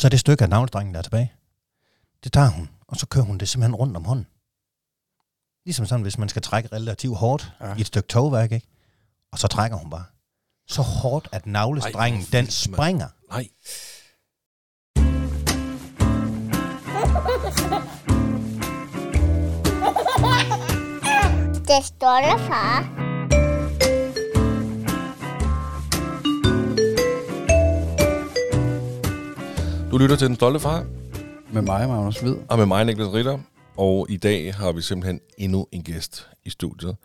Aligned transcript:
Så 0.00 0.08
det 0.08 0.20
stykke 0.20 0.44
af 0.44 0.50
navledrengen, 0.50 0.94
der 0.94 0.98
er 0.98 1.02
tilbage, 1.02 1.32
det 2.24 2.32
tager 2.32 2.50
hun, 2.50 2.70
og 2.88 2.96
så 2.96 3.06
kører 3.06 3.24
hun 3.24 3.38
det 3.38 3.48
simpelthen 3.48 3.74
rundt 3.74 3.96
om 3.96 4.04
hånden. 4.04 4.26
Ligesom 5.64 5.86
sådan, 5.86 6.02
hvis 6.02 6.18
man 6.18 6.28
skal 6.28 6.42
trække 6.42 6.68
relativt 6.72 7.16
hårdt 7.16 7.52
Ja. 7.60 7.74
i 7.74 7.80
et 7.80 7.86
stykke 7.86 8.08
togværk, 8.08 8.52
ikke? 8.52 8.66
Og 9.32 9.38
så 9.38 9.48
trækker 9.48 9.76
hun 9.76 9.90
bare. 9.90 10.04
Så 10.68 10.82
hårdt, 10.82 11.28
at 11.32 11.46
navlestrengen, 11.46 12.20
Ej, 12.20 12.26
den 12.32 12.50
springer. 12.50 13.08
Nej. 13.30 13.48
Det 21.68 21.84
står 21.84 22.20
der, 22.20 22.38
far. 22.38 23.05
Du 29.96 30.00
lytter 30.00 30.16
til 30.16 30.26
Den 30.28 30.36
Stolte 30.36 30.60
Far, 30.60 30.86
Med 31.52 31.62
mig, 31.62 31.88
Magnus 31.88 32.20
Hvid. 32.20 32.34
og 32.48 32.58
med 32.58 32.66
mig, 32.66 32.84
Niklas 32.84 33.12
Ritter. 33.12 33.38
Og 33.76 34.06
i 34.10 34.16
dag 34.16 34.54
har 34.54 34.72
vi 34.72 34.82
simpelthen 34.82 35.20
endnu 35.38 35.66
en 35.72 35.82
gæst 35.82 36.28
i 36.44 36.50
studiet. 36.50 36.96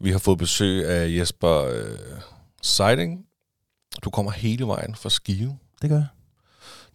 Vi 0.00 0.10
har 0.10 0.18
fået 0.18 0.38
besøg 0.38 0.86
af 0.88 1.16
Jesper 1.18 1.64
øh, 1.64 1.98
Seiding. 2.62 3.26
Du 4.04 4.10
kommer 4.10 4.32
hele 4.32 4.66
vejen 4.66 4.94
fra 4.94 5.10
Skive. 5.10 5.58
Det 5.82 5.90
gør 5.90 5.96
jeg. 5.96 6.06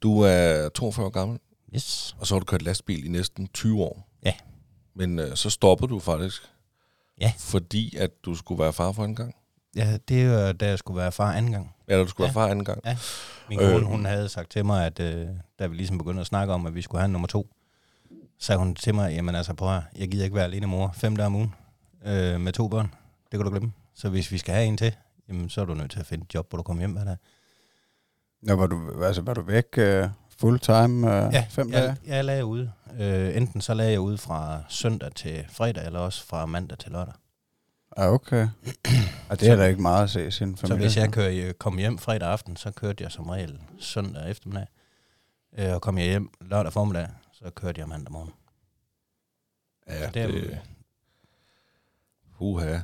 Du 0.02 0.22
er 0.22 0.70
42 0.70 1.06
år 1.06 1.10
gammel, 1.10 1.40
Yes. 1.76 2.16
og 2.20 2.28
så 2.28 2.36
har 2.36 2.40
du 2.40 2.46
kørt 2.46 2.62
lastbil 2.62 3.06
i 3.06 3.10
næsten 3.10 3.48
20 3.48 3.82
år. 3.84 4.08
Ja. 4.26 4.34
Men 4.96 5.20
øh, 5.20 5.36
så 5.36 5.50
stoppede 5.50 5.90
du 5.90 6.00
faktisk. 6.00 6.42
Ja. 7.22 7.34
Fordi 7.38 7.96
at 7.98 8.12
du 8.26 8.36
skulle 8.36 8.64
være 8.64 8.74
far 8.74 8.92
for 8.92 9.06
en 9.06 9.16
gang. 9.16 9.36
Ja, 9.76 9.98
det 10.08 10.22
er 10.22 10.48
jo, 10.48 10.52
da 10.52 10.68
jeg 10.68 10.80
skulle 10.80 10.98
være 10.98 11.12
far 11.12 11.34
anden 11.34 11.52
gang. 11.52 11.76
Eller 11.88 12.04
du 12.04 12.10
skulle 12.10 12.26
Ja. 12.26 12.30
være 12.30 12.34
far 12.34 12.48
anden 12.52 12.66
gang. 12.66 12.82
Ja. 12.86 12.98
Min 13.50 13.60
Øh. 13.62 13.72
kone, 13.72 13.86
hun 13.86 14.06
havde 14.06 14.30
sagt 14.30 14.52
til 14.52 14.66
mig, 14.66 14.86
at 14.86 15.00
øh, 15.00 15.28
da 15.60 15.68
vi 15.68 15.76
ligesom 15.76 15.98
begyndte 15.98 16.22
at 16.22 16.28
snakke 16.28 16.54
om, 16.54 16.66
at 16.66 16.76
vi 16.76 16.82
skulle 16.82 17.00
have 17.02 17.06
en 17.06 17.12
nummer 17.12 17.28
to, 17.28 17.48
sagde 18.40 18.60
hun 18.60 18.76
til 18.76 18.96
mig, 18.96 19.14
jamen 19.14 19.36
altså 19.36 19.54
prøv 19.54 19.68
at, 19.68 19.74
høre, 19.74 19.84
jeg 19.98 20.08
gider 20.12 20.24
ikke 20.24 20.36
være 20.36 20.46
alene 20.46 20.68
mor 20.68 20.92
fem 20.94 21.16
dage 21.16 21.26
om 21.28 21.36
ugen 21.36 21.54
øh, 22.06 22.42
med 22.42 22.54
to 22.54 22.68
børn. 22.68 22.94
Det 23.32 23.40
kan 23.40 23.42
du 23.46 23.50
glemme. 23.50 23.72
Så 23.96 24.10
hvis 24.10 24.32
vi 24.32 24.38
skal 24.38 24.54
have 24.56 24.66
en 24.68 24.78
til, 24.78 24.96
jamen 25.30 25.50
så 25.50 25.62
er 25.62 25.66
du 25.66 25.74
nødt 25.74 25.92
til 25.92 26.00
at 26.00 26.06
finde 26.06 26.24
et 26.30 26.34
job, 26.34 26.50
hvor 26.50 26.58
du 26.58 26.64
kommer 26.64 26.82
hjem 26.82 26.92
hver 26.92 27.04
dag. 27.04 27.18
Nå, 28.44 28.56
var 28.56 28.68
du, 28.68 29.04
altså, 29.04 29.22
var 29.22 29.34
du 29.34 29.42
væk 29.42 29.66
uh, 29.78 30.10
full 30.40 30.60
time 30.60 31.08
uh, 31.08 31.34
Ja, 31.34 31.46
fem 31.50 31.72
jeg, 31.72 31.82
dage? 31.82 31.96
jeg 32.06 32.26
lagde 32.26 32.46
ude. 32.46 32.72
Øh, 33.00 33.38
enten 33.38 33.62
så 33.62 33.74
lagde 33.74 33.92
jeg 33.92 34.00
ude 34.00 34.18
fra 34.18 34.62
søndag 34.70 35.12
til 35.16 35.46
fredag, 35.50 35.86
eller 35.86 36.00
også 36.00 36.26
fra 36.26 36.46
mandag 36.46 36.78
til 36.78 36.92
lørdag. 36.92 37.14
Ah, 37.98 38.08
okay. 38.14 38.48
Og 39.30 39.36
det 39.40 39.50
er 39.50 39.56
da 39.56 39.66
ikke 39.66 39.82
meget 39.82 40.04
at 40.04 40.10
se 40.10 40.32
sin 40.32 40.58
Så 40.58 40.62
familie. 40.62 40.82
hvis 40.88 40.98
jeg 40.98 41.12
kører, 41.12 41.54
kom 41.54 41.78
hjem 41.78 41.98
fredag 41.98 42.30
aften, 42.30 42.56
så 42.58 42.72
kørte 42.72 43.04
jeg 43.04 43.12
som 43.12 43.30
regel 43.30 43.60
søndag 43.80 44.30
eftermiddag. 44.32 44.68
Øh, 45.58 45.74
og 45.74 45.82
kom 45.82 45.98
jeg 45.98 46.06
hjem 46.06 46.30
lørdag 46.42 46.74
formiddag, 46.74 47.08
så 47.34 47.50
kørte 47.56 47.80
jeg 47.82 47.88
mandag 47.90 48.12
morgen. 48.12 48.32
Ja, 49.88 50.08
det 50.10 50.22
er- 50.22 50.28
det... 50.28 50.60
Uha. 52.40 52.80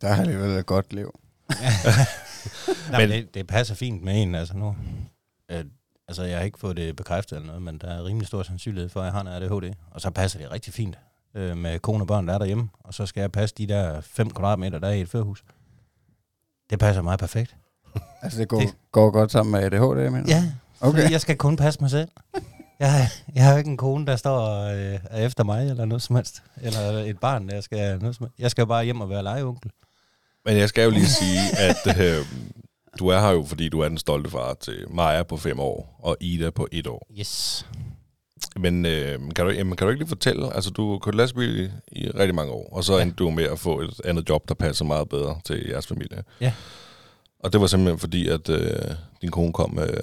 Der 0.00 0.08
er 0.08 0.16
alligevel 0.20 0.50
et 0.50 0.66
godt 0.66 0.92
liv. 0.92 1.18
Nej, 1.48 1.56
Men- 2.90 3.08
men 3.08 3.10
det, 3.10 3.34
det 3.34 3.46
passer 3.46 3.74
fint 3.74 4.02
med 4.02 4.22
en, 4.22 4.34
altså 4.34 4.56
nu. 4.56 4.76
Øh, 5.48 5.64
altså, 6.08 6.22
jeg 6.22 6.36
har 6.38 6.44
ikke 6.44 6.58
fået 6.58 6.76
det 6.76 6.96
bekræftet 6.96 7.36
eller 7.36 7.46
noget, 7.46 7.62
men 7.62 7.78
der 7.78 7.88
er 7.88 8.04
rimelig 8.04 8.26
stor 8.28 8.42
sandsynlighed 8.42 8.88
for, 8.88 9.00
at 9.00 9.04
jeg 9.04 9.12
har 9.12 9.20
en 9.20 9.26
ADHD. 9.26 9.74
Og 9.90 10.00
så 10.00 10.10
passer 10.10 10.38
det 10.38 10.50
rigtig 10.50 10.74
fint 10.74 10.98
øh, 11.34 11.56
med 11.56 11.78
kone 11.78 12.02
og 12.02 12.06
børn, 12.06 12.28
der 12.28 12.34
er 12.34 12.38
derhjemme. 12.38 12.68
Og 12.84 12.94
så 12.94 13.06
skal 13.06 13.20
jeg 13.20 13.32
passe 13.32 13.54
de 13.58 13.66
der 13.66 14.00
5 14.00 14.30
kvadratmeter, 14.30 14.78
der 14.78 14.88
er 14.88 14.92
i 14.92 15.00
et 15.00 15.08
førhus. 15.08 15.44
Det 16.70 16.78
passer 16.78 17.02
mig 17.02 17.18
perfekt. 17.18 17.56
Altså, 18.22 18.38
det 18.40 18.48
går, 18.48 18.60
Det- 18.60 18.74
går 18.92 19.10
godt 19.10 19.32
sammen 19.32 19.52
med 19.52 19.60
ADHD, 19.60 20.10
mener? 20.10 20.24
Ja, 20.28 20.44
Okay. 20.80 21.10
jeg 21.10 21.20
skal 21.20 21.36
kun 21.36 21.56
passe 21.56 21.80
mig 21.80 21.90
selv. 21.90 22.08
Jeg, 22.78 23.08
jeg 23.34 23.44
har 23.44 23.52
jo 23.52 23.58
ikke 23.58 23.70
en 23.70 23.76
kone, 23.76 24.06
der 24.06 24.16
står 24.16 24.64
øh, 24.64 24.98
er 25.10 25.26
efter 25.26 25.44
mig, 25.44 25.68
eller 25.70 25.84
noget 25.84 26.02
som 26.02 26.16
helst. 26.16 26.42
Eller 26.62 26.80
et 26.90 27.18
barn, 27.20 27.48
der 27.48 27.60
skal 27.60 27.98
noget 27.98 28.16
som 28.16 28.26
helst. 28.26 28.38
Jeg 28.38 28.50
skal 28.50 28.66
bare 28.66 28.84
hjem 28.84 29.00
og 29.00 29.10
være 29.10 29.22
legeonkel. 29.22 29.70
Men 30.44 30.56
jeg 30.56 30.68
skal 30.68 30.84
jo 30.84 30.90
lige 30.90 31.06
sige, 31.06 31.40
at 31.58 32.00
øh, 32.00 32.26
du 32.98 33.08
er 33.08 33.20
her 33.20 33.30
jo, 33.30 33.44
fordi 33.44 33.68
du 33.68 33.80
er 33.80 33.88
den 33.88 33.98
stolte 33.98 34.30
far 34.30 34.54
til 34.54 34.86
Maja 34.90 35.22
på 35.22 35.36
fem 35.36 35.60
år, 35.60 35.98
og 36.02 36.16
Ida 36.20 36.50
på 36.50 36.68
et 36.72 36.86
år. 36.86 37.06
Yes. 37.18 37.66
Men 38.56 38.86
øh, 38.86 39.18
kan, 39.36 39.44
du, 39.46 39.50
jamen, 39.50 39.76
kan 39.76 39.84
du 39.86 39.90
ikke 39.90 40.00
lige 40.00 40.08
fortælle, 40.08 40.54
altså 40.54 40.70
du 40.70 40.92
har 40.92 40.98
kørt 40.98 41.14
lastbil 41.14 41.60
i, 41.60 41.70
i 42.00 42.10
rigtig 42.10 42.34
mange 42.34 42.52
år, 42.52 42.68
og 42.72 42.84
så 42.84 42.96
Ja. 42.96 43.02
endte 43.02 43.16
du 43.16 43.30
med 43.30 43.44
at 43.44 43.58
få 43.58 43.80
et 43.80 44.00
andet 44.04 44.28
job, 44.28 44.48
der 44.48 44.54
passer 44.54 44.84
meget 44.84 45.08
bedre 45.08 45.40
til 45.44 45.66
jeres 45.68 45.86
familie. 45.86 46.24
Ja. 46.40 46.54
Og 47.38 47.52
det 47.52 47.60
var 47.60 47.66
simpelthen 47.66 47.98
fordi, 47.98 48.28
at 48.28 48.48
øh, 48.48 48.94
din 49.22 49.30
kone 49.30 49.52
kom 49.52 49.70
med... 49.74 49.94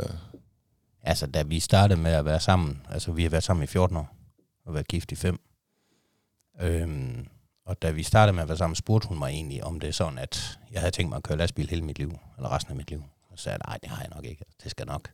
Altså, 1.03 1.27
da 1.27 1.41
vi 1.43 1.59
startede 1.59 1.99
med 2.01 2.11
at 2.11 2.25
være 2.25 2.39
sammen, 2.39 2.81
altså 2.89 3.11
vi 3.11 3.23
har 3.23 3.29
været 3.29 3.43
sammen 3.43 3.63
i 3.63 3.67
14 3.67 3.97
år, 3.97 4.15
og 4.65 4.73
været 4.73 4.87
gift 4.87 5.11
i 5.11 5.15
5. 5.15 5.39
Øhm, 6.61 7.27
og 7.65 7.81
da 7.81 7.91
vi 7.91 8.03
startede 8.03 8.33
med 8.35 8.43
at 8.43 8.49
være 8.49 8.57
sammen, 8.57 8.75
spurgte 8.75 9.07
hun 9.07 9.19
mig 9.19 9.29
egentlig, 9.29 9.63
om 9.63 9.79
det 9.79 9.87
er 9.87 9.93
sådan, 9.93 10.17
at 10.17 10.59
jeg 10.71 10.79
havde 10.81 10.91
tænkt 10.91 11.09
mig 11.09 11.17
at 11.17 11.23
køre 11.23 11.37
lastbil 11.37 11.69
hele 11.69 11.81
mit 11.81 11.97
liv, 11.99 12.19
eller 12.37 12.55
resten 12.55 12.71
af 12.71 12.77
mit 12.77 12.89
liv. 12.89 13.03
Og 13.31 13.37
så 13.37 13.43
sagde 13.43 13.53
jeg, 13.53 13.61
nej, 13.71 13.77
det 13.83 13.89
har 13.89 14.01
jeg 14.01 14.09
nok 14.15 14.25
ikke. 14.25 14.45
Det 14.63 14.71
skal 14.71 14.85
nok 14.87 15.09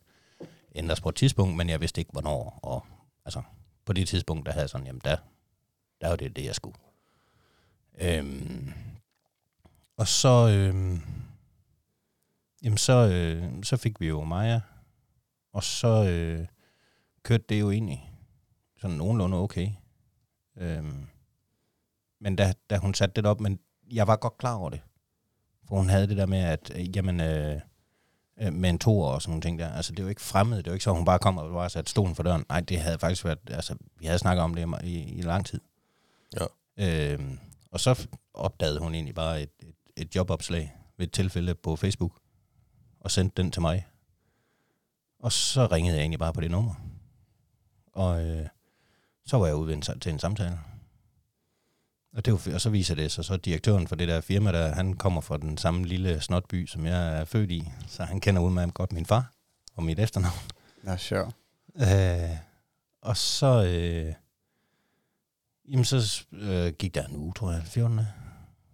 ændres 0.74 1.00
på 1.00 1.08
et 1.08 1.14
tidspunkt, 1.14 1.56
men 1.56 1.68
jeg 1.68 1.80
vidste 1.80 2.00
ikke, 2.00 2.12
hvornår. 2.12 2.58
Og 2.62 2.84
altså, 3.26 3.42
på 3.84 3.92
det 3.92 4.08
tidspunkt, 4.08 4.46
der 4.46 4.52
havde 4.52 4.62
jeg 4.62 4.70
sådan, 4.70 4.86
jamen 4.86 5.00
der, 5.04 5.16
der 6.00 6.08
var 6.08 6.16
det 6.16 6.36
det, 6.36 6.44
jeg 6.44 6.54
skulle. 6.54 6.78
Øhm, 8.00 8.72
og 9.96 10.08
så, 10.08 10.48
øhm, 10.48 11.00
jamen 12.62 12.78
så, 12.78 12.92
øh, 12.92 13.62
så 13.62 13.76
fik 13.76 14.00
vi 14.00 14.06
jo 14.06 14.24
Maja, 14.24 14.60
og 15.52 15.64
så 15.64 16.08
øh, 16.08 16.46
kørte 17.22 17.44
det 17.48 17.60
jo 17.60 17.70
egentlig 17.70 18.12
sådan 18.76 18.96
nogenlunde 18.96 19.36
okay. 19.36 19.70
Øhm, 20.56 21.06
men 22.20 22.36
da, 22.36 22.52
da 22.70 22.76
hun 22.76 22.94
satte 22.94 23.22
det 23.22 23.30
op, 23.30 23.40
men 23.40 23.58
jeg 23.92 24.06
var 24.06 24.16
godt 24.16 24.38
klar 24.38 24.54
over 24.54 24.70
det. 24.70 24.80
For 25.68 25.76
hun 25.76 25.88
havde 25.88 26.06
det 26.06 26.16
der 26.16 26.26
med, 26.26 26.38
at 26.38 26.72
øh, 26.74 26.96
jamen, 26.96 27.20
øh, 27.20 27.60
øh, 28.40 28.52
med 28.52 28.70
en 28.70 28.78
to 28.78 29.00
og 29.00 29.22
sådan 29.22 29.30
nogle 29.30 29.42
ting 29.42 29.58
der. 29.58 29.72
Altså, 29.72 29.92
det 29.92 29.98
er 29.98 30.02
jo 30.02 30.08
ikke 30.08 30.20
fremmed. 30.20 30.58
Det 30.58 30.66
er 30.66 30.70
jo 30.70 30.74
ikke 30.74 30.84
så, 30.84 30.92
hun 30.92 31.04
bare 31.04 31.18
kom 31.18 31.38
og 31.38 31.52
bare 31.52 31.70
satte 31.70 31.90
stolen 31.90 32.14
for 32.14 32.22
døren. 32.22 32.44
Nej, 32.48 32.60
det 32.60 32.80
havde 32.80 32.98
faktisk 32.98 33.24
været, 33.24 33.38
altså, 33.50 33.76
vi 33.98 34.06
havde 34.06 34.18
snakket 34.18 34.42
om 34.42 34.54
det 34.54 34.84
i, 34.84 35.02
i 35.02 35.22
lang 35.22 35.46
tid. 35.46 35.60
Ja. 36.40 36.46
Øhm, 36.78 37.38
og 37.70 37.80
så 37.80 38.08
opdagede 38.34 38.78
hun 38.78 38.94
egentlig 38.94 39.14
bare 39.14 39.42
et, 39.42 39.50
et, 39.60 39.74
et 39.96 40.16
jobopslag 40.16 40.76
ved 40.96 41.06
et 41.06 41.12
tilfælde 41.12 41.54
på 41.54 41.76
Facebook, 41.76 42.12
og 43.00 43.10
sendte 43.10 43.42
den 43.42 43.50
til 43.50 43.62
mig. 43.62 43.86
Og 45.18 45.32
så 45.32 45.66
ringede 45.66 45.96
jeg 45.96 46.02
egentlig 46.02 46.18
bare 46.18 46.32
på 46.32 46.40
det 46.40 46.50
nummer. 46.50 46.74
Og 47.92 48.24
øh, 48.24 48.46
så 49.26 49.38
var 49.38 49.46
jeg 49.46 49.56
ude 49.56 49.74
en, 49.74 49.82
til 49.82 50.12
en 50.12 50.18
samtale. 50.18 50.60
Og, 52.16 52.24
det 52.24 52.32
var, 52.32 52.54
og 52.54 52.60
så 52.60 52.70
viser 52.70 52.94
det 52.94 53.12
sig 53.12 53.24
så, 53.24 53.36
direktøren 53.36 53.88
for 53.88 53.96
det 53.96 54.08
der 54.08 54.20
firma, 54.20 54.52
der, 54.52 54.74
han 54.74 54.94
kommer 54.94 55.20
fra 55.20 55.36
den 55.36 55.58
samme 55.58 55.86
lille 55.86 56.20
snotby, 56.20 56.66
som 56.66 56.86
jeg 56.86 57.20
er 57.20 57.24
født 57.24 57.50
i. 57.50 57.68
Så 57.88 58.04
han 58.04 58.20
kender 58.20 58.42
udmærket 58.42 58.74
godt 58.74 58.92
min 58.92 59.06
far 59.06 59.32
og 59.74 59.82
mit 59.82 59.98
efternavn. 59.98 60.38
Nå, 60.82 60.96
sjov. 60.96 61.32
Øh, 61.80 62.36
og 63.02 63.16
så, 63.16 63.64
øh, 63.64 64.14
jamen 65.68 65.84
så 65.84 66.24
øh, 66.32 66.72
gik 66.72 66.94
der 66.94 67.06
en 67.06 67.16
uge, 67.16 67.32
tror 67.36 67.52
jeg, 67.52 67.62
14. 67.64 68.00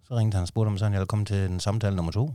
Så 0.07 0.15
ringte 0.15 0.35
han 0.35 0.41
og 0.41 0.47
spurgte, 0.47 0.67
om 0.67 0.77
sådan, 0.77 0.93
jeg 0.93 0.99
ville 0.99 1.07
komme 1.07 1.25
til 1.25 1.37
en 1.37 1.59
samtale 1.59 1.95
nummer 1.95 2.11
to. 2.11 2.33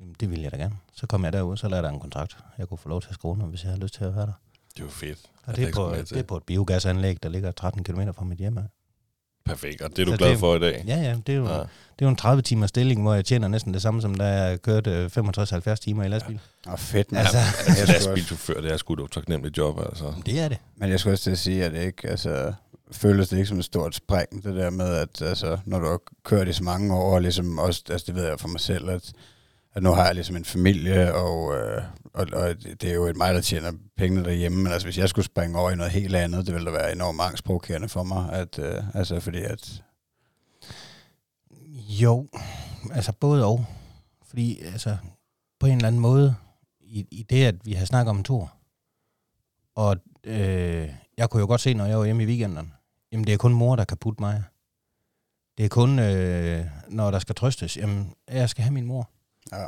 Jamen, 0.00 0.16
det 0.20 0.30
ville 0.30 0.44
jeg 0.44 0.52
da 0.52 0.56
gerne. 0.56 0.76
Så 0.92 1.06
kom 1.06 1.24
jeg 1.24 1.32
derud, 1.32 1.56
så 1.56 1.68
lavede 1.68 1.86
der 1.86 1.92
en 1.92 2.00
kontrakt. 2.00 2.36
Jeg 2.58 2.68
kunne 2.68 2.78
få 2.78 2.88
lov 2.88 3.02
til 3.02 3.08
at 3.08 3.14
skrive 3.14 3.32
under, 3.32 3.46
hvis 3.46 3.62
jeg 3.62 3.70
havde 3.70 3.82
lyst 3.82 3.94
til 3.94 4.04
at 4.04 4.16
være 4.16 4.26
der. 4.26 4.40
Det 4.76 4.84
var 4.84 4.90
fedt. 4.90 5.18
Og 5.44 5.56
det 5.56 5.68
er, 5.68 5.72
på, 5.72 5.94
det 5.94 6.12
er 6.12 6.22
på 6.22 6.36
et 6.36 6.42
biogasanlæg, 6.42 7.22
der 7.22 7.28
ligger 7.28 7.50
13 7.50 7.84
km 7.84 8.00
fra 8.16 8.24
mit 8.24 8.38
hjem. 8.38 8.58
af. 8.58 8.64
Perfekt, 9.46 9.80
og 9.82 9.90
det 9.90 9.98
er 9.98 10.04
du 10.04 10.10
Så 10.10 10.16
glad 10.16 10.30
det- 10.30 10.38
for 10.38 10.56
i 10.56 10.58
dag. 10.58 10.84
Ja, 10.86 10.96
ja, 10.96 11.16
det 11.26 11.32
er 11.32 11.36
jo, 11.36 11.44
Ja. 11.46 11.54
ja. 11.54 11.58
det 11.60 11.66
er 11.98 12.06
jo 12.06 12.08
en 12.08 12.16
30 12.16 12.42
timers 12.42 12.68
stilling, 12.68 13.02
hvor 13.02 13.14
jeg 13.14 13.24
tjener 13.24 13.48
næsten 13.48 13.74
det 13.74 13.82
samme, 13.82 14.02
som 14.02 14.14
da 14.14 14.24
jeg 14.24 14.62
kørte 14.62 14.90
øh, 14.90 15.10
65-70 15.10 15.80
timer 15.80 16.04
i 16.04 16.08
lastbil. 16.08 16.40
Åh, 16.72 16.78
fedt, 16.78 17.12
man. 17.12 17.18
Altså- 17.20 17.38
Altså, 17.38 17.62
Altså, 17.66 17.70
jeg 17.70 17.76
skulle 17.86 17.96
også, 17.96 18.08
lastbilchauffør, 18.08 18.60
det 18.60 18.72
er 18.72 18.76
sgu 18.76 18.94
da 18.94 19.02
et 19.02 19.10
taknemmeligt 19.10 19.58
job, 19.58 19.78
altså. 19.78 20.14
Det 20.26 20.40
er 20.40 20.48
det. 20.48 20.58
men 20.76 20.90
jeg 20.90 21.00
skulle 21.00 21.14
også 21.14 21.24
til 21.24 21.30
at 21.30 21.38
sige, 21.38 21.64
at 21.64 21.72
det 21.72 21.82
ikke, 21.82 22.08
altså, 22.08 22.52
føles 22.92 23.28
det 23.28 23.36
ikke 23.36 23.48
som 23.48 23.58
et 23.58 23.64
stort 23.64 23.94
spring, 23.94 24.44
det 24.44 24.54
der 24.56 24.70
med, 24.70 24.94
at 24.94 25.22
altså, 25.22 25.58
når 25.64 25.78
du 25.78 25.86
har 25.86 26.00
kørt 26.24 26.48
i 26.48 26.52
så 26.52 26.64
mange 26.64 26.94
år, 26.94 27.14
og 27.14 27.22
ligesom 27.22 27.58
også, 27.58 27.82
altså 27.90 28.04
det 28.06 28.14
ved 28.14 28.24
jeg 28.28 28.40
for 28.40 28.48
mig 28.48 28.60
selv, 28.60 28.90
at, 28.90 29.12
at 29.76 29.82
nu 29.82 29.90
har 29.90 30.04
jeg 30.04 30.14
ligesom 30.14 30.36
en 30.36 30.44
familie, 30.44 31.14
og, 31.14 31.56
øh, 31.56 31.82
og, 32.14 32.26
og 32.32 32.54
det 32.62 32.84
er 32.84 32.94
jo 32.94 33.04
et 33.04 33.16
mig, 33.16 33.34
der 33.34 33.40
tjener 33.40 33.72
pengene 33.96 34.24
derhjemme, 34.24 34.62
men 34.62 34.72
altså 34.72 34.86
hvis 34.86 34.98
jeg 34.98 35.08
skulle 35.08 35.26
springe 35.26 35.58
over 35.58 35.70
i 35.70 35.76
noget 35.76 35.92
helt 35.92 36.16
andet, 36.16 36.46
det 36.46 36.54
ville 36.54 36.66
da 36.66 36.76
være 36.76 36.92
enormt 36.92 37.20
angstprovokerende 37.20 37.88
for 37.88 38.02
mig, 38.02 38.32
at, 38.32 38.58
øh, 38.58 38.82
altså 38.94 39.20
fordi 39.20 39.42
at, 39.42 39.82
Jo, 41.88 42.28
altså 42.92 43.12
både 43.12 43.46
og. 43.46 43.66
Fordi 44.22 44.60
altså, 44.60 44.96
på 45.60 45.66
en 45.66 45.76
eller 45.76 45.86
anden 45.86 46.00
måde, 46.00 46.34
i, 46.80 47.06
i 47.10 47.22
det, 47.22 47.44
at 47.44 47.66
vi 47.66 47.72
har 47.72 47.86
snakket 47.86 48.10
om 48.10 48.16
en 48.16 48.24
tur, 48.24 48.52
og 49.74 49.96
øh, 50.24 50.90
jeg 51.16 51.30
kunne 51.30 51.40
jo 51.40 51.46
godt 51.46 51.60
se, 51.60 51.74
når 51.74 51.86
jeg 51.86 51.98
var 51.98 52.04
hjemme 52.04 52.22
i 52.22 52.26
weekenden, 52.26 52.72
jamen 53.12 53.26
det 53.26 53.32
er 53.32 53.38
kun 53.38 53.54
mor, 53.54 53.76
der 53.76 53.84
kan 53.84 53.96
putte 53.96 54.22
mig. 54.22 54.42
Det 55.58 55.64
er 55.64 55.68
kun, 55.68 55.98
øh, 55.98 56.66
når 56.88 57.10
der 57.10 57.18
skal 57.18 57.34
trøstes, 57.34 57.76
jamen 57.76 58.14
jeg 58.28 58.50
skal 58.50 58.62
have 58.62 58.74
min 58.74 58.86
mor 58.86 59.10
ja, 59.52 59.66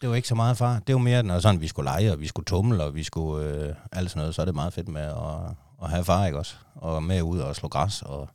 det 0.00 0.08
var 0.08 0.14
ikke 0.14 0.28
så 0.28 0.34
meget 0.34 0.56
far. 0.56 0.78
Det 0.78 0.94
var 0.94 1.00
mere, 1.00 1.22
når 1.22 1.40
sådan, 1.40 1.60
vi 1.60 1.68
skulle 1.68 1.84
lege, 1.84 2.12
og 2.12 2.20
vi 2.20 2.26
skulle 2.26 2.46
tumle, 2.46 2.84
og 2.84 2.94
vi 2.94 3.02
skulle 3.02 3.46
øh, 3.46 3.74
alt 3.92 4.10
sådan 4.10 4.20
noget, 4.20 4.34
så 4.34 4.42
er 4.42 4.46
det 4.46 4.54
meget 4.54 4.72
fedt 4.72 4.88
med 4.88 5.02
at, 5.02 5.56
at 5.82 5.90
have 5.90 6.04
far, 6.04 6.26
ikke 6.26 6.38
også? 6.38 6.54
Og 6.74 7.02
med 7.02 7.22
ud 7.22 7.38
og 7.38 7.56
slå 7.56 7.68
græs 7.68 8.02
og 8.02 8.28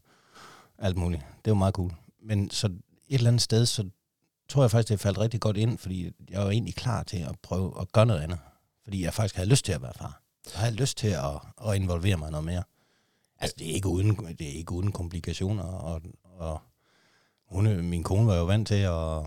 alt 0.78 0.98
muligt. 0.98 1.22
Det 1.46 1.52
var 1.52 1.58
meget 1.58 1.74
cool. 1.74 1.94
Men 2.24 2.50
så 2.50 2.68
et 2.68 2.82
eller 3.10 3.28
andet 3.28 3.42
sted, 3.42 3.66
så 3.66 3.90
tror 4.50 4.64
jeg 4.64 4.72
faktisk, 4.72 4.90
det 4.90 5.00
faldt 5.00 5.20
rigtig 5.20 5.40
godt 5.40 5.58
ind, 5.58 5.78
fordi 5.78 6.12
jeg 6.30 6.42
var 6.42 6.50
egentlig 6.50 6.76
klar 6.76 7.04
til 7.04 7.18
at 7.18 7.36
prøve 7.44 7.82
at 7.82 7.92
gøre 7.92 8.06
noget 8.06 8.22
andet. 8.22 8.40
Fordi 8.84 9.04
jeg 9.04 9.14
faktisk 9.14 9.36
havde 9.36 9.50
lyst 9.50 9.66
til 9.66 9.72
at 9.72 9.82
være 9.82 9.94
far. 9.96 10.22
Jeg 10.54 10.60
havde 10.60 10.76
lyst 10.76 10.98
til 10.98 11.08
at, 11.08 11.68
at 11.68 11.76
involvere 11.76 12.18
mig 12.18 12.32
noget 12.32 12.46
mere. 12.46 12.64
Altså, 13.40 13.56
det 13.60 13.70
er 13.70 13.74
ikke 13.74 13.88
uden, 13.88 14.16
det 14.16 14.42
er 14.42 14.54
ikke 14.54 14.72
uden 14.72 14.92
komplikationer, 14.92 15.64
og, 15.64 16.02
og 16.24 16.62
hun, 17.46 17.86
min 17.86 18.04
kone 18.04 18.28
var 18.28 18.36
jo 18.36 18.46
vant 18.46 18.68
til 18.68 18.76
at, 18.76 19.26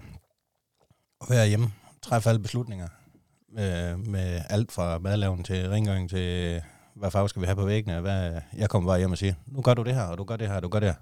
at 1.21 1.31
være 1.31 1.49
hjemme, 1.49 1.73
træffe 2.03 2.29
alle 2.29 2.43
beslutninger, 2.43 2.89
med, 3.53 3.97
med 3.97 4.41
alt 4.51 4.73
fra 4.73 4.99
madlavning 4.99 5.47
til 5.47 5.69
rengøring 5.69 6.11
til, 6.11 6.61
hvad 6.97 7.11
farve 7.11 7.29
skal 7.29 7.43
vi 7.43 7.47
have 7.47 7.57
på 7.57 7.65
væggene, 7.65 8.01
hvad, 8.01 8.41
jeg 8.57 8.69
kommer 8.69 8.91
bare 8.91 8.99
hjem 8.99 9.13
og 9.13 9.19
siger, 9.19 9.35
nu 9.47 9.63
gør 9.63 9.75
du 9.75 9.83
det 9.83 9.95
her, 9.95 10.03
og 10.03 10.19
du 10.19 10.25
gør 10.25 10.37
det 10.37 10.49
her, 10.49 10.55
og 10.55 10.63
du 10.63 10.69
gør 10.69 10.81
det 10.81 10.89
her. 10.89 10.95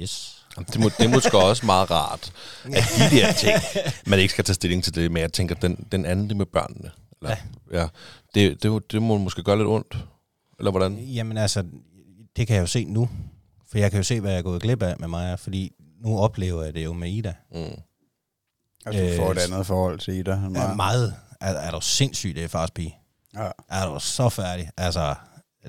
Yes. 0.00 0.46
Det, 0.58 0.80
må, 0.80 0.88
det 0.88 1.04
er 1.04 1.08
måske 1.08 1.38
også 1.38 1.66
meget 1.66 1.90
rart, 1.90 2.32
at 2.64 2.84
de 2.98 3.16
der 3.16 3.32
ting, 3.32 3.58
man 4.06 4.18
ikke 4.18 4.32
skal 4.32 4.44
tage 4.44 4.54
stilling 4.54 4.84
til 4.84 4.94
det, 4.94 5.12
men 5.12 5.20
jeg 5.20 5.32
tænker, 5.32 5.54
den, 5.54 5.86
den 5.92 6.04
anden, 6.04 6.28
det 6.28 6.36
med 6.36 6.46
børnene. 6.46 6.90
Eller, 7.22 7.36
ja. 7.72 7.80
ja 7.80 7.88
det, 8.34 8.62
det, 8.62 8.92
det 8.92 9.02
må 9.02 9.18
måske 9.18 9.42
gøre 9.42 9.56
lidt 9.56 9.68
ondt. 9.68 9.96
Eller 10.58 10.70
hvordan? 10.70 10.98
Jamen 10.98 11.36
altså, 11.36 11.64
det 12.36 12.46
kan 12.46 12.56
jeg 12.56 12.60
jo 12.60 12.66
se 12.66 12.84
nu. 12.84 13.08
For 13.70 13.78
jeg 13.78 13.90
kan 13.90 13.98
jo 13.98 14.04
se, 14.04 14.20
hvad 14.20 14.30
jeg 14.30 14.38
er 14.38 14.42
gået 14.42 14.62
glip 14.62 14.82
af 14.82 14.96
med 14.98 15.08
mig, 15.08 15.38
fordi 15.38 15.72
nu 16.04 16.18
oplever 16.18 16.64
jeg 16.64 16.74
det 16.74 16.84
jo 16.84 16.92
med 16.92 17.10
Ida. 17.10 17.34
Mm. 17.52 17.80
Altså, 18.86 19.02
du 19.02 19.16
får 19.16 19.30
et 19.32 19.36
Øh, 19.38 19.44
andet 19.52 19.66
forhold 19.66 19.98
til 19.98 20.14
Ida. 20.14 20.32
end 20.34 20.56
Ja. 20.56 20.74
Meget. 20.74 21.14
Er, 21.40 21.52
er 21.52 21.70
du 21.70 21.80
sindssygt, 21.80 22.36
det 22.36 22.44
er 22.44 22.48
fars 22.48 22.70
pige? 22.70 22.96
Ja. 23.34 23.48
Er 23.68 23.86
du 23.86 23.98
så 24.00 24.28
færdig? 24.28 24.70
Altså, 24.76 25.14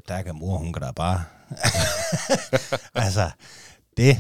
der 0.08 0.22
kan 0.22 0.36
mor, 0.36 0.58
hun 0.58 0.74
kan 0.74 0.82
da 0.82 0.92
bare... 0.92 1.24
altså, 2.96 3.30
det... 3.98 4.18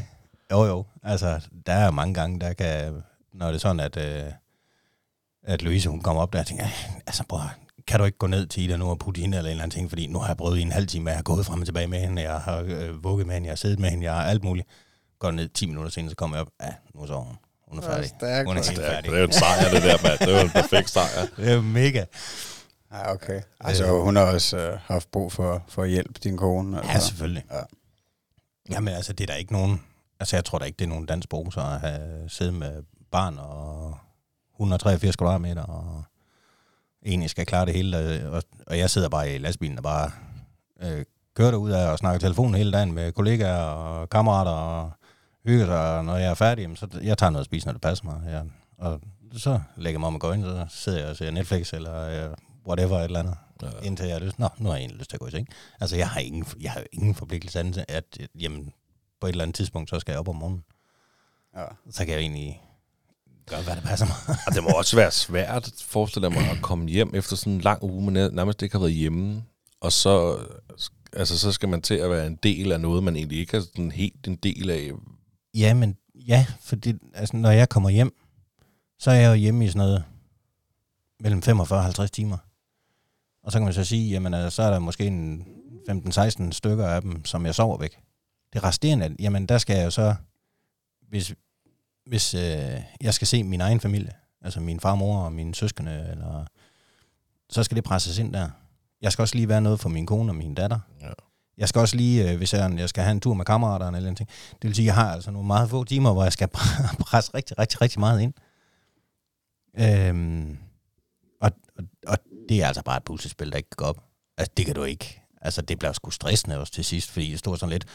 Jo, 0.52 0.66
jo. 0.66 0.86
Altså, 1.04 1.48
der 1.66 1.74
er 1.74 1.92
mange 1.92 2.14
gange, 2.14 2.40
der 2.40 2.54
kan... 2.54 3.04
Når 3.34 3.48
det 3.48 3.56
er 3.56 3.60
sådan, 3.60 3.80
at, 3.80 3.98
øh, 3.98 4.32
at 5.44 5.62
Louise, 5.62 5.90
hun 5.90 6.02
kommer 6.02 6.22
op 6.22 6.34
der 6.34 6.40
og 6.40 6.46
tænker, 6.48 6.64
"Ej, 6.64 6.72
altså, 7.08 7.24
bror, 7.30 7.54
kan 7.88 8.00
du 8.00 8.06
ikke 8.06 8.18
gå 8.18 8.28
ned 8.28 8.48
til 8.48 8.64
Ida 8.64 8.78
nu 8.78 8.90
og 8.90 9.00
putte 9.00 9.22
hende 9.22 9.38
eller 9.38 9.50
en 9.50 9.52
eller 9.52 9.64
anden 9.64 9.78
ting, 9.78 9.90
fordi 9.90 10.08
nu 10.08 10.20
har 10.20 10.28
jeg 10.28 10.38
prøvet 10.38 10.58
i 10.58 10.62
en 10.62 10.72
halv 10.72 10.88
time, 10.88 11.10
jeg 11.10 11.18
har 11.18 11.24
gået 11.24 11.46
frem 11.46 11.60
og 11.60 11.66
tilbage 11.66 11.88
med 11.88 12.00
hende, 12.00 12.22
jeg 12.22 12.40
har 12.40 12.58
øh, 12.68 13.04
vugget 13.04 13.28
med 13.28 13.34
hende, 13.36 13.46
jeg 13.48 13.52
har 13.52 13.56
siddet 13.56 13.80
med 13.80 13.90
hende, 13.90 14.04
jeg 14.06 14.14
har 14.14 14.24
alt 14.24 14.44
muligt. 14.44 14.68
Går 15.20 15.32
ned 15.32 15.50
10 15.50 15.66
minutter 15.66 15.92
senere, 15.92 16.10
så 16.10 16.16
kommer 16.16 16.38
jeg 16.38 16.42
op, 16.42 16.52
ja, 16.62 16.74
nu 16.96 17.08
sover 17.08 17.24
hun. 17.26 17.38
Hun 17.72 17.80
er 17.80 17.84
færdig. 17.84 18.10
stærkt, 18.10 18.48
Hun 18.50 18.58
er 18.58 18.64
helt 18.64 18.78
Det 18.78 18.86
er, 18.88 18.92
færdig. 18.92 19.10
det 19.12 19.16
er 19.18 19.22
jo 19.22 19.26
en 19.28 19.34
sejr, 19.34 19.70
det 19.74 19.84
der, 19.84 19.98
mand. 20.08 20.20
Det 20.20 20.30
er 20.36 20.40
jo 20.40 20.46
en 20.46 20.50
perfekt 20.50 20.90
sejr. 20.90 21.28
Det 21.38 21.52
er 21.52 21.62
mega. 21.62 22.06
Ja, 22.94 23.14
okay. 23.14 23.42
Altså, 23.60 24.02
hun 24.02 24.16
har 24.16 24.24
også 24.24 24.58
øh, 24.58 24.80
haft 24.86 25.12
brug 25.12 25.32
for, 25.32 25.64
for 25.68 25.86
hjælp, 25.86 26.24
din 26.24 26.38
kone. 26.38 26.78
Altså. 26.78 26.92
Ja, 26.94 27.00
selvfølgelig. 27.00 27.46
Ja. 27.52 27.60
Jamen 28.70 28.94
altså, 28.94 29.14
det 29.14 29.24
er 29.24 29.28
der 29.34 29.36
ikke 29.40 29.54
nogen... 29.54 29.82
Altså, 30.20 30.36
jeg 30.36 30.46
tror 30.46 30.58
da 30.60 30.66
ikke, 30.66 30.78
det 30.78 30.86
er 30.86 30.90
nogen 30.90 31.06
dansk 31.06 31.30
brug, 31.30 31.54
så 31.54 31.60
at 31.60 31.80
have 31.80 32.30
siddet 32.30 32.54
med 32.54 32.84
barn 33.12 33.38
og 33.40 33.98
183 34.56 35.16
kvadratmeter, 35.16 35.64
og 35.64 36.04
egentlig 37.06 37.30
skal 37.30 37.46
klare 37.46 37.66
det 37.66 37.74
hele. 37.74 37.98
øh, 38.00 38.32
Og, 38.34 38.44
og 38.68 38.78
jeg 38.78 38.90
sidder 38.90 39.10
bare 39.10 39.36
i 39.36 39.38
lastbilen 39.38 39.78
og 39.78 39.84
bare 39.84 40.12
øh, 40.84 41.06
kører 41.36 41.52
derud 41.52 41.72
af 41.72 41.92
og 41.92 41.98
snakker 41.98 42.20
telefon 42.20 42.54
hele 42.56 42.72
dagen 42.72 42.92
med 42.94 43.12
kollegaer 43.12 43.62
og 43.64 44.10
kammerater 44.10 44.52
og 44.52 44.92
hygger 45.46 45.66
sig. 45.66 45.98
Og 45.98 46.06
når 46.06 46.18
jeg 46.18 46.30
er 46.30 46.34
færdig, 46.34 46.78
så 46.78 46.88
jeg 47.04 47.18
tager 47.18 47.30
noget 47.30 47.42
at 47.42 47.46
spise, 47.46 47.66
når 47.66 47.74
det 47.74 47.82
passer 47.82 48.06
mig. 48.06 48.22
Jeg, 48.26 48.46
og 48.78 49.02
så 49.34 49.60
lægger 49.78 49.96
jeg 49.96 50.00
mig 50.00 50.08
om 50.08 50.16
at 50.16 50.22
gå 50.22 50.32
ind, 50.32 50.44
så 50.44 50.66
sidder 50.70 51.00
jeg 51.00 51.10
og 51.10 51.16
ser 51.16 51.32
Netflix 51.32 51.74
eller 51.74 52.26
øh, 52.30 52.36
whatever 52.68 52.98
et 52.98 53.04
eller 53.04 53.20
andet. 53.20 53.36
Ja. 53.62 53.68
Indtil 53.84 54.06
jeg 54.06 54.16
har 54.16 54.20
lyst. 54.26 54.40
Nå, 54.40 54.50
nu 54.58 54.70
har 54.70 54.76
jeg 54.76 54.82
egentlig 54.82 54.98
lyst 54.98 55.10
til 55.10 55.18
at 55.18 55.20
gå 55.20 55.28
i 55.28 55.32
seng. 55.32 55.48
Altså, 55.80 55.98
jeg 55.98 56.10
har 56.10 56.20
ingen, 56.20 56.46
jeg 56.62 56.72
har 56.72 56.84
ingen 56.92 57.16
forpligtelse 57.16 57.60
andet, 57.60 57.78
end 57.78 57.86
at 57.90 58.18
jamen, 58.40 58.74
på 59.22 59.28
et 59.28 59.32
eller 59.32 59.44
andet 59.44 59.56
tidspunkt, 59.56 59.90
så 59.90 60.00
skal 60.00 60.12
jeg 60.12 60.20
op 60.20 60.28
om 60.28 60.36
morgenen. 60.36 60.64
Ja. 61.56 61.66
Så 61.90 62.06
kan 62.06 62.14
jeg 62.14 62.22
egentlig 62.22 62.62
gøre, 63.46 63.62
hvad 63.62 63.76
der 63.76 63.82
passer 63.82 64.06
mig. 64.06 64.38
Og 64.48 64.54
det 64.56 64.64
må 64.64 64.70
også 64.70 64.96
være 64.96 65.12
svært, 65.12 65.72
forestiller 65.86 66.30
mig, 66.30 66.50
at 66.50 66.62
komme 66.62 66.90
hjem 66.90 67.12
efter 67.14 67.36
sådan 67.36 67.54
en 67.54 67.62
lang 67.62 67.84
uge, 67.84 68.12
man 68.12 68.34
nærmest 68.34 68.62
ikke 68.62 68.74
har 68.74 68.80
været 68.80 68.94
hjemme. 68.94 69.44
Og 69.82 69.92
så, 69.92 70.40
altså, 71.14 71.40
så 71.40 71.52
skal 71.52 71.70
man 71.70 71.82
til 71.82 71.96
at 71.96 72.10
være 72.10 72.28
en 72.28 72.36
del 72.44 72.72
af 72.72 72.80
noget, 72.80 73.04
man 73.04 73.16
egentlig 73.16 73.40
ikke 73.40 73.58
er 73.58 73.62
sådan 73.62 73.92
helt 73.92 74.28
en 74.28 74.36
del 74.36 74.70
af 74.70 74.92
ja, 75.54 75.74
men 75.74 75.98
ja, 76.16 76.46
fordi 76.62 76.94
altså, 77.14 77.38
når 77.38 77.52
jeg 77.52 77.70
kommer 77.70 77.90
hjem, 77.90 78.16
så 79.00 79.12
er 79.12 79.16
jeg 79.16 79.30
jo 79.30 79.34
hjemme 79.34 79.66
i 79.66 79.68
sådan 79.68 79.80
noget 79.80 80.04
mellem 81.20 81.42
45 81.42 81.80
og 81.80 81.84
50 81.84 82.12
timer. 82.12 82.38
Og 83.44 83.52
så 83.52 83.58
kan 83.58 83.66
man 83.66 83.74
så 83.74 83.84
sige, 83.84 84.10
jamen 84.10 84.34
altså, 84.34 84.56
så 84.56 84.64
er 84.64 84.72
der 84.72 84.80
måske 84.80 85.06
en 85.06 85.46
15-16 85.90 86.52
stykker 86.52 86.88
af 86.88 87.02
dem, 87.02 87.26
som 87.26 87.46
jeg 87.46 87.56
sover 87.56 87.78
væk. 87.78 88.00
Det 88.54 88.64
resterende, 88.64 89.16
jamen 89.20 89.46
der 89.46 89.58
skal 89.58 89.76
jeg 89.76 89.86
jo 89.86 89.90
så, 89.90 90.16
hvis, 91.10 91.34
hvis 92.06 92.34
øh, 92.34 92.82
jeg 93.02 93.14
skal 93.14 93.28
se 93.28 93.44
min 93.44 93.62
egen 93.62 93.80
familie, 93.80 94.14
altså 94.42 94.60
min 94.60 94.80
farmor 94.80 95.20
og 95.20 95.34
mine 95.34 95.56
søskende, 95.56 96.08
eller, 96.12 96.46
så 97.50 97.64
skal 97.64 97.76
det 97.76 97.84
presses 97.84 98.18
ind 98.18 98.34
der. 98.34 98.50
Jeg 99.02 99.12
skal 99.12 99.22
også 99.24 99.36
lige 99.36 99.50
være 99.50 99.62
noget 99.62 99.80
for 99.80 99.90
min 99.90 100.06
kone 100.06 100.32
og 100.32 100.36
min 100.36 100.56
datter. 100.56 100.80
Ja. 101.02 101.12
Jeg 101.58 101.70
skal 101.70 101.80
også 101.80 101.96
lige, 101.96 102.32
øh, 102.32 102.38
hvis 102.38 102.54
jeg, 102.54 102.74
jeg 102.78 102.90
skal 102.90 103.04
have 103.04 103.12
en 103.12 103.20
tur 103.20 103.34
med 103.34 103.46
kammeraterne 103.46 103.98
eller 103.98 104.10
noget. 104.10 104.20
Det 104.52 104.68
vil 104.68 104.76
sige, 104.76 104.84
at 104.84 104.88
jeg 104.88 104.96
har 104.96 105.14
altså 105.14 105.32
nogle 105.32 105.48
meget 105.48 105.70
få 105.70 105.84
timer, 105.84 106.14
hvor 106.14 106.24
jeg 106.24 106.34
skal 106.34 106.48
presse 107.08 107.32
rigtig, 107.34 107.60
rigtig, 107.60 107.82
rigtig 107.82 108.00
meget 108.00 108.22
ind. 108.22 108.34
Øhm, 109.80 110.58
og, 111.42 111.52
og, 111.78 111.84
og 112.08 112.18
det 112.50 112.62
er 112.64 112.68
altså 112.68 112.84
bare 112.84 112.98
et 112.98 113.04
puslespil, 113.04 113.52
der 113.52 113.58
ikke 113.58 113.70
går 113.70 113.86
op. 113.86 114.04
Altså, 114.38 114.54
det 114.58 114.66
kan 114.66 114.76
du 114.76 114.84
ikke. 114.84 115.22
Altså, 115.42 115.62
det 115.62 115.80
bliver 115.80 115.94
sgu 115.94 116.10
stressende 116.10 116.60
også 116.60 116.74
til 116.74 116.86
sidst, 116.86 117.12
fordi 117.12 117.32
jeg 117.32 117.40
stod 117.40 117.58
sådan 117.58 117.72
lidt 117.72 117.86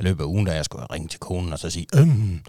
i 0.00 0.02
løbet 0.02 0.24
af 0.24 0.28
ugen, 0.28 0.46
da 0.46 0.54
jeg 0.54 0.64
skulle 0.64 0.86
ringe 0.86 1.08
til 1.08 1.20
konen 1.20 1.52
og 1.52 1.58
så 1.58 1.70
sige, 1.70 1.86
øhm, 1.94 2.40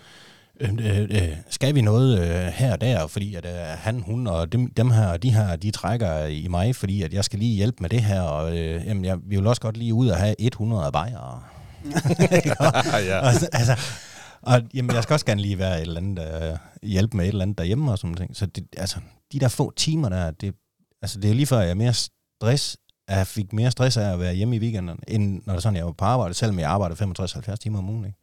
øh, 0.60 1.02
øh, 1.12 1.38
skal 1.50 1.76
vi 1.76 1.82
noget 1.82 2.20
øh, 2.20 2.46
her 2.54 2.72
og 2.74 2.82
der, 2.82 3.08
fordi 3.08 3.36
at 3.36 3.46
øh, 3.46 3.52
han, 3.78 4.00
hun 4.00 4.28
og 4.28 4.52
dem, 4.52 4.72
dem 4.74 4.92
her 4.92 5.08
og 5.08 5.24
de 5.24 5.34
her, 5.34 5.56
de 5.56 5.72
trækker 5.72 6.26
i 6.26 6.48
mig, 6.48 6.76
fordi 6.76 7.02
at 7.02 7.14
jeg 7.14 7.24
skal 7.26 7.40
lige 7.40 7.56
hjælpe 7.56 7.78
med 7.82 7.90
det 7.90 8.02
her, 8.04 8.22
og 8.22 8.58
øh, 8.58 8.86
jamen, 8.86 9.06
jeg, 9.06 9.18
vi 9.24 9.36
vil 9.36 9.48
også 9.48 9.62
godt 9.62 9.78
lige 9.78 9.94
ud 9.94 10.08
og 10.08 10.18
have 10.18 10.36
100 10.42 10.92
bajere. 10.92 11.44
ja. 13.08 13.28
og, 13.28 13.34
så- 13.34 13.50
altså, 13.54 13.80
og 14.42 14.62
jamen, 14.74 14.96
jeg 14.96 15.04
skal 15.04 15.14
også 15.14 15.26
gerne 15.26 15.42
lige 15.42 15.58
være 15.60 15.76
et 15.78 15.82
eller 15.82 15.98
andet, 16.02 16.44
øh, 16.52 16.58
hjælpe 16.84 17.18
med 17.18 17.26
et 17.26 17.30
eller 17.30 17.42
andet 17.42 17.58
derhjemme 17.58 17.92
og 17.92 17.98
sådan 17.98 18.16
noget. 18.20 18.38
Så 18.38 18.46
det, 18.46 18.68
altså, 18.78 19.00
de 19.34 19.40
der 19.40 19.48
få 19.48 19.74
timer 19.76 20.10
der, 20.10 20.32
det, 20.32 20.54
altså, 21.02 21.20
det 21.20 21.30
er 21.30 21.34
lige 21.36 21.46
før, 21.46 21.60
jeg 21.60 21.70
er 21.70 21.74
mere 21.74 21.94
stress, 21.94 22.78
at 23.08 23.18
jeg 23.18 23.28
fik 23.28 23.54
mere 23.54 23.72
stress 23.72 23.98
af 23.98 24.14
at 24.14 24.20
være 24.20 24.34
hjemme 24.34 24.56
i 24.56 24.60
weekenden, 24.60 25.00
end 25.08 25.42
når 25.46 25.54
det 25.54 25.64
sådan, 25.64 25.78
jeg 25.78 25.86
var 25.86 25.92
på 25.92 26.06
arbejde, 26.06 26.34
selvom 26.34 26.60
jeg 26.60 26.70
arbejder 26.70 26.96
65-70 27.52 27.56
timer 27.56 27.78
om 27.80 27.90
ugen. 27.90 28.06
Ikke? 28.06 28.18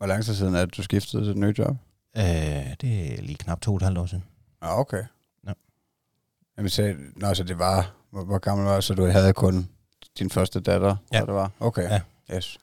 Hvor 0.00 0.06
lang 0.06 0.24
tid 0.24 0.34
siden 0.34 0.54
er 0.54 0.64
det, 0.64 0.76
du 0.76 0.82
skiftede 0.82 1.22
til 1.24 1.30
et 1.30 1.36
nyt 1.36 1.58
job? 1.58 1.76
Øh, 2.16 2.22
det 2.80 3.12
er 3.18 3.22
lige 3.22 3.34
knap 3.36 3.60
to 3.60 3.70
og 3.70 3.76
et 3.76 3.82
halvt 3.82 3.98
år 3.98 4.06
siden. 4.06 4.24
Ja, 4.62 4.78
okay. 4.80 5.02
Ja. 5.46 5.52
Jamen, 6.56 6.70
så, 6.70 6.94
nå, 7.16 7.34
så 7.34 7.42
det 7.42 7.58
var, 7.58 7.92
hvor, 8.10 8.24
hvor 8.24 8.38
gammel 8.38 8.66
var 8.66 8.74
du? 8.76 8.82
Så 8.82 8.94
du 8.94 9.06
havde 9.06 9.32
kun 9.32 9.68
din 10.18 10.30
første 10.30 10.60
datter, 10.60 10.96
Ja. 11.12 11.20
det 11.20 11.34
var? 11.34 11.50
Okay, 11.60 11.82
Ja. 11.90 12.00
yes. 12.36 12.58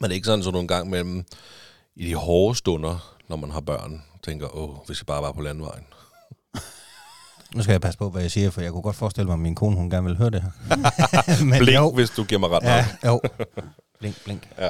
Men 0.00 0.04
det 0.04 0.10
er 0.10 0.14
ikke 0.14 0.26
sådan, 0.26 0.42
så 0.44 0.50
nogle 0.50 0.68
gange 0.68 0.90
mellem 0.90 1.24
i 1.96 2.06
de 2.06 2.14
hårde 2.14 2.58
stunder, 2.58 3.16
når 3.28 3.36
man 3.36 3.50
har 3.50 3.60
børn, 3.60 4.02
tænker, 4.22 4.56
åh, 4.56 4.76
hvis 4.86 5.00
jeg 5.00 5.06
bare 5.06 5.22
var 5.22 5.32
på 5.32 5.40
landvejen. 5.42 5.84
Nu 7.54 7.62
skal 7.62 7.72
jeg 7.72 7.80
passe 7.80 7.98
på, 7.98 8.10
hvad 8.10 8.22
jeg 8.22 8.30
siger, 8.30 8.50
for 8.50 8.60
jeg 8.60 8.72
kunne 8.72 8.82
godt 8.82 8.96
forestille 8.96 9.26
mig, 9.26 9.34
at 9.34 9.38
min 9.40 9.54
kone, 9.54 9.76
hun 9.76 9.90
gerne 9.90 10.06
vil 10.06 10.16
høre 10.16 10.30
det 10.30 10.42
her. 10.42 10.50
Men 11.50 11.58
Blink, 11.58 11.76
jo, 11.78 11.90
hvis 11.94 12.10
du 12.10 12.24
giver 12.24 12.38
mig 12.38 12.50
ret 12.50 12.62
ja, 12.62 12.86
jo. 13.06 13.20
Blink, 13.98 14.24
blink. 14.24 14.48
Ja. 14.58 14.68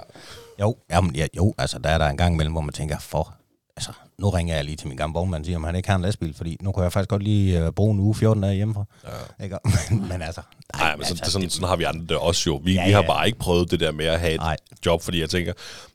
Jo, 0.60 0.76
jamen, 0.90 1.16
ja, 1.16 1.26
jo, 1.36 1.54
altså 1.58 1.78
der 1.78 1.90
er 1.90 1.98
der 1.98 2.06
en 2.06 2.16
gang 2.16 2.34
imellem, 2.34 2.52
hvor 2.52 2.60
man 2.60 2.72
tænker, 2.72 2.98
for, 2.98 3.34
altså 3.76 3.92
nu 4.18 4.30
ringer 4.30 4.54
jeg 4.54 4.64
lige 4.64 4.76
til 4.76 4.88
min 4.88 4.96
gamle 4.96 5.14
vognmand 5.14 5.42
og 5.42 5.46
siger, 5.46 5.56
om 5.56 5.64
han 5.64 5.76
ikke 5.76 5.88
har 5.88 5.96
en 5.96 6.02
lastbil, 6.02 6.34
fordi 6.34 6.56
nu 6.60 6.72
kan 6.72 6.82
jeg 6.82 6.92
faktisk 6.92 7.08
godt 7.10 7.22
lige 7.22 7.66
uh, 7.66 7.72
bruge 7.72 7.94
en 7.94 8.00
uge 8.00 8.14
14 8.14 8.42
dage 8.42 8.54
hjemmefra. 8.54 8.84
Ja. 9.38 9.44
Ikke? 9.44 9.58
Men, 9.90 10.08
men 10.08 10.22
altså, 10.22 10.40
Nej, 10.76 10.96
men 10.96 11.04
så, 11.04 11.10
altså, 11.10 11.24
det, 11.24 11.32
sådan, 11.32 11.50
sådan 11.50 11.68
har 11.68 11.76
vi 11.76 11.84
andre 11.84 12.06
det 12.06 12.16
også 12.16 12.42
jo. 12.50 12.60
Vi, 12.64 12.74
Ja, 12.74 12.80
ja, 12.80 12.86
vi 12.86 12.92
har 12.92 13.02
bare 13.02 13.26
ikke 13.26 13.38
prøvet 13.38 13.70
det 13.70 13.80
der 13.80 13.92
med 13.92 14.04
at 14.06 14.20
have 14.20 14.32
et 14.32 14.40
Nej. 14.40 14.56
job, 14.86 15.02
fordi 15.02 15.20
jeg 15.20 15.30
tænker, 15.30 15.52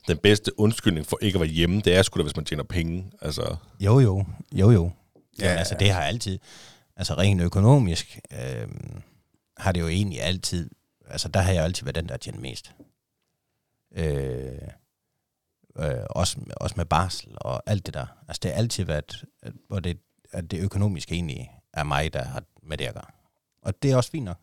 den 0.08 0.18
bedste 0.18 0.60
undskyldning 0.60 1.06
for 1.06 1.18
ikke 1.22 1.36
at 1.36 1.40
være 1.40 1.50
hjemme, 1.50 1.80
det 1.80 1.96
er 1.96 2.02
sgu 2.02 2.18
da, 2.18 2.22
hvis 2.22 2.36
man 2.36 2.44
tjener 2.44 2.64
penge. 2.64 3.04
Altså, 3.22 3.56
Jo, 3.80 4.00
jo, 4.00 4.24
jo, 4.52 4.70
jo. 4.70 4.90
Ja, 5.38 5.44
Jamen, 5.44 5.58
altså 5.58 5.76
det 5.80 5.90
har 5.90 6.00
altid, 6.00 6.38
altså 6.96 7.14
rent 7.14 7.40
økonomisk, 7.42 8.18
øh, 8.32 8.68
har 9.56 9.72
det 9.72 9.80
jo 9.80 9.88
egentlig 9.88 10.22
altid, 10.22 10.70
altså 11.10 11.28
der 11.28 11.40
har 11.40 11.52
jeg 11.52 11.64
altid 11.64 11.84
været 11.84 11.94
den, 11.94 12.08
der 12.08 12.16
tjent 12.16 12.40
mest. 12.40 12.72
Øh, 13.96 14.58
øh, 15.78 15.94
også, 16.10 16.36
også 16.56 16.74
med 16.76 16.84
barsel 16.84 17.32
og 17.40 17.62
alt 17.66 17.86
det 17.86 17.94
der. 17.94 18.06
Altså 18.28 18.40
det 18.42 18.50
har 18.50 18.58
altid 18.58 18.84
været, 18.84 19.24
at- 19.42 19.52
hvor 19.68 19.80
det, 19.80 19.98
at 20.32 20.50
det 20.50 20.58
økonomiske 20.60 21.14
egentlig 21.14 21.50
er 21.72 21.84
mig, 21.84 22.12
der 22.12 22.24
har 22.24 22.42
med 22.62 22.76
det 22.78 22.84
at 22.84 22.94
gøre. 22.94 23.10
Og 23.62 23.82
det 23.82 23.90
er 23.92 23.96
også 23.96 24.10
fint 24.10 24.24
nok. 24.24 24.38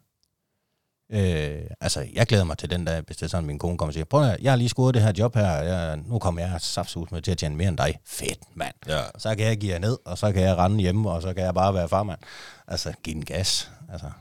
Øh, 1.10 1.62
altså, 1.82 2.08
jeg 2.14 2.28
glæder 2.28 2.44
mig 2.44 2.58
til 2.58 2.70
den 2.70 2.86
dag, 2.86 3.02
hvis 3.02 3.18
det 3.18 3.24
er 3.24 3.28
sådan, 3.30 3.46
min 3.46 3.60
kone 3.60 3.78
kommer 3.78 3.90
og 3.90 3.94
siger, 3.94 4.06
prøv 4.06 4.24
at, 4.24 4.40
jeg 4.42 4.52
har 4.52 4.58
lige 4.58 4.70
scoret 4.70 4.94
det 4.94 5.02
her 5.02 5.14
job 5.18 5.36
her, 5.36 5.52
jeg, 5.52 5.98
nu 5.98 6.20
kommer 6.20 6.42
jeg 6.42 6.62
saftsus 6.62 7.12
med 7.12 7.22
til 7.22 7.32
at 7.32 7.38
tjene 7.38 7.56
mere 7.56 7.68
end 7.70 7.78
dig. 7.78 8.00
Fedt, 8.06 8.40
mand. 8.56 8.74
Ja. 8.88 9.02
Så 9.18 9.36
kan 9.36 9.46
jeg 9.46 9.58
give 9.58 9.74
jer 9.74 9.80
ned, 9.80 9.98
og 10.06 10.18
så 10.18 10.32
kan 10.32 10.42
jeg 10.42 10.56
rende 10.58 10.80
hjemme, 10.82 11.12
og 11.12 11.22
så 11.22 11.34
kan 11.34 11.44
jeg 11.44 11.54
bare 11.54 11.74
være 11.74 11.90
farmand. 11.90 12.20
Altså, 12.68 12.94
give 13.04 13.14
den 13.14 13.26
gas. 13.26 13.72
Altså, 13.92 14.12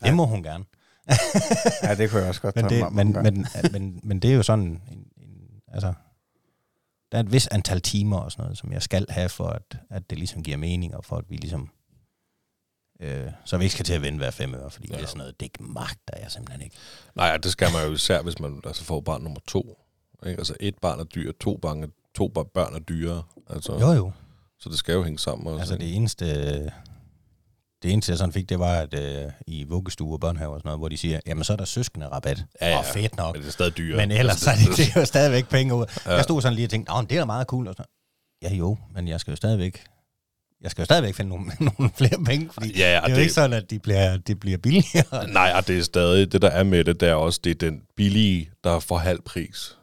det 0.00 0.06
Ja. 0.06 0.14
må 0.14 0.26
hun 0.26 0.42
gerne. 0.42 0.64
Ja, 1.82 1.94
det 1.94 2.10
kunne 2.10 2.20
jeg 2.20 2.28
også 2.28 2.40
godt 2.40 2.56
Men 2.56 2.64
det, 2.64 2.92
men, 2.92 3.12
men, 3.12 3.46
men, 3.72 4.00
men 4.02 4.20
det 4.20 4.30
er 4.30 4.34
jo 4.34 4.42
sådan, 4.42 4.64
en, 4.64 4.80
en, 5.16 5.46
altså, 5.68 5.92
der 7.12 7.18
er 7.18 7.22
et 7.22 7.32
vis 7.32 7.46
antal 7.46 7.80
timer 7.80 8.18
og 8.18 8.32
sådan 8.32 8.42
noget, 8.42 8.58
som 8.58 8.72
jeg 8.72 8.82
skal 8.82 9.06
have, 9.08 9.28
for 9.28 9.46
at, 9.46 9.78
at 9.90 10.10
det 10.10 10.18
ligesom 10.18 10.42
giver 10.42 10.56
mening, 10.56 10.96
og 10.96 11.04
for 11.04 11.16
at 11.16 11.24
vi 11.28 11.36
ligesom, 11.36 11.70
øh, 13.00 13.30
så 13.44 13.56
vi 13.56 13.64
ikke 13.64 13.72
skal 13.72 13.84
til 13.84 13.94
at 13.94 14.02
vende 14.02 14.18
hver 14.18 14.30
fem 14.30 14.54
øre, 14.54 14.70
fordi 14.70 14.88
ja. 14.90 14.96
Det 14.96 15.02
er 15.02 15.06
sådan 15.06 15.18
noget, 15.18 15.40
det 15.40 15.60
magter 15.60 16.18
jeg 16.22 16.30
simpelthen 16.30 16.62
ikke. 16.62 16.76
Nej, 17.14 17.26
ja, 17.26 17.36
det 17.36 17.52
skal 17.52 17.68
man 17.72 17.86
jo 17.86 17.92
især, 17.92 18.22
hvis 18.22 18.38
man 18.38 18.60
altså 18.64 18.84
får 18.84 19.00
barn 19.00 19.22
nummer 19.22 19.40
to. 19.46 19.78
Ikke? 20.26 20.38
Altså 20.38 20.56
et 20.60 20.78
barn 20.78 21.00
er 21.00 21.04
dyr, 21.04 21.32
to, 21.40 21.56
barn 21.56 21.82
er, 21.82 21.88
to 22.14 22.28
børn 22.28 22.74
er 22.74 22.78
dyre. 22.78 23.22
Altså, 23.50 23.72
Jo 23.72 23.92
jo, 23.92 24.12
Så 24.60 24.68
det 24.68 24.78
skal 24.78 24.92
jo 24.92 25.02
hænge 25.02 25.18
sammen. 25.18 25.46
Også, 25.46 25.58
altså 25.58 25.74
ikke? 25.74 25.86
det 25.86 25.96
eneste, 25.96 26.72
det 27.82 27.92
eneste 27.92 28.10
jeg 28.10 28.18
sådan 28.18 28.32
fik, 28.32 28.48
det 28.48 28.58
var, 28.58 28.74
at 28.74 28.94
øh, 28.94 29.30
i 29.46 29.64
vuggestue 29.64 30.12
og 30.14 30.20
børnehaver 30.20 30.54
og 30.54 30.60
sådan 30.60 30.68
noget, 30.68 30.80
hvor 30.80 30.88
de 30.88 30.96
siger, 30.96 31.20
jamen 31.26 31.44
så 31.44 31.52
er 31.52 31.56
der 31.56 31.64
søskende 31.64 32.06
rabat. 32.08 32.44
Ja, 32.60 32.68
ja. 32.70 32.78
Og 32.78 32.84
fedt 32.84 33.16
nok. 33.16 33.34
Men 33.34 33.42
det 33.42 33.48
er 33.48 33.52
stadig 33.52 33.76
dyre. 33.76 33.96
Men 33.96 34.10
ellers 34.10 34.34
altså, 34.34 34.50
altså, 34.50 34.66
det, 34.70 34.76
det 34.76 34.96
er 34.96 35.00
jo 35.00 35.04
stadigvæk 35.06 35.48
penge 35.48 35.74
ud. 35.74 35.84
Ja. 36.06 36.14
Jeg 36.14 36.24
stod 36.24 36.42
sådan 36.42 36.54
lige 36.56 36.66
og 36.66 36.70
tænkte, 36.70 36.92
Åh, 36.92 37.02
det 37.02 37.12
er 37.12 37.18
da 37.18 37.24
meget 37.24 37.46
cool. 37.46 37.68
Og 37.68 37.74
så, 37.76 37.82
ja 38.42 38.54
jo, 38.54 38.78
men 38.94 39.08
jeg 39.08 39.20
skal 39.20 39.30
jo 39.32 39.36
stadigvæk, 39.36 39.84
jeg 40.62 40.70
skal 40.70 40.82
jo 40.82 40.84
stadigvæk 40.84 41.14
finde 41.14 41.28
nogle, 41.28 41.52
nogle 41.78 41.90
flere 41.96 42.24
penge, 42.26 42.50
fordi 42.52 42.78
Ja, 42.78 42.90
ja, 42.94 42.96
det 43.00 43.04
er 43.04 43.08
jo 43.10 43.14
det- 43.16 43.20
ikke 43.22 43.34
sådan, 43.34 43.52
at 43.52 43.70
de 43.70 43.78
bliver, 43.78 44.16
de 44.16 44.34
bliver 44.34 44.58
billigere. 44.58 45.28
Nej, 45.32 45.52
og 45.56 45.66
det 45.68 45.78
er 45.78 45.82
stadig, 45.82 46.32
det 46.32 46.42
der 46.42 46.50
er 46.50 46.62
med 46.64 46.84
det, 46.84 47.00
det 47.00 47.08
er 47.08 47.14
også, 47.14 47.40
det 47.44 47.50
er 47.50 47.54
den 47.54 47.82
billige, 47.96 48.50
der 48.64 48.80
får 48.80 48.98
halv 48.98 49.20
pris. 49.22 49.76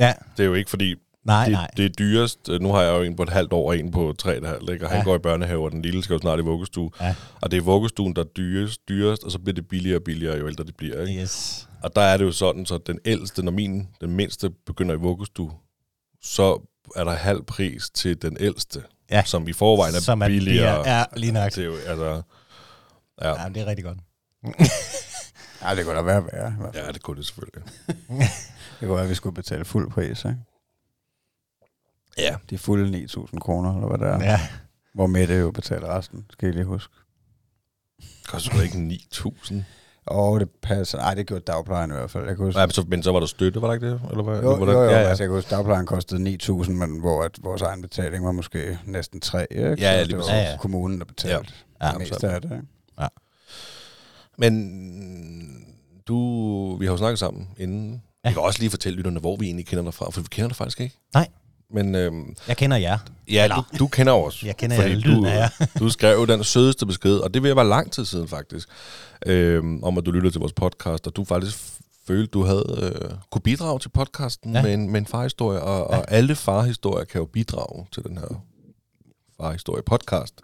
Ja, 0.00 0.12
Det 0.36 0.42
er 0.42 0.46
jo 0.46 0.54
ikke 0.54 0.70
fordi, 0.70 0.94
nej, 1.28 1.44
det, 1.44 1.52
nej. 1.52 1.70
det 1.76 1.84
er 1.84 1.88
dyrest. 1.88 2.48
Nu 2.60 2.72
har 2.72 2.82
jeg 2.82 2.98
jo 2.98 3.02
en 3.02 3.16
på 3.16 3.22
et 3.22 3.28
halvt 3.28 3.52
år, 3.52 3.68
og 3.68 3.78
en 3.78 3.90
på 3.90 4.14
tre 4.18 4.36
et 4.36 4.46
halvt, 4.46 4.70
ikke? 4.70 4.84
og 4.84 4.90
han 4.90 4.98
Ja. 4.98 5.04
går 5.04 5.14
i 5.16 5.18
børnehave, 5.18 5.64
og 5.64 5.70
den 5.72 5.82
lille 5.82 6.02
skal 6.02 6.14
jo 6.14 6.18
snart 6.20 6.38
i 6.38 6.42
vuggestue. 6.42 6.90
Ja. 7.00 7.14
Og 7.40 7.50
det 7.50 7.56
er 7.56 7.60
vuggestuen, 7.60 8.16
der 8.16 8.22
er 8.22 8.26
dyrest, 8.26 8.88
dyrest, 8.88 9.24
og 9.24 9.30
så 9.32 9.38
bliver 9.38 9.54
det 9.54 9.68
billigere 9.68 9.98
og 9.98 10.02
billigere, 10.04 10.38
jo 10.38 10.48
ældre 10.48 10.64
det 10.64 10.76
bliver. 10.76 11.06
Ikke? 11.06 11.22
Yes. 11.22 11.68
Og 11.82 11.96
der 11.96 12.02
er 12.02 12.16
det 12.16 12.24
jo 12.24 12.32
sådan, 12.32 12.66
så 12.66 12.78
den 12.78 12.98
ældste, 13.04 13.42
når 13.42 13.52
min, 13.52 13.88
den 14.00 14.10
mindste 14.10 14.50
begynder 14.66 14.94
i 14.94 14.98
vuggestue, 14.98 15.52
så 16.22 16.68
er 16.96 17.04
der 17.04 17.12
halv 17.12 17.42
pris 17.42 17.90
til 17.90 18.22
den 18.22 18.36
ældste, 18.40 18.82
Ja. 19.10 19.22
som 19.24 19.48
i 19.48 19.52
forvejen 19.52 19.94
er 19.94 20.00
Som 20.00 20.22
er 20.22 20.26
billigere. 20.26 20.88
Ja, 20.98 21.04
lige 21.16 21.32
nok. 21.32 21.50
Det 21.54 21.58
er 21.58 21.64
jo, 21.66 21.74
altså, 21.86 22.22
ja. 23.22 23.42
Ja, 23.42 23.48
det 23.48 23.56
er 23.62 23.66
rigtig 23.66 23.84
godt. 23.84 23.98
Ja, 25.62 25.74
det 25.74 25.84
kunne 25.84 25.96
da 25.96 26.02
være 26.02 26.24
værre. 26.32 26.54
ja, 26.74 26.92
det 26.92 27.02
kunne 27.02 27.16
det 27.16 27.26
selvfølgelig. 27.26 27.62
Det 28.80 28.86
kunne 28.88 28.94
være, 28.94 29.04
at 29.04 29.10
vi 29.10 29.14
skulle 29.14 29.34
betale 29.34 29.64
fuld 29.64 29.90
pris, 29.90 30.24
ikke? 30.24 30.36
Ja. 32.18 32.34
De 32.50 32.58
fulde 32.58 33.06
9.000 33.06 33.38
kroner, 33.38 33.74
eller 33.74 33.88
hvad 33.88 33.98
det 33.98 34.14
er. 34.14 34.18
Ja. 34.24 34.30
Ja. 34.30 34.40
Hvor 34.94 35.06
Mette 35.06 35.34
jo 35.34 35.50
betaler 35.50 35.96
resten, 35.96 36.24
skal 36.30 36.46
jeg 36.46 36.54
lige 36.54 36.64
huske. 36.64 36.94
Koster 38.28 38.56
da 38.56 38.62
ikke 38.62 38.98
9.000. 39.14 39.54
Og 40.06 40.40
det 40.40 40.48
passer. 40.62 40.98
Nej, 40.98 41.14
det 41.14 41.26
gjorde 41.26 41.44
dagplejen 41.46 41.90
i 41.90 41.94
hvert 41.94 42.10
fald. 42.10 42.26
Jeg 42.26 42.36
kan 42.36 42.44
huske. 42.44 42.58
Nej, 42.58 42.66
men 42.66 42.70
så, 42.72 42.84
men 42.88 43.02
så 43.02 43.12
var 43.12 43.20
der 43.20 43.26
støtte, 43.26 43.62
var 43.62 43.66
der 43.68 43.74
ikke 43.74 43.90
det? 43.90 44.00
Eller 44.10 44.22
hvad? 44.24 44.42
Jo, 44.42 44.52
Eller 44.54 44.66
var 44.66 44.72
jo, 44.72 44.82
jo, 44.82 44.90
ja, 44.90 45.00
ja. 45.00 45.08
Altså, 45.08 45.22
jeg 45.24 45.28
kan 45.28 45.34
huske, 45.36 45.50
dagplejen 45.50 45.86
kostede 45.86 46.36
9.000, 46.42 46.70
men 46.70 47.00
hvor 47.00 47.22
at 47.22 47.38
vores 47.42 47.62
egen 47.62 47.82
betaling 47.82 48.24
var 48.24 48.32
måske 48.32 48.78
næsten 48.84 49.20
3, 49.20 49.46
ikke? 49.50 49.62
Ja, 49.62 49.74
ja, 49.92 50.04
det 50.04 50.16
var 50.16 50.24
Ja, 50.28 50.36
ja. 50.50 50.56
kommunen, 50.60 50.98
der 50.98 51.04
betalte 51.04 51.52
Ja, 51.80 51.86
ja, 51.86 51.92
det 51.92 51.98
meste 51.98 52.28
af 52.30 52.42
det. 52.42 52.52
Ikke? 52.52 52.66
Men 54.38 55.64
du, 56.08 56.76
vi 56.76 56.86
har 56.86 56.92
jo 56.92 56.96
snakket 56.96 57.18
sammen 57.18 57.48
inden. 57.58 57.90
Ja. 57.92 57.98
Ja. 58.24 58.28
Vi 58.30 58.34
kan 58.34 58.42
også 58.42 58.60
lige 58.60 58.70
fortælle 58.70 58.96
lytterne, 58.96 59.20
hvor 59.20 59.36
vi 59.36 59.46
egentlig 59.46 59.66
kender 59.66 59.84
dig 59.84 59.94
fra, 59.94 60.10
for 60.10 60.20
vi 60.20 60.26
kender 60.30 60.48
dig 60.48 60.56
faktisk 60.56 60.80
ikke. 60.80 60.96
Nej. 61.14 61.28
Men 61.70 61.94
øhm, 61.94 62.36
Jeg 62.48 62.56
kender 62.56 62.76
jer. 62.76 62.98
ja, 63.30 63.44
Eller- 63.44 63.56
du, 63.56 63.78
du 63.78 63.86
kender 63.86 64.12
os. 64.12 64.42
Jeg 64.44 64.56
kender 64.56 64.76
fordi 64.76 64.90
jer 64.94 65.00
du, 65.16 65.24
af 65.26 65.34
jer. 65.60 65.66
du 65.80 65.90
skrev 65.90 66.18
jo 66.18 66.24
den 66.24 66.44
sødeste 66.44 66.86
besked, 66.86 67.16
og 67.18 67.34
det 67.34 67.42
vil 67.42 67.56
være 67.56 67.68
lang 67.68 67.92
tid 67.92 68.04
siden 68.04 68.28
faktisk, 68.28 68.68
øhm, 69.26 69.84
om 69.84 69.98
at 69.98 70.06
du 70.06 70.10
lytter 70.10 70.30
til 70.30 70.38
vores 70.40 70.52
podcast, 70.52 71.06
og 71.06 71.16
du 71.16 71.24
faktisk 71.24 71.58
følte, 72.06 72.26
du 72.30 72.42
havde 72.44 72.92
øh, 73.04 73.10
kunne 73.30 73.42
bidrage 73.42 73.78
til 73.78 73.88
podcasten 73.88 74.54
ja. 74.54 74.62
Med, 74.62 74.74
en, 74.74 74.90
med 74.90 75.00
en 75.00 75.06
farhistorie, 75.06 75.60
og, 75.62 75.92
ja. 75.94 75.98
og 75.98 76.04
alle 76.12 76.34
farhistorier 76.34 77.04
kan 77.04 77.18
jo 77.18 77.24
bidrage 77.24 77.86
til 77.92 78.02
den 78.02 78.18
her 78.18 78.42
farhistorie 79.40 79.82
podcast. 79.82 80.34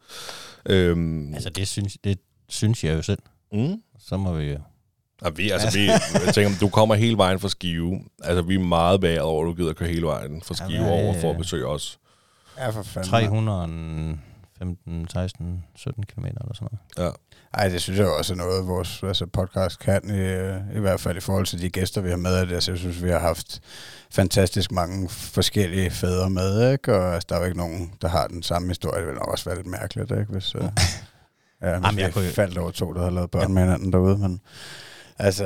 Øhm, 0.66 1.34
Altså, 1.34 1.50
det 1.50 1.68
synes, 1.68 1.96
det 2.04 2.18
synes 2.48 2.84
jeg 2.84 2.94
jo 2.96 3.02
selv. 3.02 3.18
mm. 3.52 3.74
Så 3.98 4.16
må 4.16 4.32
vi 4.32 4.44
jo... 4.44 4.58
Og 5.24 5.38
vi, 5.38 5.50
altså, 5.50 5.78
vi, 5.78 5.86
jeg 6.26 6.34
tænker, 6.34 6.58
du 6.60 6.68
kommer 6.68 6.94
hele 6.94 7.16
vejen 7.16 7.40
fra 7.40 7.48
Skive. 7.48 8.00
Altså, 8.22 8.42
vi 8.42 8.54
er 8.54 8.58
meget 8.58 9.00
bag 9.00 9.20
over, 9.20 9.44
at 9.44 9.48
du 9.48 9.54
gider 9.54 9.72
køre 9.72 9.88
hele 9.88 10.06
vejen 10.06 10.42
fra 10.42 10.54
Skive 10.54 10.72
Jamen, 10.72 10.88
over 11.04 11.14
øh, 11.14 11.20
for 11.20 11.30
at 11.30 11.36
besøge 11.38 11.66
os. 11.66 11.98
Ja, 12.58 12.68
for 12.68 12.82
fanden. 12.82 13.10
315, 13.10 15.08
16, 15.08 15.64
17 15.76 16.04
km 16.04 16.24
eller 16.24 16.54
sådan 16.54 16.68
noget. 16.96 17.08
Ja. 17.08 17.10
Ej, 17.60 17.68
det 17.68 17.82
synes 17.82 17.98
jeg 17.98 18.06
også 18.06 18.32
er 18.32 18.36
noget, 18.36 18.66
vores 18.66 19.02
altså 19.02 19.26
podcast 19.26 19.78
kan, 19.78 20.00
i, 20.10 20.76
i 20.76 20.80
hvert 20.80 21.00
fald 21.00 21.16
i 21.16 21.20
forhold 21.20 21.46
til 21.46 21.60
de 21.62 21.70
gæster, 21.70 22.00
vi 22.00 22.10
har 22.10 22.16
med. 22.16 22.36
Altså, 22.52 22.70
jeg 22.70 22.78
synes, 22.78 23.02
vi 23.02 23.10
har 23.10 23.18
haft 23.18 23.60
fantastisk 24.10 24.72
mange 24.72 25.08
forskellige 25.08 25.90
fædre 25.90 26.30
med, 26.30 26.72
ikke? 26.72 26.96
Og 26.96 27.14
altså, 27.14 27.26
der 27.28 27.34
er 27.34 27.38
jo 27.38 27.44
ikke 27.44 27.58
nogen, 27.58 27.92
der 28.02 28.08
har 28.08 28.26
den 28.26 28.42
samme 28.42 28.68
historie. 28.68 28.98
Det 29.00 29.06
ville 29.06 29.18
nok 29.18 29.28
også 29.28 29.44
være 29.44 29.56
lidt 29.56 29.66
mærkeligt, 29.66 30.10
ikke? 30.10 30.24
Hvis, 30.32 30.54
uh, 30.54 30.60
ja, 30.64 30.68
hvis 30.68 30.80
Jamen, 31.62 31.98
jeg 31.98 32.06
vi 32.08 32.12
kunne- 32.12 32.30
faldt 32.30 32.58
over 32.58 32.70
to, 32.70 32.92
der 32.92 33.02
har 33.02 33.10
lavet 33.10 33.30
børn 33.30 33.42
ja. 33.42 33.48
med 33.48 33.62
hinanden 33.62 33.92
derude. 33.92 34.18
Men 34.18 34.40
altså, 35.18 35.44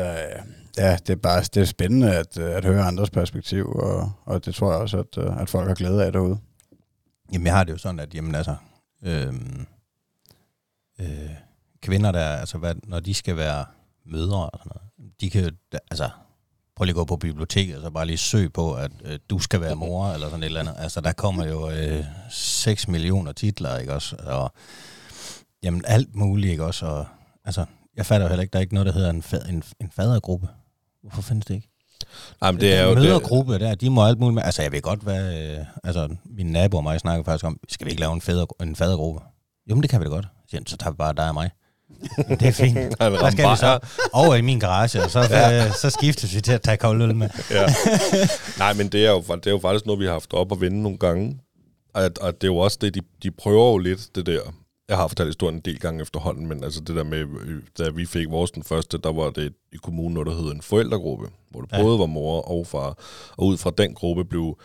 ja, 0.78 0.96
det 1.06 1.10
er 1.10 1.16
bare 1.16 1.42
det 1.42 1.56
er 1.56 1.64
spændende 1.64 2.16
at, 2.16 2.38
øh, 2.38 2.56
at 2.56 2.64
høre 2.64 2.84
andres 2.84 3.10
perspektiv, 3.10 3.72
og, 3.72 4.12
og 4.25 4.44
det 4.44 4.54
tror 4.54 4.72
jeg 4.72 4.80
også, 4.80 4.98
at, 4.98 5.18
øh, 5.18 5.40
at 5.42 5.48
folk 5.48 5.68
har 5.68 5.75
glæde 5.75 6.04
af 6.04 6.12
derude. 6.12 6.38
Jamen, 7.32 7.46
jeg 7.46 7.54
har 7.54 7.64
det 7.64 7.72
jo 7.72 7.78
sådan, 7.78 8.00
at 8.00 8.14
jamen, 8.14 8.34
altså, 8.34 8.54
øhm, 9.02 9.66
øh, 11.00 11.30
kvinder, 11.82 12.12
der, 12.12 12.25
altså, 12.25 12.58
hvad, 12.58 12.75
når 12.84 13.00
de 13.00 13.14
skal 13.14 13.37
være 13.37 13.64
mødre 14.06 14.50
og 14.50 14.58
sådan 14.58 14.72
noget, 14.75 15.20
de 15.20 15.30
kan 15.30 15.44
jo, 15.44 15.50
altså, 15.90 16.10
prøv 16.76 16.84
lige 16.84 16.92
at 16.92 16.96
gå 16.96 17.04
på 17.04 17.16
biblioteket, 17.16 17.76
og 17.76 17.82
så 17.82 17.90
bare 17.90 18.06
lige 18.06 18.18
søg 18.18 18.52
på, 18.52 18.75
at 18.75 18.90
øh, 19.04 19.18
du 19.30 19.38
skal 19.38 19.60
være 19.60 19.75
mor, 19.75 20.08
eller 20.12 20.28
sådan 20.28 20.42
et 20.42 20.46
eller 20.46 20.60
andet. 20.60 20.75
Altså, 20.78 21.00
der 21.00 21.12
kommer 21.12 21.46
jo 21.46 21.70
øh, 21.70 22.04
6 22.30 22.88
millioner 22.88 23.32
titler, 23.32 23.78
ikke 23.78 23.94
også? 23.94 24.16
Og, 24.16 24.52
jamen, 25.62 25.84
alt 25.87 26.14
muligt, 26.14 26.50
ikke 26.50 26.64
også? 26.64 26.87
Og, 26.87 27.06
altså, 27.44 27.64
jeg 27.99 28.07
fatter 28.07 28.26
jo 28.26 28.28
heller 28.28 28.43
ikke, 28.43 28.52
der 28.52 28.59
er 28.59 28.61
ikke 28.62 28.75
noget, 28.75 28.87
der 28.87 28.93
hedder 28.93 29.11
en, 29.11 29.23
fa- 29.26 29.49
en, 29.49 29.62
en 29.81 29.90
fadergruppe. 29.97 30.49
Hvorfor 31.02 31.23
findes 31.23 31.47
det 31.47 31.55
ikke? 31.55 31.69
Ej, 32.43 32.50
men 32.50 32.61
det 32.61 32.75
er 32.75 32.83
jo... 32.83 32.88
Den 32.88 32.97
Det, 32.97 33.05
mødergruppe 33.05 33.59
der, 33.59 33.75
de 33.75 33.90
må 33.90 34.07
alt 34.07 34.19
muligt 34.19 34.35
med. 34.35 34.43
Altså, 34.43 34.62
jeg 34.62 34.73
ved 34.73 34.81
godt, 34.83 35.00
hvad... 35.00 35.50
Øh, 35.59 35.64
altså, 35.85 36.09
min 36.37 36.47
nabo 36.47 36.76
og 36.76 36.83
mig 36.83 37.00
snakker 37.00 37.25
faktisk 37.25 37.45
om, 37.45 37.61
skal 37.69 37.85
vi 37.85 37.90
ikke 37.90 38.00
lave 38.00 38.12
en, 38.12 38.21
fædre, 38.21 38.47
en 38.62 38.76
fadergruppe? 38.76 39.21
Jo, 39.71 39.75
men 39.75 39.83
det 39.83 39.90
kan 39.90 40.00
vi 40.00 40.05
da 40.05 40.11
godt. 40.11 40.25
Så, 40.25 40.50
siger 40.50 40.62
så 40.67 40.76
tager 40.76 40.90
vi 40.90 40.97
bare 40.97 41.14
dig 41.14 41.28
og 41.28 41.35
mig. 41.35 41.50
det 42.28 42.43
er 42.43 42.52
fint. 42.52 42.76
Der 43.00 43.31
skal 43.31 43.50
vi 43.50 43.57
så 43.57 43.78
over 44.12 44.35
i 44.35 44.40
min 44.40 44.61
garage, 44.61 45.02
og 45.02 45.11
så, 45.11 45.21
ja. 45.31 45.73
så 45.73 45.90
skiftes 45.90 46.35
vi 46.35 46.40
til 46.40 46.52
at 46.52 46.62
tage 46.62 46.76
kold 46.76 47.02
øl 47.02 47.14
med. 47.17 47.28
ja. 47.50 47.67
Nej, 48.59 48.73
men 48.73 48.88
det 48.88 49.07
er, 49.07 49.11
jo, 49.11 49.21
det 49.21 49.47
er 49.47 49.50
jo 49.50 49.59
faktisk 49.59 49.87
noget, 49.87 50.00
vi 50.00 50.05
har 50.05 50.12
haft 50.12 50.33
op 50.33 50.52
og 50.52 50.61
vende 50.61 50.83
nogle 50.83 50.99
gange. 50.99 51.38
Og, 51.95 52.11
og 52.21 52.33
det 52.33 52.45
er 52.45 52.49
jo 52.49 52.57
også 52.57 52.78
det, 52.81 52.95
de, 52.95 53.00
de 53.23 53.31
prøver 53.31 53.71
jo 53.71 53.78
lidt, 53.78 54.14
det 54.14 54.26
der. 54.26 54.40
Jeg 54.88 54.97
har 54.97 55.09
fortalt 55.09 55.28
historien 55.28 55.54
en 55.57 55.61
del 55.64 55.78
gange 55.80 56.02
efterhånden, 56.02 56.47
men 56.47 56.64
altså 56.64 56.80
det 56.80 56.97
der 56.97 57.04
med, 57.04 57.18
øh, 57.18 57.62
da 57.78 57.90
vi 57.90 58.07
fik 58.07 58.30
vores 58.30 58.50
den 58.50 58.62
første, 58.62 58.99
der 58.99 59.12
var 59.12 59.30
det 59.30 59.52
i 59.73 59.76
kommunen 59.83 60.14
noget, 60.14 60.26
der 60.26 60.35
hed 60.42 60.52
en 60.52 60.62
forældregruppe, 60.62 61.28
hvor 61.50 61.61
det 61.61 61.73
Ja. 61.73 61.83
både 61.83 61.99
var 61.99 62.07
mor 62.07 62.40
og 62.50 62.66
far. 62.66 62.99
Og 63.37 63.47
ud 63.47 63.57
fra 63.57 63.71
den 63.78 63.95
gruppe 63.95 64.25
blev 64.25 64.59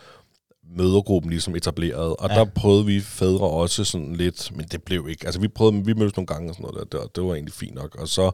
mødergruppen 0.78 1.30
ligesom 1.30 1.56
etableret. 1.56 2.16
Og 2.16 2.30
ja. 2.30 2.36
Der 2.36 2.46
prøvede 2.46 2.86
vi 2.86 3.00
fædre 3.02 3.48
også 3.50 3.84
sådan 3.84 4.16
lidt, 4.16 4.52
men 4.58 4.66
det 4.72 4.84
blev 4.84 5.08
ikke. 5.10 5.26
Altså 5.26 5.42
vi 5.42 5.48
prøvede, 5.48 5.86
vi 5.86 5.94
mødtes 5.94 6.18
nogle 6.18 6.28
gange 6.28 6.50
og 6.52 6.56
sådan 6.56 6.70
noget 6.72 6.92
der, 6.92 7.00
det, 7.00 7.16
det 7.16 7.24
var 7.24 7.34
egentlig 7.34 7.54
fint 7.54 7.76
nok. 7.76 7.96
Og 7.96 8.08
så, 8.08 8.32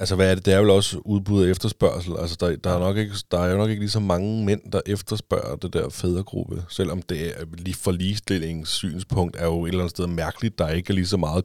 altså 0.00 0.14
hvad 0.16 0.30
er 0.30 0.34
det? 0.34 0.46
Det 0.46 0.54
er 0.54 0.60
vel 0.60 0.70
også 0.70 0.98
udbud 1.04 1.42
og 1.44 1.50
efterspørgsel. 1.50 2.12
Altså 2.18 2.36
der, 2.40 2.56
der, 2.56 2.70
er 2.70 2.78
nok 2.78 2.96
ikke, 2.96 3.14
der 3.30 3.38
er 3.40 3.50
jo 3.50 3.56
nok 3.58 3.70
ikke 3.70 3.80
lige 3.82 3.90
så 3.90 4.00
mange 4.00 4.44
mænd, 4.44 4.70
der 4.72 4.80
efterspørger 4.86 5.56
det 5.56 5.72
der 5.72 5.88
fædregruppe. 5.90 6.64
Selvom 6.68 7.02
det 7.02 7.40
er 7.40 7.44
lige 7.58 7.74
for 7.74 7.92
ligestillingens 7.92 8.68
synspunkt 8.68 9.36
er 9.36 9.44
jo 9.44 9.64
et 9.64 9.68
eller 9.68 9.80
andet 9.80 9.90
sted 9.90 10.06
mærkeligt, 10.06 10.58
der 10.58 10.68
ikke 10.68 10.90
er 10.90 10.94
lige 10.94 11.06
så 11.06 11.16
meget 11.16 11.44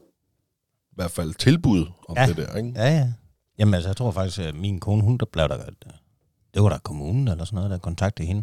i 0.90 0.94
hvert 0.94 1.10
fald 1.10 1.34
tilbud 1.34 1.86
om 2.08 2.16
ja. 2.16 2.22
Ja. 2.22 2.26
det 2.28 2.36
der, 2.36 2.56
ikke? 2.56 2.72
Ja, 2.76 2.88
ja. 2.98 3.12
Jamen, 3.58 3.74
altså, 3.74 3.88
jeg 3.88 3.96
tror 3.96 4.10
faktisk, 4.10 4.38
at 4.38 4.54
min 4.54 4.80
kone, 4.80 5.02
hun 5.02 5.18
der 5.18 5.26
blev 5.32 5.48
der... 5.48 5.56
Det 6.54 6.62
var 6.62 6.68
der 6.68 6.78
kommunen 6.78 7.28
eller 7.28 7.44
sådan 7.44 7.54
noget, 7.56 7.70
der 7.70 7.78
kontaktede 7.78 8.28
hende. 8.28 8.42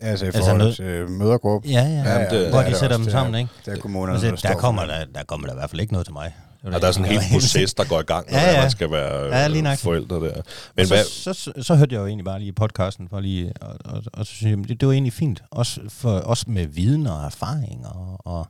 Altså 0.00 0.24
i 0.24 0.28
Altså 0.28 0.40
forhold 0.40 0.58
noget- 0.58 0.76
til 0.76 1.10
mødergruppe. 1.10 1.68
Ja, 1.68 1.80
ja. 1.80 1.88
Ja, 1.88 2.18
ja 2.20 2.30
det- 2.30 2.50
hvor 2.50 2.62
de 2.62 2.74
sætter 2.74 2.96
dem 2.96 3.10
sammen, 3.10 3.34
ikke? 3.66 3.80
Kommunerne, 3.80 4.12
Altså, 4.12 4.26
der, 4.26 4.32
der, 4.32 4.38
står 4.38 4.48
der, 4.48 4.56
kommer 4.58 4.86
der, 4.86 5.04
der 5.04 5.22
kommer 5.24 5.46
der 5.46 5.54
i 5.54 5.56
hvert 5.56 5.70
fald 5.70 5.80
ikke 5.80 5.92
noget 5.92 6.06
til 6.06 6.12
mig. 6.12 6.34
Det 6.62 6.74
Og 6.74 6.80
der 6.80 6.88
er 6.88 6.92
sådan 6.92 7.10
en 7.10 7.14
det 7.16 7.22
hel 7.24 7.34
proces, 7.40 7.74
der 7.74 7.84
går 7.84 8.00
i 8.00 8.02
gang, 8.02 8.30
når 8.30 8.38
Ja, 8.38 8.50
ja, 8.54 8.60
man 8.60 8.70
skal 8.70 8.90
være 8.90 9.36
Ja, 9.36 9.48
lige 9.48 9.70
øh, 9.72 9.78
forældre 9.78 10.16
der. 10.16 10.42
Men 10.76 10.86
så, 10.86 10.94
hvad, 10.94 11.04
så, 11.04 11.32
så, 11.32 11.52
så 11.62 11.74
hørte 11.74 11.94
jeg 11.94 12.00
jo 12.00 12.06
egentlig 12.06 12.24
bare 12.24 12.38
lige 12.38 12.52
podcasten, 12.52 13.08
for 13.08 13.20
lige, 13.20 13.52
og, 13.60 13.76
og, 13.84 14.02
og 14.12 14.26
så 14.26 14.32
synes 14.32 14.56
jeg, 14.58 14.68
det, 14.68 14.80
det 14.80 14.86
var 14.88 14.92
egentlig 14.94 15.12
fint. 15.12 15.42
Også, 15.50 15.80
for, 15.88 16.10
også 16.18 16.44
med 16.48 16.66
viden 16.66 17.06
og 17.06 17.24
erfaring, 17.24 17.86
og, 17.86 18.26
og 18.26 18.46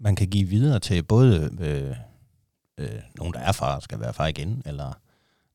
man 0.00 0.16
kan 0.16 0.28
give 0.28 0.48
videre 0.48 0.78
til 0.78 1.02
både 1.02 1.50
øh, 1.60 1.96
øh, 2.78 2.88
nogen, 3.18 3.32
der 3.34 3.40
er 3.40 3.52
far, 3.52 3.80
skal 3.80 4.00
være 4.00 4.12
far 4.12 4.26
igen, 4.26 4.62
eller 4.66 4.92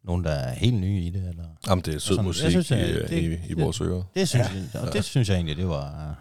nogen, 0.03 0.23
der 0.23 0.31
er 0.31 0.53
helt 0.53 0.75
nye 0.75 1.01
i 1.01 1.09
det, 1.09 1.29
eller... 1.29 1.43
Jamen, 1.67 1.81
det 1.85 1.95
er 1.95 1.99
sød 1.99 2.21
musik 2.21 2.43
jeg 2.43 2.51
synes, 2.51 2.71
i, 2.71 2.73
at 2.73 3.09
det- 3.09 3.11
i, 3.11 3.25
i 3.25 3.37
det- 3.47 3.57
vores 3.59 3.81
ører. 3.81 4.03
Det 4.15 4.29
synes, 4.29 4.47
ja. 4.73 4.79
jeg, 4.79 4.87
og 4.87 4.93
det 4.93 5.03
synes 5.05 5.29
jeg 5.29 5.35
egentlig, 5.35 5.57
det 5.57 5.67
var... 5.67 6.15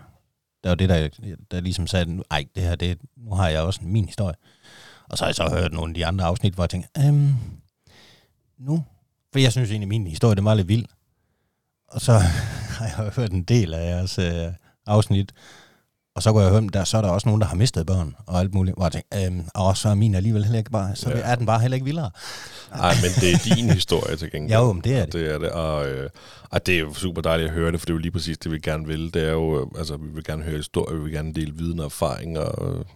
Det 0.63 0.69
var 0.69 0.75
det, 0.75 0.89
der, 0.89 1.09
der 1.51 1.61
ligesom 1.61 1.87
sagde, 1.87 2.11
nu, 2.15 2.23
ej, 2.31 2.45
det 2.55 2.63
her, 2.63 2.75
det, 2.75 2.99
nu 3.17 3.35
har 3.35 3.49
jeg 3.49 3.61
også 3.61 3.81
min 3.83 4.05
historie. 4.05 4.35
Og 5.11 5.19
så 5.19 5.25
har 5.25 5.29
jeg 5.29 5.35
så 5.35 5.49
hørt 5.49 5.73
nogle 5.73 5.91
af 5.91 5.95
de 5.95 6.07
andre 6.07 6.25
afsnit, 6.25 6.55
hvor 6.55 6.65
jeg 6.65 6.71
tænkte, 6.71 6.91
øhm, 7.07 7.35
nu... 8.59 8.85
For 9.33 9.41
jeg 9.41 9.53
synes 9.53 9.71
egentlig, 9.71 9.89
min 9.89 10.07
historie, 10.07 10.35
den 10.37 10.45
var 10.45 10.55
lidt 10.55 10.69
vild. 10.69 10.85
Og 11.89 12.01
så 12.01 12.13
har 12.79 12.87
jeg 13.05 13.13
hørt 13.17 13.33
en 13.33 13.43
del 13.43 13.75
af 13.75 13.91
jeres 13.91 14.19
øh, 14.19 14.53
afsnit. 14.87 15.33
Og 16.17 16.23
så 16.23 16.33
går 16.33 16.41
jeg 16.41 16.51
høre, 16.51 16.67
der, 16.73 16.85
så 16.85 16.97
er 16.99 17.03
der 17.03 17.09
også 17.09 17.29
nogen, 17.29 17.41
der 17.41 17.47
har 17.47 17.57
mistet 17.57 17.87
børn 17.87 18.15
og 18.27 18.41
alt 18.41 18.55
muligt. 18.55 18.77
Hvor 18.77 18.85
jeg 18.85 18.93
tænkte, 18.93 19.25
øhm, 19.27 19.49
og 19.55 19.77
så 19.77 19.89
er 19.89 19.95
min 19.95 20.15
alligevel 20.15 20.45
heller 20.45 20.59
ikke 20.59 20.71
bare... 20.71 20.97
Så 20.97 21.11
Ja. 21.11 21.17
er 21.21 21.35
den 21.35 21.47
bare 21.47 21.61
heller 21.61 21.75
ikke 21.75 21.85
vildere. 21.85 22.11
Nej, 22.71 22.95
men 23.03 23.11
det 23.21 23.33
er 23.33 23.55
din 23.55 23.71
historie 23.71 24.17
til 24.17 24.31
gengæld. 24.31 24.59
Jo, 24.61 24.73
men 24.73 24.85
det 24.85 24.97
er 24.97 25.01
Og 25.03 25.07
det. 25.07 25.13
det 25.13 25.35
er 25.35 25.39
det. 25.39 25.51
Og, 25.51 25.87
øh, 25.89 26.11
og 26.51 26.67
det 26.67 26.75
er 26.75 26.79
jo 26.79 26.95
super 26.95 27.23
dejligt 27.23 27.49
at 27.49 27.55
høre 27.55 27.73
det, 27.73 27.81
for 27.81 27.85
det 27.87 27.91
er 27.93 27.95
jo 27.95 27.99
lige 27.99 28.13
præcis 28.13 28.39
det, 28.39 28.53
vi 28.53 28.59
gerne 28.59 28.87
vil. 28.87 29.15
Det 29.15 29.23
er 29.23 29.31
jo, 29.33 29.61
øh, 29.61 29.67
altså, 29.79 29.97
vi 29.97 30.09
vil 30.09 30.25
gerne 30.25 30.43
høre 30.43 30.57
historie, 30.57 30.97
vi 30.97 31.03
vil 31.05 31.13
gerne 31.13 31.35
dele 31.35 31.55
viden 31.55 31.79
og 31.79 31.85
erfaring 31.85 32.39
og 32.39 32.87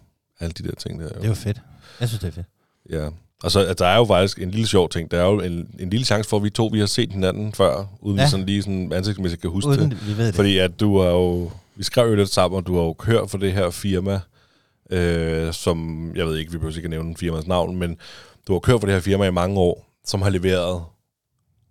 alle 0.40 0.52
de 0.52 0.62
der 0.62 0.74
ting 0.74 1.00
der. 1.00 1.08
Det 1.08 1.24
er 1.24 1.28
jo 1.28 1.34
fedt. 1.34 1.60
Jeg 2.00 2.08
synes, 2.08 2.20
det 2.20 2.28
er 2.28 2.32
fedt. 2.32 2.46
Ja. 2.90 3.08
Og 3.42 3.50
så 3.50 3.66
at 3.66 3.78
der 3.78 3.86
er 3.86 3.96
jo 3.96 4.04
faktisk 4.04 4.38
en 4.38 4.50
lille 4.50 4.66
sjov 4.66 4.88
ting. 4.88 5.10
Der 5.10 5.18
er 5.18 5.24
jo 5.26 5.40
en, 5.40 5.68
en 5.78 5.90
lille 5.90 6.06
chance 6.06 6.28
for, 6.30 6.36
at 6.36 6.42
vi 6.42 6.50
to 6.50 6.66
vi 6.72 6.78
har 6.78 6.86
set 6.86 7.12
hinanden 7.12 7.52
før, 7.52 7.84
uden 8.00 8.16
ja. 8.16 8.22
Ja. 8.22 8.26
vi 8.26 8.30
sådan 8.30 8.46
lige 8.46 8.62
sådan 8.62 8.92
ansigtsmæssigt 8.92 9.42
kan 9.42 9.50
huske 9.50 9.68
Uden 9.68 9.90
det. 9.90 10.06
vi 10.08 10.16
ved 10.16 10.26
det. 10.26 10.34
Fordi 10.34 10.58
at 10.58 10.80
du 10.80 10.96
er 10.96 11.10
jo... 11.10 11.50
Vi 11.76 11.84
skrev 11.84 12.08
jo 12.08 12.14
lidt 12.14 12.28
sammen, 12.30 12.58
og 12.58 12.66
du 12.66 12.76
har 12.76 12.82
jo 12.82 12.92
kørt 12.92 13.30
for 13.30 13.38
det 13.38 13.52
her 13.52 13.70
firma, 13.70 14.20
øh, 14.90 15.52
som... 15.52 16.10
Jeg 16.16 16.26
ved 16.26 16.36
ikke, 16.36 16.52
vi 16.52 16.58
behøver 16.58 16.76
ikke 16.76 16.86
at 16.86 16.90
nævne 16.90 17.16
firmas 17.16 17.46
navn, 17.46 17.76
men 17.76 17.96
du 18.48 18.52
har 18.52 18.60
kørt 18.60 18.80
for 18.80 18.86
det 18.86 18.94
her 18.94 19.00
firma 19.00 19.26
i 19.26 19.30
mange 19.30 19.58
år, 19.60 19.86
som 20.06 20.22
har 20.22 20.30
leveret 20.30 20.82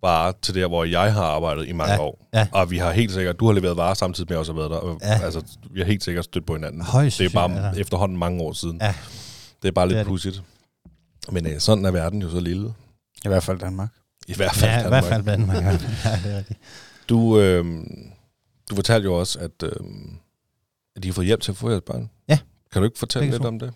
varer 0.01 0.31
til 0.41 0.55
der, 0.55 0.67
hvor 0.67 0.83
jeg 0.83 1.13
har 1.13 1.23
arbejdet 1.23 1.67
i 1.67 1.71
mange 1.71 1.93
Ja, 1.93 1.99
år. 2.01 2.27
ja. 2.33 2.47
Og 2.51 2.71
vi 2.71 2.77
har 2.77 2.91
helt 2.91 3.11
sikkert... 3.11 3.39
Du 3.39 3.45
har 3.45 3.53
leveret 3.53 3.77
varer 3.77 3.93
samtidig 3.93 4.27
med, 4.29 4.37
også 4.37 4.53
har 4.53 4.59
været 4.59 4.71
der. 4.71 4.77
Og, 4.77 4.99
Ja. 5.01 5.19
Altså, 5.23 5.41
vi 5.71 5.79
har 5.79 5.85
helt 5.87 6.03
sikkert 6.03 6.25
stødt 6.25 6.45
på 6.45 6.53
hinanden. 6.55 6.81
Højst 6.81 7.17
det 7.19 7.25
er 7.25 7.29
bare 7.29 7.65
altså. 7.67 7.81
efterhånden 7.81 8.17
mange 8.17 8.41
år 8.41 8.53
siden. 8.53 8.77
Ja. 8.81 8.93
Det 9.61 9.67
er 9.67 9.71
bare 9.71 9.87
lidt 9.89 10.07
pudsigt. 10.07 10.43
Men 11.31 11.45
øh, 11.47 11.59
sådan 11.59 11.85
er 11.85 11.91
verden 11.91 12.21
jo 12.21 12.29
så 12.29 12.39
lille. 12.39 12.73
I 13.25 13.27
hvert 13.27 13.43
fald 13.43 13.59
Danmark. 13.59 13.89
I 14.27 14.33
hvert 14.33 14.55
fald. 14.55 14.71
Ja, 14.71 14.79
i 14.79 14.83
Danmark. 14.83 15.03
hvert 15.03 15.13
fald 15.13 15.37
Danmark. 15.37 15.63
ja, 15.63 15.71
det 16.23 16.33
er 16.33 16.37
rigtigt. 16.37 16.59
Du, 17.09 17.39
øh, 17.39 17.65
du 18.69 18.75
fortalte 18.75 19.05
jo 19.05 19.19
også, 19.19 19.39
at, 19.39 19.63
øh, 19.63 19.71
at 20.95 21.03
de 21.03 21.07
har 21.07 21.13
fået 21.13 21.25
hjælp 21.27 21.41
til 21.41 21.51
at 21.51 21.57
få 21.57 21.69
jeres 21.69 21.81
børn. 21.85 22.09
Ja. 22.29 22.37
Kan 22.73 22.81
du 22.81 22.85
ikke 22.85 22.99
fortælle 22.99 23.31
lidt 23.31 23.45
om 23.45 23.59
det? 23.59 23.73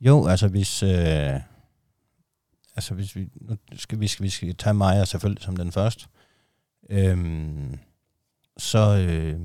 Jo, 0.00 0.26
altså 0.26 0.48
hvis... 0.48 0.82
Øh, 0.82 1.30
altså 2.78 2.94
hvis 2.94 3.16
vi... 3.16 3.28
Nu 3.40 3.56
skal 3.76 4.00
vi, 4.00 4.08
skal, 4.08 4.24
vi 4.24 4.28
skal 4.30 4.56
tage 4.56 4.74
Maja 4.74 5.04
selvfølgelig 5.04 5.42
som 5.42 5.56
den 5.56 5.72
første. 5.72 6.06
Øhm, 6.90 7.78
så... 8.56 8.78
Øh, 8.96 9.40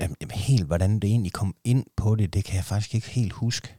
jamen, 0.00 0.16
helt 0.30 0.66
hvordan 0.66 0.94
det 0.94 1.04
egentlig 1.10 1.32
kom 1.32 1.54
ind 1.64 1.84
på 1.96 2.14
det, 2.14 2.34
det 2.34 2.44
kan 2.44 2.56
jeg 2.56 2.64
faktisk 2.64 2.94
ikke 2.94 3.08
helt 3.10 3.32
huske. 3.32 3.76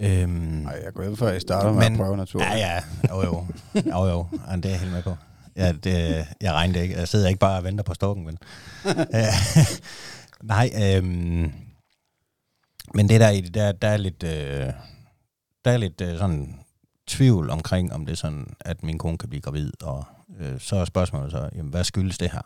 Øhm, 0.00 0.30
Nej, 0.30 0.80
jeg 0.84 0.92
går 0.92 1.08
ud 1.08 1.16
for, 1.16 1.26
at 1.26 1.36
I 1.36 1.40
starter 1.40 1.72
med 1.72 1.80
Men- 1.82 1.92
at 1.92 1.98
prøve 1.98 2.16
natur. 2.16 2.42
Ja, 2.42 2.56
ja. 2.56 2.80
Jo, 3.10 3.22
jo. 3.22 3.46
Jo, 3.86 4.06
jo. 4.06 4.26
Ja, 4.50 4.56
det 4.56 4.64
er 4.64 4.70
jeg 4.70 4.80
helt 4.80 4.92
med 4.92 5.02
på. 5.02 5.16
Ja, 5.56 5.72
det, 5.72 6.26
jeg 6.40 6.52
regner 6.52 6.80
ikke. 6.82 6.96
Jeg 6.96 7.08
sidder 7.08 7.28
ikke 7.28 7.38
bare 7.40 7.58
og 7.58 7.64
venter 7.64 7.84
på 7.84 7.94
stokken, 7.94 8.24
men... 8.24 8.38
Ja. 9.12 9.26
Nej, 10.54 10.70
øhm, 10.96 11.52
men 12.94 13.08
det 13.08 13.20
der, 13.20 13.30
i 13.30 13.40
det 13.40 13.54
der, 13.54 13.72
der 13.72 13.88
er 13.88 13.96
lidt, 13.96 14.22
øh, 14.22 14.72
der 15.64 15.70
er 15.70 15.76
lidt 15.76 16.00
øh, 16.00 16.18
sådan 16.18 16.60
tvivl 17.06 17.50
omkring, 17.50 17.92
om 17.92 18.06
det 18.06 18.12
er 18.12 18.16
sådan, 18.16 18.56
at 18.60 18.82
min 18.82 18.98
kone 18.98 19.18
kan 19.18 19.28
blive 19.28 19.40
gravid, 19.40 19.72
og 19.82 20.04
øh, 20.38 20.60
så 20.60 20.76
er 20.76 20.84
spørgsmålet 20.84 21.30
så, 21.30 21.48
jamen, 21.56 21.70
hvad 21.70 21.84
skyldes 21.84 22.18
det 22.18 22.30
her? 22.30 22.42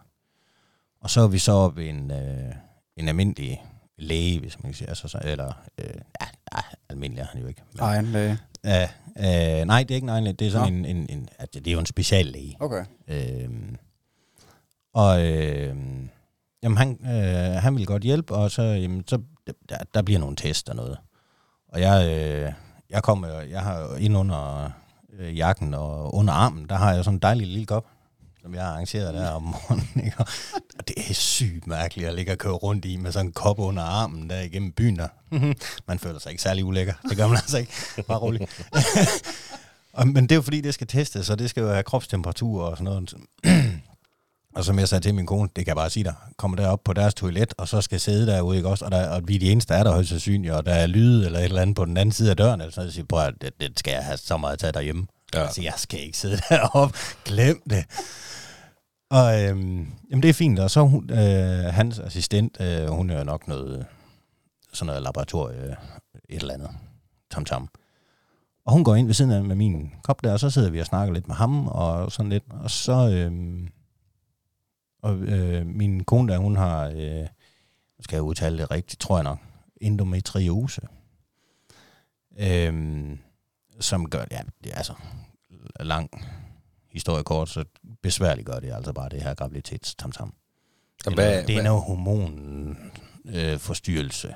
Og 1.00 1.10
så 1.10 1.20
er 1.20 1.28
vi 1.28 1.38
så 1.38 1.52
op 1.52 1.76
ved 1.76 1.88
en, 1.88 2.10
øh, 2.10 2.54
en 2.96 3.08
almindelig 3.08 3.64
læge, 3.98 4.40
hvis 4.40 4.62
man 4.62 4.72
kan 4.72 4.74
sige, 4.74 4.88
altså, 4.88 5.08
så, 5.08 5.18
eller, 5.24 5.52
øh, 5.78 5.94
ja, 6.20 6.26
ja, 6.54 6.60
almindelig 6.88 7.22
er 7.22 7.26
han 7.26 7.40
jo 7.40 7.46
ikke. 7.46 7.62
Men, 7.72 7.80
Egen 7.80 8.06
læge. 8.06 8.38
Ja, 8.64 8.88
øh, 9.16 9.66
nej, 9.66 9.82
det 9.82 9.90
er 9.90 9.94
ikke 9.94 10.04
en 10.04 10.08
egen 10.08 10.24
læge. 10.24 10.34
Det 10.34 10.46
er 10.46 10.50
sådan 10.50 10.74
en, 10.74 10.84
en, 10.84 11.06
en, 11.10 11.28
at 11.38 11.54
det 11.54 11.66
er 11.66 11.72
jo 11.72 11.78
en 11.78 11.86
speciallæge. 11.86 12.56
Okay. 12.60 12.84
Øhm, 13.08 13.76
og 14.94 15.26
øh, 15.26 15.76
jamen, 16.62 16.78
han, 16.78 16.98
øh, 17.02 17.62
han 17.62 17.76
vil 17.76 17.86
godt 17.86 18.02
hjælpe, 18.02 18.34
og 18.34 18.50
så, 18.50 18.62
jamen, 18.62 19.04
så 19.06 19.18
der, 19.68 19.78
der 19.94 20.02
bliver 20.02 20.20
nogle 20.20 20.36
test 20.36 20.68
og 20.68 20.76
noget. 20.76 20.98
Og 21.68 21.80
jeg, 21.80 22.08
øh, 22.10 22.52
jeg 22.90 23.02
kommer, 23.02 23.38
øh, 23.40 23.50
jeg 23.50 23.60
har 23.60 23.96
ind 23.96 24.16
under 24.16 24.70
øh, 25.18 25.36
jakken 25.36 25.74
og 25.74 26.14
under 26.14 26.34
armen, 26.34 26.68
der 26.68 26.76
har 26.76 26.94
jeg 26.94 27.04
sådan 27.04 27.16
en 27.16 27.22
dejlig 27.22 27.46
lille 27.46 27.66
kop, 27.66 27.86
som 28.42 28.54
jeg 28.54 28.62
har 28.62 28.70
arrangeret 28.70 29.14
der 29.14 29.30
om 29.30 29.42
morgenen. 29.42 29.88
Ikke? 30.04 30.16
Og 30.78 30.88
det 30.88 31.10
er 31.10 31.14
sygt 31.14 31.66
mærkeligt 31.66 32.08
at 32.08 32.14
ligge 32.14 32.32
og 32.32 32.38
køre 32.38 32.52
rundt 32.52 32.84
i 32.84 32.96
med 32.96 33.12
sådan 33.12 33.26
en 33.26 33.32
kop 33.32 33.58
under 33.58 33.82
armen 33.82 34.30
der 34.30 34.40
igennem 34.40 34.72
byen. 34.72 34.96
Der. 34.96 35.08
man 35.88 35.98
føler 35.98 36.18
sig 36.18 36.30
ikke 36.30 36.42
særlig 36.42 36.64
ulækker. 36.64 36.94
Det 37.08 37.16
gør 37.16 37.26
man 37.26 37.36
altså 37.44 37.58
ikke. 37.58 37.72
Bare 38.08 38.18
roligt. 38.18 38.64
Men 40.04 40.22
det 40.22 40.32
er 40.32 40.36
jo 40.36 40.42
fordi, 40.42 40.60
det 40.60 40.74
skal 40.74 40.86
testes, 40.86 41.26
så 41.26 41.36
det 41.36 41.50
skal 41.50 41.60
jo 41.60 41.70
have 41.70 41.82
kropstemperatur 41.82 42.64
og 42.64 42.76
sådan 42.76 42.84
noget. 42.84 43.14
og 44.54 44.64
som 44.64 44.78
jeg 44.78 44.88
sagde 44.88 45.04
til 45.04 45.14
min 45.14 45.26
kone, 45.26 45.48
det 45.56 45.64
kan 45.64 45.66
jeg 45.66 45.76
bare 45.76 45.90
sige 45.90 46.04
dig, 46.04 46.14
kommer 46.36 46.56
derop 46.56 46.84
på 46.84 46.92
deres 46.92 47.14
toilet, 47.14 47.54
og 47.58 47.68
så 47.68 47.80
skal 47.80 48.00
sidde 48.00 48.26
derude, 48.26 48.56
ikke 48.56 48.68
også? 48.68 48.84
Og, 48.84 48.90
der, 48.90 49.08
og 49.08 49.28
vi 49.28 49.34
er 49.34 49.38
de 49.38 49.50
eneste, 49.52 49.74
der 49.74 49.80
er 49.80 49.84
der 49.84 49.92
højst 49.92 50.08
sandsynligt, 50.08 50.54
og 50.54 50.66
der 50.66 50.74
er 50.74 50.86
lyde 50.86 51.26
eller 51.26 51.38
et 51.38 51.44
eller 51.44 51.62
andet 51.62 51.76
på 51.76 51.84
den 51.84 51.96
anden 51.96 52.12
side 52.12 52.30
af 52.30 52.36
døren, 52.36 52.60
eller 52.60 52.72
sådan 52.72 52.80
noget, 52.80 52.92
så 52.92 52.94
siger 52.94 53.06
prøv 53.06 53.32
det, 53.40 53.60
det, 53.60 53.78
skal 53.78 53.92
jeg 53.92 54.04
have 54.04 54.16
så 54.16 54.36
meget 54.36 54.58
taget 54.58 54.74
derhjemme. 54.74 55.06
Ja. 55.34 55.42
Altså, 55.42 55.62
jeg 55.62 55.72
skal 55.76 56.00
ikke 56.00 56.18
sidde 56.18 56.36
deroppe. 56.48 56.98
Glem 57.24 57.62
det. 57.70 57.84
Og 59.10 59.42
øhm, 59.42 59.86
jamen, 60.10 60.22
det 60.22 60.28
er 60.28 60.32
fint. 60.32 60.58
Og 60.58 60.70
så 60.70 60.80
hun, 60.80 61.10
øh, 61.10 61.64
hans 61.64 61.98
assistent, 61.98 62.60
øh, 62.60 62.88
hun 62.88 63.10
er 63.10 63.24
nok 63.24 63.48
noget, 63.48 63.86
sådan 64.72 64.86
noget 64.86 65.02
laboratorie, 65.02 65.76
et 66.28 66.40
eller 66.40 66.54
andet, 66.54 66.70
tam 67.30 67.44
tam. 67.44 67.68
Og 68.66 68.72
hun 68.72 68.84
går 68.84 68.94
ind 68.94 69.06
ved 69.06 69.14
siden 69.14 69.30
af 69.30 69.44
med 69.44 69.56
min 69.56 69.92
kop 70.04 70.24
der, 70.24 70.32
og 70.32 70.40
så 70.40 70.50
sidder 70.50 70.70
vi 70.70 70.80
og 70.80 70.86
snakker 70.86 71.14
lidt 71.14 71.28
med 71.28 71.36
ham, 71.36 71.68
og 71.68 72.12
sådan 72.12 72.30
lidt. 72.30 72.44
Og 72.50 72.70
så, 72.70 73.10
øhm, 73.10 73.68
og 75.02 75.16
øh, 75.16 75.66
min 75.66 76.04
kone 76.04 76.32
der, 76.32 76.38
hun 76.38 76.56
har, 76.56 76.86
øh, 76.96 77.26
skal 78.00 78.16
jeg 78.16 78.22
udtale 78.22 78.58
det 78.58 78.70
rigtigt, 78.70 79.00
tror 79.00 79.16
jeg 79.16 79.24
nok, 79.24 79.38
endometriose. 79.80 80.80
Øhm, 82.38 83.18
som 83.80 84.10
gør, 84.10 84.24
ja, 84.30 84.40
det 84.64 84.72
er 84.72 84.76
altså 84.76 84.92
lang 85.80 86.10
historie 86.90 87.22
kort, 87.24 87.48
så 87.48 87.64
besværligt 88.02 88.46
gør 88.46 88.60
det 88.60 88.72
altså 88.72 88.92
bare 88.92 89.08
det 89.08 89.22
her 89.22 89.34
Det, 91.04 91.06
er 91.06 91.14
hvad- 91.14 91.42
det 91.42 91.56
er 91.56 91.62
noget 91.62 91.82
hormonforstyrrelse. 91.82 93.52
Øh, 93.52 93.58
forstyrrelse. 93.58 94.34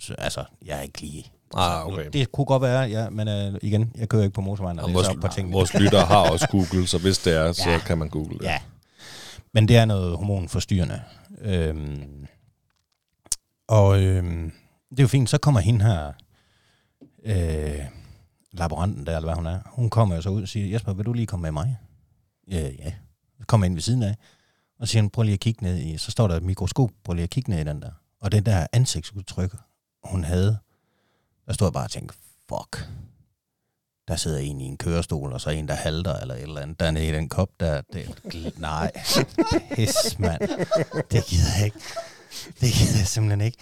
så, 0.00 0.14
altså, 0.18 0.44
jeg 0.64 0.78
er 0.78 0.82
ikke 0.82 1.00
lige... 1.00 1.32
Ah, 1.54 1.86
okay. 1.86 2.10
Det 2.12 2.32
kunne 2.32 2.44
godt 2.46 2.62
være, 2.62 2.80
ja, 2.80 3.10
men 3.10 3.28
øh, 3.28 3.54
igen, 3.62 3.92
jeg 3.98 4.08
kører 4.08 4.22
ikke 4.22 4.34
på 4.34 4.40
motorvejen 4.40 4.78
og 4.78 4.92
vores, 4.94 5.08
op 5.08 5.16
på 5.20 5.28
tingene. 5.28 5.52
vores 5.54 5.74
lyttere 5.74 6.04
har 6.06 6.30
også 6.30 6.48
Google, 6.50 6.86
så 6.86 6.98
hvis 6.98 7.18
det 7.18 7.36
er, 7.36 7.52
så 7.52 7.70
Ja. 7.70 7.78
kan 7.78 7.98
man 7.98 8.08
google 8.08 8.38
det. 8.38 8.44
Ja, 8.44 8.60
men 9.54 9.68
det 9.68 9.76
er 9.76 9.84
noget 9.84 10.16
hormonforstyrrende. 10.16 11.02
Øhm, 11.38 12.26
og 13.68 14.02
øhm, 14.02 14.52
det 14.90 14.98
er 14.98 15.02
jo 15.02 15.08
fint, 15.08 15.30
så 15.30 15.38
kommer 15.38 15.60
hende 15.60 15.84
her, 15.84 16.12
øh, 17.24 17.86
laboranten 18.52 19.06
der, 19.06 19.16
eller 19.16 19.26
hvad 19.26 19.34
hun 19.34 19.46
er, 19.46 19.60
hun 19.66 19.90
kommer 19.90 20.14
jo 20.14 20.22
så 20.22 20.28
ud 20.28 20.42
og 20.42 20.48
siger, 20.48 20.66
Jesper, 20.72 20.92
vil 20.92 21.06
du 21.06 21.12
lige 21.12 21.26
komme 21.26 21.42
med 21.42 21.52
mig? 21.52 21.76
Ja, 22.50 22.70
ja. 22.78 22.92
Så 23.38 23.46
kommer 23.46 23.64
jeg 23.64 23.68
ind 23.68 23.74
ved 23.74 23.82
siden 23.82 24.02
af, 24.02 24.16
og 24.78 24.88
siger, 24.88 25.02
hun, 25.02 25.10
prøv 25.10 25.22
lige 25.22 25.34
at 25.34 25.40
kigge 25.40 25.62
ned 25.62 25.78
i, 25.78 25.98
så 25.98 26.10
står 26.10 26.28
der 26.28 26.36
et 26.36 26.42
mikroskop, 26.42 26.90
prøv 27.04 27.14
lige 27.14 27.24
at 27.24 27.30
kigge 27.30 27.50
ned 27.50 27.60
i 27.60 27.64
den 27.64 27.82
der. 27.82 27.90
Og 28.20 28.32
det 28.32 28.46
der 28.46 28.66
ansigtsudtryk, 28.72 29.54
hun 30.04 30.24
havde, 30.24 30.58
der 31.46 31.52
stod 31.52 31.66
jeg 31.66 31.72
bare 31.72 31.84
og 31.84 31.90
tænkte, 31.90 32.14
fuck, 32.48 32.88
der 34.12 34.18
sidder 34.18 34.38
en 34.38 34.60
i 34.60 34.64
en 34.64 34.76
kørestol, 34.76 35.32
og 35.32 35.40
så 35.40 35.50
en, 35.50 35.68
der 35.68 35.74
halter, 35.74 36.14
eller 36.16 36.34
et 36.34 36.42
eller 36.42 36.60
andet, 36.60 36.80
dernede 36.80 37.08
i 37.08 37.12
den 37.12 37.28
kop, 37.28 37.48
der, 37.60 37.82
det, 37.92 38.08
nej, 38.58 38.90
pis, 39.74 40.18
mand, 40.18 40.40
det 41.10 41.24
gider 41.26 41.48
jeg 41.56 41.64
ikke, 41.64 41.76
det 42.60 42.72
gider 42.72 42.98
jeg 42.98 43.06
simpelthen 43.06 43.40
ikke. 43.40 43.58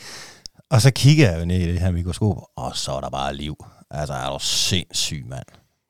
Og 0.71 0.83
så 0.83 0.91
kigger 0.91 1.31
jeg 1.31 1.41
jo 1.41 1.45
ned 1.45 1.57
i 1.61 1.73
det 1.73 1.81
her 1.81 1.91
mikroskop, 1.91 2.37
og 2.57 2.77
så 2.77 2.93
er 2.93 3.01
der 3.01 3.11
bare 3.11 3.35
liv. 3.35 3.65
Altså, 3.91 4.15
er 4.15 4.31
du 4.33 4.39
sindssyg, 4.41 5.25
mand. 5.29 5.47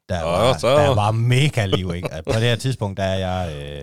Der 0.08 0.22
var, 0.22 0.58
så- 0.58 0.76
der 0.76 0.94
var 0.94 1.10
mega 1.10 1.66
liv, 1.66 1.92
ikke? 1.94 2.12
At 2.12 2.24
På 2.24 2.32
det 2.32 2.42
her 2.42 2.56
tidspunkt, 2.56 2.96
der 2.96 3.04
er 3.04 3.16
jeg 3.46 3.54
øh, 3.62 3.82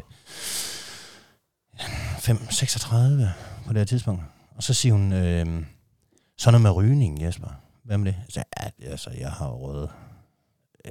5, 2.20 2.52
36 2.52 3.34
på 3.68 3.74
det 3.74 3.78
her 3.80 3.86
tidspunkt. 3.86 4.22
Og 4.58 4.64
så 4.64 4.74
siger 4.74 4.94
hun, 4.94 5.14
øh, 5.14 5.46
sådan 6.38 6.62
noget 6.62 6.62
med 6.62 6.72
rygning, 6.72 7.22
Jesper. 7.24 7.48
Hvad 7.86 7.98
med 7.98 8.06
det? 8.14 8.16
Så, 8.30 8.44
ja, 8.64 8.90
altså, 8.92 9.10
jeg 9.20 9.32
har 9.32 9.48
røget 9.50 9.90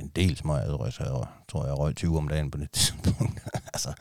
en 0.00 0.08
del 0.16 0.36
små 0.36 0.54
adrøg, 0.56 0.92
så 0.92 1.02
jeg 1.02 1.12
tror, 1.48 1.66
jeg 1.66 1.78
røg 1.78 1.96
20 1.96 2.18
om 2.18 2.28
dagen 2.28 2.50
på 2.50 2.58
det 2.58 2.70
tidspunkt. 2.72 3.40
altså, 3.74 3.92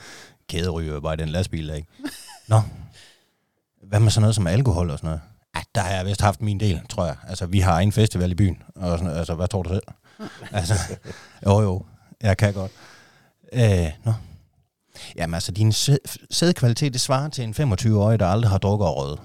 kæderyger 0.49 0.99
bare 0.99 1.13
i 1.13 1.17
den 1.17 1.29
lastbil, 1.29 1.67
der, 1.67 1.73
ikke? 1.75 1.87
Nå, 2.47 2.61
hvad 3.83 3.99
med 3.99 4.11
sådan 4.11 4.21
noget 4.21 4.35
som 4.35 4.47
alkohol 4.47 4.89
og 4.89 4.97
sådan 4.97 5.07
noget? 5.07 5.21
Ja, 5.55 5.61
der 5.75 5.81
har 5.81 5.89
jeg 5.95 6.05
vist 6.05 6.21
haft 6.21 6.41
min 6.41 6.59
del, 6.59 6.81
tror 6.89 7.05
jeg. 7.05 7.15
Altså, 7.27 7.45
vi 7.45 7.59
har 7.59 7.79
en 7.79 7.91
festival 7.91 8.31
i 8.31 8.35
byen, 8.35 8.57
og 8.75 8.99
sådan, 8.99 9.13
altså, 9.17 9.35
hvad 9.35 9.47
tror 9.47 9.63
du 9.63 9.69
selv? 9.69 9.83
altså, 10.59 10.73
jo 11.45 11.61
jo, 11.61 11.85
jeg 12.21 12.37
kan 12.37 12.53
godt. 12.53 12.71
Øh, 13.53 13.87
nå. 14.05 14.13
Jamen 15.15 15.33
altså, 15.33 15.51
din 15.51 15.71
sæd- 15.71 16.25
sædkvalitet, 16.31 16.93
det 16.93 17.01
svarer 17.01 17.29
til 17.29 17.43
en 17.43 17.53
25-årig, 17.73 18.19
der 18.19 18.27
aldrig 18.27 18.49
har 18.51 18.57
drukket 18.57 18.87
og 18.87 18.97
røget. 18.97 19.19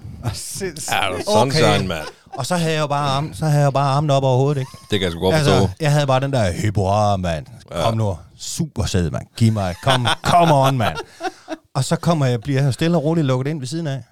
Er 0.91 1.09
du 1.09 1.21
sunshine, 1.23 1.67
Okay. 1.75 1.87
mand? 1.87 2.07
Og 2.33 2.45
så 2.45 2.55
havde 2.55 2.73
jeg 2.73 2.81
jo 2.81 2.87
bare, 2.87 3.09
arm, 3.09 3.33
så 3.33 3.45
havde 3.45 3.63
jeg 3.63 3.73
bare 3.73 3.89
armen 3.89 4.09
op 4.09 4.23
over 4.23 4.37
hovedet, 4.37 4.59
ikke? 4.59 4.71
Det 4.91 4.99
kan 4.99 5.01
jeg 5.01 5.11
sgu 5.11 5.19
godt 5.21 5.35
forstå. 5.35 5.51
Altså, 5.51 5.69
jeg 5.79 5.91
havde 5.91 6.07
bare 6.07 6.19
den 6.19 6.33
der 6.33 6.51
hypoar, 6.61 7.17
mand. 7.17 7.45
Kom 7.71 7.97
nu, 7.97 8.17
super 8.37 8.85
sæd, 8.85 9.09
mand. 9.09 9.27
Giv 9.37 9.53
mig, 9.53 9.75
kom, 9.83 10.07
come 10.23 10.53
on, 10.53 10.77
mand. 10.77 10.97
Og 11.73 11.83
så 11.83 11.95
kommer 11.95 12.25
jeg, 12.25 12.41
bliver 12.41 12.63
jeg 12.63 12.73
stille 12.73 12.97
og 12.97 13.03
roligt 13.03 13.27
lukket 13.27 13.49
ind 13.51 13.59
ved 13.59 13.67
siden 13.67 13.87
af. 13.87 14.03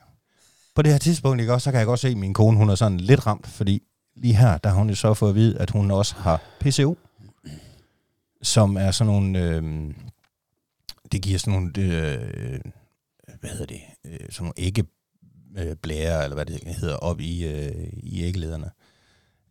På 0.75 0.81
det 0.81 0.91
her 0.91 0.99
tidspunkt, 0.99 1.41
ikke 1.41 1.53
også, 1.53 1.63
så 1.63 1.71
kan 1.71 1.77
jeg 1.79 1.87
godt 1.87 1.99
se, 1.99 2.07
at 2.07 2.17
min 2.17 2.33
kone, 2.33 2.57
hun 2.57 2.69
er 2.69 2.75
sådan 2.75 2.97
lidt 2.99 3.27
ramt, 3.27 3.47
fordi 3.47 3.81
lige 4.15 4.33
her, 4.35 4.57
der 4.57 4.69
har 4.69 4.75
hun 4.75 4.89
jo 4.89 4.95
så 4.95 5.13
fået 5.13 5.29
at 5.29 5.35
vide, 5.35 5.57
at 5.57 5.69
hun 5.69 5.91
også 5.91 6.15
har 6.17 6.41
PCO, 6.59 6.97
som 8.41 8.77
er 8.77 8.91
sådan 8.91 9.13
nogle, 9.13 9.39
øh, 9.39 9.63
det 11.11 11.21
giver 11.21 11.39
sådan 11.39 11.53
nogle, 11.53 11.71
øh, 11.77 12.59
hvad 13.39 13.49
hedder 13.49 13.65
det, 13.65 13.81
øh, 14.05 14.19
sådan 14.29 14.43
nogle 14.43 14.53
ikke 14.57 14.83
øh, 15.57 15.75
blære, 15.75 16.23
eller 16.23 16.35
hvad 16.35 16.45
det 16.45 16.75
hedder, 16.75 16.95
op 16.95 17.19
i, 17.19 17.45
øh, 17.45 17.87
i 17.93 18.23
æggelederne. 18.23 18.71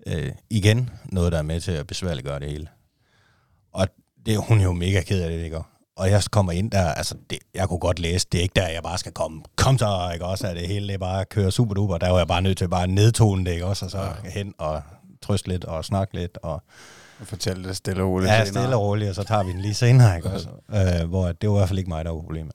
Øh, 0.07 0.33
igen, 0.51 0.91
noget, 1.05 1.33
der 1.33 1.39
er 1.39 1.43
med 1.43 1.61
til 1.61 1.73
at 1.73 1.87
besværliggøre 1.87 2.41
det 2.41 2.49
hele. 2.51 2.69
Og 3.73 3.89
det 4.27 4.35
er 4.35 4.39
hun 4.39 4.61
jo 4.61 4.73
mega 4.73 5.03
ked 5.03 5.23
af 5.23 5.31
det, 5.31 5.45
ikke? 5.45 5.59
Og 5.97 6.11
jeg 6.11 6.23
kommer 6.31 6.53
ind 6.53 6.71
der, 6.71 6.89
altså, 6.89 7.15
det, 7.31 7.39
jeg 7.55 7.69
kunne 7.69 7.79
godt 7.79 7.99
læse, 7.99 8.27
det 8.33 8.39
er 8.39 8.43
ikke 8.43 8.53
der, 8.57 8.69
jeg 8.69 8.83
bare 8.83 8.99
skal 8.99 9.13
komme. 9.13 9.43
Kom 9.57 9.79
så, 9.79 10.11
ikke 10.13 10.25
også, 10.25 10.47
at 10.47 10.57
det 10.57 10.69
hele 10.69 10.93
det 10.93 11.01
bare 11.01 11.25
kører 11.25 11.51
super 11.51 11.75
duper. 11.75 11.99
Der 11.99 12.11
var 12.11 12.19
jeg 12.19 12.29
bare 12.29 12.43
nødt 12.43 12.59
til 12.59 12.69
bare 12.69 12.83
at 12.83 12.91
nedtone 12.91 13.45
det, 13.45 13.53
ikke 13.53 13.67
også, 13.67 13.85
og 13.85 13.91
så 13.91 13.99
ja. 13.99 14.31
hen 14.31 14.55
og 14.59 14.83
trøste 15.23 15.49
lidt 15.49 15.65
og 15.65 15.85
snakke 15.85 16.15
lidt, 16.15 16.39
og 16.43 16.63
Og 17.21 17.27
fortæl 17.27 17.65
det 17.65 17.77
stille 17.77 18.03
og 18.03 18.09
roligt 18.11 18.31
ja, 18.31 18.45
senere. 18.45 18.63
stille 18.63 18.77
og 18.77 18.83
roligt, 18.83 19.09
og 19.09 19.15
så 19.15 19.23
tager 19.25 19.43
vi 19.45 19.53
den 19.53 19.61
lige 19.61 19.75
senere, 19.75 20.17
ikke 20.17 20.31
også? 20.31 20.49
Øh, 20.71 21.09
hvor 21.09 21.33
det 21.33 21.49
var 21.49 21.55
i 21.55 21.59
hvert 21.59 21.69
fald 21.69 21.79
ikke 21.79 21.91
mig, 21.91 22.05
der 22.05 22.11
var 22.11 22.21
problemet. 22.21 22.53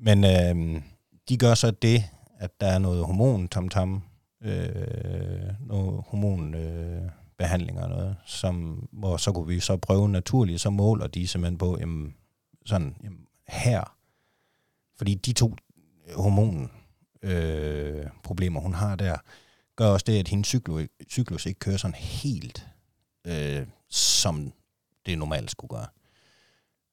Men 0.00 0.24
øh, 0.24 0.82
de 1.28 1.36
gør 1.36 1.54
så 1.54 1.70
det, 1.70 2.04
at 2.44 2.60
der 2.60 2.66
er 2.66 2.78
noget 2.78 3.04
hormon, 3.06 3.48
tam 3.48 3.68
tam, 3.68 4.02
øh, 4.42 5.66
noget 5.66 6.04
hormon 6.06 6.54
øh, 6.54 7.02
behandlinger 7.38 7.82
og 7.82 7.88
noget, 7.88 8.16
som, 8.26 8.88
hvor 8.92 9.16
så 9.16 9.32
kunne 9.32 9.46
vi 9.46 9.60
så 9.60 9.76
prøve 9.76 10.08
naturligt, 10.08 10.60
så 10.60 10.70
måler 10.70 11.06
de 11.06 11.26
simpelthen 11.26 11.58
på, 11.58 11.76
jamen, 11.80 12.14
sådan, 12.66 12.96
jamen, 13.04 13.26
her, 13.48 13.96
fordi 14.96 15.14
de 15.14 15.32
to 15.32 15.56
hormon 16.16 16.70
øh, 17.22 18.06
problemer, 18.22 18.60
hun 18.60 18.74
har 18.74 18.96
der, 18.96 19.16
gør 19.76 19.86
også 19.86 20.04
det, 20.06 20.18
at 20.18 20.28
hendes 20.28 20.48
cyklus, 20.48 20.82
cyklus 21.10 21.46
ikke 21.46 21.58
kører 21.58 21.76
sådan 21.76 21.94
helt, 21.94 22.66
øh, 23.26 23.66
som 23.88 24.52
det 25.06 25.18
normalt 25.18 25.50
skulle 25.50 25.68
gøre. 25.68 25.86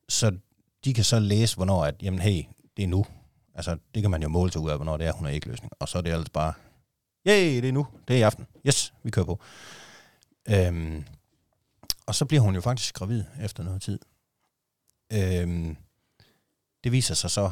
Så 0.09 0.37
de 0.85 0.93
kan 0.93 1.03
så 1.03 1.19
læse, 1.19 1.55
hvornår 1.55 1.85
at, 1.85 2.03
jamen 2.03 2.19
hey, 2.19 2.43
det 2.77 2.83
er 2.83 2.87
nu. 2.87 3.05
Altså, 3.61 3.77
det 3.95 4.01
kan 4.01 4.11
man 4.11 4.21
jo 4.21 4.29
måle 4.29 4.51
sig 4.51 4.61
ud 4.61 4.69
af, 4.69 4.75
hvornår 4.75 4.97
det 4.97 5.07
er, 5.07 5.11
hun 5.11 5.25
har 5.25 5.33
ægløsning. 5.33 5.71
Og 5.79 5.89
så 5.89 5.97
er 5.97 6.01
det 6.01 6.11
altså 6.11 6.31
bare, 6.31 6.53
yay, 7.27 7.61
det 7.61 7.69
er 7.69 7.71
nu, 7.71 7.87
det 8.07 8.13
er 8.13 8.19
i 8.19 8.21
aften. 8.21 8.47
Yes, 8.67 8.93
vi 9.03 9.11
kører 9.11 9.25
på. 9.25 9.39
Øhm, 10.49 11.03
og 12.05 12.15
så 12.15 12.25
bliver 12.25 12.41
hun 12.41 12.55
jo 12.55 12.61
faktisk 12.61 12.95
gravid 12.95 13.23
efter 13.41 13.63
noget 13.63 13.81
tid. 13.81 13.99
Øhm, 15.13 15.77
det 16.83 16.91
viser 16.91 17.15
sig 17.15 17.31
så, 17.31 17.51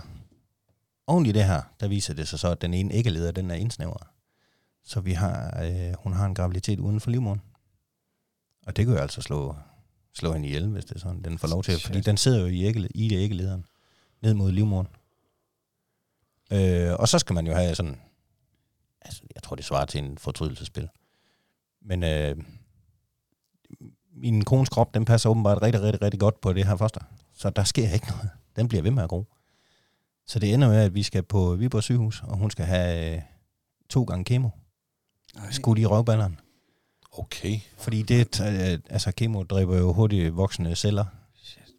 oven 1.07 1.25
i 1.25 1.31
det 1.31 1.43
her, 1.45 1.61
der 1.79 1.87
viser 1.87 2.13
det 2.13 2.27
sig 2.27 2.39
så, 2.39 2.47
at 2.51 2.61
den 2.61 2.73
ene 2.73 2.93
æggeleder, 2.93 3.31
den 3.31 3.51
er 3.51 3.55
indsnævret. 3.55 4.07
Så 4.83 5.01
vi 5.01 5.13
har, 5.13 5.63
øh, 5.63 5.93
hun 5.99 6.13
har 6.13 6.25
en 6.25 6.35
graviditet 6.35 6.79
uden 6.79 6.99
for 6.99 7.11
livmoderen. 7.11 7.41
Og 8.65 8.75
det 8.75 8.85
kan 8.85 8.95
jo 8.95 9.01
altså 9.01 9.21
slå, 9.21 9.55
slå 10.13 10.33
hende 10.33 10.47
ihjel, 10.47 10.67
hvis 10.67 10.85
det 10.85 10.95
er 10.95 10.99
sådan, 10.99 11.23
den 11.23 11.37
får 11.37 11.47
lov 11.47 11.63
til. 11.63 11.79
Fordi 11.79 12.01
den 12.01 12.17
sidder 12.17 12.39
jo 12.39 12.45
i, 12.45 12.63
ægge, 12.63 12.87
i 12.95 13.15
æggelederen, 13.15 13.65
ned 14.21 14.33
mod 14.33 14.51
livmoderen. 14.51 14.87
Øh, 16.51 16.93
og 16.99 17.07
så 17.07 17.19
skal 17.19 17.33
man 17.33 17.47
jo 17.47 17.53
have 17.53 17.75
sådan, 17.75 17.99
altså 19.01 19.21
jeg 19.35 19.43
tror 19.43 19.55
det 19.55 19.65
svarer 19.65 19.85
til 19.85 20.03
en 20.03 20.17
fortrydelsespil. 20.17 20.89
Men 21.81 22.03
øh, 22.03 22.37
min 24.13 24.45
kones 24.45 24.69
krop, 24.69 24.93
den 24.93 25.05
passer 25.05 25.29
åbenbart 25.29 25.61
rigtig, 25.61 25.81
rigtig, 25.81 26.01
rigtig 26.01 26.19
godt 26.19 26.41
på 26.41 26.53
det 26.53 26.67
her 26.67 26.75
foster. 26.75 27.01
Så 27.33 27.49
der 27.49 27.63
sker 27.63 27.93
ikke 27.93 28.07
noget. 28.07 28.29
Den 28.55 28.67
bliver 28.67 28.81
ved 28.81 28.91
med 28.91 29.03
at 29.03 29.09
gro. 29.09 29.25
Så 30.25 30.39
det 30.39 30.53
ender 30.53 30.67
med, 30.67 30.77
at 30.77 30.95
vi 30.95 31.03
skal 31.03 31.23
på 31.23 31.55
Viborg 31.55 31.83
sygehus, 31.83 32.23
og 32.23 32.37
hun 32.37 32.51
skal 32.51 32.65
have 32.65 33.15
øh, 33.15 33.21
to 33.89 34.03
gange 34.03 34.25
kemo. 34.25 34.49
Ej. 35.37 35.51
Skudt 35.51 35.79
i 35.79 35.85
røvballerne. 35.85 36.37
Okay. 37.11 37.59
Fordi 37.77 38.01
det, 38.01 38.41
øh, 38.41 38.79
altså 38.89 39.11
kemo 39.11 39.43
dræber 39.43 39.77
jo 39.77 39.93
hurtigt 39.93 40.35
voksne 40.35 40.75
celler. 40.75 41.05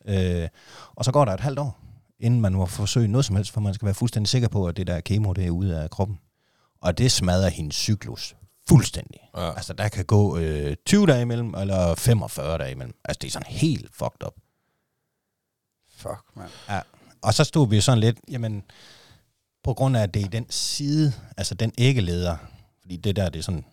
Øh, 0.04 0.48
og 0.94 1.04
så 1.04 1.12
går 1.12 1.24
der 1.24 1.32
et 1.32 1.40
halvt 1.40 1.58
år, 1.58 1.79
inden 2.20 2.40
man 2.40 2.52
må 2.52 2.66
forsøge 2.66 3.08
noget 3.08 3.24
som 3.24 3.36
helst, 3.36 3.50
for 3.50 3.60
man 3.60 3.74
skal 3.74 3.86
være 3.86 3.94
fuldstændig 3.94 4.28
sikker 4.28 4.48
på, 4.48 4.66
at 4.66 4.76
det 4.76 4.86
der 4.86 5.00
kemo, 5.00 5.32
det 5.32 5.46
er 5.46 5.50
ude 5.50 5.82
af 5.82 5.90
kroppen. 5.90 6.18
Og 6.80 6.98
det 6.98 7.12
smadrer 7.12 7.48
hendes 7.48 7.76
cyklus 7.76 8.36
fuldstændig. 8.68 9.20
Ja. 9.36 9.54
Altså, 9.54 9.72
der 9.72 9.88
kan 9.88 10.04
gå 10.04 10.38
øh, 10.38 10.76
20 10.86 11.06
dage 11.06 11.22
imellem, 11.22 11.54
eller 11.54 11.94
45 11.94 12.58
dage 12.58 12.70
imellem. 12.70 12.94
Altså, 13.04 13.18
det 13.22 13.26
er 13.26 13.32
sådan 13.32 13.52
helt 13.52 13.94
fucked 13.94 14.26
up. 14.26 14.34
Fuck, 15.96 16.24
mand. 16.36 16.50
Og 17.22 17.34
så 17.34 17.44
stod 17.44 17.68
vi 17.68 17.80
sådan 17.80 17.98
lidt, 17.98 18.18
jamen, 18.30 18.62
på 19.64 19.74
grund 19.74 19.96
af, 19.96 20.02
at 20.02 20.14
det 20.14 20.22
er 20.22 20.26
i 20.26 20.28
den 20.28 20.50
side, 20.50 21.12
altså 21.36 21.54
den 21.54 21.72
æggeleder, 21.78 22.36
fordi 22.80 22.96
det 22.96 23.16
der, 23.16 23.28
det 23.28 23.38
er 23.38 23.42
sådan, 23.42 23.64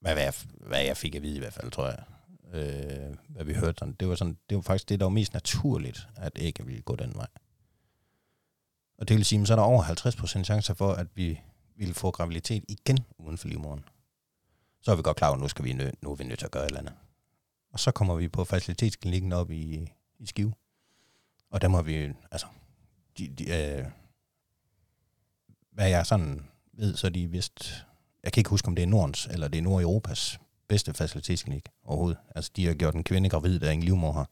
hvad, 0.00 0.12
hvad, 0.12 0.22
jeg, 0.22 0.34
hvad 0.66 0.80
jeg 0.80 0.96
fik 0.96 1.14
at 1.14 1.22
vide 1.22 1.36
i 1.36 1.38
hvert 1.38 1.52
fald, 1.52 1.70
tror 1.70 1.86
jeg, 1.86 1.98
øh, 2.52 3.16
hvad 3.28 3.44
vi 3.44 3.54
hørte 3.54 3.78
sådan, 3.78 3.96
det 4.00 4.08
var, 4.08 4.14
sådan, 4.14 4.38
det 4.50 4.56
var 4.56 4.62
faktisk 4.62 4.88
det, 4.88 5.00
der 5.00 5.04
var 5.06 5.10
mest 5.10 5.34
naturligt, 5.34 6.08
at 6.16 6.32
ikke 6.36 6.66
ville 6.66 6.82
gå 6.82 6.96
den 6.96 7.14
vej. 7.14 7.26
Og 8.98 9.08
det 9.08 9.16
vil 9.16 9.24
sige, 9.24 9.46
så 9.46 9.52
er 9.52 9.56
der 9.56 9.62
over 9.62 9.82
50% 9.82 10.44
chancer 10.44 10.74
for, 10.74 10.92
at 10.92 11.06
vi 11.14 11.40
ville 11.76 11.94
få 11.94 12.10
graviditet 12.10 12.64
igen 12.68 12.98
uden 13.18 13.38
for 13.38 13.48
livmoderen. 13.48 13.84
Så 14.80 14.92
er 14.92 14.96
vi 14.96 15.02
godt 15.02 15.16
klar 15.16 15.28
over, 15.28 15.36
at 15.36 15.42
nu, 15.42 15.48
skal 15.48 15.64
vi 15.64 15.72
nø- 15.72 15.98
nu 16.02 16.10
er 16.10 16.14
vi 16.14 16.24
nødt 16.24 16.38
til 16.38 16.46
at 16.46 16.52
gøre 16.52 16.62
et 16.62 16.66
eller 16.66 16.80
andet. 16.80 16.94
Og 17.72 17.80
så 17.80 17.90
kommer 17.90 18.14
vi 18.14 18.28
på 18.28 18.44
facilitetsklinikken 18.44 19.32
op 19.32 19.50
i, 19.50 19.90
i 20.18 20.26
Skive. 20.26 20.52
Og 21.50 21.60
der 21.60 21.68
må 21.68 21.82
vi, 21.82 22.12
altså, 22.30 22.46
de, 23.18 23.28
de, 23.28 23.44
øh, 23.44 23.84
hvad 25.72 25.88
jeg 25.88 26.06
sådan 26.06 26.46
ved, 26.72 26.96
så 26.96 27.08
de 27.08 27.26
vist, 27.26 27.86
jeg 28.22 28.32
kan 28.32 28.40
ikke 28.40 28.50
huske, 28.50 28.68
om 28.68 28.74
det 28.74 28.82
er 28.82 28.86
Nordens, 28.86 29.26
eller 29.26 29.48
det 29.48 29.58
er 29.58 29.62
Nordeuropas 29.62 30.40
bedste 30.68 30.94
facilitetsklinik 30.94 31.68
overhovedet. 31.84 32.18
Altså, 32.34 32.50
de 32.56 32.66
har 32.66 32.74
gjort 32.74 32.94
en 32.94 33.04
kvinde 33.04 33.28
gravid, 33.28 33.60
der 33.60 33.70
ingen 33.70 33.84
livmor 33.84 34.12
har. 34.12 34.30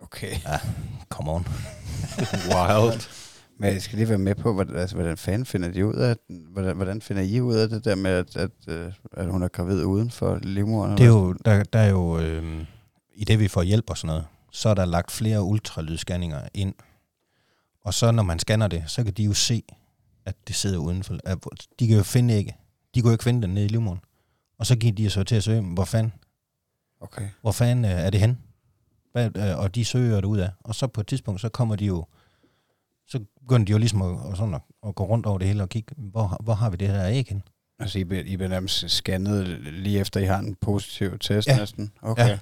Okay. 0.00 0.36
Come 1.08 1.30
on. 1.30 1.46
Wild. 2.54 3.08
Men 3.58 3.72
jeg 3.72 3.82
skal 3.82 3.98
lige 3.98 4.08
være 4.08 4.18
med 4.18 4.34
på, 4.34 4.52
hvordan, 4.52 4.76
altså, 4.76 4.96
hvordan 4.96 5.16
fanden 5.16 5.46
finder 5.46 5.68
de 5.68 5.86
ud 5.86 5.94
af, 5.94 6.16
hvordan, 6.28 6.76
hvordan 6.76 7.02
finder 7.02 7.22
I 7.22 7.40
ud 7.40 7.54
af 7.54 7.68
det 7.68 7.84
der 7.84 7.94
med, 7.94 8.10
at, 8.10 8.36
at, 8.36 8.50
øh, 8.68 8.92
at 9.12 9.26
hun 9.26 9.42
er 9.42 9.48
gravid 9.48 9.84
uden 9.84 10.10
for 10.10 10.38
livmoderen? 10.42 10.98
Det 10.98 11.04
er 11.04 11.08
jo, 11.08 11.32
der, 11.32 11.62
der 11.62 11.78
er 11.78 11.90
jo, 11.90 12.18
øh, 12.18 12.66
i 13.14 13.24
det 13.24 13.38
vi 13.38 13.48
får 13.48 13.62
hjælp 13.62 13.90
og 13.90 13.98
sådan 13.98 14.06
noget, 14.08 14.24
så 14.52 14.68
er 14.68 14.74
der 14.74 14.84
lagt 14.84 15.10
flere 15.10 15.42
ultralydsscanninger 15.42 16.40
ind. 16.54 16.74
Og 17.84 17.94
så 17.94 18.10
når 18.10 18.22
man 18.22 18.38
scanner 18.38 18.68
det, 18.68 18.84
så 18.86 19.04
kan 19.04 19.12
de 19.12 19.24
jo 19.24 19.32
se, 19.32 19.62
at 20.24 20.34
det 20.48 20.56
sidder 20.56 20.78
udenfor. 20.78 21.18
At, 21.24 21.38
de 21.80 21.88
kan 21.88 21.96
jo 21.96 22.02
finde 22.02 22.36
ikke. 22.36 22.56
De 22.94 23.00
kunne 23.00 23.10
jo 23.10 23.14
ikke 23.14 23.24
finde 23.24 23.42
den 23.42 23.54
nede 23.54 23.64
i 23.64 23.68
livmoderen. 23.68 24.00
Og 24.64 24.68
så 24.68 24.76
giver 24.76 24.92
de 24.92 25.10
så 25.10 25.24
til 25.24 25.34
at 25.36 25.42
søge, 25.42 25.60
hvor 25.62 25.84
fanden, 25.84 26.12
Okay. 27.00 27.28
hvor 27.40 27.52
fanden 27.52 27.84
øh, 27.84 27.90
er 27.90 28.10
det 28.10 28.20
hen? 28.20 28.38
Hvad, 29.12 29.36
øh, 29.36 29.58
og 29.58 29.74
de 29.74 29.84
søger 29.84 30.14
det 30.16 30.24
ud 30.24 30.38
af. 30.38 30.50
Og 30.60 30.74
så 30.74 30.86
på 30.86 31.00
et 31.00 31.06
tidspunkt, 31.06 31.40
så 31.40 31.48
kommer 31.48 31.76
de 31.76 31.84
jo, 31.84 32.06
så 33.06 33.20
begynder 33.40 33.64
de 33.66 33.72
jo 33.72 33.78
ligesom 33.78 34.02
at, 34.02 34.30
at, 34.30 34.36
sådan 34.36 34.54
at, 34.54 34.60
at 34.86 34.94
gå 34.94 35.04
rundt 35.04 35.26
over 35.26 35.38
det 35.38 35.48
hele 35.48 35.62
og 35.62 35.68
kigge, 35.68 35.94
hvor, 35.98 36.36
hvor 36.42 36.54
har 36.54 36.70
vi 36.70 36.76
det 36.76 36.88
her 36.88 37.06
æg 37.08 37.26
hen? 37.28 37.42
Altså, 37.78 37.98
I 37.98 38.04
bliver, 38.04 38.24
I 38.24 38.36
bliver 38.36 38.48
nærmest 38.48 38.90
scannet 38.90 39.46
lige 39.60 39.98
efter, 40.00 40.20
I 40.20 40.24
har 40.24 40.38
en 40.38 40.54
positiv 40.60 41.18
test 41.18 41.48
Ja. 41.48 41.56
næsten? 41.56 41.92
Okay. 42.02 42.28
Ja. 42.28 42.38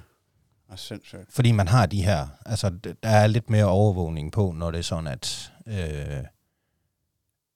Og 0.69 0.79
sindssygt. 0.79 1.25
Fordi 1.29 1.51
man 1.51 1.67
har 1.67 1.85
de 1.85 2.03
her, 2.03 2.27
altså 2.45 2.69
der 3.03 3.09
er 3.09 3.27
lidt 3.27 3.49
mere 3.49 3.65
overvågning 3.65 4.31
på, 4.31 4.51
når 4.51 4.71
det 4.71 4.77
er 4.77 4.83
sådan, 4.83 5.07
at 5.07 5.51
øh, 5.67 6.23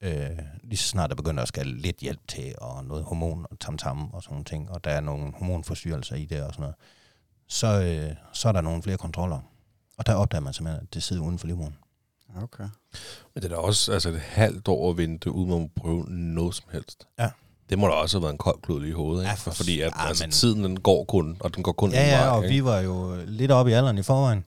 øh, 0.02 0.40
lige 0.64 0.78
så 0.78 0.88
snart 0.88 1.10
der 1.10 1.16
begynder 1.16 1.42
at 1.42 1.48
skal 1.48 1.68
lidt 1.68 1.98
hjælp 1.98 2.28
til, 2.28 2.56
og 2.58 2.86
noget 2.86 3.04
hormon 3.04 3.46
og 3.52 3.60
tam-tam 3.60 4.10
og 4.14 4.24
sådan 4.24 4.34
nogle 4.34 4.46
ting, 4.46 4.72
og 4.72 4.84
der 4.84 4.92
er 4.92 5.00
nogle 5.02 5.34
hormonforstyrrelser 5.36 6.16
i 6.16 6.26
det 6.26 6.44
og 6.44 6.54
sådan 6.54 6.62
noget, 6.62 6.76
så, 7.48 7.68
øh, 7.82 8.16
så 8.34 8.48
er 8.48 8.52
der 8.52 8.62
nogle 8.62 8.84
flere 8.84 8.98
kontroller. 8.98 9.40
Og 9.98 10.06
der 10.06 10.16
opdager 10.16 10.42
man 10.42 10.54
simpelthen, 10.54 10.84
at 10.88 10.94
det 10.94 11.04
sidder 11.04 11.24
uden 11.24 11.40
for 11.40 11.48
livmoderen. 11.48 11.76
Okay. 12.44 12.64
Men 13.34 13.44
det 13.44 13.46
er 13.46 13.50
da 13.50 13.56
også 13.56 13.94
altså 13.94 14.10
et 14.10 14.20
halvt 14.20 14.68
år 14.68 14.90
at 14.92 14.98
vente, 14.98 15.32
uden 15.32 15.50
man 15.50 15.60
må 15.62 15.70
prøve 15.76 16.06
noget 16.10 16.56
som 16.56 16.66
helst. 16.72 17.08
Ja. 17.20 17.30
Det 17.70 17.80
må 17.80 17.88
da 17.88 17.94
også 17.94 18.18
have 18.18 18.24
været 18.24 18.32
en 18.34 18.38
kold 18.38 18.62
klud 18.62 18.86
i 18.86 18.92
hovedet, 18.92 19.22
ikke? 19.24 19.30
Ja, 19.30 19.34
for- 19.36 19.52
for, 19.52 19.56
fordi 19.56 19.82
at, 19.82 19.94
ja, 19.98 20.08
altså, 20.08 20.24
men- 20.24 20.32
tiden 20.32 20.64
den 20.64 20.80
går 20.80 21.04
kun, 21.06 21.38
og 21.40 21.56
den 21.56 21.64
går 21.64 21.72
kun 21.72 21.92
Ja, 21.92 22.04
en 22.04 22.10
ja, 22.10 22.18
vej, 22.20 22.30
og 22.38 22.44
ikke? 22.44 22.56
vi 22.56 22.64
var 22.64 22.80
jo 22.80 23.16
lidt 23.28 23.52
oppe 23.52 23.72
i 23.72 23.74
alderen 23.74 23.98
i 23.98 24.02
forvejen. 24.04 24.46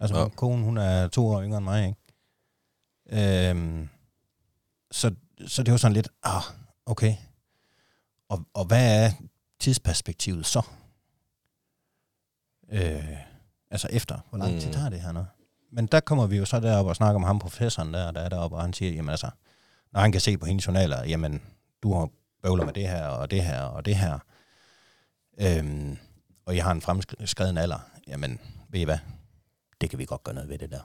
Altså, 0.00 0.16
Ja. 0.16 0.22
ja. 0.22 0.28
konen, 0.28 0.64
hun 0.64 0.76
er 0.78 1.08
to 1.08 1.26
år 1.28 1.42
yngre 1.42 1.56
end 1.58 1.64
mig, 1.64 1.86
ikke? 1.86 3.48
Øhm, 3.50 3.88
så, 4.92 5.14
så 5.46 5.62
det 5.62 5.72
var 5.72 5.78
sådan 5.78 5.92
lidt, 5.94 6.08
ah, 6.22 6.42
okay. 6.86 7.14
Og, 8.28 8.46
og 8.54 8.64
hvad 8.64 9.04
er 9.06 9.10
tidsperspektivet 9.60 10.46
så? 10.46 10.62
Øh, 12.72 13.16
altså 13.70 13.88
efter, 13.90 14.18
hvor 14.28 14.38
lang 14.38 14.60
tid 14.60 14.66
Mm. 14.68 14.72
tager 14.72 14.88
det 14.88 15.00
her 15.00 15.12
nu? 15.12 15.24
Men 15.72 15.86
der 15.86 16.00
kommer 16.00 16.26
vi 16.26 16.36
jo 16.36 16.44
så 16.44 16.60
derop 16.60 16.86
og 16.86 16.96
snakker 16.96 17.16
om 17.16 17.22
ham, 17.22 17.38
professoren 17.38 17.94
der, 17.94 18.10
der 18.10 18.20
er 18.20 18.28
deroppe, 18.28 18.56
og 18.56 18.62
han 18.62 18.72
siger, 18.72 18.92
jamen 18.92 19.08
altså, 19.10 19.30
når 19.92 20.00
han 20.00 20.12
kan 20.12 20.20
se 20.20 20.38
på 20.38 20.46
hendes 20.46 20.66
journaler, 20.66 21.04
jamen, 21.04 21.42
du 21.82 21.94
har 21.94 22.08
bøvler 22.42 22.64
med 22.64 22.72
det 22.72 22.88
her, 22.88 23.06
og 23.06 23.30
det 23.30 23.44
her, 23.44 23.62
og 23.62 23.84
det 23.84 23.96
her, 23.96 24.18
øhm, 25.40 25.98
og 26.46 26.56
jeg 26.56 26.64
har 26.64 26.72
en 26.72 26.80
fremskreden 26.80 27.58
alder, 27.58 27.78
jamen, 28.08 28.40
ved 28.68 28.80
I 28.80 28.84
hvad, 28.84 28.98
det 29.80 29.90
kan 29.90 29.98
vi 29.98 30.04
godt 30.04 30.24
gøre 30.24 30.34
noget 30.34 30.48
ved 30.50 30.58
det 30.58 30.70
der. 30.70 30.80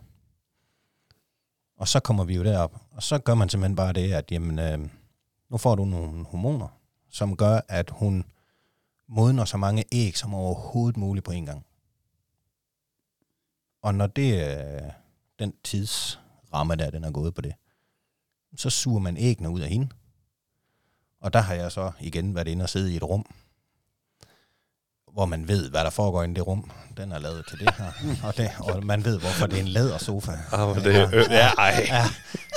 Og 1.77 1.87
så 1.87 1.99
kommer 1.99 2.23
vi 2.23 2.35
jo 2.35 2.43
derop, 2.43 2.81
og 2.91 3.03
så 3.03 3.19
gør 3.19 3.33
man 3.33 3.49
simpelthen 3.49 3.75
bare 3.75 3.93
det, 3.93 4.13
at 4.13 4.31
jamen, 4.31 4.59
øh, 4.59 4.89
nu 5.49 5.57
får 5.57 5.75
du 5.75 5.85
nogle 5.85 6.25
hormoner, 6.25 6.67
som 7.09 7.37
gør, 7.37 7.59
at 7.67 7.89
hun 7.89 8.25
modner 9.07 9.45
så 9.45 9.57
mange 9.57 9.83
æg 9.91 10.17
som 10.17 10.33
overhovedet 10.33 10.97
muligt 10.97 11.25
på 11.25 11.31
en 11.31 11.45
gang. 11.45 11.65
Og 13.81 13.95
når 13.95 14.07
det 14.07 14.47
øh, 14.47 14.91
den 15.39 15.53
tidsramme 15.63 16.75
der, 16.75 16.89
den 16.89 17.03
er 17.03 17.11
gået 17.11 17.33
på 17.33 17.41
det, 17.41 17.53
så 18.55 18.69
suger 18.69 18.99
man 18.99 19.17
æggene 19.17 19.49
ud 19.49 19.59
af 19.59 19.69
hende. 19.69 19.89
Og 21.19 21.33
der 21.33 21.39
har 21.39 21.53
jeg 21.53 21.71
så 21.71 21.91
igen 21.99 22.35
været 22.35 22.47
inde 22.47 22.63
og 22.63 22.69
sidde 22.69 22.93
i 22.93 22.95
et 22.95 23.03
rum, 23.03 23.25
hvor 25.17 25.25
man 25.25 25.47
ved, 25.47 25.69
hvad 25.69 25.81
der 25.83 25.89
foregår 25.89 26.23
inde 26.23 26.31
i 26.33 26.35
det 26.35 26.47
rum. 26.47 26.71
Den 26.97 27.11
er 27.11 27.19
lavet 27.19 27.43
til 27.49 27.59
det 27.59 27.69
her. 27.77 27.85
Og, 28.27 28.37
det, 28.37 28.49
og 28.59 28.85
man 28.85 29.05
ved, 29.05 29.19
hvorfor 29.19 29.47
det 29.47 29.57
er 29.57 29.61
en 29.61 29.67
lædersofa. 29.67 30.31
Hvor 30.49 30.73
det 30.73 30.95
er, 30.95 31.07
øh, 31.13 31.25
ja, 31.29 31.47
ej. 31.57 31.85
Ja, 31.89 32.05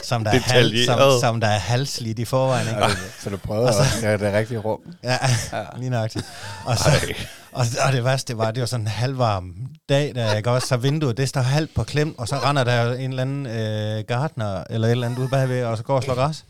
som 0.04 0.24
der, 0.24 0.30
er 0.30 0.38
hal, 0.38 0.84
som, 0.86 0.98
som 1.20 1.40
der 1.40 1.46
er 1.48 1.58
halsligt 1.58 2.18
i 2.18 2.24
forvejen. 2.24 2.68
Ikke? 2.68 2.82
Okay. 2.82 2.94
Så 3.20 3.30
du 3.30 3.36
prøvede 3.36 3.66
Og 3.68 3.74
så- 3.74 3.80
også 3.80 4.06
ja, 4.08 4.12
det 4.16 4.32
rigtige 4.32 4.58
rum. 4.58 4.78
Ja, 5.04 5.18
Ja. 5.52 5.64
lige 5.76 5.90
nøjagtigt. 5.90 6.24
Og, 6.64 6.78
så, 6.78 6.88
Ej. 6.88 7.14
og, 7.52 7.66
og 7.86 7.92
det 7.92 8.04
værste 8.04 8.38
var, 8.38 8.50
det 8.50 8.60
var 8.60 8.66
sådan 8.66 8.84
en 8.84 8.88
halvvarm 8.90 9.54
dag, 9.88 10.12
der 10.14 10.32
jeg 10.32 10.46
også 10.46 10.68
så 10.68 10.76
vinduet, 10.76 11.16
det 11.16 11.28
står 11.28 11.40
halvt 11.40 11.74
på 11.74 11.84
klem, 11.84 12.18
og 12.18 12.28
så 12.28 12.36
render 12.36 12.64
der 12.64 12.94
en 12.94 13.10
eller 13.10 13.22
anden 13.22 13.46
øh, 13.46 14.04
gartner, 14.08 14.64
eller 14.70 14.88
et 14.88 14.92
eller 14.92 15.06
andet 15.06 15.18
ude 15.18 15.28
bagved, 15.28 15.64
og 15.64 15.76
så 15.76 15.82
går 15.82 15.96
og 15.96 16.02
slår 16.02 16.14
græs. 16.14 16.44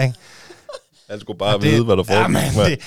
Ikke? 0.00 0.14
Han 1.10 1.20
skulle 1.20 1.38
bare 1.38 1.54
Og 1.54 1.62
vide, 1.62 1.84
hvad 1.84 1.96
der 1.96 2.02
foregår. 2.02 2.22
Ja, 2.22 2.28
men 2.28 2.70
det, 2.70 2.78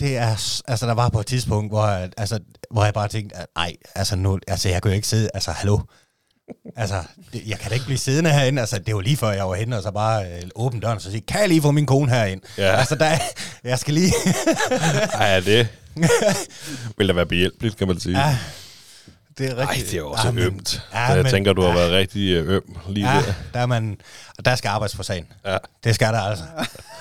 det 0.00 0.16
er, 0.16 0.60
altså 0.68 0.86
der 0.86 0.94
var 0.94 1.08
på 1.08 1.20
et 1.20 1.26
tidspunkt, 1.26 1.70
hvor 1.72 1.82
altså, 2.16 2.38
hvor 2.70 2.84
jeg 2.84 2.94
bare 2.94 3.08
tænkte, 3.08 3.36
at, 3.36 3.46
ej, 3.56 3.72
altså 3.94 4.16
nu, 4.16 4.38
altså 4.48 4.68
jeg 4.68 4.82
kunne 4.82 4.90
jo 4.90 4.94
ikke 4.94 5.08
sidde, 5.08 5.28
altså 5.34 5.50
hallo, 5.50 5.78
altså 6.76 7.02
det, 7.32 7.42
jeg 7.46 7.58
kan 7.58 7.68
da 7.68 7.74
ikke 7.74 7.86
blive 7.86 7.98
siddende 7.98 8.30
herinde, 8.30 8.60
altså 8.60 8.78
det 8.78 8.94
var 8.94 9.00
lige 9.00 9.16
før 9.16 9.30
jeg 9.30 9.48
var 9.48 9.54
henne, 9.54 9.76
og 9.76 9.82
så 9.82 9.90
bare 9.90 10.24
øh, 10.24 10.42
åbne 10.54 10.80
døren, 10.80 10.96
og 10.96 11.02
så 11.02 11.10
sige, 11.10 11.20
kan 11.20 11.40
jeg 11.40 11.48
lige 11.48 11.62
få 11.62 11.70
min 11.70 11.86
kone 11.86 12.10
herind? 12.10 12.40
Ja. 12.58 12.76
Altså 12.76 12.94
der, 12.94 13.18
jeg 13.64 13.78
skal 13.78 13.94
lige, 13.94 14.12
Ej, 15.14 15.40
det 15.40 15.68
vil 16.98 17.08
da 17.08 17.12
være 17.12 17.26
behjælpeligt, 17.26 17.76
kan 17.76 17.88
man 17.88 18.00
sige. 18.00 18.18
ja, 18.26 18.38
det 19.38 19.50
er 19.50 19.54
Ej, 19.56 19.60
rigtigt. 19.70 19.86
det 19.90 19.94
er 19.94 19.98
jo 20.00 20.10
også 20.10 20.28
Ja, 20.28 20.40
ømt. 20.46 20.82
ja, 20.92 21.00
jeg 21.00 21.22
men- 21.22 21.30
tænker, 21.30 21.52
du 21.52 21.62
har 21.62 21.68
ja. 21.68 21.74
været 21.74 21.92
rigtig 21.92 22.30
øh, 22.30 22.48
øm 22.56 22.76
lige 22.88 23.10
Ja, 23.12 23.16
der. 23.22 23.34
der, 23.54 23.60
er 23.60 23.66
man, 23.66 24.00
og 24.38 24.44
der 24.44 24.54
skal 24.54 24.68
arbejdes 24.68 24.96
på 24.96 25.02
sagen. 25.02 25.32
Ja. 25.44 25.58
Det 25.84 25.94
skal 25.94 26.12
der 26.12 26.20
altså. 26.20 26.44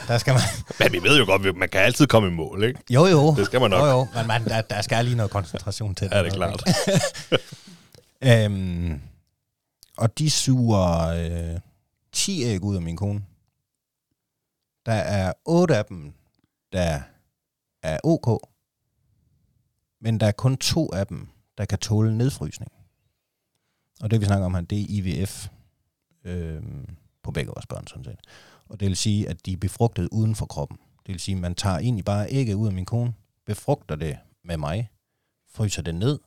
Der 0.07 0.17
skal 0.17 0.33
man, 0.33 0.41
Men 0.79 0.91
vi 0.91 1.03
ved 1.09 1.19
jo 1.19 1.25
godt, 1.25 1.57
man 1.57 1.69
kan 1.69 1.81
altid 1.81 2.07
komme 2.07 2.27
i 2.29 2.31
mål, 2.31 2.63
ikke? 2.63 2.79
jo 2.89 3.05
jo. 3.05 3.35
Det 3.35 3.45
skal 3.45 3.61
man 3.61 3.69
nok. 3.69 3.79
Jo 3.81 3.85
jo, 3.85 4.07
men 4.15 4.27
man, 4.27 4.45
der, 4.45 4.61
der 4.61 4.81
skal 4.81 5.05
lige 5.05 5.15
noget 5.17 5.31
koncentration 5.31 5.95
til. 5.95 6.09
Ja, 6.11 6.23
det 6.23 6.27
er 6.27 6.35
klart. 6.35 6.63
Øhm, 8.25 9.01
og 9.97 10.17
de 10.19 10.29
suger 10.31 11.07
øh, 11.53 11.59
10 12.13 12.43
æg 12.43 12.63
ud 12.63 12.75
af 12.75 12.81
min 12.81 12.97
kone. 12.97 13.21
Der 14.85 14.93
er 14.93 15.33
8 15.45 15.77
af 15.77 15.85
dem, 15.85 16.13
der 16.73 16.99
er 17.83 17.99
ok. 18.03 18.47
Men 20.01 20.19
der 20.19 20.27
er 20.27 20.31
kun 20.31 20.57
to 20.57 20.89
af 20.93 21.07
dem, 21.07 21.27
der 21.57 21.65
kan 21.65 21.79
tåle 21.79 22.17
nedfrysning. 22.17 22.71
Og 24.01 24.11
det 24.11 24.21
vi 24.21 24.25
snakker 24.25 24.45
om 24.45 24.53
her, 24.53 24.61
det 24.61 24.81
er 24.81 24.85
IVF 24.89 25.47
øh, 26.23 26.63
på 27.23 27.31
begge 27.31 27.51
vores 27.51 27.65
børn 27.65 27.87
sådan 27.87 28.03
set. 28.03 28.19
Og 28.69 28.79
det 28.79 28.87
vil 28.87 28.97
sige, 28.97 29.29
at 29.29 29.45
de 29.45 29.53
er 29.53 29.57
befrugtet 29.57 30.09
uden 30.11 30.35
for 30.35 30.45
kroppen. 30.45 30.77
Det 31.05 31.13
vil 31.13 31.19
sige, 31.19 31.35
at 31.35 31.41
man 31.41 31.55
tager 31.55 31.77
egentlig 31.77 32.05
bare 32.05 32.27
ægget 32.29 32.53
ud 32.53 32.67
af 32.67 32.73
min 32.73 32.85
kone, 32.85 33.13
befrugter 33.45 33.95
det 33.95 34.17
med 34.43 34.57
mig, 34.57 34.89
fryser 35.47 35.81
det 35.81 35.95
ned, 35.95 36.19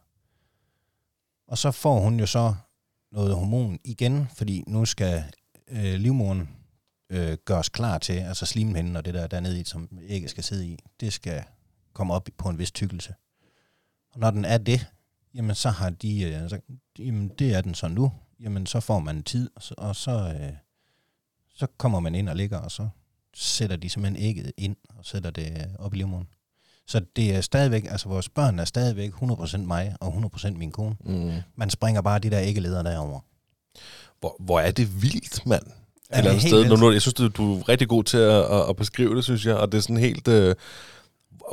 og 1.49 1.59
så 1.59 1.71
får 1.71 2.01
hun 2.01 2.21
jo 2.21 2.27
så 2.27 2.55
noget 3.13 3.35
hormon 3.35 3.79
igen, 3.85 4.29
fordi 4.35 4.65
nu 4.67 4.85
skal 4.85 5.25
øh, 5.69 5.95
livmoderen 5.95 6.49
øh, 7.11 7.39
gøres 7.45 7.69
klar 7.69 7.99
til, 7.99 8.13
altså 8.13 8.47
slimhinden 8.47 8.97
og 8.97 9.05
det 9.05 9.15
der 9.15 9.27
dernede 9.27 9.61
i, 9.61 9.65
som 9.65 9.99
ægget 10.03 10.31
skal 10.31 10.45
sidde 10.45 10.67
i, 10.67 10.79
det 11.01 11.13
skal 11.13 11.45
komme 11.93 12.15
op 12.15 12.29
på 12.39 12.49
en 12.49 12.59
vis 12.59 12.73
tykkelse. 12.73 13.15
Og 14.13 14.21
når 14.21 14.31
den 14.31 14.45
er 14.45 14.59
det, 14.59 14.87
jamen 15.37 15.55
så 15.55 15.71
har 15.71 15.91
de, 15.91 16.23
øh, 16.23 16.43
altså, 16.43 16.61
jamen 16.99 17.29
det 17.39 17.55
er 17.55 17.61
den 17.61 17.75
så 17.75 17.89
nu, 17.89 18.13
jamen 18.41 18.67
så 18.67 18.81
får 18.81 18.99
man 18.99 19.23
tid, 19.23 19.51
og 19.57 19.63
så, 19.63 19.75
og 19.79 19.97
så, 19.97 20.11
øh, 20.11 20.53
så 21.55 21.67
kommer 21.79 22.01
man 22.01 22.15
ind 22.15 22.29
og 22.29 22.37
ligger, 22.37 22.59
og 22.59 22.71
så 22.71 22.89
sætter 23.35 23.77
de 23.77 23.89
simpelthen 23.89 24.23
ægget 24.23 24.53
ind, 24.57 24.77
og 24.99 25.05
sætter 25.05 25.31
det 25.31 25.51
øh, 25.51 25.67
op 25.79 25.95
i 25.95 25.97
livmoderen. 25.97 26.29
Så 26.87 27.01
det 27.17 27.35
er 27.35 27.41
stadigvæk, 27.41 27.85
altså 27.91 28.09
vores 28.09 28.29
børn 28.29 28.59
er 28.59 28.65
stadigvæk 28.65 29.11
100% 29.13 29.57
mig, 29.57 29.97
og 30.01 30.31
100% 30.37 30.51
min 30.51 30.73
kone. 30.73 30.97
Mm. 31.05 31.33
Man 31.57 31.71
springer 31.71 32.01
bare 32.01 32.19
de 32.19 32.31
der 32.31 32.41
æggeleder 32.41 32.83
derover. 32.83 33.21
Hvor, 34.21 34.37
hvor 34.41 34.61
er 34.61 34.71
det 34.71 35.03
vildt, 35.03 35.47
mand. 35.47 35.63
Ja, 36.11 36.15
Et 36.15 36.19
eller 36.19 36.31
er 36.31 36.35
andet 36.35 36.49
sted. 36.49 36.69
Nu, 36.69 36.77
nu, 36.77 36.93
jeg 36.93 37.03
synes, 37.03 37.15
du, 37.15 37.29
du 37.29 37.59
er 37.59 37.69
rigtig 37.69 37.89
god 37.89 38.05
til 38.05 38.17
at, 38.17 38.45
at, 38.45 38.69
at 38.69 38.77
beskrive 38.77 39.17
det, 39.17 39.25
synes 39.25 39.47
jeg. 39.47 39.57
Og 39.57 39.73
det 39.73 39.79
er 39.79 39.83
sådan 39.83 39.97
helt... 39.97 40.29
Øh, 40.29 40.55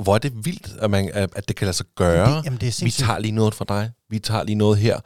hvor 0.01 0.13
er 0.15 0.19
det 0.19 0.45
vildt, 0.45 0.67
at, 0.81 0.91
man, 0.91 1.11
at, 1.13 1.47
det 1.47 1.55
kan 1.55 1.65
lade 1.65 1.77
sig 1.77 1.85
gøre. 1.95 2.37
Det, 2.37 2.45
jamen, 2.45 2.59
det 2.59 2.67
er 2.81 2.85
vi 2.85 2.91
tager 2.91 3.19
lige 3.19 3.31
noget 3.31 3.53
fra 3.55 3.65
dig. 3.67 3.91
Vi 4.09 4.19
tager 4.19 4.43
lige 4.43 4.55
noget 4.55 4.77
her. 4.77 4.99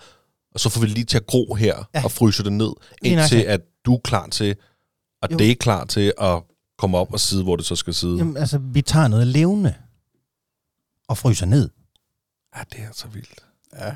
Og 0.54 0.60
så 0.60 0.70
får 0.70 0.82
vi 0.82 0.88
lige 0.88 1.04
til 1.06 1.18
at 1.18 1.26
gro 1.28 1.54
her. 1.54 1.90
Ja. 1.96 2.04
Og 2.04 2.12
fryse 2.12 2.44
det 2.44 2.54
ned. 2.54 2.72
Indtil 3.02 3.42
at 3.42 3.62
du 3.86 3.94
er 3.96 4.00
klar 4.04 4.28
til... 4.28 4.56
Og 5.22 5.32
Jo. 5.32 5.38
det 5.38 5.52
er 5.52 5.56
klar 5.56 5.86
til 5.86 6.14
at 6.22 6.42
komme 6.78 6.98
op 6.98 7.14
og 7.14 7.20
sidde, 7.20 7.44
hvor 7.44 7.56
det 7.56 7.66
så 7.66 7.76
skal 7.76 7.94
sidde. 7.94 8.18
Jamen, 8.18 8.38
altså, 8.38 8.58
vi 8.58 8.82
tager 8.82 9.08
noget 9.08 9.28
levende 9.28 9.74
og 11.08 11.18
fryser 11.18 11.46
ned. 11.46 11.70
Ja, 12.58 12.62
det 12.72 12.80
er 12.80 12.90
så 12.94 13.08
vildt. 13.08 13.40
Ja. 13.80 13.96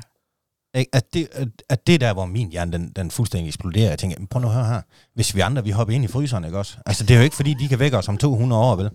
At 0.92 1.14
det, 1.14 1.28
at, 1.68 1.86
det 1.86 1.94
er 1.94 1.98
der, 1.98 2.12
hvor 2.12 2.26
min 2.26 2.50
hjerne, 2.50 2.72
den, 2.72 2.92
den 2.96 3.10
fuldstændig 3.10 3.48
eksploderer. 3.48 3.88
Jeg 3.88 3.98
tænker, 3.98 4.18
"Men 4.18 4.26
prøv 4.26 4.42
nu 4.42 4.48
at 4.48 4.54
høre 4.54 4.66
her. 4.66 4.80
Hvis 5.14 5.34
vi 5.34 5.40
andre, 5.40 5.64
vi 5.64 5.70
hopper 5.70 5.94
ind 5.94 6.04
i 6.04 6.08
fryseren, 6.08 6.44
ikke 6.44 6.58
også? 6.58 6.76
Altså, 6.86 7.04
det 7.04 7.14
er 7.14 7.18
jo 7.18 7.24
ikke, 7.24 7.36
fordi 7.36 7.54
de 7.54 7.68
kan 7.68 7.78
vække 7.78 7.98
os 7.98 8.08
om 8.08 8.18
200 8.18 8.62
år, 8.62 8.76
vel? 8.76 8.90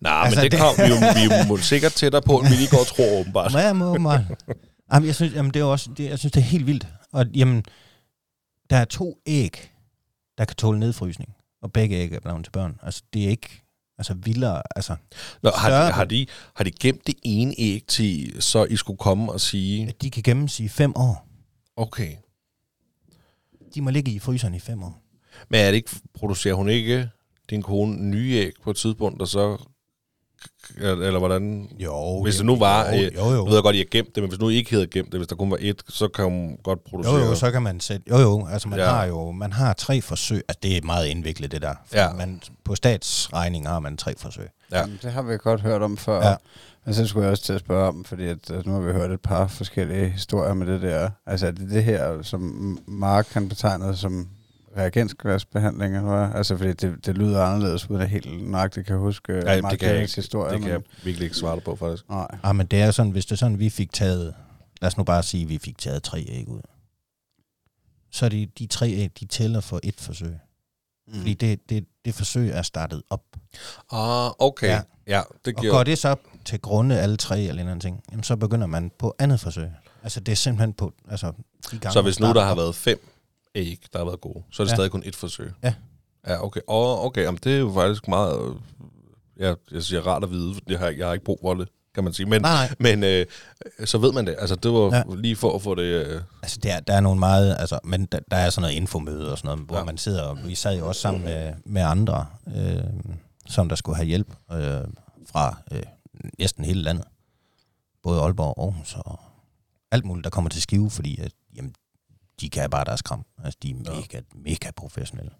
Nej, 0.00 0.12
Altså, 0.12 0.40
men 0.40 0.44
det, 0.44 0.52
det- 0.52 0.60
kom 0.60 0.74
vi 0.78 0.82
jo, 0.88 0.96
vi 1.44 1.48
jo 1.48 1.56
sikkert 1.56 1.92
tættere 1.92 2.22
på, 2.22 2.38
end 2.38 2.48
vi 2.48 2.54
lige 2.54 2.70
går 2.70 2.78
og 2.80 2.86
tror, 2.86 3.20
åbenbart. 3.20 3.54
Ja, 3.54 3.72
må 3.72 3.84
åbenbart. 3.90 4.20
Jamen, 4.92 5.06
jeg 5.06 5.14
synes, 5.14 5.34
jamen, 5.34 5.54
det 5.54 5.60
er 5.60 5.64
også, 5.64 5.90
det, 5.96 6.04
jeg 6.04 6.18
synes, 6.18 6.32
det 6.32 6.40
er 6.40 6.44
helt 6.44 6.66
vildt. 6.66 6.86
Og 7.12 7.26
jamen, 7.34 7.64
der 8.70 8.76
er 8.76 8.84
to 8.84 9.18
æg, 9.26 9.70
der 10.38 10.44
kan 10.44 10.56
tåle 10.56 10.78
nedfrysning. 10.80 11.34
Og 11.62 11.72
begge 11.72 11.96
æg 11.96 12.12
er 12.12 12.20
blevet 12.20 12.44
til 12.44 12.50
børn. 12.50 12.78
Altså, 12.82 13.02
det 13.12 13.24
er 13.24 13.28
ikke 13.28 13.62
altså, 13.98 14.14
vildere. 14.14 14.62
Altså, 14.76 14.96
Nå, 15.42 15.50
har, 15.56 15.70
de, 15.86 15.92
har, 15.92 16.04
de, 16.04 16.26
har 16.54 16.64
de 16.64 16.70
gemt 16.70 17.06
det 17.06 17.14
ene 17.22 17.54
æg 17.58 17.84
til, 17.88 18.36
så 18.42 18.64
I 18.64 18.76
skulle 18.76 18.96
komme 18.98 19.32
og 19.32 19.40
sige, 19.40 19.88
at 19.88 20.02
de 20.02 20.10
kan 20.10 20.22
gemmes 20.22 20.60
i 20.60 20.68
fem 20.68 20.92
år. 20.96 21.28
okay. 21.76 22.16
De 23.74 23.80
må 23.82 23.90
ligge 23.90 24.10
i 24.12 24.18
fryseren 24.18 24.54
i 24.54 24.60
fem 24.60 24.82
år. 24.82 25.02
Men 25.48 25.60
er 25.60 25.66
det 25.70 25.74
ikke, 25.76 25.90
producerer 26.14 26.54
hun 26.54 26.68
ikke 26.68 27.08
din 27.52 27.62
kone 27.62 27.96
nye 28.10 28.32
æg 28.34 28.52
på 28.64 28.70
et 28.70 28.76
tidspunkt, 28.76 29.22
og 29.22 29.28
så... 29.28 29.56
Eller, 30.78 31.18
hvordan... 31.18 31.68
Jo. 31.78 32.22
Hvis 32.22 32.36
det 32.36 32.46
nu 32.46 32.56
var... 32.56 32.90
Jo, 32.90 32.96
øh, 32.96 33.14
jo, 33.16 33.24
jo. 33.30 33.44
Jeg 33.46 33.52
ved 33.52 33.62
godt, 33.62 33.66
at 33.66 33.74
I 33.74 33.78
har 33.78 33.86
gemt 33.90 34.14
det, 34.14 34.22
men 34.22 34.28
hvis 34.30 34.40
nu 34.40 34.48
I 34.48 34.54
ikke 34.56 34.70
havde 34.70 34.86
gemt 34.86 35.12
det, 35.12 35.18
hvis 35.20 35.26
der 35.28 35.36
kun 35.36 35.50
var 35.50 35.58
et, 35.60 35.82
så 35.88 36.08
kan 36.08 36.24
hun 36.24 36.56
godt 36.64 36.84
producere... 36.84 37.14
Jo, 37.14 37.24
jo, 37.24 37.34
så 37.34 37.50
kan 37.50 37.62
man 37.62 37.80
sætte... 37.80 38.04
Jo, 38.10 38.18
jo, 38.18 38.46
altså 38.46 38.68
man 38.68 38.78
Ja. 38.78 38.84
har 38.86 39.04
jo 39.04 39.30
man 39.30 39.52
har 39.52 39.72
tre 39.72 40.00
forsøg. 40.00 40.42
Altså 40.48 40.58
det 40.62 40.76
er 40.76 40.82
meget 40.82 41.06
indviklet, 41.06 41.52
det 41.52 41.62
der. 41.62 41.74
For 41.86 41.96
Ja. 41.98 42.12
Man, 42.12 42.40
på 42.64 42.74
statsregning 42.74 43.68
har 43.68 43.78
man 43.80 43.96
tre 43.96 44.14
forsøg. 44.18 44.48
Ja. 44.72 44.78
Jamen, 44.80 44.98
Det 45.02 45.12
har 45.12 45.22
vi 45.22 45.36
godt 45.36 45.60
hørt 45.60 45.82
om 45.82 45.96
før. 45.96 46.28
Ja. 46.28 46.34
Men 46.84 46.94
så 46.94 47.06
skulle 47.06 47.24
jeg 47.24 47.30
også 47.30 47.44
til 47.44 47.52
at 47.52 47.60
spørge 47.60 47.88
om, 47.88 48.04
fordi 48.04 48.26
at, 48.26 48.50
at 48.50 48.66
nu 48.66 48.72
har 48.72 48.80
vi 48.80 48.92
hørt 48.92 49.10
et 49.10 49.20
par 49.20 49.46
forskellige 49.46 50.08
historier 50.08 50.54
med 50.54 50.66
det 50.66 50.82
der. 50.82 51.10
Altså 51.26 51.46
er 51.46 51.50
det 51.50 51.70
det 51.70 51.84
her, 51.84 52.22
som 52.22 52.78
Mark 52.86 53.26
kan 53.32 53.48
betegne 53.48 53.96
som 53.96 54.28
reagensglasbehandling, 54.76 55.96
eller 55.96 56.16
hvad? 56.26 56.38
Altså 56.38 56.56
fordi 56.56 56.72
det, 56.72 57.06
det 57.06 57.18
lyder 57.18 57.42
anderledes, 57.42 57.90
uden 57.90 58.02
at 58.02 58.08
helt 58.08 58.50
nøjagtigt 58.50 58.86
kan 58.86 58.96
huske 58.98 59.32
Ja, 59.34 59.62
Mark 59.62 59.70
det 59.70 59.80
kan 59.80 59.88
jeg 59.88 60.02
ikke. 60.02 60.14
historie. 60.16 60.52
Det 60.54 60.60
kan 60.62 60.70
jeg 60.70 60.82
virkelig 61.04 61.24
ikke 61.26 61.36
svare 61.36 61.54
dig 61.56 61.64
på, 61.64 61.76
faktisk. 61.76 62.08
Nej. 62.08 62.26
Ah, 62.42 62.56
men 62.56 62.66
det 62.66 62.80
er 62.82 62.90
sådan, 62.90 63.12
hvis 63.12 63.26
det 63.26 63.32
er 63.32 63.36
sådan, 63.36 63.58
vi 63.58 63.70
fik 63.70 63.92
taget... 63.92 64.34
Lad 64.82 64.86
os 64.86 64.96
nu 64.96 65.04
bare 65.04 65.22
sige, 65.22 65.42
at 65.42 65.48
vi 65.48 65.58
fik 65.58 65.78
taget 65.78 66.02
tre 66.02 66.24
æg 66.28 66.48
ud. 66.48 66.60
Så 68.10 68.24
er 68.24 68.28
de, 68.28 68.48
de 68.58 68.66
tre 68.66 68.88
æg, 68.90 69.10
de 69.20 69.24
tæller 69.24 69.60
for 69.60 69.80
et 69.82 69.94
forsøg. 70.00 70.34
Mm. 71.08 71.14
Fordi 71.14 71.34
det, 71.34 71.70
det, 71.70 71.84
det 72.04 72.14
forsøg 72.14 72.50
er 72.50 72.62
startet 72.62 73.02
op. 73.10 73.22
Ah, 73.92 74.30
okay. 74.38 74.66
Ja, 74.66 74.72
Ja. 75.06 75.16
ja 75.16 75.22
det 75.44 75.54
Og 75.56 75.60
giver... 75.60 75.72
går 75.72 75.82
det 75.84 75.98
så 75.98 76.16
til 76.44 76.60
grunde 76.60 77.00
alle 77.00 77.16
tre 77.16 77.40
eller 77.42 77.72
en 77.72 77.80
ting, 77.80 78.02
jamen 78.10 78.22
så 78.24 78.36
begynder 78.36 78.66
man 78.66 78.90
på 78.98 79.14
andet 79.18 79.40
forsøg. 79.40 79.68
Altså 80.02 80.20
det 80.20 80.32
er 80.32 80.36
simpelthen 80.36 80.72
på... 80.72 80.92
Altså, 81.08 81.32
de 81.70 81.78
gange, 81.78 81.92
Så 81.92 82.02
hvis 82.02 82.20
nu 82.20 82.26
der 82.26 82.42
har 82.44 82.50
op- 82.50 82.56
været 82.56 82.74
fem 82.74 83.08
æg, 83.54 83.78
der 83.92 83.98
har 83.98 84.04
været 84.06 84.20
gode, 84.20 84.42
så 84.52 84.62
er 84.62 84.64
det 84.64 84.70
Ja. 84.70 84.76
stadig 84.76 84.90
kun 84.90 85.02
et 85.06 85.16
forsøg? 85.16 85.52
Ja. 85.62 85.74
Ja, 86.28 86.44
okay. 86.44 86.60
Og 86.68 87.04
okay, 87.04 87.22
jamen, 87.22 87.40
det 87.44 87.52
er 87.54 87.58
jo 87.58 87.72
faktisk 87.74 88.08
meget... 88.08 88.56
Ja, 89.38 89.54
jeg 89.72 89.82
siger 89.82 90.00
rart 90.06 90.24
at 90.24 90.30
vide, 90.30 90.54
for 90.54 90.60
det 90.68 90.78
har, 90.78 90.88
jeg 90.90 91.06
har 91.06 91.12
ikke 91.12 91.24
brug 91.24 91.38
for 91.42 91.54
det. 91.54 91.68
kan 91.94 92.04
man 92.04 92.12
sige. 92.12 92.26
Men, 92.26 92.42
Nej, 92.42 92.66
nej. 92.66 92.74
men 92.96 93.04
øh, 93.04 93.26
så 93.84 93.98
ved 93.98 94.12
man 94.12 94.26
det. 94.26 94.36
Altså, 94.38 94.56
det 94.56 94.70
var 94.72 94.96
Ja. 94.96 95.02
lige 95.16 95.36
for 95.36 95.54
at 95.54 95.62
få 95.62 95.74
det... 95.74 95.82
Øh, 96.06 96.20
Altså, 96.42 96.58
der, 96.62 96.80
der 96.80 96.94
er 96.94 97.00
nogle 97.00 97.20
meget, 97.20 97.56
altså, 97.58 97.78
men 97.84 98.06
der, 98.06 98.18
der 98.30 98.36
er 98.36 98.50
sådan 98.50 98.62
noget 98.62 98.74
infomøde 98.76 99.32
og 99.32 99.38
sådan 99.38 99.48
noget, 99.48 99.66
hvor 99.66 99.76
ja. 99.78 99.84
Man 99.84 99.98
sidder, 99.98 100.22
og 100.22 100.38
vi 100.44 100.54
sad 100.54 100.78
jo 100.78 100.88
også 100.88 101.00
sammen 101.00 101.24
med, 101.24 101.54
med 101.64 101.82
andre, 101.82 102.26
øh, 102.56 102.82
som 103.46 103.68
der 103.68 103.76
skulle 103.76 103.96
have 103.96 104.06
hjælp 104.06 104.34
øh, 104.52 104.80
fra 105.26 105.56
øh, 105.72 105.82
næsten 106.38 106.64
hele 106.64 106.82
landet. 106.82 107.04
Både 108.02 108.20
Aalborg 108.20 108.58
og 108.58 108.64
Aarhus 108.64 108.96
og 108.98 109.20
alt 109.90 110.04
muligt, 110.04 110.24
der 110.24 110.30
kommer 110.30 110.50
til 110.50 110.62
skive, 110.62 110.90
fordi 110.90 111.20
at, 111.20 111.32
jamen, 111.56 111.74
de 112.42 112.50
kan 112.50 112.70
bare 112.70 112.84
deres 112.84 113.02
kram. 113.02 113.24
Altså, 113.44 113.58
de 113.62 113.70
er 113.70 113.74
Ja. 113.86 113.94
mega, 114.00 114.20
mega 114.34 114.70
professionelle. 114.76 115.30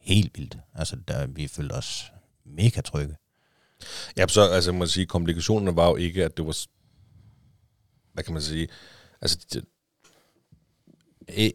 Helt 0.00 0.38
vildt. 0.38 0.56
Altså, 0.74 0.96
der, 1.08 1.26
vi 1.26 1.46
følte 1.48 1.72
os 1.72 2.12
mega 2.44 2.80
trygge. 2.80 3.16
ja, 4.16 4.28
så 4.28 4.40
altså, 4.50 4.72
man 4.72 4.88
sige, 4.88 5.06
komplikationerne 5.06 5.76
var 5.76 5.86
jo 5.88 5.96
ikke, 5.96 6.24
at 6.24 6.36
det 6.36 6.46
var... 6.46 6.56
Hvad 8.12 8.24
kan 8.24 8.32
man 8.32 8.42
sige? 8.42 8.68
Altså, 9.20 9.38
det, 9.52 9.64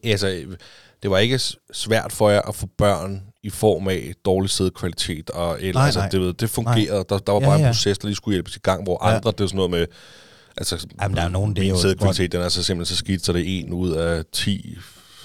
altså, 0.04 0.58
det 1.04 1.12
var 1.12 1.18
ikke 1.18 1.40
svært 1.74 2.12
for 2.12 2.30
jer 2.30 2.42
at 2.42 2.56
få 2.56 2.66
børn 2.78 3.28
i 3.44 3.50
form 3.50 3.88
af 3.88 4.14
dårlig 4.26 4.50
sædkvalitet, 4.50 5.30
og 5.30 5.62
eller, 5.62 5.74
Nej, 5.74 5.86
altså, 5.86 6.00
nej. 6.00 6.10
det, 6.10 6.20
ved- 6.22 6.34
det 6.34 6.50
fungerede. 6.50 7.06
Der, 7.10 7.18
der 7.18 7.32
var 7.32 7.40
Ja, 7.40 7.46
bare 7.46 7.56
en 7.56 7.62
ja. 7.62 7.68
proces, 7.70 7.98
der 7.98 8.08
lige 8.08 8.16
skulle 8.16 8.36
hjælpes 8.36 8.56
i 8.56 8.60
gang, 8.60 8.84
hvor 8.84 9.08
Ja. 9.08 9.16
andre, 9.16 9.32
det 9.32 9.42
er 9.42 9.48
sådan 9.48 9.56
noget 9.56 9.72
med... 9.72 9.88
Altså, 10.58 10.88
Jamen, 11.02 11.18
der 11.18 11.24
er 11.24 11.30
nogen, 11.30 11.56
det 11.56 11.66
er 11.66 11.70
jo- 11.70 11.82
sædkvalitet, 11.82 12.32
den 12.32 12.42
er 12.42 12.50
så 12.50 12.64
simpelthen 12.64 12.96
så 12.96 13.00
skidt, 13.00 13.26
så 13.26 13.34
det 13.34 13.42
er 13.42 13.60
en 13.60 13.74
ud 13.74 13.92
af 13.92 14.24
10. 14.32 14.78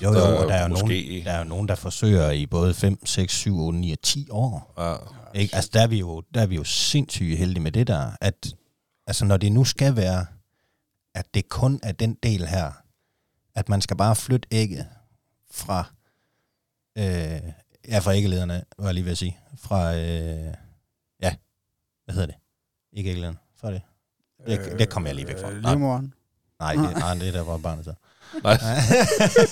Jo, 0.02 0.12
jo, 0.12 0.18
og 0.38 0.48
der 0.48 0.54
er 0.54 0.62
jo 0.62 0.68
måske- 0.68 0.84
nogen, 0.84 1.24
der 1.24 1.32
er 1.32 1.38
jo 1.38 1.44
nogen, 1.44 1.68
der 1.68 1.74
forsøger 1.74 2.30
i 2.30 2.46
både 2.46 2.74
5, 2.74 3.06
6, 3.06 3.32
7, 3.32 3.58
8, 3.58 3.78
9 3.78 3.92
og 3.92 3.98
10 4.02 4.28
år. 4.30 4.74
Ja. 4.78 5.40
Ikke? 5.40 5.54
Altså, 5.54 5.70
der 5.72 5.80
er, 5.82 5.86
vi 5.86 5.98
jo, 5.98 6.22
der 6.34 6.40
er 6.42 6.46
vi 6.46 6.54
jo 6.56 6.64
sindssygt 6.64 7.38
heldige 7.38 7.62
med 7.62 7.72
det 7.72 7.86
der, 7.86 8.10
at 8.20 8.54
altså, 9.06 9.24
når 9.24 9.36
det 9.36 9.52
nu 9.52 9.64
skal 9.64 9.96
være, 9.96 10.26
at 11.14 11.34
det 11.34 11.48
kun 11.48 11.80
er 11.82 11.92
den 11.92 12.14
del 12.22 12.46
her, 12.46 12.72
at 13.54 13.68
man 13.68 13.80
skal 13.80 13.96
bare 13.96 14.16
flytte 14.16 14.48
ægget 14.50 14.86
fra, 15.50 15.84
øh, 16.98 17.40
ja, 17.88 17.98
fra 17.98 18.14
æggelederne, 18.16 18.64
var 18.78 18.84
jeg 18.84 18.94
lige 18.94 19.04
ved 19.04 19.12
at 19.12 19.18
sige, 19.18 19.38
fra, 19.58 19.94
øh, 19.96 20.54
ja, 21.22 21.34
hvad 22.04 22.14
hedder 22.14 22.26
det? 22.26 22.34
Ikke 22.92 23.10
æggelederne, 23.10 23.38
fra 23.60 23.72
det. 23.72 23.82
Det, 24.46 24.78
det 24.78 24.88
kommer 24.88 25.08
jeg 25.08 25.14
lige 25.16 25.28
væk 25.28 25.38
fra. 25.40 25.50
Øh, 25.50 25.62
Nej, 25.62 25.72
livmoderen. 25.72 26.12
nej, 26.60 26.72
det, 26.74 26.96
nej, 26.98 27.14
det 27.14 27.28
er 27.28 27.32
der, 27.32 27.42
hvor 27.42 27.58
barnet 27.58 27.84
så. 27.84 27.92
Nej, 28.44 28.52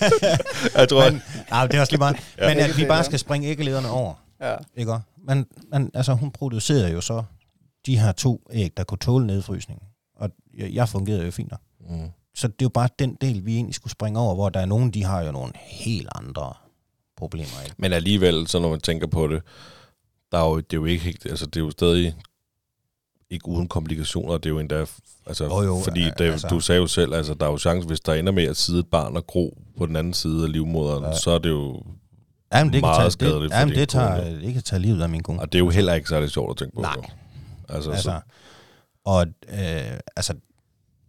jeg 0.80 0.88
tror, 0.88 1.10
Men, 1.10 1.22
nej, 1.50 1.66
det 1.66 1.74
er 1.76 1.80
også 1.80 1.92
lige 1.92 1.98
meget. 1.98 2.16
Ja. 2.38 2.48
Men 2.48 2.58
at 2.58 2.76
vi 2.76 2.84
bare 2.86 3.04
skal 3.04 3.18
springe 3.18 3.48
æggelederne 3.48 3.88
over. 3.90 4.14
Ja. 4.40 4.56
Ikke? 4.76 4.98
Men, 5.28 5.46
men 5.72 5.90
altså, 5.94 6.12
hun 6.14 6.30
producerede 6.30 6.90
jo 6.92 7.00
så 7.00 7.22
de 7.86 7.98
her 7.98 8.12
to 8.12 8.40
æg, 8.52 8.72
der 8.76 8.84
kunne 8.84 8.98
tåle 8.98 9.26
nedfrysning. 9.26 9.82
Og 10.16 10.30
jeg, 10.58 10.70
jeg 10.72 10.88
fungerede 10.88 11.24
jo 11.24 11.30
fint 11.30 11.50
nok. 11.50 11.60
mm. 11.90 12.08
Så 12.36 12.46
det 12.48 12.52
er 12.52 12.64
jo 12.64 12.68
bare 12.68 12.88
den 12.98 13.14
del, 13.20 13.46
vi 13.46 13.54
egentlig 13.54 13.74
skulle 13.74 13.90
springe 13.90 14.20
over, 14.20 14.34
hvor 14.34 14.48
der 14.48 14.60
er 14.60 14.66
nogen, 14.66 14.90
de 14.90 15.04
har 15.04 15.22
jo 15.22 15.32
nogle 15.32 15.52
helt 15.56 16.08
andre 16.14 16.52
problemer. 17.16 17.62
Ikke? 17.64 17.74
Men 17.78 17.92
alligevel, 17.92 18.46
så 18.48 18.58
når 18.58 18.70
man 18.70 18.80
tænker 18.80 19.06
på 19.06 19.26
det, 19.26 19.42
der 20.32 20.38
er 20.38 20.44
jo, 20.44 20.56
det 20.56 20.72
er 20.72 20.76
jo 20.76 20.84
ikke 20.84 21.04
helt, 21.04 21.26
altså 21.26 21.46
det 21.46 21.56
er 21.56 21.64
jo 21.64 21.70
stadig 21.70 22.14
ikke 23.34 23.48
uden 23.48 23.68
komplikationer, 23.68 24.32
det 24.38 24.46
er 24.46 24.50
jo 24.50 24.58
endda, 24.58 24.86
altså, 25.26 25.44
Jo, 25.44 25.62
jo, 25.62 25.80
fordi 25.84 26.00
ja, 26.02 26.10
det, 26.18 26.24
altså. 26.32 26.48
du 26.48 26.60
sagde 26.60 26.80
jo 26.80 26.86
selv, 26.86 27.14
altså 27.14 27.34
der 27.34 27.46
er 27.46 27.50
jo 27.50 27.58
chance, 27.58 27.86
hvis 27.88 28.00
der 28.00 28.14
ender 28.14 28.32
med 28.32 28.44
at 28.44 28.56
sidde 28.56 28.78
et 28.80 28.86
barn 28.86 29.16
og 29.16 29.26
gro 29.26 29.58
på 29.78 29.86
den 29.86 29.96
anden 29.96 30.14
side 30.14 30.44
af 30.44 30.52
livmoderen, 30.52 31.02
Ja. 31.02 31.08
ja. 31.08 31.16
så 31.16 31.30
er 31.30 31.38
det 31.38 31.50
jo, 31.50 31.82
Jamen, 32.54 32.72
det 32.72 32.80
Meget 32.80 33.00
tage, 33.00 33.10
skadeligt 33.10 33.52
det, 33.52 33.58
jamen, 33.58 33.74
det, 33.74 33.88
tager, 33.88 34.22
kone. 34.24 34.40
det 34.42 34.52
kan 34.54 34.62
tage 34.62 34.82
livet 34.82 35.02
af 35.02 35.08
min 35.08 35.22
kone. 35.22 35.40
og 35.40 35.52
det 35.52 35.58
er 35.58 35.64
jo 35.64 35.70
heller 35.70 35.94
ikke 35.94 36.08
særlig 36.08 36.30
sjovt 36.30 36.50
at 36.50 36.56
tænke 36.56 36.74
på. 36.74 36.80
Nej. 36.82 36.94
jo. 36.96 37.02
Altså, 37.68 37.90
Altså, 37.90 38.02
så, 38.02 38.20
og 39.04 39.26
øh, 39.48 39.98
altså, 40.16 40.34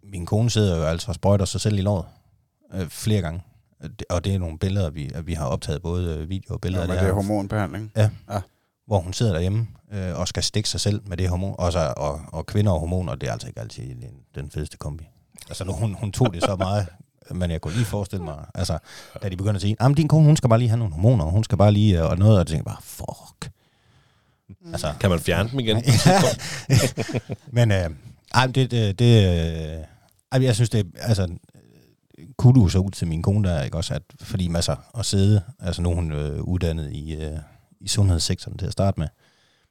min 0.03 0.25
kone 0.25 0.49
sidder 0.49 0.77
jo 0.77 0.83
altså 0.83 1.07
og 1.11 1.15
sprøjter 1.15 1.45
sig 1.45 1.61
selv 1.61 1.77
i 1.77 1.81
låret 1.81 2.05
øh, 2.73 2.87
flere 2.89 3.21
gange. 3.21 3.41
Og 4.09 4.25
det 4.25 4.35
er 4.35 4.39
nogle 4.39 4.57
billeder, 4.59 4.89
vi, 4.89 5.11
vi 5.23 5.33
har 5.33 5.45
optaget, 5.45 5.81
både 5.81 6.17
øh, 6.17 6.29
video 6.29 6.53
og 6.53 6.61
billeder. 6.61 6.83
Ja, 6.83 6.89
af 6.91 6.95
men 6.95 7.03
det 7.03 7.09
er 7.09 7.13
hormonbehandling. 7.13 7.91
Hvor 8.87 8.99
hun 8.99 9.13
sidder 9.13 9.33
derhjemme 9.33 9.67
øh, 9.93 10.19
og 10.19 10.27
skal 10.27 10.43
stikke 10.43 10.69
sig 10.69 10.79
selv 10.79 11.01
med 11.05 11.17
det 11.17 11.29
hormon. 11.29 11.55
Også, 11.57 11.93
og, 11.97 12.21
og 12.27 12.45
kvinder 12.45 12.71
og 12.71 12.79
hormoner, 12.79 13.15
det 13.15 13.29
er 13.29 13.33
altså 13.33 13.47
ikke 13.47 13.59
altid 13.59 13.83
den, 13.83 14.11
den 14.35 14.51
fedeste 14.51 14.77
kombi. 14.77 15.03
Altså, 15.49 15.63
nu, 15.65 15.73
hun, 15.73 15.93
hun 15.93 16.11
tog 16.11 16.33
det 16.33 16.43
så 16.43 16.55
meget, 16.55 16.87
men 17.31 17.51
jeg 17.51 17.61
kunne 17.61 17.73
lige 17.73 17.85
forestille 17.85 18.25
mig, 18.25 18.45
altså, 18.55 18.77
da 19.23 19.29
de 19.29 19.37
begynder 19.37 19.55
at 19.55 19.61
sige, 19.61 19.75
at 19.79 19.97
din 19.97 20.07
kone, 20.07 20.25
hun 20.25 20.37
skal 20.37 20.49
bare 20.49 20.59
lige 20.59 20.69
have 20.69 20.79
nogle 20.79 20.93
hormoner, 20.93 21.25
og 21.25 21.31
hun 21.31 21.43
skal 21.43 21.57
bare 21.57 21.71
lige, 21.71 21.99
øh, 21.99 22.09
og 22.09 22.17
noget, 22.17 22.33
og 22.33 22.39
jeg 22.39 22.47
tænkte 22.47 22.65
bare, 22.65 22.77
fuck. 22.81 23.51
Altså, 24.71 24.93
kan 24.99 25.09
man 25.09 25.19
fjerne 25.19 25.49
dem 25.49 25.59
igen? 25.59 25.83
men 27.57 27.71
øh, 27.71 27.89
ej, 28.33 28.47
det, 28.47 28.71
det, 28.71 28.99
det 28.99 29.85
øh, 30.35 30.43
jeg 30.43 30.55
synes, 30.55 30.69
det 30.69 30.79
er, 30.95 31.07
altså, 31.07 31.29
kudos 32.37 32.75
ud 32.75 32.91
til 32.91 33.07
min 33.07 33.21
kone 33.21 33.49
der, 33.49 33.63
ikke 33.63 33.77
også, 33.77 33.93
at, 33.93 34.01
fordi 34.21 34.47
masser 34.47 34.75
at 34.99 35.05
sidde, 35.05 35.41
altså 35.59 35.81
nu 35.81 35.91
er 35.91 35.95
hun 35.95 36.11
øh, 36.11 36.41
uddannet 36.41 36.91
i, 36.91 37.15
øh, 37.15 37.37
i 37.81 37.87
sundhedssektoren 37.87 38.57
til 38.57 38.65
at 38.65 38.71
starte 38.71 38.99
med, 38.99 39.07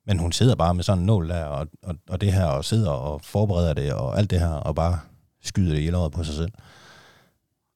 men 0.07 0.19
hun 0.19 0.33
sidder 0.33 0.55
bare 0.55 0.75
med 0.75 0.85
sådan 0.85 0.99
en 0.99 1.07
nål 1.07 1.29
der, 1.29 1.45
og, 1.45 1.69
og, 1.83 1.95
og 2.09 2.21
det 2.21 2.33
her, 2.33 2.45
og 2.45 2.64
sidder 2.64 2.90
og 2.90 3.21
forbereder 3.25 3.75
det, 3.75 3.93
og 3.93 4.19
alt 4.19 4.31
det 4.31 4.40
her, 4.40 4.49
og 4.49 4.75
bare 4.75 4.99
skyder 5.43 5.75
det 5.75 5.83
i 5.83 5.90
låret 5.90 6.12
på 6.12 6.25
sig 6.25 6.35
selv. 6.35 6.53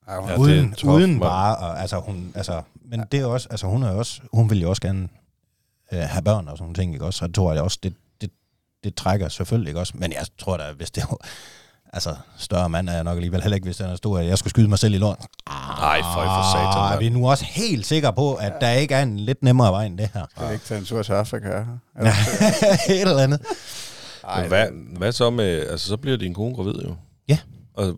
Ja, 0.09 0.21
hun 0.21 0.29
Ja, 0.31 0.37
uden, 0.37 0.75
uden 0.85 1.21
bare, 1.21 1.57
og, 1.57 1.81
altså 1.81 2.01
hun, 2.01 2.33
altså, 2.35 2.63
men 2.75 3.05
det 3.13 3.21
er 3.21 3.27
også, 3.27 3.49
altså 3.51 3.67
hun 3.67 3.83
er 3.83 3.91
også, 3.91 4.21
hun 4.33 4.51
vil 4.51 4.61
jo 4.61 4.69
også 4.69 4.83
gerne 4.83 5.09
øh, 5.93 6.01
have 6.01 6.23
børn 6.23 6.49
og 6.49 6.57
sådan 6.57 6.65
nogle 6.65 6.75
ting, 6.75 6.93
ikke 6.93 7.05
også, 7.05 7.25
og 7.25 7.29
jeg 7.29 7.35
tror 7.35 7.53
jeg 7.53 7.63
også, 7.63 7.79
det, 7.83 7.95
det, 8.21 8.31
det 8.85 8.95
trækker 8.95 9.29
selvfølgelig, 9.29 9.71
ikke 9.71 9.81
også, 9.81 9.93
men 9.97 10.13
jeg 10.13 10.27
tror 10.39 10.57
da, 10.57 10.73
hvis 10.73 10.91
det 10.91 11.05
var, 11.11 11.19
altså 11.93 12.17
større 12.39 12.69
mand 12.69 12.89
er 12.89 12.93
jeg 12.93 13.05
nok 13.05 13.17
alligevel 13.17 13.43
heller 13.43 13.55
ikke, 13.55 13.65
hvis 13.65 13.77
den 13.77 13.87
er 13.87 13.97
stor, 13.97 14.19
at 14.19 14.27
jeg 14.27 14.39
skulle 14.39 14.51
skyde 14.51 14.69
mig 14.69 14.79
selv 14.79 14.95
i 14.95 14.99
lort. 14.99 15.19
Nej, 15.79 16.03
føj 16.03 16.25
for 16.25 16.53
satan, 16.53 16.67
Ah, 16.83 16.91
mand. 16.91 16.99
vi 16.99 17.07
er 17.07 17.11
nu 17.11 17.29
også 17.31 17.45
helt 17.45 17.87
sikre 17.87 18.13
på, 18.13 18.35
at 18.35 18.53
der 18.61 18.71
ikke 18.71 18.95
er 18.95 19.03
en 19.03 19.19
lidt 19.21 19.43
nemmere 19.43 19.73
vej 19.73 19.85
end 19.85 19.99
det 19.99 20.11
her. 20.15 20.27
skal 20.37 20.49
vi 20.49 20.53
ikke 20.53 20.65
tage 20.65 20.79
en 20.81 20.85
tur 20.85 21.03
til 21.03 21.13
Afrika? 21.13 21.49
Ja. 22.03 22.13
Et 22.89 23.01
eller 23.01 23.19
andet. 23.19 23.41
Men 24.37 24.49
hvad, 24.49 24.67
hvad 24.99 25.13
så 25.13 25.31
med, 25.31 25.67
altså 25.67 25.89
så 25.89 25.97
bliver 25.97 26.17
din 26.17 26.35
kone 26.35 26.55
gravid 26.55 26.75
jo. 26.85 26.95
Ja. 27.29 27.39
Og 27.75 27.97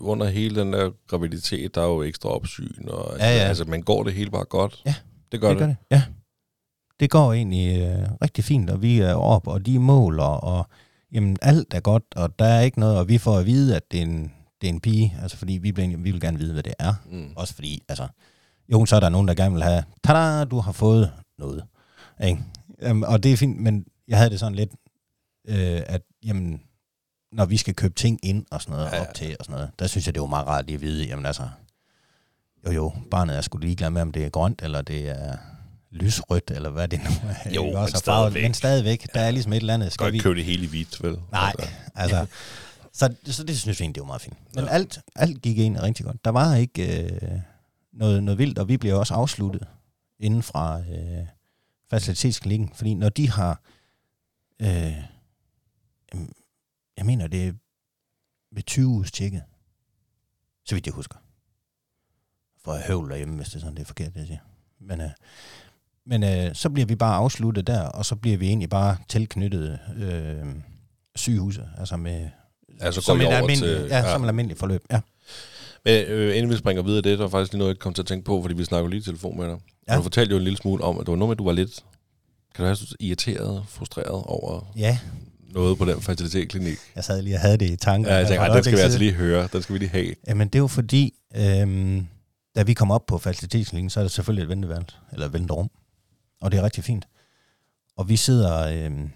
under 0.00 0.26
hele 0.26 0.60
den 0.60 0.72
der 0.72 0.90
graviditet, 1.08 1.74
der 1.74 1.80
er 1.82 1.86
jo 1.86 2.02
ekstra 2.02 2.28
opsyn, 2.28 2.88
og 2.88 3.16
Ja, 3.18 3.26
ja. 3.36 3.38
altså, 3.42 3.64
man 3.64 3.82
går 3.82 4.02
det 4.02 4.12
hele 4.14 4.30
bare 4.30 4.44
godt. 4.44 4.82
Ja, 4.86 4.94
det 5.32 5.40
gør 5.40 5.48
det 5.48 5.58
det. 5.58 5.60
gør 5.60 5.66
det. 5.66 5.76
Ja. 5.90 6.02
Det 7.00 7.10
går 7.10 7.32
egentlig 7.32 7.80
øh, 7.82 8.08
rigtig 8.22 8.44
fint, 8.44 8.70
og 8.70 8.82
vi 8.82 9.00
er 9.00 9.14
op, 9.14 9.46
og 9.48 9.66
de 9.66 9.78
måler, 9.78 10.22
og 10.24 10.66
jamen, 11.12 11.36
alt 11.42 11.74
er 11.74 11.80
godt, 11.80 12.04
og 12.16 12.38
der 12.38 12.44
er 12.44 12.60
ikke 12.60 12.80
noget, 12.80 12.98
og 12.98 13.08
vi 13.08 13.18
får 13.18 13.38
at 13.38 13.46
vide, 13.46 13.76
at 13.76 13.82
det 13.90 13.98
er 13.98 14.02
en, 14.02 14.32
det 14.60 14.68
er 14.68 14.72
en 14.72 14.80
pige, 14.80 15.16
altså 15.22 15.36
fordi 15.36 15.52
vi, 15.52 15.72
bliver, 15.72 15.96
vi 15.96 16.10
vil 16.10 16.20
gerne 16.20 16.38
vide, 16.38 16.52
hvad 16.52 16.62
det 16.62 16.74
er. 16.78 16.94
Mm. 17.10 17.32
Også 17.36 17.54
fordi, 17.54 17.82
altså, 17.88 18.08
jo, 18.72 18.86
så 18.86 18.96
er 18.96 19.00
der 19.00 19.08
nogen, 19.08 19.28
der 19.28 19.34
gerne 19.34 19.54
vil 19.54 19.62
have, 19.62 19.84
tada, 20.04 20.44
du 20.44 20.58
har 20.58 20.72
fået 20.72 21.12
noget. 21.38 21.64
Ikke? 22.24 22.44
Um, 22.90 23.02
og 23.02 23.22
det 23.22 23.32
er 23.32 23.36
fint, 23.36 23.60
men 23.60 23.86
jeg 24.08 24.18
havde 24.18 24.30
det 24.30 24.40
sådan 24.40 24.54
lidt, 24.54 24.70
øh, 25.48 25.82
at 25.86 26.02
jamen, 26.24 26.62
når 27.32 27.44
vi 27.44 27.56
skal 27.56 27.74
købe 27.74 27.94
ting 27.94 28.20
ind 28.22 28.46
og 28.50 28.62
sådan 28.62 28.76
noget, 28.76 28.90
ja, 28.90 28.96
ja. 28.96 29.02
op 29.02 29.14
til 29.14 29.36
og 29.38 29.44
sådan 29.44 29.54
noget, 29.54 29.70
der 29.78 29.86
synes 29.86 30.06
jeg, 30.06 30.14
det 30.14 30.20
var 30.20 30.26
meget 30.26 30.46
rart 30.46 30.66
lige 30.66 30.74
at 30.74 30.80
vide, 30.80 31.06
jamen 31.06 31.26
altså, 31.26 31.48
jo 32.66 32.72
jo, 32.72 32.92
barnet 33.10 33.36
er 33.36 33.40
sgu 33.40 33.58
ligeglad 33.58 33.90
med, 33.90 34.02
om 34.02 34.12
det 34.12 34.24
er 34.24 34.30
grønt, 34.30 34.62
eller 34.62 34.82
det 34.82 35.08
er 35.08 35.36
lysrødt, 35.90 36.50
eller 36.50 36.70
hvad 36.70 36.88
det 36.88 37.00
nu 37.04 37.10
er. 37.28 37.50
Jo, 37.54 37.62
ikke 37.64 37.74
men 37.74 37.82
også? 37.82 37.96
Og 37.96 38.02
farvet- 38.04 38.32
stadigvæk. 38.32 38.42
Men 38.42 38.54
stadigvæk, 38.54 39.06
der 39.14 39.20
er 39.20 39.30
ligesom 39.30 39.52
et 39.52 39.56
eller 39.56 39.74
andet. 39.74 39.92
Skal 39.92 40.06
ikke 40.06 40.12
vi, 40.12 40.22
købe 40.22 40.34
det 40.36 40.44
hele 40.44 40.64
i 40.64 40.68
hvidt, 40.68 41.02
vel? 41.02 41.18
Nej, 41.32 41.52
Altså, 41.94 42.16
altså. 42.16 42.26
Så, 42.92 43.14
så 43.24 43.44
det 43.44 43.58
synes 43.58 43.80
vi 43.80 43.82
egentlig, 43.82 43.94
det 43.94 44.00
var 44.00 44.06
meget 44.06 44.22
fint. 44.22 44.36
Men 44.54 44.64
ja. 44.64 44.70
alt, 44.70 44.98
alt 45.16 45.42
gik 45.42 45.58
egentlig 45.58 45.82
rigtig 45.82 46.06
godt. 46.06 46.24
Der 46.24 46.30
var 46.30 46.54
ikke 46.54 47.04
øh, 47.04 47.40
noget, 47.92 48.22
noget 48.24 48.38
vildt, 48.38 48.58
og 48.58 48.68
vi 48.68 48.76
blev 48.76 48.98
også 48.98 49.14
afsluttet 49.14 49.66
inden 50.18 50.42
fra 50.42 50.80
øh, 50.80 51.26
facilitetsklinikken, 51.90 52.72
fordi 52.74 52.94
når 52.94 53.08
de 53.08 53.30
har, 53.30 53.60
øh, 54.62 54.94
jeg 56.96 57.06
mener 57.06 57.26
det 57.26 57.46
er 57.46 57.52
ved 58.54 58.62
20 58.62 58.86
uges 58.86 59.12
tjekket, 59.12 59.42
så 60.64 60.74
vidt 60.74 60.86
jeg 60.86 60.94
husker. 60.94 61.16
For 62.64 62.74
jeg 62.74 62.82
høvler 62.86 63.08
derhjemme, 63.08 63.36
hvis 63.36 63.48
det 63.48 63.54
er 63.56 63.60
sådan, 63.60 63.74
det 63.74 63.82
er 63.82 63.86
forkert, 63.86 64.14
det 64.14 64.18
jeg 64.20 64.26
siger. 64.26 64.40
Men, 64.80 65.00
øh, 65.00 65.10
men 66.10 66.22
øh, 66.24 66.54
så 66.54 66.70
bliver 66.70 66.86
vi 66.86 66.94
bare 66.94 67.14
afsluttet 67.16 67.66
der, 67.66 67.82
og 67.82 68.04
så 68.06 68.16
bliver 68.16 68.36
vi 68.38 68.46
egentlig 68.48 68.68
bare 68.70 68.96
tilknyttet 69.08 69.78
øh, 69.98 70.34
sygehuse, 71.16 71.62
altså 71.78 71.96
med 71.96 72.28
Ja, 72.80 72.90
så 72.92 73.00
går 73.00 73.02
som 73.02 73.20
en 73.20 73.26
almindelig, 73.26 73.76
til- 73.78 73.86
ja, 73.90 73.98
ja. 73.98 74.12
som 74.12 74.22
en 74.22 74.28
almindelig 74.28 74.56
forløb. 74.58 74.82
Ja. 74.90 75.00
Men 75.84 76.04
øh, 76.06 76.36
inden 76.36 76.50
vi 76.52 76.56
springer 76.56 76.82
videre 76.82 77.02
det, 77.02 77.18
der 77.18 77.24
var 77.24 77.28
faktisk 77.30 77.52
lige 77.52 77.58
noget, 77.58 77.74
jeg 77.74 77.78
kom 77.78 77.94
til 77.94 78.02
at 78.02 78.06
tænke 78.06 78.24
på, 78.24 78.42
fordi 78.42 78.54
vi 78.54 78.64
snakker 78.64 78.90
lige 78.90 79.00
i 79.00 79.02
telefon 79.02 79.38
med 79.38 79.46
dig. 79.48 79.56
Ja. 79.88 79.96
Du 79.96 80.02
fortalte 80.02 80.30
jo 80.32 80.36
en 80.38 80.44
lille 80.44 80.56
smule 80.56 80.84
om, 80.84 80.96
at 80.98 81.00
det 81.00 81.10
var 81.10 81.16
noget 81.16 81.28
med, 81.28 81.34
at 81.34 81.38
du 81.38 81.44
var 81.44 81.52
lidt, 81.52 81.74
kan 82.54 82.62
du 82.64 82.66
have 82.66 82.76
irriteret, 83.00 83.64
frustreret 83.68 84.22
over 84.26 84.72
ja, 84.76 84.98
noget 85.54 85.78
på 85.78 85.84
den 85.84 86.02
fertilitetsklinik? 86.02 86.76
jeg 86.96 87.04
sad 87.04 87.22
lige 87.22 87.36
og 87.36 87.40
havde 87.40 87.56
det 87.56 87.70
i 87.70 87.76
tanken. 87.76 88.06
Ja, 88.12 88.16
jeg 88.16 88.34
ej, 88.36 88.48
den 88.54 88.64
skal 88.64 88.76
vi 88.76 88.82
altså 88.82 88.98
lige 88.98 89.12
høre, 89.12 89.48
den 89.52 89.62
skal 89.62 89.72
vi 89.72 89.78
lige 89.78 89.88
have. 89.90 90.14
Jamen, 90.28 90.48
det 90.48 90.54
er 90.54 90.58
jo 90.58 90.66
fordi, 90.66 91.14
øhm, 91.36 92.06
da 92.56 92.62
vi 92.62 92.74
kom 92.74 92.90
op 92.90 93.06
på 93.06 93.18
facilitetsklinikken, 93.18 93.90
så 93.90 94.00
er 94.00 94.04
der 94.04 94.08
selvfølgelig 94.08 94.42
et 94.42 94.48
venteværelse, 94.48 94.96
eller 95.12 95.26
et 95.26 95.32
venterum. 95.32 95.70
Og 96.40 96.52
det 96.52 96.58
er 96.58 96.62
rigtig 96.62 96.84
fint. 96.84 97.08
Og 97.96 98.08
vi 98.08 98.16
sidder, 98.16 98.66
Øh, 98.66 99.10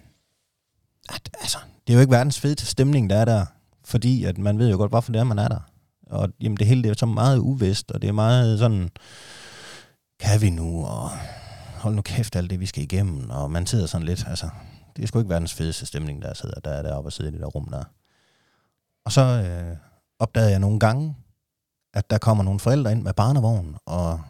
at, 1.15 1.31
altså, 1.41 1.59
det 1.87 1.93
er 1.93 1.95
jo 1.95 2.01
ikke 2.01 2.13
verdens 2.13 2.41
fedeste 2.41 2.67
stemning, 2.67 3.11
der 3.11 3.17
er 3.17 3.25
der, 3.25 3.47
fordi 3.85 4.25
at 4.25 4.39
man 4.39 4.59
ved 4.59 4.71
jo 4.71 4.77
godt, 4.77 4.91
hvorfor 4.91 5.13
det 5.13 5.21
er, 5.21 5.25
man 5.25 5.39
er 5.39 5.49
der. 5.49 5.61
Og 6.07 6.29
jamen, 6.41 6.57
det 6.57 6.67
hele 6.67 6.83
det 6.83 6.91
er 6.91 6.95
så 6.95 7.07
meget 7.07 7.39
uvist, 7.39 7.91
og 7.91 8.03
det 8.03 8.09
er 8.09 8.13
meget 8.13 8.59
sådan, 8.59 8.91
kan 10.21 10.41
vi 10.41 10.51
nu, 10.51 10.87
og 10.87 11.11
hold 11.79 11.95
nu 11.95 12.03
kæft 12.03 12.37
alt 12.37 12.51
det, 12.51 12.61
vi 12.61 12.67
skal 12.67 12.83
igennem, 12.83 13.31
og 13.31 13.51
man 13.51 13.67
sidder 13.67 13.87
sådan 13.87 14.07
lidt, 14.07 14.27
altså, 14.29 14.49
det 14.97 15.03
er 15.03 15.07
sgu 15.07 15.19
ikke 15.19 15.31
verdens 15.31 15.55
fedeste 15.55 15.87
stemning, 15.87 16.23
der 16.23 16.35
sidder 16.35 16.61
der, 16.61 16.83
deroppe 16.83 17.09
og 17.09 17.13
sidder 17.13 17.31
i 17.31 17.33
det 17.33 17.41
der 17.41 17.47
rum 17.47 17.69
der. 17.69 17.85
Og 19.05 19.13
så 19.13 19.21
øh, 19.21 19.77
opdagede 20.19 20.51
jeg 20.51 20.61
nogle 20.61 20.81
gange, 20.81 21.17
at 21.95 22.11
der 22.11 22.19
kommer 22.19 22.45
nogle 22.45 22.61
forældre 22.61 22.93
ind 22.93 23.03
med 23.03 23.13
barnevogn 23.15 23.77
og 23.87 24.21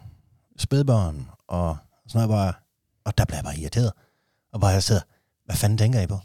spædbørn, 0.57 1.29
og 1.47 1.77
sådan 2.07 2.27
noget 2.27 2.37
bare, 2.37 2.53
og 3.05 3.17
der 3.17 3.25
bliver 3.25 3.37
jeg 3.37 3.43
bare 3.43 3.57
irriteret. 3.57 3.91
Og 4.53 4.61
bare 4.61 4.71
jeg 4.71 4.83
sidder, 4.83 5.01
hvad 5.45 5.55
fanden 5.55 5.77
tænker 5.77 6.01
I 6.01 6.07
på? 6.07 6.19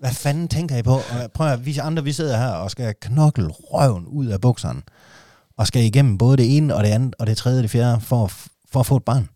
Hvad 0.00 0.12
fanden 0.12 0.48
tænker 0.48 0.76
I 0.76 0.82
på? 0.82 0.94
Og 0.94 1.32
prøv 1.34 1.46
at, 1.46 1.66
vi 1.66 1.78
andre, 1.78 2.04
vi 2.04 2.12
sidder 2.12 2.36
her 2.38 2.48
og 2.48 2.70
skal 2.70 2.94
knokle 3.00 3.48
røven 3.48 4.06
ud 4.06 4.26
af 4.26 4.40
bukserne, 4.40 4.82
og 5.58 5.66
skal 5.66 5.84
igennem 5.84 6.18
både 6.18 6.36
det 6.36 6.56
ene 6.56 6.74
og 6.74 6.84
det 6.84 6.90
andet, 6.90 7.14
og 7.18 7.26
det 7.26 7.36
tredje 7.36 7.58
og 7.58 7.62
det 7.62 7.70
fjerde, 7.70 8.00
for, 8.00 8.30
for 8.72 8.80
at 8.80 8.86
få 8.86 8.96
et 8.96 9.04
barn. 9.04 9.28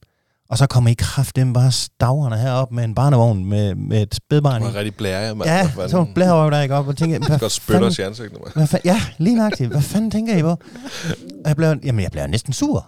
Og 0.48 0.58
så 0.58 0.66
kommer 0.66 0.90
I 0.90 0.94
kraft 0.98 1.36
dem 1.36 1.52
bare 1.52 1.72
staverne 1.72 2.38
herop 2.38 2.72
med 2.72 2.84
en 2.84 2.94
barnevogn 2.94 3.44
med, 3.44 3.74
med 3.74 4.02
et 4.02 4.14
spædbarn 4.14 4.62
Det 4.62 4.74
var 4.74 4.78
rigtig 4.78 4.96
blære, 4.96 5.34
mand. 5.34 5.50
Ja, 5.50 5.70
så 5.74 5.88
fanden? 5.88 6.14
blærer 6.14 6.42
jeg 6.42 6.52
der 6.52 6.60
ikke 6.60 6.74
op 6.74 6.88
og 6.88 6.96
tænker, 6.96 7.18
hvad 7.28 7.38
Godt 7.38 7.52
spytter 7.52 7.74
fanden, 7.74 7.88
os 7.90 7.98
i 7.98 8.02
ansigtet, 8.02 8.38
mand. 8.40 8.54
hvad 8.54 8.66
fanden, 8.66 8.90
ja, 8.90 9.00
lige 9.18 9.36
nøjagtigt. 9.36 9.70
Hvad 9.70 9.82
fanden 9.82 10.10
tænker 10.10 10.36
I 10.36 10.42
på? 10.42 10.50
Og 10.50 11.46
jeg 11.46 11.56
blev, 11.56 11.74
jamen, 11.84 12.02
jeg 12.02 12.10
blev 12.12 12.26
næsten 12.26 12.52
sur. 12.52 12.86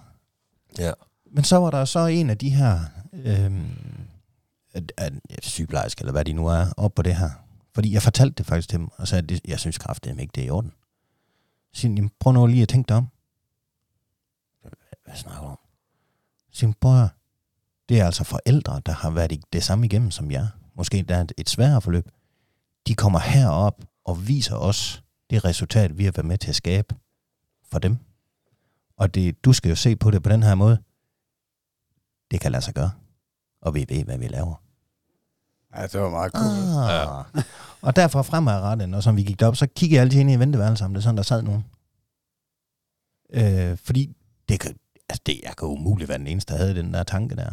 Ja. 0.78 0.90
Men 1.34 1.44
så 1.44 1.56
var 1.56 1.70
der 1.70 1.84
så 1.84 2.06
en 2.06 2.30
af 2.30 2.38
de 2.38 2.50
her 2.50 2.78
øhm, 3.18 3.76
at, 4.72 4.92
at, 4.96 5.12
ja, 5.30 5.84
eller 5.98 6.12
hvad 6.12 6.24
de 6.24 6.32
nu 6.32 6.46
er, 6.46 6.72
op 6.76 6.94
på 6.94 7.02
det 7.02 7.16
her. 7.16 7.30
Fordi 7.74 7.92
jeg 7.92 8.02
fortalte 8.02 8.34
det 8.34 8.46
faktisk 8.46 8.68
til 8.68 8.78
dem, 8.78 8.88
og 8.96 9.08
sagde, 9.08 9.22
at 9.22 9.28
det, 9.28 9.40
jeg 9.44 9.60
synes 9.60 9.78
kraftedeme 9.78 10.22
ikke, 10.22 10.32
det 10.34 10.42
er 10.42 10.46
i 10.46 10.50
orden. 10.50 10.72
Så 11.72 11.80
siger 11.80 11.94
de, 11.94 12.08
prøv 12.20 12.32
nu 12.32 12.46
lige 12.46 12.62
at 12.62 12.68
tænke 12.68 12.88
dig 12.88 12.96
om. 12.96 13.08
Hvad, 15.04 15.14
snakker 15.14 15.42
du 15.42 15.48
om? 15.48 15.58
Så 16.50 16.58
siger 16.58 16.70
de, 16.70 16.76
prøv 16.80 17.02
at 17.02 17.10
det 17.88 18.00
er 18.00 18.06
altså 18.06 18.24
forældre, 18.24 18.80
der 18.86 18.92
har 18.92 19.10
været 19.10 19.44
det 19.52 19.64
samme 19.64 19.86
igennem 19.86 20.10
som 20.10 20.30
jeg. 20.30 20.48
Måske 20.74 21.02
der 21.02 21.16
er 21.16 21.24
et 21.36 21.50
sværere 21.50 21.80
forløb. 21.80 22.08
De 22.86 22.94
kommer 22.94 23.18
herop 23.18 23.84
og 24.04 24.28
viser 24.28 24.56
os 24.56 25.02
det 25.30 25.44
resultat, 25.44 25.98
vi 25.98 26.04
har 26.04 26.12
været 26.12 26.26
med 26.26 26.38
til 26.38 26.48
at 26.48 26.56
skabe 26.56 26.94
for 27.70 27.78
dem. 27.78 27.96
Og 28.96 29.14
det, 29.14 29.44
du 29.44 29.52
skal 29.52 29.68
jo 29.68 29.76
se 29.76 29.96
på 29.96 30.10
det 30.10 30.22
på 30.22 30.28
den 30.28 30.42
her 30.42 30.54
måde. 30.54 30.82
Det 32.30 32.40
kan 32.40 32.52
lade 32.52 32.62
sig 32.62 32.74
gøre. 32.74 32.90
Og 33.68 33.74
vi 33.74 33.84
ved, 33.88 34.04
hvad 34.04 34.18
vi 34.18 34.28
laver. 34.28 34.62
Ja, 35.76 35.82
det 35.82 36.00
var 36.00 36.10
meget 36.10 36.32
cool. 36.32 36.46
Ah. 36.46 37.24
Ja. 37.34 37.42
og 37.86 37.96
derfor 37.96 38.22
fremadrettet, 38.22 38.88
når 38.88 39.00
som 39.00 39.16
vi 39.16 39.22
gik 39.22 39.40
derop, 39.40 39.56
så 39.56 39.66
kiggede 39.66 39.96
jeg 39.96 40.02
altid 40.02 40.20
ind 40.20 40.30
i 40.30 40.36
venteværelset, 40.36 40.84
om 40.84 40.94
det 40.94 41.00
er 41.00 41.02
sådan, 41.02 41.16
der 41.16 41.22
sad 41.22 41.42
nogen. 41.42 41.64
Øh, 43.32 43.78
fordi 43.78 44.16
det 44.48 44.60
kan, 44.60 44.76
altså 45.08 45.22
det, 45.26 45.40
jeg 45.44 45.56
kan 45.56 45.68
umuligt 45.68 46.08
være 46.08 46.18
den 46.18 46.26
eneste, 46.26 46.52
der 46.52 46.58
havde 46.58 46.74
den 46.74 46.94
der 46.94 47.02
tanke 47.02 47.36
der. 47.36 47.50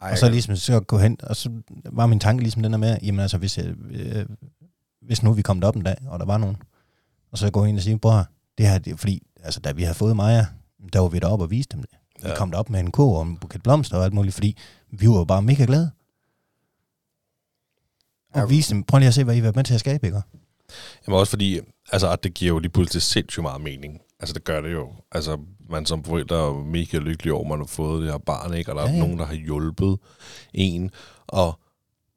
Ej, 0.00 0.10
og 0.10 0.18
så 0.18 0.28
ligesom 0.28 0.56
så 0.56 0.80
gå 0.80 0.98
hen, 0.98 1.18
og 1.22 1.36
så 1.36 1.50
var 1.84 2.06
min 2.06 2.20
tanke 2.20 2.42
ligesom 2.42 2.62
den 2.62 2.72
der 2.72 2.78
med, 2.78 2.98
jamen 3.02 3.20
altså, 3.20 3.38
hvis, 3.38 3.58
jeg, 3.58 3.66
øh, 3.90 4.26
hvis 5.02 5.22
nu 5.22 5.32
vi 5.32 5.42
kom 5.42 5.60
derop 5.60 5.76
en 5.76 5.82
dag, 5.82 5.96
og 6.06 6.18
der 6.18 6.24
var 6.24 6.38
nogen, 6.38 6.56
og 7.32 7.38
så 7.38 7.50
gå 7.50 7.64
ind 7.64 7.76
og 7.76 7.82
sige, 7.82 7.98
bror, 7.98 8.26
det 8.58 8.68
her, 8.68 8.78
det 8.78 9.00
fordi, 9.00 9.26
altså 9.42 9.60
da 9.60 9.72
vi 9.72 9.82
havde 9.82 9.94
fået 9.94 10.16
Maja, 10.16 10.46
der 10.92 11.00
var 11.00 11.08
vi 11.08 11.18
deroppe 11.18 11.44
og 11.44 11.50
viste 11.50 11.76
dem 11.76 11.82
det. 11.82 11.90
Vi 12.22 12.28
Ja. 12.28 12.36
kom 12.36 12.50
derop 12.50 12.70
med 12.70 12.80
en 12.80 12.90
ko 12.90 13.12
og 13.12 13.22
en 13.22 13.36
buket 13.36 13.62
blomster 13.62 13.96
og 13.96 14.04
alt 14.04 14.14
muligt, 14.14 14.34
fordi 14.34 14.56
vi 14.90 15.08
var 15.08 15.24
bare 15.24 15.42
mega 15.42 15.64
glade. 15.64 15.90
Og 18.34 18.40
Ja. 18.40 18.46
viste 18.46 18.74
dem, 18.74 18.82
prøv 18.84 18.98
lige 18.98 19.08
at 19.08 19.14
se, 19.14 19.24
hvad 19.24 19.34
I 19.34 19.38
har 19.38 19.42
været 19.42 19.56
med 19.56 19.64
til 19.64 19.74
at 19.74 19.80
skabe, 19.80 20.06
ikke? 20.06 20.22
Jamen 21.06 21.18
også 21.20 21.30
fordi, 21.30 21.60
altså, 21.92 22.10
at 22.10 22.24
det 22.24 22.34
giver 22.34 22.52
jo 22.52 22.58
lige 22.58 22.70
pludselig 22.72 23.02
sindssygt 23.02 23.42
meget 23.42 23.60
mening. 23.60 24.00
Altså, 24.20 24.32
det 24.34 24.44
gør 24.44 24.60
det 24.60 24.72
jo. 24.72 24.88
Altså, 25.12 25.38
man 25.70 25.86
som 25.86 26.04
forældre 26.04 26.36
er 26.48 26.64
mega 26.64 26.98
lykkelig 26.98 27.32
over, 27.32 27.42
at 27.42 27.48
man 27.48 27.58
har 27.58 27.66
fået 27.66 28.02
det 28.02 28.10
her 28.10 28.18
barn, 28.18 28.54
ikke? 28.54 28.72
Og 28.72 28.76
der 28.76 28.82
er 28.82 28.86
Ja, 28.86 28.90
ja, 28.92 28.96
ja. 28.98 29.02
nogen, 29.04 29.18
der 29.18 29.26
har 29.26 29.34
hjulpet 29.34 29.98
en. 30.54 30.90
Og, 31.26 31.58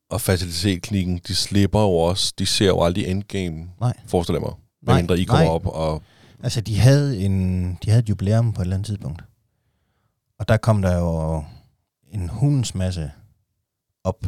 og 0.10 0.22
facilitetklinikken, 0.22 1.22
de 1.28 1.36
slipper 1.36 1.82
jo 1.82 1.92
også, 1.92 2.34
de 2.40 2.46
ser 2.46 2.68
jo 2.68 2.84
aldrig 2.84 3.06
endgame, 3.08 3.70
Nej. 3.80 3.94
forestiller 4.08 4.40
jeg 4.40 4.48
mig. 4.48 5.06
Nej, 5.08 5.16
I 5.16 5.24
kommer 5.24 5.46
nej. 5.46 5.54
op 5.54 5.66
og... 5.68 6.04
Altså, 6.44 6.62
de 6.62 6.78
havde, 6.80 7.20
en, 7.20 7.74
de 7.84 7.90
havde 7.90 8.04
et 8.04 8.10
jubilæum 8.10 8.54
på 8.54 8.62
et 8.62 8.66
eller 8.66 8.76
andet 8.76 8.86
tidspunkt. 8.86 9.24
Og 10.40 10.48
der 10.48 10.58
kom 10.58 10.82
der 10.82 10.98
jo 10.98 11.44
en 12.08 12.30
hundens 12.30 12.76
masse 12.76 13.12
op 14.04 14.24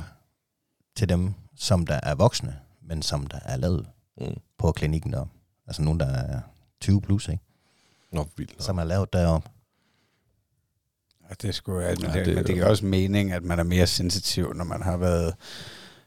til 0.96 1.10
dem, 1.10 1.34
som 1.56 1.86
der 1.86 2.00
er 2.04 2.16
voksne, 2.16 2.60
men 2.82 3.02
som 3.02 3.28
der 3.28 3.40
er 3.46 3.58
lavet 3.58 3.88
Mm. 4.18 4.38
på 4.58 4.72
klinikken 4.72 5.14
deroppe. 5.14 5.34
Altså 5.68 5.82
nogen, 5.82 6.00
der 6.00 6.06
er 6.06 6.42
20 6.82 7.02
plus, 7.02 7.28
ikke? 7.28 7.44
Nå, 8.12 8.28
vildt. 8.38 8.64
Som 8.64 8.78
er 8.78 8.84
lavet 8.84 9.14
deroppe. 9.14 9.50
Ja, 11.30 11.34
det 11.42 11.48
er 11.48 11.52
sgu, 11.52 11.80
ja, 11.80 11.90
men, 11.96 12.02
Ja, 12.02 12.08
det, 12.08 12.14
det 12.14 12.26
det, 12.26 12.32
er 12.32 12.36
men 12.36 12.46
det 12.46 12.54
giver 12.56 12.66
også 12.70 12.86
mening, 12.86 13.32
at 13.32 13.44
man 13.44 13.60
er 13.60 13.64
mere 13.64 13.88
sensitiv, 13.88 14.54
når 14.54 14.64
man 14.64 14.82
har 14.82 14.98
været 14.98 15.36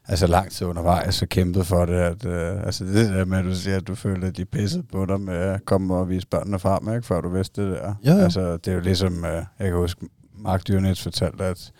altså 0.07 0.27
lang 0.27 0.51
tid 0.51 0.67
undervejs 0.67 1.21
og 1.21 1.29
kæmpet 1.29 1.67
for 1.67 1.85
det. 1.85 1.93
At, 1.93 2.25
øh, 2.25 2.65
altså 2.65 2.83
det 2.85 3.09
der 3.09 3.25
med, 3.25 3.37
at 3.37 3.45
du 3.45 3.55
siger, 3.55 3.77
at 3.77 3.87
du 3.87 3.95
føler, 3.95 4.27
at 4.27 4.37
de 4.37 4.45
pissede 4.45 4.83
på 4.91 5.05
dig 5.05 5.21
med 5.21 5.35
at 5.37 5.65
komme 5.65 5.95
og 5.95 6.09
vise 6.09 6.27
børnene 6.27 6.59
frem, 6.59 6.95
ikke, 6.95 7.07
før 7.07 7.21
du 7.21 7.29
vidste 7.29 7.61
det 7.61 7.71
der. 7.71 7.93
Jo, 8.07 8.11
jo. 8.11 8.17
Altså, 8.23 8.57
det 8.57 8.67
er 8.67 8.73
jo 8.75 8.79
ligesom, 8.81 9.25
øh, 9.25 9.31
jeg 9.33 9.45
kan 9.67 9.73
huske, 9.73 10.05
Mark 10.37 10.67
Dyrnitz 10.67 11.03
fortalte, 11.03 11.43
at 11.43 11.71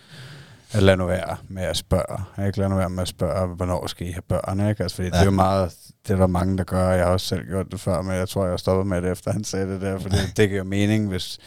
at 0.73 0.83
lad 0.83 0.97
nu 0.97 1.05
være 1.05 1.35
med 1.49 1.63
at 1.63 1.77
spørge. 1.77 2.45
Ikke? 2.47 2.59
Lad 2.59 2.69
nu 2.69 2.75
være 2.75 2.89
med 2.89 3.01
at 3.01 3.07
spørge, 3.07 3.55
hvornår 3.55 3.87
skal 3.87 4.07
I 4.07 4.11
have 4.11 4.21
børn? 4.21 4.69
Ikke? 4.69 4.83
Altså, 4.83 4.95
fordi 4.95 5.07
ja. 5.07 5.11
det 5.11 5.17
Ja. 5.17 5.21
er 5.21 5.25
jo 5.25 5.31
meget, 5.31 5.71
det 6.07 6.13
er 6.13 6.17
der 6.17 6.27
mange, 6.27 6.57
der 6.57 6.63
gør. 6.63 6.89
Jeg 6.89 7.05
har 7.05 7.11
også 7.11 7.27
selv 7.27 7.45
gjort 7.47 7.65
det 7.71 7.79
før, 7.79 8.01
men 8.01 8.13
jeg 8.13 8.29
tror, 8.29 8.43
jeg 8.43 8.51
har 8.51 8.57
stoppet 8.57 8.87
med 8.87 9.01
det, 9.01 9.11
efter 9.11 9.31
han 9.31 9.43
sagde 9.43 9.73
det 9.73 9.81
der. 9.81 9.99
Fordi 9.99 10.15
det 10.37 10.49
giver 10.49 10.57
jo 10.57 10.63
mening, 10.63 11.07
hvis 11.09 11.37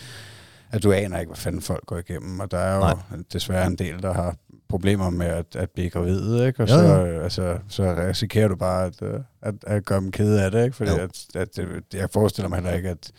at 0.71 0.83
du 0.83 0.93
aner 0.93 1.19
ikke, 1.19 1.29
hvad 1.31 1.37
fanden 1.37 1.61
folk 1.63 1.87
går 1.87 1.99
igennem. 1.99 2.41
Og 2.41 2.51
der 2.51 2.59
er 2.59 2.75
jo 2.75 2.81
Nej. 2.81 2.95
desværre 3.33 3.67
en 3.67 3.77
del, 3.79 4.03
der 4.03 4.13
har 4.15 4.35
problemer 4.69 5.11
med 5.11 5.27
at, 5.27 5.57
at 5.57 5.71
blive 5.71 5.91
gravide, 5.91 6.47
ikke? 6.47 6.63
Og 6.63 6.69
Jo, 6.69 6.75
så, 6.75 6.83
jo. 6.83 7.07
øh, 7.07 7.25
altså, 7.25 7.59
så 7.69 7.95
risikerer 7.97 8.49
du 8.49 8.57
bare 8.57 8.87
at, 8.87 9.03
øh, 9.03 9.21
at, 9.43 9.55
at 9.67 9.85
gøre 9.85 10.01
dem 10.01 10.13
kede 10.13 10.45
af 10.45 10.51
det, 10.51 10.65
ikke? 10.65 10.77
Fordi 10.77 10.91
Jo. 10.91 10.97
at, 10.99 11.27
at 11.37 11.57
det, 11.57 11.85
jeg 11.95 12.11
forestiller 12.11 12.49
mig 12.49 12.57
heller 12.57 12.73
ikke, 12.73 12.89
at, 12.89 13.13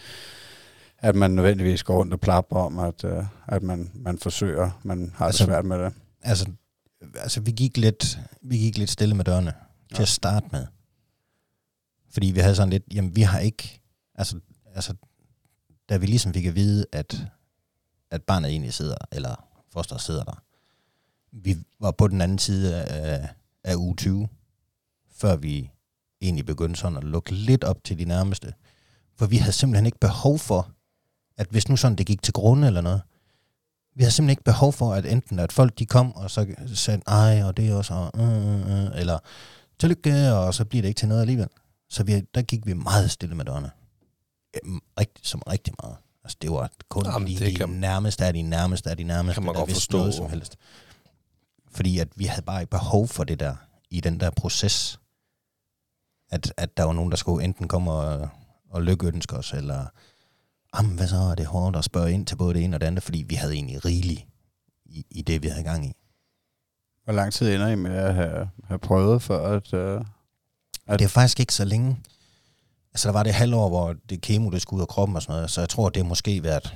at 0.97 1.16
man 1.16 1.32
nødvendigvis 1.32 1.84
går 1.84 1.97
rundt 1.97 2.14
og 2.14 2.20
plapper 2.20 2.56
om, 2.56 2.80
at, 2.80 3.04
øh, 3.04 3.24
at 3.47 3.64
man, 3.64 3.91
man 3.95 4.18
forsøger, 4.18 4.80
man 4.84 5.12
har 5.16 5.26
altså, 5.26 5.43
det 5.43 5.47
svært 5.52 5.66
med 5.66 5.80
det. 5.80 5.93
Altså, 6.22 6.45
altså 7.16 7.41
vi, 7.41 7.52
gik 7.52 7.78
lidt, 7.78 8.20
vi 8.41 8.58
gik 8.58 8.78
lidt 8.78 8.89
stille 8.89 9.16
med 9.16 9.26
dørene 9.26 9.54
ja. 9.91 9.95
til 9.95 9.97
Ja. 9.97 10.02
at 10.02 10.08
starte 10.08 10.45
med. 10.52 10.66
Fordi 12.12 12.28
vi 12.28 12.39
havde 12.39 12.56
sådan 12.56 12.70
lidt, 12.70 12.84
jamen 12.93 13.16
vi 13.16 13.22
har 13.22 13.39
ikke, 13.39 13.82
altså, 14.16 14.39
altså 14.76 14.93
da 15.89 15.97
vi 15.97 16.06
ligesom 16.06 16.34
fik 16.34 16.45
at 16.45 16.56
vide, 16.56 16.86
at, 16.91 17.18
at 18.12 18.24
barnet 18.24 18.50
egentlig 18.52 18.74
sidder, 18.74 18.95
eller 19.12 19.45
fosteret 19.74 20.02
sidder 20.02 20.24
der, 20.24 20.43
vi 21.32 21.58
var 21.80 21.92
på 21.92 22.08
den 22.08 22.22
anden 22.22 22.40
side 22.40 22.76
af, 22.84 23.30
af 23.64 23.76
uge 23.76 23.96
20, 23.96 24.28
før 25.12 25.36
vi 25.36 25.72
egentlig 26.22 26.46
begyndte 26.46 26.80
sådan 26.80 26.98
at 26.98 27.04
lukke 27.04 27.32
lidt 27.32 27.64
op 27.64 27.84
til 27.84 28.00
de 28.00 28.06
nærmeste. 28.06 28.54
For 29.18 29.26
vi 29.26 29.38
havde 29.38 29.52
simpelthen 29.52 29.86
ikke 29.86 30.00
behov 30.00 30.40
for, 30.40 30.70
at 31.38 31.48
hvis 31.50 31.70
nu 31.70 31.78
sådan 31.78 31.98
det 31.98 32.06
gik 32.06 32.22
til 32.24 32.34
grunde 32.34 32.68
eller 32.68 32.82
noget, 32.82 33.02
vi 33.96 34.04
havde 34.04 34.12
simpelthen 34.14 34.30
ikke 34.32 34.44
behov 34.44 34.74
for, 34.74 34.94
at 34.94 35.06
enten 35.06 35.40
at 35.40 35.52
folk 35.52 35.80
de 35.80 35.86
kom 35.86 36.16
og 36.16 36.32
så 36.32 36.56
sagde, 36.76 37.02
ej, 37.08 37.44
og 37.44 37.58
det 37.58 37.70
er 37.70 37.76
også, 37.76 37.94
og, 37.94 38.12
øh, 38.22 38.60
øh, 38.70 38.86
øh, 38.86 39.00
eller 39.00 39.20
tillykke, 39.80 40.34
og 40.34 40.54
så 40.54 40.66
bliver 40.66 40.82
det 40.82 40.90
ikke 40.90 41.00
til 41.00 41.08
noget 41.08 41.22
alligevel. 41.22 41.48
Så 41.90 42.04
vi, 42.04 42.22
der 42.36 42.42
gik 42.42 42.66
vi 42.66 42.74
meget 42.74 43.12
stille 43.12 43.36
med 43.36 43.46
dørene. 43.46 43.72
Øhm, 44.64 44.80
Rigtig, 45.00 45.26
som 45.28 45.42
rigtig 45.50 45.74
meget. 45.84 45.96
Altså 46.24 46.38
det 46.42 46.52
var 46.52 46.72
kun 46.90 47.06
Jamen, 47.06 47.28
lige 47.28 47.40
det 47.40 47.48
de 47.48 47.56
kan- 47.56 47.70
nærmeste 47.70 48.26
af 48.26 48.34
de 48.34 48.42
nærmeste 48.42 48.90
af 48.90 48.98
de 48.98 49.04
nærmeste, 49.04 49.34
Kan 49.34 49.44
man 49.44 49.54
der 49.54 49.60
godt 49.60 49.68
vidste 49.68 49.82
forstå. 49.82 49.98
noget 49.98 50.14
som 50.14 50.30
helst. 50.30 50.56
Fordi 51.72 52.00
at 52.00 52.08
vi 52.16 52.26
havde 52.26 52.42
bare 52.42 52.62
ikke 52.62 52.72
behov 52.72 53.08
for 53.08 53.24
det 53.24 53.40
der, 53.40 53.56
i 53.90 54.02
den 54.02 54.20
der 54.20 54.30
proces. 54.30 55.00
At, 56.32 56.54
at 56.58 56.78
der 56.78 56.84
var 56.84 56.94
nogen, 56.94 57.12
der 57.12 57.18
skulle 57.18 57.44
enten 57.44 57.68
komme 57.68 57.92
og, 57.92 58.30
og 58.70 58.82
lykkeønske 58.84 59.36
os, 59.36 59.54
eller 59.54 59.86
jamen, 60.78 60.96
hvad 60.96 61.08
så 61.08 61.16
er 61.18 61.36
det 61.36 61.46
hårdt 61.46 61.76
at 61.76 61.84
spørge 61.84 62.12
ind 62.12 62.26
til 62.26 62.36
både 62.36 62.54
det 62.54 62.64
ene 62.64 62.76
og 62.78 62.82
det 62.82 62.88
andet, 62.88 63.04
fordi 63.04 63.26
vi 63.28 63.36
havde 63.36 63.54
egentlig 63.54 63.86
rigeligt 63.86 64.26
i, 64.86 65.06
i 65.12 65.22
det, 65.22 65.44
vi 65.44 65.48
havde 65.48 65.64
gang 65.64 65.86
i. 65.86 65.94
Hvor 67.04 67.14
lang 67.14 67.34
tid 67.34 67.56
ender 67.56 67.68
I 67.68 67.76
med 67.76 67.92
at 67.96 68.16
have, 68.16 68.50
have 68.64 68.80
prøvet 68.80 69.22
for 69.22 69.38
at... 69.38 69.74
Øh, 69.74 70.02
Og 70.88 71.00
det 71.00 71.06
er 71.06 71.10
faktisk 71.10 71.40
ikke 71.40 71.54
så 71.54 71.66
længe. 71.66 71.98
Altså, 72.94 73.08
der 73.08 73.14
var 73.14 73.24
det 73.24 73.34
halvår, 73.34 73.70
hvor 73.70 73.94
det 74.10 74.22
kemo, 74.22 74.50
det 74.50 74.62
skulle 74.62 74.78
ud 74.78 74.82
af 74.82 74.88
kroppen 74.88 75.16
og 75.16 75.22
sådan 75.22 75.36
noget, 75.36 75.52
så 75.52 75.62
jeg 75.62 75.70
tror, 75.70 75.90
det 75.90 76.04
har 76.04 76.08
måske 76.08 76.44
været 76.44 76.76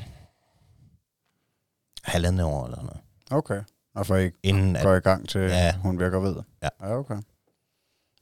halvandet 2.03 2.45
år 2.45 2.65
eller 2.65 2.81
noget. 2.81 2.99
okay. 3.31 3.61
Og 3.95 4.05
for 4.05 4.15
I 4.17 4.29
Inden 4.43 4.75
at, 4.75 4.83
går 4.83 4.93
i 4.95 4.99
gang 4.99 5.29
til, 5.29 5.41
Ja. 5.41 5.47
ja. 5.65 5.73
hun 5.77 5.99
virker 5.99 6.19
ved. 6.19 6.35
Ja. 6.63 6.67
ja 6.81 6.97
okay. 6.97 7.15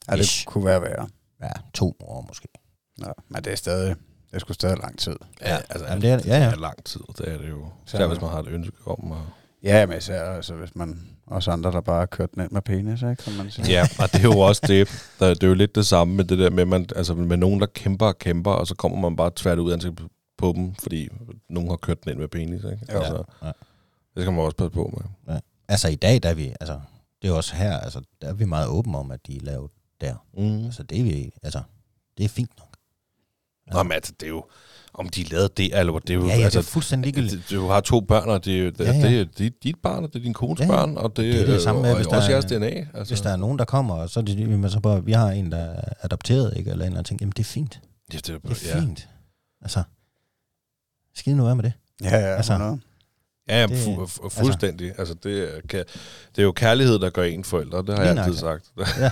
Ja, 0.10 0.16
det 0.16 0.20
Ish. 0.22 0.46
kunne 0.46 0.66
være 0.66 0.82
værre. 0.82 1.08
ja, 1.44 1.50
to 1.74 1.96
år 2.02 2.26
måske. 2.28 2.48
Ja, 3.02 3.12
men 3.30 3.44
det 3.44 3.52
er 3.54 3.58
stadig, 3.58 3.96
det 4.32 4.42
sgu 4.42 4.54
stadig 4.54 4.78
lang 4.78 5.00
tid. 5.00 5.16
Ja, 5.42 5.58
altså, 5.70 5.86
Jamen, 5.88 6.02
det 6.02 6.10
er- 6.12 6.20
ja, 6.26 6.38
ja. 6.40 6.46
Det 6.46 6.54
er 6.54 6.60
lang 6.60 6.84
tid, 6.84 7.02
det 7.18 7.34
er 7.34 7.38
det 7.38 7.50
jo. 7.50 7.66
Især 7.88 8.08
hvis 8.08 8.22
man 8.22 8.30
har 8.30 8.40
et 8.40 8.48
ønske 8.48 8.74
om 8.86 9.12
at 9.12 9.18
Ja, 9.64 9.86
men 9.86 9.98
især 9.98 10.24
altså, 10.24 10.54
hvis 10.56 10.76
man 10.76 11.10
også 11.28 11.52
andre, 11.52 11.72
der 11.72 11.82
bare 11.82 12.00
har 12.00 12.06
kørt 12.06 12.30
ind 12.38 12.52
med 12.52 12.62
penis, 12.62 13.02
ikke? 13.02 13.16
Kan 13.16 13.38
man 13.38 13.52
sige. 13.52 13.68
Ja, 13.72 13.82
og 14.00 14.12
det 14.12 14.20
er 14.20 14.24
jo 14.24 14.40
også 14.40 14.62
det. 14.68 14.90
Der, 15.20 15.34
det 15.34 15.44
er 15.44 15.48
jo 15.48 15.54
lidt 15.54 15.76
det 15.76 15.86
samme 15.86 16.16
med 16.16 16.26
det 16.26 16.38
der 16.40 16.50
med, 16.50 16.66
man, 16.66 16.86
altså 16.96 17.14
med 17.16 17.38
nogen, 17.38 17.60
der 17.60 17.66
kæmper 17.66 18.06
og 18.06 18.18
kæmper, 18.20 18.52
og 18.52 18.68
så 18.68 18.76
kommer 18.76 18.98
man 18.98 19.16
bare 19.16 19.32
tvært 19.36 19.58
ud 19.60 19.74
ansigt 19.74 20.02
på 20.38 20.54
dem, 20.56 20.76
fordi 20.76 21.10
nogen 21.50 21.70
har 21.70 21.76
kørt 21.76 22.04
den 22.04 22.12
ind 22.12 22.20
med 22.20 22.28
penis. 22.28 22.64
Ikke? 22.64 22.80
Jo. 22.94 22.98
Altså, 23.00 23.24
Ja, 23.42 23.48
ja. 23.48 23.52
Det 24.16 24.24
skal 24.24 24.32
man 24.34 24.42
også 24.46 24.58
passe 24.58 24.72
på 24.72 25.02
med. 25.28 25.40
Altså 25.72 25.88
i 25.88 25.96
dag, 25.96 26.24
der 26.24 26.30
er 26.30 26.34
vi, 26.34 26.54
altså, 26.60 26.80
det 27.22 27.30
er 27.30 27.34
også 27.34 27.56
her, 27.56 27.78
altså, 27.80 28.02
der 28.22 28.28
er 28.28 28.34
vi 28.34 28.46
meget 28.46 28.68
åbne 28.68 28.98
om, 28.98 29.12
at 29.12 29.28
de 29.28 29.36
er 29.38 29.42
lavet 29.42 29.72
der. 30.02 30.16
Mm. 30.38 30.66
Altså, 30.66 30.84
det 30.84 31.00
er 31.00 31.04
vi, 31.04 31.32
altså, 31.44 31.62
det 32.18 32.24
er 32.24 32.30
fint 32.30 32.52
nok. 32.60 32.68
Ja. 33.68 33.74
Nå, 33.74 33.84
men 33.84 33.92
altså, 33.92 34.14
det 34.20 34.26
er 34.26 34.30
jo, 34.30 34.46
om 34.94 35.10
de 35.10 35.24
lavede 35.24 35.50
det, 35.58 35.80
eller 35.80 36.00
det 36.00 36.10
er 36.10 36.14
jo, 36.14 36.28
Ja, 36.28 36.38
ja, 36.38 36.44
altså, 36.44 36.60
det 36.60 36.66
er 36.68 36.72
fuldstændig 36.72 37.14
ligegyldigt. 37.16 37.50
Du 37.50 37.68
har 37.68 37.80
to 37.82 38.00
børn, 38.00 38.30
og 38.30 38.46
det, 38.46 38.68
er 38.68 38.72
det, 38.72 38.80
Ja, 38.86 38.92
ja. 38.94 39.02
det, 39.10 39.20
er- 39.22 39.26
det 39.38 39.46
er 39.46 39.50
dit 39.64 39.76
barn, 39.84 40.04
og 40.04 40.14
det 40.14 40.20
er 40.20 40.24
din 40.24 40.34
kones 40.34 40.60
Ja, 40.60 40.66
ja. 40.66 40.72
børn, 40.72 40.98
og 40.98 41.16
det, 41.18 41.34
Det 41.34 41.42
er 41.42 41.46
det 41.46 41.62
samme 41.62 41.82
med, 41.82 41.90
og, 41.90 41.96
hvis 41.96 42.08
og 42.08 42.12
der 42.12 42.18
også 42.18 42.30
er- 42.30 42.34
jeres 42.36 42.46
DNA. 42.46 42.88
Altså. 43.00 43.14
Hvis 43.14 43.22
der 43.22 43.30
er 43.30 43.36
nogen, 43.36 43.60
der 43.60 43.66
kommer, 43.66 43.96
og 43.96 44.10
så 44.10 44.20
er 44.20 44.24
det, 44.24 44.40
jamen, 44.40 44.70
så 44.70 44.80
bare, 44.80 45.06
vi 45.06 45.12
har 45.12 45.32
en, 45.32 45.52
der 45.52 45.58
er 45.58 45.82
adopteret, 46.02 46.58
ikke? 46.58 46.72
Eller 46.72 46.86
en 46.86 46.92
anden 46.92 47.04
ting. 47.04 47.20
Jamen, 47.22 47.32
det 47.38 47.40
er 47.40 47.44
fint. 47.44 47.80
Ja, 48.14 48.18
det, 48.18 48.30
er, 48.30 48.38
Det 48.40 48.64
er 48.72 48.76
ja. 48.76 48.80
fint. 48.82 49.10
Altså, 49.62 49.84
skide 51.16 51.36
nu 51.36 51.44
være 51.44 51.56
med 51.56 51.64
det. 51.64 51.74
Ja, 52.04 52.10
ja, 52.10 52.16
Altså, 52.36 52.54
altså, 52.54 52.78
Ja, 53.52 53.60
ja 53.62 53.68
Det- 53.68 53.74
fu- 53.86 54.06
fu- 54.06 54.30
fuldstændig. 54.30 54.92
Altså, 54.98 55.14
det, 55.24 55.44
er, 55.44 55.48
kan, 55.70 55.84
det 56.36 56.42
er 56.42 56.44
jo 56.44 56.52
kærlighed, 56.52 57.00
der 57.00 57.10
gør 57.10 57.24
en 57.24 57.44
forældre. 57.44 57.78
Det 57.78 57.98
har 57.98 58.04
jeg 58.06 58.18
altid 58.18 58.38
sagt. 58.38 58.66
Ja. 59.00 59.12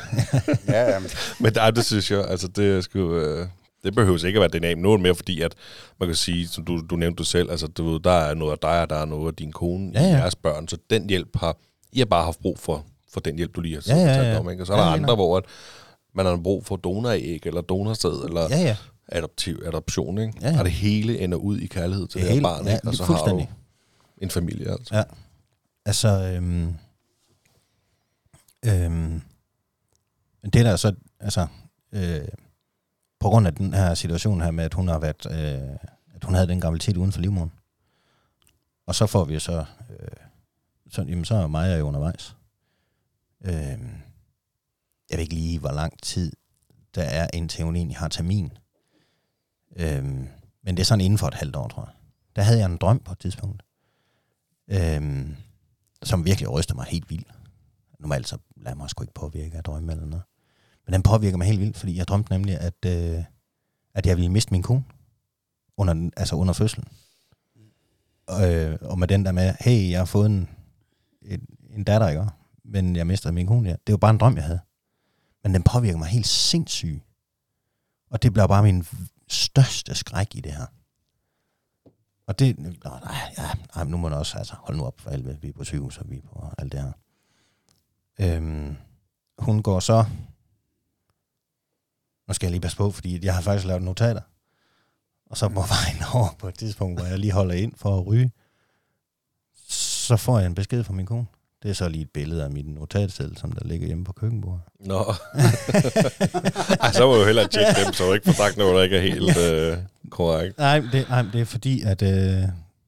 ja, 0.74 0.92
ja, 0.94 1.00
men, 1.00 1.10
nej, 1.56 1.72
det 1.72 1.86
synes 1.86 2.12
jeg, 2.12 2.26
altså 2.28 2.48
det 2.48 2.84
sgu, 2.84 3.14
øh, 3.16 3.48
det 3.84 3.96
behøver 3.96 4.26
ikke 4.26 4.38
at 4.38 4.42
være 4.42 4.46
er 4.46 4.50
det 4.50 5.02
mere 5.02 5.16
fordi, 5.16 5.42
at 5.42 5.54
man 6.00 6.10
kan 6.10 6.16
sige, 6.16 6.48
som 6.48 6.66
du, 6.66 6.82
du 6.90 6.96
nævnte 6.96 7.16
du 7.18 7.24
selv, 7.24 7.52
altså 7.52 7.68
du 7.68 7.92
ved, 7.92 8.00
der 8.00 8.12
er 8.12 8.34
noget 8.34 8.52
af 8.52 8.58
dig, 8.62 8.82
og 8.82 8.90
der 8.90 8.96
er 8.96 9.06
noget 9.06 9.28
af 9.28 9.34
din 9.36 9.52
kone, 9.52 9.92
Ja, 9.94 10.00
ja, 10.02 10.06
ja. 10.08 10.12
ja. 10.14 10.18
jeres 10.20 10.36
børn, 10.36 10.68
så 10.68 10.78
den 10.90 11.10
hjælp 11.10 11.30
har, 11.36 11.58
I 11.94 12.00
har 12.00 12.06
bare 12.06 12.26
haft 12.26 12.40
brug 12.42 12.60
for, 12.60 12.86
for 13.14 13.20
den 13.20 13.36
hjælp, 13.36 13.56
du 13.56 13.62
lige 13.62 13.76
har 13.76 13.84
Ja, 13.96 13.96
ja, 14.02 14.32
ja. 14.32 14.40
om, 14.40 14.50
ikke? 14.50 14.64
Og 14.64 14.68
så 14.68 14.74
er 14.74 14.78
der 14.78 14.84
Ja, 14.84 14.90
ja, 14.90 14.96
lige 14.96 15.04
andre, 15.04 15.16
hvor 15.16 15.38
at 15.38 15.44
man 16.16 16.26
har 16.26 16.38
brug 16.44 16.66
for 16.66 16.76
donoræg, 16.76 17.40
eller 17.46 17.62
donorsted, 17.62 18.24
eller 18.26 18.42
ja. 18.42 18.58
Ja, 18.58 18.62
ja. 18.64 18.76
adoptiv, 19.08 19.62
adoption, 19.66 20.18
ikke? 20.18 20.34
Ja, 20.42 20.50
ja. 20.52 20.60
Og 20.60 20.66
det 20.66 20.74
hele 20.74 21.20
ender 21.20 21.38
ud 21.38 21.58
i 21.60 21.68
kærlighed 21.68 22.08
til 22.08 22.22
Det 22.22 22.28
det, 22.30 22.36
det 22.36 22.36
her 22.36 22.42
barn, 22.42 22.66
ja, 22.68 22.74
ikke? 22.74 22.88
Og 22.88 22.94
så 22.96 23.04
har 23.04 23.26
du 23.26 23.46
en 24.20 24.30
familie, 24.30 24.72
altså. 24.72 24.96
Ja. 24.96 25.04
Altså, 25.86 26.08
øhm, 26.08 26.76
øhm, 28.66 29.22
det 30.44 30.66
der 30.66 30.72
er 30.72 30.76
så, 30.76 30.96
altså, 31.20 31.48
øh, 31.92 32.28
på 33.20 33.30
grund 33.30 33.48
af 33.48 33.56
den 33.56 33.74
her 33.74 33.94
situation 33.94 34.42
her 34.42 34.52
med, 34.52 34.64
at 34.64 34.74
hun 34.74 34.88
har 34.88 35.00
været, 35.00 35.26
øh, 35.26 35.78
at 36.16 36.24
hun 36.24 36.34
havde 36.34 36.48
den 36.48 36.62
graviditet 36.62 36.98
uden 36.98 37.12
for 37.12 37.22
livmoderen. 37.22 37.52
Og 38.86 38.96
så 38.96 39.08
får 39.08 39.26
vi 39.26 39.34
jo 39.34 39.40
så, 39.40 39.66
øh, 39.90 40.08
så, 40.90 41.02
jamen, 41.02 41.26
så 41.26 41.36
er 41.36 41.48
Maja 41.48 41.78
jo 41.78 41.88
undervejs. 41.88 42.36
Øh, 43.42 43.80
jeg 45.10 45.18
ved 45.18 45.20
ikke 45.20 45.34
lige, 45.34 45.60
hvor 45.60 45.72
lang 45.72 46.02
tid 46.02 46.32
der 46.96 47.04
er, 47.04 47.28
indtil 47.34 47.64
hun 47.64 47.76
egentlig 47.76 47.98
har 47.98 48.08
termin. 48.08 48.58
Øh, 49.76 50.04
men 50.64 50.78
det 50.78 50.80
er 50.80 50.84
sådan 50.84 51.06
inden 51.06 51.18
for 51.18 51.28
et 51.28 51.34
halvt 51.34 51.56
år, 51.56 51.68
tror 51.68 51.86
jeg. 51.86 51.94
Der 52.36 52.42
havde 52.42 52.60
jeg 52.60 52.66
en 52.66 52.78
drøm 52.78 53.00
på 53.00 53.12
et 53.12 53.20
tidspunkt, 53.20 53.64
øhm, 54.70 55.36
som 56.04 56.26
virkelig 56.26 56.52
ryster 56.52 56.76
mig 56.76 56.86
helt 56.86 57.10
vildt. 57.10 57.28
Normalt 58.00 58.28
så 58.28 58.38
lader 58.58 58.76
mig 58.78 58.90
sgu 58.90 59.04
ikke 59.04 59.14
påvirke 59.14 59.58
af 59.58 59.64
drømme 59.64 59.92
eller 59.92 60.06
noget. 60.06 60.24
Men 60.86 60.94
den 60.94 61.04
påvirker 61.04 61.38
mig 61.38 61.48
helt 61.48 61.60
vildt, 61.60 61.78
fordi 61.78 61.98
jeg 61.98 62.08
drømte 62.08 62.32
nemlig, 62.32 62.60
at, 62.60 62.86
øh, 62.86 63.24
at 63.94 64.06
jeg 64.06 64.18
ville 64.18 64.32
miste 64.32 64.52
min 64.52 64.64
kone 64.64 64.84
under, 65.78 65.94
den- 65.94 66.14
altså 66.18 66.36
under 66.36 66.54
fødslen. 66.54 66.88
Øh, 68.44 68.78
og 68.82 69.00
med 69.00 69.08
den 69.08 69.26
der 69.26 69.32
med, 69.32 69.54
hey, 69.60 69.90
jeg 69.90 70.00
har 70.00 70.06
fået 70.06 70.26
en, 70.26 70.50
en, 71.22 71.48
en 71.70 71.84
datter, 71.84 72.08
ikke? 72.10 72.26
Men 72.64 72.96
jeg 72.96 73.08
mistede 73.08 73.34
min 73.34 73.48
kone, 73.48 73.70
ja. 73.70 73.76
Det 73.88 73.94
var 73.94 73.98
bare 73.98 74.12
en 74.12 74.18
drøm, 74.18 74.36
jeg 74.36 74.44
havde. 74.44 74.60
Men 75.44 75.54
den 75.54 75.64
påvirker 75.64 75.98
mig 75.98 76.08
helt 76.08 76.28
sindssygt. 76.28 77.04
Og 78.12 78.24
det 78.24 78.34
bliver 78.34 78.48
bare 78.48 78.64
min 78.64 78.86
største 79.28 79.96
skræk 79.96 80.36
i 80.36 80.42
det 80.42 80.52
her. 80.52 80.66
Og 82.30 82.40
det, 82.40 82.60
nå, 82.60 82.70
nej, 82.84 83.34
ja, 83.38 83.50
nej, 83.76 83.84
nu 83.84 83.98
må 83.98 84.10
man 84.10 84.18
også, 84.18 84.38
altså, 84.38 84.54
hold 84.58 84.78
nu 84.78 84.86
op 84.86 85.00
for 85.00 85.10
helvede, 85.10 85.42
vi 85.42 85.48
er 85.48 85.54
på 85.54 85.64
sygehus, 85.64 85.98
og 85.98 86.10
vi 86.10 86.18
er 86.18 86.22
på 86.22 86.54
alt 86.58 86.72
det 86.72 86.82
her. 86.82 86.92
Øhm, 88.20 88.76
hun 89.40 89.64
går 89.64 89.80
så, 89.80 90.06
nu 92.28 92.34
skal 92.34 92.48
jeg 92.48 92.52
lige 92.52 92.62
passe 92.62 92.78
på, 92.78 92.92
fordi 92.92 93.26
jeg 93.26 93.36
har 93.36 93.42
faktisk 93.42 93.68
lavet 93.68 93.84
notater. 93.84 94.22
Og 95.26 95.38
så 95.38 95.48
på 95.48 95.54
vejen 95.54 96.04
over 96.14 96.30
på 96.40 96.48
et 96.48 96.56
tidspunkt, 96.58 97.00
hvor 97.00 97.08
jeg 97.08 97.20
lige 97.20 97.34
holder 97.34 97.56
ind 97.56 97.74
for 97.76 97.98
at 97.98 98.08
ryge, 98.08 98.32
så 99.68 100.18
får 100.18 100.40
jeg 100.40 100.48
en 100.48 100.56
besked 100.56 100.84
fra 100.84 100.94
min 100.94 101.06
kone. 101.06 101.26
Det 101.64 101.70
er 101.70 101.74
så 101.74 101.90
lige 101.90 102.02
et 102.02 102.12
billede 102.12 102.44
af 102.44 102.52
mit 102.52 102.68
notatseddel, 102.68 103.38
som 103.38 103.52
der 103.52 103.68
ligger 103.68 103.88
hjemme 103.88 104.04
på 104.04 104.14
køkkenbordet. 104.14 104.62
Nå. 104.80 105.00
Ej, 106.82 106.92
så 106.92 107.06
må 107.08 107.16
du 107.16 107.26
hellere 107.26 107.48
tjekke 107.48 107.86
dem, 107.86 107.94
så 107.94 108.04
du 108.06 108.14
ikke 108.14 108.26
får 108.26 108.34
sagt 108.34 108.58
noget, 108.58 108.76
der 108.76 108.84
ikke 108.84 108.98
er 108.98 109.02
helt 109.02 109.38
øh, 109.38 109.78
korrekt. 110.10 110.58
Nej, 110.58 110.80
det, 110.80 111.10
nej, 111.10 111.22
det 111.22 111.42
er 111.42 111.46
fordi, 111.46 111.82
at 111.82 112.02
øh, 112.02 112.10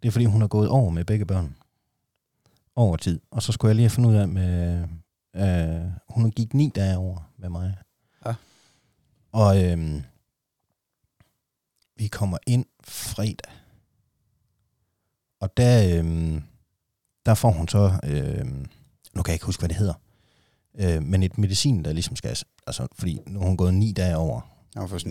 det 0.01 0.07
er 0.07 0.11
fordi, 0.11 0.25
hun 0.25 0.41
har 0.41 0.47
gået 0.47 0.69
over 0.69 0.89
med 0.89 1.05
begge 1.05 1.25
børn. 1.25 1.55
Over 2.75 2.97
tid. 2.97 3.19
Og 3.31 3.43
så 3.43 3.51
skulle 3.51 3.69
jeg 3.69 3.75
lige 3.75 3.89
finde 3.89 4.09
ud 4.09 4.15
af 4.15 4.27
med... 4.27 4.83
Øh, 5.35 5.91
hun 6.09 6.31
gik 6.31 6.53
ni 6.53 6.71
dage 6.75 6.97
over 6.97 7.31
med 7.37 7.49
mig. 7.49 7.77
Ja. 8.25 8.33
Og 9.31 9.63
øh, 9.63 10.01
vi 11.97 12.07
kommer 12.07 12.37
ind 12.47 12.65
fredag. 12.83 13.51
Og 15.39 15.57
der, 15.57 15.99
øh, 15.99 16.41
der 17.25 17.33
får 17.33 17.51
hun 17.51 17.67
så... 17.67 17.91
Øh, 18.03 18.45
nu 19.13 19.21
kan 19.23 19.27
jeg 19.31 19.33
ikke 19.35 19.45
huske, 19.45 19.61
hvad 19.61 19.69
det 19.69 19.77
hedder. 19.77 19.93
Øh, 20.79 21.03
men 21.03 21.23
et 21.23 21.37
medicin, 21.37 21.85
der 21.85 21.93
ligesom 21.93 22.15
skal... 22.15 22.37
Altså, 22.67 22.87
fordi 22.93 23.19
nu 23.27 23.39
har 23.39 23.47
hun 23.47 23.57
gået 23.57 23.73
ni 23.73 23.91
dage 23.91 24.17
over. 24.17 24.41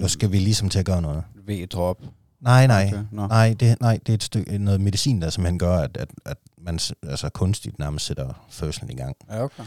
Nu 0.00 0.08
skal 0.08 0.32
vi 0.32 0.38
ligesom 0.38 0.68
til 0.68 0.78
at 0.78 0.84
gøre 0.86 1.02
noget. 1.02 1.24
V-drop. 1.46 2.02
Nej, 2.40 2.66
nej. 2.66 2.86
Okay. 2.86 3.04
Nej, 3.12 3.54
det, 3.60 3.80
nej, 3.80 3.98
det 4.06 4.12
er 4.12 4.14
et 4.14 4.22
stykke, 4.22 4.58
noget 4.58 4.80
medicin, 4.80 5.22
der 5.22 5.30
simpelthen 5.30 5.58
gør, 5.58 5.76
at, 5.78 5.96
at, 5.96 6.10
at 6.26 6.38
man 6.58 6.78
altså 7.02 7.28
kunstigt 7.28 7.78
nærmest 7.78 8.06
sætter 8.06 8.46
fødslen 8.50 8.90
i 8.90 8.94
gang. 8.94 9.16
Ja, 9.30 9.42
okay. 9.42 9.64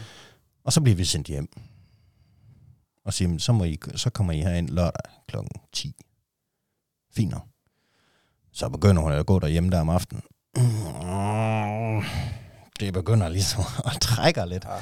Og 0.64 0.72
så 0.72 0.80
bliver 0.80 0.96
vi 0.96 1.04
sendt 1.04 1.26
hjem. 1.26 1.48
Og 3.04 3.14
siger, 3.14 3.28
"Men 3.28 3.38
så, 3.38 3.52
må 3.52 3.64
I, 3.64 3.78
så 3.94 4.10
kommer 4.10 4.32
I 4.32 4.40
herind 4.40 4.68
lørdag 4.68 5.10
kl. 5.28 5.36
10. 5.72 5.94
Fint 7.12 7.30
nok. 7.30 7.46
Så 8.52 8.68
begynder 8.68 9.02
hun 9.02 9.12
at 9.12 9.26
gå 9.26 9.38
derhjemme 9.38 9.70
der 9.70 9.80
om 9.80 9.88
aftenen. 9.88 10.22
Det 12.80 12.92
begynder 12.92 13.28
ligesom 13.28 13.64
at 13.94 14.00
trække 14.00 14.46
lidt. 14.46 14.64
Ja. 14.64 14.78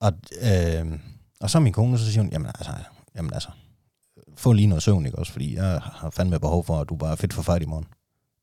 Og, 0.00 0.12
øh, 0.42 0.98
og 1.40 1.50
så 1.50 1.60
min 1.60 1.72
kone, 1.72 1.98
så 1.98 2.12
siger 2.12 2.22
hun, 2.22 2.32
jamen 2.32 2.46
altså, 2.46 2.72
jamen 3.16 3.34
altså, 3.34 3.48
få 4.36 4.52
lige 4.52 4.66
noget 4.66 4.82
søvn, 4.82 5.06
ikke 5.06 5.18
også? 5.18 5.32
Fordi 5.32 5.54
jeg 5.54 5.80
har 5.82 6.10
fandme 6.10 6.40
behov 6.40 6.64
for, 6.64 6.80
at 6.80 6.88
du 6.88 6.96
bare 6.96 7.12
er 7.12 7.16
fedt 7.16 7.32
for 7.32 7.42
fejl 7.42 7.62
i 7.62 7.66
morgen. 7.66 7.86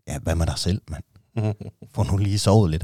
Ja, 0.08 0.20
hvad 0.20 0.36
med 0.36 0.46
dig 0.46 0.58
selv, 0.58 0.82
mand? 0.90 1.04
Få 1.96 2.04
nu 2.04 2.18
lige 2.18 2.40
sovet 2.40 2.72
lidt. 2.72 2.84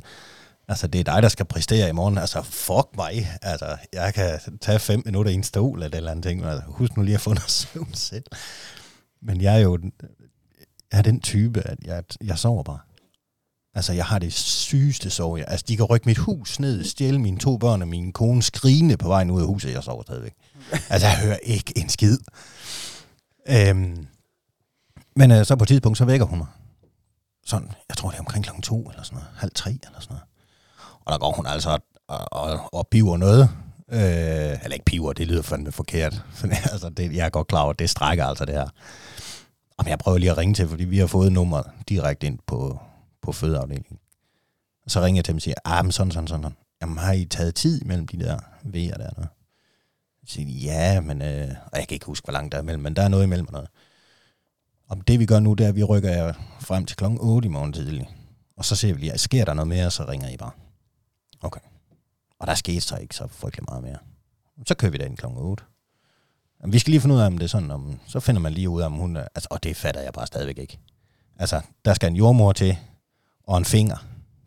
Altså, 0.68 0.88
det 0.88 1.00
er 1.00 1.04
dig, 1.04 1.24
der 1.24 1.30
skal 1.30 1.46
præstere 1.46 1.90
i 1.90 1.92
morgen. 1.92 2.18
Altså, 2.18 2.42
fuck 2.42 2.88
mig. 2.96 3.28
Altså, 3.42 3.78
jeg 3.94 4.14
kan 4.14 4.40
tage 4.62 4.80
fem 4.80 5.02
minutter 5.06 5.32
i 5.32 5.36
en 5.36 5.44
stol 5.44 5.84
eller 5.84 5.98
eller 5.98 6.12
andet 6.12 6.26
ting. 6.26 6.46
Altså, 6.46 6.64
husk 6.68 6.98
nu 6.98 7.04
lige 7.04 7.16
at 7.16 7.22
få 7.22 7.30
noget 7.30 7.52
søvn 7.62 7.94
selv. 7.94 8.26
Men 9.22 9.42
jeg 9.42 9.56
er 9.56 9.60
jo 9.60 9.78
den, 9.78 9.94
jeg 10.92 10.98
er 10.98 11.02
den 11.02 11.22
type, 11.22 11.62
at 11.62 11.78
jeg, 11.86 12.04
jeg 12.24 12.38
sover 12.38 12.64
bare. 12.64 12.80
Altså, 13.80 13.94
jeg 13.94 14.06
har 14.06 14.20
det 14.20 14.34
sygeste 14.34 15.10
sove. 15.10 15.38
Jeg, 15.38 15.46
altså, 15.48 15.66
de 15.68 15.78
kan 15.78 15.86
rykke 15.86 16.06
mit 16.06 16.18
hus 16.18 16.60
ned, 16.60 16.84
stjæle 16.84 17.20
mine 17.20 17.38
to 17.38 17.58
børn 17.58 17.82
og 17.82 17.88
min 17.88 18.12
kone 18.12 18.44
skrigende 18.44 18.98
på 18.98 19.08
vejen 19.08 19.32
ud 19.32 19.42
af 19.42 19.48
huset. 19.48 19.74
Jeg 19.74 19.84
sover 19.84 20.04
stadigvæk. 20.04 20.34
Altså, 20.90 21.08
jeg 21.08 21.18
hører 21.18 21.38
ikke 21.44 21.74
en 21.78 21.90
skid. 21.90 22.18
Øhm, 23.50 24.08
men 25.16 25.32
øh, 25.32 25.46
så 25.46 25.56
på 25.56 25.64
et 25.64 25.68
tidspunkt, 25.68 25.98
så 25.98 26.06
vækker 26.06 26.26
hun 26.26 26.38
mig. 26.38 26.48
Sådan, 27.46 27.72
jeg 27.90 27.98
tror, 27.98 28.10
det 28.10 28.16
er 28.18 28.20
omkring 28.20 28.44
klokken 28.44 28.62
to 28.62 28.90
eller 28.90 29.04
sådan 29.04 29.16
noget. 29.16 29.30
Halv 29.36 29.52
tre 29.56 29.70
eller 29.70 30.00
sådan 30.00 30.14
noget. 30.14 30.24
Og 31.06 31.12
der 31.12 31.18
går 31.18 31.32
hun 31.32 31.46
altså 31.46 31.78
og, 32.08 32.28
og, 32.32 32.74
og, 32.74 32.88
piver 32.88 33.18
noget. 33.18 33.50
Øh, 33.92 34.00
eller 34.64 34.74
ikke 34.74 34.86
piver, 34.86 35.14
det 35.14 35.28
lyder 35.28 35.42
fandme 35.42 35.72
forkert. 35.72 36.24
For, 36.34 36.48
altså, 36.48 36.90
det, 36.90 37.16
jeg 37.16 37.26
er 37.26 37.30
godt 37.30 37.48
klar 37.48 37.62
over, 37.62 37.74
at 37.74 37.80
det 37.80 37.90
strækker 37.90 38.26
altså 38.26 38.46
det 38.46 38.56
her. 38.56 38.68
Og 39.78 39.90
jeg 39.90 40.00
prøver 40.00 40.18
lige 40.18 40.32
at 40.32 40.38
ringe 40.38 40.54
til, 40.54 40.68
fordi 40.68 40.84
vi 40.84 40.98
har 40.98 41.08
fået 41.08 41.32
nummer 41.32 41.64
direkte 41.90 42.28
ind 42.28 42.40
på, 42.48 42.80
på 43.22 43.32
fødeafdelingen. 43.32 44.00
Og 44.86 44.92
så 44.92 45.02
ringer 45.02 45.18
jeg 45.18 45.26
til 45.26 45.32
dem 45.32 45.38
og 45.38 45.42
siger, 45.42 45.56
ah, 45.66 45.86
men 45.86 45.92
sådan, 45.92 46.12
sådan, 46.12 46.28
sådan. 46.28 46.56
Jamen, 46.82 46.98
har 46.98 47.14
I 47.14 47.26
taget 47.26 47.56
tid 47.56 47.82
mellem 47.82 48.08
de 48.08 48.20
der 48.20 48.38
V'er 48.64 48.98
der? 48.98 49.10
Noget? 49.18 49.30
Så 50.26 50.34
siger 50.34 50.46
de, 50.46 50.52
ja, 50.52 51.02
men... 51.02 51.22
Øh, 51.22 51.56
og 51.72 51.78
jeg 51.80 51.88
kan 51.88 51.96
ikke 51.96 52.06
huske, 52.06 52.26
hvor 52.26 52.34
langt 52.34 52.52
der 52.52 52.58
er 52.58 52.62
imellem, 52.62 52.84
men 52.84 52.96
der 52.96 53.02
er 53.02 53.08
noget 53.08 53.24
imellem 53.24 53.48
og 53.48 53.54
noget. 53.54 53.70
Og 54.88 55.08
det 55.08 55.20
vi 55.20 55.26
gør 55.26 55.40
nu, 55.40 55.54
det 55.54 55.64
er, 55.64 55.70
at 55.70 55.76
vi 55.76 55.84
rykker 55.84 56.10
jer 56.10 56.34
frem 56.60 56.86
til 56.86 56.98
klokken 56.98 57.20
8 57.22 57.46
i 57.46 57.50
morgen 57.50 57.74
tidlig. 57.74 58.10
Og 58.58 58.66
så 58.66 58.76
ser 58.76 58.94
vi 58.94 59.00
lige, 59.00 59.18
sker 59.18 59.46
der 59.46 59.54
noget 59.54 59.68
mere, 59.68 59.92
så 59.92 60.06
ringer 60.08 60.30
I 60.30 60.38
bare. 60.38 60.52
Okay. 61.42 61.60
Og 62.40 62.48
der 62.48 62.56
skete 62.56 62.82
så 62.82 62.98
ikke 62.98 63.16
så 63.16 63.28
frygtelig 63.28 63.66
meget 63.70 63.84
mere. 63.84 63.98
Så 64.66 64.76
kører 64.76 64.92
vi 64.92 64.98
da 64.98 65.06
ind 65.06 65.18
klokken 65.18 65.42
8. 65.42 65.64
Jamen, 66.62 66.74
vi 66.74 66.80
skal 66.80 66.92
lige 66.92 67.02
finde 67.02 67.16
ud 67.16 67.20
af, 67.20 67.26
om 67.26 67.38
det 67.38 67.44
er 67.44 67.50
sådan, 67.50 67.72
om, 67.72 68.00
så 68.08 68.20
finder 68.20 68.42
man 68.42 68.54
lige 68.54 68.70
ud 68.70 68.82
af, 68.82 68.86
om 68.86 68.94
hun 68.94 69.16
er, 69.16 69.28
altså, 69.36 69.48
og 69.52 69.64
det 69.64 69.78
fatter 69.78 70.02
jeg 70.02 70.14
bare 70.14 70.28
stadigvæk 70.28 70.58
ikke. 70.58 70.80
Altså, 71.40 71.62
der 71.86 71.94
skal 71.94 72.10
en 72.10 72.16
jordmor 72.16 72.54
til, 72.54 72.78
og 73.50 73.58
en 73.58 73.66
finger, 73.66 73.98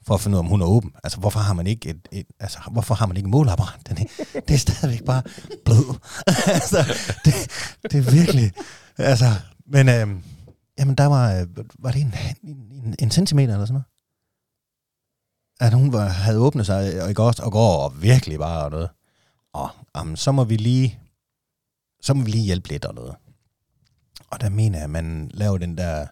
for 0.06 0.14
at 0.14 0.20
finde 0.20 0.34
ud 0.34 0.38
af, 0.38 0.42
om 0.42 0.48
hun 0.48 0.62
er 0.62 0.66
åben. 0.66 0.92
Altså, 1.04 1.18
hvorfor 1.18 1.40
har 1.40 1.54
man 1.54 1.66
ikke 1.66 1.88
et, 1.90 2.08
et 2.12 2.26
altså, 2.40 2.58
hvorfor 2.72 2.94
har 2.94 3.06
man 3.06 3.16
ikke 3.16 3.26
et 3.26 3.30
målapparat? 3.30 3.88
Den 3.88 3.98
er, 3.98 4.24
det 4.48 4.54
er 4.54 4.58
stadigvæk 4.58 5.04
bare 5.04 5.22
blød. 5.64 5.98
altså, 6.56 6.78
det, 7.24 7.34
det 7.82 7.94
er 7.94 8.10
virkelig, 8.10 8.52
altså, 8.98 9.26
men, 9.66 9.88
øhm, 9.88 10.22
jamen, 10.78 10.94
der 10.94 11.06
var, 11.06 11.34
øh, 11.34 11.46
var 11.78 11.90
det 11.90 12.00
en, 12.00 12.14
en, 12.42 12.94
en 12.98 13.10
centimeter 13.10 13.52
eller 13.52 13.66
sådan 13.66 13.74
noget? 13.74 13.86
At 15.60 15.72
hun 15.72 15.92
var, 15.92 16.08
havde 16.08 16.38
åbnet 16.38 16.66
sig, 16.66 17.02
og 17.02 17.10
i 17.10 17.14
går, 17.14 17.34
og 17.42 17.52
går 17.52 17.78
og 17.78 18.02
virkelig 18.02 18.38
bare 18.38 18.64
og 18.64 18.70
noget. 18.70 18.88
Og 19.52 19.68
jamen, 19.96 20.16
så 20.16 20.32
må 20.32 20.44
vi 20.44 20.56
lige, 20.56 20.98
så 22.00 22.14
må 22.14 22.24
vi 22.24 22.30
lige 22.30 22.44
hjælpe 22.44 22.68
lidt 22.68 22.84
og 22.84 22.94
noget. 22.94 23.14
Og 24.30 24.40
der 24.40 24.48
mener 24.48 24.78
jeg, 24.78 24.84
at 24.84 24.90
man 24.90 25.30
laver 25.34 25.58
den 25.58 25.78
der 25.78 26.06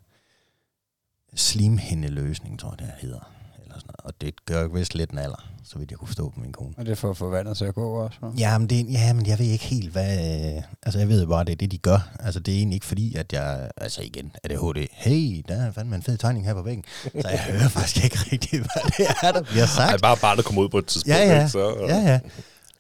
slimhindeløsning, 1.35 2.59
tror 2.59 2.75
jeg, 2.79 2.87
det 2.87 2.95
hedder. 3.01 3.33
Eller 3.63 3.75
sådan 3.79 3.87
noget. 3.99 4.01
Og 4.15 4.21
det 4.21 4.45
gør 4.47 4.69
vist 4.69 4.95
lidt 4.95 5.11
en 5.11 5.19
alder, 5.19 5.49
så 5.65 5.79
vidt 5.79 5.91
jeg 5.91 5.99
kunne 5.99 6.09
forstå 6.09 6.29
på 6.31 6.41
min 6.41 6.53
kone. 6.53 6.75
Og 6.77 6.85
det 6.87 6.93
er 6.93 6.97
for 6.97 7.11
at 7.11 7.17
få 7.17 7.29
vandet 7.31 7.57
til 7.57 7.65
at 7.65 7.75
gå 7.75 7.91
også. 8.05 8.19
hva'? 8.23 8.39
Ja, 8.39 8.59
men, 8.59 8.71
det, 8.71 8.87
ja, 8.93 9.13
men 9.13 9.27
jeg 9.27 9.39
ved 9.39 9.47
ikke 9.47 9.65
helt, 9.65 9.93
hvad... 9.93 10.19
øh, 10.57 10.63
Altså, 10.83 10.99
jeg 10.99 11.09
ved 11.09 11.27
bare, 11.27 11.45
det 11.45 11.53
er 11.53 11.57
det, 11.57 11.73
de 11.73 11.79
gør. 11.79 12.11
Altså, 12.21 12.41
det 12.41 12.55
er 12.55 12.59
egentlig 12.59 12.75
ikke 12.75 12.87
fordi, 12.87 13.15
at 13.15 13.33
jeg... 13.33 13.71
Altså, 13.77 14.03
igen, 14.03 14.33
er 14.45 14.49
det 14.49 14.59
HD? 14.59 14.87
Hey, 14.93 15.43
der 15.49 15.55
er 15.67 15.73
fandme 15.73 15.97
en 15.97 16.03
fed 16.03 16.17
tegning 16.19 16.47
her 16.47 16.55
på 16.55 16.63
væggen. 16.63 16.85
Så 17.03 17.29
jeg 17.29 17.39
hører 17.39 17.69
faktisk 17.69 18.05
ikke 18.05 18.19
rigtigt, 18.33 18.63
hvad 18.63 18.91
det 18.99 19.07
er, 19.23 19.33
der 19.33 19.43
bliver 19.43 19.67
sagt. 19.67 19.91
Ej, 19.91 19.97
bare 19.99 20.17
barnet 20.17 20.45
kommer 20.45 20.63
ud 20.63 20.69
på 20.69 20.79
et 20.79 20.87
tidspunkt. 20.87 21.19
Ja, 21.19 21.27
ja. 21.27 21.39
ikke? 21.39 21.49
Så, 21.49 21.75
Ja, 21.89 21.97
ja. 21.97 22.21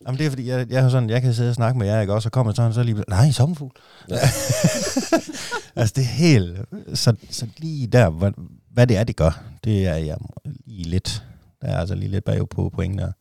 Jamen, 0.06 0.18
det 0.18 0.26
er 0.26 0.30
fordi, 0.30 0.48
jeg, 0.48 0.70
jeg, 0.70 0.90
sådan, 0.90 1.10
jeg 1.10 1.22
kan 1.22 1.34
sidde 1.34 1.50
og 1.50 1.54
snakke 1.54 1.78
med 1.78 1.86
jer, 1.86 2.00
ikke? 2.00 2.14
Og 2.14 2.22
så 2.22 2.30
kommer 2.30 2.52
sådan, 2.52 2.72
så 2.72 2.82
lige... 2.82 3.04
Nej, 3.08 3.30
sommerfugl. 3.30 3.72
Ja. 4.08 4.14
altså, 5.76 5.92
det 5.96 6.02
er 6.02 6.12
helt... 6.12 6.58
Så, 6.94 7.16
så 7.30 7.46
lige 7.56 7.86
der, 7.86 8.10
hvad, 8.10 8.32
hvad 8.70 8.86
det 8.86 8.96
er, 8.96 9.04
det 9.04 9.16
gør, 9.16 9.42
det 9.64 9.86
er 9.86 9.96
jeg 9.96 10.16
lige 10.66 10.88
lidt... 10.88 11.26
Der 11.60 11.68
er 11.68 11.78
altså 11.78 11.94
lige 11.94 12.10
lidt 12.10 12.24
bagud 12.24 12.46
på 12.46 12.68
pointen 12.68 12.98
der. 12.98 13.12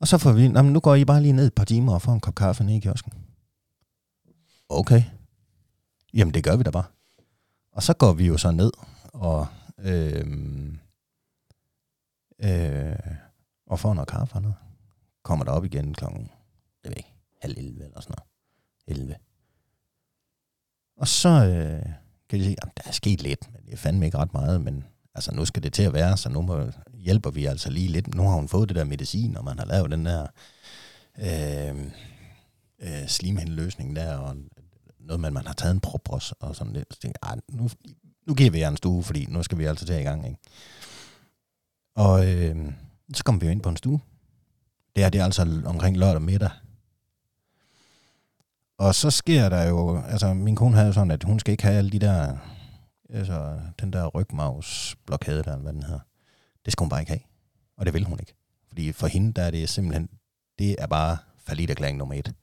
Og 0.00 0.08
så 0.08 0.18
får 0.18 0.32
vi... 0.32 0.42
Jamen, 0.42 0.72
nu 0.72 0.80
går 0.80 0.94
I 0.94 1.04
bare 1.04 1.22
lige 1.22 1.32
ned 1.32 1.46
et 1.46 1.54
par 1.54 1.64
timer 1.64 1.94
og 1.94 2.02
får 2.02 2.12
en 2.12 2.20
kop 2.20 2.34
kaffe 2.34 2.64
nede 2.64 2.76
i 2.76 2.80
kiosken. 2.80 3.12
Okay. 4.68 5.02
Jamen, 6.14 6.34
det 6.34 6.44
gør 6.44 6.56
vi 6.56 6.62
da 6.62 6.70
bare. 6.70 6.84
Og 7.72 7.82
så 7.82 7.94
går 7.94 8.12
vi 8.12 8.26
jo 8.26 8.36
så 8.36 8.50
ned 8.50 8.72
og... 9.12 9.46
Øh, 9.78 10.26
øh, 12.42 12.96
og 13.66 13.78
får 13.78 13.94
noget 13.94 14.08
kaffe 14.08 14.34
og 14.34 14.42
noget 14.42 14.56
kommer 15.24 15.44
der 15.44 15.52
op 15.52 15.64
igen 15.64 15.94
klokken, 15.94 16.30
jeg 16.84 16.90
ved 16.90 16.96
ikke, 16.96 17.12
halv 17.42 17.54
11 17.58 17.84
eller 17.84 18.00
sådan 18.00 18.14
noget. 18.18 18.98
11. 19.00 19.16
Og 20.96 21.08
så 21.08 21.28
øh, 21.28 21.92
kan 22.28 22.38
de 22.38 22.44
sige, 22.44 22.56
at 22.62 22.68
der 22.76 22.82
er 22.86 22.92
sket 22.92 23.22
lidt, 23.22 23.52
men 23.52 23.66
det 23.66 23.72
er 23.72 23.76
fandme 23.76 24.06
ikke 24.06 24.18
ret 24.18 24.32
meget, 24.32 24.60
men 24.60 24.84
altså 25.14 25.34
nu 25.34 25.44
skal 25.44 25.62
det 25.62 25.72
til 25.72 25.82
at 25.82 25.92
være, 25.92 26.16
så 26.16 26.28
nu 26.28 26.42
må, 26.42 26.70
hjælper 26.94 27.30
vi 27.30 27.44
altså 27.44 27.70
lige 27.70 27.88
lidt. 27.88 28.14
Nu 28.14 28.22
har 28.22 28.34
hun 28.34 28.48
fået 28.48 28.68
det 28.68 28.76
der 28.76 28.84
medicin, 28.84 29.36
og 29.36 29.44
man 29.44 29.58
har 29.58 29.66
lavet 29.66 29.90
den 29.90 30.06
der 30.06 30.26
øh, 31.18 31.84
øh, 32.80 33.08
slimhindeløsning 33.08 33.96
der, 33.96 34.16
og 34.16 34.36
noget 35.00 35.20
med, 35.20 35.26
at 35.26 35.32
man 35.32 35.46
har 35.46 35.54
taget 35.54 35.74
en 35.74 35.80
propros 35.80 36.32
og 36.32 36.56
sådan 36.56 36.72
lidt. 36.72 36.94
Så 36.94 37.00
tænkte 37.00 37.18
jeg, 37.26 37.38
nu, 37.48 37.68
nu 38.26 38.34
giver 38.34 38.50
vi 38.50 38.58
jer 38.58 38.68
en 38.68 38.76
stue, 38.76 39.02
fordi 39.02 39.26
nu 39.26 39.42
skal 39.42 39.58
vi 39.58 39.64
altså 39.64 39.86
til 39.86 40.00
i 40.00 40.02
gang, 40.02 40.26
ikke? 40.26 40.38
Og 41.96 42.32
øh, 42.32 42.72
så 43.14 43.24
kommer 43.24 43.40
vi 43.40 43.46
jo 43.46 43.52
ind 43.52 43.62
på 43.62 43.68
en 43.68 43.76
stue, 43.76 44.00
det 44.96 45.02
her 45.04 45.10
det 45.10 45.20
er 45.20 45.24
altså 45.24 45.62
omkring 45.64 45.96
lørdag 45.96 46.22
middag. 46.22 46.50
Og 48.78 48.94
så 48.94 49.10
sker 49.10 49.48
der 49.48 49.62
jo, 49.62 50.02
altså 50.02 50.34
min 50.34 50.56
kone 50.56 50.76
havde 50.76 50.92
sådan, 50.92 51.10
at 51.10 51.24
hun 51.24 51.40
skal 51.40 51.52
ikke 51.52 51.62
have 51.62 51.78
alle 51.78 51.90
de 51.90 51.98
der, 51.98 52.36
altså 53.10 53.60
den 53.80 53.92
der 53.92 54.06
rygmavsblokade 54.06 55.42
der, 55.42 55.52
eller 55.52 55.62
hvad 55.62 55.72
den 55.72 55.82
hedder. 55.82 56.00
Det 56.64 56.72
skal 56.72 56.84
hun 56.84 56.88
bare 56.88 57.00
ikke 57.00 57.12
have. 57.12 57.20
Og 57.76 57.86
det 57.86 57.94
vil 57.94 58.04
hun 58.04 58.18
ikke. 58.20 58.34
Fordi 58.68 58.92
for 58.92 59.06
hende, 59.06 59.32
der 59.32 59.42
er 59.42 59.50
det 59.50 59.68
simpelthen, 59.68 60.08
det 60.58 60.76
er 60.78 60.86
bare 60.86 61.18
erklæring 61.48 61.98
nummer 61.98 62.14
et. 62.14 62.34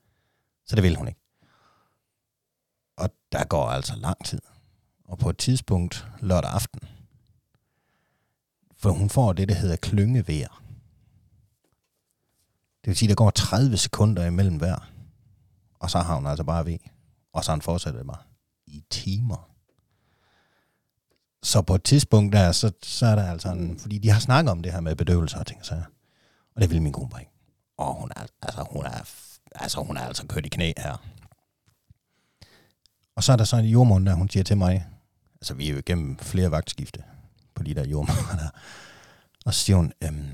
Så 0.66 0.76
det 0.76 0.84
vil 0.84 0.96
hun 0.96 1.08
ikke. 1.08 1.20
Og 2.98 3.10
der 3.32 3.44
går 3.44 3.70
altså 3.70 3.96
lang 3.96 4.26
tid. 4.26 4.42
Og 5.06 5.18
på 5.18 5.30
et 5.30 5.38
tidspunkt 5.38 6.08
lørdag 6.20 6.52
aften, 6.52 6.80
for 8.78 8.92
hun 8.92 9.10
får 9.10 9.34
det, 9.34 9.50
der 9.50 9.56
hedder 9.56 9.76
klyngevejer. 9.76 10.64
Det 12.82 12.88
vil 12.88 12.96
sige, 12.96 13.10
der 13.10 13.16
går 13.16 13.30
30 13.30 13.78
sekunder 13.78 14.26
imellem 14.26 14.56
hver. 14.56 14.92
Og 15.80 15.90
så 15.90 16.00
har 16.00 16.16
hun 16.16 16.28
altså 16.28 16.44
bare 16.44 16.66
ved. 16.66 16.78
Og 17.34 17.44
så 17.44 17.52
han 17.52 17.62
fortsætter 17.62 18.00
det 18.00 18.08
bare 18.08 18.22
i 18.68 18.84
timer. 18.90 19.50
Så 21.44 21.62
på 21.62 21.76
et 21.76 21.84
tidspunkt 21.84 22.34
der, 22.34 22.52
så, 22.52 22.72
så 22.84 23.06
er 23.06 23.16
der 23.16 23.32
altså 23.32 23.50
en, 23.50 23.80
fordi 23.80 23.98
de 23.98 24.10
har 24.10 24.20
snakket 24.20 24.52
om 24.52 24.62
det 24.62 24.72
her 24.72 24.80
med 24.80 24.96
bedøvelse 24.96 25.38
og 25.38 25.48
ting 25.48 25.66
så. 25.66 25.82
Og 26.56 26.62
det 26.62 26.70
vil 26.70 26.82
min 26.82 26.94
kone 26.94 27.10
bare 27.10 27.22
ikke. 27.22 27.32
Og 27.78 27.94
hun 27.94 28.12
er, 28.16 28.26
altså, 28.42 28.66
hun 28.72 28.86
er, 28.86 29.10
altså, 29.56 29.82
hun 29.82 29.98
er 29.98 30.02
altså 30.02 30.28
kørt 30.28 30.46
i 30.46 30.50
knæ 30.50 30.74
her. 30.78 30.98
Og 33.16 33.24
så 33.24 33.32
er 33.32 33.36
der 33.36 33.44
så 33.44 33.58
en 33.58 33.66
jordmor, 33.66 34.00
der 34.00 34.14
hun 34.14 34.30
siger 34.30 34.44
til 34.44 34.58
mig, 34.58 34.88
altså 35.36 35.54
vi 35.54 35.68
er 35.68 35.72
jo 35.72 35.78
igennem 35.78 36.18
flere 36.18 36.52
vagtskifte 36.52 37.04
på 37.56 37.64
de 37.64 37.76
der 37.76 37.88
jordmor 37.88 38.36
der. 38.40 38.50
Og 39.46 39.54
så 39.54 39.60
siger 39.60 39.78
hun, 39.78 39.94
øhm, 40.04 40.30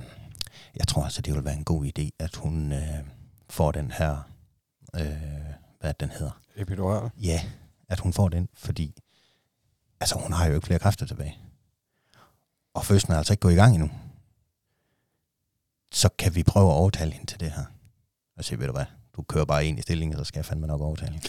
jeg 0.80 0.88
tror 0.88 1.03
altså, 1.03 1.21
det 1.21 1.34
vil 1.34 1.45
være 1.45 1.53
en 1.53 1.63
god 1.63 1.86
idé, 1.86 2.09
at 2.19 2.36
hun 2.36 2.71
øh, 2.71 3.03
får 3.49 3.71
den 3.71 3.91
her, 3.91 4.32
øh, 4.95 5.11
hvad 5.80 5.93
den 5.93 6.09
hedder. 6.09 6.41
Epidural. 6.55 7.09
Ja, 7.17 7.41
at 7.89 7.99
hun 7.99 8.13
får 8.13 8.30
den, 8.30 8.49
fordi 8.53 8.95
altså, 9.99 10.19
hun 10.19 10.34
har 10.34 10.47
jo 10.47 10.55
ikke 10.55 10.67
flere 10.67 10.80
kræfter 10.80 11.05
tilbage. 11.05 11.38
Og 12.73 12.86
fødslen 12.86 13.13
er 13.13 13.17
altså 13.17 13.34
ikke 13.34 13.41
gået 13.41 13.53
i 13.53 13.55
gang 13.55 13.73
endnu. 13.73 13.89
Så 15.91 16.09
kan 16.19 16.36
vi 16.36 16.43
prøve 16.43 16.69
at 16.69 16.75
overtale 16.75 17.11
hende 17.11 17.25
til 17.25 17.39
det 17.39 17.51
her. 17.51 17.65
Og 18.38 18.45
sige, 18.45 18.59
ved 18.59 18.67
du 18.67 18.73
hvad, 18.73 18.86
du 19.15 19.21
kører 19.21 19.45
bare 19.45 19.65
ind 19.65 19.80
i 19.80 19.82
stillingen, 19.82 20.17
så 20.17 20.23
skal 20.23 20.39
jeg 20.39 20.45
fandme 20.45 20.67
nok 20.67 20.82
overtale 20.82 21.11
hende. 21.11 21.28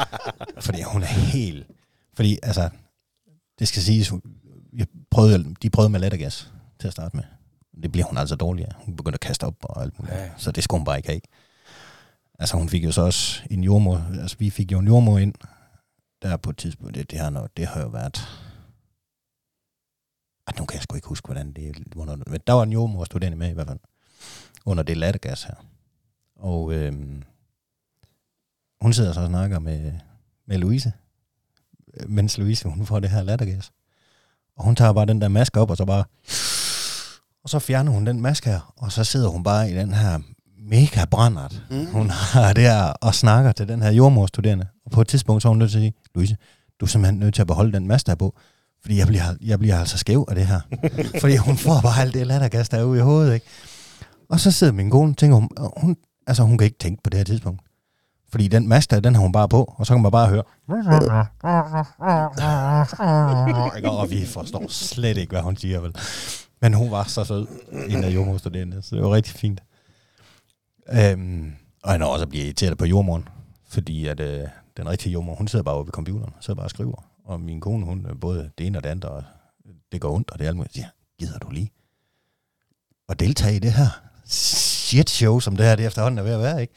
fordi 0.66 0.82
hun 0.82 1.02
er 1.02 1.06
helt... 1.06 1.66
Fordi, 2.14 2.38
altså, 2.42 2.70
det 3.58 3.68
skal 3.68 3.82
siges, 3.82 4.12
jeg 4.72 4.86
prøvede, 5.10 5.54
de 5.62 5.70
prøvede 5.70 5.90
med 5.90 6.00
lattergas 6.00 6.52
til 6.78 6.86
at 6.86 6.92
starte 6.92 7.16
med. 7.16 7.24
Det 7.82 7.92
bliver 7.92 8.06
hun 8.06 8.18
altså 8.18 8.36
dårligere. 8.36 8.72
Hun 8.76 8.96
begynder 8.96 9.16
at 9.16 9.20
kaste 9.20 9.44
op 9.44 9.54
og 9.62 9.82
alt 9.82 9.98
muligt. 9.98 10.16
Ja, 10.16 10.24
ja. 10.24 10.30
Så 10.36 10.52
det 10.52 10.64
skulle 10.64 10.78
hun 10.78 10.84
bare 10.84 10.96
ikke 10.96 11.08
have. 11.08 11.20
Altså 12.38 12.56
hun 12.56 12.68
fik 12.68 12.84
jo 12.84 12.92
så 12.92 13.02
også 13.02 13.42
en 13.50 13.64
jordmor, 13.64 14.06
altså 14.20 14.36
vi 14.38 14.50
fik 14.50 14.72
jo 14.72 14.78
en 14.78 14.86
jordmor 14.86 15.18
ind, 15.18 15.34
der 16.22 16.36
på 16.36 16.50
et 16.50 16.56
tidspunkt, 16.56 16.94
det, 16.94 17.10
det, 17.10 17.18
har, 17.18 17.30
nok, 17.30 17.50
det 17.56 17.66
har 17.66 17.80
jo 17.80 17.88
været, 17.88 18.28
at 20.46 20.58
nu 20.58 20.64
kan 20.64 20.74
jeg 20.74 20.82
sgu 20.82 20.96
ikke 20.96 21.08
huske, 21.08 21.26
hvordan 21.26 21.52
det, 21.52 21.76
hvornår, 21.86 22.16
men 22.26 22.40
der 22.46 22.52
var 22.52 22.62
en 22.62 22.72
jordmor 22.72 23.04
studerende 23.04 23.38
med 23.38 23.50
i 23.50 23.52
hvert 23.52 23.66
fald, 23.66 23.78
under 24.64 24.82
det 24.82 24.96
lattergas 24.96 25.42
her. 25.42 25.54
Og 26.36 26.72
øhm, 26.72 27.22
hun 28.80 28.92
sidder 28.92 29.12
så 29.12 29.20
og 29.20 29.26
snakker 29.26 29.58
med, 29.58 29.92
med 30.46 30.58
Louise, 30.58 30.92
mens 32.06 32.38
Louise, 32.38 32.68
hun 32.68 32.86
får 32.86 33.00
det 33.00 33.10
her 33.10 33.22
lattergas. 33.22 33.72
Og 34.56 34.64
hun 34.64 34.76
tager 34.76 34.92
bare 34.92 35.06
den 35.06 35.20
der 35.20 35.28
maske 35.28 35.60
op, 35.60 35.70
og 35.70 35.76
så 35.76 35.84
bare, 35.84 36.04
og 37.46 37.50
så 37.50 37.58
fjerner 37.58 37.92
hun 37.92 38.06
den 38.06 38.20
maske 38.20 38.50
her, 38.50 38.74
og 38.76 38.92
så 38.92 39.04
sidder 39.04 39.28
hun 39.28 39.42
bare 39.42 39.70
i 39.70 39.74
den 39.74 39.94
her 39.94 40.18
mega 40.70 41.04
brændert, 41.04 41.62
mm. 41.70 41.86
hun 41.86 42.10
har 42.10 42.52
der, 42.52 42.82
og 42.82 43.14
snakker 43.14 43.52
til 43.52 43.68
den 43.68 43.82
her 43.82 43.90
jordmorstuderende. 43.90 44.66
Og 44.84 44.90
på 44.90 45.00
et 45.00 45.08
tidspunkt, 45.08 45.42
så 45.42 45.48
er 45.48 45.50
hun 45.50 45.58
nødt 45.58 45.70
til 45.70 45.78
at 45.78 45.82
sige, 45.82 45.94
Louise, 46.14 46.36
du 46.80 46.84
er 46.84 46.88
simpelthen 46.88 47.20
nødt 47.20 47.34
til 47.34 47.42
at 47.42 47.46
beholde 47.46 47.72
den 47.72 47.88
maske 47.88 48.06
der 48.06 48.14
på, 48.14 48.36
fordi 48.82 48.98
jeg 48.98 49.06
bliver, 49.06 49.22
jeg 49.40 49.58
bliver 49.58 49.78
altså 49.78 49.98
skæv 49.98 50.24
af 50.28 50.34
det 50.34 50.46
her. 50.46 50.60
fordi 51.20 51.36
hun 51.36 51.56
får 51.56 51.80
bare 51.82 52.02
alt 52.02 52.14
det 52.14 52.26
lattergas 52.26 52.68
der 52.68 52.78
er 52.78 52.84
ude 52.84 52.98
i 52.98 53.02
hovedet, 53.02 53.34
ikke? 53.34 53.46
Og 54.30 54.40
så 54.40 54.50
sidder 54.50 54.72
min 54.72 54.90
kone, 54.90 55.14
tænker 55.14 55.36
hun, 55.36 55.48
hun, 55.76 55.96
altså 56.26 56.42
hun 56.42 56.58
kan 56.58 56.64
ikke 56.64 56.78
tænke 56.78 57.02
på 57.02 57.10
det 57.10 57.18
her 57.18 57.24
tidspunkt. 57.24 57.60
Fordi 58.30 58.48
den 58.48 58.68
maske 58.68 58.94
der, 58.94 59.00
den 59.00 59.14
har 59.14 59.22
hun 59.22 59.32
bare 59.32 59.48
på, 59.48 59.74
og 59.76 59.86
så 59.86 59.94
kan 59.94 60.02
man 60.02 60.12
bare 60.12 60.28
høre. 60.28 60.42
Og 64.00 64.10
vi 64.10 64.26
forstår 64.26 64.64
slet 64.68 65.16
ikke, 65.16 65.30
hvad 65.30 65.42
hun 65.42 65.56
siger, 65.56 65.80
vel. 65.80 65.92
Men 66.60 66.74
hun 66.74 66.90
var 66.90 67.04
så 67.04 67.24
sød, 67.24 67.46
en 67.88 68.04
af 68.04 68.10
jordmorstuderende, 68.10 68.82
så 68.82 68.96
det 68.96 69.04
var 69.04 69.12
rigtig 69.12 69.34
fint. 69.34 69.62
Øhm, 70.92 71.52
og 71.82 71.92
han 71.92 72.02
er 72.02 72.06
også 72.06 72.26
bliver 72.26 72.44
irriteret 72.44 72.78
på 72.78 72.84
jordmoren, 72.84 73.28
fordi 73.68 74.06
at 74.06 74.20
øh, 74.20 74.48
den 74.76 74.88
rigtige 74.88 75.12
jordmor, 75.12 75.34
hun 75.34 75.48
sidder 75.48 75.62
bare 75.62 75.74
oppe 75.74 75.88
ved 75.88 75.92
computeren, 75.92 76.32
sidder 76.40 76.56
bare 76.56 76.66
og 76.66 76.70
skriver. 76.70 77.10
Og 77.24 77.40
min 77.40 77.60
kone, 77.60 77.84
hun 77.84 78.06
øh, 78.06 78.20
både 78.20 78.50
det 78.58 78.66
ene 78.66 78.78
og 78.78 78.84
det 78.84 78.90
andet, 78.90 79.04
og 79.04 79.24
det 79.92 80.00
går 80.00 80.14
ondt, 80.14 80.30
og 80.30 80.38
det 80.38 80.44
er 80.44 80.48
alt 80.48 80.56
muligt. 80.56 80.76
Jeg 80.76 80.82
siger, 80.82 80.90
gider 81.18 81.38
du 81.38 81.50
lige 81.50 81.70
at 83.08 83.20
deltage 83.20 83.56
i 83.56 83.58
det 83.58 83.72
her 83.72 84.02
shit 84.24 85.10
show, 85.10 85.40
som 85.40 85.56
det 85.56 85.66
her 85.66 85.76
det 85.76 85.86
efterhånden 85.86 86.18
er 86.18 86.22
ved 86.22 86.32
at 86.32 86.40
være, 86.40 86.60
ikke? 86.60 86.74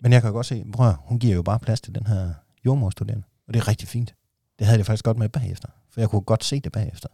Men 0.00 0.12
jeg 0.12 0.22
kan 0.22 0.32
godt 0.32 0.46
se, 0.46 0.64
bror, 0.72 1.02
hun 1.04 1.18
giver 1.18 1.34
jo 1.34 1.42
bare 1.42 1.58
plads 1.58 1.80
til 1.80 1.94
den 1.94 2.06
her 2.06 2.34
jordmorstuderende, 2.64 3.24
og 3.46 3.54
det 3.54 3.60
er 3.60 3.68
rigtig 3.68 3.88
fint. 3.88 4.14
Det 4.58 4.66
havde 4.66 4.78
jeg 4.78 4.86
faktisk 4.86 5.04
godt 5.04 5.18
med 5.18 5.28
bagefter, 5.28 5.68
for 5.90 6.00
jeg 6.00 6.08
kunne 6.08 6.22
godt 6.22 6.44
se 6.44 6.60
det 6.60 6.72
bagefter. 6.72 7.08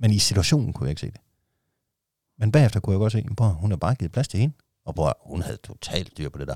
Men 0.00 0.10
i 0.10 0.18
situationen 0.18 0.72
kunne 0.72 0.86
jeg 0.86 0.90
ikke 0.90 1.00
se 1.00 1.06
det. 1.06 1.20
Men 2.38 2.52
bagefter 2.52 2.80
kunne 2.80 2.94
jeg 2.94 2.98
godt 2.98 3.12
se, 3.12 3.18
at 3.40 3.54
hun 3.54 3.70
har 3.70 3.76
bare 3.76 3.94
givet 3.94 4.12
plads 4.12 4.28
til 4.28 4.40
hende. 4.40 4.54
Og 4.86 4.94
bror, 4.94 5.18
hun 5.26 5.42
havde 5.42 5.56
totalt 5.56 6.18
dyr 6.18 6.28
på 6.28 6.38
det 6.38 6.48
der. 6.48 6.54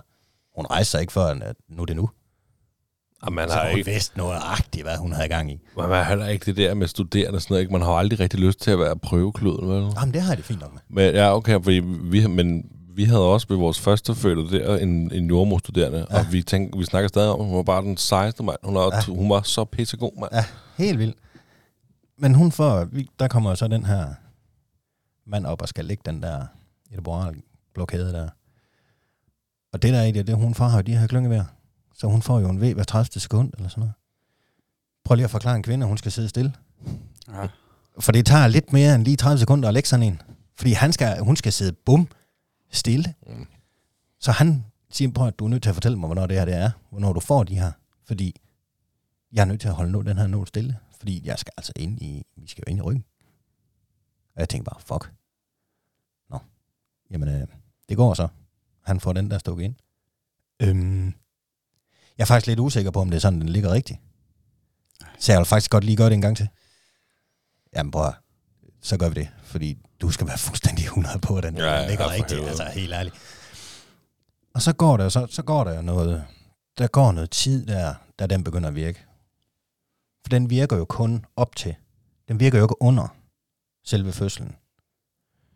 Hun 0.56 0.66
rejste 0.66 0.90
sig 0.90 1.00
ikke 1.00 1.12
før, 1.12 1.26
at 1.26 1.56
nu 1.68 1.82
er 1.82 1.86
det 1.86 1.96
nu. 1.96 2.10
Og 3.22 3.32
man 3.32 3.48
Så 3.48 3.54
har, 3.54 3.68
hun 3.68 3.78
ikke, 3.78 3.90
vidste 3.90 4.18
noget 4.18 4.38
agtigt, 4.44 4.84
hvad 4.84 4.96
hun 4.96 5.12
havde 5.12 5.26
i 5.26 5.28
gang 5.28 5.52
i. 5.52 5.60
man 5.76 5.88
har 5.88 6.02
heller 6.02 6.26
ikke 6.26 6.46
det 6.46 6.56
der 6.56 6.74
med 6.74 6.86
studerende 6.86 7.36
og 7.36 7.42
sådan 7.42 7.52
noget. 7.52 7.60
Ikke? 7.60 7.72
Man 7.72 7.82
har 7.82 7.90
jo 7.92 7.98
aldrig 7.98 8.20
rigtig 8.20 8.40
lyst 8.40 8.60
til 8.60 8.70
at 8.70 8.78
være 8.78 8.96
prøvekluden, 8.96 9.68
vel? 9.68 9.92
Jamen, 10.00 10.14
det 10.14 10.22
har 10.22 10.30
jeg 10.30 10.36
det 10.36 10.44
fint 10.44 10.60
nok 10.60 10.72
med. 10.72 10.80
Men, 10.88 11.14
ja, 11.14 11.36
okay, 11.36 11.62
fordi 11.62 11.80
vi, 11.84 12.26
men 12.26 12.70
vi 12.94 13.04
havde 13.04 13.20
også 13.20 13.46
ved 13.48 13.56
vores 13.56 13.80
første 13.80 14.14
fødte 14.14 14.58
der 14.58 14.76
en, 14.76 15.12
en 15.12 15.26
jordmorstuderende, 15.26 16.06
ja. 16.10 16.18
og 16.18 16.32
vi, 16.32 16.42
tænkte, 16.42 16.78
vi 16.78 16.84
snakker 16.84 17.08
stadig 17.08 17.30
om, 17.30 17.44
hun 17.46 17.56
var 17.56 17.62
bare 17.62 17.82
den 17.82 17.96
16. 17.96 18.46
mand. 18.46 18.56
Hun, 18.64 18.74
var, 18.74 18.94
ja. 19.08 19.12
hun 19.14 19.30
var 19.30 19.42
så 19.42 19.64
pissegod, 19.64 20.20
mand. 20.20 20.30
Ja, 20.32 20.44
helt 20.76 20.98
vildt. 20.98 21.16
Men 22.18 22.34
hun 22.34 22.52
får, 22.52 22.88
der 23.18 23.28
kommer 23.28 23.54
så 23.54 23.68
den 23.68 23.84
her 23.84 24.14
mand 25.26 25.46
op 25.46 25.62
og 25.62 25.68
skal 25.68 25.84
lægge 25.84 26.02
den 26.06 26.22
der 26.22 26.46
epidural 26.90 27.42
blokade 27.74 28.12
der. 28.12 28.28
Og 29.72 29.82
det 29.82 29.92
der 29.92 29.98
er 29.98 30.04
i 30.04 30.12
det, 30.12 30.26
det 30.26 30.36
hun 30.36 30.54
får 30.54 30.76
jo 30.76 30.80
de 30.80 30.96
her 30.96 31.06
klyngevær. 31.06 31.44
Så 31.94 32.06
hun 32.06 32.22
får 32.22 32.40
jo 32.40 32.48
en 32.48 32.60
V 32.60 32.74
hver 32.74 32.84
30 32.84 33.20
sekund 33.20 33.52
eller 33.56 33.68
sådan 33.68 33.80
noget. 33.80 33.94
Prøv 35.04 35.14
lige 35.14 35.24
at 35.24 35.30
forklare 35.30 35.56
en 35.56 35.62
kvinde, 35.62 35.84
at 35.84 35.88
hun 35.88 35.98
skal 35.98 36.12
sidde 36.12 36.28
stille. 36.28 36.54
Ja. 37.28 37.48
For 38.00 38.12
det 38.12 38.26
tager 38.26 38.46
lidt 38.46 38.72
mere 38.72 38.94
end 38.94 39.04
lige 39.04 39.16
30 39.16 39.38
sekunder 39.38 39.68
at 39.68 39.74
lægge 39.74 39.88
sådan 39.88 40.06
en. 40.06 40.22
Fordi 40.56 40.72
han 40.72 40.92
skal, 40.92 41.20
hun 41.20 41.36
skal 41.36 41.52
sidde 41.52 41.72
bum 41.72 42.08
stille. 42.70 43.14
Mm. 43.26 43.46
Så 44.20 44.32
han 44.32 44.64
siger, 44.90 45.12
prøv 45.12 45.26
at 45.26 45.38
du 45.38 45.44
er 45.44 45.48
nødt 45.48 45.62
til 45.62 45.70
at 45.70 45.76
fortælle 45.76 45.98
mig, 45.98 46.06
hvornår 46.06 46.26
det 46.26 46.36
her 46.36 46.44
det 46.44 46.54
er. 46.54 46.70
Hvornår 46.90 47.12
du 47.12 47.20
får 47.20 47.44
de 47.44 47.54
her. 47.54 47.72
Fordi 48.06 48.40
jeg 49.32 49.40
er 49.40 49.44
nødt 49.44 49.60
til 49.60 49.68
at 49.68 49.74
holde 49.74 49.92
nå, 49.92 50.02
den 50.02 50.18
her 50.18 50.26
nål 50.26 50.46
stille. 50.46 50.76
Fordi 50.98 51.26
jeg 51.26 51.38
skal 51.38 51.52
altså 51.56 51.72
ind 51.76 52.02
i, 52.02 52.26
vi 52.36 52.46
skal 52.48 52.64
jo 52.66 52.70
ind 52.70 52.78
i 52.78 52.82
ryggen. 52.82 53.04
Og 54.34 54.40
jeg 54.40 54.48
tænker 54.48 54.70
bare, 54.70 54.80
fuck. 54.80 55.12
Nå. 56.30 56.38
Jamen, 57.10 57.28
øh, 57.28 57.46
det 57.88 57.96
går 57.96 58.14
så. 58.14 58.28
Han 58.82 59.00
får 59.00 59.12
den 59.12 59.30
der 59.30 59.38
stukket 59.38 59.64
ind. 59.64 59.74
Øhm, 60.62 61.06
jeg 62.18 62.24
er 62.24 62.26
faktisk 62.26 62.46
lidt 62.46 62.60
usikker 62.60 62.90
på, 62.90 63.00
om 63.00 63.10
det 63.10 63.16
er 63.16 63.20
sådan, 63.20 63.40
den 63.40 63.48
ligger 63.48 63.72
rigtigt. 63.72 63.98
Så 65.18 65.32
jeg 65.32 65.38
vil 65.38 65.46
faktisk 65.46 65.70
godt 65.70 65.84
lige 65.84 65.96
gøre 65.96 66.08
det 66.08 66.14
en 66.14 66.20
gang 66.20 66.36
til. 66.36 66.48
Jamen 67.76 67.90
at, 67.90 68.14
så 68.82 68.96
gør 68.96 69.08
vi 69.08 69.14
det. 69.14 69.28
Fordi 69.42 69.78
du 70.00 70.10
skal 70.10 70.26
være 70.26 70.38
fuldstændig 70.38 70.84
100 70.84 71.18
på, 71.18 71.36
at 71.36 71.42
den, 71.44 71.56
Ja, 71.56 71.64
ja, 71.64 71.80
ja, 71.80 71.88
ligger 71.88 72.04
for 72.04 72.10
rigtigt. 72.12 72.30
helvede. 72.30 72.48
Altså 72.48 72.64
helt 72.64 72.92
ærligt. 72.92 73.14
Og 74.54 74.62
så 74.62 74.72
går 74.72 74.96
der, 74.96 75.08
så, 75.08 75.26
så 75.30 75.42
går 75.42 75.64
der 75.64 75.80
noget, 75.82 76.24
der 76.78 76.86
går 76.86 77.12
noget 77.12 77.30
tid 77.30 77.66
der, 77.66 77.94
da 78.18 78.26
den 78.26 78.44
begynder 78.44 78.68
at 78.68 78.74
virke. 78.74 79.04
For 80.22 80.28
den 80.28 80.50
virker 80.50 80.76
jo 80.76 80.84
kun 80.84 81.24
op 81.36 81.56
til. 81.56 81.74
Den 82.28 82.40
virker 82.40 82.58
jo 82.58 82.64
ikke 82.64 82.82
under 82.82 83.08
selve 83.84 84.12
fødslen. 84.12 84.56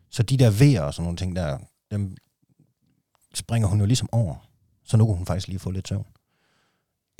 Så 0.09 0.23
de 0.23 0.37
der 0.37 0.51
vejer 0.51 0.81
og 0.81 0.93
sådan 0.93 1.03
nogle 1.03 1.17
ting 1.17 1.35
der, 1.35 1.57
dem 1.91 2.15
springer 3.33 3.67
hun 3.67 3.79
jo 3.79 3.85
ligesom 3.85 4.09
over. 4.11 4.35
Så 4.83 4.97
nu 4.97 5.05
kunne 5.05 5.17
hun 5.17 5.25
faktisk 5.25 5.47
lige 5.47 5.59
få 5.59 5.71
lidt 5.71 5.87
søvn. 5.87 6.05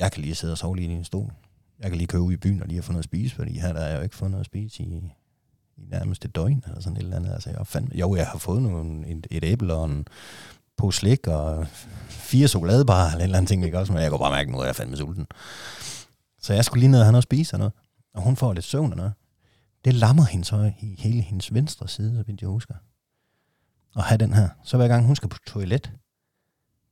Jeg 0.00 0.12
kan 0.12 0.22
lige 0.22 0.34
sidde 0.34 0.52
og 0.54 0.58
sove 0.58 0.76
lige 0.76 0.88
i 0.88 0.92
en 0.92 1.04
stol. 1.04 1.32
Jeg 1.78 1.90
kan 1.90 1.98
lige 1.98 2.08
køre 2.08 2.22
ud 2.22 2.32
i 2.32 2.36
byen 2.36 2.62
og 2.62 2.68
lige 2.68 2.82
få 2.82 2.92
noget 2.92 3.00
at 3.00 3.04
spise, 3.04 3.34
fordi 3.34 3.58
her 3.58 3.72
der 3.72 3.80
er 3.80 3.88
jeg 3.88 3.96
jo 3.96 4.02
ikke 4.02 4.16
fundet 4.16 4.30
noget 4.30 4.40
at 4.40 4.46
spise 4.46 4.82
i, 4.82 4.86
i 5.76 5.82
nærmest 5.90 6.24
et 6.24 6.34
døgn 6.34 6.64
eller 6.66 6.80
sådan 6.80 6.96
et 6.96 7.02
eller 7.02 7.16
andet. 7.16 7.32
Altså, 7.32 7.50
jeg 7.50 7.66
fandme, 7.66 7.96
jo, 7.96 8.16
jeg 8.16 8.26
har 8.26 8.38
fået 8.38 8.62
nogle, 8.62 9.08
et, 9.08 9.26
et 9.30 9.44
æble 9.44 9.74
og 9.74 9.84
en 9.84 10.06
på 10.76 10.90
slik 10.90 11.26
og 11.26 11.66
fire 12.08 12.48
chokoladebar 12.48 13.06
eller 13.06 13.16
en 13.16 13.22
eller 13.22 13.36
anden 13.38 13.46
ting, 13.46 13.64
ikke 13.64 13.78
også? 13.78 13.92
Men 13.92 14.02
jeg 14.02 14.10
kunne 14.10 14.18
bare 14.18 14.30
mærke, 14.30 14.52
nu 14.52 14.58
er 14.58 14.64
jeg 14.64 14.76
fandme 14.76 14.96
sulten. 14.96 15.26
Så 16.44 16.52
jeg 16.52 16.64
skulle 16.64 16.80
lige 16.80 16.90
ned 16.90 16.98
og 16.98 17.04
have 17.04 17.12
noget 17.12 17.22
at 17.22 17.28
spise 17.28 17.54
og 17.54 17.58
noget. 17.58 17.72
Og 18.14 18.22
hun 18.22 18.36
får 18.36 18.52
lidt 18.52 18.64
søvn 18.64 18.90
og 18.90 18.96
noget. 18.96 19.12
Det 19.84 19.94
lammer 19.94 20.24
hende 20.24 20.44
så 20.44 20.72
i 20.80 20.96
hele 20.98 21.22
hendes 21.22 21.54
venstre 21.54 21.88
side, 21.88 22.16
så 22.16 22.22
vidt 22.22 22.40
jeg 22.40 22.48
husker. 22.48 22.74
Og 23.94 24.04
have 24.04 24.18
den 24.18 24.32
her. 24.34 24.48
Så 24.64 24.76
hver 24.76 24.88
gang 24.88 25.06
hun 25.06 25.16
skal 25.16 25.28
på 25.28 25.38
toilet, 25.46 25.92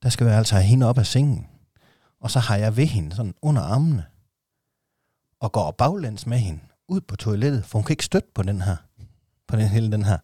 der 0.03 0.09
skal 0.09 0.27
jeg 0.27 0.37
altså 0.37 0.55
have 0.55 0.65
hende 0.65 0.87
op 0.87 0.99
af 0.99 1.07
sengen. 1.07 1.47
Og 2.21 2.31
så 2.31 2.39
har 2.39 2.57
jeg 2.57 2.77
ved 2.77 2.87
hende 2.87 3.17
sådan 3.17 3.35
under 3.43 3.63
armene. 3.63 4.07
Og 5.41 5.53
går 5.53 5.71
baglæns 5.71 6.27
med 6.27 6.39
hende 6.39 6.61
ud 6.89 7.01
på 7.01 7.17
toilettet, 7.17 7.65
for 7.65 7.79
hun 7.79 7.85
kan 7.85 7.93
ikke 7.93 8.05
støtte 8.05 8.29
på 8.35 8.43
den 8.43 8.63
her. 8.63 8.77
På 9.49 9.57
den 9.57 9.69
hele 9.69 9.93
den 9.93 10.05
her. 10.05 10.19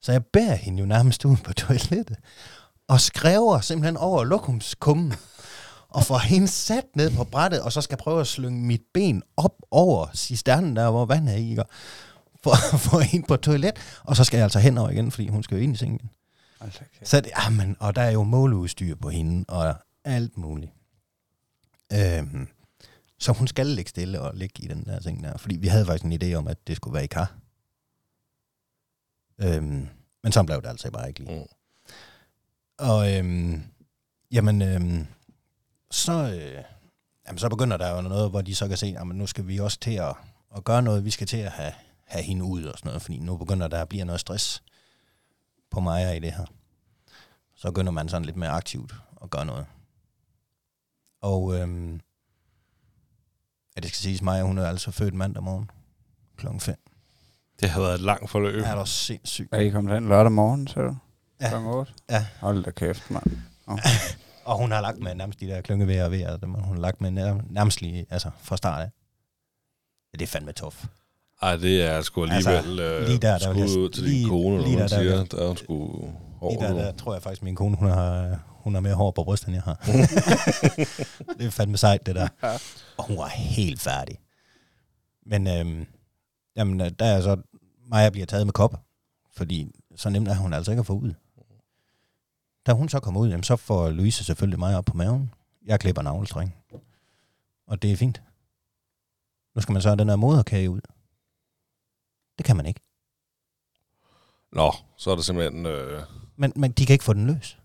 Så 0.00 0.12
jeg 0.12 0.26
bærer 0.26 0.54
hende 0.54 0.80
jo 0.80 0.86
nærmest 0.86 1.24
ud 1.24 1.36
på 1.36 1.52
toilettet. 1.52 2.16
Og 2.88 3.00
skræver 3.00 3.60
simpelthen 3.60 3.96
over 3.96 4.24
lokumskummen. 4.24 5.12
Og 5.88 6.04
får 6.04 6.18
hende 6.18 6.48
sat 6.48 6.84
ned 6.94 7.10
på 7.16 7.24
brættet, 7.24 7.62
og 7.62 7.72
så 7.72 7.80
skal 7.80 7.98
prøve 7.98 8.20
at 8.20 8.26
slynge 8.26 8.66
mit 8.66 8.82
ben 8.94 9.22
op 9.36 9.54
over 9.70 10.06
cisternen 10.14 10.76
der, 10.76 10.90
hvor 10.90 11.04
vandet 11.04 11.34
er 11.34 11.38
i. 11.38 11.50
ikke? 11.50 11.64
For 12.42 12.76
få 12.90 12.98
hende 12.98 13.26
på 13.26 13.36
toilet. 13.36 13.72
Og 14.04 14.16
så 14.16 14.24
skal 14.24 14.36
jeg 14.36 14.44
altså 14.44 14.58
henover 14.58 14.90
igen, 14.90 15.10
fordi 15.10 15.28
hun 15.28 15.42
skal 15.42 15.56
jo 15.56 15.62
ind 15.62 15.74
i 15.74 15.76
sengen. 15.76 16.10
Altså, 16.60 16.80
okay. 16.80 17.06
Så 17.06 17.20
det, 17.20 17.32
jamen, 17.44 17.76
og 17.80 17.96
der 17.96 18.02
er 18.02 18.10
jo 18.10 18.22
måleudstyr 18.22 18.94
på 18.94 19.08
hende, 19.08 19.44
og 19.48 19.74
alt 20.04 20.38
muligt. 20.38 20.72
Øhm, 21.92 22.48
så 23.18 23.32
hun 23.32 23.48
skal 23.48 23.66
ligge 23.66 23.88
stille 23.88 24.20
og 24.20 24.34
ligge 24.34 24.64
i 24.64 24.66
den 24.66 24.84
der 24.84 25.00
ting 25.00 25.24
der. 25.24 25.38
Fordi 25.38 25.56
vi 25.56 25.68
havde 25.68 25.86
faktisk 25.86 26.04
en 26.04 26.22
idé 26.22 26.34
om, 26.34 26.48
at 26.48 26.66
det 26.66 26.76
skulle 26.76 26.94
være 26.94 27.04
i 27.04 27.06
kar. 27.06 27.34
Øhm, 29.38 29.88
men 30.22 30.32
så 30.32 30.42
blev 30.42 30.62
det 30.62 30.68
altså 30.68 30.90
bare 30.90 31.08
ikke 31.08 31.20
lige. 31.20 31.38
Mm. 31.38 31.46
Og 32.78 33.14
øhm, 33.14 33.62
jamen, 34.32 34.62
øhm, 34.62 35.06
så, 35.96 36.12
øh, 36.12 36.64
jamen, 37.26 37.38
så 37.38 37.48
begynder 37.48 37.76
der 37.76 37.96
jo 37.96 38.00
noget, 38.00 38.30
hvor 38.30 38.42
de 38.42 38.54
så 38.54 38.68
kan 38.68 38.76
se, 38.76 38.96
at 38.98 39.06
nu 39.06 39.26
skal 39.26 39.46
vi 39.46 39.58
også 39.58 39.78
til 39.80 39.94
at, 39.94 40.14
at 40.56 40.64
gøre 40.64 40.82
noget. 40.82 41.04
Vi 41.04 41.10
skal 41.10 41.26
til 41.26 41.36
at 41.36 41.52
have, 41.52 41.72
have 42.04 42.24
hende 42.24 42.44
ud 42.44 42.64
og 42.64 42.78
sådan 42.78 42.88
noget, 42.88 43.02
fordi 43.02 43.18
nu 43.18 43.36
begynder 43.36 43.68
der 43.68 43.82
at 43.82 43.88
blive 43.88 44.04
noget 44.04 44.20
stress 44.20 44.62
på 45.70 45.80
mig 45.80 46.16
i 46.16 46.20
det 46.20 46.32
her. 46.32 46.46
Så 47.54 47.68
begynder 47.68 47.92
man 47.92 48.08
sådan 48.08 48.24
lidt 48.24 48.36
mere 48.36 48.50
aktivt 48.50 48.94
at 49.22 49.30
gøre 49.30 49.44
noget. 49.44 49.66
Og 51.22 51.54
øhm, 51.54 52.00
ja, 53.76 53.80
det 53.80 53.90
skal 53.90 53.96
siges 53.96 54.22
mig, 54.22 54.42
hun 54.42 54.58
er 54.58 54.66
altså 54.66 54.90
født 54.90 55.14
mandag 55.14 55.42
morgen 55.42 55.70
klokken 56.36 56.60
5. 56.60 56.76
Det 57.60 57.70
har 57.70 57.80
været 57.80 57.94
et 57.94 58.00
langt 58.00 58.30
forløb. 58.30 58.62
Er 58.64 58.74
der 58.74 58.84
sindssygt. 58.84 59.48
Er 59.52 59.60
I 59.60 59.68
kommet 59.68 59.94
hen 59.94 60.08
lørdag 60.08 60.32
morgen, 60.32 60.66
så? 60.66 60.94
Ja. 61.40 61.48
Klokken 61.48 61.70
8? 61.70 61.92
Ja. 62.10 62.26
Hold 62.40 62.64
da 62.64 62.70
kæft, 62.70 63.10
mand. 63.10 63.24
Og 64.46 64.56
hun 64.58 64.72
har 64.72 64.80
lagt 64.80 64.98
med 64.98 65.14
nærmest 65.14 65.40
de 65.40 65.46
der 65.46 65.60
klyngevæger 65.60 66.04
og 66.04 66.10
vejer, 66.12 66.36
dem 66.36 66.50
hun 66.54 66.74
har 66.74 66.80
lagt 66.82 67.00
med 67.00 67.10
nær, 67.10 67.34
nærmest 67.50 67.80
lige, 67.82 68.06
altså 68.10 68.30
fra 68.42 68.56
start 68.56 68.80
af. 68.80 68.90
Ja, 70.12 70.16
det 70.18 70.22
er 70.22 70.26
fandme 70.26 70.52
tof. 70.52 70.84
Ej, 71.42 71.56
det 71.56 71.82
er 71.82 72.02
sgu 72.02 72.24
Altså, 72.26 72.50
alligevel 72.50 72.80
altså, 72.80 73.08
lige 73.08 73.18
der, 73.18 73.38
der 73.38 73.52
skud 73.68 73.82
ud 73.82 73.90
til 73.90 74.02
lige- 74.02 74.18
din 74.20 74.28
kone, 74.28 74.56
der, 74.62 74.68
man 74.68 74.78
der 74.78 74.86
siger, 74.86 75.16
vil 75.22 75.30
der 75.30 75.42
er 75.42 75.46
hun 75.48 75.56
sgu 75.56 76.08
hård. 76.38 76.52
Lige 76.52 76.62
der, 76.68 76.74
der 76.74 76.92
tror 76.92 77.12
jeg 77.12 77.22
faktisk, 77.22 77.42
min 77.42 77.54
kone, 77.56 77.76
hun 77.76 77.88
har, 77.88 78.38
hun 78.48 78.74
har 78.74 78.80
mere 78.80 78.94
hår 78.94 79.10
på 79.10 79.24
brystet, 79.24 79.46
end 79.48 79.54
jeg 79.54 79.62
har. 79.62 79.74
det 81.38 81.46
er 81.46 81.50
fandme 81.50 81.76
sejt, 81.76 82.06
det 82.06 82.14
der. 82.14 82.28
Og 82.96 83.04
hun 83.04 83.16
var 83.16 83.28
helt 83.28 83.80
færdig. 83.80 84.18
Men 85.26 85.46
øhm, 85.46 85.86
jamen, 86.56 86.80
øh, 86.80 86.90
der 86.98 87.04
er 87.06 87.20
så, 87.20 87.36
Maja 87.86 88.10
bliver 88.10 88.26
taget 88.26 88.46
med 88.46 88.52
kop, 88.52 88.80
fordi 89.36 89.66
så 89.96 90.08
nemt 90.10 90.28
er 90.28 90.34
hun 90.34 90.52
altså 90.52 90.70
ikke 90.72 90.80
at 90.80 90.86
få 90.86 90.92
ud. 90.92 91.14
Da 92.66 92.72
hun 92.72 92.88
så 92.88 93.00
kommer 93.00 93.20
ud, 93.20 93.28
jamen, 93.28 93.44
så 93.44 93.56
får 93.56 93.90
Louise 93.90 94.24
selvfølgelig 94.24 94.58
mig 94.58 94.76
op 94.76 94.84
på 94.84 94.96
maven. 94.96 95.34
Jeg 95.66 95.80
klipper 95.80 96.02
navlestreng. 96.02 96.54
Og 97.66 97.82
det 97.82 97.92
er 97.92 97.96
fint. 97.96 98.22
Nu 99.54 99.60
skal 99.60 99.72
man 99.72 99.82
så 99.82 99.88
have 99.88 99.96
den 99.96 100.08
her 100.08 100.16
moderkage 100.16 100.70
ud. 100.70 100.80
Det 102.38 102.46
kan 102.46 102.56
man 102.56 102.66
ikke. 102.66 102.80
Nå, 104.52 104.72
så 104.96 105.10
er 105.10 105.16
det 105.16 105.24
simpelthen... 105.24 105.66
Øh, 105.66 106.02
Men, 106.36 106.52
men 106.56 106.72
de 106.72 106.86
kan 106.86 106.92
ikke 106.92 107.04
få 107.04 107.12
den 107.12 107.26
løs. 107.26 107.58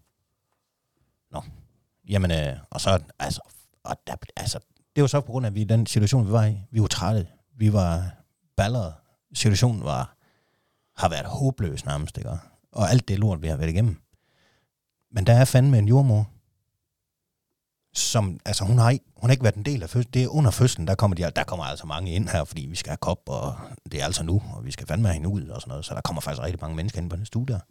Nå. 1.32 1.44
Jamen, 2.10 2.32
øh, 2.32 2.58
og 2.70 2.82
så, 2.82 3.04
altså, 3.20 3.42
og 3.84 3.96
der, 4.08 4.16
altså, 4.36 4.60
det 4.96 5.02
var 5.02 5.08
så 5.08 5.22
på 5.22 5.32
grund 5.32 5.46
af, 5.46 5.50
at 5.50 5.56
vi 5.56 5.64
den 5.64 5.86
situation, 5.86 6.28
vi 6.28 6.32
var 6.32 6.46
i, 6.46 6.62
vi 6.72 6.82
var 6.82 6.88
trætte. 6.88 7.28
Vi 7.56 7.74
var 7.74 8.12
balleret. 8.56 8.94
Situationen 9.34 9.84
var, 9.84 10.16
har 10.98 11.10
været 11.10 11.26
håbløs 11.26 11.86
nærmest, 11.86 12.18
ikke? 12.18 12.30
Og 12.72 12.90
alt 12.90 13.08
det 13.08 13.20
lort, 13.20 13.42
vi 13.42 13.48
har 13.48 13.58
været 13.58 13.70
igennem. 13.70 14.01
Men 15.12 15.28
der 15.28 15.34
er 15.34 15.46
fandme 15.46 15.78
en 15.78 15.88
jordmor, 15.88 16.30
som, 17.94 18.40
altså 18.46 18.64
hun 18.64 18.78
har, 18.78 18.90
ikke, 18.90 19.06
hun 19.18 19.30
har 19.30 19.32
ikke 19.32 19.44
været 19.44 19.56
en 19.56 19.66
del 19.66 19.84
af 19.84 19.90
fødslen. 19.90 20.14
Det 20.14 20.24
er 20.24 20.28
under 20.28 20.52
fødslen, 20.52 20.88
der 20.88 20.96
kommer, 20.96 21.16
de, 21.16 21.32
der 21.36 21.44
kommer 21.44 21.66
altså 21.66 21.88
mange 21.88 22.12
ind 22.12 22.30
her, 22.30 22.44
fordi 22.44 22.66
vi 22.66 22.76
skal 22.76 22.90
have 22.90 22.98
kop, 22.98 23.20
og 23.28 23.56
det 23.92 24.02
er 24.02 24.06
altså 24.06 24.24
nu, 24.24 24.44
og 24.54 24.66
vi 24.66 24.72
skal 24.72 24.88
fandme 24.88 25.08
have 25.08 25.14
hende 25.14 25.30
ud 25.30 25.48
og 25.48 25.62
sådan 25.62 25.70
noget. 25.70 25.86
Så 25.86 25.94
der 25.94 26.02
kommer 26.02 26.22
faktisk 26.22 26.44
rigtig 26.44 26.62
mange 26.62 26.76
mennesker 26.76 27.02
ind 27.02 27.10
på 27.10 27.16
den 27.16 27.26
studie. 27.26 27.62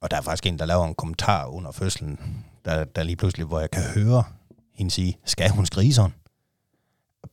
Og 0.00 0.10
der 0.10 0.16
er 0.16 0.20
faktisk 0.20 0.46
en, 0.46 0.58
der 0.58 0.64
laver 0.64 0.86
en 0.86 0.94
kommentar 0.94 1.46
under 1.46 1.72
fødslen, 1.72 2.44
der, 2.64 2.84
der 2.84 3.02
lige 3.02 3.16
pludselig, 3.16 3.46
hvor 3.46 3.60
jeg 3.60 3.70
kan 3.70 3.82
høre 3.82 4.24
hende 4.74 4.90
sige, 4.90 5.18
skal 5.24 5.50
hun 5.50 5.66
skrige 5.66 5.94
sådan? 5.94 6.14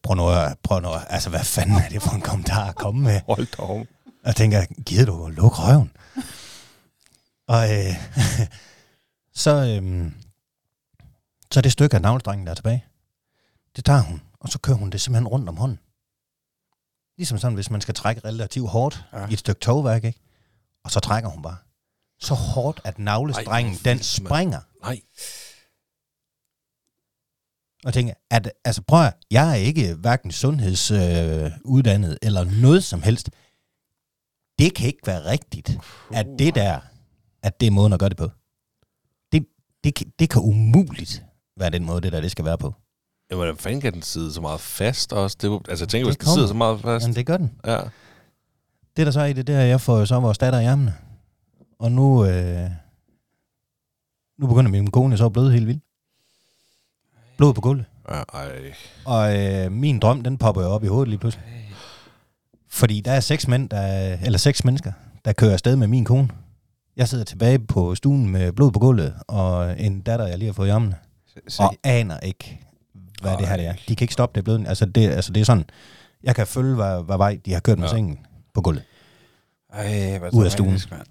Prøv 0.04 0.16
nu, 0.16 0.24
prøv 0.64 0.80
nu, 0.80 0.90
altså 1.10 1.30
hvad 1.30 1.44
fanden 1.44 1.76
er 1.76 1.90
det 1.90 2.02
for 2.02 2.12
en 2.12 2.22
kommentar 2.22 2.70
at 2.70 2.76
komme 2.76 3.02
med? 3.02 3.22
hold 3.26 3.48
da. 3.58 3.64
Og 3.64 3.88
jeg 4.26 4.36
tænker, 4.36 4.66
gider 4.86 5.06
du 5.06 5.28
lukke 5.28 5.58
røven? 5.58 5.92
Og 7.48 7.64
øh, 7.74 7.94
så, 9.44 9.80
øh, 9.82 10.12
så 11.52 11.62
det 11.62 11.72
stykke 11.72 11.96
af 11.96 12.02
navlestrengen, 12.02 12.46
der 12.48 12.52
er 12.52 12.56
tilbage, 12.56 12.86
det 13.76 13.86
tager 13.86 14.02
hun, 14.02 14.22
og 14.40 14.50
så 14.50 14.60
kører 14.60 14.78
hun 14.78 14.90
det 14.90 15.02
simpelthen 15.02 15.28
rundt 15.28 15.50
om 15.50 15.58
hånden. 15.58 15.80
Ligesom 17.18 17.38
sådan, 17.38 17.56
hvis 17.56 17.70
man 17.70 17.82
skal 17.82 17.94
trække 17.94 18.22
relativt 18.26 18.70
hårdt 18.70 19.06
Ja. 19.14 19.28
i 19.28 19.34
et 19.34 19.40
stykke 19.40 19.60
togværk, 19.62 20.04
ikke? 20.04 20.20
Og 20.84 20.92
så 20.92 21.00
trækker 21.00 21.30
hun 21.30 21.42
bare. 21.42 21.58
Så 22.20 22.34
hårdt, 22.34 22.82
at 22.84 23.00
navlestrengen, 23.00 23.74
Ej, 23.74 23.80
den 23.86 24.00
springer. 24.04 24.62
Nej. 24.82 25.02
Og 27.86 27.94
tænker, 27.94 28.14
at, 28.32 28.52
altså 28.66 28.82
prøv 28.82 29.04
at, 29.06 29.14
jeg 29.32 29.50
er 29.50 29.56
ikke 29.56 29.94
hverken 29.94 30.32
sundhedsuddannet 30.32 32.12
øh, 32.12 32.18
eller 32.22 32.44
noget 32.44 32.84
som 32.84 33.02
helst. 33.02 33.30
Det 34.60 34.76
kan 34.76 34.88
ikke 34.88 35.08
være 35.08 35.26
rigtigt, 35.26 35.78
at 36.14 36.26
det 36.40 36.56
der, 36.56 36.80
at 37.44 37.60
det 37.60 37.68
er 37.68 37.72
måden 37.72 37.94
at 37.94 38.00
gøre 38.00 38.10
det 38.10 38.18
på. 38.18 38.30
Det, 39.32 39.46
det, 39.84 39.96
kan- 39.96 40.12
det 40.20 40.30
kan 40.30 40.42
umuligt 40.42 41.24
være 41.58 41.70
den 41.70 41.86
måde, 41.86 42.02
det 42.02 42.12
der 42.12 42.22
det 42.22 42.32
skal 42.32 42.46
være 42.46 42.58
på. 42.58 42.74
Ja, 43.32 43.36
hvordan 43.36 43.58
fanden 43.58 43.82
kan 43.82 43.94
den 43.94 44.02
sidde 44.02 44.34
så 44.34 44.42
meget 44.42 44.60
fast 44.62 45.14
også? 45.14 45.38
Det, 45.42 45.48
er 45.52 45.60
altså, 45.70 45.84
jeg 45.84 45.90
tænker, 45.90 46.06
Det 46.10 46.18
hvis 46.18 46.26
den 46.26 46.34
sidder 46.34 46.48
så 46.48 46.54
meget 46.54 46.82
fast. 46.82 47.04
Jamen 47.04 47.16
det 47.16 47.26
gør 47.26 47.38
den. 47.38 47.52
Ja. 47.66 47.80
Det 48.98 49.06
der 49.06 49.12
så 49.12 49.22
er 49.22 49.26
i 49.26 49.34
det, 49.34 49.48
der 49.48 49.60
jeg 49.62 49.82
får 49.82 50.00
jo 50.00 50.06
så 50.06 50.20
vores 50.20 50.38
datter 50.38 50.60
i 50.60 50.66
armene. 50.66 50.94
Og 51.80 51.92
nu, 51.92 52.26
øh, 52.26 52.70
nu 54.38 54.48
begynder 54.48 54.72
min 54.72 54.92
kone 54.92 55.18
så 55.18 55.26
at 55.26 55.34
bløde 55.34 55.52
helt 55.52 55.68
vildt. 55.68 55.84
Blod 57.38 57.54
på 57.54 57.62
gulvet. 57.62 57.86
ej. 58.34 58.74
Og 59.06 59.38
øh, 59.40 59.72
min 59.72 60.00
drøm, 60.00 60.22
den 60.24 60.38
popper 60.38 60.62
jo 60.62 60.68
op 60.70 60.84
i 60.84 60.88
hovedet 60.88 61.08
lige 61.10 61.20
pludselig. 61.20 61.46
Fordi 62.70 63.02
der 63.02 63.12
er 63.12 63.20
seks 63.20 63.48
mænd, 63.48 63.70
der, 63.70 64.18
eller 64.26 64.38
seks 64.40 64.66
mennesker, 64.66 64.92
der 65.26 65.34
kører 65.34 65.54
afsted 65.54 65.76
med 65.76 65.88
min 65.88 66.06
kone. 66.06 66.30
Jeg 66.98 67.08
sidder 67.08 67.24
tilbage 67.24 67.60
på 67.60 67.96
stuen 67.96 68.30
med 68.30 68.52
blod 68.52 68.72
på 68.72 68.80
gulvet, 68.80 69.14
og 69.28 69.80
en 69.82 70.02
datter, 70.02 70.28
jeg 70.28 70.38
lige 70.38 70.48
har 70.48 70.54
fået 70.54 70.68
i 70.68 70.70
armene, 70.72 70.96
Så, 71.48 71.64
og 71.64 71.76
aner 71.84 72.20
ikke, 72.20 72.60
hvad 73.22 73.38
det 73.38 73.48
her 73.48 73.58
det 73.58 73.66
er. 73.66 73.74
De 73.88 73.96
kan 73.96 74.04
ikke 74.06 74.14
stoppe 74.14 74.36
det 74.38 74.44
blødning. 74.44 74.68
Altså 74.70 74.86
det, 74.86 75.10
altså 75.10 75.34
det 75.34 75.42
er 75.42 75.46
sådan, 75.46 75.64
jeg 76.24 76.36
kan 76.36 76.48
følge, 76.48 76.76
hvad, 76.76 77.04
hvad 77.04 77.18
vej 77.18 77.40
de 77.46 77.54
har 77.54 77.60
kørt 77.60 77.80
med 77.80 77.88
Ja. 77.88 77.94
sengen 77.94 78.20
på 78.54 78.62
gulvet. 78.62 78.84
Ej, 79.74 80.18
hvor 80.18 80.30
Ud 80.34 80.46
af 80.46 80.52
stuen. 80.52 80.80
mand. 80.92 81.08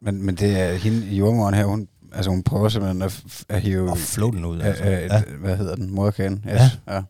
Men, 0.00 0.22
men 0.22 0.34
det 0.34 0.60
er 0.60 0.74
hende, 0.74 1.06
jordmoren 1.16 1.54
her, 1.54 1.64
hun, 1.64 1.88
altså 2.12 2.30
hun 2.30 2.42
prøver 2.42 2.68
simpelthen 2.68 3.02
at, 3.02 3.24
at 3.48 3.60
hive... 3.62 3.90
Og 3.90 3.98
flå 3.98 4.30
den 4.30 4.44
ud. 4.44 4.60
Altså. 4.60 4.84
øh, 4.84 4.90
Ja. 4.92 5.22
Hvad 5.40 5.56
hedder 5.56 5.76
den? 5.76 5.90
Moderkagen? 5.90 6.44
Yes. 6.48 6.60
Ja. 6.86 6.94
ja. 6.94 7.02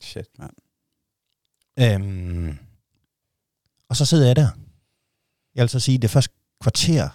Shit, 0.00 0.26
mand. 0.38 0.50
Øhm, 1.80 2.58
og 3.88 3.96
så 3.96 4.04
sidder 4.04 4.26
jeg 4.26 4.36
der. 4.36 4.48
Jeg 5.54 5.62
vil 5.62 5.68
så 5.68 5.80
sige, 5.80 5.98
det 5.98 6.10
første 6.10 6.34
kvarter, 6.62 7.08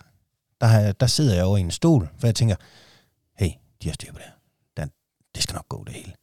der, 0.64 0.70
har 0.70 0.92
der 0.92 1.08
sidder 1.08 1.36
jeg 1.36 1.46
over 1.46 1.58
i 1.58 1.62
en 1.62 1.72
stol, 1.72 2.10
for 2.18 2.28
jeg 2.28 2.36
tænker, 2.36 2.56
hey, 3.38 3.50
de 3.82 3.88
har 3.90 3.94
styr 3.94 4.12
på 4.12 4.18
det 4.18 4.26
her. 4.26 4.34
Den, 4.78 4.92
det 5.36 5.44
skal 5.44 5.54
nok 5.56 5.70
gå 5.70 5.84
det 5.84 5.94
hele. 5.94 6.14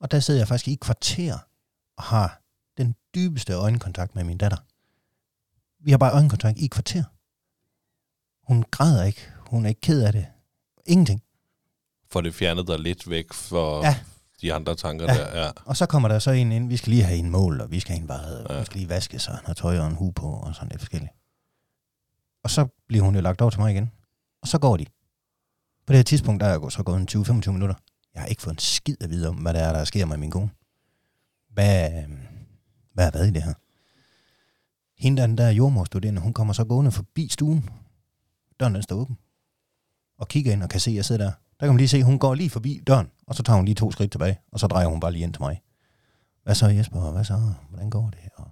Og 0.00 0.10
der 0.10 0.20
sidder 0.20 0.40
jeg 0.40 0.48
faktisk 0.48 0.68
i 0.68 0.74
kvarter 0.74 1.38
og 1.96 2.02
har 2.04 2.40
den 2.78 2.94
dybeste 3.14 3.52
øjenkontakt 3.52 4.14
med 4.14 4.24
min 4.24 4.38
datter. 4.38 4.56
Vi 5.84 5.90
har 5.90 5.98
bare 5.98 6.12
øjenkontakt 6.12 6.58
i 6.58 6.66
kvarter. 6.66 7.04
Hun 8.52 8.64
græder 8.70 9.04
ikke. 9.04 9.20
Hun 9.38 9.64
er 9.64 9.68
ikke 9.68 9.80
ked 9.80 10.02
af 10.02 10.12
det. 10.12 10.26
Ingenting. 10.86 11.22
For 12.10 12.20
det 12.20 12.34
fjernet 12.34 12.66
dig 12.68 12.78
lidt 12.78 13.10
væk 13.10 13.32
for 13.32 13.84
Ja. 13.84 13.96
de 14.42 14.54
andre 14.54 14.74
tanker 14.76 15.12
Ja. 15.14 15.18
der. 15.20 15.44
Ja. 15.44 15.50
Og 15.64 15.76
så 15.76 15.86
kommer 15.86 16.08
der 16.08 16.18
så 16.18 16.30
en 16.30 16.52
ind, 16.52 16.68
vi 16.68 16.76
skal 16.76 16.90
lige 16.90 17.02
have 17.04 17.18
en 17.18 17.30
mål, 17.30 17.60
og 17.60 17.70
vi 17.70 17.80
skal 17.80 17.94
have 17.96 18.02
en 18.02 18.10
og 18.10 18.46
Ja. 18.54 18.58
vi 18.58 18.64
skal 18.64 18.76
lige 18.78 18.88
vaske 18.88 19.18
sig, 19.18 19.38
og 19.44 19.56
tøj 19.56 19.78
og 19.78 19.86
en 19.86 19.94
hue 19.94 20.12
på, 20.12 20.26
og 20.32 20.54
sådan 20.54 20.68
lidt 20.68 20.80
forskelligt. 20.80 21.12
Og 22.42 22.50
så 22.50 22.66
bliver 22.88 23.04
hun 23.04 23.14
jo 23.14 23.20
lagt 23.20 23.40
over 23.40 23.50
til 23.50 23.60
mig 23.60 23.72
igen. 23.72 23.90
Og 24.42 24.48
så 24.48 24.58
går 24.58 24.76
de. 24.76 24.84
På 25.86 25.92
det 25.92 25.96
her 25.96 26.02
tidspunkt, 26.02 26.40
der 26.40 26.46
er 26.46 26.60
jeg 26.60 26.72
så 26.72 26.82
gået 26.82 27.00
en 27.14 27.22
20-25 27.22 27.50
minutter. 27.50 27.74
Jeg 28.14 28.22
har 28.22 28.28
ikke 28.28 28.42
fået 28.42 28.54
en 28.54 28.58
skid 28.58 28.96
at 29.02 29.10
vide 29.10 29.28
om, 29.28 29.36
hvad 29.36 29.54
der 29.54 29.60
er, 29.60 29.72
der 29.72 29.84
sker 29.84 30.06
med 30.06 30.16
min 30.16 30.30
kone. 30.30 30.50
Hvad, 31.48 32.02
øhm, 32.02 32.18
hvad 32.92 33.06
er 33.06 33.10
hvad 33.10 33.26
i 33.26 33.30
det 33.30 33.42
her? 33.42 33.54
Hende 34.98 35.20
der, 35.20 35.26
den 35.26 35.38
der 35.38 35.50
jordmorstuderende, 35.50 36.20
hun 36.20 36.32
kommer 36.32 36.52
så 36.52 36.64
gående 36.64 36.92
forbi 36.92 37.28
stuen. 37.28 37.70
Døren 38.60 38.74
den 38.74 38.82
står 38.82 38.96
åben. 38.96 39.18
Og 40.18 40.28
kigger 40.28 40.52
ind 40.52 40.62
og 40.62 40.68
kan 40.68 40.80
se, 40.80 40.90
at 40.90 40.96
jeg 40.96 41.04
sidder 41.04 41.24
der. 41.24 41.32
Der 41.60 41.66
kan 41.66 41.68
man 41.68 41.76
lige 41.76 41.88
se, 41.88 41.96
at 41.96 42.04
hun 42.04 42.18
går 42.18 42.34
lige 42.34 42.50
forbi 42.50 42.82
døren, 42.86 43.10
og 43.26 43.34
så 43.34 43.42
tager 43.42 43.56
hun 43.56 43.64
lige 43.64 43.74
to 43.74 43.92
skridt 43.92 44.12
tilbage, 44.12 44.38
og 44.52 44.60
så 44.60 44.66
drejer 44.66 44.86
hun 44.86 45.00
bare 45.00 45.12
lige 45.12 45.22
ind 45.22 45.32
til 45.32 45.42
mig. 45.42 45.62
Hvad 46.42 46.54
så 46.54 46.66
Jesper, 46.66 47.10
hvad 47.10 47.24
så? 47.24 47.54
Hvordan 47.68 47.90
går 47.90 48.10
det? 48.10 48.18
Og 48.36 48.50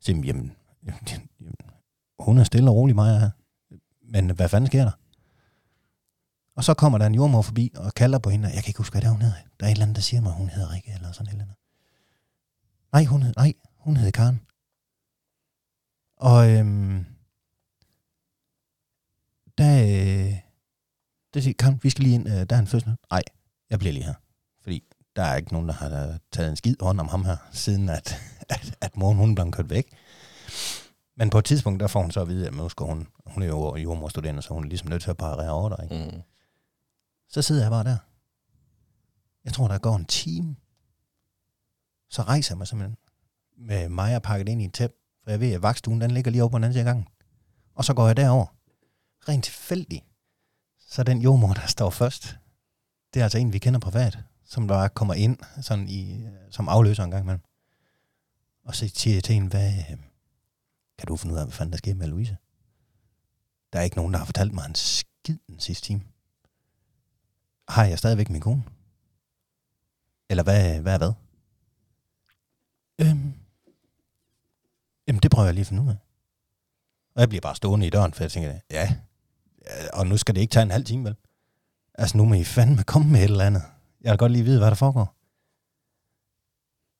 så, 0.00 0.12
jamen, 0.12 0.24
jamen, 0.24 0.52
jamen, 1.40 1.54
hun 2.18 2.38
er 2.38 2.44
stille 2.44 2.70
og 2.70 2.76
rolig, 2.76 2.96
Maja 2.96 3.18
her. 3.18 3.30
Men 4.02 4.30
hvad 4.30 4.48
fanden 4.48 4.66
sker 4.66 4.84
der? 4.84 4.92
Og 6.56 6.64
så 6.64 6.74
kommer 6.74 6.98
der 6.98 7.06
en 7.06 7.14
jordmor 7.14 7.42
forbi 7.42 7.72
og 7.76 7.94
kalder 7.94 8.18
på 8.18 8.30
hende. 8.30 8.48
Jeg 8.48 8.62
kan 8.62 8.70
ikke 8.70 8.78
huske, 8.78 8.94
hvad 8.94 9.00
det 9.00 9.06
er, 9.06 9.12
hun 9.12 9.22
hedder. 9.22 9.36
Der 9.60 9.66
er 9.66 9.70
et 9.70 9.72
eller 9.72 9.82
andet, 9.82 9.96
der 9.96 10.02
siger 10.02 10.20
mig, 10.20 10.32
hun 10.32 10.48
hedder 10.48 10.72
Rikke, 10.72 10.92
eller 10.94 11.12
sådan 11.12 11.26
et 11.26 11.32
eller 11.32 11.44
andet. 11.44 11.56
Nej, 12.92 13.04
hun 13.04 13.22
hed, 13.22 13.32
nej, 13.36 13.52
hun 13.78 13.96
hed 13.96 14.12
Karen. 14.12 14.40
Og 16.16 16.50
øhm, 16.50 17.06
der, 19.58 19.82
øh, 19.82 20.38
det 21.34 21.42
siger, 21.42 21.54
Karen, 21.58 21.80
vi 21.82 21.90
skal 21.90 22.04
lige 22.04 22.14
ind, 22.14 22.28
øh, 22.28 22.34
der 22.50 22.56
er 22.56 22.60
en 22.60 22.66
fødsel. 22.66 22.96
Nej, 23.10 23.22
jeg 23.70 23.78
bliver 23.78 23.92
lige 23.92 24.04
her. 24.04 24.14
Fordi 24.62 24.84
der 25.16 25.22
er 25.22 25.36
ikke 25.36 25.52
nogen, 25.52 25.68
der 25.68 25.74
har 25.74 26.08
øh, 26.08 26.18
taget 26.32 26.50
en 26.50 26.56
skid 26.56 26.76
hånd 26.80 27.00
om 27.00 27.08
ham 27.08 27.24
her, 27.24 27.36
siden 27.52 27.88
at, 27.88 28.20
at, 28.54 28.76
at 28.80 28.96
moren 28.96 29.16
hun 29.16 29.34
blev 29.34 29.50
kørt 29.50 29.70
væk. 29.70 29.88
Men 31.16 31.30
på 31.30 31.38
et 31.38 31.44
tidspunkt, 31.44 31.80
der 31.80 31.86
får 31.86 32.00
hun 32.00 32.10
så 32.10 32.20
at 32.20 32.28
vide, 32.28 32.46
at 32.46 32.54
nu 32.54 32.68
skal 32.68 32.86
hun, 32.86 33.08
hun 33.26 33.42
er 33.42 33.46
jo 33.46 33.76
jordmorstuderende, 33.76 34.42
så 34.42 34.54
hun 34.54 34.64
er 34.64 34.68
ligesom 34.68 34.88
nødt 34.88 35.02
til 35.02 35.10
at 35.10 35.16
parere 35.16 35.50
over 35.50 35.68
der. 35.68 35.82
Ikke? 35.82 36.16
Mm. 36.16 36.22
Så 37.28 37.42
sidder 37.42 37.62
jeg 37.62 37.70
bare 37.70 37.84
der. 37.84 37.96
Jeg 39.44 39.52
tror, 39.52 39.68
der 39.68 39.78
går 39.78 39.96
en 39.96 40.04
time. 40.04 40.56
Så 42.10 42.22
rejser 42.22 42.54
jeg 42.54 42.58
mig 42.58 42.68
simpelthen 42.68 42.96
med 43.56 43.88
mig 43.88 44.22
pakket 44.22 44.48
ind 44.48 44.62
i 44.62 44.64
et 44.64 44.72
tæp, 44.72 44.92
for 45.24 45.30
jeg 45.30 45.40
ved, 45.40 45.52
at 45.52 45.62
vagtstuen 45.62 46.00
den 46.00 46.10
ligger 46.10 46.30
lige 46.30 46.42
over 46.42 46.50
på 46.50 46.58
den 46.58 46.64
anden 46.64 46.74
side 46.74 46.80
af 46.80 46.86
gangen. 46.86 47.08
Og 47.74 47.84
så 47.84 47.94
går 47.94 48.06
jeg 48.06 48.16
derover. 48.16 48.46
Rent 49.28 49.44
tilfældigt. 49.44 50.04
Så 50.88 51.02
den 51.02 51.22
jordmor, 51.22 51.52
der 51.54 51.66
står 51.66 51.90
først, 51.90 52.36
det 53.14 53.20
er 53.20 53.24
altså 53.24 53.38
en, 53.38 53.52
vi 53.52 53.58
kender 53.58 53.80
privat, 53.80 54.18
som 54.44 54.68
der 54.68 54.88
kommer 54.88 55.14
ind 55.14 55.38
sådan 55.60 55.88
i, 55.88 56.26
som 56.50 56.68
afløser 56.68 57.04
en 57.04 57.10
gang 57.10 57.22
imellem. 57.22 57.42
Og 58.64 58.74
så 58.74 58.88
siger 58.94 59.16
jeg 59.16 59.24
til 59.24 59.34
hende, 59.34 59.48
hvad, 59.48 59.72
øh, 59.90 59.96
kan 60.98 61.06
du 61.06 61.16
finde 61.16 61.32
ud 61.32 61.38
af, 61.38 61.44
hvad 61.44 61.52
fanden 61.52 61.72
der 61.72 61.78
sker 61.78 61.94
med 61.94 62.06
Louise? 62.06 62.36
Der 63.72 63.78
er 63.78 63.82
ikke 63.82 63.96
nogen, 63.96 64.12
der 64.12 64.18
har 64.18 64.26
fortalt 64.26 64.52
mig 64.52 64.66
en 64.66 64.74
skid 64.74 65.38
den 65.46 65.60
sidste 65.60 65.86
time. 65.86 66.02
Har 67.68 67.84
jeg 67.84 67.98
stadigvæk 67.98 68.30
min 68.30 68.40
kone? 68.40 68.62
Eller 70.30 70.42
hvad, 70.42 70.80
hvad 70.80 70.94
er 70.94 70.98
hvad? 70.98 71.12
Øhm, 73.00 73.32
jamen, 75.06 75.20
det 75.22 75.30
prøver 75.30 75.46
jeg 75.46 75.54
lige 75.54 75.60
at 75.60 75.66
finde 75.66 75.82
ud 75.82 75.88
af. 75.88 75.96
Og 77.14 77.20
jeg 77.20 77.28
bliver 77.28 77.40
bare 77.40 77.56
stående 77.56 77.86
i 77.86 77.90
døren, 77.90 78.12
for 78.12 78.24
jeg 78.24 78.32
tænker, 78.32 78.60
ja, 78.70 78.96
og 79.92 80.06
nu 80.06 80.16
skal 80.16 80.34
det 80.34 80.40
ikke 80.40 80.52
tage 80.52 80.62
en 80.62 80.70
halv 80.70 80.84
time, 80.84 81.04
vel? 81.04 81.16
Altså, 81.94 82.16
nu 82.16 82.24
må 82.24 82.34
I 82.34 82.44
fandme 82.44 82.82
komme 82.82 83.10
med 83.10 83.20
et 83.20 83.24
eller 83.24 83.44
andet. 83.44 83.62
Jeg 84.00 84.10
vil 84.10 84.18
godt 84.18 84.32
lige 84.32 84.44
vide, 84.44 84.58
hvad 84.58 84.68
der 84.68 84.74
foregår. 84.74 85.16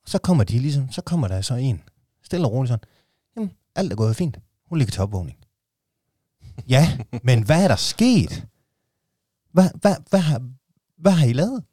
Så 0.07 0.19
kommer 0.19 0.45
de 0.45 0.59
ligesom, 0.59 0.93
så 0.93 1.03
kommer 1.03 1.29
der 1.29 1.41
så 1.41 1.55
en, 1.55 1.83
stille 2.23 2.47
og 2.47 2.53
roligt 2.53 2.69
sådan, 2.69 2.89
jamen, 3.37 3.53
alt 3.75 3.93
er 3.93 3.97
gået 3.97 4.17
fint. 4.17 4.39
Hun 4.69 4.79
ligger 4.79 4.93
til 4.93 5.03
opvågning. 5.03 5.39
Ja, 6.69 6.99
men 7.23 7.43
hvad 7.43 7.65
er 7.65 7.69
der 7.69 7.77
sket? 7.77 8.47
Hvad, 9.53 9.71
hvad, 9.81 9.97
hvad, 10.11 10.21
har, 10.21 10.49
hvad 10.97 11.13
har 11.13 11.27
I 11.27 11.33
lavet? 11.33 11.65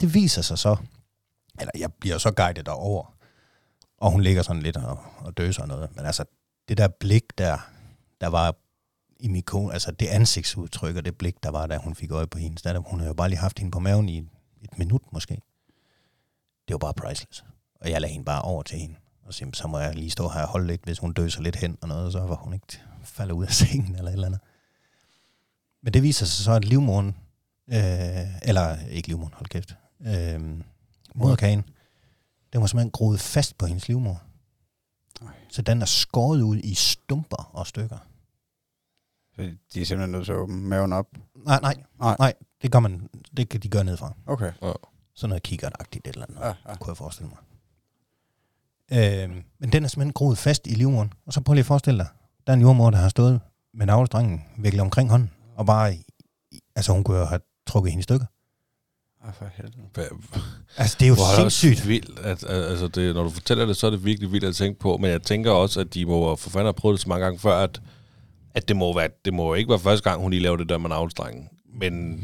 Det 0.00 0.14
viser 0.14 0.42
sig 0.42 0.58
så, 0.58 0.76
eller 1.60 1.72
jeg 1.78 1.92
bliver 1.92 2.18
så 2.18 2.30
guidet 2.30 2.66
derover, 2.66 3.14
og 3.98 4.10
hun 4.12 4.22
ligger 4.22 4.42
sådan 4.42 4.62
lidt 4.62 4.76
og, 4.76 4.98
og 5.18 5.36
døser 5.36 5.62
og 5.62 5.68
noget, 5.68 5.96
men 5.96 6.06
altså, 6.06 6.24
det 6.68 6.78
der 6.78 6.88
blik 6.88 7.38
der, 7.38 7.58
der 8.20 8.26
var 8.26 8.56
i 9.20 9.28
min 9.28 9.42
kone, 9.42 9.72
altså 9.72 9.90
det 9.90 10.06
ansigtsudtryk 10.06 10.96
og 10.96 11.04
det 11.04 11.18
blik, 11.18 11.42
der 11.42 11.50
var, 11.50 11.66
da 11.66 11.76
hun 11.76 11.94
fik 11.94 12.10
øje 12.10 12.26
på 12.26 12.38
hendes 12.38 12.62
datter, 12.62 12.80
hun 12.80 13.00
havde 13.00 13.08
jo 13.08 13.14
bare 13.14 13.28
lige 13.28 13.38
haft 13.38 13.58
hende 13.58 13.70
på 13.70 13.78
maven 13.78 14.08
i 14.08 14.18
et 14.62 14.78
minut 14.78 15.02
måske. 15.12 15.40
Det 16.68 16.74
var 16.74 16.78
bare 16.78 16.94
priceless. 16.94 17.44
Og 17.80 17.90
jeg 17.90 18.00
lagde 18.00 18.12
hende 18.12 18.24
bare 18.24 18.42
over 18.42 18.62
til 18.62 18.78
hende, 18.78 18.96
og 19.30 19.34
siger, 19.34 19.50
så 19.54 19.68
må 19.68 19.78
jeg 19.78 19.94
lige 19.94 20.10
stå 20.10 20.28
her 20.28 20.42
og 20.42 20.48
holde 20.48 20.66
lidt, 20.66 20.84
hvis 20.84 20.98
hun 20.98 21.12
døser 21.12 21.42
lidt 21.42 21.56
hen 21.56 21.78
og 21.80 21.88
noget, 21.88 22.12
så 22.12 22.20
var 22.20 22.34
hun 22.36 22.52
ikke 22.54 22.66
falder 23.04 23.34
ud 23.34 23.44
af 23.44 23.52
sengen 23.60 23.94
eller 23.96 24.08
et 24.08 24.12
eller 24.12 24.26
andet. 24.26 24.40
Men 25.82 25.92
det 25.94 26.02
viser 26.02 26.26
sig 26.26 26.44
så, 26.44 26.52
at 26.52 26.64
livmoren, 26.64 27.06
øh, 27.68 28.48
eller 28.48 28.86
ikke 28.88 29.08
livmoren, 29.08 29.32
hold 29.34 29.46
kæft, 29.48 29.74
øh, 30.00 30.60
moderkagen, 31.14 31.64
den 32.52 32.60
var 32.60 32.66
simpelthen 32.66 32.90
groet 32.90 33.20
fast 33.20 33.58
på 33.58 33.66
hendes 33.66 33.88
livmor. 33.88 34.22
Nej. 35.20 35.32
Så 35.48 35.62
den 35.62 35.82
er 35.82 35.86
skåret 35.86 36.42
ud 36.42 36.56
i 36.56 36.74
stumper 36.74 37.50
og 37.52 37.66
stykker. 37.66 37.98
Så 39.36 39.42
de 39.74 39.80
er 39.80 39.84
simpelthen 39.86 40.10
nødt 40.10 40.24
til 40.24 40.32
at 40.32 40.38
åbne 40.38 40.56
maven 40.56 40.92
op. 40.92 41.06
Nej, 41.46 41.60
nej, 41.60 41.74
Nej. 42.00 42.16
nej, 42.18 42.34
det 42.62 42.72
gør 42.72 42.80
man, 42.80 43.08
det 43.36 43.48
kan 43.48 43.60
de 43.60 43.68
gøre 43.68 43.84
nedefra. 43.84 44.14
Okay. 44.26 44.52
Sådan 45.14 45.28
noget 45.28 45.42
kikkertagtigt 45.42 46.06
et 46.06 46.12
eller 46.14 46.26
andet, 46.26 46.40
Ja, 46.40 46.46
ja. 46.68 46.76
kunne 46.76 46.88
jeg 46.90 46.96
forestille 46.96 47.28
mig. 47.28 47.38
Øh, 48.92 49.30
men 49.60 49.72
den 49.72 49.84
er 49.84 49.88
simpelthen 49.88 50.12
groet 50.12 50.38
fast 50.38 50.66
i 50.66 50.70
livmoderen. 50.74 51.12
Og 51.26 51.32
så 51.32 51.40
prøv 51.40 51.52
lige 51.54 51.60
at 51.62 51.66
forestille 51.66 51.98
dig, 51.98 52.06
der 52.46 52.52
er 52.52 52.56
en 52.56 52.62
jordmor, 52.62 52.90
der 52.90 52.98
har 52.98 53.08
stået 53.08 53.40
med 53.74 53.86
navlestrengen 53.86 54.42
viklet 54.58 54.80
omkring 54.80 55.10
hånden, 55.10 55.30
og 55.56 55.66
bare, 55.66 55.94
altså 56.76 56.92
hun 56.92 57.04
kunne 57.04 57.18
jo 57.18 57.24
have 57.24 57.40
trukket 57.66 57.90
hende 57.92 58.00
i 58.00 58.02
stykker. 58.02 58.26
Ah, 59.24 59.34
for 59.34 59.44
helvede. 59.54 60.10
Altså 60.76 60.96
det 61.00 61.04
er 61.04 61.08
jo 61.08 61.14
Hvor 61.14 61.40
er 61.40 61.42
det 61.44 61.52
sindssygt. 61.52 61.88
vildt, 61.88 62.18
at, 62.18 62.44
altså 62.50 62.88
det, 62.88 63.14
når 63.14 63.22
du 63.22 63.30
fortæller 63.30 63.66
det, 63.66 63.76
så 63.76 63.86
er 63.86 63.90
det 63.90 64.04
virkelig 64.04 64.32
vildt 64.32 64.44
at 64.44 64.54
tænke 64.56 64.78
på. 64.80 64.96
Men 64.96 65.10
jeg 65.10 65.22
tænker 65.22 65.50
også, 65.50 65.80
at 65.80 65.94
de 65.94 66.06
må 66.06 66.36
for 66.36 66.50
fanden 66.50 66.66
have 66.66 66.72
prøvet 66.74 66.94
det 66.94 67.00
så 67.02 67.08
mange 67.08 67.24
gange 67.24 67.38
før, 67.38 67.56
at, 67.58 67.80
at 68.54 68.68
det, 68.68 68.76
må 68.76 68.94
være, 68.94 69.08
det 69.24 69.34
må 69.34 69.54
ikke 69.54 69.70
være 69.70 69.78
første 69.78 70.10
gang, 70.10 70.22
hun 70.22 70.30
lige 70.30 70.42
laver 70.42 70.56
det 70.56 70.68
der 70.68 70.78
med 70.78 70.88
navlestrengen. 70.88 71.48
Men 71.80 72.20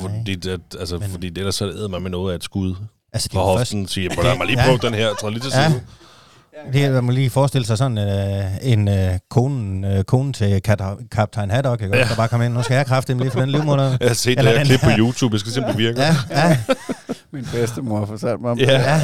Fordi, 0.00 0.34
det, 0.34 0.60
altså, 0.78 0.98
Men- 0.98 1.08
fordi 1.10 1.26
ellers 1.26 1.54
så 1.54 1.64
æder 1.68 1.88
man 1.88 2.02
med 2.02 2.10
noget 2.10 2.32
af 2.32 2.36
et 2.36 2.44
skud 2.44 2.74
Altså, 3.12 3.28
det 3.32 3.36
er 3.36 3.40
jo 3.40 3.46
først, 3.46 3.58
hoften. 3.72 3.88
Siger, 3.88 4.22
lad 4.22 4.36
mig 4.38 4.46
lige 4.46 4.58
Ja. 4.60 4.64
prøve 4.66 4.78
den 4.82 4.94
her. 4.94 5.14
Træd 5.14 5.30
lige 5.30 5.40
til 5.40 5.52
Ja. 5.54 5.68
side. 5.68 5.80
det 6.72 6.84
er, 6.84 6.92
man 6.92 7.04
må 7.04 7.12
lige 7.12 7.30
forestille 7.30 7.66
sig 7.66 7.78
sådan 7.78 7.98
øh, 7.98 8.44
en 8.72 8.88
øh, 8.88 9.18
konen, 9.30 9.84
øh, 9.84 10.04
kone 10.04 10.32
til 10.32 10.62
kaptajn 11.12 11.50
Haddock, 11.50 11.82
ikke? 11.82 11.96
Ja. 11.96 12.04
der 12.04 12.16
bare 12.16 12.28
kommer 12.28 12.46
ind, 12.46 12.54
nu 12.54 12.62
skal 12.62 12.74
jeg 12.74 12.86
kræfte 12.86 13.14
lige 13.14 13.30
for 13.30 13.40
den 13.40 13.50
livmoder. 13.50 13.96
Jeg 14.00 14.08
har 14.08 14.14
set 14.14 14.38
Eller 14.38 14.50
det 14.50 14.58
her 14.58 14.64
klip 14.64 14.80
på. 14.80 14.90
YouTube. 14.98 15.34
Jeg 15.34 15.40
skal 15.40 15.52
se, 15.52 15.60
om 15.64 15.66
det 15.68 15.78
virker. 15.78 16.02
Ja, 16.02 16.16
ja, 16.30 16.58
Min 17.32 17.46
bedstemor 17.52 18.06
fortalte 18.06 18.42
mig 18.42 18.50
om 18.50 18.58
Ja. 18.58 18.72
ja. 18.72 19.00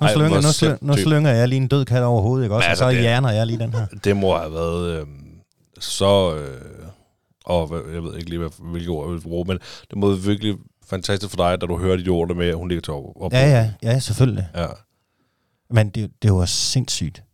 Nu, 0.00 0.06
Ej, 0.06 0.12
slynger, 0.12 0.40
nu, 0.40 0.52
slynger, 0.52 0.76
nu 0.80 0.96
slynger 0.96 1.30
jeg 1.32 1.48
lige 1.48 1.56
en 1.56 1.68
død 1.68 1.84
kat 1.84 2.02
over 2.02 2.22
hovedet, 2.22 2.44
ikke 2.44 2.54
også? 2.54 2.64
Men 2.64 2.66
Og 2.66 2.70
altså, 2.70 2.84
så 2.84 2.90
det- 2.90 3.00
hjerner 3.00 3.30
jeg 3.30 3.46
lige 3.46 3.58
den 3.58 3.74
her. 3.74 3.86
Det 4.04 4.16
må 4.16 4.38
have 4.38 4.52
været 4.52 5.00
øh, 5.00 5.06
så... 5.80 6.34
Øh, 6.36 6.58
og 7.44 7.74
jeg 7.94 8.02
ved 8.02 8.16
ikke 8.16 8.30
lige, 8.30 8.38
hvad, 8.38 8.48
hvilke 8.72 8.90
ord 8.90 9.06
jeg 9.08 9.14
vil 9.14 9.20
bruge, 9.20 9.44
men 9.48 9.58
det 9.90 9.98
må 9.98 10.14
virkelig 10.14 10.54
fantastisk 10.92 11.30
for 11.30 11.36
dig, 11.36 11.60
da 11.60 11.66
du 11.66 11.78
hører 11.78 11.96
de 11.96 12.08
ord 12.08 12.28
der 12.28 12.34
med, 12.34 12.48
at 12.48 12.54
hun 12.56 12.68
ligger 12.68 12.82
til 12.82 12.92
op. 12.92 13.04
op 13.16 13.32
Ja, 13.32 13.50
ja, 13.50 13.72
ja, 13.82 13.98
selvfølgelig. 13.98 14.48
ja. 14.54 14.66
Men 15.70 15.90
det, 15.90 16.10
det 16.22 16.32
var 16.32 16.44
sindssygt. 16.44 17.24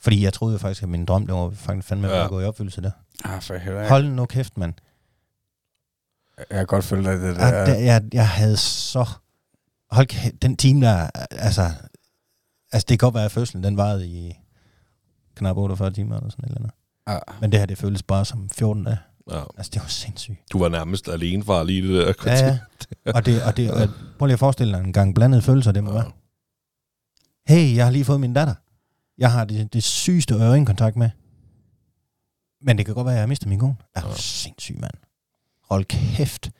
Fordi 0.00 0.24
jeg 0.24 0.32
troede 0.32 0.52
jo 0.52 0.58
faktisk, 0.58 0.82
at 0.82 0.88
min 0.88 1.04
drøm, 1.04 1.26
det 1.26 1.34
var 1.34 1.50
faktisk 1.50 1.88
fandme 1.88 2.08
Ja. 2.08 2.16
ja. 2.16 2.24
at 2.24 2.30
gå 2.30 2.40
i 2.40 2.44
opfyldelse 2.44 2.82
der. 2.82 2.90
Ah, 3.24 3.42
for 3.42 3.54
helvede. 3.56 3.88
Hold 3.88 4.04
nu 4.08 4.26
kæft, 4.26 4.58
mand. 4.58 4.74
Jeg 6.38 6.46
kan 6.50 6.66
godt 6.66 6.84
følge 6.84 7.04
dig 7.10 7.18
det 7.20 7.34
Ja. 7.34 7.50
der. 7.50 7.74
Jeg, 7.74 7.84
jeg, 7.84 8.02
jeg 8.12 8.28
havde 8.28 8.56
så... 8.56 9.06
Hold 9.90 10.06
kæft, 10.06 10.42
den 10.42 10.56
time 10.56 10.86
der, 10.86 11.10
altså... 11.30 11.62
Altså, 12.72 12.86
det 12.88 12.98
kan 12.98 13.06
godt 13.06 13.14
være, 13.14 13.24
at 13.24 13.32
fødslen, 13.32 13.64
den 13.64 13.76
varede 13.76 14.06
i 14.08 14.32
knap 15.34 15.56
48 15.56 15.90
timer 15.90 16.16
eller 16.16 16.30
sådan 16.30 16.44
et 16.44 16.48
eller 16.48 16.60
andet. 16.60 16.72
Ja. 17.08 17.18
Men 17.40 17.52
det 17.52 17.58
her, 17.60 17.66
det 17.66 17.78
føles 17.78 18.02
bare 18.02 18.24
som 18.24 18.48
14 18.50 18.84
dage. 18.84 18.98
Ja. 19.30 19.42
Altså, 19.56 19.70
det 19.74 19.82
var 19.82 19.88
sindssygt. 19.88 20.36
Du 20.52 20.58
var 20.58 20.68
nærmest 20.68 21.08
alene 21.08 21.44
far 21.44 21.62
lige 21.62 21.82
det 21.88 22.06
der. 22.06 22.30
Ja, 22.32 22.46
ja. 22.46 22.58
Og 23.14 23.26
det, 23.26 23.42
og 23.42 23.56
det, 23.56 23.70
og 23.82 23.88
prøv 24.18 24.26
lige 24.26 24.32
at 24.32 24.38
forestille 24.38 24.72
dig 24.78 24.84
en 24.84 24.92
gang 24.92 25.14
blandede 25.14 25.42
følelser, 25.42 25.72
det 25.72 25.84
må 25.84 25.92
være. 25.92 26.10
Hey, 27.48 27.76
jeg 27.76 27.84
har 27.84 27.92
lige 27.92 28.04
fået 28.04 28.20
min 28.20 28.34
datter. 28.34 28.54
Jeg 29.18 29.32
har 29.32 29.44
det, 29.44 29.72
det 29.72 29.84
sygeste 29.84 30.34
øjenkontakt 30.34 30.96
med. 30.96 31.10
Men 32.60 32.78
det 32.78 32.86
kan 32.86 32.94
godt 32.94 33.04
være, 33.04 33.12
at 33.14 33.16
jeg 33.16 33.22
har 33.22 33.26
mistet 33.28 33.48
min 33.48 33.58
kone. 33.58 33.76
Er 33.94 34.00
du 34.00 34.08
Ja. 34.08 34.14
sindssyg, 34.16 34.76
mand? 34.80 34.92
Hold 35.70 35.84
kæft. 35.84 36.50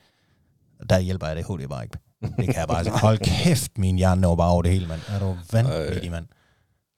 Der 0.91 0.99
hjælper 0.99 1.27
jeg 1.27 1.37
det 1.37 1.45
HD 1.45 1.69
bare 1.69 1.83
ikke. 1.85 1.99
Det 2.23 2.45
kan 2.47 2.55
jeg 2.55 2.69
bare 2.69 2.85
sige. 2.85 2.99
Hold 2.99 3.19
kæft, 3.19 3.79
min 3.79 3.97
hjerne 3.97 4.27
var 4.27 4.35
bare 4.37 4.51
over 4.51 4.63
det 4.63 4.73
hele, 4.73 4.87
mand. 4.87 5.01
Er 5.09 5.19
du 5.19 5.37
vanvittig, 5.53 6.11
mand? 6.11 6.27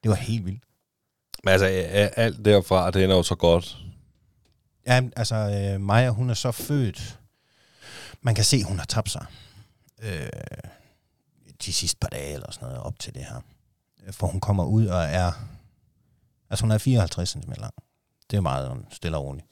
Det 0.03 0.09
var 0.09 0.15
helt 0.15 0.45
vildt. 0.45 0.63
Men 1.43 1.51
altså, 1.51 1.65
alt 1.65 2.45
derfra, 2.45 2.91
det 2.91 3.03
ender 3.03 3.15
jo 3.15 3.23
så 3.23 3.35
godt. 3.35 3.77
Ja, 4.85 5.01
altså, 5.15 5.35
øh, 5.35 5.81
Maja, 5.81 6.09
hun 6.09 6.29
er 6.29 6.33
så 6.33 6.51
født. 6.51 7.19
Man 8.21 8.35
kan 8.35 8.43
se, 8.43 8.63
hun 8.63 8.79
har 8.79 8.85
tabt 8.85 9.09
sig. 9.09 9.25
Øh, 10.01 10.29
de 11.65 11.73
sidste 11.73 11.97
par 11.99 12.07
dage 12.07 12.33
eller 12.33 12.51
sådan 12.51 12.67
noget 12.67 12.83
op 12.83 12.99
til 12.99 13.13
det 13.13 13.25
her. 13.25 13.41
For 14.11 14.27
hun 14.27 14.39
kommer 14.39 14.65
ud 14.65 14.87
og 14.87 15.03
er... 15.03 15.31
Altså, 16.49 16.63
hun 16.63 16.71
er 16.71 16.77
54 16.77 17.29
cm 17.29 17.51
lang. 17.57 17.73
Det 18.31 18.37
er 18.37 18.41
meget 18.41 18.85
stille 18.91 19.17
og 19.17 19.23
roligt. 19.23 19.47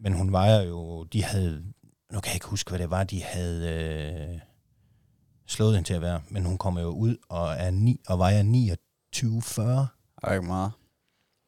Men 0.00 0.12
hun 0.12 0.32
vejer 0.32 0.62
jo... 0.62 1.04
De 1.04 1.24
havde... 1.24 1.64
Nu 2.12 2.20
kan 2.20 2.28
jeg 2.28 2.34
ikke 2.34 2.46
huske, 2.46 2.70
hvad 2.70 2.78
det 2.78 2.90
var, 2.90 3.04
de 3.04 3.22
havde 3.22 3.68
øh, 3.68 4.40
slået 5.46 5.74
hende 5.74 5.88
til 5.88 5.94
at 5.94 6.00
være. 6.00 6.20
Men 6.28 6.44
hun 6.44 6.58
kommer 6.58 6.80
jo 6.80 6.88
ud 6.88 7.16
og, 7.28 7.54
er 7.54 7.70
9, 7.70 8.00
og 8.08 8.18
vejer 8.18 8.42
29,40. 8.42 9.60
er 10.22 10.32
ikke 10.32 10.46
meget. 10.46 10.72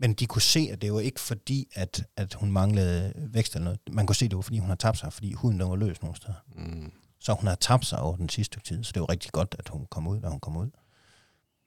Men 0.00 0.12
de 0.12 0.26
kunne 0.26 0.42
se, 0.42 0.68
at 0.72 0.82
det 0.82 0.92
var 0.92 1.00
ikke 1.00 1.20
fordi, 1.20 1.68
at, 1.74 2.04
at 2.16 2.34
hun 2.34 2.52
manglede 2.52 3.12
vækst 3.16 3.54
eller 3.54 3.64
noget. 3.64 3.80
Man 3.92 4.06
kunne 4.06 4.16
se, 4.16 4.24
at 4.24 4.30
det 4.30 4.36
var 4.36 4.42
fordi, 4.42 4.58
hun 4.58 4.68
har 4.68 4.76
tabt 4.76 4.98
sig, 4.98 5.12
fordi 5.12 5.32
huden 5.32 5.60
den 5.60 5.70
var 5.70 5.76
løs 5.76 6.02
nogle 6.02 6.16
steder. 6.16 6.34
Mm. 6.56 6.92
Så 7.20 7.32
hun 7.32 7.46
har 7.48 7.54
tabt 7.54 7.86
sig 7.86 7.98
over 7.98 8.16
den 8.16 8.28
sidste 8.28 8.44
stykke 8.52 8.68
tid, 8.68 8.84
så 8.84 8.90
det 8.94 9.00
var 9.00 9.10
rigtig 9.10 9.32
godt, 9.32 9.56
at 9.58 9.68
hun 9.68 9.86
kom 9.90 10.06
ud, 10.08 10.20
da 10.20 10.28
hun 10.28 10.40
kom 10.40 10.56
ud. 10.56 10.70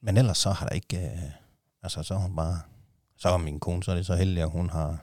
Men 0.03 0.17
ellers 0.17 0.37
så 0.37 0.51
har 0.51 0.65
der 0.67 0.75
ikke... 0.75 0.97
Øh, 0.97 1.21
altså, 1.83 2.03
så 2.03 2.15
hun 2.15 2.35
bare... 2.35 2.59
Så 3.17 3.29
er 3.29 3.37
min 3.37 3.59
kone, 3.59 3.83
så 3.83 3.91
er 3.91 3.95
det 3.95 4.05
så 4.05 4.15
heldig, 4.15 4.43
at 4.43 4.49
hun 4.49 4.69
har... 4.69 4.97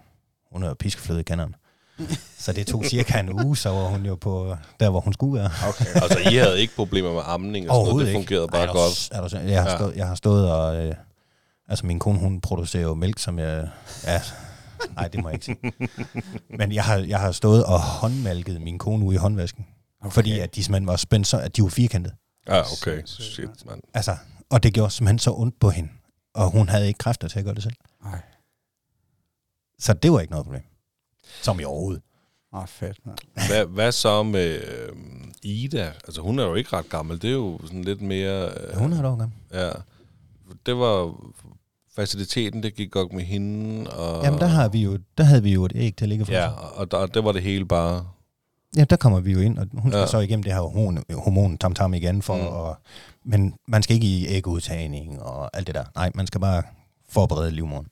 Hun 0.52 0.62
er 0.62 0.68
jo 0.68 0.74
piskefløde 0.74 1.20
i 1.20 1.22
kanderen. 1.22 1.54
så 2.38 2.52
det 2.52 2.66
tog 2.66 2.84
cirka 2.84 3.20
en 3.20 3.44
uge, 3.44 3.56
så 3.56 3.68
var 3.68 3.84
hun 3.88 4.06
jo 4.06 4.14
på 4.14 4.56
der, 4.80 4.90
hvor 4.90 5.00
hun 5.00 5.12
skulle 5.12 5.40
være. 5.40 5.50
Okay. 5.68 5.84
Altså, 6.02 6.18
I 6.30 6.34
havde 6.36 6.60
ikke 6.60 6.74
problemer 6.74 7.12
med 7.12 7.22
amning 7.24 7.70
og 7.70 7.74
sådan 7.76 7.90
noget. 7.94 8.06
Det 8.06 8.14
fungerede 8.14 8.48
bare 8.48 8.66
Ej, 8.66 8.72
godt. 8.72 9.08
Er 9.12 9.28
s- 9.28 9.32
jeg, 9.34 9.62
har 9.62 9.70
Ja. 9.70 9.76
stået, 9.76 9.96
jeg 9.96 10.06
har 10.06 10.14
stået 10.14 10.52
og... 10.52 10.76
Øh, 10.86 10.94
altså, 11.70 11.86
min 11.86 11.98
kone, 11.98 12.18
hun 12.18 12.40
producerer 12.40 12.82
jo 12.82 12.94
mælk, 12.94 13.18
som 13.18 13.38
jeg... 13.38 13.68
Ja, 14.04 14.22
nej, 14.94 15.08
det 15.08 15.22
må 15.22 15.28
jeg 15.28 15.34
ikke 15.34 15.44
sige. 15.44 15.72
Men 16.58 16.72
jeg 16.72 16.84
har, 16.84 16.96
jeg 16.96 17.20
har 17.20 17.32
stået 17.32 17.64
og 17.64 17.80
håndmalket 17.80 18.60
min 18.60 18.78
kone 18.78 19.04
ude 19.04 19.14
i 19.14 19.18
håndvasken. 19.18 19.66
Okay. 20.00 20.10
Fordi 20.10 20.38
at 20.38 20.54
de 20.54 20.64
simpelthen 20.64 20.86
var 20.86 20.96
spændt 20.96 21.26
så, 21.26 21.40
at 21.40 21.56
de 21.56 21.62
var 21.62 21.68
firkantede. 21.68 22.14
Ja, 22.48 22.60
okay. 22.60 23.02
Shit, 23.06 23.66
mand. 23.66 23.80
Altså, 23.94 24.16
og 24.50 24.62
det 24.62 24.74
gjorde 24.74 24.90
simpelthen 24.90 25.18
så 25.18 25.32
ondt 25.34 25.60
på 25.60 25.70
hende. 25.70 25.90
Og 26.34 26.50
hun 26.50 26.68
havde 26.68 26.86
ikke 26.86 26.98
kræfter 26.98 27.28
til 27.28 27.38
at 27.38 27.44
gøre 27.44 27.54
det 27.54 27.62
selv. 27.62 27.74
Ej. 28.04 28.20
Så 29.78 29.92
det 29.92 30.12
var 30.12 30.20
ikke 30.20 30.30
noget 30.30 30.46
problem. 30.46 30.62
Som 31.42 31.60
i 31.60 31.64
overhovedet. 31.64 32.02
Åh, 32.52 32.66
fedt, 32.66 33.06
man. 33.06 33.16
Hvad, 33.48 33.64
hvad 33.64 33.92
så 33.92 34.22
med 34.22 34.62
øh, 34.62 34.96
Ida? 35.42 35.92
Altså, 36.06 36.20
hun 36.20 36.38
er 36.38 36.44
jo 36.44 36.54
ikke 36.54 36.76
ret 36.76 36.88
gammel. 36.88 37.22
Det 37.22 37.30
er 37.30 37.34
jo 37.34 37.60
sådan 37.62 37.84
lidt 37.84 38.00
mere... 38.00 38.48
Øh, 38.48 38.76
Hun 38.76 38.92
er 38.92 39.02
dog 39.02 39.18
gammel. 39.18 39.36
Ja. 39.52 39.70
Det 40.66 40.76
var... 40.76 41.14
Faciliteten, 41.96 42.62
det 42.62 42.74
gik 42.74 42.90
godt 42.90 43.12
med 43.12 43.24
hende. 43.24 43.90
Og, 43.90 44.24
Jamen, 44.24 44.40
der, 44.40 44.46
har 44.46 44.68
vi 44.68 44.82
jo, 44.82 44.98
der 45.18 45.24
havde 45.24 45.42
vi 45.42 45.52
jo 45.52 45.64
et 45.64 45.72
æg 45.74 45.96
til 45.96 46.04
at 46.04 46.08
ligge 46.08 46.24
for. 46.24 46.32
Ja, 46.32 46.48
og 46.50 46.90
der, 46.90 47.06
det 47.06 47.24
var 47.24 47.32
det 47.32 47.42
hele 47.42 47.66
bare... 47.66 48.06
Ja, 48.76 48.84
der 48.84 48.96
kommer 48.96 49.20
vi 49.20 49.32
jo 49.32 49.38
ind, 49.40 49.58
og 49.58 49.66
hun 49.72 49.90
skal 49.90 49.96
Ja. 49.98 50.00
ja. 50.00 50.06
så 50.10 50.18
igennem 50.18 50.42
det 50.42 50.52
her 50.52 50.60
hormon, 50.60 51.02
hormon 51.12 51.58
tam 51.58 51.74
tam 51.74 51.94
igen 51.94 52.22
for, 52.22 52.36
Mm. 52.36 52.46
og, 52.46 52.76
men 53.24 53.54
man 53.68 53.82
skal 53.82 53.94
ikke 53.94 54.06
i 54.06 54.26
ægudtagning 54.26 55.22
og 55.22 55.56
alt 55.56 55.66
det 55.66 55.74
der. 55.74 55.84
Nej, 55.94 56.10
man 56.14 56.26
skal 56.26 56.40
bare 56.40 56.62
forberede 57.08 57.50
livmoderen. 57.50 57.86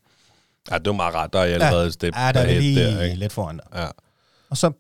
Ja, 0.71 0.79
det 0.79 0.87
var 0.87 0.93
meget 0.93 1.15
ret. 1.15 1.33
Der 1.33 1.39
er 1.39 1.45
jeg 1.45 1.55
allerede 1.55 1.87
et 1.87 1.93
step 1.93 2.17
Ja, 2.17 2.33
der 2.33 2.41
er 2.41 2.61
lige 2.61 2.81
der, 2.81 2.95
der, 2.97 3.03
ikke? 3.03 3.17
lidt 3.17 3.33
foran 3.33 3.57
dig. 3.57 3.81
Ja. 3.81 3.87
Og 4.51 4.57
så, 4.57 4.73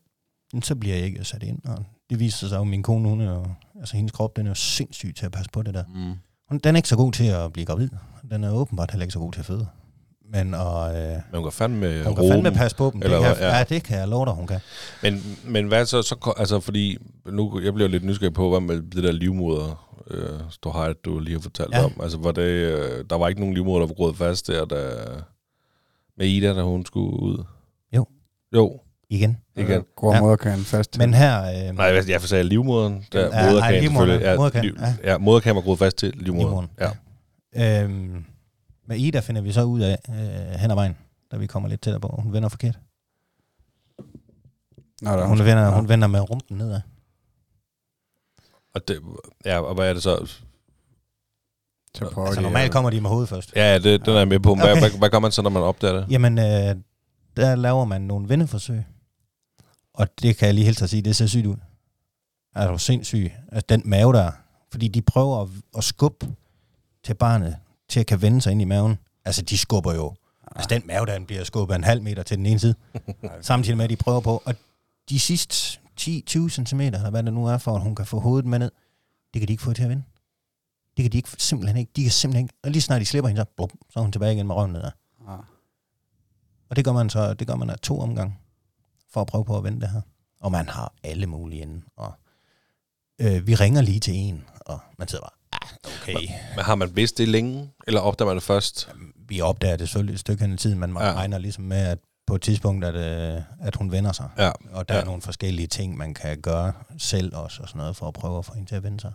så 0.62 0.74
bliver 0.76 0.96
jeg 0.96 1.04
ikke 1.04 1.24
sat 1.24 1.42
ind, 1.42 1.58
og 1.64 1.84
det 2.10 2.18
viser 2.20 2.48
sig 2.48 2.56
jo, 2.56 2.60
at 2.60 2.66
min 2.66 2.82
kone, 2.82 3.08
hun 3.08 3.20
er 3.20 3.30
jo, 3.34 3.46
altså 3.80 3.96
hendes 3.96 4.12
krop, 4.12 4.36
den 4.36 4.46
er 4.46 4.50
jo 4.50 4.54
sindssyg 4.54 5.14
til 5.16 5.26
at 5.26 5.32
passe 5.32 5.50
på 5.52 5.62
det 5.62 5.74
der. 5.74 5.84
Mm. 5.94 6.14
Hun, 6.48 6.58
den 6.58 6.74
er 6.74 6.78
ikke 6.78 6.88
så 6.88 6.96
god 6.96 7.12
til 7.12 7.24
at 7.26 7.52
blive 7.52 7.66
gravid. 7.66 7.88
Den 8.30 8.44
er 8.44 8.52
åbenbart 8.52 8.90
heller 8.90 9.04
ikke 9.04 9.12
så 9.12 9.18
god 9.18 9.32
til 9.32 9.40
at 9.40 9.46
føde. 9.46 9.66
Men 10.32 10.54
og, 10.54 10.96
øh, 10.96 11.08
Men 11.10 11.22
hun 11.34 11.42
kan 11.42 11.52
fandme 11.52 12.04
hun 12.04 12.14
kan 12.16 12.28
fandme 12.30 12.50
passe 12.52 12.76
på 12.76 12.90
dem. 12.92 13.02
Eller 13.02 13.16
det 13.18 13.26
kan, 13.36 13.46
ja. 13.46 13.56
Ja. 13.56 13.64
det 13.64 13.82
kan 13.82 13.98
jeg 13.98 14.08
love 14.08 14.26
dig, 14.26 14.34
hun 14.34 14.46
kan. 14.46 14.60
Men, 15.02 15.22
men 15.44 15.68
hvad 15.68 15.86
så, 15.86 16.02
så, 16.02 16.34
altså 16.36 16.60
fordi, 16.60 16.98
nu, 17.26 17.60
jeg 17.60 17.74
bliver 17.74 17.88
lidt 17.88 18.04
nysgerrig 18.04 18.34
på, 18.34 18.50
hvad 18.50 18.60
med 18.60 18.82
det 18.82 19.04
der 19.04 19.12
livmoder, 19.12 20.00
øh, 20.10 20.40
stå 20.50 20.70
hej, 20.72 20.92
du 21.04 21.18
lige 21.18 21.34
har 21.34 21.40
fortalt 21.42 21.74
Ja. 21.74 21.84
om. 21.84 21.92
Altså, 22.02 22.18
var 22.18 22.32
det, 22.32 22.42
øh, 22.42 23.04
der 23.10 23.16
var 23.18 23.28
ikke 23.28 23.40
nogen 23.40 23.54
livmoder, 23.54 23.78
der 23.78 23.86
var 23.86 23.94
groet 23.94 24.16
fast 24.16 24.46
der, 24.46 24.64
da, 24.64 24.90
med 26.16 26.26
Ida, 26.26 26.54
da 26.54 26.62
hun 26.62 26.86
skulle 26.86 27.20
ud? 27.22 27.44
Jo. 27.96 28.06
Jo, 28.54 28.80
Igen. 29.10 29.36
igen. 29.56 29.84
Gror 29.96 30.14
Ja. 30.14 30.20
moderkagen 30.20 30.60
fast 30.64 30.92
til. 30.92 31.00
Men 31.02 31.14
her... 31.14 31.42
Øh, 31.68 31.76
Nej, 31.76 31.86
jeg, 31.86 32.08
jeg 32.08 32.20
sagde 32.20 32.44
livmoderen. 32.44 33.04
Der, 33.12 33.20
Ja, 33.20 33.26
moderkagen 33.26 33.60
nej, 33.60 33.80
livmoderen. 33.80 34.20
Ja, 34.20 34.36
moderkagen, 34.36 34.64
liv, 34.64 34.76
ja. 34.80 35.10
ja. 35.12 35.18
moderkagen 35.18 35.56
var 35.56 35.62
groet 35.62 35.78
fast 35.78 35.96
til 35.96 36.12
livmoderen. 36.16 36.68
livmoderen. 36.78 36.96
Ja. 37.54 37.82
Øhm, 37.84 38.24
med 38.86 38.96
Ida 38.96 39.20
finder 39.20 39.42
vi 39.42 39.52
så 39.52 39.62
ud 39.62 39.80
af 39.80 39.98
øh, 40.08 40.14
hen 40.60 40.70
ad 40.70 40.74
vejen, 40.74 40.96
da 41.32 41.36
vi 41.36 41.46
kommer 41.46 41.68
lidt 41.68 41.80
tættere 41.80 42.00
på. 42.00 42.08
Hun 42.22 42.32
vender 42.32 42.48
forkert. 42.48 42.78
Nå, 45.02 45.10
der, 45.10 45.26
Hun 45.26 45.38
vender, 45.38 45.70
hun 45.70 45.88
vender 45.88 46.08
med 46.08 46.30
rumpen 46.30 46.56
nedad. 46.58 46.80
Og, 48.74 48.88
det, 48.88 48.98
ja, 49.44 49.60
og 49.60 49.74
hvad 49.74 49.88
er 49.88 49.92
det 49.92 50.02
så? 50.02 50.30
prøve 52.12 52.26
Altså 52.26 52.40
normalt 52.40 52.72
kommer 52.72 52.90
de 52.90 53.00
med 53.00 53.10
hovedet 53.10 53.28
først. 53.28 53.52
Ja, 53.56 53.78
det, 53.78 54.06
den 54.06 54.14
er 54.14 54.18
jeg 54.18 54.28
med 54.28 54.40
på. 54.40 54.54
Hvad, 54.54 54.64
Okay. 54.70 54.80
hvad, 54.80 54.98
hvad 54.98 55.10
gør 55.10 55.18
man 55.18 55.32
så, 55.32 55.42
når 55.42 55.50
man 55.50 55.62
opdager 55.62 55.94
det? 55.94 56.06
Jamen, 56.10 56.38
øh, 56.38 56.74
der 57.36 57.54
laver 57.54 57.84
man 57.84 58.00
nogle 58.00 58.28
vendeforsøg. 58.28 58.82
Og 59.98 60.08
det 60.22 60.36
kan 60.36 60.46
jeg 60.46 60.54
lige 60.54 60.64
helt 60.64 60.82
at 60.82 60.90
sige, 60.90 61.02
det 61.02 61.16
ser 61.16 61.26
sygt 61.26 61.46
ud. 61.46 61.56
Er 62.54 62.70
du 62.70 62.78
sindssyg? 62.78 63.32
Altså 63.52 63.66
den 63.68 63.82
mave 63.84 64.12
der. 64.12 64.30
Fordi 64.70 64.88
de 64.88 65.02
prøver 65.02 65.42
at, 65.42 65.48
at 65.76 65.84
skubbe 65.84 66.26
til 67.04 67.14
barnet, 67.14 67.56
til 67.88 68.00
at 68.00 68.06
kan 68.06 68.22
vende 68.22 68.40
sig 68.40 68.52
ind 68.52 68.62
i 68.62 68.64
maven. 68.64 68.98
Altså 69.24 69.42
de 69.42 69.58
skubber 69.58 69.94
jo. 69.94 70.14
Altså 70.56 70.68
den 70.68 70.82
mave 70.86 71.06
der, 71.06 71.24
bliver 71.24 71.44
skubbet 71.44 71.76
en 71.76 71.84
halv 71.84 72.02
meter 72.02 72.22
til 72.22 72.36
den 72.36 72.46
ene 72.46 72.58
side. 72.58 72.74
Samtidig 73.40 73.76
med, 73.76 73.84
at 73.84 73.90
de 73.90 73.96
prøver 73.96 74.20
på. 74.20 74.42
Og 74.44 74.54
de 75.08 75.20
sidste 75.20 75.80
10-20 76.00 76.48
cm, 76.48 76.80
eller 76.80 77.10
hvad 77.10 77.22
det 77.22 77.32
nu 77.32 77.46
er 77.46 77.58
for, 77.58 77.74
at 77.74 77.80
hun 77.80 77.94
kan 77.94 78.06
få 78.06 78.20
hovedet 78.20 78.46
med 78.46 78.58
ned, 78.58 78.70
det 79.34 79.40
kan 79.40 79.48
de 79.48 79.52
ikke 79.52 79.62
få 79.62 79.72
til 79.72 79.82
at 79.82 79.88
vende. 79.88 80.02
Det 80.96 81.02
kan 81.02 81.12
de 81.12 81.16
ikke, 81.16 81.30
simpelthen 81.38 81.76
ikke. 81.76 81.92
De 81.96 82.02
kan 82.02 82.12
simpelthen 82.12 82.44
ikke. 82.44 82.54
Og 82.62 82.70
lige 82.70 82.82
snart 82.82 83.00
de 83.00 83.06
slipper 83.06 83.28
hende, 83.28 83.40
så, 83.40 83.46
blum, 83.56 83.70
så 83.90 83.98
er 83.98 84.02
hun 84.02 84.12
tilbage 84.12 84.34
igen 84.34 84.46
med 84.46 84.54
røven 84.54 84.72
nedad. 84.72 84.90
Ja. 85.28 85.36
Og 86.70 86.76
det 86.76 86.84
gør 86.84 86.92
man 86.92 87.10
så 87.10 87.34
det 87.34 87.46
gør 87.46 87.54
man 87.54 87.70
af 87.70 87.78
to 87.78 88.00
omgange, 88.00 88.36
for 89.12 89.20
at 89.20 89.26
prøve 89.26 89.44
på 89.44 89.56
at 89.58 89.64
vende 89.64 89.80
det 89.80 89.90
her. 89.90 90.00
Og 90.40 90.52
man 90.52 90.68
har 90.68 90.92
alle 91.02 91.26
mulige 91.26 91.62
inde. 91.62 91.82
Og, 91.96 92.12
øh, 93.20 93.46
vi 93.46 93.54
ringer 93.54 93.80
lige 93.82 94.00
til 94.00 94.14
en, 94.14 94.44
og 94.60 94.80
man 94.98 95.08
sidder 95.08 95.22
bare, 95.24 95.60
ah, 95.62 95.68
okay. 96.02 96.28
Men 96.56 96.64
har 96.64 96.74
man 96.74 96.96
vidst 96.96 97.18
det 97.18 97.28
længe, 97.28 97.70
eller 97.86 98.00
opdager 98.00 98.26
man 98.26 98.34
det 98.36 98.42
først? 98.42 98.88
Vi 99.28 99.40
opdager 99.40 99.76
det 99.76 99.88
selvfølgelig 99.88 100.14
et 100.14 100.20
stykke 100.20 100.44
hen 100.44 100.54
i 100.54 100.56
tiden, 100.56 100.78
men 100.78 100.92
man 100.92 101.02
ja. 101.02 101.12
regner 101.12 101.38
ligesom 101.38 101.64
med, 101.64 101.76
at 101.86 101.98
på 102.26 102.34
et 102.34 102.42
tidspunkt, 102.42 102.84
at, 102.84 102.94
øh, 102.94 103.42
at 103.60 103.76
hun 103.76 103.90
vender 103.92 104.12
sig. 104.12 104.28
Ja. 104.38 104.50
Og 104.72 104.88
der 104.88 104.94
Ja. 104.94 105.00
er 105.00 105.04
nogle 105.04 105.22
forskellige 105.22 105.66
ting, 105.66 105.96
man 105.96 106.14
kan 106.14 106.40
gøre 106.40 106.72
selv 106.98 107.36
også, 107.36 107.62
og 107.62 107.68
sådan 107.68 107.78
noget, 107.78 107.96
for 107.96 108.08
at 108.08 108.14
prøve 108.14 108.38
at 108.38 108.44
få 108.44 108.54
hende 108.54 108.70
til 108.70 108.74
at 108.76 108.82
vende 108.82 109.00
sig, 109.00 109.12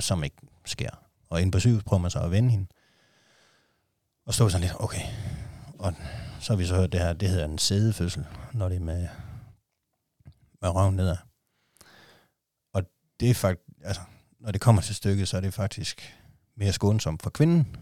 som 0.00 0.24
ikke 0.24 0.36
sker. 0.66 0.90
Og 1.30 1.40
inde 1.40 1.52
på 1.52 1.60
sygehus 1.60 1.82
prøver 1.84 2.00
man 2.00 2.10
så 2.10 2.18
at 2.18 2.30
vende 2.30 2.50
hende. 2.50 2.66
Og 4.26 4.34
stå 4.34 4.48
sådan 4.48 4.60
lidt, 4.62 4.74
okay. 4.80 5.02
Og 5.78 5.94
så 6.42 6.52
har 6.52 6.56
vi 6.56 6.66
så 6.66 6.74
hørt 6.76 6.92
det 6.92 7.00
her, 7.00 7.12
det 7.12 7.28
hedder 7.28 7.44
en 7.44 7.58
sædefødsel, 7.58 8.24
når 8.52 8.68
det 8.68 8.76
er 8.76 8.80
med, 8.80 9.08
med 10.62 10.70
røven 10.74 10.96
nedad. 10.96 11.16
Og 12.74 12.82
det 13.20 13.30
er 13.30 13.34
faktisk, 13.34 13.62
altså, 13.84 14.02
når 14.40 14.52
det 14.52 14.60
kommer 14.60 14.82
til 14.82 14.94
stykket, 14.94 15.28
så 15.28 15.36
er 15.36 15.40
det 15.40 15.54
faktisk 15.54 16.14
mere 16.56 16.72
skånsomt 16.72 17.22
for 17.22 17.30
kvinden. 17.30 17.76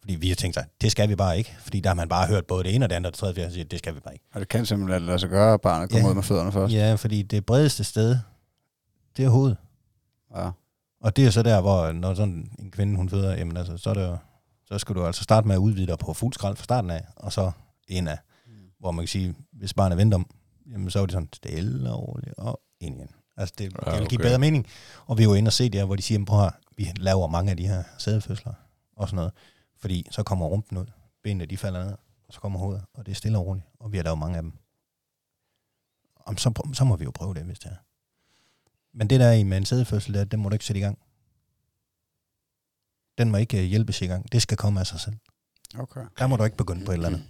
Fordi 0.00 0.14
vi 0.14 0.28
har 0.28 0.34
tænkt 0.34 0.54
sig, 0.54 0.66
det 0.80 0.92
skal 0.92 1.08
vi 1.08 1.16
bare 1.16 1.38
ikke. 1.38 1.56
Fordi 1.58 1.80
der 1.80 1.90
har 1.90 1.94
man 1.94 2.08
bare 2.08 2.26
hørt 2.26 2.46
både 2.46 2.64
det 2.64 2.74
ene 2.74 2.86
og 2.86 2.90
det 2.90 2.96
andet 2.96 3.06
og 3.06 3.12
det 3.12 3.18
tredje, 3.18 3.34
vi 3.34 3.40
har 3.40 3.50
sagt, 3.50 3.70
det 3.70 3.78
skal 3.78 3.94
vi 3.94 4.00
bare 4.00 4.14
ikke. 4.14 4.24
Og 4.34 4.40
det 4.40 4.48
kan 4.48 4.66
simpelthen 4.66 5.02
lade 5.06 5.18
sig 5.18 5.28
gøre, 5.28 5.54
at 5.54 5.60
barnet 5.60 5.90
kommer 5.90 6.06
Ja. 6.06 6.10
ud 6.10 6.14
med 6.14 6.22
fødderne 6.22 6.52
først. 6.52 6.74
Ja, 6.74 6.94
fordi 6.94 7.22
det 7.22 7.46
bredeste 7.46 7.84
sted, 7.84 8.18
det 9.16 9.24
er 9.24 9.28
hovedet. 9.28 9.56
Ja. 10.36 10.50
Og 11.00 11.16
det 11.16 11.26
er 11.26 11.30
så 11.30 11.42
der, 11.42 11.60
hvor 11.60 11.92
når 11.92 12.14
sådan 12.14 12.50
en 12.58 12.70
kvinde, 12.70 12.96
hun 12.96 13.08
føder, 13.08 13.36
jamen 13.36 13.56
altså, 13.56 13.76
så, 13.76 13.90
er 13.90 13.94
det 13.94 14.02
jo, 14.02 14.16
så 14.64 14.78
skal 14.78 14.94
du 14.94 15.06
altså 15.06 15.22
starte 15.22 15.46
med 15.46 15.54
at 15.54 15.58
udvide 15.58 15.86
dig 15.86 15.98
på 15.98 16.14
fuld 16.14 16.32
skrald 16.32 16.56
fra 16.56 16.64
starten 16.64 16.90
af, 16.90 17.04
og 17.16 17.32
så 17.32 17.50
ind 17.90 18.08
af, 18.08 18.18
mm. 18.46 18.52
hvor 18.78 18.90
man 18.90 19.02
kan 19.02 19.08
sige, 19.08 19.34
hvis 19.52 19.74
barnet 19.74 19.98
venter 19.98 20.18
om, 20.18 20.30
jamen 20.70 20.90
så 20.90 20.98
er 20.98 21.06
det 21.06 21.12
sådan 21.12 21.28
stille 21.32 21.92
og 21.92 22.08
roligt 22.08 22.34
og 22.38 22.60
ind 22.80 22.96
igen. 22.96 23.08
Altså 23.36 23.54
det, 23.58 23.72
Ja, 23.86 23.90
det 23.92 24.00
vil 24.00 24.08
give 24.08 24.18
okay. 24.20 24.28
bedre 24.28 24.38
mening. 24.38 24.66
Og 25.06 25.18
vi 25.18 25.22
er 25.22 25.26
jo 25.28 25.34
inde 25.34 25.48
og 25.48 25.52
se 25.52 25.68
der, 25.68 25.84
hvor 25.84 25.96
de 25.96 26.02
siger, 26.02 26.14
"Jamen, 26.16 26.26
prøv 26.26 26.44
at 26.46 26.52
vi 26.76 26.92
laver 26.96 27.26
mange 27.28 27.50
af 27.50 27.56
de 27.56 27.66
her 27.68 27.82
sædefødsler 27.98 28.52
og 28.96 29.08
sådan 29.08 29.16
noget, 29.16 29.32
fordi 29.76 30.06
så 30.10 30.22
kommer 30.22 30.46
rumpen 30.46 30.78
ud, 30.78 30.86
benene 31.22 31.46
de 31.46 31.56
falder 31.56 31.84
ned, 31.84 31.92
og 32.28 32.34
så 32.34 32.40
kommer 32.40 32.58
hovedet, 32.58 32.84
og 32.94 33.06
det 33.06 33.12
er 33.12 33.16
stille 33.16 33.38
og 33.38 33.46
roligt, 33.46 33.66
og 33.80 33.92
vi 33.92 33.96
har 33.96 34.04
lavet 34.04 34.18
mange 34.18 34.36
af 34.36 34.42
dem. 34.42 34.52
Om 36.26 36.36
så, 36.36 36.70
så 36.74 36.84
må 36.84 36.96
vi 36.96 37.04
jo 37.04 37.10
prøve 37.10 37.34
det, 37.34 37.42
hvis 37.44 37.58
det 37.58 37.70
er. 37.70 37.76
Men 38.92 39.10
det 39.10 39.20
der 39.20 39.32
i 39.32 39.42
med 39.42 39.56
en 39.56 39.64
sædefødsel, 39.64 40.14
der, 40.14 40.24
den 40.24 40.40
må 40.40 40.48
du 40.48 40.52
ikke 40.54 40.64
sætte 40.64 40.80
i 40.80 40.82
gang. 40.82 40.98
Den 43.18 43.30
må 43.30 43.36
ikke 43.36 43.58
øh, 43.58 43.64
hjælpes 43.64 44.02
i 44.02 44.06
gang. 44.06 44.32
Det 44.32 44.42
skal 44.42 44.56
komme 44.56 44.80
af 44.80 44.86
sig 44.86 45.00
selv. 45.00 45.16
Okay. 45.78 46.00
Der 46.18 46.26
må 46.26 46.36
du 46.36 46.44
ikke 46.44 46.56
begynde 46.56 46.84
på 46.84 46.90
et 46.92 46.94
eller 46.94 47.08
andet. 47.08 47.24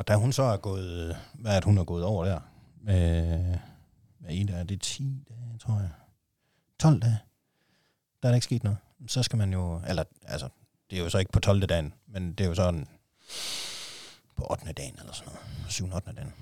Og 0.00 0.08
da 0.08 0.14
hun 0.16 0.32
så 0.32 0.42
er 0.42 0.56
gået, 0.56 1.08
øh, 1.08 1.14
hvad 1.34 1.52
er 1.52 1.56
det, 1.56 1.64
hun 1.64 1.78
er 1.78 1.84
gået 1.84 2.04
over 2.04 2.24
der? 2.24 2.40
Øh, 2.80 3.56
Med, 4.20 4.40
er 4.40 4.46
det, 4.46 4.50
er 4.50 4.62
det 4.62 4.80
10 4.80 5.24
dage, 5.28 5.58
tror 5.58 5.74
jeg. 5.74 5.90
12 6.78 7.00
dage. 7.00 7.18
Der 8.22 8.28
er 8.28 8.30
der 8.30 8.34
ikke 8.34 8.44
sket 8.44 8.64
noget. 8.64 8.78
Så 9.06 9.22
skal 9.22 9.36
man 9.36 9.52
jo, 9.52 9.82
eller 9.88 10.04
altså, 10.24 10.48
det 10.90 10.98
er 10.98 11.02
jo 11.02 11.10
så 11.10 11.18
ikke 11.18 11.32
på 11.32 11.40
12. 11.40 11.66
dagen, 11.66 11.94
men 12.06 12.32
det 12.32 12.44
er 12.44 12.48
jo 12.48 12.54
sådan 12.54 12.88
på 14.36 14.46
8. 14.50 14.72
dagen 14.72 14.94
eller 14.98 15.12
sådan 15.12 15.32
noget. 15.32 15.72
7. 15.72 15.94
8. 15.94 16.12
dagen. 16.12 16.32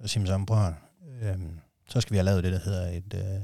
Så 0.00 0.08
siger 0.08 0.20
man 0.20 0.26
sammen, 0.26 0.46
prøv 0.46 0.72
øh, 1.22 1.38
så 1.88 2.00
skal 2.00 2.12
vi 2.12 2.16
have 2.16 2.24
lavet 2.24 2.44
det, 2.44 2.52
der 2.52 2.58
hedder 2.58 2.88
et, 2.88 3.14
øh, 3.14 3.42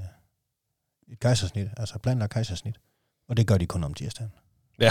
et 1.13 1.21
kejsersnit, 1.21 1.69
altså 1.77 1.99
planlagt 1.99 2.33
kejsersnit. 2.33 2.81
Og 3.29 3.37
det 3.37 3.47
gør 3.47 3.59
de 3.59 3.67
kun 3.67 3.85
om 3.85 3.95
tirsdagen. 3.95 4.33
Ja, 4.79 4.91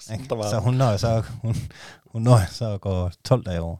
der 0.28 0.34
var 0.34 0.50
Så 0.50 0.58
hun 0.58 0.74
når 0.74 0.96
så, 0.96 1.22
hun, 1.42 1.54
hun 2.12 2.22
når 2.22 2.38
så 2.50 2.72
at 2.74 2.80
gå 2.80 3.10
12 3.24 3.42
dage 3.44 3.60
over. 3.60 3.76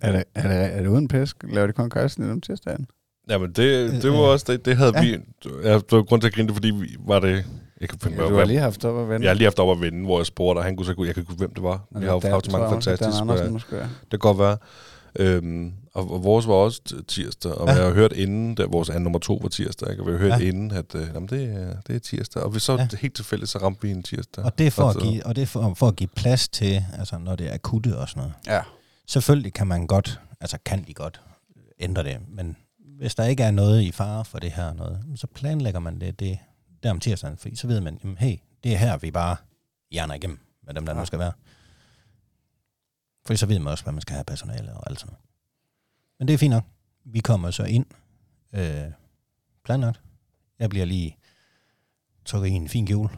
Er 0.00 0.12
det, 0.12 0.24
er, 0.34 0.48
det, 0.48 0.76
er 0.76 0.80
det 0.82 0.86
uden 0.88 1.08
pisk? 1.08 1.36
Laver 1.48 1.66
de 1.66 1.72
kun 1.72 1.90
kejsen 1.90 2.30
om 2.30 2.40
tirsdagen? 2.40 2.86
Jamen, 3.30 3.52
det, 3.52 4.02
det 4.02 4.10
var 4.10 4.18
også 4.18 4.44
det, 4.52 4.64
det 4.64 4.76
havde 4.76 4.92
Ja. 4.94 5.02
vi... 5.02 5.08
Ja, 5.64 5.74
det 5.74 5.92
var 5.92 6.02
grund 6.02 6.20
til 6.20 6.28
at 6.28 6.34
grine, 6.34 6.48
det, 6.48 6.56
fordi 6.56 6.70
vi, 6.70 6.96
var 7.06 7.20
det... 7.20 7.44
Jeg 7.80 7.88
kan 7.88 7.98
finde, 7.98 8.22
Ja, 8.22 8.28
du 8.28 8.34
har 8.36 8.44
lige 8.44 8.58
haft 8.58 8.84
op 8.84 8.98
at 9.02 9.08
vende. 9.08 9.24
jeg 9.24 9.30
har 9.30 9.34
lige 9.34 9.46
haft 9.46 9.58
op 9.58 9.70
at 9.76 9.80
vende, 9.80 10.04
hvor 10.04 10.18
jeg 10.18 10.26
spurgte, 10.26 10.58
og 10.58 10.64
han 10.64 10.76
kunne 10.76 10.86
så 10.86 10.94
gå, 10.94 11.04
jeg 11.04 11.14
kan 11.14 11.20
ikke 11.20 11.30
huske, 11.30 11.38
hvem 11.38 11.54
det 11.54 11.62
var. 11.62 11.80
Vi 11.90 12.04
har 12.06 12.12
jo 12.12 12.20
haft 12.24 12.52
mange 12.52 12.68
fantastiske... 12.68 13.24
Det 13.70 14.10
kan 14.10 14.18
godt 14.18 14.38
være. 14.38 14.56
Øhm, 15.18 15.72
og, 15.94 16.10
og 16.10 16.24
vores 16.24 16.46
var 16.46 16.54
også 16.54 16.80
tirsdag, 17.08 17.52
og 17.52 17.68
Ja. 17.68 17.74
jeg 17.74 17.84
har 17.84 17.92
hørt 17.92 18.12
inden, 18.12 18.54
da 18.54 18.64
vores 18.64 18.88
anden 18.90 19.02
nummer 19.02 19.18
to 19.18 19.34
var 19.42 19.48
tirsdag, 19.48 19.90
ikke? 19.90 20.02
og 20.02 20.06
vi 20.06 20.12
har 20.12 20.18
hørt 20.18 20.40
Ja. 20.40 20.48
inden, 20.48 20.70
at 20.70 20.94
øh, 20.94 21.06
jamen, 21.14 21.28
det, 21.28 21.44
er, 21.54 21.80
det 21.86 21.96
er 21.96 22.00
tirsdag. 22.00 22.42
Og 22.42 22.54
vi 22.54 22.58
så 22.60 22.72
Ja. 22.72 22.88
helt 23.00 23.14
tilfældigt, 23.14 23.50
så 23.50 23.58
ramte 23.58 23.82
vi 23.82 23.90
en 23.90 24.02
tirsdag. 24.02 24.44
Og 24.44 24.58
det 24.58 24.66
er 24.66 24.70
for, 24.70 24.88
at 24.88 24.94
så- 24.94 25.00
give, 25.00 25.26
og 25.26 25.36
det 25.36 25.42
er 25.42 25.46
for, 25.46 25.74
for 25.74 25.88
at 25.88 25.96
give 25.96 26.08
plads 26.16 26.48
til, 26.48 26.84
altså 26.98 27.18
når 27.18 27.36
det 27.36 27.46
er 27.50 27.54
akutte 27.54 27.98
og 27.98 28.08
sådan 28.08 28.20
noget. 28.20 28.34
Ja. 28.46 28.60
Selvfølgelig 29.08 29.52
kan 29.52 29.66
man 29.66 29.86
godt, 29.86 30.20
altså 30.40 30.58
kan 30.64 30.84
de 30.86 30.94
godt 30.94 31.20
ændre 31.80 32.02
det, 32.04 32.16
men 32.28 32.56
hvis 32.98 33.14
der 33.14 33.24
ikke 33.24 33.42
er 33.42 33.50
noget 33.50 33.82
i 33.82 33.92
fare 33.92 34.24
for 34.24 34.38
det 34.38 34.52
her 34.52 34.64
og 34.64 34.76
noget, 34.76 34.98
så 35.16 35.26
planlægger 35.26 35.80
man 35.80 36.00
det, 36.00 36.20
det 36.20 36.38
der 36.82 36.90
om 36.90 37.00
tirsdagen, 37.00 37.36
fordi 37.36 37.56
så 37.56 37.66
ved 37.66 37.80
man, 37.80 37.98
jamen, 38.04 38.16
hey, 38.18 38.36
det 38.64 38.72
er 38.72 38.76
her, 38.76 38.96
vi 38.96 39.10
bare 39.10 39.36
hjerner 39.90 40.14
igennem 40.14 40.38
med 40.66 40.74
dem, 40.74 40.86
der. 40.86 40.92
Ja. 40.94 41.00
nu 41.00 41.06
skal 41.06 41.18
være. 41.18 41.32
For 43.26 43.34
så 43.34 43.46
ved 43.46 43.58
man 43.58 43.70
også, 43.70 43.84
hvad 43.84 43.92
man 43.92 44.02
skal 44.02 44.14
have 44.14 44.24
personale 44.24 44.72
og 44.72 44.90
alt 44.90 45.00
sådan 45.00 45.12
noget. 45.12 45.24
Men 46.18 46.28
det 46.28 46.34
er 46.34 46.38
fint 46.38 46.50
nok. 46.50 46.64
Vi 47.04 47.20
kommer 47.20 47.50
så 47.50 47.64
ind 47.64 47.86
øh, 48.52 48.92
planlagt. 49.64 50.00
Jeg 50.58 50.70
bliver 50.70 50.84
lige 50.84 51.16
trukket 52.24 52.48
i 52.48 52.52
en 52.52 52.68
fin 52.68 52.86
kjole, 52.86 53.08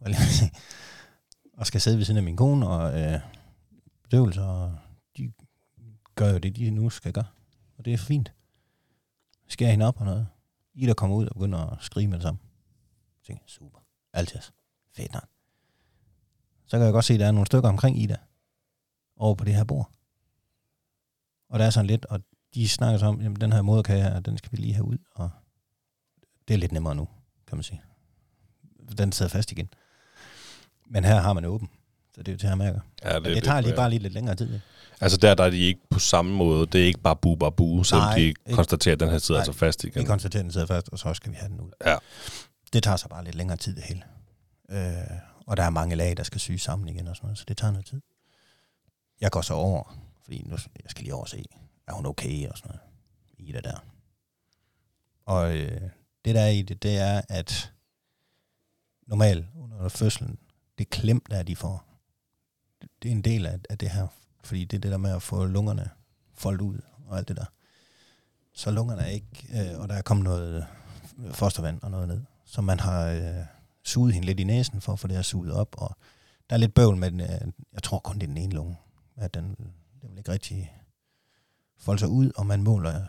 var 0.00 0.08
jeg 0.08 0.10
lige 0.10 0.52
og 1.58 1.66
skal 1.66 1.80
sidde 1.80 1.98
ved 1.98 2.04
siden 2.04 2.18
af 2.18 2.22
min 2.22 2.36
kone, 2.36 2.68
og 2.68 3.00
øh, 3.00 3.20
bedøvelser, 4.02 4.44
og 4.44 4.78
de 5.16 5.32
gør 6.14 6.30
jo 6.30 6.38
det, 6.38 6.56
de 6.56 6.70
nu 6.70 6.90
skal 6.90 7.12
gøre. 7.12 7.26
Og 7.78 7.84
det 7.84 7.92
er 7.92 7.98
fint. 7.98 8.32
Skærer 9.48 9.70
hende 9.70 9.86
op 9.86 10.00
og 10.00 10.04
noget. 10.06 10.26
Ida 10.74 10.92
kommer 10.92 11.16
ud 11.16 11.26
og 11.26 11.34
begynder 11.34 11.58
at 11.58 11.78
skrige 11.80 12.08
med 12.08 12.16
det 12.16 12.22
samme. 12.22 12.40
Jeg 13.18 13.26
tænker, 13.26 13.44
super. 13.46 13.78
Altid. 14.12 14.40
Fedt 14.96 15.12
nok. 15.12 15.24
Så 16.66 16.76
kan 16.76 16.84
jeg 16.84 16.92
godt 16.92 17.04
se, 17.04 17.14
at 17.14 17.20
der 17.20 17.26
er 17.26 17.32
nogle 17.32 17.46
stykker 17.46 17.68
omkring 17.68 18.02
Ida. 18.02 18.16
Over 19.22 19.34
på 19.34 19.44
det 19.44 19.54
her 19.54 19.64
bord. 19.64 19.90
Og 21.50 21.58
der 21.58 21.64
er 21.66 21.70
sådan 21.70 21.86
lidt, 21.86 22.04
og 22.06 22.20
de 22.54 22.68
snakker 22.68 22.98
så 22.98 23.06
om, 23.06 23.20
jamen, 23.20 23.40
den 23.40 23.52
her 23.52 23.62
moderkage 23.62 24.02
her, 24.02 24.20
den 24.20 24.38
skal 24.38 24.52
vi 24.52 24.56
lige 24.56 24.74
have 24.74 24.84
ud. 24.84 24.98
Og 25.14 25.30
det 26.48 26.54
er 26.54 26.58
lidt 26.58 26.72
nemmere 26.72 26.94
nu, 26.94 27.08
kan 27.48 27.56
man 27.56 27.62
sige. 27.62 27.82
Den 28.98 29.12
sidder 29.12 29.30
fast 29.30 29.52
igen. 29.52 29.68
Men 30.86 31.04
her 31.04 31.20
har 31.20 31.32
man 31.32 31.44
åben. 31.44 31.68
Så 32.14 32.22
det 32.22 32.28
er 32.28 32.32
jo 32.32 32.38
til 32.38 32.46
at 32.46 32.58
mærke. 32.58 32.80
Ja, 33.04 33.14
Det, 33.16 33.24
det 33.24 33.44
tager 33.44 33.60
lige 33.60 33.74
bare 33.76 33.90
lige 33.90 33.98
lidt 34.00 34.12
længere 34.12 34.34
tid. 34.34 34.46
ikke? 34.54 34.64
Altså 35.00 35.18
der, 35.18 35.34
der 35.34 35.44
er 35.44 35.50
de 35.50 35.58
ikke 35.58 35.80
på 35.90 35.98
samme 35.98 36.34
måde. 36.36 36.66
Det 36.66 36.82
er 36.82 36.86
ikke 36.86 37.00
bare 37.00 37.16
bu, 37.16 37.34
bare 37.36 37.52
bu, 37.52 37.84
selvom 37.84 38.06
Nej, 38.06 38.14
de 38.14 38.22
ikke. 38.22 38.52
konstaterer, 38.52 38.94
at 38.94 39.00
den 39.00 39.10
her 39.10 39.18
sidder 39.18 39.38
Nej. 39.40 39.48
altså 39.48 39.52
fast 39.58 39.84
igen. 39.84 40.00
Vi 40.02 40.06
konstaterer, 40.06 40.40
at 40.40 40.44
den 40.44 40.52
sidder 40.52 40.66
fast, 40.66 40.88
og 40.88 40.98
så 40.98 41.14
skal 41.14 41.32
vi 41.32 41.36
have 41.36 41.48
den 41.48 41.60
ud. 41.60 41.70
Ja. 41.86 41.96
Det 42.72 42.82
tager 42.82 42.96
så 42.96 43.08
bare 43.08 43.24
lidt 43.24 43.34
længere 43.34 43.56
tid, 43.56 43.76
det 43.76 43.84
hele. 43.84 44.02
Øh, 44.70 45.18
og 45.46 45.56
der 45.56 45.62
er 45.62 45.70
mange 45.70 45.96
lag, 45.96 46.16
der 46.16 46.22
skal 46.22 46.40
syes 46.40 46.62
sammen 46.62 46.88
igen 46.88 47.08
og 47.08 47.16
sådan 47.16 47.26
noget, 47.26 47.38
så 47.38 47.44
det 47.48 47.56
tager 47.56 47.70
noget 47.70 47.86
tid. 47.86 48.00
Jeg 49.22 49.30
går 49.30 49.40
så 49.40 49.54
over, 49.54 49.96
fordi 50.22 50.42
nu, 50.46 50.56
jeg 50.82 50.90
skal 50.90 51.02
lige 51.02 51.14
over 51.14 51.22
og 51.22 51.28
se, 51.28 51.44
er 51.86 51.92
hun 51.92 52.06
okay 52.06 52.48
og 52.48 52.58
sådan 52.58 52.68
noget, 52.68 52.80
i 53.38 53.52
det 53.52 53.64
der. 53.64 53.84
Og 55.24 55.56
øh, 55.56 55.80
det 56.24 56.34
der 56.34 56.40
er 56.40 56.48
i 56.48 56.62
det, 56.62 56.82
det 56.82 56.98
er, 56.98 57.22
at 57.28 57.72
normalt 59.06 59.46
under 59.54 59.88
fødslen, 59.88 60.38
det 60.78 60.90
klem, 60.90 61.20
der 61.30 61.42
de 61.42 61.56
får, 61.56 61.84
det, 63.02 63.08
er 63.08 63.12
en 63.12 63.22
del 63.22 63.46
af, 63.46 63.58
af 63.70 63.78
det 63.78 63.90
her. 63.90 64.06
Fordi 64.44 64.64
det 64.64 64.76
er 64.76 64.80
det 64.80 64.90
der 64.90 64.96
med 64.96 65.10
at 65.10 65.22
få 65.22 65.44
lungerne 65.44 65.90
foldet 66.34 66.60
ud 66.60 66.80
og 67.06 67.18
alt 67.18 67.28
det 67.28 67.36
der. 67.36 67.46
Så 68.52 68.70
lungerne 68.70 69.02
er 69.02 69.10
ikke, 69.10 69.48
øh, 69.54 69.80
og 69.80 69.88
der 69.88 69.94
er 69.94 70.02
kommet 70.02 70.24
noget 70.24 70.66
øh, 71.18 71.32
fostervand 71.32 71.82
og 71.82 71.90
noget 71.90 72.08
ned. 72.08 72.22
Så 72.44 72.60
man 72.60 72.80
har 72.80 73.06
øh, 73.06 73.44
suget 73.84 74.14
hende 74.14 74.26
lidt 74.26 74.40
i 74.40 74.44
næsen 74.44 74.80
for 74.80 74.92
at 74.92 74.98
få 74.98 75.06
det 75.06 75.16
her 75.16 75.22
suget 75.22 75.52
op. 75.52 75.74
Og 75.78 75.96
der 76.50 76.56
er 76.56 76.60
lidt 76.60 76.74
bøvl 76.74 76.96
med 76.96 77.10
den, 77.10 77.20
øh, 77.20 77.52
jeg 77.72 77.82
tror 77.82 77.98
kun 77.98 78.14
det 78.14 78.22
er 78.22 78.26
den 78.26 78.36
ene 78.36 78.54
lunge, 78.54 78.76
at 79.22 79.34
den, 79.34 79.56
den 80.02 80.10
vil 80.10 80.18
ikke 80.18 80.32
rigtig 80.32 80.82
folde 81.78 81.98
sig 81.98 82.08
ud, 82.08 82.30
og 82.36 82.46
man 82.46 82.62
måler 82.62 83.06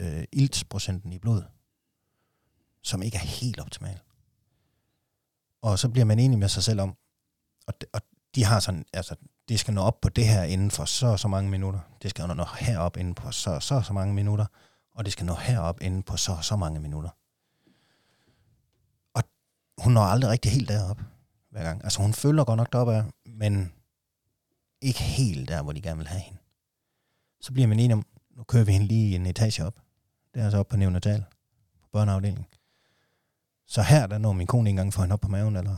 øh, 0.00 0.24
iltsprocenten 0.32 1.12
i 1.12 1.18
blodet, 1.18 1.46
som 2.82 3.02
ikke 3.02 3.16
er 3.16 3.26
helt 3.40 3.60
optimal. 3.60 4.00
Og 5.62 5.78
så 5.78 5.88
bliver 5.88 6.04
man 6.04 6.18
enig 6.18 6.38
med 6.38 6.48
sig 6.48 6.62
selv 6.62 6.80
om, 6.80 6.96
og, 7.66 7.80
de, 7.80 7.86
og 7.92 8.00
de 8.34 8.44
har 8.44 8.60
sådan, 8.60 8.84
altså, 8.92 9.16
det 9.48 9.60
skal 9.60 9.74
nå 9.74 9.80
op 9.80 10.00
på 10.00 10.08
det 10.08 10.28
her 10.28 10.42
inden 10.42 10.70
for 10.70 10.84
så 10.84 11.06
og 11.06 11.20
så 11.20 11.28
mange 11.28 11.50
minutter. 11.50 11.80
Det 12.02 12.10
skal 12.10 12.26
nå 12.26 12.44
herop 12.58 12.96
inden 12.96 13.14
på 13.14 13.30
så 13.30 13.60
så 13.60 13.74
og 13.74 13.84
så 13.84 13.92
mange 13.92 14.14
minutter. 14.14 14.46
Og 14.94 15.04
det 15.04 15.12
skal 15.12 15.26
nå 15.26 15.34
herop 15.34 15.80
inden 15.80 16.02
på 16.02 16.16
så 16.16 16.32
og 16.32 16.44
så 16.44 16.56
mange 16.56 16.80
minutter. 16.80 17.10
Og 19.14 19.22
hun 19.78 19.92
når 19.92 20.02
aldrig 20.02 20.30
rigtig 20.30 20.52
helt 20.52 20.68
derop 20.68 21.00
hver 21.50 21.62
gang. 21.62 21.84
Altså 21.84 22.02
hun 22.02 22.14
følger 22.14 22.44
godt 22.44 22.56
nok 22.56 22.72
deroppe 22.72 23.12
men 23.26 23.72
ikke 24.80 25.00
helt 25.00 25.48
der, 25.48 25.62
hvor 25.62 25.72
de 25.72 25.80
gerne 25.80 25.98
vil 25.98 26.06
have 26.06 26.20
hende. 26.20 26.38
Så 27.40 27.52
bliver 27.52 27.66
man 27.68 27.78
enig 27.80 27.94
om, 27.94 28.06
nu 28.36 28.42
kører 28.42 28.64
vi 28.64 28.72
hende 28.72 28.86
lige 28.86 29.16
en 29.16 29.26
etage 29.26 29.64
op. 29.64 29.74
Det 30.34 30.40
er 30.40 30.44
altså 30.44 30.58
op 30.58 30.68
på 30.68 30.76
neonatal, 30.76 31.24
på 31.82 31.88
børneafdelingen. 31.92 32.44
Så 33.66 33.82
her, 33.82 34.06
der 34.06 34.18
når 34.18 34.32
min 34.32 34.46
kone 34.46 34.70
ikke 34.70 34.70
engang 34.70 34.94
får 34.94 35.02
hende 35.02 35.12
op 35.12 35.20
på 35.20 35.28
maven, 35.28 35.56
eller 35.56 35.76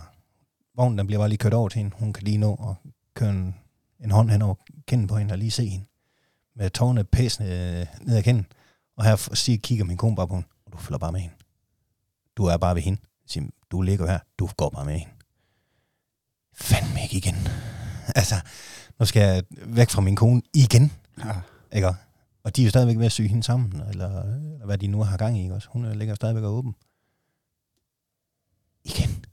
vognen, 0.74 0.98
den 0.98 1.06
bliver 1.06 1.20
bare 1.20 1.28
lige 1.28 1.38
kørt 1.38 1.54
over 1.54 1.68
til 1.68 1.78
hende. 1.78 1.96
Hun 1.96 2.12
kan 2.12 2.24
lige 2.24 2.38
nå 2.38 2.54
at 2.54 2.90
køre 3.14 3.30
en, 3.30 3.54
en 4.00 4.10
hånd 4.10 4.30
hen 4.30 4.42
over 4.42 4.54
kinden 4.86 5.06
på 5.06 5.16
hende, 5.16 5.32
og 5.32 5.38
lige 5.38 5.50
se 5.50 5.66
hende. 5.66 5.86
Med 6.56 6.70
tårne 6.70 7.04
pæsende 7.04 7.50
øh, 7.50 8.06
ned 8.06 8.16
ad 8.16 8.22
kinden. 8.22 8.46
Og 8.96 9.04
her 9.04 9.34
siger, 9.34 9.58
kigger 9.58 9.84
min 9.84 9.96
kone 9.96 10.16
bare 10.16 10.28
på 10.28 10.34
hende, 10.34 10.48
og 10.66 10.72
du 10.72 10.78
følger 10.78 10.98
bare 10.98 11.12
med 11.12 11.20
hende. 11.20 11.34
Du 12.36 12.44
er 12.44 12.56
bare 12.56 12.74
ved 12.74 12.82
hende. 12.82 13.00
Siger, 13.26 13.46
du 13.70 13.82
ligger 13.82 14.06
her, 14.06 14.18
du 14.38 14.48
går 14.56 14.70
bare 14.70 14.84
med 14.84 14.98
hende. 14.98 15.14
Fandme 16.54 17.02
ikke 17.02 17.16
igen. 17.16 17.34
Altså, 18.20 18.34
nu 19.00 19.06
skal 19.06 19.22
jeg 19.22 19.42
væk 19.66 19.90
fra 19.90 20.00
min 20.00 20.16
kone 20.16 20.42
igen. 20.54 20.92
Ja. 21.24 21.40
Ikke? 21.72 21.88
Og 22.42 22.56
de 22.56 22.62
er 22.62 22.64
jo 22.64 22.70
stadigvæk 22.70 22.98
ved 22.98 23.06
at 23.06 23.12
sy 23.12 23.20
hende 23.22 23.42
sammen, 23.42 23.80
eller, 23.80 24.22
eller 24.22 24.64
hvad 24.66 24.78
de 24.78 24.86
nu 24.86 25.02
har 25.02 25.16
gang 25.16 25.38
i. 25.38 25.42
Ikke? 25.42 25.54
også? 25.54 25.68
Hun 25.70 25.84
er- 25.84 25.94
ligger 25.94 26.14
stadigvæk 26.14 26.44
og 26.44 26.52
åben. 26.52 26.74
Igen. 28.84 29.24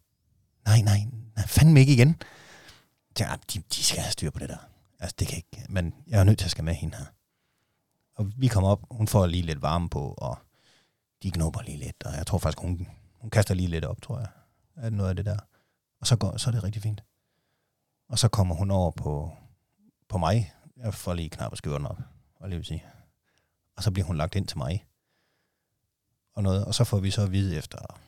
Nej, 0.66 0.82
nej, 0.82 1.00
nej, 1.36 1.48
fandme 1.48 1.80
ikke 1.80 1.94
igen. 1.94 2.22
Ja, 3.20 3.36
de, 3.54 3.60
de 3.76 3.84
skal 3.84 4.02
have 4.02 4.12
styr 4.12 4.30
på 4.32 4.40
det 4.40 4.50
der. 4.50 4.58
Altså, 5.00 5.16
det 5.20 5.28
kan 5.28 5.38
ikke. 5.38 5.66
Men 5.70 5.94
jeg 6.08 6.20
er 6.20 6.24
nødt 6.24 6.38
til 6.40 6.46
at 6.46 6.52
skal 6.52 6.64
med 6.64 6.74
hende 6.74 6.98
her. 6.98 7.06
Og 8.16 8.32
vi 8.38 8.48
kommer 8.48 8.70
op, 8.70 8.86
hun 8.92 9.08
får 9.08 9.26
lige 9.26 9.44
lidt 9.44 9.62
varme 9.62 9.90
på, 9.90 10.16
og 10.18 10.38
de 11.24 11.32
knupper 11.32 11.62
lige 11.62 11.78
lidt, 11.78 12.04
og 12.06 12.14
jeg 12.14 12.26
tror 12.28 12.38
faktisk, 12.38 12.60
hun, 12.60 12.88
hun 13.22 13.30
kaster 13.30 13.54
lige 13.54 13.68
lidt 13.70 13.86
op, 13.86 14.02
tror 14.02 14.20
jeg, 14.20 14.28
af 14.76 14.94
noget 14.94 15.10
af 15.10 15.16
det 15.16 15.26
der. 15.26 15.38
Og 16.02 16.08
så, 16.08 16.16
går, 16.16 16.38
så 16.38 16.50
er 16.50 16.52
det 16.52 16.64
rigtig 16.64 16.82
fint. 16.82 17.04
Og 18.10 18.20
så 18.20 18.28
kommer 18.28 18.56
hun 18.56 18.72
over 18.72 18.92
på, 18.92 19.32
på 20.10 20.18
mig. 20.18 20.54
Jeg 20.78 20.94
får 20.94 21.14
lige 21.14 21.30
knap 21.30 21.52
og 21.52 21.74
op, 21.90 21.98
og 22.36 22.50
lige 22.50 22.58
vil 22.58 22.66
sige. 22.66 22.86
Og 23.76 23.84
så 23.84 23.92
bliver 23.92 24.06
hun 24.06 24.18
lagt 24.18 24.36
ind 24.36 24.48
til 24.48 24.58
mig. 24.58 24.86
Og, 26.34 26.44
noget, 26.44 26.66
og 26.66 26.76
så 26.76 26.84
får 26.84 27.00
vi 27.00 27.12
så 27.12 27.22
at 27.22 27.32
vide 27.32 27.58
efter, 27.58 28.00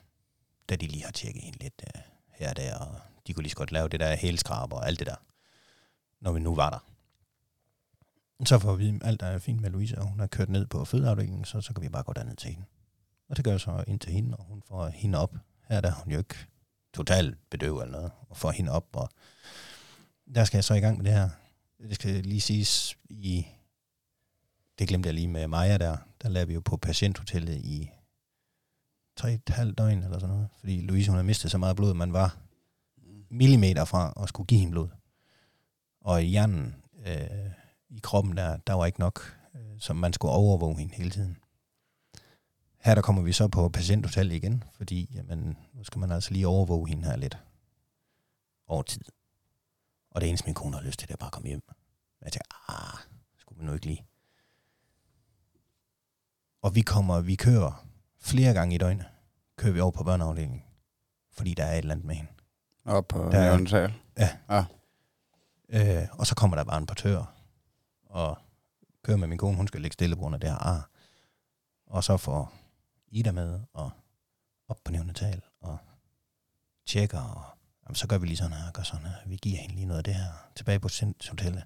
da 0.70 0.76
de 0.76 0.88
lige 0.88 1.04
har 1.04 1.12
tjekket 1.12 1.44
hende 1.44 1.60
lidt 1.60 1.82
uh, 1.96 2.02
her 2.28 2.50
og 2.50 2.56
der, 2.56 2.78
og 2.78 2.96
de 3.28 3.34
kunne 3.34 3.44
lige 3.44 3.52
så 3.52 3.58
godt 3.58 3.72
lave 3.72 3.90
det 3.90 4.00
der 4.00 4.16
hælskrab 4.16 4.74
og 4.74 4.88
alt 4.88 5.00
det 5.00 5.08
der, 5.08 5.16
når 6.20 6.32
vi 6.32 6.40
nu 6.40 6.56
var 6.56 6.70
der. 6.70 6.80
Så 8.46 8.60
får 8.60 8.76
vi 8.76 9.00
alt 9.02 9.20
der 9.20 9.28
er 9.28 9.40
fint 9.40 9.62
med 9.62 9.70
Louise, 9.70 9.98
og 9.98 10.06
hun 10.06 10.20
har 10.20 10.28
kørt 10.28 10.50
ned 10.50 10.66
på 10.66 10.86
fødeafdelingen, 10.86 11.46
så, 11.46 11.62
så 11.62 11.74
kan 11.74 11.84
vi 11.84 11.90
bare 11.90 12.04
gå 12.04 12.14
derned 12.14 12.36
til 12.36 12.50
hende. 12.50 12.66
Og 13.30 13.38
det 13.38 13.46
gør 13.46 13.52
jeg 13.52 13.60
så 13.60 13.84
ind 13.88 14.00
til 14.00 14.12
hende, 14.12 14.38
og 14.38 14.46
hun 14.46 14.64
får 14.68 14.88
hende 14.88 15.18
op. 15.18 15.36
Her 15.70 15.82
der 15.82 15.90
er 15.90 15.94
hun 15.94 16.12
jo 16.12 16.18
ikke 16.18 16.36
totalt 16.94 17.50
bedøvet 17.50 17.84
eller 17.84 17.98
noget, 17.98 18.12
og 18.30 18.38
får 18.38 18.52
hende 18.52 18.72
op, 18.72 18.86
og 18.94 19.10
der 20.36 20.44
skal 20.44 20.58
jeg 20.58 20.64
så 20.64 20.74
i 20.74 20.80
gang 20.80 20.98
med 20.98 21.06
det 21.06 21.14
her. 21.14 21.30
Det 21.82 21.96
skal 21.96 22.24
lige 22.24 22.42
siges 22.42 22.98
i, 23.10 23.48
det 24.80 24.88
glemte 24.88 25.08
jeg 25.08 25.14
lige 25.14 25.28
med 25.28 25.48
Maja 25.48 25.78
der, 25.78 25.98
der 26.22 26.30
lavede 26.30 26.48
vi 26.48 26.54
jo 26.54 26.60
på 26.60 26.78
patienthotellet 26.78 27.58
i 27.58 27.92
tre 29.16 29.34
et 29.34 29.50
halvt 29.50 29.78
døgn 29.78 30.04
eller 30.04 30.20
sådan 30.20 30.36
noget, 30.36 30.50
fordi 30.60 30.82
Louise 30.82 31.10
hun 31.10 31.16
havde 31.16 31.28
mistet 31.28 31.52
så 31.52 31.58
meget 31.58 31.76
blod, 31.76 31.94
man 31.94 32.14
var 32.14 32.38
millimeter 33.30 33.86
fra 33.86 34.14
at 34.24 34.30
skulle 34.30 34.48
give 34.48 34.60
hende 34.60 34.72
blod. 34.72 34.90
Og 36.02 36.24
i 36.24 36.26
hjernen, 36.26 36.76
øh, 37.06 37.52
i 37.90 38.00
kroppen 38.04 38.38
der, 38.38 38.58
der 38.58 38.74
var 38.74 38.86
ikke 38.86 39.00
nok, 39.00 39.38
øh, 39.56 39.80
som 39.80 39.96
man 39.96 40.14
skulle 40.14 40.32
overvåge 40.32 40.80
hende 40.80 40.96
hele 40.96 41.10
tiden. 41.10 41.38
Her 42.80 42.96
der 42.96 43.02
kommer 43.02 43.22
vi 43.22 43.32
så 43.32 43.48
på 43.48 43.70
patienthotellet 43.70 44.36
igen, 44.36 44.64
fordi 44.74 45.10
jamen, 45.16 45.58
nu 45.74 45.84
skal 45.84 46.00
man 46.00 46.12
altså 46.12 46.34
lige 46.34 46.48
overvåge 46.48 46.90
hende 46.90 47.04
her 47.04 47.16
lidt 47.16 47.38
over 48.68 48.84
tid. 48.84 49.02
Og 50.20 50.22
det 50.24 50.30
eneste, 50.30 50.46
min 50.48 50.54
kone 50.56 50.76
har 50.76 50.84
lyst 50.84 51.00
til, 51.00 51.08
det 51.08 51.14
er 51.14 51.18
bare 51.18 51.28
at 51.28 51.34
komme 51.34 51.48
hjem. 51.48 51.62
Jeg 52.22 52.32
tænker, 52.32 52.72
ah, 52.72 53.00
skulle 53.38 53.60
vi 53.60 53.66
nu 53.66 53.74
ikke 53.74 53.86
lige. 53.86 54.06
Og 56.62 56.76
vi 56.76 56.82
kommer, 56.82 57.22
vi 57.22 57.36
kører 57.36 57.86
flere 58.20 58.54
gange 58.54 58.76
i 58.76 58.78
døgnet, 58.78 59.06
kører 59.58 59.74
vi 59.74 59.80
over 59.80 59.92
på 59.92 60.04
børneafdelingen, 60.04 60.64
fordi 61.32 61.54
der 61.54 61.64
er 61.66 61.72
et 61.72 61.78
eller 61.78 61.92
andet 61.92 62.06
med 62.06 62.16
hende. 62.16 62.32
Op 62.86 63.08
på 63.08 63.20
Der 63.20 63.40
er- 63.40 63.46
Jørgensal. 63.46 63.94
Øh, 65.70 66.08
og 66.12 66.28
så 66.28 66.36
kommer 66.36 66.58
der 66.58 66.64
bare 66.64 66.78
en 66.78 66.86
portør, 66.86 67.34
og 68.06 68.38
kører 69.04 69.18
med 69.18 69.28
min 69.28 69.38
kone, 69.38 69.58
hun 69.58 69.68
skal 69.68 69.82
ligge 69.82 69.94
stille 69.94 70.16
på 70.16 70.20
grund 70.22 70.36
af 70.36 70.42
det 70.42 70.50
her 70.50 70.58
ar. 70.58 70.90
Og 71.88 72.04
så 72.04 72.18
får 72.18 72.54
Ida 73.08 73.32
med, 73.32 73.60
og 73.74 73.92
op 74.68 74.78
på 74.86 74.92
neonatal, 74.92 75.42
og 75.62 75.78
tjekker, 76.88 77.22
og 77.22 77.44
jamen, 77.90 77.96
så 77.96 78.08
gør 78.08 78.18
vi 78.18 78.28
lige 78.28 78.38
sådan 78.38 78.54
her, 78.54 78.72
gør 78.72 78.84
sådan 78.84 79.06
her. 79.06 79.16
Vi 79.26 79.36
giver 79.36 79.58
hende 79.58 79.76
lige 79.76 79.86
noget 79.86 79.98
af 79.98 80.04
det 80.04 80.16
her, 80.16 80.32
tilbage 80.56 80.80
på 80.80 80.90
hotellet. 81.30 81.64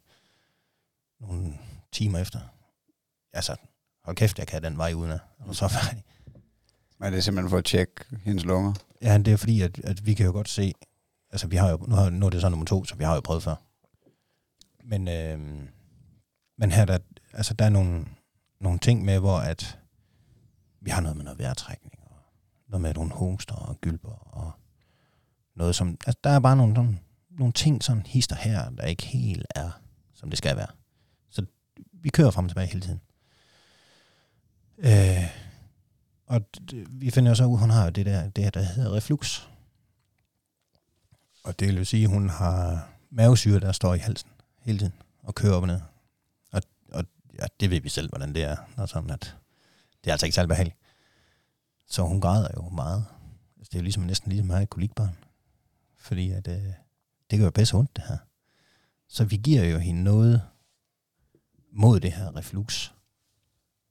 Nogle 1.20 1.54
timer 1.92 2.20
efter. 2.20 2.40
Altså, 3.34 3.56
hold 4.04 4.16
kæft, 4.16 4.40
jeg 4.40 4.48
kan 4.48 4.64
den 4.64 4.78
vej 4.78 4.94
uden 4.94 5.12
at, 5.12 5.20
og 5.40 5.56
så 5.56 5.66
er 5.66 5.70
færdig. 5.70 6.04
Men 6.98 7.12
det 7.12 7.18
er 7.18 7.22
simpelthen 7.22 7.50
for 7.50 7.58
at 7.58 7.66
tjekke 7.66 8.06
hendes 8.24 8.46
lunger. 8.46 8.74
Ja, 9.02 9.18
det 9.18 9.28
er 9.28 9.38
fordi, 9.38 9.62
at, 9.62 9.80
at 9.80 10.06
vi 10.06 10.14
kan 10.14 10.26
jo 10.26 10.32
godt 10.32 10.50
se, 10.50 10.74
altså 11.30 11.48
vi 11.48 11.56
har 11.56 11.70
jo, 11.70 11.78
nu, 11.78 11.96
har, 11.96 12.10
nu 12.10 12.26
er 12.26 12.30
det 12.30 12.42
så 12.42 12.50
nummer 12.50 12.66
to, 12.66 12.86
så 12.86 12.96
vi 12.96 13.04
har 13.04 13.16
jo 13.16 13.22
prøvet 13.22 13.44
før. 13.44 13.56
Men, 14.84 15.08
øh, 15.08 15.40
men 16.58 16.72
her, 16.72 16.86
der, 16.86 16.98
altså, 17.34 17.54
der 17.54 17.66
er 17.66 17.70
nogle, 17.70 18.06
nogle 18.60 18.80
ting 18.80 19.06
med, 19.06 19.20
hvor 19.20 19.38
at 19.38 19.80
vi 20.82 20.90
har 20.90 21.02
noget 21.02 21.18
med 21.18 21.24
noget 21.24 21.40
vejrtrækning, 21.40 21.94
og 22.02 22.18
noget 22.68 22.82
med 22.82 22.94
nogle 22.94 23.12
hoster 23.12 23.56
og 23.56 23.82
gylper, 23.82 24.36
og 24.38 24.52
noget 25.56 25.76
som, 25.76 25.98
altså 26.06 26.20
der 26.24 26.30
er 26.30 26.40
bare 26.40 26.56
nogle, 26.56 26.76
sådan, 26.76 27.00
nogle 27.30 27.54
ting, 27.54 27.84
sådan 27.84 28.06
hister 28.06 28.36
her, 28.36 28.70
der 28.70 28.86
ikke 28.86 29.06
helt 29.06 29.46
er, 29.56 29.72
som 30.14 30.30
det 30.30 30.38
skal 30.38 30.58
være. 30.58 30.68
Så 31.30 31.46
vi 31.92 32.10
kører 32.10 32.32
frem 32.32 32.46
og 32.46 32.50
tilbage 32.50 32.68
hele 32.68 32.82
tiden. 32.82 33.02
Øh, 34.78 35.24
og 36.26 36.42
d- 36.72 36.86
vi 36.90 37.10
finder 37.10 37.32
jo 37.32 37.36
så 37.36 37.46
ud, 37.46 37.58
hun 37.58 37.70
har 37.70 37.84
jo 37.84 37.90
det 37.90 38.06
der, 38.06 38.30
det 38.30 38.44
her, 38.44 38.52
der 38.52 38.62
hedder 38.62 38.94
reflux. 38.96 39.48
Og 41.44 41.60
det 41.60 41.68
vil 41.68 41.86
sige, 41.86 42.04
at 42.04 42.10
hun 42.10 42.30
har 42.30 42.90
mavesyre, 43.10 43.60
der 43.60 43.72
står 43.72 43.94
i 43.94 43.98
halsen 43.98 44.30
hele 44.60 44.80
tiden 44.80 44.94
og 45.24 45.36
kører 45.36 45.54
op 45.54 45.62
og 45.62 45.68
ned. 45.68 45.82
Og, 46.52 46.62
og 46.92 47.06
ja, 47.40 47.46
det 47.60 47.70
ved 47.70 47.82
vi 47.82 47.90
selv, 47.90 48.10
hvordan 48.10 48.36
det 48.36 48.44
er. 48.44 48.56
Når 48.78 48.86
sådan, 48.86 49.10
at 49.10 49.36
det 50.04 50.10
er 50.10 50.14
altså 50.14 50.26
ikke 50.26 50.36
særlig 50.36 50.48
behageligt. 50.50 50.78
Så 51.88 52.04
hun 52.04 52.22
græder 52.22 52.48
jo 52.58 52.70
meget. 52.70 53.06
Altså, 53.58 53.70
det 53.72 53.76
er 53.76 53.80
jo 53.80 53.84
ligesom, 53.84 54.04
næsten 54.04 54.32
ligesom 54.32 54.50
at 54.52 54.56
have 54.56 54.64
et 54.64 54.70
kolikbarn. 54.70 55.18
Fordi 56.04 56.32
at, 56.32 56.48
øh, 56.48 56.74
det 57.32 57.40
gør 57.40 57.46
jo 57.46 57.52
bedst 57.52 57.74
ondt, 57.74 57.96
det 57.96 58.04
her. 58.08 58.18
Så 59.08 59.26
vi 59.26 59.38
giver 59.38 59.64
jo 59.64 59.78
hende 59.78 60.04
noget 60.04 60.42
mod 61.72 62.00
det 62.00 62.12
her 62.12 62.36
reflux. 62.36 62.92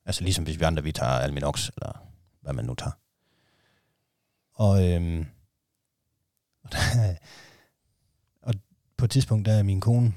Altså 0.05 0.25
ligesom 0.25 0.45
hvis 0.45 0.59
vi 0.59 0.65
andre, 0.65 0.83
vi 0.83 0.93
tager 0.93 1.13
Alminox, 1.13 1.69
eller 1.69 2.07
hvad 2.41 2.53
man 2.53 2.65
nu 2.65 2.75
tager. 2.75 2.93
Og, 4.53 4.89
øhm, 4.89 5.21
og, 6.65 6.73
der, 6.73 7.17
og 8.43 8.55
på 8.97 9.05
et 9.05 9.11
tidspunkt, 9.11 9.47
der 9.47 9.53
er 9.53 9.63
min 9.63 9.81
kone 9.81 10.15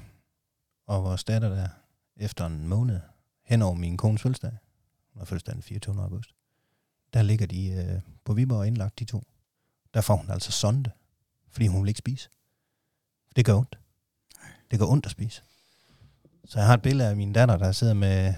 og 0.86 1.04
vores 1.04 1.24
datter 1.24 1.48
der, 1.48 1.68
efter 2.16 2.46
en 2.46 2.68
måned, 2.68 3.00
hen 3.42 3.62
over 3.62 3.74
min 3.74 3.96
kones 3.96 4.22
fødselsdag, 4.22 4.58
hun 5.12 5.20
har 5.20 5.24
fødselsdag 5.24 5.54
den 5.54 5.62
24. 5.62 6.02
august, 6.02 6.34
der 7.12 7.22
ligger 7.22 7.46
de 7.46 7.68
øh, 7.68 8.00
på 8.24 8.34
Viborg 8.34 8.66
indlagt, 8.66 8.98
de 8.98 9.04
to. 9.04 9.26
Der 9.94 10.00
får 10.00 10.16
hun 10.16 10.30
altså 10.30 10.52
sonde, 10.52 10.90
fordi 11.50 11.66
hun 11.66 11.82
vil 11.82 11.88
ikke 11.88 11.98
spise. 11.98 12.28
Det 13.36 13.44
gør 13.44 13.54
ondt. 13.54 13.78
Det 14.70 14.78
gør 14.78 14.86
ondt 14.86 15.06
at 15.06 15.12
spise. 15.12 15.42
Så 16.44 16.58
jeg 16.58 16.66
har 16.66 16.74
et 16.74 16.82
billede 16.82 17.08
af 17.08 17.16
min 17.16 17.32
datter, 17.32 17.56
der 17.56 17.72
sidder 17.72 17.94
med, 17.94 18.34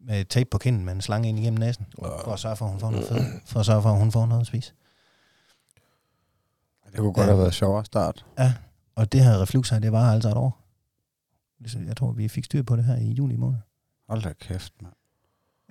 med 0.00 0.24
tape 0.24 0.48
på 0.50 0.58
kinden 0.58 0.84
med 0.84 0.92
en 0.92 1.00
slange 1.00 1.28
ind 1.28 1.38
igennem 1.38 1.58
næsen, 1.58 1.86
for 1.98 2.32
at 2.32 2.38
sørge 2.38 2.56
for, 2.56 2.64
at 2.64 2.70
hun 2.70 2.80
får 2.80 2.90
noget 2.90 3.08
føde, 3.08 3.24
for 3.46 3.60
at 3.60 3.66
sørge 3.66 3.82
for, 3.82 3.90
at 3.92 3.98
hun 3.98 4.12
får 4.12 4.26
noget 4.26 4.40
at 4.40 4.46
spise. 4.46 4.72
Det 6.86 6.96
kunne 6.98 7.12
godt 7.12 7.26
Ja. 7.26 7.30
have 7.32 7.38
været 7.38 7.54
sjovere 7.54 7.84
start. 7.84 8.26
Ja, 8.38 8.54
og 8.94 9.12
det 9.12 9.24
her 9.24 9.42
reflux 9.42 9.70
her, 9.70 9.78
det 9.78 9.92
var 9.92 10.12
altså 10.12 10.28
et 10.28 10.36
år. 10.36 10.60
Ligesom, 11.58 11.86
Jeg 11.86 11.96
tror, 11.96 12.12
vi 12.12 12.28
fik 12.28 12.44
styr 12.44 12.62
på 12.62 12.76
det 12.76 12.84
her 12.84 12.96
i 12.96 13.10
juli 13.12 13.36
måned. 13.36 13.58
Hold 14.08 14.22
da 14.22 14.32
kæft, 14.32 14.72
mand. 14.82 14.94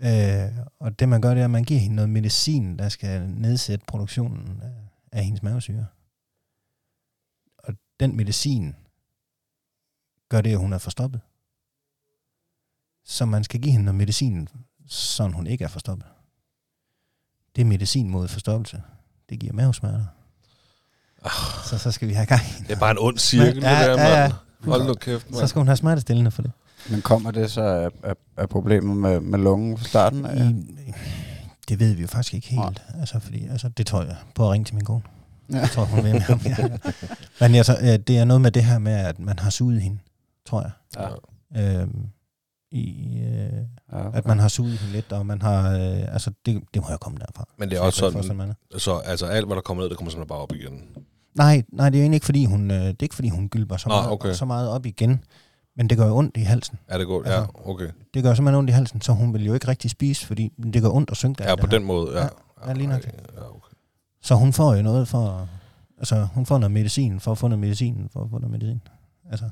Øh, 0.02 0.66
og 0.80 1.00
det 1.00 1.10
man 1.10 1.22
gør, 1.22 1.34
det 1.34 1.40
er, 1.42 1.44
at 1.46 1.52
man 1.52 1.64
giver 1.64 1.80
hende 1.80 1.96
noget 1.96 2.10
medicin, 2.10 2.80
der 2.80 2.90
skal 2.90 3.30
nedsætte 3.30 3.86
produktionen 3.88 4.62
af, 4.64 4.72
af 5.12 5.24
hendes 5.24 5.44
mavesyre. 5.44 5.86
Den 8.00 8.18
medicin 8.18 8.76
gør 10.30 10.42
det, 10.42 10.52
at 10.52 10.58
hun 10.58 10.74
er 10.74 10.78
forstoppet. 10.78 11.22
Så 13.06 13.26
man 13.26 13.44
skal 13.44 13.62
give 13.62 13.72
hende 13.72 13.86
noget 13.86 13.98
medicin, 13.98 14.48
så 14.88 15.24
hun 15.28 15.48
ikke 15.48 15.64
er 15.64 15.68
forstoppet. 15.68 16.08
Det 17.56 17.62
er 17.62 17.66
medicin 17.66 18.10
mod 18.10 18.28
forstoppelse. 18.28 18.82
Det 19.30 19.40
giver 19.40 19.54
mavesmerter. 19.54 20.06
Så, 21.66 21.78
så 21.78 21.92
skal 21.92 22.08
vi 22.08 22.14
have 22.14 22.26
gang 22.26 22.42
i 22.42 22.64
Det 22.64 22.72
er 22.72 22.80
bare 22.80 22.92
en 22.92 22.98
ond 23.00 23.18
cirkel, 23.18 23.62
Ja, 23.64 23.90
det 23.90 23.98
der, 23.98 24.04
ja, 24.04 24.22
ja. 24.24 24.28
mand. 24.30 24.34
Hold 24.72 24.88
nu 24.88 24.94
kæft, 24.94 25.26
Så 25.30 25.36
mand. 25.38 25.48
skal 25.48 25.60
hun 25.60 25.68
have 25.68 25.78
smertestillende 25.78 26.32
for 26.32 26.42
det. 26.42 26.52
Men 26.90 27.02
kommer 27.02 27.32
det 27.32 27.52
så 27.52 27.62
af, 27.62 27.90
af, 28.04 28.16
af 28.38 28.50
problemet 28.50 28.98
med, 28.98 29.20
med 29.20 29.40
lungen 29.40 29.78
fra 29.78 29.86
starten? 29.86 30.26
af? 30.26 30.46
I, 30.46 30.94
det 31.70 31.80
ved 31.80 31.94
vi 31.94 32.02
jo 32.02 32.08
faktisk 32.08 32.34
ikke 32.34 32.48
helt. 32.48 32.84
Altså, 33.00 33.20
fordi, 33.20 33.48
altså, 33.48 33.70
det 33.70 33.88
tror 33.88 34.04
jeg. 34.04 34.16
på 34.36 34.46
at 34.46 34.52
ringe 34.52 34.66
til 34.66 34.76
min 34.76 34.86
kone. 34.86 35.02
Ja. 35.52 35.58
Jeg 35.60 35.70
tror, 35.70 35.84
hun 35.86 36.04
ved 36.04 36.14
mere 36.14 36.24
om 36.30 36.40
det. 36.40 36.96
Men 37.42 37.56
altså, 37.56 37.98
det 38.08 38.18
er 38.18 38.26
noget 38.26 38.42
med 38.42 38.52
det 38.52 38.64
her 38.64 38.80
med, 38.80 38.92
at 38.94 39.20
man 39.20 39.40
har 39.40 39.50
suget 39.50 39.82
hende, 39.82 40.00
tror 40.46 40.62
jeg. 40.62 40.72
Ja. 41.56 41.80
Øhm, 41.82 42.06
i, 42.72 43.18
øh, 43.20 43.54
Ja, 43.92 44.08
okay. 44.08 44.18
at 44.18 44.26
man 44.28 44.40
har 44.40 44.48
suget 44.48 44.78
hende 44.78 44.94
lidt, 44.94 45.12
og 45.12 45.26
man 45.26 45.42
har, 45.42 45.72
øh, 45.78 46.14
altså 46.14 46.32
det, 46.46 46.62
det 46.74 46.82
må 46.82 46.92
jo 46.92 46.98
komme 46.98 47.20
derfra. 47.20 47.46
Men 47.58 47.70
det 47.70 47.76
er 47.76 47.78
Så 47.92 48.06
jeg 48.06 48.16
også 48.16 48.28
sådan, 48.28 48.42
andet. 48.42 48.58
så 48.78 48.98
altså 48.98 49.26
alt, 49.26 49.46
hvad 49.46 49.56
der 49.56 49.62
kommer 49.62 49.84
ned, 49.84 49.90
det 49.90 49.98
kommer 49.98 50.12
simpelthen 50.12 50.28
bare 50.30 50.40
op 50.40 50.52
igen. 50.56 50.82
Nej, 51.36 51.64
nej, 51.72 51.90
det 51.90 51.98
er 51.98 52.00
jo 52.00 52.04
egentlig 52.04 52.16
ikke, 52.16 52.26
fordi 52.26 52.46
hun, 52.46 52.72
øh, 52.72 52.78
det 52.78 52.88
er 52.90 52.96
ikke, 53.04 53.16
fordi 53.16 53.30
hun 53.30 53.50
gylper 53.50 53.78
så, 53.78 53.90
Nå, 53.90 53.96
meget, 53.96 54.12
okay. 54.12 54.34
så 54.34 54.46
meget 54.46 54.70
op 54.70 54.86
igen. 54.86 55.24
Men 55.78 55.90
det 55.90 55.98
gør 55.98 56.08
jo 56.08 56.16
ondt 56.18 56.38
i 56.38 56.42
halsen. 56.42 56.80
Er 56.88 56.98
det 56.98 57.08
godt? 57.08 57.28
Ja, 57.28 57.32
Altså, 57.32 57.52
okay. 57.66 57.90
Det 58.14 58.24
gør 58.24 58.34
simpelthen 58.34 58.56
ondt 58.60 58.70
i 58.70 58.74
halsen, 58.74 59.02
så 59.02 59.12
hun 59.12 59.34
vil 59.34 59.46
jo 59.46 59.54
ikke 59.54 59.68
rigtig 59.68 59.92
spise, 59.92 60.26
fordi 60.26 60.52
det 60.74 60.82
gør 60.82 60.90
ondt 60.90 61.10
at 61.12 61.18
synke 61.18 61.44
der. 61.44 61.50
Ja, 61.50 61.56
på 61.56 61.68
her. 61.68 61.78
den 61.78 61.84
måde, 61.84 62.12
ja. 62.18 62.24
Ja, 62.24 62.30
ja, 62.68 62.74
lige 62.74 62.88
nok. 62.88 63.06
Ja, 63.06 63.42
okay. 63.50 63.69
Så 64.22 64.36
hun 64.36 64.54
får 64.54 64.76
jo 64.76 64.82
noget 64.82 65.08
for, 65.08 65.48
altså 65.98 66.28
hun 66.34 66.46
får 66.46 66.58
noget 66.58 66.72
medicin, 66.72 67.20
for 67.20 67.32
at 67.32 67.38
få 67.38 67.48
noget 67.48 67.60
medicin, 67.60 68.10
for 68.14 68.24
at 68.24 68.30
få 68.30 68.38
noget 68.38 68.52
medicin. 68.52 68.82
Altså, 69.30 69.50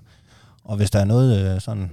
og 0.63 0.77
hvis 0.77 0.91
der 0.91 0.99
er 0.99 1.05
noget 1.05 1.55
øh, 1.55 1.61
sådan 1.61 1.91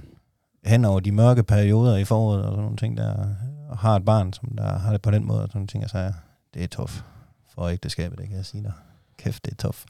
hen 0.65 0.85
over 0.85 0.99
de 0.99 1.11
mørke 1.11 1.43
perioder 1.43 1.97
i 1.97 2.03
foråret 2.03 2.43
og 2.43 2.51
sådan 2.51 2.63
nogle 2.63 2.77
ting 2.77 2.97
der, 2.97 3.27
har 3.75 3.95
et 3.95 4.05
barn, 4.05 4.33
som 4.33 4.55
der 4.57 4.77
har 4.79 4.91
det 4.91 5.01
på 5.01 5.11
den 5.11 5.25
måde, 5.25 5.41
og 5.41 5.47
sådan 5.47 5.59
nogle 5.59 5.67
ting, 5.67 5.83
altså, 5.83 6.13
det 6.53 6.63
er 6.63 6.67
tof 6.67 7.01
for 7.49 7.67
ægteskabet, 7.67 8.19
det 8.19 8.27
kan 8.27 8.37
jeg 8.37 8.45
sige 8.45 8.63
dig. 8.63 8.73
Kæft, 9.17 9.45
det 9.45 9.51
er 9.51 9.55
tof. 9.55 9.85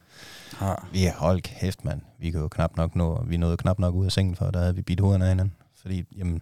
Ja. 0.61 0.73
Vi 0.91 1.05
er 1.05 1.13
hold 1.13 1.41
kæft, 1.41 1.85
mand. 1.85 2.01
Vi 2.19 2.31
kan 2.31 2.41
jo 2.41 2.47
knap 2.47 2.77
nok 2.77 2.95
nå, 2.95 3.23
vi 3.23 3.37
nåede 3.37 3.57
knap 3.57 3.79
nok 3.79 3.95
ud 3.95 4.05
af 4.05 4.11
sengen, 4.11 4.35
for 4.35 4.51
der 4.51 4.59
havde 4.59 4.75
vi 4.75 4.81
bidt 4.81 4.99
hovederne 4.99 5.25
af 5.25 5.31
hinanden. 5.31 5.55
Fordi, 5.81 6.03
jamen, 6.17 6.41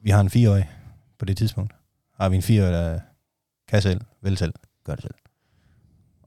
vi 0.00 0.10
har 0.10 0.20
en 0.20 0.30
fireårig 0.30 0.70
på 1.18 1.24
det 1.24 1.36
tidspunkt. 1.36 1.72
Har 2.14 2.28
vi 2.28 2.36
en 2.36 2.42
fireårig, 2.42 2.72
der 2.72 3.00
kan 3.68 3.82
selv, 3.82 4.00
vil 4.22 4.36
selv, 4.36 4.54
gør 4.84 4.94
det 4.94 5.02
selv. 5.02 5.14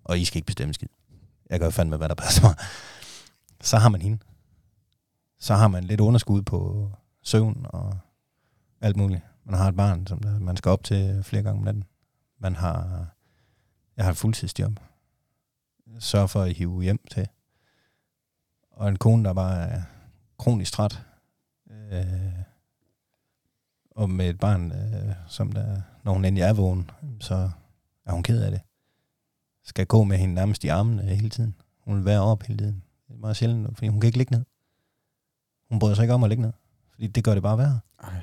Og 0.09 0.19
I 0.19 0.25
skal 0.25 0.37
ikke 0.37 0.45
bestemme 0.45 0.73
skid. 0.73 0.87
Jeg 1.49 1.59
gør 1.59 1.69
fandme, 1.69 1.97
hvad 1.97 2.09
der 2.09 2.15
passer 2.15 2.41
mig. 2.41 2.55
Så 3.61 3.77
har 3.77 3.89
man 3.89 4.01
hende. 4.01 4.19
Så 5.39 5.55
har 5.55 5.67
man 5.67 5.83
lidt 5.83 5.99
underskud 5.99 6.41
på 6.41 6.91
søvn 7.23 7.65
og 7.69 7.97
alt 8.81 8.97
muligt. 8.97 9.21
Man 9.43 9.55
har 9.55 9.67
et 9.67 9.75
barn, 9.75 10.07
som 10.07 10.21
man 10.41 10.57
skal 10.57 10.69
op 10.69 10.83
til 10.83 11.23
flere 11.23 11.43
gange 11.43 11.57
om 11.57 11.63
natten. 11.63 11.83
Man 12.39 12.55
har, 12.55 13.07
jeg 13.97 14.05
har 14.05 14.11
et 14.11 14.17
fuldtidsjob. 14.17 14.79
Sørger 15.99 16.27
for 16.27 16.41
at 16.41 16.53
hive 16.53 16.83
hjem 16.83 16.99
til. 17.11 17.27
Og 18.71 18.89
en 18.89 18.97
kone, 18.97 19.23
der 19.23 19.33
bare 19.33 19.69
er 19.69 19.81
kronisk 20.37 20.73
træt. 20.73 21.03
Øh, 21.71 22.43
og 23.91 24.09
med 24.09 24.29
et 24.29 24.39
barn, 24.39 24.71
øh, 24.71 25.15
som 25.27 25.51
der, 25.51 25.81
når 26.03 26.13
hun 26.13 26.25
endelig 26.25 26.43
er 26.43 26.53
vågen, 26.53 26.91
så 27.19 27.51
er 28.05 28.11
hun 28.11 28.23
ked 28.23 28.41
af 28.43 28.51
det. 28.51 28.61
Skal 29.69 29.85
gå 29.85 30.03
med 30.03 30.17
hende 30.17 30.35
nærmest 30.35 30.63
i 30.63 30.67
armene 30.67 31.01
hele 31.01 31.29
tiden. 31.29 31.55
Hun 31.85 31.95
vil 31.95 32.05
være 32.05 32.21
op 32.21 32.43
hele 32.43 32.57
tiden. 32.57 32.83
Det 33.07 33.13
er 33.13 33.17
meget 33.17 33.37
sjældent, 33.37 33.77
fordi 33.77 33.87
hun 33.87 33.99
kan 33.99 34.07
ikke 34.07 34.17
ligge 34.17 34.35
ned. 34.35 34.45
Hun 35.69 35.79
bryder 35.79 35.95
sig 35.95 36.03
ikke 36.03 36.13
om 36.13 36.23
at 36.23 36.29
ligge 36.29 36.41
ned. 36.41 36.51
Fordi 36.93 37.07
det 37.07 37.23
gør 37.23 37.33
det 37.33 37.43
bare 37.43 37.57
værre. 37.57 37.79
Ej. 38.03 38.21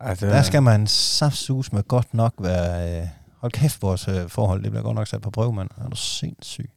Ej, 0.00 0.10
det, 0.10 0.20
Der 0.20 0.42
skal 0.42 0.62
man 0.62 0.86
saftsus 0.86 1.72
med 1.72 1.82
godt 1.82 2.14
nok 2.14 2.34
være... 2.38 3.00
Øh, 3.02 3.08
hold 3.36 3.52
kæft, 3.52 3.82
vores 3.82 4.08
øh, 4.08 4.28
forhold, 4.28 4.62
det 4.62 4.70
bliver 4.70 4.82
godt 4.82 4.94
nok 4.94 5.06
sat 5.06 5.20
på 5.20 5.30
prøve, 5.30 5.52
mand. 5.52 5.70
Er 5.76 5.88
du 5.88 5.96
sindssyg? 5.96 6.70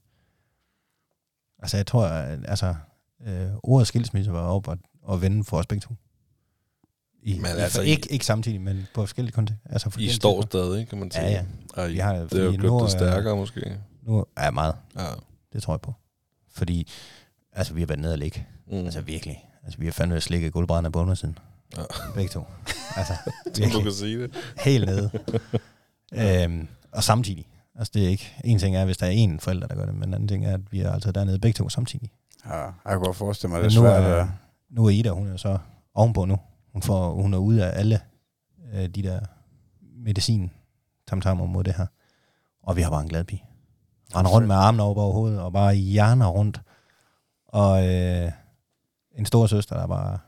Altså, 1.60 1.78
jeg 1.78 1.88
tror, 1.88 2.06
altså, 2.08 2.76
øh, 3.22 3.50
ordet 3.64 3.88
skilsmisse 3.88 4.34
var 4.34 4.42
op 4.42 4.68
og, 4.68 4.78
og 5.04 5.22
vende 5.22 5.44
for 5.44 5.58
os 5.58 5.68
begge 5.68 5.82
to. 5.82 5.96
I, 7.24 7.34
Men 7.38 7.46
altså, 7.46 7.62
altså, 7.64 7.82
I- 7.82 7.86
ikke, 7.86 8.12
ikke 8.14 8.26
samtidig, 8.26 8.62
men 8.62 8.88
på 8.94 9.02
forskellige 9.02 9.34
kontekster. 9.34 9.68
Altså, 9.70 9.90
I 10.00 10.10
står 10.10 10.32
tidspunkter. 10.42 10.48
stadig, 10.64 10.88
kan 10.88 10.98
man 11.00 11.12
sige. 11.12 11.24
Ja, 11.26 11.32
ja. 11.32 11.44
Og 11.74 11.90
I, 11.90 11.94
Vi 11.94 12.00
har, 12.00 12.14
det 12.14 12.34
er 12.34 12.44
jo 12.44 12.52
gjort 12.52 12.64
nu, 12.64 12.80
det 12.84 12.92
stærkere, 12.92 13.36
måske. 13.36 13.78
Nu 14.04 14.26
er 14.38 14.52
meget, 14.52 14.76
Ja. 14.98 15.06
det 15.54 15.64
tror 15.64 15.74
jeg 15.74 15.82
på. 15.82 15.94
Fordi, 16.54 16.88
altså, 17.54 17.74
vi 17.74 17.82
har 17.82 17.88
været 17.88 18.00
nede 18.00 18.14
og 18.14 18.18
ligge. 18.20 18.46
Mm. 18.68 18.74
Altså, 18.78 19.02
virkelig. 19.02 19.46
Altså, 19.64 19.80
vi 19.80 19.86
har 19.86 19.92
fandme 19.92 20.22
slikket 20.22 20.54
gulvbrænderne 20.54 20.92
på 20.92 21.00
undersiden. 21.00 21.38
Ja. 21.78 21.82
Begge 22.16 22.30
to. 22.30 22.46
Altså, 22.96 23.14
Som 23.24 23.32
du 23.56 23.62
virkelig. 23.62 23.84
kan 23.84 23.92
sige 23.94 24.22
det. 24.24 24.32
helt 24.58 24.86
nede. 24.86 25.10
øhm, 26.44 26.68
og 26.92 27.04
samtidig. 27.04 27.48
Altså 27.76 27.92
det 27.94 28.04
er 28.06 28.10
ikke, 28.10 28.34
en 28.44 28.60
ting 28.60 28.76
er, 28.76 28.86
hvis 28.86 28.98
der 28.98 29.06
er 29.06 29.10
en 29.10 29.40
forælder, 29.40 29.68
der 29.68 29.76
gør 29.76 29.86
det, 29.86 29.94
men 29.96 30.10
en 30.10 30.14
anden 30.14 30.28
ting 30.28 30.46
er, 30.46 30.54
at 30.54 30.62
vi 30.72 30.82
er 30.82 30.92
altså 30.92 31.12
dernede 31.12 31.40
begge 31.40 31.58
to 31.58 31.70
samtidig. 31.70 32.12
ja, 32.46 32.58
jeg 32.64 32.74
kan 32.88 33.00
godt 33.00 33.18
forestille 33.18 33.52
mig, 33.54 33.64
det 33.64 33.72
er 33.72 33.76
nu, 33.80 33.82
svært. 33.88 34.04
er, 34.04 34.16
at- 34.24 34.28
nu 34.70 34.86
er 34.86 34.90
Ida, 34.90 35.10
hun 35.10 35.28
er 35.28 35.38
så 35.38 35.58
ovenpå 35.94 36.26
nu. 36.26 36.38
Hun, 36.74 36.82
får, 36.82 37.14
hun 37.14 37.34
er 37.34 37.38
ude 37.38 37.66
af 37.66 37.80
alle 37.80 38.00
øh, 38.74 38.90
de 38.90 39.04
der 39.04 39.20
medicin 39.96 40.52
tamtammer 41.08 41.46
mod 41.46 41.64
det 41.64 41.74
her. 41.78 41.86
Og 42.64 42.76
vi 42.76 42.82
har 42.82 42.90
bare 42.90 43.02
en 43.02 43.10
glad 43.10 43.24
pige. 43.24 43.44
Render 44.16 44.32
rundt 44.32 44.48
med 44.48 44.56
armene 44.56 44.84
over 44.84 45.12
hovedet, 45.12 45.40
og 45.42 45.54
bare 45.54 45.76
hjerner 45.76 46.28
rundt. 46.28 46.62
Og 47.48 47.88
øh, 47.90 48.32
en 49.18 49.26
stor 49.26 49.48
søster, 49.48 49.76
der 49.78 49.88
bare 49.88 50.20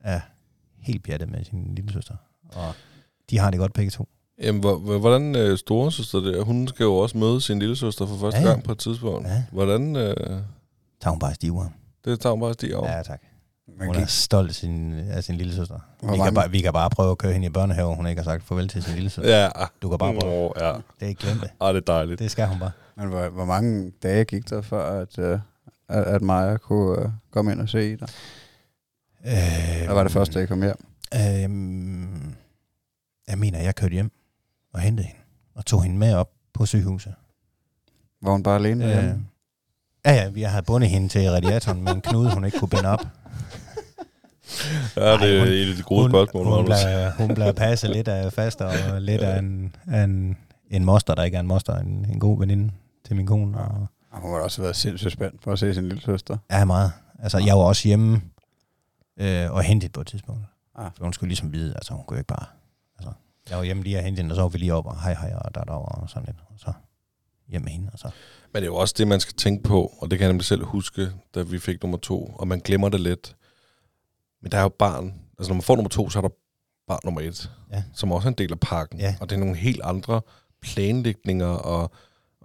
er 0.00 0.20
helt 0.78 1.04
pjattet 1.04 1.28
med 1.30 1.44
sin 1.44 1.74
lille 1.74 1.92
søster. 1.92 2.14
Og 2.52 2.74
de 3.30 3.38
har 3.38 3.50
det 3.50 3.58
godt 3.60 3.72
begge 3.72 3.90
to. 3.90 4.08
Jamen, 4.42 4.60
hvor, 4.60 4.78
hvor- 4.78 4.98
hvordan 4.98 5.36
øh, 5.36 5.58
storesøster 5.58 6.20
der? 6.20 6.42
Hun 6.44 6.68
skal 6.68 6.84
jo 6.84 6.96
også 6.96 7.18
møde 7.18 7.40
sin 7.40 7.58
lille 7.58 7.76
søster 7.76 8.06
for 8.06 8.16
første 8.16 8.40
Ja, 8.40 8.46
gang 8.48 8.64
på 8.64 8.72
et 8.72 8.78
tidspunkt. 8.78 9.28
Ja. 9.28 9.44
Hvordan? 9.52 9.96
Øh, 9.96 10.16
Tager 11.00 11.10
hun 11.10 11.18
bare 11.18 11.34
stive 11.34 11.62
ham. 11.62 11.72
det 12.04 12.20
tager 12.20 12.30
hun 12.32 12.40
bare 12.40 12.52
stig 12.54 12.76
over. 12.76 12.90
Ja, 12.96 13.02
tak. 13.02 13.22
Man 13.78 13.86
Hun 13.86 13.96
er 13.96 14.06
stolt 14.06 14.48
af 14.48 14.54
sin, 14.54 14.92
af 14.92 15.24
sin 15.24 15.34
lille 15.36 15.54
søster. 15.54 15.78
Vi 16.00 16.06
mange- 16.06 16.24
kan, 16.24 16.34
bare, 16.34 16.50
vi 16.50 16.60
kan 16.60 16.72
bare 16.72 16.90
prøve 16.90 17.10
at 17.10 17.18
køre 17.18 17.32
hende 17.32 17.46
i 17.46 17.50
børnehave, 17.50 17.96
hun 17.96 18.06
ikke 18.06 18.22
har 18.22 18.24
sagt 18.24 18.44
farvel 18.44 18.68
til 18.68 18.82
sin 18.82 18.94
lille 18.94 19.10
søster. 19.10 19.38
Ja. 19.42 19.48
Du 19.82 19.88
kan 19.88 19.98
bare 19.98 20.14
prøve. 20.20 20.32
Nå, 20.32 20.52
ja. 20.60 20.72
Det 20.72 20.82
er 21.00 21.06
ikke 21.06 21.20
glemt 21.22 21.40
det. 21.40 21.50
Ah, 21.60 21.74
det 21.74 21.80
er 21.88 21.92
dejligt. 21.92 22.18
Det 22.18 22.30
skal 22.30 22.46
hun 22.48 22.58
bare. 22.58 22.70
Men 22.96 23.08
hvor, 23.08 23.28
hvor 23.28 23.44
mange 23.44 23.92
dage 24.02 24.24
gik 24.24 24.50
der 24.50 24.62
før, 24.62 25.00
at, 25.00 25.18
uh, 25.18 25.24
at, 25.88 26.04
at 26.04 26.22
Maja 26.22 26.56
kunne 26.56 27.04
uh, 27.04 27.10
komme 27.30 27.52
ind 27.52 27.60
og 27.60 27.68
se 27.68 27.96
dig? 27.96 28.08
Øh, 29.26 29.84
Hvad 29.84 29.94
var 29.94 30.02
det 30.02 30.12
første, 30.12 30.38
da 30.38 30.44
I 30.44 30.46
kom 30.46 30.62
hjem? 30.62 30.76
Øh, 31.14 31.20
jeg 33.28 33.38
mener, 33.38 33.58
jeg 33.58 33.74
kørte 33.74 33.92
hjem 33.92 34.10
og 34.74 34.80
hentede 34.80 35.06
hende. 35.08 35.20
Og 35.54 35.66
tog 35.66 35.82
hende 35.82 35.98
med 35.98 36.14
op 36.14 36.30
på 36.54 36.66
sygehuset. 36.66 37.14
Var 38.22 38.32
hun 38.32 38.42
bare 38.42 38.54
alene 38.54 38.84
Øh, 38.98 39.04
ja, 40.04 40.12
ja, 40.12 40.28
vi 40.28 40.42
havde 40.42 40.62
bundet 40.62 40.90
hende 40.90 41.08
til 41.08 41.30
radiatoren 41.30 41.82
med 41.84 41.92
en 41.92 42.00
knude, 42.00 42.34
hun 42.34 42.44
ikke 42.44 42.58
kunne 42.58 42.68
binde 42.68 42.88
op. 42.88 43.00
Ja, 44.96 45.12
det 45.12 45.38
er 45.38 45.44
et 45.44 45.70
af 45.70 45.76
de 45.76 45.82
gode 45.82 46.02
hun, 46.02 46.10
spørgsmål, 46.10 46.46
hun, 46.46 46.64
bliver, 46.64 47.10
hun 47.10 47.34
bliver 47.34 47.52
passet 47.52 47.90
lidt 47.90 48.08
af 48.08 48.32
faster 48.32 48.92
og 48.92 49.02
lidt 49.10 49.20
af 49.22 49.38
en, 49.38 49.76
af 49.86 50.04
en, 50.04 50.36
en 50.70 50.84
moster, 50.84 51.14
der 51.14 51.22
ikke 51.24 51.36
er 51.36 51.40
en 51.40 51.46
moster, 51.46 51.76
en, 51.76 52.06
en 52.12 52.20
god 52.20 52.38
veninde 52.38 52.72
til 53.06 53.16
min 53.16 53.26
kone. 53.26 53.58
Og, 53.58 53.86
Og 54.10 54.20
Hun 54.20 54.30
har 54.30 54.40
også 54.40 54.62
været 54.62 54.76
sindssygt 54.76 55.12
spændt 55.12 55.42
på 55.42 55.52
at 55.52 55.58
se 55.58 55.74
sin 55.74 55.88
lille 55.88 56.02
søster. 56.02 56.36
Ja, 56.50 56.64
meget. 56.64 56.92
Altså, 57.18 57.38
jeg 57.38 57.56
var 57.56 57.62
også 57.62 57.88
hjemme 57.88 58.22
øh, 59.20 59.52
og 59.52 59.62
hentet 59.62 59.92
på 59.92 60.00
et 60.00 60.06
tidspunkt. 60.06 60.42
Ah. 60.78 60.90
For 60.96 61.04
hun 61.04 61.12
skulle 61.12 61.28
ligesom 61.28 61.52
vide, 61.52 61.74
altså 61.74 61.94
hun 61.94 62.04
kunne 62.04 62.16
jo 62.16 62.18
ikke 62.20 62.28
bare... 62.28 62.44
Altså, 62.98 63.12
jeg 63.50 63.58
var 63.58 63.64
hjemme 63.64 63.82
lige 63.82 63.98
og 63.98 64.04
hente 64.04 64.20
hende, 64.20 64.32
og 64.32 64.36
så 64.36 64.42
var 64.42 64.48
vi 64.48 64.58
lige 64.58 64.74
op 64.74 64.86
og 64.86 65.02
hej 65.02 65.14
hej 65.14 65.32
og 65.34 65.54
der 65.54 65.60
der 65.64 65.72
og 65.72 66.10
sådan 66.10 66.26
lidt. 66.26 66.36
Og 66.48 66.54
så 66.56 66.72
hjem 67.48 67.62
med 67.62 67.70
hende, 67.70 67.90
og 67.92 67.98
så... 67.98 68.10
Men 68.52 68.62
det 68.62 68.62
er 68.62 68.72
jo 68.72 68.76
også 68.76 68.94
det, 68.98 69.08
man 69.08 69.20
skal 69.20 69.34
tænke 69.34 69.62
på, 69.62 69.92
og 69.98 70.10
det 70.10 70.18
kan 70.18 70.24
jeg 70.24 70.32
nemlig 70.32 70.44
selv 70.44 70.64
huske, 70.64 71.10
da 71.34 71.42
vi 71.42 71.58
fik 71.58 71.82
nummer 71.82 71.98
to, 71.98 72.26
og 72.26 72.48
man 72.48 72.60
glemmer 72.60 72.88
det 72.88 73.00
lidt. 73.00 73.36
Men 74.42 74.52
der 74.52 74.58
er 74.58 74.62
jo 74.62 74.68
barn, 74.78 75.14
altså 75.38 75.50
når 75.50 75.54
man 75.54 75.62
får 75.62 75.76
nummer 75.76 75.88
to, 75.88 76.10
så 76.10 76.18
er 76.18 76.22
der 76.22 76.28
barn 76.86 77.00
nummer 77.04 77.20
et, 77.20 77.50
Ja. 77.72 77.82
som 77.94 78.12
også 78.12 78.28
er 78.28 78.32
en 78.32 78.38
del 78.38 78.52
af 78.52 78.60
pakken. 78.60 79.00
Ja. 79.00 79.16
Og 79.20 79.30
det 79.30 79.36
er 79.36 79.40
nogle 79.40 79.56
helt 79.56 79.80
andre 79.84 80.20
planlægninger, 80.62 81.46
og 81.46 81.90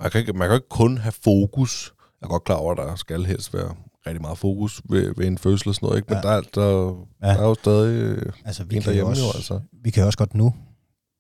man 0.02 0.12
kan, 0.12 0.20
ikke, 0.20 0.34
man 0.34 0.48
kan 0.48 0.56
ikke 0.56 0.70
kun 0.70 0.98
have 0.98 1.12
fokus. 1.12 1.94
Jeg 2.22 2.26
er 2.26 2.30
godt 2.30 2.44
klar 2.44 2.56
over, 2.56 2.72
at 2.72 2.78
der 2.78 2.96
skal 2.96 3.26
helst 3.26 3.54
være 3.54 3.76
rigtig 4.08 4.22
meget 4.22 4.38
fokus 4.38 4.82
ved, 4.90 5.14
ved 5.18 5.28
en 5.28 5.38
fødsel 5.38 5.70
og 5.70 5.76
sådan 5.76 5.86
noget, 5.88 5.98
ikke? 6.00 6.14
men 6.14 6.24
Ja. 6.24 6.30
der, 6.30 6.42
der, 6.42 7.06
Ja. 7.22 7.34
der 7.34 7.40
er 7.42 7.48
jo 7.48 7.54
stadig 7.56 8.22
Altså, 8.46 8.64
vi 8.64 8.76
en 8.76 8.82
kan, 8.82 8.90
derhjemme 8.90 9.10
også, 9.12 9.24
jo, 9.24 9.32
altså. 9.36 9.60
vi 9.84 9.90
kan 9.92 10.02
jo 10.02 10.06
også 10.08 10.18
godt 10.18 10.34
nu, 10.36 10.54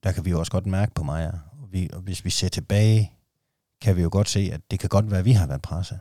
der 0.03 0.11
kan 0.11 0.25
vi 0.25 0.29
jo 0.29 0.39
også 0.39 0.51
godt 0.51 0.65
mærke 0.65 0.93
på 0.93 1.03
mig, 1.03 1.27
og, 1.27 1.39
vi, 1.71 1.89
og 1.93 2.01
hvis 2.01 2.25
vi 2.25 2.29
ser 2.29 2.47
tilbage, 2.47 3.11
kan 3.81 3.95
vi 3.95 4.01
jo 4.01 4.09
godt 4.11 4.29
se, 4.29 4.49
at 4.53 4.61
det 4.71 4.79
kan 4.79 4.89
godt 4.89 5.09
være, 5.11 5.19
at 5.19 5.25
vi 5.25 5.31
har 5.31 5.47
været 5.47 5.61
presset. 5.61 5.99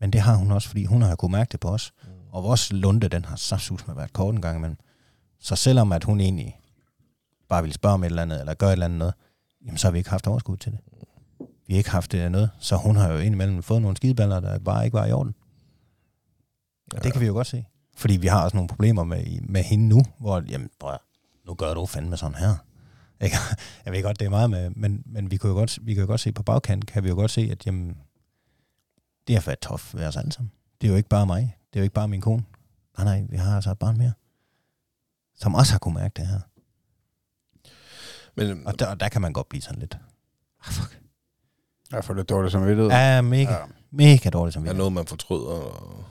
Men 0.00 0.10
det 0.12 0.20
har 0.20 0.34
hun 0.36 0.50
også, 0.52 0.68
fordi 0.68 0.84
hun 0.84 1.02
har 1.02 1.16
kunnet 1.16 1.30
mærke 1.32 1.48
det 1.52 1.60
på 1.60 1.68
os. 1.68 1.92
Og 2.32 2.44
vores 2.44 2.72
lunde, 2.72 3.08
den 3.08 3.24
har 3.24 3.36
saftsus 3.36 3.86
med 3.86 3.94
været 3.94 4.12
kort 4.12 4.34
en 4.34 4.42
gang 4.42 4.56
imellem. 4.56 4.76
Så 5.38 5.56
selvom 5.56 5.92
at 5.92 6.04
hun 6.04 6.20
egentlig 6.20 6.60
bare 7.48 7.62
ville 7.62 7.74
spørge 7.74 7.94
om 7.94 8.02
et 8.02 8.06
eller 8.06 8.22
andet, 8.22 8.40
eller 8.40 8.54
gøre 8.54 8.70
et 8.70 8.72
eller 8.72 8.86
andet 8.86 8.98
noget, 8.98 9.14
jamen 9.64 9.78
så 9.78 9.86
har 9.86 9.92
vi 9.92 9.98
ikke 9.98 10.10
haft 10.10 10.26
overskud 10.26 10.56
til 10.56 10.72
det. 10.72 10.80
Vi 11.66 11.74
har 11.74 11.78
ikke 11.78 11.90
haft 11.90 12.12
det 12.12 12.32
noget, 12.32 12.50
så 12.58 12.76
hun 12.76 12.96
har 12.96 13.12
jo 13.12 13.18
indimellem 13.18 13.62
fået 13.62 13.82
nogle 13.82 13.96
skideballer, 13.96 14.40
der 14.40 14.58
bare 14.58 14.84
ikke 14.84 14.94
var 14.94 15.06
i 15.06 15.12
orden. 15.12 15.34
Ja. 16.92 16.98
Det 16.98 17.12
kan 17.12 17.20
vi 17.20 17.26
jo 17.26 17.32
godt 17.32 17.46
se. 17.46 17.64
Fordi 17.96 18.16
vi 18.16 18.26
har 18.26 18.44
også 18.44 18.56
nogle 18.56 18.68
problemer 18.68 19.04
med, 19.04 19.40
med 19.40 19.62
hende 19.62 19.88
nu, 19.88 20.02
hvor, 20.18 20.42
jamen, 20.48 20.70
bror, 20.78 21.02
nu 21.46 21.54
gør 21.54 21.74
du 21.74 21.86
fandme 21.86 22.16
sådan 22.16 22.34
her. 22.34 22.54
Ikke? 23.24 23.36
Jeg 23.84 23.92
ved 23.92 24.02
godt, 24.02 24.20
det 24.20 24.26
er 24.26 24.30
meget 24.30 24.50
med, 24.50 24.70
men, 24.70 25.02
men 25.06 25.30
vi, 25.30 25.36
kan 25.36 25.50
jo 25.50 25.56
godt, 25.56 25.78
vi 25.82 25.94
kan 25.94 26.00
jo 26.00 26.06
godt 26.06 26.20
se 26.20 26.32
på 26.32 26.42
bagkanten, 26.42 26.86
kan 26.86 27.04
vi 27.04 27.08
jo 27.08 27.14
godt 27.14 27.30
se, 27.30 27.48
at 27.50 27.66
jamen, 27.66 27.96
det 29.26 29.36
har 29.36 29.42
været 29.46 29.58
tof 29.58 29.94
ved 29.94 30.06
os 30.06 30.16
alle 30.16 30.32
sammen. 30.32 30.52
Det 30.80 30.86
er 30.86 30.90
jo 30.90 30.96
ikke 30.96 31.08
bare 31.08 31.26
mig. 31.26 31.56
Det 31.72 31.78
er 31.78 31.80
jo 31.80 31.82
ikke 31.82 31.94
bare 31.94 32.08
min 32.08 32.20
kone. 32.20 32.44
Nej, 32.98 33.04
nej, 33.04 33.26
vi 33.30 33.36
har 33.36 33.54
altså 33.56 33.70
et 33.70 33.78
barn 33.78 33.98
mere, 33.98 34.12
som 35.36 35.54
også 35.54 35.72
har 35.72 35.78
kunne 35.78 35.94
mærke 35.94 36.12
det 36.16 36.26
her. 36.26 36.40
Men, 38.36 38.66
Og 38.66 38.78
der, 38.78 38.86
og 38.86 39.00
der 39.00 39.08
kan 39.08 39.20
man 39.22 39.32
godt 39.32 39.48
blive 39.48 39.62
sådan 39.62 39.78
lidt. 39.80 39.98
Ah, 40.66 40.72
fuck. 40.72 41.00
Jeg 41.92 42.04
får 42.04 42.14
det 42.14 42.28
dårligt 42.28 42.52
som 42.52 42.66
vidtighed. 42.66 42.90
Ja, 42.90 43.20
mega, 43.20 43.52
Ja. 43.52 43.58
mega 43.90 44.30
dårligt 44.30 44.54
som 44.54 44.66
er 44.66 44.72
vi 44.72 44.78
noget, 44.78 44.92
man 44.92 45.06
fortryder. 45.06 45.46
Og... 45.50 46.04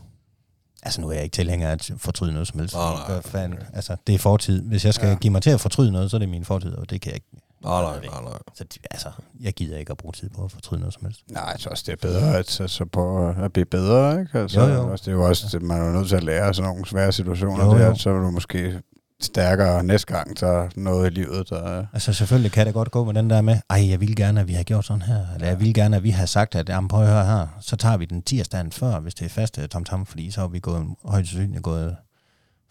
Altså, 0.84 1.02
nu 1.02 1.10
er 1.10 1.14
jeg 1.14 1.24
ikke 1.24 1.34
tilhænger 1.34 1.68
af 1.70 1.72
at 1.74 1.92
fortryde 1.98 2.34
noget 2.34 2.48
som 2.48 2.60
helst. 2.60 2.76
Nej, 2.76 2.96
fordi, 2.98 3.12
nej, 3.14 3.22
fanden, 3.22 3.58
okay. 3.58 3.68
altså, 3.74 3.96
det 4.08 4.16
er 4.16 4.20
fortid. 4.20 4.62
Hvis 4.64 4.86
jeg 4.86 4.94
skal 4.94 5.06
Ja. 5.06 5.12
ja. 5.12 5.18
give 5.20 5.32
mig 5.32 5.42
til 5.42 5.50
at 5.50 5.62
fortryde 5.62 5.92
noget, 5.92 6.12
så 6.12 6.18
er 6.18 6.20
det 6.20 6.30
min 6.30 6.46
fortid, 6.46 6.74
og 6.74 6.90
det 6.90 7.02
kan 7.02 7.10
jeg 7.10 7.16
ikke. 7.16 7.41
Nej, 7.64 7.82
nej, 7.82 8.00
nej, 8.00 8.22
nej. 8.22 8.40
Så 8.56 8.66
altså, 8.92 9.10
jeg 9.40 9.54
gider 9.54 9.78
ikke 9.78 9.92
at 9.92 9.98
bruge 9.98 10.12
tid 10.14 10.30
på 10.30 10.44
at 10.44 10.52
fortryde 10.52 10.80
noget 10.80 10.94
som 10.94 11.06
helst. 11.06 11.22
Nej, 11.32 11.58
synes 11.58 11.66
også, 11.66 11.84
det 11.88 11.92
er 11.92 12.08
bedre 12.08 12.38
at, 12.38 12.50
så, 12.50 12.68
så 12.68 12.86
på 12.86 13.30
at 13.30 13.54
blive 13.54 13.66
bedre, 13.66 14.22
ikke? 14.22 14.40
Altså, 14.40 14.62
Jo, 14.62 14.68
jo. 14.68 14.92
Også, 14.92 15.02
det 15.06 15.12
er 15.12 15.16
jo 15.16 15.28
også, 15.28 15.48
det, 15.52 15.62
man 15.62 15.82
er 15.82 15.86
jo 15.86 15.92
nødt 15.92 16.10
til 16.10 16.16
at 16.16 16.24
lære 16.24 16.54
sådan 16.54 16.70
nogle 16.72 16.86
svære 16.86 17.12
situationer. 17.12 17.66
Jo, 17.66 17.72
der, 17.72 17.88
jo. 17.88 17.96
Så 17.96 18.10
er 18.10 18.14
du 18.14 18.32
måske 18.32 18.82
stærkere 19.22 19.84
næste 19.84 20.14
gang, 20.14 20.40
så 20.40 20.70
noget 20.76 21.08
i 21.08 21.14
livet, 21.14 21.50
der... 21.50 21.86
Altså 21.94 22.14
selvfølgelig 22.14 22.52
kan 22.52 22.66
det 22.66 22.74
godt 22.74 22.92
gå 22.92 23.04
med 23.04 23.14
den 23.14 23.30
der 23.30 23.42
med, 23.42 23.58
ej, 23.70 23.90
jeg 23.90 24.00
vil 24.00 24.16
gerne, 24.16 24.42
at 24.42 24.48
vi 24.48 24.54
har 24.54 24.64
gjort 24.64 24.86
sådan 24.86 25.02
her, 25.02 25.26
eller 25.34 25.48
jeg 25.48 25.60
vil 25.60 25.74
gerne, 25.74 25.96
at 25.98 26.04
vi 26.04 26.10
har 26.10 26.26
sagt, 26.26 26.56
at 26.56 26.70
jamen, 26.70 26.88
prøv 26.88 27.02
at 27.02 27.08
høre 27.08 27.26
her, 27.26 27.48
så 27.62 27.76
tager 27.76 27.98
vi 27.98 28.06
den 28.06 28.22
tirsdagen 28.22 28.72
før, 28.72 29.00
hvis 29.00 29.16
det 29.16 29.26
er 29.26 29.30
fast 29.30 29.60
tom 29.72 29.84
tom, 29.84 30.06
fordi 30.06 30.32
så 30.32 30.42
har 30.42 30.48
vi 30.48 30.60
gået, 30.60 30.88
højst 31.06 31.30
sandsynligt 31.30 31.64
gået, 31.64 31.96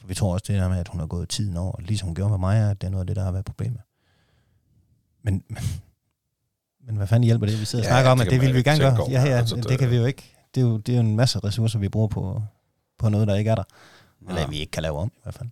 for 0.01 0.07
Vi 0.07 0.15
tror 0.15 0.33
også 0.33 0.45
det 0.49 0.61
der 0.61 0.69
med, 0.69 0.79
at 0.79 0.89
hun 0.89 1.01
har 1.01 1.07
gået 1.07 1.29
tiden 1.29 1.57
over, 1.57 1.81
ligesom 1.81 2.07
hun 2.07 2.15
gjorde 2.15 2.31
med 2.31 2.39
mig, 2.39 2.71
at 2.71 2.81
det 2.81 2.87
er 2.87 2.91
noget 2.91 3.03
af 3.03 3.07
det, 3.07 3.17
der 3.17 3.25
har 3.25 3.33
været 3.33 3.45
problemet. 3.45 3.81
Men, 5.23 5.43
men, 5.49 5.59
men 6.87 6.97
hvad 6.97 7.07
fanden 7.07 7.25
hjælper 7.25 7.47
det? 7.47 7.61
Vi 7.61 7.65
sidder 7.65 7.85
og 7.85 7.87
Ja, 7.89 7.93
snakker 7.93 8.11
om, 8.11 8.21
at 8.21 8.31
det 8.31 8.41
vil 8.41 8.55
vi 8.55 8.63
gerne 8.63 8.79
gøre. 8.81 8.99
over. 8.99 9.11
Ja, 9.11 9.21
ja, 9.25 9.37
Altså, 9.39 9.57
det, 9.57 9.69
det- 9.69 9.79
kan 9.79 9.91
vi 9.91 9.97
jo 9.97 10.05
ikke. 10.05 10.37
Det 10.55 10.61
er 10.61 10.65
jo, 10.67 10.77
det 10.79 10.93
er 10.93 10.97
jo 10.97 11.03
en 11.05 11.17
masse 11.17 11.39
ressourcer, 11.39 11.79
vi 11.79 11.89
bruger 11.89 12.09
på, 12.09 12.43
på 12.99 13.09
noget, 13.09 13.29
der 13.29 13.35
ikke 13.35 13.51
er 13.51 13.55
der. 13.55 13.63
Eller 14.29 14.41
Ja. 14.41 14.47
vi 14.49 14.59
ikke 14.59 14.71
kan 14.71 14.83
lave 14.83 14.99
om, 14.99 15.09
i 15.17 15.21
hvert 15.23 15.35
fald. 15.35 15.49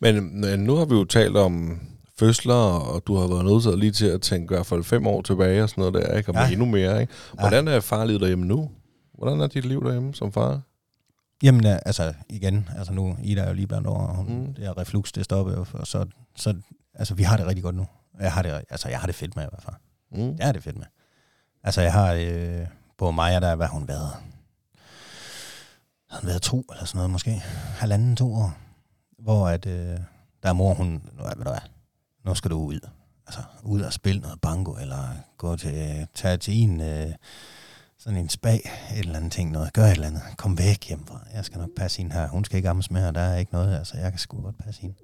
Men, 0.00 0.40
men 0.40 0.60
nu 0.60 0.74
har 0.76 0.84
vi 0.84 0.94
jo 0.94 1.04
talt 1.04 1.36
om 1.36 1.80
fødsler, 2.18 2.54
og 2.54 3.02
du 3.06 3.14
har 3.16 3.26
været 3.28 3.44
nødt 3.44 3.78
lige 3.78 3.92
til 3.92 4.06
at 4.06 4.20
tænke 4.20 4.54
i 4.54 4.56
hvert 4.56 4.66
fald 4.66 4.84
fem 4.84 5.06
år 5.06 5.22
tilbage 5.22 5.62
og 5.62 5.68
sådan 5.68 5.82
noget 5.82 5.94
der, 5.94 6.16
ikke? 6.16 6.30
og 6.30 6.34
Ja. 6.34 6.42
ja. 6.42 6.50
endnu 6.50 6.66
mere. 6.66 7.00
Ikke? 7.00 7.12
Hvordan 7.38 7.68
er 7.68 7.80
farlivet 7.80 8.20
derhjemme 8.20 8.44
nu? 8.46 8.70
Hvordan 9.18 9.40
er 9.40 9.46
dit 9.46 9.64
liv 9.64 9.84
derhjemme 9.84 10.14
som 10.14 10.32
far? 10.32 10.60
Jamen, 11.42 11.64
ja, 11.64 11.78
altså 11.86 12.14
igen, 12.30 12.68
altså 12.78 12.92
nu, 12.92 13.16
Ida 13.22 13.40
er 13.40 13.48
jo 13.48 13.54
lige 13.54 13.66
blandt 13.66 13.86
over, 13.86 14.00
og 14.06 14.14
hun, 14.16 14.26
mm. 14.38 14.54
det 14.54 14.64
her 14.64 14.78
reflux, 14.78 15.12
det 15.12 15.24
stopper 15.24 15.52
jo, 15.52 15.66
og 15.72 15.86
så, 15.86 16.06
så, 16.36 16.54
altså 16.94 17.14
vi 17.14 17.22
har 17.22 17.36
det 17.36 17.46
rigtig 17.46 17.62
godt 17.62 17.76
nu. 17.76 17.86
Jeg 18.20 18.32
har 18.32 18.42
det, 18.42 18.64
altså 18.70 18.88
jeg 18.88 19.00
har 19.00 19.06
det 19.06 19.14
fedt 19.14 19.36
med 19.36 19.44
i 19.44 19.48
hvert 19.50 19.62
fald. 19.62 19.76
Mm. 20.10 20.36
Jeg 20.38 20.46
har 20.46 20.52
det 20.52 20.62
fedt 20.62 20.78
med. 20.78 20.86
Altså 21.62 21.80
jeg 21.80 21.92
har, 21.92 22.12
øh, 22.12 22.66
på 22.98 23.10
Maja, 23.10 23.40
der 23.40 23.54
hvad 23.54 23.66
hun 23.66 23.88
været, 23.88 24.12
har 26.10 26.20
hun 26.20 26.26
været 26.26 26.42
to 26.42 26.64
eller 26.70 26.84
sådan 26.84 26.96
noget 26.96 27.10
måske, 27.10 27.30
halvanden, 27.78 28.16
to 28.16 28.34
år, 28.34 28.54
hvor 29.18 29.48
at, 29.48 29.66
øh, 29.66 29.98
der 30.42 30.48
er 30.48 30.52
mor, 30.52 30.74
hun, 30.74 30.86
nu, 30.86 31.22
ved 31.22 31.34
du 31.34 31.42
hvad, 31.50 31.60
nu 32.24 32.34
skal 32.34 32.50
du 32.50 32.58
ud. 32.58 32.80
Altså 33.26 33.42
ud 33.62 33.80
og 33.80 33.92
spille 33.92 34.20
noget 34.20 34.40
bango, 34.40 34.74
eller 34.74 35.08
gå 35.36 35.56
til, 35.56 36.06
tage 36.14 36.36
til 36.36 36.54
en, 36.54 36.80
øh, 36.80 37.12
sådan 37.98 38.18
en 38.18 38.28
spa, 38.28 38.54
et 38.54 38.62
eller 38.98 39.16
andet 39.16 39.32
ting, 39.32 39.50
noget, 39.50 39.72
gør 39.72 39.84
et 39.84 39.90
eller 39.90 40.06
andet, 40.06 40.22
kom 40.36 40.58
væk 40.58 40.88
hjemmefra, 40.88 41.20
jeg 41.34 41.44
skal 41.44 41.58
nok 41.58 41.70
passe 41.76 41.98
hende 41.98 42.12
her, 42.12 42.28
hun 42.28 42.44
skal 42.44 42.56
ikke 42.56 42.68
ammes 42.68 42.90
med, 42.90 43.06
og 43.06 43.14
der 43.14 43.20
er 43.20 43.36
ikke 43.36 43.52
noget, 43.52 43.78
altså 43.78 43.96
jeg 43.96 44.12
kan 44.12 44.18
sgu 44.18 44.42
godt 44.42 44.58
passe 44.58 44.80
hende. 44.80 44.96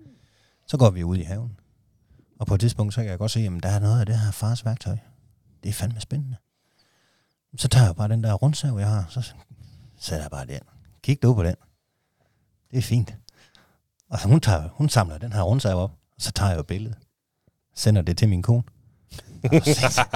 Så 0.66 0.76
går 0.76 0.90
vi 0.90 1.04
ud 1.04 1.16
i 1.16 1.22
haven, 1.22 1.57
og 2.38 2.46
på 2.46 2.54
et 2.54 2.60
tidspunkt, 2.60 2.94
så 2.94 3.00
kan 3.00 3.10
jeg 3.10 3.18
godt 3.18 3.30
se, 3.30 3.40
at 3.40 3.62
der 3.62 3.68
er 3.68 3.78
noget 3.78 4.00
af 4.00 4.06
det 4.06 4.18
her 4.18 4.30
fars 4.30 4.64
værktøj. 4.64 4.96
Det 5.62 5.68
er 5.68 5.72
fandme 5.72 6.00
spændende. 6.00 6.36
Så 7.56 7.68
tager 7.68 7.86
jeg 7.86 7.96
bare 7.96 8.08
den 8.08 8.24
der 8.24 8.32
rundsav, 8.32 8.78
jeg 8.78 8.88
har, 8.88 9.06
så 9.08 9.32
sætter 10.00 10.24
jeg 10.24 10.30
bare 10.30 10.46
den. 10.46 10.60
Kig 11.02 11.22
du 11.22 11.34
på 11.34 11.42
den. 11.42 11.54
Det 12.70 12.78
er 12.78 12.82
fint. 12.82 13.14
Og 14.10 14.20
så 14.20 14.28
hun, 14.28 14.40
tager, 14.40 14.68
hun 14.72 14.88
samler 14.88 15.18
den 15.18 15.32
her 15.32 15.42
rundsav 15.42 15.76
op, 15.76 15.90
og 15.90 16.22
så 16.22 16.32
tager 16.32 16.48
jeg 16.50 16.58
jo 16.58 16.62
billedet. 16.62 16.96
Sender 17.74 18.02
det 18.02 18.18
til 18.18 18.28
min 18.28 18.42
kone. 18.42 18.62
Og 19.44 19.62
sindssygt. 19.64 20.06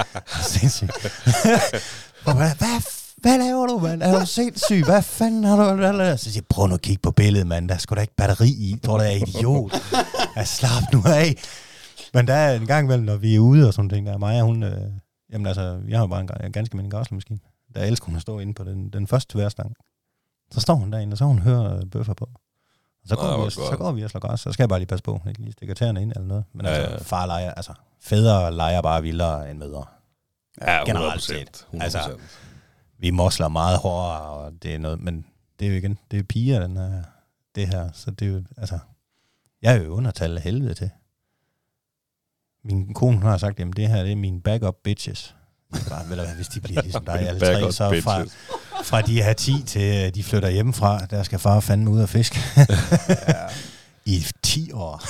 sindssygt. 0.53 0.91
Hvad, 2.23 2.33
hvad, 2.33 2.81
hvad 3.17 3.37
laver 3.37 3.67
du, 3.67 3.79
mand? 3.79 4.03
Er 4.03 4.19
du 4.19 4.25
sindssyg? 4.25 4.83
Hvad 4.85 5.01
fanden 5.01 5.43
har 5.43 5.55
du? 5.55 6.17
Så 6.17 6.23
siger 6.23 6.31
jeg, 6.35 6.45
prøv 6.49 6.67
nu 6.67 6.73
at 6.73 6.81
kigge 6.81 7.01
på 7.01 7.11
billedet, 7.11 7.47
mand. 7.47 7.69
Der 7.69 7.75
er 7.75 7.79
sgu 7.79 7.95
da 7.95 8.01
ikke 8.01 8.15
batteri 8.15 8.49
i. 8.49 8.79
Tror 8.85 8.97
du, 8.97 9.03
jeg 9.03 9.13
er 9.13 9.17
idiot? 9.27 9.73
Jeg 10.35 10.47
slap 10.47 10.83
nu 10.93 11.03
af. 11.05 11.35
Men 12.13 12.27
der 12.27 12.33
er 12.33 12.55
en 12.55 12.67
gang 12.67 12.85
imellem, 12.85 13.05
når 13.05 13.15
vi 13.15 13.35
er 13.35 13.39
ude 13.39 13.67
og 13.67 13.73
sådan 13.73 13.89
ting, 13.89 14.05
der 14.07 14.13
er 14.13 14.17
mig, 14.17 14.41
hun, 14.41 14.63
øh, 14.63 14.91
jamen 15.31 15.47
altså, 15.47 15.81
jeg 15.87 15.97
har 15.97 16.03
jo 16.03 16.07
bare 16.07 16.21
en, 16.21 16.29
en 16.45 16.51
ganske 16.51 16.73
almindelig 16.73 16.91
græslemaskine. 16.91 17.39
Der 17.75 17.83
elsker 17.83 18.05
hun 18.05 18.15
at 18.15 18.21
stå 18.21 18.39
inde 18.39 18.53
på 18.53 18.63
den, 18.63 18.89
den 18.89 19.07
første 19.07 19.33
tværstang. 19.33 19.75
Så 20.51 20.59
står 20.59 20.73
hun 20.73 20.91
derinde, 20.91 21.13
og 21.13 21.17
så 21.17 21.25
hun 21.25 21.39
hører 21.39 21.77
øh, 21.77 21.85
bøffer 21.85 22.13
på. 22.13 22.25
Og 23.03 23.07
så 23.09 23.15
Nå, 23.15 23.21
går, 23.21 23.27
vi, 23.31 23.35
hvor 23.35 23.45
og, 23.45 23.51
så 23.51 23.75
går 23.77 23.91
vi 23.91 24.03
og 24.03 24.09
slår 24.09 24.19
græs, 24.19 24.39
så 24.39 24.51
skal 24.51 24.63
jeg 24.63 24.69
bare 24.69 24.79
lige 24.79 24.87
passe 24.87 25.03
på, 25.03 25.21
ikke 25.27 25.41
lige 25.41 25.51
stikker 25.51 25.75
tæerne 25.75 26.01
ind 26.01 26.11
eller 26.11 26.27
noget. 26.27 26.43
Men 26.53 26.65
Ja, 26.65 26.71
altså, 26.71 26.91
ja. 26.91 26.97
far 26.97 27.25
leger, 27.25 27.53
altså, 27.53 27.73
fædre 28.01 28.51
leger 28.55 28.81
bare 28.81 29.01
vildere 29.01 29.51
end 29.51 29.59
mødre. 29.59 29.85
Ja, 30.61 30.83
generelt 30.85 31.21
100%. 31.21 31.25
set. 31.25 31.67
100%. 31.73 31.83
Altså, 31.83 32.17
Vi 32.97 33.11
mosler 33.11 33.47
meget 33.47 33.77
hårdere, 33.79 34.21
og 34.21 34.51
det 34.63 34.75
er 34.75 34.79
noget, 34.79 34.99
men 34.99 35.25
det 35.59 35.65
er 35.67 35.71
jo 35.71 35.77
igen, 35.77 35.99
det 36.11 36.19
er 36.19 36.23
piger, 36.23 36.59
den 36.59 36.77
er, 36.77 37.03
det 37.55 37.67
her, 37.67 37.89
så 37.93 38.11
det 38.11 38.27
er 38.27 38.31
jo, 38.31 38.43
altså, 38.57 38.79
jeg 39.61 39.75
er 39.75 39.81
jo 39.83 39.89
undertal 39.89 40.37
af 40.37 40.43
helvede 40.43 40.73
til. 40.73 40.89
Min 42.65 42.93
kone 42.93 43.17
hun 43.17 43.29
har 43.29 43.37
sagt, 43.37 43.59
jamen 43.59 43.73
det 43.73 43.87
her, 43.87 44.03
det 44.03 44.11
er 44.11 44.15
min 44.15 44.41
backup 44.41 44.75
bitches. 44.83 45.35
Bare, 45.89 46.09
vel, 46.09 46.21
hvis 46.35 46.47
de 46.47 46.59
bliver 46.61 46.81
ligesom 46.87 47.05
dig 47.05 47.19
alle 47.27 47.39
tre, 47.39 47.71
så 47.71 48.01
fra, 48.03 48.23
fra 48.83 49.01
de 49.01 49.21
her 49.23 49.33
10 49.33 49.63
til 49.63 50.05
øh, 50.05 50.15
de 50.15 50.23
flytter 50.23 50.49
hjemmefra, 50.49 50.99
der 51.05 51.23
skal 51.23 51.39
far 51.39 51.59
fandme 51.59 51.89
ud 51.91 52.01
og 52.01 52.09
fiske 52.09 52.39
i 54.05 54.25
10 54.43 54.71
år. 54.71 55.01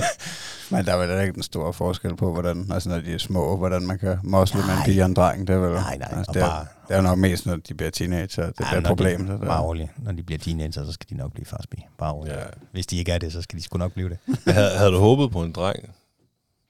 Men 0.74 0.84
der 0.86 0.92
er 0.94 0.96
vel 1.06 1.22
ikke 1.26 1.36
en 1.36 1.42
stor 1.42 1.72
forskel 1.72 2.16
på, 2.16 2.32
hvordan, 2.32 2.66
altså 2.72 2.88
når 2.88 2.98
de 3.00 3.14
er 3.14 3.18
små, 3.18 3.56
hvordan 3.56 3.82
man 3.82 3.98
kan 3.98 4.18
mosle 4.22 4.60
med 4.60 4.74
en 4.74 4.82
pige 4.84 5.02
og 5.02 5.06
en 5.06 5.14
dreng. 5.14 5.46
Det 5.46 5.54
er, 5.54 5.58
vel, 5.58 5.72
Nej, 5.74 5.96
nej, 5.96 6.08
altså, 6.16 6.32
det, 6.32 6.42
er, 6.42 6.46
bare- 6.48 6.66
det 6.88 6.96
er 6.96 7.00
nok 7.00 7.18
mest, 7.18 7.46
når 7.46 7.56
de 7.56 7.74
bliver 7.74 7.90
teenager, 7.90 8.26
det 8.46 8.60
er 8.60 8.64
Ja, 8.72 8.76
et 8.76 8.82
når 8.82 8.88
problem. 8.88 9.26
De, 9.26 9.32
det 9.32 9.40
der. 9.40 9.46
bare 9.46 9.62
roligt. 9.62 9.90
Når 10.04 10.12
de 10.12 10.22
bliver 10.22 10.38
teenager, 10.38 10.84
så 10.84 10.92
skal 10.92 11.06
de 11.10 11.14
nok 11.16 11.32
blive 11.32 11.46
farsbi. 11.46 11.76
Bare 11.98 12.12
roligt. 12.12 12.36
Ja. 12.36 12.42
Hvis 12.72 12.86
de 12.86 12.96
ikke 12.96 13.12
er 13.12 13.18
det, 13.18 13.32
så 13.32 13.42
skal 13.42 13.58
de 13.58 13.64
sgu 13.64 13.78
nok 13.78 13.92
blive 13.92 14.08
det. 14.08 14.18
havde, 14.54 14.78
havde 14.78 14.90
du 14.90 14.98
håbet 14.98 15.30
på 15.30 15.42
en 15.42 15.52
dreng 15.52 15.78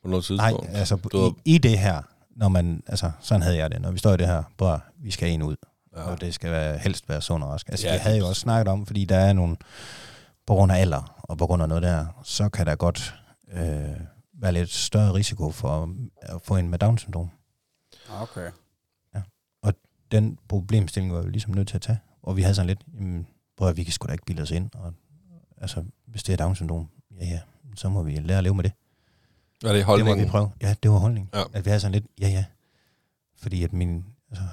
på 0.02 0.08
noget 0.08 0.30
Nej, 0.30 0.50
tidspunkt? 0.50 0.76
altså 0.76 0.96
Du 0.96 1.34
i, 1.44 1.54
i 1.54 1.58
det 1.58 1.78
her, 1.78 2.02
når 2.30 2.48
man, 2.48 2.82
altså 2.86 3.10
sådan 3.20 3.42
havde 3.42 3.56
jeg 3.56 3.70
det, 3.70 3.80
når 3.80 3.90
vi 3.90 3.98
står 3.98 4.14
i 4.14 4.16
det 4.16 4.26
her, 4.26 4.42
bror, 4.56 4.84
vi 4.98 5.10
skal 5.10 5.28
en 5.28 5.42
ud, 5.42 5.56
ja. 5.96 6.02
og 6.02 6.20
det 6.20 6.34
skal 6.34 6.50
være, 6.50 6.78
helst 6.78 7.08
være 7.08 7.22
sund 7.22 7.44
og 7.44 7.50
rask. 7.50 7.68
Altså 7.68 7.86
Ja, 7.86 7.92
ja, 7.92 7.98
vi 7.98 8.02
havde 8.02 8.18
jo 8.18 8.28
også 8.28 8.40
snakket 8.40 8.72
om, 8.72 8.86
fordi 8.86 9.04
der 9.04 9.16
er 9.16 9.32
nogle, 9.32 9.56
på 10.46 10.54
grund 10.54 10.72
af 10.72 10.76
alder, 10.80 11.20
og 11.22 11.38
på 11.38 11.46
grund 11.46 11.62
af 11.62 11.68
noget 11.68 11.82
der, 11.82 12.06
så 12.24 12.48
kan 12.48 12.66
der 12.66 12.76
godt 12.76 13.14
øh, 13.52 13.60
være 14.34 14.52
lidt 14.52 14.70
større 14.70 15.14
risiko 15.14 15.50
for 15.50 15.94
at 16.22 16.40
få 16.42 16.56
en 16.56 16.68
med 16.68 16.78
Down-syndrom. 16.78 17.30
Okay. 18.20 18.50
Den 20.10 20.38
problemstilling 20.48 21.14
var 21.14 21.22
vi 21.22 21.30
ligesom 21.30 21.54
nødt 21.54 21.68
til 21.68 21.76
at 21.76 21.82
tage, 21.82 21.98
og 22.22 22.36
vi 22.36 22.42
havde 22.42 22.54
sådan 22.54 22.66
lidt, 22.66 22.80
jamen, 22.94 23.26
prøv 23.56 23.68
at 23.68 23.76
vi 23.76 23.84
kan 23.84 23.92
sgu 23.92 24.06
da 24.06 24.12
ikke 24.12 24.24
bilde 24.24 24.42
os 24.42 24.50
ind, 24.50 24.70
og 24.74 24.94
altså, 25.56 25.84
hvis 26.06 26.22
det 26.22 26.32
er 26.32 26.36
Down-syndrom, 26.36 26.88
ja 27.20 27.26
ja, 27.26 27.40
så 27.76 27.88
må 27.88 28.02
vi 28.02 28.16
lære 28.16 28.38
at 28.38 28.44
leve 28.44 28.54
med 28.54 28.64
det. 28.64 28.72
Er 29.64 29.68
det 29.68 29.74
Det 29.74 29.86
må 29.86 29.92
holdningen? 29.92 30.24
vi 30.26 30.30
prøve. 30.30 30.52
Ja, 30.62 30.74
det 30.82 30.90
var 30.90 30.98
holdningen. 30.98 31.30
Ja. 31.34 31.42
At 31.52 31.64
vi 31.64 31.70
havde 31.70 31.80
sådan 31.80 31.92
lidt, 31.92 32.06
ja 32.20 32.28
ja. 32.28 32.44
Fordi 33.36 33.64
at 33.64 33.72
min, 33.72 34.04
altså, 34.30 34.44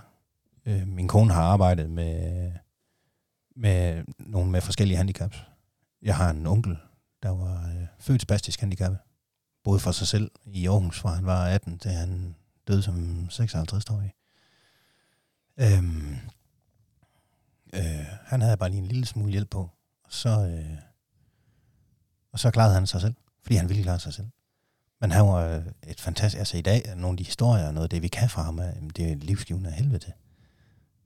øh, 0.65 0.88
min 0.88 1.07
kone 1.07 1.34
har 1.34 1.44
arbejdet 1.44 1.90
med, 1.90 2.52
med 3.56 4.03
nogen 4.19 4.52
med 4.52 4.61
forskellige 4.61 4.98
handicaps. 4.98 5.44
Jeg 6.02 6.18
har 6.18 6.30
en 6.30 6.48
onkel, 6.48 6.77
der 7.23 7.30
var 7.30 7.68
øh, 7.69 7.88
født 7.99 8.22
spastisk 8.22 8.60
handicappet. 8.60 8.99
Boede 9.64 9.80
for 9.80 9.91
sig 9.91 10.07
selv 10.07 10.32
i 10.45 10.68
Aarhus, 10.68 10.99
fra 10.99 11.14
han 11.14 11.26
var 11.26 11.45
18 11.45 11.80
til 11.80 11.91
han 11.91 12.36
døde 12.68 12.82
som 12.82 13.27
56-årig. 13.32 14.14
Øhm, 15.60 16.15
øh, 17.73 18.06
han 18.26 18.41
havde 18.41 18.57
bare 18.57 18.69
lige 18.69 18.80
en 18.82 18.86
lille 18.88 19.06
smule 19.06 19.32
hjælp 19.32 19.49
på. 19.49 19.60
Og 20.03 20.14
så, 20.14 20.30
øh, 20.30 20.77
og 22.32 22.40
så 22.40 22.52
klarede 22.52 22.73
han 22.73 22.88
sig 22.88 23.02
selv, 23.02 23.14
fordi 23.44 23.56
han 23.56 23.69
ville 23.69 23.84
klare 23.84 23.99
sig 23.99 24.14
selv. 24.14 24.27
Men 25.06 25.11
han 25.11 25.27
var 25.27 25.45
øh, 25.45 25.61
et 25.88 26.02
fantastisk... 26.02 26.40
Altså 26.40 26.57
i 26.57 26.61
dag, 26.61 26.94
nogle 26.95 27.14
af 27.14 27.18
de 27.18 27.23
historier 27.23 27.68
og 27.68 27.73
noget 27.73 27.86
af 27.86 27.90
det, 27.90 28.02
vi 28.02 28.07
kan 28.07 28.30
fra 28.30 28.41
ham, 28.44 28.60
er, 28.60 28.64
jamen, 28.76 28.90
det 28.90 29.11
er 29.11 29.15
livsgivende 29.15 29.69
af 29.69 29.76
helvede 29.76 29.99
til. 29.99 30.14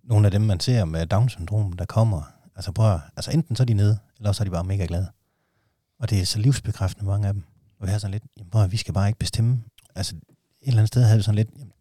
Nogle 0.03 0.27
af 0.27 0.31
dem, 0.31 0.41
man 0.41 0.59
ser 0.59 0.85
med 0.85 1.05
Down-syndrom, 1.05 1.73
der 1.73 1.85
kommer... 1.85 2.21
Altså 2.55 2.71
prøv 2.71 2.99
altså 3.15 3.31
enten 3.31 3.55
så 3.55 3.63
er 3.63 3.65
de 3.65 3.73
nede, 3.73 3.97
eller 4.17 4.31
så 4.31 4.43
er 4.43 4.45
de 4.45 4.51
bare 4.51 4.63
mega 4.63 4.85
glade. 4.85 5.07
Og 5.99 6.09
det 6.09 6.21
er 6.21 6.26
så 6.26 6.39
livsbekræftende, 6.39 7.09
mange 7.09 7.27
af 7.27 7.34
dem. 7.34 7.43
Og 7.80 7.88
vi 7.88 7.91
har 7.91 7.99
sådan 7.99 8.11
lidt, 8.11 8.23
jamen 8.38 8.49
prøv 8.51 8.71
vi 8.71 8.77
skal 8.77 8.93
bare 8.93 9.07
ikke 9.07 9.19
bestemme. 9.19 9.63
Altså 9.95 10.15
et 10.15 10.21
eller 10.67 10.77
andet 10.80 10.88
sted 10.88 11.03
havde 11.03 11.17
vi 11.17 11.23
sådan 11.23 11.35
lidt, 11.35 11.49
jamen, 11.55 11.71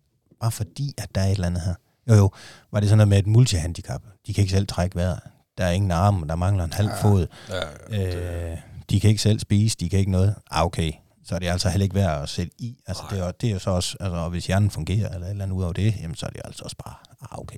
bare 0.41 0.51
fordi, 0.51 0.95
at 0.99 1.15
der 1.15 1.21
er 1.21 1.27
et 1.27 1.31
eller 1.31 1.47
andet 1.47 1.63
her. 1.63 1.75
Jo 2.09 2.15
jo, 2.15 2.31
var 2.73 2.81
det 2.81 2.89
sådan 2.89 2.99
noget 2.99 3.09
med 3.09 3.19
et 3.19 3.27
multihandicap. 3.27 4.03
De 4.27 4.35
kan 4.35 4.43
ikke 4.43 4.53
selv 4.53 4.67
trække 4.67 4.97
vejret. 4.97 5.21
Der 5.59 5.65
er 5.65 5.71
ingen 5.71 5.91
arme, 5.91 6.27
der 6.27 6.37
mangler 6.37 6.65
en 6.65 6.73
halv 6.73 6.89
Ja. 6.89 7.03
fod. 7.03 7.27
Ja, 7.49 7.61
det, 7.97 8.51
Øh, 8.53 8.59
de 8.91 9.01
kan 9.01 9.11
ikke 9.11 9.23
selv 9.23 9.39
spise, 9.39 9.77
de 9.81 9.89
kan 9.89 9.99
ikke 9.99 10.11
noget. 10.13 10.35
Ah, 10.51 10.65
okay. 10.65 10.93
Så 11.29 11.35
er 11.35 11.39
det 11.39 11.47
altså 11.47 11.69
heller 11.69 11.83
ikke 11.85 11.95
værd 11.95 12.23
at 12.23 12.29
sætte 12.29 12.53
i. 12.59 12.79
Altså, 12.87 13.03
det, 13.11 13.19
er, 13.19 13.31
det 13.31 13.49
er 13.49 13.53
jo 13.53 13.59
så 13.59 13.71
også, 13.71 13.97
altså, 14.01 14.17
og 14.17 14.31
hvis 14.31 14.47
hjernen 14.47 14.71
fungerer, 14.71 15.15
eller 15.15 15.27
et 15.27 15.31
eller 15.31 15.45
andet 15.45 15.57
ud 15.57 15.63
over 15.63 15.73
det, 15.73 15.95
jamen, 16.01 16.15
så 16.17 16.27
er 16.27 16.31
det 16.31 16.41
altså 16.45 16.65
også 16.65 16.77
bare, 16.77 16.95
ah, 17.21 17.39
okay. 17.39 17.57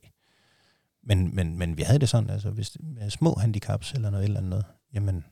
Men, 1.04 1.34
men, 1.34 1.58
men 1.58 1.76
vi 1.76 1.82
havde 1.82 1.98
det 1.98 2.08
sådan, 2.08 2.30
altså, 2.30 2.50
hvis 2.50 2.76
med 2.80 3.10
små 3.10 3.34
handicaps 3.34 3.92
eller 3.92 4.10
noget, 4.10 4.24
eller 4.24 4.40
andet 4.40 4.64
jamen, 4.94 5.24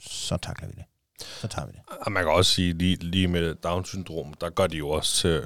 så 0.00 0.36
takler 0.36 0.68
vi 0.68 0.74
det. 0.76 0.84
Så 1.40 1.48
tager 1.48 1.66
vi 1.66 1.72
det. 1.72 1.80
Og 2.06 2.12
man 2.12 2.22
kan 2.24 2.32
også 2.32 2.52
sige, 2.52 2.72
lige, 2.72 2.96
lige 2.96 3.28
med 3.28 3.54
Down-syndrom, 3.54 4.34
der 4.40 4.50
gør 4.50 4.66
de 4.66 4.76
jo 4.76 4.88
også, 4.88 5.28
øh, 5.28 5.42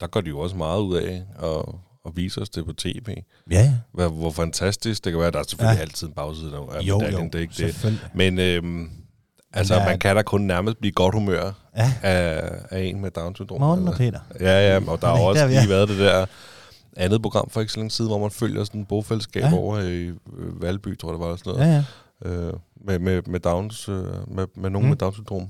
der 0.00 0.06
gør 0.06 0.20
de 0.20 0.28
jo 0.28 0.38
også 0.38 0.56
meget 0.56 0.80
ud 0.80 0.96
af 0.96 1.26
at, 1.42 1.74
at 2.06 2.16
vise 2.16 2.40
os 2.40 2.48
det 2.50 2.64
på 2.66 2.72
tv. 2.72 3.16
Ja, 3.50 3.54
ja. 3.60 3.74
Hvor, 3.92 4.08
hvor 4.08 4.30
fantastisk 4.30 5.04
det 5.04 5.12
kan 5.12 5.20
være. 5.20 5.30
Der 5.30 5.38
er 5.38 5.42
selvfølgelig 5.48 5.76
Ja. 5.76 5.82
altid 5.82 6.06
en 6.06 6.12
bagside 6.14 6.56
af 6.56 6.82
Jo, 6.82 6.98
medaljen, 6.98 7.20
jo, 7.22 7.26
det 7.26 7.34
er 7.34 7.38
ikke 7.40 7.54
det. 7.66 8.10
Men 8.14 8.38
øhm, 8.38 8.90
altså, 9.52 9.74
der 9.74 9.80
er- 9.80 9.86
man 9.88 9.98
kan 9.98 10.16
da 10.16 10.22
kun 10.22 10.40
nærmest 10.40 10.78
blive 10.78 10.92
godt 10.92 11.14
humør 11.14 11.52
Ja, 11.76 11.92
af, 12.02 12.50
af 12.70 12.80
en 12.80 13.00
med 13.00 13.10
Down-syndrom. 13.10 13.78
eller- 13.78 13.92
og 13.92 13.96
Peter. 13.98 14.20
Ja, 14.40 14.74
ja, 14.74 14.90
og 14.90 15.00
der 15.00 15.06
har 15.06 15.18
også 15.22 15.40
der, 15.42 15.48
lige 15.48 15.62
er. 15.62 15.68
været 15.68 15.88
det 15.88 15.98
der 15.98 16.26
andet 16.96 17.22
program 17.22 17.50
for 17.50 17.60
ikke 17.60 17.72
så 17.72 17.78
længe 17.78 17.90
siden, 17.90 18.10
hvor 18.10 18.18
man 18.18 18.30
følger 18.30 18.64
sådan 18.64 18.80
et 18.80 18.88
bogfællesskab 18.88 19.42
Ja. 19.42 19.48
ja. 19.48 19.56
over 19.56 19.78
i 19.78 20.02
øh, 20.36 20.62
Valby, 20.62 20.98
tror 20.98 21.08
jeg 21.08 21.12
det 21.12 21.20
var, 21.20 21.26
eller 21.26 21.36
sådan 21.44 21.60
Ja, 21.60 21.66
noget, 21.66 21.86
ja. 22.24 22.48
øh, 22.48 22.54
med, 22.86 22.98
med, 22.98 23.22
med, 23.26 23.40
Downs, 23.40 23.88
øh, 23.88 24.04
med, 24.34 24.46
med 24.56 24.70
nogen 24.70 24.86
Mm. 24.86 24.88
med 24.88 24.96
Down-syndrom. 24.96 25.48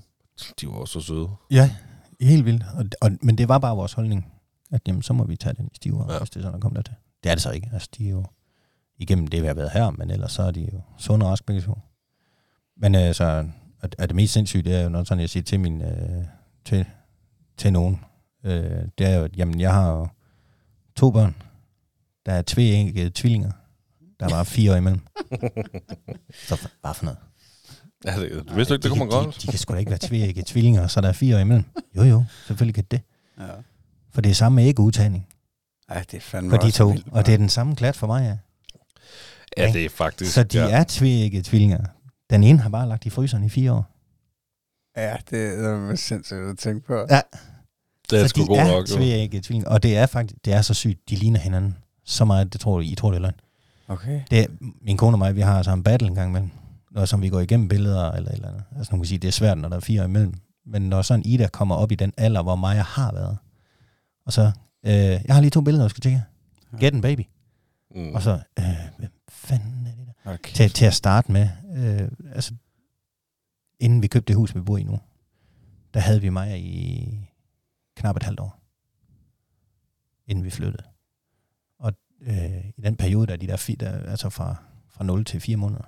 De 0.61 0.67
var 0.67 0.73
også 0.73 1.01
så 1.01 1.07
søde. 1.07 1.29
Ja, 1.51 1.71
helt 2.21 2.45
vildt. 2.45 2.65
Og, 2.75 2.85
og, 3.01 3.11
men 3.23 3.39
det 3.39 3.49
var 3.49 3.59
bare 3.59 3.77
vores 3.77 3.93
holdning, 3.93 4.33
at 4.73 4.81
jamen, 4.87 5.03
så 5.03 5.13
må 5.13 5.25
vi 5.25 5.37
tage 5.37 5.55
den 5.55 5.67
i 5.73 5.77
stiver, 5.77 6.05
ja. 6.09 6.13
Ja. 6.13 6.19
hvis 6.19 6.31
det 6.31 6.37
er 6.37 6.41
sådan, 6.43 6.55
der 6.55 6.61
kommer 6.61 6.77
dertil. 6.83 6.95
Det 7.25 7.31
er 7.31 7.35
det 7.35 7.43
så 7.43 7.51
ikke. 7.51 7.71
Altså, 7.73 7.89
de 7.99 8.07
er 8.07 8.11
jo 8.11 8.25
igennem 8.99 9.27
det, 9.27 9.43
vi 9.43 9.47
har 9.47 9.55
været 9.55 9.71
her, 9.71 9.91
men 9.91 10.11
ellers 10.11 10.33
så 10.33 10.43
er 10.43 10.51
de 10.51 10.61
jo 10.73 10.81
sunde 10.99 11.27
og 11.27 11.31
raske 11.33 11.47
begge 11.47 11.63
to. 11.63 11.79
Men 12.81 12.95
øh, 12.95 13.15
så 13.15 13.45
er, 13.83 13.89
er 13.99 14.07
det 14.07 14.17
mest 14.17 14.33
sindssygt, 14.33 14.65
det 14.65 14.75
er 14.75 14.83
jo 14.83 14.89
noget 14.89 15.09
sådan, 15.09 15.21
jeg 15.21 15.31
siger 15.31 15.45
til 15.45 15.61
min, 15.61 15.83
øh, 15.83 16.25
til, 16.65 16.85
til 17.57 17.73
nogen. 17.73 18.01
Øh, 18.45 18.83
det 18.99 19.07
er 19.07 19.19
jo, 19.19 19.25
at 19.25 19.37
jamen, 19.37 19.61
jeg 19.61 19.75
har 19.75 19.91
jo 19.91 20.09
to 20.97 21.11
børn. 21.11 21.35
Der 22.27 22.33
er 22.33 22.43
tvækkede 22.43 23.11
tvillinger. 23.15 23.51
Der 24.21 24.27
er 24.27 24.31
bare 24.31 24.45
fire 24.57 24.73
år 24.73 24.77
imellem. 24.77 25.01
så 26.47 26.57
for, 26.57 26.71
bare 26.83 26.95
for 26.95 27.05
noget. 27.05 27.19
Ja, 28.05 28.21
det, 28.21 28.49
du 28.49 28.55
vidste 28.55 28.75
ikke, 28.75 28.83
det 28.83 28.85
de, 28.85 28.89
kunne 28.89 28.99
man 28.99 29.09
godt. 29.09 29.37
De, 29.37 29.41
de, 29.41 29.47
kan 29.47 29.59
sgu 29.59 29.75
da 29.75 29.79
ikke 29.79 29.91
være 29.91 29.99
tvækkede 30.03 30.47
tvillinger, 30.47 30.87
så 30.87 31.01
der 31.01 31.09
er 31.09 31.13
fire 31.13 31.37
år 31.37 31.41
imellem. 31.41 31.65
Jo 31.97 32.03
jo, 32.03 32.25
selvfølgelig 32.47 32.75
kan 32.75 32.85
det. 32.91 33.01
Ja. 33.39 33.45
For 34.13 34.21
det 34.21 34.31
er 34.31 34.35
samme 34.35 34.63
ægudtagning 34.63 35.27
Ej, 35.89 36.05
det 36.11 36.15
er 36.17 36.21
fandme 36.21 36.51
for 36.51 36.57
de 36.57 36.71
to. 36.71 36.89
vildt, 36.89 37.07
Og 37.11 37.27
det 37.27 37.35
er 37.35 37.39
den 37.39 37.49
samme 37.49 37.77
klat 37.77 37.97
for 37.97 38.07
mig, 38.07 38.23
ja. 38.25 38.37
Ja, 39.65 39.73
det 39.73 39.85
er 39.85 39.89
faktisk... 39.89 40.33
Så 40.33 40.43
de 40.43 40.59
ja. 40.59 40.81
er 40.81 40.85
tvillinger. 41.43 41.85
Den 42.31 42.45
ene 42.45 42.59
har 42.59 42.69
bare 42.69 42.89
lagt 42.89 43.07
i 43.07 43.11
fryseren 43.11 43.45
i 43.45 43.49
fire 43.49 43.73
år. 43.73 43.87
Ja, 44.97 45.17
det 45.31 45.65
er 45.65 45.97
sindssygt 45.97 46.41
at 46.41 46.59
tænke 46.59 46.87
på. 46.87 46.95
Ja. 47.11 47.21
Det 48.11 48.19
er 48.19 48.23
så 48.23 48.29
sgu 48.29 48.43
de 48.43 48.47
god 48.47 48.57
er 48.57 48.67
nok, 48.67 48.91
jo. 48.91 48.97
tvækkede 48.97 49.43
tvillinger. 49.43 49.71
Og 49.71 49.83
det 49.83 49.97
er 49.97 50.07
faktisk, 50.07 50.45
det 50.45 50.53
er 50.53 50.63
så 50.63 50.75
sygt, 50.75 51.11
de 51.11 51.15
ligner 51.15 51.41
hinanden 51.41 51.77
så 52.05 52.25
meget, 52.25 52.53
det 52.53 52.61
tror 52.61 52.81
I, 52.81 52.87
I 52.87 52.95
tror 52.95 53.11
det 53.11 53.17
er 53.17 53.21
løgn. 53.21 53.35
Okay. 53.89 54.21
Det 54.31 54.41
er, 54.41 54.47
min 54.83 54.97
kone 54.97 55.15
og 55.15 55.19
mig, 55.19 55.37
vi 55.37 55.41
har 55.41 55.63
så 55.63 55.73
en 55.73 55.83
battle 55.83 56.09
en 56.09 56.15
gang 56.15 56.31
imellem, 56.31 56.51
når 56.91 57.05
som 57.05 57.23
vi 57.23 57.29
går 57.29 57.41
igennem 57.41 57.69
billeder 57.69 58.11
eller 58.13 58.31
et 58.31 58.35
eller 58.35 58.49
andet. 58.49 58.65
Altså 58.77 58.93
man 58.93 59.01
kan 59.01 59.07
sige, 59.07 59.19
det 59.19 59.29
er 59.29 59.33
svært, 59.33 59.59
når 59.59 59.69
der 59.69 59.77
er 59.77 59.81
fire 59.81 60.05
imellem. 60.05 60.35
Men 60.67 60.83
når 60.83 61.03
sådan 61.03 61.25
Ida 61.25 61.47
kommer 61.47 61.75
op 61.75 61.93
i 61.93 61.95
den 61.95 62.13
alder, 62.17 62.43
hvor 62.43 62.57
Maja 62.57 62.83
har 62.83 63.13
været, 63.13 63.39
og 64.27 64.33
så, 64.33 64.51
øh, 64.87 64.93
jeg 64.93 65.35
har 65.35 65.41
lige 65.41 65.51
to 65.51 65.61
billeder, 65.61 65.85
jeg 65.85 65.91
skal 65.91 66.01
tjekke. 66.01 66.23
Get 66.81 66.95
en 66.95 67.01
baby. 67.01 67.23
Mm. 67.95 68.15
Og 68.15 68.23
så, 68.23 68.39
øh, 68.59 68.65
hvem 68.99 69.11
fanden 69.29 69.87
er 69.87 69.91
det 69.91 70.07
der? 70.07 70.33
Okay. 70.33 70.53
Til, 70.53 70.71
til 70.71 70.85
at 70.85 70.95
starte 70.95 71.33
med, 71.33 71.49
øh, 71.79 72.09
altså, 72.35 72.55
inden 73.81 74.03
vi 74.03 74.07
købte 74.07 74.29
det 74.29 74.37
hus, 74.37 74.55
vi 74.55 74.61
bor 74.61 74.77
i 74.79 74.83
nu, 74.83 74.99
der 75.95 76.01
havde 76.01 76.21
vi 76.21 76.29
Maja 76.29 76.57
i 76.57 77.31
knap 77.97 78.17
et 78.17 78.23
halvt 78.23 78.41
år, 78.41 78.61
inden 80.27 80.45
vi 80.45 80.51
flyttede. 80.51 80.83
Og 81.79 81.93
øh, 82.21 82.69
i 82.77 82.81
den 82.81 82.97
periode, 82.97 83.27
der 83.27 83.33
er 83.33 83.37
de 83.37 83.47
der, 83.47 83.57
fi- 83.57 83.77
der 83.81 84.11
altså 84.11 84.31
fra, 84.31 84.57
fra 84.89 85.05
0 85.05 85.25
til 85.25 85.41
4 85.41 85.57
måneder, 85.57 85.85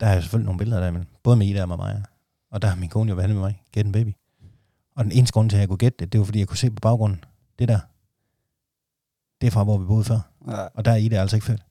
der 0.00 0.06
er 0.06 0.20
selvfølgelig 0.20 0.44
nogle 0.46 0.58
billeder 0.58 0.80
der 0.80 0.88
imellem. 0.88 1.08
Både 1.22 1.36
med 1.36 1.46
Ida 1.46 1.62
og 1.62 1.68
med 1.68 1.76
Maja. 1.76 2.02
Og 2.50 2.62
der 2.62 2.68
har 2.68 2.76
min 2.76 2.88
kone 2.88 3.10
jo 3.10 3.16
været 3.16 3.30
med 3.30 3.38
mig. 3.38 3.62
Get 3.72 3.86
en 3.86 3.92
baby. 3.92 4.12
Og 4.94 5.04
den 5.04 5.12
eneste 5.12 5.32
grund 5.32 5.50
til, 5.50 5.56
at 5.56 5.60
jeg 5.60 5.68
kunne 5.68 5.78
gætte 5.78 5.96
det, 5.98 6.12
det 6.12 6.18
var, 6.20 6.24
fordi 6.24 6.38
jeg 6.38 6.48
kunne 6.48 6.56
se 6.56 6.70
på 6.70 6.80
baggrunden. 6.82 7.24
Det 7.58 7.68
der, 7.68 7.80
det 9.40 9.46
er 9.46 9.50
fra, 9.50 9.64
hvor 9.64 9.78
vi 9.78 9.86
boede 9.86 10.04
før. 10.04 10.20
Ja. 10.46 10.66
Og 10.74 10.84
der 10.84 10.90
er 10.90 10.96
Ida 10.96 11.16
altså 11.16 11.36
ikke 11.36 11.46
født. 11.46 11.64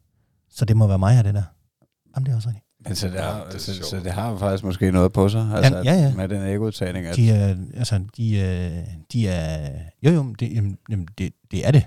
Så 0.49 0.65
det 0.65 0.77
må 0.77 0.87
være 0.87 0.99
Maja, 0.99 1.23
det 1.23 1.33
der. 1.33 1.43
Jamen, 2.15 2.25
det 2.25 2.31
er 2.31 2.35
også 2.35 2.47
rigtigt. 2.49 2.65
Men 2.85 2.95
så 2.95 3.07
det, 3.07 3.13
Ja, 3.13 3.21
har, 3.21 3.43
det 3.45 3.55
er 3.55 3.59
så, 3.59 3.73
så 3.83 3.99
det 4.03 4.11
har 4.11 4.37
faktisk 4.37 4.63
måske 4.63 4.91
noget 4.91 5.13
på 5.13 5.29
sig, 5.29 5.49
altså, 5.55 5.77
ja, 5.77 5.93
ja. 5.93 6.07
at- 6.07 6.15
med 6.15 6.27
den 6.29 6.43
ægudtagning. 6.47 7.05
At, 7.05 7.15
De 7.15 7.29
er, 7.31 7.55
altså, 7.77 7.99
de, 8.17 8.41
er, 8.41 8.83
de 9.13 9.27
er, 9.27 9.69
jo 10.03 10.11
jo, 10.11 10.35
det, 10.39 10.55
jamen, 10.55 10.77
jamen, 10.89 11.07
det, 11.17 11.33
det 11.51 11.67
er 11.67 11.71
det. 11.71 11.83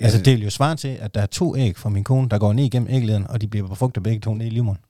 Altså, 0.00 0.18
det 0.18 0.32
vil 0.36 0.42
jo 0.44 0.50
svare 0.50 0.76
til, 0.76 0.88
at 0.88 1.14
der 1.14 1.20
er 1.22 1.26
to 1.26 1.56
æg 1.56 1.76
fra 1.76 1.88
min 1.88 2.04
kone, 2.04 2.28
der 2.28 2.38
går 2.38 2.52
ned 2.52 2.64
igennem 2.64 2.88
æglederen, 2.90 3.26
og 3.26 3.40
de 3.40 3.46
bliver 3.48 3.68
befrugtet 3.68 4.02
begge 4.02 4.20
to 4.20 4.34
ned 4.34 4.46
i 4.46 4.50
livmoderen. 4.50 4.84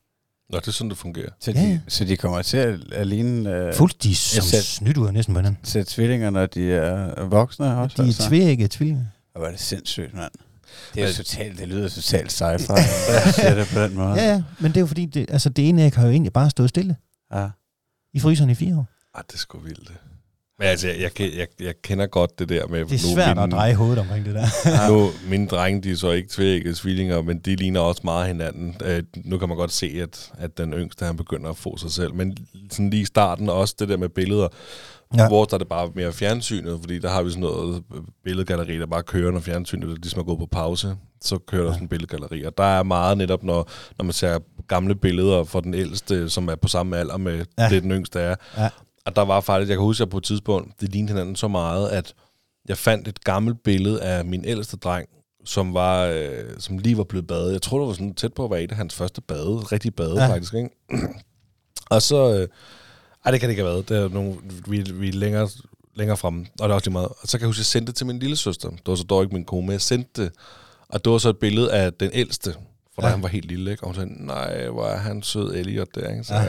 Nå, 0.51 0.59
det 0.59 0.69
er 0.69 0.73
sådan, 0.73 0.91
det 0.91 0.99
fungerer. 0.99 1.29
så, 1.41 1.51
Ja, 1.53 1.61
ja. 1.61 1.67
de, 1.69 1.81
så 1.89 2.05
de 2.05 2.17
kommer 2.17 2.43
til 2.43 2.57
at, 2.57 2.93
at 2.93 3.07
ligne 3.07 3.51
øh, 3.57 3.75
Fuldt, 3.75 4.03
de 4.03 4.11
er 4.11 4.15
som 4.15 4.43
sæt- 4.45 4.65
snydt 4.65 4.97
ud 4.97 5.07
af 5.07 5.13
næsten 5.13 5.35
på 5.35 5.41
hinanden. 5.41 5.61
til 5.65 5.85
tvillinger, 5.87 6.31
når 6.31 6.47
de 6.47 6.73
er 6.73 7.25
voksne 7.25 7.77
også. 7.77 7.95
De 7.97 8.03
er 8.03 8.07
altså. 8.07 8.29
tvækkede 8.29 8.69
tvillinger. 8.69 9.05
Og 9.35 9.39
hvor 9.41 9.47
er 9.47 9.51
det 9.51 9.61
sindssygt, 9.61 10.15
mand. 10.15 10.33
Det 10.95 11.03
er 11.03 11.13
totalt, 11.13 11.59
det 11.59 11.69
lyder 11.69 11.89
totalt 11.89 12.43
sci-fi, 12.43 12.81
siger 13.41 13.55
det 13.55 13.69
på 13.73 13.81
den 13.81 13.95
måde. 13.95 14.13
Ja, 14.13 14.33
ja, 14.33 14.43
men 14.61 14.71
det 14.71 14.77
er 14.77 14.81
jo 14.81 14.87
fordi, 14.87 15.07
det, 15.07 15.31
altså, 15.31 15.49
det 15.49 15.69
ene 15.69 15.85
æg 15.85 15.95
har 15.95 16.05
jo 16.05 16.11
egentlig 16.11 16.33
bare 16.33 16.51
stået 16.51 16.69
stille 16.69 16.97
ja. 17.35 17.49
i 18.15 18.21
fryseren 18.21 18.51
i 18.51 18.55
fire 18.55 18.77
år. 18.77 18.87
Ah, 19.15 19.23
det 19.27 19.35
er 19.35 19.39
sgu 19.39 19.59
vildt. 19.59 19.89
det. 19.89 19.97
Men 20.61 20.69
altså, 20.69 20.89
jeg, 20.89 20.99
jeg, 21.21 21.31
jeg, 21.37 21.47
jeg 21.61 21.75
kender 21.83 22.07
godt 22.07 22.39
det 22.39 22.49
der 22.49 22.67
med... 22.67 22.85
Det 22.85 22.93
er 22.93 23.15
svært 23.15 23.39
at 23.39 23.51
dreje 23.51 23.75
hovedet 23.75 23.99
omkring 23.99 24.25
det 24.25 24.35
der. 24.35 24.47
Nu, 24.91 25.11
mine 25.29 25.47
drenge, 25.47 25.83
de 25.83 25.91
er 25.91 25.97
så 25.97 26.11
ikke 26.11 26.29
tvækkede 26.29 26.75
tvillinger, 26.75 27.23
men 27.23 27.39
de 27.39 27.57
ligner 27.57 27.81
også 27.81 28.01
meget 28.05 28.27
hinanden. 28.27 28.77
Øh, 28.85 29.03
nu 29.17 29.39
kan 29.39 29.49
man 29.49 29.57
godt 29.57 29.73
se, 29.73 29.99
at, 30.03 30.33
at 30.39 30.59
den 30.59 30.73
yngste, 30.73 31.05
han 31.05 31.17
begynder 31.17 31.51
at 31.51 31.57
få 31.57 31.77
sig 31.77 31.91
selv. 31.91 32.15
Men 32.15 32.37
sådan 32.71 32.91
lige 32.91 33.03
i 33.03 33.05
starten, 33.05 33.49
også 33.49 33.75
det 33.79 33.89
der 33.89 33.97
med 33.97 34.09
billeder, 34.09 34.49
Ja. 35.17 35.29
hvor 35.29 35.45
der 35.45 35.55
er 35.55 35.59
det 35.59 35.69
bare 35.69 35.91
mere 35.95 36.13
fjernsynet, 36.13 36.81
fordi 36.81 36.99
der 36.99 37.09
har 37.11 37.23
vi 37.23 37.31
sådan 37.31 37.41
noget 37.41 37.83
billedgalleri, 38.25 38.79
der 38.79 38.87
bare 38.87 39.03
kører, 39.03 39.31
når 39.31 39.41
fjernsynet 39.41 39.89
ligesom 39.99 40.21
er 40.21 40.25
gået 40.25 40.39
på 40.39 40.47
pause. 40.47 40.97
Så 41.21 41.39
kører 41.39 41.63
der 41.63 41.69
Ja. 41.69 41.75
sådan 41.75 41.85
en 41.85 41.89
billedgalleri. 41.89 42.43
Og 42.45 42.59
der 42.59 42.65
er 42.65 42.83
meget 42.83 43.19
netop, 43.19 43.43
når, 43.43 43.69
når 43.99 44.05
man 44.05 44.13
ser 44.13 44.39
gamle 44.69 44.95
billeder 44.95 45.45
fra 45.45 45.61
den 45.61 45.75
ældste, 45.75 46.31
som 46.31 46.49
er 46.49 46.55
på 46.55 46.69
samme 46.69 46.97
alder 46.97 47.17
med 47.17 47.45
Ja. 47.59 47.69
det, 47.69 47.83
den 47.83 47.91
yngste 47.93 48.21
er. 48.21 48.35
Ja. 48.59 48.69
Og 49.07 49.17
der 49.17 49.23
var 49.23 49.41
faktisk, 49.41 49.69
jeg 49.69 49.77
kan 49.77 49.83
huske, 49.85 50.03
at 50.03 50.11
på 50.11 50.17
et 50.19 50.25
tidspunkt, 50.25 50.81
det 50.81 50.93
lignede 50.93 51.13
hinanden 51.13 51.37
så 51.37 51.49
meget, 51.49 51.89
at 51.89 52.15
jeg 52.69 52.79
fandt 52.79 53.09
et 53.09 53.25
gammelt 53.25 53.63
billede 53.63 54.03
af 54.03 54.25
min 54.25 54.45
ældste 54.45 54.77
dreng, 54.77 55.09
som 55.45 55.75
var 55.75 56.05
øh, 56.07 56.31
som 56.59 56.79
lige 56.79 56.97
var 56.99 57.05
blevet 57.05 57.27
badet. 57.27 57.53
Jeg 57.53 57.63
tror, 57.63 57.79
det 57.79 57.87
var 57.87 57.93
sådan 57.93 58.15
tæt 58.15 58.33
på 58.35 58.45
at 58.45 58.51
være 58.51 58.63
et 58.63 58.71
af 58.71 58.77
hans 58.77 58.95
første 58.95 59.21
bade. 59.21 59.57
Rigtig 59.57 59.95
bade, 59.95 60.23
ja. 60.25 60.29
faktisk. 60.33 60.55
Ikke? 60.55 60.71
og 61.91 62.03
så... 62.03 62.35
Øh, 62.41 62.49
ej, 63.25 63.31
det 63.31 63.41
kan 63.41 63.49
det 63.49 63.53
ikke 63.53 63.63
have 63.63 63.73
været. 63.73 63.89
Det 63.89 63.97
er 63.99 64.09
nogle, 64.09 64.35
vi, 64.69 64.81
vi 64.95 65.09
er 65.09 65.13
længere, 65.13 65.49
længere 65.95 66.17
frem. 66.17 66.41
Og 66.41 66.47
det 66.69 66.71
er 66.71 66.75
også 66.75 66.87
lige 66.87 66.93
meget. 66.93 67.09
Og 67.09 67.17
så 67.29 67.39
kan 67.39 67.41
jeg 67.41 67.47
huske, 67.49 67.57
at 67.59 67.61
jeg 67.61 67.67
sendte 67.67 67.91
det 67.91 67.97
til 67.97 68.07
min 68.07 68.19
lille 68.19 68.37
søster. 68.37 68.71
Det 68.71 68.81
var 68.87 68.95
så 68.95 69.05
dog 69.05 69.23
ikke 69.23 69.35
min 69.35 69.45
kone, 69.45 69.67
men 69.67 69.73
jeg 69.73 69.81
sendte 69.81 70.23
det. 70.23 70.33
Og 70.89 71.05
det 71.05 71.13
var 71.13 71.19
så 71.19 71.29
et 71.29 71.39
billede 71.39 71.73
af 71.73 71.93
den 71.93 72.11
ældste, 72.13 72.55
for 72.95 73.03
da 73.03 73.07
Ja. 73.07 73.13
han 73.13 73.23
var 73.23 73.29
helt 73.29 73.45
lille. 73.47 73.71
Ikke? 73.71 73.83
Og 73.83 73.87
hun 73.87 73.95
sagde, 73.95 74.27
nej, 74.27 74.69
hvor 74.69 74.87
er 74.87 74.97
han 74.99 75.23
sød 75.23 75.55
Elliot 75.55 75.89
der. 75.95 76.09
Ikke? 76.11 76.25
Så 76.25 76.35
Ja. 76.35 76.41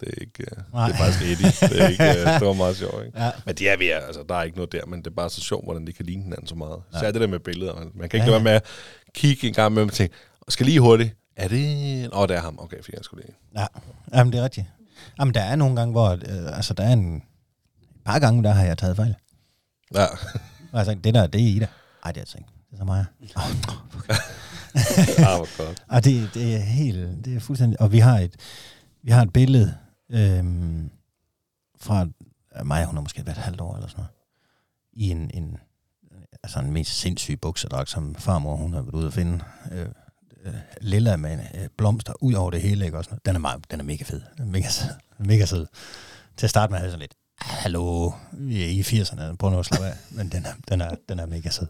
det 0.00 0.08
er 0.08 0.20
ikke... 0.20 0.42
øh, 0.50 0.62
Nej. 0.72 0.86
Det 0.86 0.94
er 0.94 0.98
faktisk 0.98 1.22
Eddie. 1.22 1.68
Det, 1.68 1.82
er 1.82 1.88
ikke, 1.88 2.04
øh, 2.04 2.40
det 2.40 2.46
var 2.46 2.52
meget 2.52 2.76
sjovt. 2.76 3.06
Ikke? 3.06 3.22
Ja. 3.24 3.30
Men 3.46 3.54
de 3.54 3.68
er 3.68 3.76
ved, 3.76 3.86
altså, 4.06 4.24
der 4.28 4.34
er 4.34 4.42
ikke 4.42 4.56
noget 4.56 4.72
der, 4.72 4.86
men 4.86 4.98
det 4.98 5.06
er 5.06 5.14
bare 5.14 5.30
så 5.30 5.40
sjovt, 5.40 5.64
hvordan 5.64 5.86
de 5.86 5.92
kan 5.92 6.06
ligne 6.06 6.22
hinanden 6.22 6.46
så 6.46 6.54
meget. 6.54 6.76
Ja. 6.94 6.98
Så 6.98 7.06
er 7.06 7.10
det 7.12 7.20
der 7.20 7.26
med 7.26 7.38
billeder. 7.38 7.74
Man, 7.74 7.90
man 7.94 8.08
kan 8.08 8.16
ikke 8.18 8.24
Ja, 8.30 8.36
ja. 8.36 8.42
være 8.42 8.44
med 8.44 8.52
at 8.52 8.64
kigge 9.14 9.48
en 9.48 9.54
gang 9.54 9.72
med 9.74 9.82
og 9.82 9.92
tænke, 9.92 10.14
skal 10.48 10.66
lige 10.66 10.80
hurtigt, 10.80 11.14
er 11.36 11.48
det... 11.48 12.08
Åh, 12.12 12.20
oh, 12.20 12.28
det 12.28 12.36
er 12.36 12.40
ham. 12.40 12.58
Okay, 12.58 12.76
fint, 12.76 12.94
jeg 12.96 13.04
skulle 13.04 13.24
lige. 13.24 13.36
Ja, 13.56 13.66
jamen 14.18 14.32
det 14.32 14.40
er 14.40 14.44
rigtigt. 14.44 14.66
Jamen 15.18 15.34
der 15.34 15.40
er 15.40 15.56
nogle 15.56 15.76
gange, 15.76 15.92
hvor, 15.92 16.10
øh, 16.10 16.56
altså 16.56 16.74
der 16.74 16.84
er 16.84 16.92
en 16.92 17.22
par 18.04 18.18
gange, 18.18 18.42
der 18.42 18.50
har 18.50 18.64
jeg 18.64 18.78
taget 18.78 18.96
fejl. 18.96 19.14
Ja. 19.94 20.06
Altså 20.72 20.94
det 20.94 21.14
der, 21.14 21.26
det 21.26 21.40
er 21.40 21.46
Ida. 21.46 21.66
Ej, 22.04 22.12
det 22.12 22.16
er 22.16 22.22
altså 22.22 22.38
ikke. 22.38 22.50
Det 22.70 22.74
er 22.74 22.78
så 22.78 22.84
meget. 22.84 23.06
ah, 25.28 25.36
hvor 25.36 25.66
godt. 25.66 25.84
Og 25.88 26.04
det, 26.04 26.30
det 26.34 26.54
er 26.54 26.58
helt, 26.58 27.24
det 27.24 27.36
er 27.36 27.40
fuldstændig, 27.40 27.80
og 27.80 27.92
vi 27.92 27.98
har 27.98 28.18
et, 28.18 28.36
vi 29.02 29.10
har 29.10 29.22
et 29.22 29.32
billede 29.32 29.74
øhm, 30.10 30.90
fra 31.80 32.06
mig, 32.64 32.84
hun 32.84 32.94
har 32.94 33.02
måske 33.02 33.26
været 33.26 33.38
et 33.38 33.42
halvt 33.42 33.60
år 33.60 33.74
eller 33.74 33.88
sådan 33.88 34.00
noget, 34.00 34.10
i 34.92 35.10
en, 35.10 35.30
en 35.34 35.58
altså 36.42 36.58
en 36.58 36.72
mest 36.72 37.00
sindssyg 37.00 37.38
buksedragt, 37.40 37.90
som 37.90 38.14
farmor, 38.14 38.56
hun 38.56 38.72
har 38.72 38.82
været 38.82 38.94
ude 38.94 39.06
at 39.06 39.12
finde. 39.12 39.44
Øh, 39.72 39.88
øh, 40.44 40.54
lilla 40.80 41.16
med 41.16 41.38
øh, 41.54 41.68
blomster 41.76 42.12
ud 42.20 42.32
over 42.32 42.50
det 42.50 42.62
hele, 42.62 42.84
ikke? 42.84 42.98
også? 42.98 43.08
sådan. 43.08 43.20
Den 43.26 43.34
er, 43.34 43.40
meget, 43.40 43.70
den 43.70 43.80
er 43.80 43.84
mega 43.84 44.04
fed. 44.04 44.22
Den 44.36 44.48
er 44.48 44.50
mega. 44.50 44.68
Mega 45.18 45.44
sød. 45.44 45.66
Til 46.36 46.46
at 46.46 46.50
starte 46.50 46.70
med 46.70 46.78
havde 46.78 46.86
jeg 46.86 46.92
sådan 46.92 47.00
lidt, 47.00 47.14
hallo, 47.40 48.12
vi 48.32 48.62
er 48.62 48.68
i 48.68 48.80
80'erne, 48.80 49.36
prøv 49.36 49.50
nu 49.50 49.58
at 49.58 49.66
slappe 49.66 49.86
af. 49.86 49.96
Men 50.10 50.28
den 50.28 50.46
er, 50.46 50.52
den 50.68 50.80
er, 50.80 50.94
den 51.08 51.18
er 51.18 51.26
mega 51.26 51.50
sød. 51.50 51.66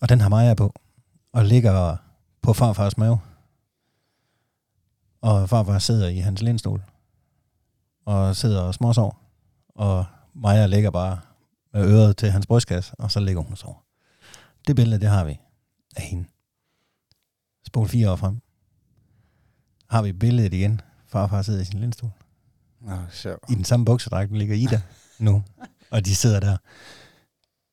Og 0.00 0.08
den 0.08 0.20
har 0.20 0.28
Maja 0.28 0.54
på, 0.54 0.74
og 1.32 1.44
ligger 1.44 1.96
på 2.42 2.52
farfars 2.52 2.98
mave. 2.98 3.20
Og 5.20 5.48
farfar 5.48 5.78
sidder 5.78 6.08
i 6.08 6.18
hans 6.18 6.42
lænestol, 6.42 6.82
og 8.06 8.36
sidder 8.36 8.60
og 8.60 8.74
småsover. 8.74 9.22
Og 9.68 10.04
Maja 10.34 10.66
ligger 10.66 10.90
bare 10.90 11.20
med 11.72 11.84
øret 11.84 12.16
til 12.16 12.30
hans 12.30 12.46
brystkasse, 12.46 12.94
og 12.98 13.10
så 13.10 13.20
ligger 13.20 13.42
hun 13.42 13.52
og 13.52 13.58
sover. 13.58 13.84
Det 14.66 14.76
billede, 14.76 15.00
det 15.00 15.08
har 15.08 15.24
vi 15.24 15.40
af 15.96 16.02
hende. 16.02 16.24
Spol 17.68 17.88
fire 17.88 18.10
år 18.10 18.16
frem. 18.16 18.40
Har 19.90 20.02
vi 20.02 20.12
billedet 20.12 20.54
igen. 20.54 20.80
Farfar 21.08 21.42
sidder 21.42 21.60
i 21.60 21.64
sin 21.64 21.80
lænestol. 21.80 22.10
Nå, 22.80 22.96
sjovt. 23.12 23.44
I 23.48 23.54
den 23.54 23.64
samme 23.64 23.84
buksedragt 23.86 24.32
ligger 24.32 24.54
Ida 24.56 24.80
nu, 25.18 25.42
og 25.90 26.06
de 26.06 26.16
sidder 26.16 26.40
der. 26.40 26.56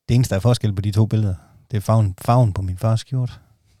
Det 0.08 0.14
eneste, 0.14 0.30
der 0.30 0.36
er 0.36 0.40
forskel 0.40 0.72
på 0.72 0.80
de 0.80 0.90
to 0.90 1.06
billeder, 1.06 1.34
det 1.70 1.76
er 1.76 1.80
farven, 1.80 2.14
farven 2.20 2.52
på 2.52 2.62
min 2.62 2.78
fars 2.78 3.00
skjort. 3.00 3.40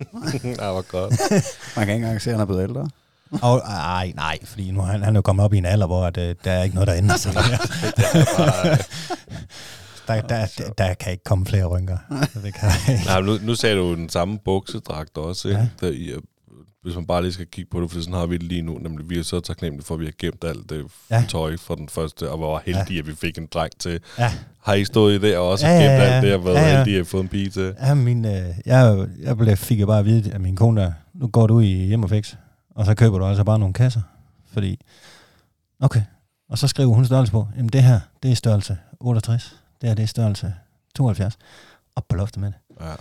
ah, 0.58 0.72
hvor 0.72 0.82
godt. 0.82 1.14
Man 1.76 1.86
kan 1.86 1.94
ikke 1.94 2.04
engang 2.04 2.22
se, 2.22 2.30
at 2.30 2.34
han 2.34 2.40
er 2.40 2.46
blevet 2.46 2.62
ældre. 2.62 2.88
Og, 3.42 3.58
ej, 3.58 4.12
nej, 4.14 4.38
fordi 4.44 4.70
nu 4.70 4.80
han, 4.80 5.02
han 5.02 5.16
er 5.16 5.18
jo 5.18 5.22
kommet 5.22 5.44
op 5.44 5.52
i 5.52 5.58
en 5.58 5.66
alder, 5.66 5.86
hvor 5.86 6.06
at, 6.06 6.16
øh, 6.16 6.34
der 6.44 6.52
er 6.52 6.62
ikke 6.62 6.74
noget, 6.74 6.88
der 6.88 6.94
ændrer 6.94 7.16
sig. 7.16 7.34
der, 7.34 7.40
der, 10.06 10.20
der, 10.20 10.46
der 10.78 10.94
kan 10.94 11.12
ikke 11.12 11.24
komme 11.24 11.46
flere 11.46 11.64
rynker. 11.64 11.96
Så 12.32 12.40
Det 12.44 12.54
kan 12.54 12.68
der 12.68 12.92
ikke. 12.92 13.04
Nej, 13.04 13.20
nu, 13.20 13.38
nu 13.42 13.54
sagde 13.54 13.76
du 13.76 13.94
den 13.94 14.08
samme 14.08 14.38
buksedragt 14.44 15.18
også, 15.18 15.48
ikke? 15.48 15.60
Ja. 15.60 15.68
Der, 15.86 15.92
i, 15.92 16.04
øh, 16.06 16.22
hvis 16.82 16.94
man 16.94 17.06
bare 17.06 17.22
lige 17.22 17.32
skal 17.32 17.46
kigge 17.46 17.70
på 17.70 17.80
det, 17.80 17.90
for 17.90 18.00
sådan 18.00 18.14
har 18.14 18.26
vi 18.26 18.34
det 18.36 18.42
lige 18.42 18.62
nu, 18.62 18.78
nemlig 18.78 19.10
vi 19.10 19.18
er 19.18 19.22
så 19.22 19.40
taknemmelige 19.40 19.84
for, 19.86 19.94
at 19.94 20.00
vi 20.00 20.04
har 20.04 20.12
gemt 20.18 20.44
alt 20.44 20.70
det 20.70 20.84
Ja. 21.10 21.24
tøj 21.28 21.56
fra 21.56 21.74
den 21.74 21.88
første, 21.88 22.30
og 22.30 22.40
var 22.40 22.62
heldige, 22.66 22.94
ja. 22.94 22.98
at 22.98 23.06
vi 23.06 23.14
fik 23.14 23.38
en 23.38 23.46
dreng 23.54 23.72
til. 23.78 24.00
Ja, 24.18 24.32
Har 24.62 24.74
I 24.74 24.84
stået 24.84 25.14
i 25.14 25.18
det 25.18 25.36
og 25.36 25.48
også 25.50 25.66
Ja, 25.66 25.72
ja, 25.72 25.80
ja, 25.84 25.90
gemt 25.92 26.02
alt 26.02 26.22
det, 26.24 26.34
og 26.34 26.44
været 26.44 26.54
Ja, 26.54 26.68
ja, 26.70 26.76
heldige 26.76 27.00
at 27.00 27.06
få 27.06 27.20
en 27.20 27.28
pige 27.28 27.50
til? 27.50 27.74
ja 27.80 27.94
min, 27.94 28.24
øh, 28.24 28.42
jeg, 28.66 29.06
jeg 29.22 29.36
blev, 29.36 29.56
fik 29.56 29.80
jo 29.80 29.86
bare 29.86 29.98
at 29.98 30.04
vide 30.04 30.32
af 30.32 30.40
min 30.40 30.56
kone 30.56 30.80
der, 30.80 30.92
nu 31.14 31.26
går 31.28 31.46
du 31.46 31.60
i 31.60 31.66
hjem 31.66 32.02
og 32.02 32.10
fix, 32.10 32.34
og 32.70 32.86
så 32.86 32.94
køber 32.94 33.18
du 33.18 33.24
altså 33.24 33.44
bare 33.44 33.58
nogle 33.58 33.74
kasser. 33.74 34.00
fordi, 34.52 34.80
okay, 35.80 36.02
og 36.50 36.58
så 36.58 36.68
skriver 36.68 36.94
hun 36.94 37.04
størrelse 37.06 37.32
på, 37.32 37.48
jamen 37.56 37.68
det 37.68 37.82
her, 37.82 38.00
det 38.22 38.30
er 38.30 38.34
størrelse 38.34 38.78
68, 39.00 39.56
det 39.80 39.88
her, 39.88 39.94
det 39.94 40.02
er 40.02 40.06
størrelse 40.06 40.54
72, 40.94 41.38
op 41.96 42.08
på 42.08 42.16
loftet 42.16 42.40
med 42.40 42.48
det. 42.52 42.84
Ja. 42.84 42.94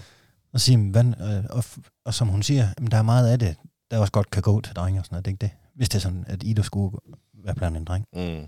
Og, 0.54 0.60
siger, 0.62 0.78
"Men 0.78 0.90
hvad, 0.92 1.04
øh, 1.06 1.44
og, 1.50 1.64
og 2.06 2.14
som 2.14 2.28
hun 2.28 2.44
siger, 2.44 2.68
jamen, 2.78 2.92
der 2.92 2.98
er 2.98 3.02
meget 3.02 3.32
af 3.32 3.40
det, 3.40 3.56
der 3.92 3.98
også 3.98 4.12
godt 4.12 4.30
kan 4.30 4.42
gå 4.42 4.62
til 4.62 4.76
drenge 4.76 5.00
og 5.00 5.06
sådan 5.06 5.14
noget, 5.16 5.26
det 5.26 5.32
er 5.32 5.34
ikke 5.34 5.42
det. 5.42 5.52
Hvis 5.76 5.90
det 5.90 5.96
er 5.96 6.02
sådan, 6.02 6.26
at 6.28 6.44
Ida 6.44 6.62
skulle 6.62 6.98
være 7.44 7.56
blandt 7.56 7.78
en 7.78 7.86
dreng. 7.86 8.06
Mm. 8.14 8.48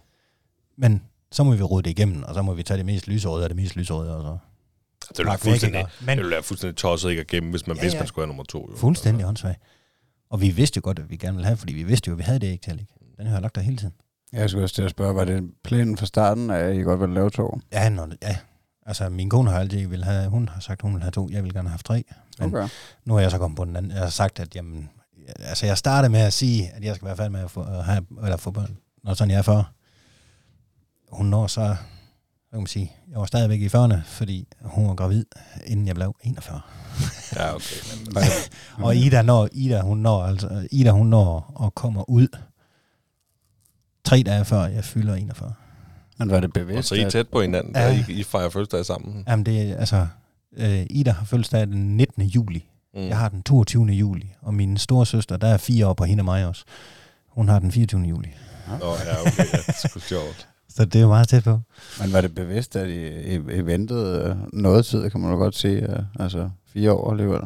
Men 0.77 1.03
så 1.31 1.43
må 1.43 1.55
vi 1.55 1.61
rode 1.63 1.83
det 1.83 1.89
igennem, 1.89 2.23
og 2.23 2.33
så 2.35 2.41
må 2.41 2.53
vi 2.53 2.63
tage 2.63 2.77
det 2.77 2.85
mest 2.85 3.07
lyserøde 3.07 3.43
af 3.43 3.49
det 3.49 3.55
mest 3.55 3.75
lyserøde, 3.75 4.15
og 4.17 4.21
så 4.23 4.37
Det 5.09 5.17
ville 5.17 5.29
være 5.29 5.37
fuldstændig? 5.37 5.85
Men 6.01 6.09
det 6.09 6.17
ville 6.17 6.31
være 6.31 6.43
fuldstændig 6.43 6.75
tosset 6.77 7.09
ikke 7.09 7.19
at 7.19 7.27
gemme, 7.27 7.49
hvis 7.49 7.67
man 7.67 7.75
Ja, 7.77 7.81
vidste, 7.81 7.97
ja. 7.97 8.01
man 8.01 8.07
skulle 8.07 8.23
have 8.23 8.27
nummer 8.27 8.43
to. 8.43 8.67
Jo. 8.71 8.77
fuldstændig 8.77 9.25
åndssvagt. 9.25 9.61
Og 10.29 10.41
vi 10.41 10.49
vidste 10.49 10.77
jo 10.77 10.81
godt, 10.83 10.99
at 10.99 11.09
vi 11.09 11.17
gerne 11.17 11.33
ville 11.35 11.45
have, 11.45 11.57
fordi 11.57 11.73
vi 11.73 11.83
vidste 11.83 12.07
jo, 12.07 12.13
at 12.13 12.17
vi 12.17 12.23
havde 12.23 12.39
det 12.39 12.47
ikke 12.47 12.63
til 12.63 12.71
at 12.71 12.77
ligge. 12.77 12.93
Den 13.17 13.25
har 13.27 13.33
jeg 13.33 13.41
lagt 13.41 13.55
der 13.55 13.61
hele 13.61 13.77
tiden. 13.77 13.93
Jeg 14.33 14.49
skulle 14.49 14.65
også 14.65 14.75
til 14.75 14.81
at 14.81 14.91
spørge, 14.91 15.15
var 15.15 15.25
det 15.25 15.43
planen 15.63 15.97
fra 15.97 16.05
starten, 16.05 16.49
at 16.49 16.75
I 16.75 16.79
godt 16.81 16.99
ville 16.99 17.15
lave 17.15 17.29
to? 17.29 17.59
Ja, 17.71 17.89
når, 17.89 18.07
ja. 18.21 18.37
Altså, 18.85 19.09
min 19.09 19.29
kone 19.29 19.51
har 19.51 19.59
altid 19.59 19.87
vil 19.87 20.03
have, 20.03 20.29
hun 20.29 20.49
har 20.49 20.59
sagt, 20.61 20.81
hun 20.81 20.93
vil 20.93 21.01
have 21.01 21.11
to. 21.11 21.29
Jeg 21.31 21.43
vil 21.43 21.53
gerne 21.53 21.69
have 21.69 21.79
tre. 21.85 22.03
Men 22.39 22.55
Okay. 22.55 22.67
nu 23.05 23.15
er 23.15 23.19
jeg 23.19 23.31
så 23.31 23.37
kommet 23.37 23.57
på 23.57 23.65
den 23.65 23.75
anden. 23.75 23.91
Jeg 23.91 23.99
har 23.99 24.09
sagt, 24.09 24.39
at 24.39 24.55
jamen, 24.55 24.89
altså, 25.39 25.65
jeg 25.65 25.77
startede 25.77 26.11
med 26.11 26.19
at 26.19 26.33
sige, 26.33 26.69
at 26.73 26.83
jeg 26.83 26.95
skal 26.95 27.05
være 27.05 27.17
færdig 27.17 27.31
med 27.31 27.39
at 27.41 27.51
få, 27.51 27.61
at 27.61 27.83
have, 27.85 28.05
eller 28.23 28.37
få 28.37 28.51
børn, 28.51 28.77
når 29.03 29.13
sådan 29.13 29.31
jeg 29.31 29.37
er 29.37 29.41
40. 29.41 29.63
Hun 31.11 31.25
når 31.25 31.47
så, 31.47 31.61
hvad 31.61 31.75
kan 32.51 32.59
man 32.59 32.67
sige, 32.67 32.91
jeg 33.11 33.19
var 33.19 33.25
stadigvæk 33.25 33.61
i 33.61 33.67
40'erne, 33.67 33.95
fordi 34.05 34.47
hun 34.61 34.87
var 34.87 34.95
gravid, 34.95 35.25
inden 35.65 35.87
jeg 35.87 35.95
blev 35.95 36.15
41. 36.23 36.61
Ja, 37.35 37.55
okay. 37.55 37.75
Det, 38.15 38.49
Og 38.77 38.95
Ida 38.95 39.21
når, 39.21 39.47
Ida, 39.51 39.81
hun 39.81 39.97
når, 39.97 40.23
altså, 40.23 40.67
Ida, 40.71 40.89
hun 40.91 41.07
når 41.07 41.51
og 41.55 41.75
kommer 41.75 42.09
ud 42.09 42.27
tre 44.07 44.23
dage 44.25 44.45
før 44.45 44.65
jeg 44.65 44.83
fylder 44.83 45.15
41. 45.15 45.53
men 46.19 46.29
var 46.29 46.35
det 46.39 46.47
Og 46.47 46.53
bevidst? 46.53 46.87
så 46.87 46.95
er 46.95 47.07
I 47.07 47.11
tæt 47.11 47.27
på 47.27 47.41
hinanden, 47.41 47.71
Ja. 47.75 47.87
ja. 47.89 48.05
I, 48.09 48.11
I 48.13 48.23
fejrer 48.23 48.49
fødselsdag 48.49 48.85
sammen. 48.85 49.23
Jamen 49.27 49.45
det 49.45 49.61
er, 49.71 49.77
altså, 49.77 50.07
øh, 50.57 50.85
Ida 50.89 51.11
har 51.11 51.25
fødselsdag 51.25 51.67
den 51.67 51.97
19. 51.97 52.23
juli. 52.23 52.65
Mm. 52.93 53.07
Jeg 53.07 53.17
har 53.17 53.29
den 53.29 53.43
22. 53.43 53.85
juli, 53.85 54.33
og 54.41 54.53
min 54.53 54.77
store 54.77 55.05
søster, 55.05 55.37
der 55.37 55.47
er 55.47 55.57
fire 55.57 55.87
år 55.87 55.93
på 55.93 56.03
hende 56.03 56.21
og 56.21 56.25
mig 56.25 56.45
også. 56.47 56.63
Hun 57.27 57.49
har 57.49 57.59
den 57.59 57.71
24. 57.71 58.01
juli. 58.01 58.29
Nå, 58.79 58.85
ja, 58.85 59.21
okay, 59.21 59.37
ja, 59.37 59.43
det 59.57 59.67
er 59.67 59.87
sgu 59.87 59.99
sjovt. 59.99 60.47
Så 60.75 60.85
det 60.85 60.95
er 60.95 61.01
jo 61.01 61.07
meget 61.07 61.27
tæt 61.27 61.43
på. 61.43 61.59
Men 62.01 62.13
var 62.13 62.21
det 62.21 62.35
bevidst, 62.35 62.75
at 62.75 62.89
I, 62.89 63.07
I, 63.07 63.33
I 63.35 63.61
ventede 63.65 64.19
øh, 64.29 64.35
noget 64.53 64.85
tid, 64.85 65.09
kan 65.09 65.19
man 65.21 65.31
jo 65.31 65.37
godt 65.37 65.55
sige, 65.55 65.91
øh, 65.93 65.99
altså 66.19 66.49
fire 66.73 66.91
år 66.91 67.11
alligevel? 67.11 67.41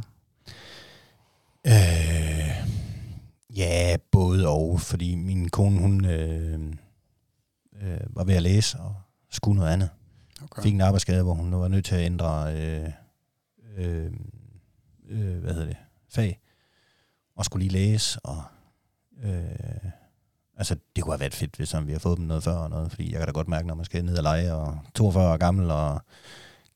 Øh, 1.68 2.31
ja, 3.56 3.98
både 4.11 4.48
og, 4.48 4.82
fordi 4.82 5.15
min 5.15 5.49
kone, 5.49 5.80
hun 5.80 6.06
øh, 6.06 6.60
øh, 7.82 7.99
var 8.10 8.23
ved 8.23 8.36
at 8.36 8.44
læse 8.44 8.80
og 8.80 8.95
skulle 9.30 9.60
noget 9.60 9.73
andet. 9.73 9.90
Okay. 10.44 10.64
Fik 10.64 10.73
en 10.73 10.82
arbejdsskade, 10.82 11.23
hvor 11.23 11.34
hun 11.34 11.52
var 11.52 11.68
nødt 11.68 11.86
til 11.86 11.95
at 11.95 12.06
ændre 12.06 12.53
øh, 12.56 12.90
øh, 13.78 14.11
øh, 15.10 15.38
hvad 15.38 15.53
hedder 15.53 15.68
det, 15.68 15.78
fag, 16.10 16.40
og 17.36 17.45
skulle 17.45 17.68
lige 17.68 17.73
læse, 17.73 18.19
og 18.19 18.44
øh, 19.23 19.91
altså, 20.57 20.76
det 20.95 21.03
kunne 21.03 21.14
have 21.14 21.19
været 21.19 21.34
fedt, 21.34 21.56
hvis 21.56 21.69
sådan, 21.69 21.88
vi 21.88 21.91
har 21.91 21.99
fået 21.99 22.18
dem 22.18 22.26
noget 22.26 22.44
før, 22.44 22.53
og 22.53 22.69
noget, 22.69 22.91
fordi 22.91 23.11
jeg 23.11 23.19
kan 23.19 23.28
da 23.28 23.32
godt 23.32 23.48
mærke, 23.48 23.68
når 23.68 23.76
man 23.76 23.86
skal 23.86 24.06
ned 24.06 24.18
og 24.18 24.23
lege, 24.23 24.53
og 24.53 24.80
42 24.95 25.34
år 25.34 25.38
gammel, 25.38 25.72
og 25.72 26.02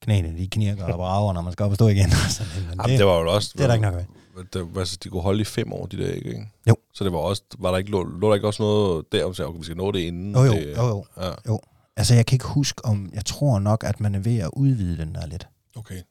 knæene, 0.02 0.38
de 0.38 0.48
knirker 0.48 0.86
og 0.86 0.98
brager, 0.98 1.34
når 1.34 1.42
man 1.42 1.54
skal 1.54 1.64
op 1.64 1.72
og 1.72 1.76
stå 1.76 1.88
igen. 1.88 2.10
altså, 2.26 2.44
men 2.56 2.64
Jamen, 2.64 2.90
det, 2.90 3.00
det 3.00 3.06
var 3.06 3.20
jo 3.20 3.34
også... 3.34 3.54
det 3.58 3.64
er 3.64 3.68
der 3.68 3.74
ikke 3.74 3.86
nok 3.86 3.96
ved. 3.96 4.06
Det, 4.54 4.68
altså, 4.78 4.98
de 5.04 5.10
kunne 5.10 5.22
holde 5.22 5.42
i 5.42 5.44
fem 5.44 5.74
år, 5.74 5.86
de 5.86 5.98
der, 5.98 6.12
ikke? 6.12 6.48
Jo. 6.70 6.76
Så 6.94 7.04
det 7.04 7.14
var 7.14 7.20
også... 7.20 7.44
Var 7.60 7.72
der 7.72 7.78
ikke, 7.78 7.92
lå, 7.92 8.04
lå 8.04 8.30
der 8.30 8.36
ikke 8.36 8.48
også 8.48 8.64
noget 8.64 9.06
der, 9.12 9.26
om 9.26 9.32
at 9.32 9.40
okay, 9.40 9.58
vi 9.60 9.64
skal 9.64 9.78
nå 9.78 9.92
det 9.92 10.00
inden? 10.00 10.36
Jo, 10.36 10.44
jo, 10.44 10.54
det, 10.54 10.78
jo, 10.78 10.88
jo. 10.88 11.06
Ja, 11.18 11.58
Altså, 11.98 12.16
jeg 12.16 12.26
kan 12.26 12.36
ikke 12.36 12.46
huske 12.46 12.86
om, 12.86 13.10
jeg 13.14 13.26
tror 13.26 13.60
nok, 13.60 13.84
at 13.84 14.00
man 14.00 14.16
er 14.16 14.20
ved 14.20 14.38
at 14.38 14.50
udvide 14.54 14.98
den 14.98 15.16
der 15.16 15.26
lidt, 15.26 15.48
okay. 15.76 16.02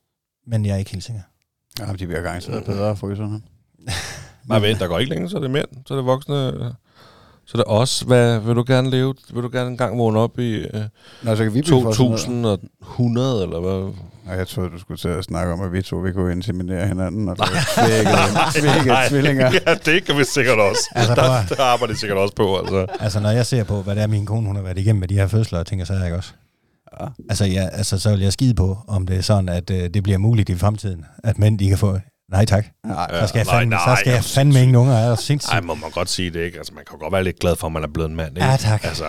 men 0.47 0.67
jeg 0.67 0.75
er 0.75 0.77
ikke 0.77 0.91
helt 0.91 1.05
sikker. 1.05 1.23
Ja, 1.79 1.87
men 1.87 1.99
de 1.99 2.07
bliver 2.07 2.23
garanteret 2.23 2.65
bedre, 2.65 2.97
fryserne. 2.97 3.43
Nej, 4.49 4.59
vent, 4.59 4.81
der 4.81 4.89
går 4.89 4.99
ikke 4.99 5.11
længe, 5.11 5.29
så 5.29 5.37
er 5.37 5.41
det 5.41 5.51
mænd, 5.51 5.69
så 5.87 5.95
er 5.95 5.99
det 5.99 6.07
voksne... 6.07 6.75
Så 7.47 7.59
er 7.59 7.63
det 7.63 7.65
os. 7.67 8.01
Hvad, 8.01 8.39
vil 8.41 8.57
du 8.57 8.65
gerne 8.67 8.91
leve? 8.91 9.15
Vil 9.35 9.43
du 9.43 9.51
gerne 9.53 9.71
engang 9.71 9.99
vågne 9.99 10.19
op 10.19 10.39
i 10.39 10.55
øh, 10.55 10.83
Nå, 11.23 11.37
så 11.37 11.43
kan 11.45 11.55
vi 11.55 11.63
blive 11.63 11.83
for 11.83 11.93
sådan 11.93 12.35
noget. 12.35 12.61
2100, 12.61 13.43
eller 13.43 13.61
hvad? 13.61 13.93
Og 14.27 14.39
jeg 14.39 14.49
troede, 14.49 14.71
du 14.71 14.79
skulle 14.79 14.99
til 14.99 15.09
at 15.09 15.25
snakke 15.25 15.53
om, 15.53 15.61
at 15.61 15.73
vi 15.73 15.83
to 15.83 15.97
vi 15.97 16.13
kunne 16.13 16.33
intimidere 16.33 16.87
hinanden 16.87 17.29
og 17.29 17.37
tvækket, 17.37 18.15
tvækket 18.55 18.97
tvillinger. 19.09 19.53
ja, 19.67 19.75
det 19.75 20.05
kan 20.05 20.19
vi 20.19 20.25
sikkert 20.25 20.59
også. 20.59 20.81
Altså, 20.95 21.15
der, 21.15 21.57
der 21.57 21.63
arbejder 21.63 21.95
de 21.95 22.01
sikkert 22.01 22.19
også 22.19 22.35
på, 22.35 22.59
altså. 22.59 22.87
Altså, 23.01 23.21
når 23.21 23.31
jeg 23.31 23.47
ser 23.47 23.65
på, 23.65 23.83
hvad 23.83 23.95
det 23.95 24.03
er, 24.03 24.07
min 24.07 24.27
kone 24.27 24.47
hun 24.47 24.57
har 24.57 24.63
været 24.63 24.79
igennem 24.79 25.01
med 25.01 25.09
de 25.09 25.15
her 25.15 25.27
fødsler, 25.27 25.59
og 25.59 25.67
tænker, 25.67 25.85
så 25.85 25.93
er 25.93 25.97
jeg 25.97 26.07
ikke 26.07 26.17
også. 26.17 26.33
Ja. 27.01 27.07
Altså, 27.29 27.45
ja, 27.45 27.69
altså, 27.73 27.99
så 27.99 28.11
vil 28.11 28.21
jeg 28.21 28.33
skide 28.33 28.55
på, 28.55 28.79
om 28.89 29.07
det 29.07 29.17
er 29.17 29.21
sådan, 29.21 29.49
at 29.49 29.71
øh, 29.71 29.91
det 29.95 30.03
bliver 30.03 30.19
muligt 30.19 30.49
i 30.49 30.55
fremtiden, 30.55 31.05
at 31.25 31.39
mænd 31.39 31.59
de 31.59 31.69
kan 31.69 31.79
få, 31.79 31.99
nej 32.31 32.45
tak, 32.45 32.65
Nej, 32.87 33.07
Ja. 33.13 33.21
så 33.21 33.27
skal 33.27 33.39
jeg 33.39 33.45
nej, 33.47 33.55
fandme, 33.59 33.71
nej, 33.77 33.97
så 33.97 34.01
skal 34.01 34.11
jeg 34.11 34.17
jeg 34.17 34.25
fandme 34.25 34.61
ingen 34.61 34.77
unger, 34.77 34.95
er 34.95 35.11
du 35.17 35.23
sindssygt? 35.23 35.53
Nej, 35.53 35.61
må 35.61 35.75
man 35.75 35.91
godt 35.91 36.09
sige 36.11 36.31
det, 36.31 36.41
ikke? 36.45 36.59
Altså, 36.59 36.73
man 36.75 36.85
kan 36.91 36.99
godt 36.99 37.13
være 37.13 37.25
lidt 37.25 37.39
glad 37.39 37.57
for, 37.57 37.67
at 37.67 37.73
man 37.73 37.83
er 37.83 37.89
blevet 37.89 38.11
en 38.11 38.17
mand, 38.17 38.37
ikke? 38.37 38.47
Ja, 38.49 38.57
tak. 38.57 38.85
Altså, 38.85 39.05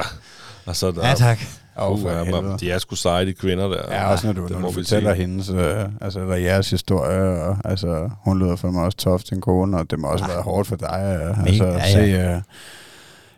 og 0.65 0.75
så 0.75 0.91
der, 0.91 1.07
Ja, 1.07 1.13
tak. 1.13 1.39
Og 1.75 1.93
Uh, 1.93 2.01
for 2.01 2.41
man, 2.41 2.59
de 2.59 2.71
er 2.71 2.79
sgu 2.79 2.95
seje, 2.95 3.25
de 3.25 3.33
kvinder 3.33 3.67
der. 3.67 3.93
Ja, 3.95 4.07
også 4.11 4.27
når 4.27 4.33
du, 4.33 4.43
det 4.47 4.51
når 4.51 4.67
du 4.67 4.71
fortæller 4.73 5.13
sige. 5.15 5.21
hendes, 5.27 5.49
øh, 5.49 5.85
altså, 6.01 6.19
eller 6.19 6.35
jeres 6.35 6.69
historie, 6.69 7.43
og, 7.43 7.57
altså, 7.65 8.09
hun 8.25 8.39
lyder 8.39 8.55
for 8.55 8.71
mig 8.71 8.83
også 8.83 8.97
tof 8.97 9.23
til 9.23 9.35
en 9.35 9.41
kone, 9.41 9.77
og 9.77 9.91
det 9.91 9.99
må 9.99 10.07
også 10.07 10.27
være 10.27 10.41
hårdt 10.41 10.67
for 10.67 10.75
dig, 10.75 11.19
øh, 11.21 11.39
altså, 11.47 11.65
ja, 11.65 11.73
at, 11.73 11.77
ja. 11.79 11.91
se, 11.91 12.35
øh, 12.35 12.41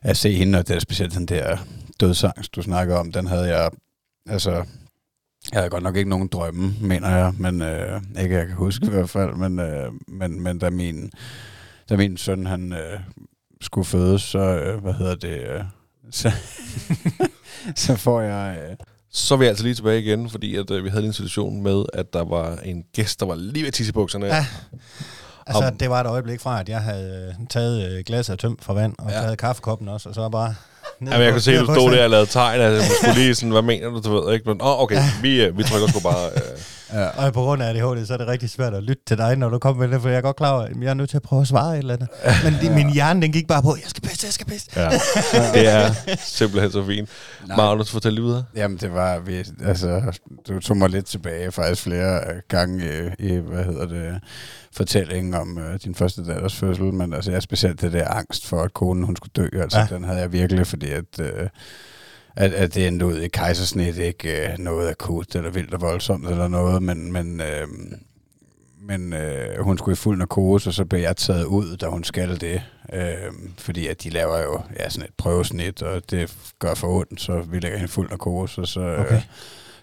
at 0.01 0.17
se 0.17 0.33
hende, 0.35 0.59
og 0.59 0.67
det 0.67 0.75
er 0.75 0.79
specielt 0.79 1.13
den 1.13 1.25
der 1.25 1.57
dødsangst, 1.99 2.55
du 2.55 2.61
snakker 2.61 2.97
om, 2.97 3.11
den 3.11 3.27
havde 3.27 3.57
jeg, 3.57 3.69
altså, 4.29 4.63
jeg 5.51 5.59
havde 5.59 5.69
godt 5.69 5.83
nok 5.83 5.95
ikke 5.95 6.09
nogen 6.09 6.27
drømme, 6.27 6.73
mener 6.81 7.09
jeg, 7.17 7.33
men 7.37 7.61
øh, 7.61 8.01
ikke 8.21 8.35
jeg 8.35 8.47
kan 8.47 8.55
huske 8.55 8.85
i 8.85 8.89
hvert 8.89 9.09
fald, 9.09 9.33
men, 9.33 9.59
øh, 9.59 9.91
men, 10.07 10.43
men 10.43 10.59
da 10.59 10.69
min, 10.69 11.11
da 11.89 11.97
min 11.97 12.17
søn, 12.17 12.45
han 12.45 12.73
øh, 12.73 12.99
skulle 13.61 13.85
fødes, 13.85 14.21
så, 14.21 14.39
øh, 14.39 14.81
hvad 14.81 14.93
hedder 14.93 15.15
det, 15.15 15.39
øh, 15.39 15.63
så, 16.11 16.31
så 17.85 17.95
får 17.95 18.21
jeg, 18.21 18.57
øh, 18.69 18.75
Så 19.11 19.33
er 19.33 19.37
vi 19.37 19.45
altså 19.45 19.63
lige 19.63 19.75
tilbage 19.75 20.01
igen, 20.01 20.29
fordi 20.29 20.55
at, 20.55 20.71
øh, 20.71 20.83
vi 20.83 20.89
havde 20.89 21.05
en 21.05 21.13
situation 21.13 21.63
med, 21.63 21.83
at 21.93 22.13
der 22.13 22.23
var 22.23 22.55
en 22.55 22.83
gæst, 22.95 23.19
der 23.19 23.25
var 23.25 23.35
lige 23.35 23.61
ved 23.61 23.67
at 23.67 23.73
tisse 23.73 23.89
i 23.89 23.93
bukserne. 23.93 24.25
Ja. 24.25 24.45
Altså, 25.47 25.63
Om- 25.67 25.77
det 25.77 25.89
var 25.89 26.01
et 26.01 26.07
øjeblik 26.07 26.39
fra, 26.41 26.59
at 26.59 26.69
jeg 26.69 26.81
havde 26.81 27.35
øh, 27.39 27.47
taget 27.49 27.91
øh, 27.97 28.03
glasset 28.05 28.33
og 28.33 28.39
tømt 28.39 28.63
for 28.63 28.73
vand, 28.73 28.95
og 28.99 29.09
ja. 29.11 29.21
taget 29.21 29.37
kaffekoppen 29.37 29.87
også, 29.87 30.09
og 30.09 30.15
så 30.15 30.29
bare... 30.29 30.55
ned 30.99 31.11
Jamen, 31.11 31.25
jeg 31.25 31.31
kan 31.31 31.41
se, 31.41 31.53
at 31.53 31.59
du 31.59 31.65
stod 31.65 31.91
der 31.91 32.03
og 32.03 32.09
lavede 32.09 32.25
tegn. 32.25 32.61
Altså, 32.61 32.89
du 32.89 32.95
skulle 32.95 33.23
lige 33.23 33.35
sådan, 33.35 33.49
hvad 33.51 33.61
mener 33.61 33.89
du, 33.89 33.99
du 33.99 34.21
ved 34.21 34.33
ikke? 34.33 34.49
Men, 34.49 34.61
åh, 34.61 34.81
okay, 34.81 35.01
vi, 35.21 35.41
øh, 35.41 35.57
vi 35.57 35.63
trykker 35.63 35.87
sgu 35.87 35.99
bare... 35.99 36.29
Øh, 36.35 36.41
ja, 36.93 37.25
Og 37.25 37.33
på 37.33 37.41
grund 37.41 37.63
af 37.63 37.69
ADHD, 37.69 38.05
så 38.05 38.13
er 38.13 38.17
det 38.17 38.27
rigtig 38.27 38.49
svært 38.49 38.73
at 38.73 38.83
lytte 38.83 39.01
til 39.07 39.17
dig, 39.17 39.35
når 39.35 39.49
du 39.49 39.59
kommer 39.59 39.87
med 39.87 39.93
det, 39.93 40.01
for 40.01 40.09
jeg 40.09 40.17
er 40.17 40.21
godt 40.21 40.35
klar 40.35 40.51
over, 40.53 40.61
at 40.61 40.71
jeg 40.81 40.89
er 40.89 40.93
nødt 40.93 41.09
til 41.09 41.17
at 41.17 41.23
prøve 41.23 41.41
at 41.41 41.47
svare 41.47 41.73
et 41.73 41.77
eller 41.77 41.93
andet. 41.93 42.09
Men 42.43 42.53
det, 42.61 42.71
min 42.71 42.93
hjerne, 42.93 43.21
den 43.21 43.31
gik 43.31 43.47
bare 43.47 43.61
på, 43.61 43.75
jeg 43.83 43.89
skal 43.89 44.03
pisse, 44.03 44.25
jeg 44.25 44.33
skal 44.33 44.47
pisse. 44.47 44.69
ja. 44.75 44.89
Det 45.53 45.67
er 45.67 45.91
simpelthen 46.19 46.71
så 46.71 46.85
fint. 46.85 47.09
Nej. 47.47 47.57
Magnus, 47.57 47.91
fortæl 47.91 48.13
lige 48.13 48.23
videre. 48.25 48.43
Jamen, 48.55 48.77
det 48.77 48.93
var, 48.93 49.19
vi, 49.19 49.43
altså, 49.65 50.17
du 50.47 50.59
tog 50.59 50.77
mig 50.77 50.89
lidt 50.89 51.05
tilbage 51.05 51.51
faktisk 51.51 51.81
flere 51.83 52.19
øh, 52.19 52.35
gange 52.49 52.85
i, 53.19 53.27
i 53.27 53.35
hvad 53.37 53.63
hedder 53.63 53.87
det, 53.87 54.19
fortællingen 54.71 55.33
om 55.33 55.57
øh, 55.57 55.79
din 55.83 55.95
første 55.95 56.25
datters 56.25 56.55
fødsel, 56.55 56.83
men 56.93 57.13
altså, 57.13 57.31
jeg 57.31 57.35
er 57.35 57.41
specielt 57.41 57.81
det 57.81 57.93
der 57.93 58.07
angst 58.07 58.47
for, 58.47 58.61
at 58.63 58.73
konen 58.73 59.03
hun 59.03 59.15
skulle 59.15 59.31
dø, 59.35 59.61
altså, 59.61 59.77
ja. 59.79 59.87
Ja. 59.89 59.95
den 59.95 60.03
havde 60.03 60.19
jeg 60.19 60.31
virkelig, 60.31 60.67
fordi 60.67 60.91
at, 60.91 61.19
øh, 61.19 61.47
at, 62.37 62.53
at 62.53 62.75
det 62.75 62.87
endte 62.87 63.05
ud 63.05 63.17
i 63.17 63.27
kejsersnit, 63.27 63.97
ikke 63.97 64.51
øh, 64.51 64.57
noget 64.57 64.89
akut 64.89 65.35
eller 65.35 65.49
vildt 65.49 65.73
og 65.73 65.81
voldsomt 65.81 66.27
eller 66.29 66.47
noget, 66.47 66.83
men, 66.83 67.11
men, 67.11 67.41
øh, 67.41 67.67
men 68.81 69.13
øh, 69.13 69.59
hun 69.59 69.77
skulle 69.77 69.93
i 69.93 69.95
fuld 69.95 70.17
narkose, 70.17 70.69
og 70.69 70.73
så 70.73 70.85
blev 70.85 71.01
jeg 71.01 71.17
taget 71.17 71.45
ud, 71.45 71.77
da 71.77 71.87
hun 71.87 72.03
skal 72.03 72.41
det. 72.41 72.61
Øh, 72.93 73.31
fordi 73.57 73.87
at 73.87 74.03
de 74.03 74.09
laver 74.09 74.37
jo 74.37 74.61
ja, 74.79 74.89
sådan 74.89 75.07
et 75.09 75.13
prøvesnit, 75.17 75.81
og 75.81 76.11
det 76.11 76.35
gør 76.59 76.73
for 76.73 76.87
ondt, 76.87 77.21
så 77.21 77.41
vi 77.41 77.59
lægger 77.59 77.77
hende 77.77 77.89
i 77.89 77.93
fuld 77.93 78.09
narkose, 78.09 78.61
og 78.61 78.67
så, 78.67 78.81
øh, 78.81 78.99
okay. 78.99 79.05
Okay. 79.05 79.15
øh, 79.15 79.21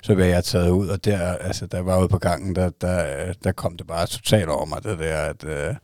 så 0.04 0.14
blev 0.14 0.24
jeg 0.26 0.44
taget 0.44 0.70
ud, 0.70 0.88
og 0.88 1.04
der, 1.04 1.18
altså, 1.36 1.66
der 1.66 1.80
var 1.80 1.98
ude 2.00 2.08
på 2.08 2.18
gangen, 2.18 2.54
der, 2.56 2.70
der, 2.70 3.32
der 3.32 3.52
kom 3.52 3.76
det 3.76 3.86
bare 3.86 4.06
totalt 4.06 4.48
over 4.48 4.64
mig, 4.66 4.82
det 4.84 4.98
der, 4.98 5.18
at 5.18 5.44
øh, 5.44 5.74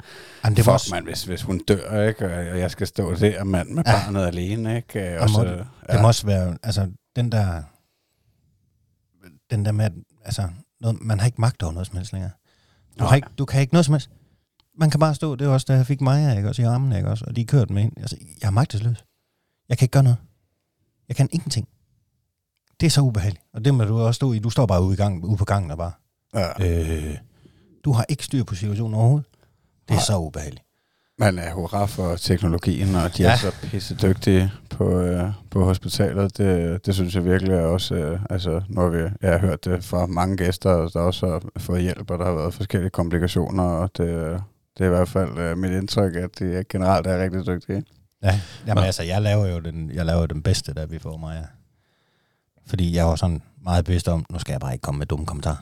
Jamen, 0.45 0.57
det 0.57 0.67
var 0.67 0.73
fuck, 0.73 0.75
også, 0.75 0.95
man, 0.95 1.05
hvis, 1.05 1.25
hvis 1.25 1.43
hun 1.43 1.59
dør, 1.59 2.03
ikke, 2.09 2.25
og 2.25 2.59
jeg 2.59 2.71
skal 2.71 2.87
stå 2.87 3.15
der, 3.15 3.45
mand 3.45 3.69
med 3.69 3.83
Ja. 3.87 3.93
barnet 3.93 4.27
alene, 4.27 4.77
ikke, 4.77 5.21
og 5.21 5.29
så, 5.31 5.45
det- 5.45 5.67
det 5.93 6.01
må 6.01 6.07
også 6.07 6.27
være, 6.27 6.59
altså, 6.63 6.91
den 7.17 7.33
der, 7.33 7.63
den 9.51 9.65
der 9.65 9.73
med, 9.73 9.85
at, 9.85 9.93
altså, 10.25 10.49
noget, 10.81 11.03
man 11.03 11.19
har 11.21 11.27
ikke 11.27 11.41
magt 11.41 11.63
over 11.63 11.73
noget 11.73 11.87
som 11.87 11.97
helst 11.97 12.13
længere. 12.13 12.31
Du, 12.99 13.03
Nej. 13.05 13.09
har 13.09 13.17
ikke, 13.17 13.29
du 13.39 13.45
kan 13.45 13.61
ikke 13.61 13.75
noget 13.75 13.85
som 13.85 13.95
helst. 13.95 14.11
Man 14.79 14.91
kan 14.91 15.01
bare 15.01 15.15
stå, 15.15 15.37
det 15.37 15.47
var 15.47 15.53
også, 15.53 15.65
da 15.69 15.75
jeg 15.75 15.87
fik 15.87 16.01
Maja, 16.01 16.37
ikke, 16.37 16.49
også 16.49 16.63
i 16.63 16.65
armen, 16.65 16.93
ikke, 16.93 17.09
også, 17.09 17.25
og 17.29 17.37
de 17.37 17.45
kørte 17.45 17.73
med 17.73 17.83
hende. 17.83 18.01
Altså, 18.01 18.17
jeg 18.43 18.47
er 18.47 18.51
magtesløs. 18.51 19.05
Jeg 19.69 19.79
kan 19.79 19.85
ikke 19.85 19.93
gøre 19.93 20.03
noget. 20.03 20.17
Jeg 21.09 21.17
kan 21.17 21.29
ingenting. 21.33 21.69
Det 22.81 22.87
er 22.87 22.91
så 22.91 23.01
ubehageligt. 23.01 23.45
Og 23.55 23.65
det 23.65 23.75
må 23.75 23.85
du 23.85 23.99
også 24.01 24.17
stå 24.17 24.33
i. 24.33 24.39
Du 24.39 24.51
står 24.51 24.67
bare 24.67 24.83
ude, 24.83 24.95
i 24.95 24.97
gang, 24.97 25.25
ude 25.25 25.37
på 25.37 25.45
gangen 25.45 25.71
og 25.71 25.79
bare, 25.79 25.93
ja. 26.35 26.49
øh, 26.81 27.17
du 27.85 27.93
har 27.93 28.05
ikke 28.09 28.25
styr 28.25 28.45
på 28.45 28.55
situationen 28.55 28.95
overhovedet. 28.95 29.27
Det 29.89 29.91
er 29.91 29.95
Nej. 29.95 30.05
så 30.05 30.19
ubehageligt. 30.19 30.65
Man 31.19 31.39
er 31.39 31.53
hurra 31.55 31.87
for 31.87 32.17
teknologien, 32.17 32.95
og 32.95 33.17
de 33.17 33.23
Ja. 33.23 33.33
er 33.33 33.37
så 33.37 33.53
pisse 33.63 33.95
dygtige 34.03 34.53
på, 34.71 35.01
øh, 35.01 35.31
på 35.51 35.65
hospitalet. 35.65 36.39
Det, 36.39 36.87
det 36.87 36.95
synes 36.95 37.15
jeg 37.15 37.25
virkelig 37.25 37.55
er 37.55 37.63
også, 37.63 37.95
øh, 37.95 38.21
altså 38.31 38.63
når 38.69 38.89
vi, 38.89 38.99
jeg 39.23 39.31
har 39.33 39.39
hørt 39.39 39.65
det 39.65 39.85
fra 39.85 40.07
mange 40.07 40.37
gæster, 40.37 40.89
der 40.89 41.01
også 41.01 41.27
har 41.27 41.43
fået 41.59 41.83
hjælp, 41.83 42.11
og 42.11 42.19
der 42.19 42.25
har 42.25 42.33
været 42.35 42.55
forskellige 42.55 42.91
komplikationer, 42.91 43.63
og 43.63 43.91
det, 43.97 44.07
det 44.79 44.85
er 44.85 44.87
i 44.87 44.89
hvert 44.89 45.09
fald 45.09 45.39
øh, 45.39 45.59
mit 45.59 45.71
indtryk, 45.73 46.17
at 46.17 46.31
de 46.39 46.65
generelt 46.69 47.07
er 47.07 47.23
rigtig 47.23 47.47
dygtige. 47.47 47.85
Ja, 48.23 48.41
jamen 48.67 48.81
Nå. 48.81 48.87
altså, 48.87 49.03
jeg 49.03 49.23
laver 49.23 49.47
jo 49.47 49.59
den, 49.61 49.91
jeg 49.95 50.07
laver 50.07 50.27
den 50.27 50.43
bedste, 50.43 50.75
der 50.75 50.87
vi 50.87 50.99
får 50.99 51.17
mig. 51.17 51.37
Ja. 51.41 51.47
Fordi 52.71 52.95
jeg 52.97 53.07
var 53.07 53.17
sådan 53.17 53.43
meget 53.65 53.85
bevidst 53.85 54.09
om, 54.09 54.27
nu 54.31 54.39
skal 54.39 54.53
jeg 54.53 54.61
bare 54.61 54.73
ikke 54.73 54.83
komme 54.83 54.99
med 54.99 55.07
dumme 55.07 55.27
kommentarer. 55.27 55.57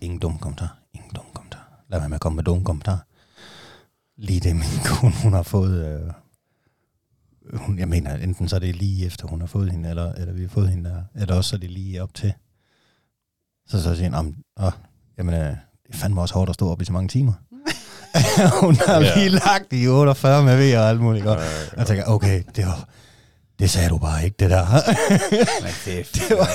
Ingen 0.00 0.18
dumme 0.18 0.38
kommentarer. 0.38 0.76
Ingen 0.94 1.10
dumme 1.14 1.30
kommentarer. 1.34 1.62
Lad 1.90 1.98
være 1.98 2.08
med 2.08 2.14
at 2.14 2.20
komme 2.20 2.36
med 2.36 2.44
dumme 2.44 2.64
kommentarer. 2.64 2.98
Lige 4.16 4.40
det, 4.40 4.56
min 4.56 4.64
kone, 4.88 5.12
hun 5.22 5.32
har 5.32 5.42
fået... 5.42 5.86
Øh, 5.86 6.10
hun, 7.60 7.78
jeg 7.78 7.88
mener, 7.88 8.14
enten 8.14 8.48
så 8.48 8.56
er 8.56 8.60
det 8.60 8.76
lige 8.76 9.06
efter, 9.06 9.26
hun 9.26 9.40
har 9.40 9.46
fået 9.46 9.70
hende, 9.72 9.88
eller, 9.90 10.12
eller 10.12 10.32
vi 10.34 10.42
har 10.42 10.48
fået 10.48 10.68
hende, 10.68 10.90
der, 10.90 11.02
eller 11.14 11.34
også 11.34 11.50
så 11.50 11.56
er 11.56 11.60
det 11.60 11.70
lige 11.70 12.02
op 12.02 12.14
til. 12.14 12.32
Så 13.68 13.82
så 13.82 13.94
siger 13.94 14.08
hun, 14.08 14.14
om, 14.14 14.36
åh, 14.66 14.72
jamen, 15.18 15.34
øh, 15.34 15.40
det 15.86 15.94
er 15.94 15.96
fandme 15.96 16.20
også 16.20 16.34
hårdt 16.34 16.48
at 16.48 16.54
stå 16.54 16.70
op 16.70 16.82
i 16.82 16.84
så 16.84 16.92
mange 16.92 17.08
timer. 17.08 17.32
hun 18.64 18.74
har 18.86 19.00
Ja. 19.00 19.14
lige 19.18 19.28
lagt 19.28 19.72
i 19.72 19.88
48 19.88 20.44
med 20.44 20.56
V 20.56 20.76
og 20.78 20.88
alt 20.88 21.00
muligt. 21.00 21.26
Og 21.26 21.38
jeg 21.76 21.86
tænker, 21.86 22.04
okay, 22.04 22.42
det 22.56 22.66
var, 22.66 22.88
det 23.62 23.70
sagde 23.70 23.88
du 23.88 23.98
bare 23.98 24.24
ikke, 24.24 24.36
det 24.38 24.50
der. 24.50 24.64
Men 25.62 25.70
det, 25.86 26.10
det 26.14 26.36
var, 26.38 26.50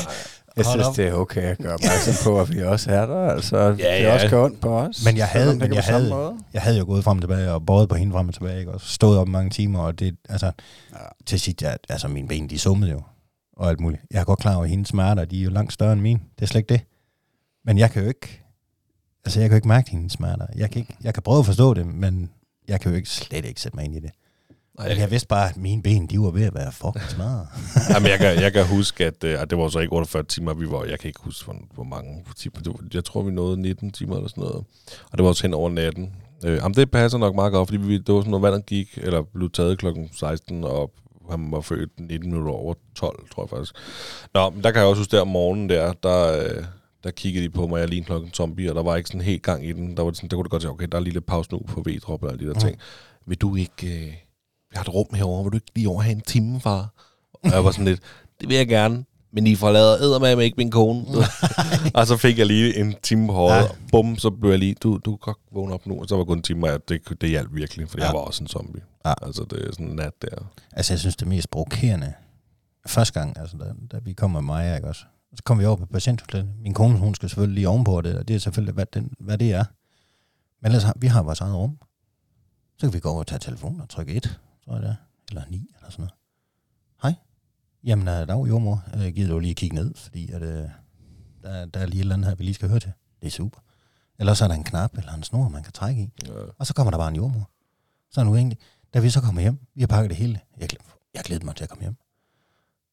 jeg 0.58 0.66
Hold 0.66 0.74
synes, 0.80 0.88
op. 0.88 0.96
det 0.96 1.08
er 1.08 1.14
okay 1.14 1.42
at 1.42 1.58
gøre 1.58 1.74
opmærksom 1.74 2.14
på, 2.24 2.42
at 2.42 2.52
vi 2.54 2.64
også 2.64 2.92
er 2.92 3.06
der. 3.06 3.30
Altså, 3.30 3.58
ja, 3.58 3.72
det 3.72 3.80
ja. 4.04 4.14
også 4.14 4.30
gør 4.30 4.44
ondt 4.44 4.62
på 4.62 4.80
os. 4.80 5.06
Men 5.06 5.18
jeg 5.18 5.28
havde- 5.28 5.50
det 5.50 5.58
men 5.58 5.74
jeg 5.74 5.84
havde- 5.84 6.10
måde. 6.10 6.38
jeg 6.54 6.62
havde 6.62 6.78
jo 6.78 6.86
gået 6.86 7.04
frem 7.04 7.18
og 7.18 7.22
tilbage 7.22 7.52
og 7.52 7.66
båret 7.66 7.90
på 7.90 7.96
hende 7.96 8.14
frem 8.14 8.28
og 8.28 8.34
tilbage, 8.34 8.60
ikke? 8.60 8.72
og 8.72 8.82
stået 8.82 9.18
op 9.20 9.28
i 9.28 9.32
mange 9.32 9.50
timer, 9.50 9.80
og 9.80 10.00
det, 10.00 10.16
altså, 10.30 10.46
Ja. 10.94 10.98
til 11.26 11.40
sidst, 11.40 11.62
jeg, 11.62 11.78
altså 11.90 12.08
mine 12.08 12.28
ben, 12.28 12.50
de 12.50 12.60
summede 12.60 12.92
jo, 12.92 13.02
og 13.58 13.70
alt 13.70 13.80
muligt. 13.80 14.02
Jeg 14.12 14.20
er 14.20 14.24
godt 14.24 14.40
klar 14.40 14.56
over, 14.56 14.64
at 14.64 14.70
hendes 14.70 14.90
smerter, 14.90 15.26
de 15.26 15.40
er 15.40 15.44
jo 15.44 15.50
langt 15.50 15.74
større 15.74 15.94
end 15.94 16.02
mine. 16.02 16.20
Det 16.36 16.42
er 16.42 16.46
slet 16.48 16.60
ikke 16.60 16.74
det. 16.74 16.82
Men 17.66 17.78
jeg 17.78 17.92
kan 17.92 18.02
jo 18.02 18.08
ikke, 18.08 18.44
altså 19.26 19.40
jeg 19.40 19.50
kan 19.50 19.56
jo 19.56 19.58
ikke 19.58 19.68
mærke 19.68 19.92
hendes 19.92 20.14
smerter. 20.14 20.46
Jeg 20.56 20.72
kan, 20.72 20.80
ikke, 20.80 20.96
jeg 21.04 21.14
kan 21.14 21.24
prøve 21.24 21.40
at 21.40 21.46
forstå 21.46 21.74
det, 21.74 21.86
men 21.86 22.30
jeg 22.68 22.82
kan 22.82 22.92
jo 22.92 22.98
ikke, 22.98 23.10
slet 23.10 23.46
ikke 23.46 23.62
sætte 23.62 23.76
mig 23.76 23.86
ind 23.86 23.96
i 23.96 24.00
det. 24.00 24.12
Nej, 24.80 24.95
Jeg, 24.99 25.12
vidste 25.12 25.28
bare, 25.28 25.49
at 25.49 25.58
mine 25.58 25.82
ben, 25.84 26.08
de 26.08 26.20
var 26.20 26.30
ved 26.32 26.44
at 26.45 26.56
være 26.56 26.72
fucking 26.72 27.10
smadret. 27.10 27.48
Jamen, 27.94 28.10
jeg, 28.10 28.20
kan, 28.20 28.41
jeg 28.41 28.54
kan 28.54 28.66
huske, 28.66 29.06
at 29.06 29.24
øh, 29.24 29.40
det 29.49 29.58
var 29.58 29.70
så 29.70 29.80
ikke 29.80 29.94
48 29.94 30.24
timer, 30.24 30.54
vi 30.54 30.70
var. 30.72 30.84
Jeg 30.84 30.99
kan 30.99 31.08
ikke 31.08 31.20
huske, 31.24 31.45
hvor, 31.45 31.56
hvor 31.74 31.84
mange 31.84 32.26
timer. 32.38 32.56
Det 32.60 32.68
var, 32.68 32.80
jeg 32.94 33.04
tror, 33.06 33.22
vi 33.22 33.32
nåede 33.32 33.62
19 33.62 33.91
timer 33.91 34.16
eller 34.16 34.30
sådan 34.30 34.41
noget. 34.41 34.56
Og 35.12 35.18
det 35.18 35.24
var 35.24 35.30
også 35.30 35.44
hen 35.44 35.54
over 35.54 35.70
natten. 35.70 36.14
Øh, 36.45 36.56
jamen, 36.58 36.74
det 36.76 36.91
passer 36.91 37.18
nok 37.18 37.36
meget 37.36 37.52
godt, 37.52 37.68
fordi 37.68 37.78
vi, 37.82 37.98
det 37.98 38.16
var 38.16 38.22
sådan 38.22 38.32
noget, 38.32 38.44
vandet 38.44 38.66
gik, 38.66 38.98
eller 39.02 39.22
blev 39.34 39.49
taget 39.52 39.78
klokken 39.80 40.10
16, 40.14 40.64
og 40.64 40.91
han 41.32 41.52
var 41.52 41.62
født 41.62 41.99
19 41.99 42.30
minutter 42.30 42.54
over 42.54 42.74
12, 42.95 43.28
tror 43.34 43.44
jeg 43.44 43.49
faktisk. 43.49 43.74
Nå, 44.34 44.49
men 44.49 44.64
der 44.64 44.72
kan 44.72 44.80
jeg 44.80 44.88
også 44.90 44.99
huske, 44.99 45.16
der 45.16 45.22
om 45.22 45.28
morgenen 45.28 45.70
der, 45.70 45.94
der, 45.94 46.40
øh, 46.44 46.64
der 47.04 47.12
kiggede 47.12 47.45
de 47.45 47.49
på 47.49 47.68
mig, 47.68 47.80
jeg 47.80 47.88
lignede 47.90 48.06
klokken 48.06 48.32
zombie, 48.34 48.72
og 48.72 48.76
der 48.76 48.84
var 48.84 48.95
ikke 48.95 49.08
sådan 49.08 49.22
helt 49.22 49.44
gang 49.44 49.66
i 49.66 49.72
den. 49.74 49.98
Der, 49.98 50.04
var 50.04 50.10
det 50.10 50.18
sådan, 50.18 50.30
der 50.30 50.36
kunne 50.36 50.44
det 50.44 50.52
godt 50.52 50.62
sige, 50.62 50.72
okay, 50.72 50.88
der 50.91 50.98
er 50.98 51.02
lige 51.02 51.14
lidt 51.14 51.26
pause 51.26 51.49
nu 51.52 51.60
på 51.68 51.82
V-drop 51.88 52.24
og 52.24 52.30
alle 52.32 52.40
de 52.45 52.48
der 52.49 52.54
Mm. 52.54 52.60
ting. 52.60 52.78
Vil 53.26 53.38
du 53.38 53.56
ikke... 53.56 54.06
Øh, 54.08 54.14
vi 54.78 54.80
har 54.80 54.84
et 54.84 54.94
rum 54.94 55.08
herovre, 55.14 55.44
vil 55.44 55.52
du 55.52 55.58
ikke 55.58 55.72
lige 55.76 55.90
over 55.90 56.02
have 56.02 56.12
en 56.12 56.22
time, 56.22 56.62
far? 56.62 56.94
Og 57.34 57.52
jeg 57.52 57.66
var 57.66 57.72
sådan 57.72 57.86
lidt, 57.86 58.02
det 58.41 58.49
vil 58.49 58.58
jeg 58.58 58.68
gerne, 58.68 59.06
men 59.32 59.48
I 59.48 59.56
forlader 59.56 59.98
eddermame 59.98 60.44
ikke 60.44 60.58
min 60.58 60.72
kone. 60.72 61.06
og 61.95 62.08
så 62.08 62.18
fik 62.18 62.38
jeg 62.38 62.45
lige 62.45 62.78
en 62.80 62.95
time 63.04 63.28
på 63.28 63.34
håret, 63.34 63.64
ja. 63.64 63.68
bum, 63.91 64.18
så 64.18 64.30
blev 64.30 64.52
jeg 64.52 64.60
lige, 64.60 64.76
du, 64.84 64.98
du 65.06 65.12
kan 65.12 65.20
godt 65.22 65.38
vågne 65.52 65.74
op 65.74 65.88
nu. 65.88 65.99
Og 66.02 66.08
så 66.08 66.16
var 66.16 66.24
det 66.24 66.28
kun 66.28 66.38
en 66.38 66.44
time, 66.44 66.74
og 66.74 66.90
det, 66.90 67.22
det 67.22 67.30
hjalp 67.30 67.49
virkelig, 67.54 67.90
for 67.90 67.98
ja. 67.98 68.06
Jeg 68.06 68.14
var 68.14 68.20
også 68.20 68.44
en 68.44 68.48
zombie. 68.48 68.82
Ja. 69.06 69.14
Altså, 69.22 69.45
det 69.49 69.68
er 69.68 69.72
sådan 69.72 69.88
en 69.88 69.95
nat 69.95 70.14
der. 70.22 70.52
Altså, 70.72 70.94
jeg 70.94 70.99
synes, 70.99 71.16
det 71.16 71.28
mest 71.28 71.49
provokerende, 71.49 72.14
første 72.88 73.20
gang, 73.20 73.40
altså, 73.40 73.58
da, 73.58 73.66
da 73.91 73.98
vi 74.04 74.14
kom 74.14 74.32
med 74.32 74.41
mig, 74.41 74.76
ikke 74.76 74.88
også? 74.88 75.02
Så 75.36 75.44
kom 75.44 75.60
vi 75.60 75.66
over 75.66 75.76
på 75.76 75.86
patienthotellet. 75.86 76.49
Min 76.62 76.74
kone, 76.74 76.98
hun 76.98 77.16
skal 77.16 77.30
selvfølgelig 77.30 77.56
lige 77.56 77.70
ovenpå 77.70 78.02
det, 78.02 78.16
og 78.16 78.28
det 78.28 78.36
er 78.36 78.40
selvfølgelig, 78.40 78.74
hvad, 78.74 78.86
den, 78.94 79.12
hvad 79.20 79.38
det 79.38 79.54
er. 79.54 79.64
Men 80.62 80.72
ellers 80.72 80.86
vi 80.95 81.08
har 81.08 81.24
vores 81.24 81.41
eget 81.41 81.56
rum. 81.56 81.78
Så 82.78 82.86
kan 82.86 82.94
vi 82.94 82.99
gå 82.99 83.10
over 83.10 83.20
og 83.20 83.28
tage 83.28 83.40
telefonen 83.40 83.82
og 83.82 83.90
trykke 83.90 84.14
et, 84.14 84.40
tror 84.68 84.76
jeg 84.76 84.84
det 84.84 84.89
er. 84.89 84.95
Eller 85.30 85.44
ni, 85.49 85.72
eller 85.76 85.89
sådan 85.89 86.02
noget. 86.03 86.14
Hej. 87.02 87.14
Jamen, 87.84 88.07
uh, 88.07 88.27
dag 88.27 88.48
jordmor. 88.48 88.84
Jeg 88.94 89.14
gider 89.14 89.34
du 89.34 89.39
lige 89.39 89.56
kigge 89.56 89.76
ned, 89.76 89.95
fordi 89.95 90.31
at, 90.31 90.41
uh, 90.41 90.48
der, 91.44 91.65
der 91.65 91.80
er 91.80 91.85
lige 91.85 91.99
et 91.99 92.02
eller 92.02 92.15
andet 92.15 92.27
her, 92.27 92.35
vi 92.35 92.44
lige 92.44 92.53
skal 92.53 92.69
høre 92.69 92.80
til. 92.80 92.94
Det 93.22 93.27
er 93.27 93.31
super. 93.31 93.60
Eller 94.19 94.34
så 94.34 94.44
er 94.44 94.48
der 94.48 94.56
en 94.56 94.64
knap 94.64 94.98
eller 94.98 95.14
en 95.14 95.23
snor, 95.23 95.49
man 95.49 95.64
kan 95.64 95.73
trække 95.73 96.02
i. 96.02 96.10
Ja. 96.27 96.34
Og 96.57 96.68
så 96.68 96.73
kommer 96.73 96.91
der 96.91 96.98
bare 96.98 97.10
en 97.10 97.15
jordmor. 97.15 97.49
Så 98.11 98.22
er 98.22 98.26
nu 98.26 98.35
egentlig, 98.35 98.57
da 98.94 98.99
vi 98.99 99.10
så 99.10 99.22
kommer 99.22 99.41
hjem, 99.41 99.60
vi 99.76 99.81
har 99.81 99.88
pakket 99.88 100.10
det 100.10 100.18
hele. 100.18 100.39
Jeg, 100.57 100.69
jeg 101.14 101.23
glæder 101.23 101.45
mig 101.45 101.56
til 101.56 101.64
at 101.64 101.69
komme 101.69 101.81
hjem. 101.84 101.95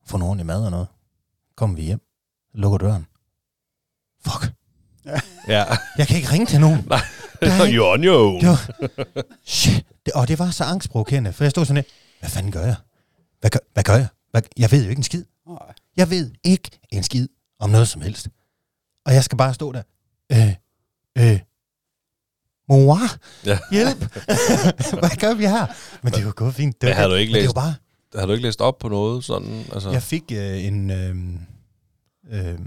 Få 0.07 0.17
noget 0.17 0.31
ordentlig 0.31 0.47
mad 0.47 0.65
og 0.65 0.71
noget. 0.71 0.89
Kommer 1.57 1.77
vi 1.77 1.83
hjem, 1.83 2.01
lukker 2.55 2.79
døren. 2.79 3.07
Fuck, 4.21 4.55
ja. 5.49 5.65
jeg 5.99 6.07
kan 6.09 6.17
ikke 6.17 6.33
ringe 6.33 6.47
til 6.47 6.61
nogen. 6.61 6.85
Nej, 6.87 7.01
er 7.41 7.49
you're 7.67 7.93
on 7.93 8.05
your 8.05 8.19
own. 8.19 8.41
Det 8.41 8.49
var, 8.49 8.71
shit. 9.45 9.87
Det, 10.07 10.13
og 10.15 10.29
det 10.29 10.39
var 10.39 10.51
så 10.51 10.65
angstprovokerende, 10.65 11.33
for 11.33 11.45
jeg 11.45 11.51
stod 11.51 11.65
sådan 11.65 11.75
lidt, 11.75 11.87
hvad 12.21 12.31
fanden 12.31 12.53
gør 12.53 12.65
jeg? 12.65 12.77
Hvad 13.41 13.51
gør, 13.51 13.59
hvad 13.73 13.83
gør 13.85 13.95
jeg? 13.95 14.07
Hvad, 14.31 14.43
jeg 14.57 14.73
ved 14.73 14.83
jo 14.85 14.89
ikke 14.91 15.01
en 15.01 15.03
skid. 15.05 15.25
Nej. 15.49 15.59
Jeg 15.97 16.11
ved 16.11 16.31
ikke 16.45 16.71
en 16.91 17.03
skid 17.03 17.29
om 17.61 17.71
noget 17.71 17.89
som 17.89 18.03
helst. 18.03 18.29
Og 19.07 19.15
jeg 19.15 19.25
skal 19.25 19.39
bare 19.39 19.55
stå 19.55 19.73
der. 19.73 19.83
Øh, 20.33 20.55
øh, 21.19 21.41
mor, 22.69 22.99
Ja. 23.47 23.59
hjælp. 23.71 23.99
Hvad 25.01 25.17
gør 25.21 25.35
vi 25.35 25.47
her? 25.47 25.67
Men 26.03 26.13
det 26.13 26.25
var 26.27 26.33
gået 26.33 26.55
fint. 26.55 26.81
Det 26.81 26.87
Men 26.87 26.91
var, 26.91 26.95
havde 26.97 27.11
du 27.11 27.15
ikke 27.15 27.31
men 27.33 27.37
det 27.37 27.43
læst- 27.45 27.55
var 27.57 27.61
bare, 27.63 27.75
Har 28.21 28.27
du 28.27 28.33
ikke 28.33 28.43
læst 28.43 28.61
op 28.61 28.79
på 28.79 28.89
noget 28.89 29.25
sådan? 29.25 29.65
Altså, 29.73 29.91
jeg 29.91 30.03
fik 30.03 30.23
øh, 30.33 30.65
en... 30.65 30.91
Øh, 30.91 31.17
øh, 32.31 32.59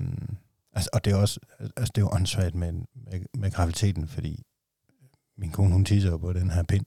altså, 0.78 0.90
og 0.94 1.06
det 1.06 1.14
er 1.14 1.18
også 1.18 1.40
altså, 1.60 1.92
det 1.96 2.02
er 2.02 2.06
jo 2.06 2.10
åndssvagt 2.14 2.56
med, 2.56 2.72
med, 2.72 3.22
med 3.34 3.52
graviditeten, 3.52 4.08
fordi 4.08 4.44
min 5.38 5.52
kone, 5.52 5.72
hun 5.74 5.86
tisser 5.86 6.10
jo 6.10 6.18
på 6.18 6.34
den 6.34 6.50
her 6.50 6.64
pind. 6.64 6.86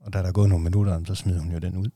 Og 0.00 0.12
da 0.12 0.18
der 0.18 0.28
er 0.28 0.32
gået 0.32 0.48
nogle 0.48 0.64
minutter, 0.64 1.04
så 1.04 1.14
smider 1.14 1.40
hun 1.40 1.52
jo 1.52 1.58
den 1.58 1.76
ud. 1.76 1.90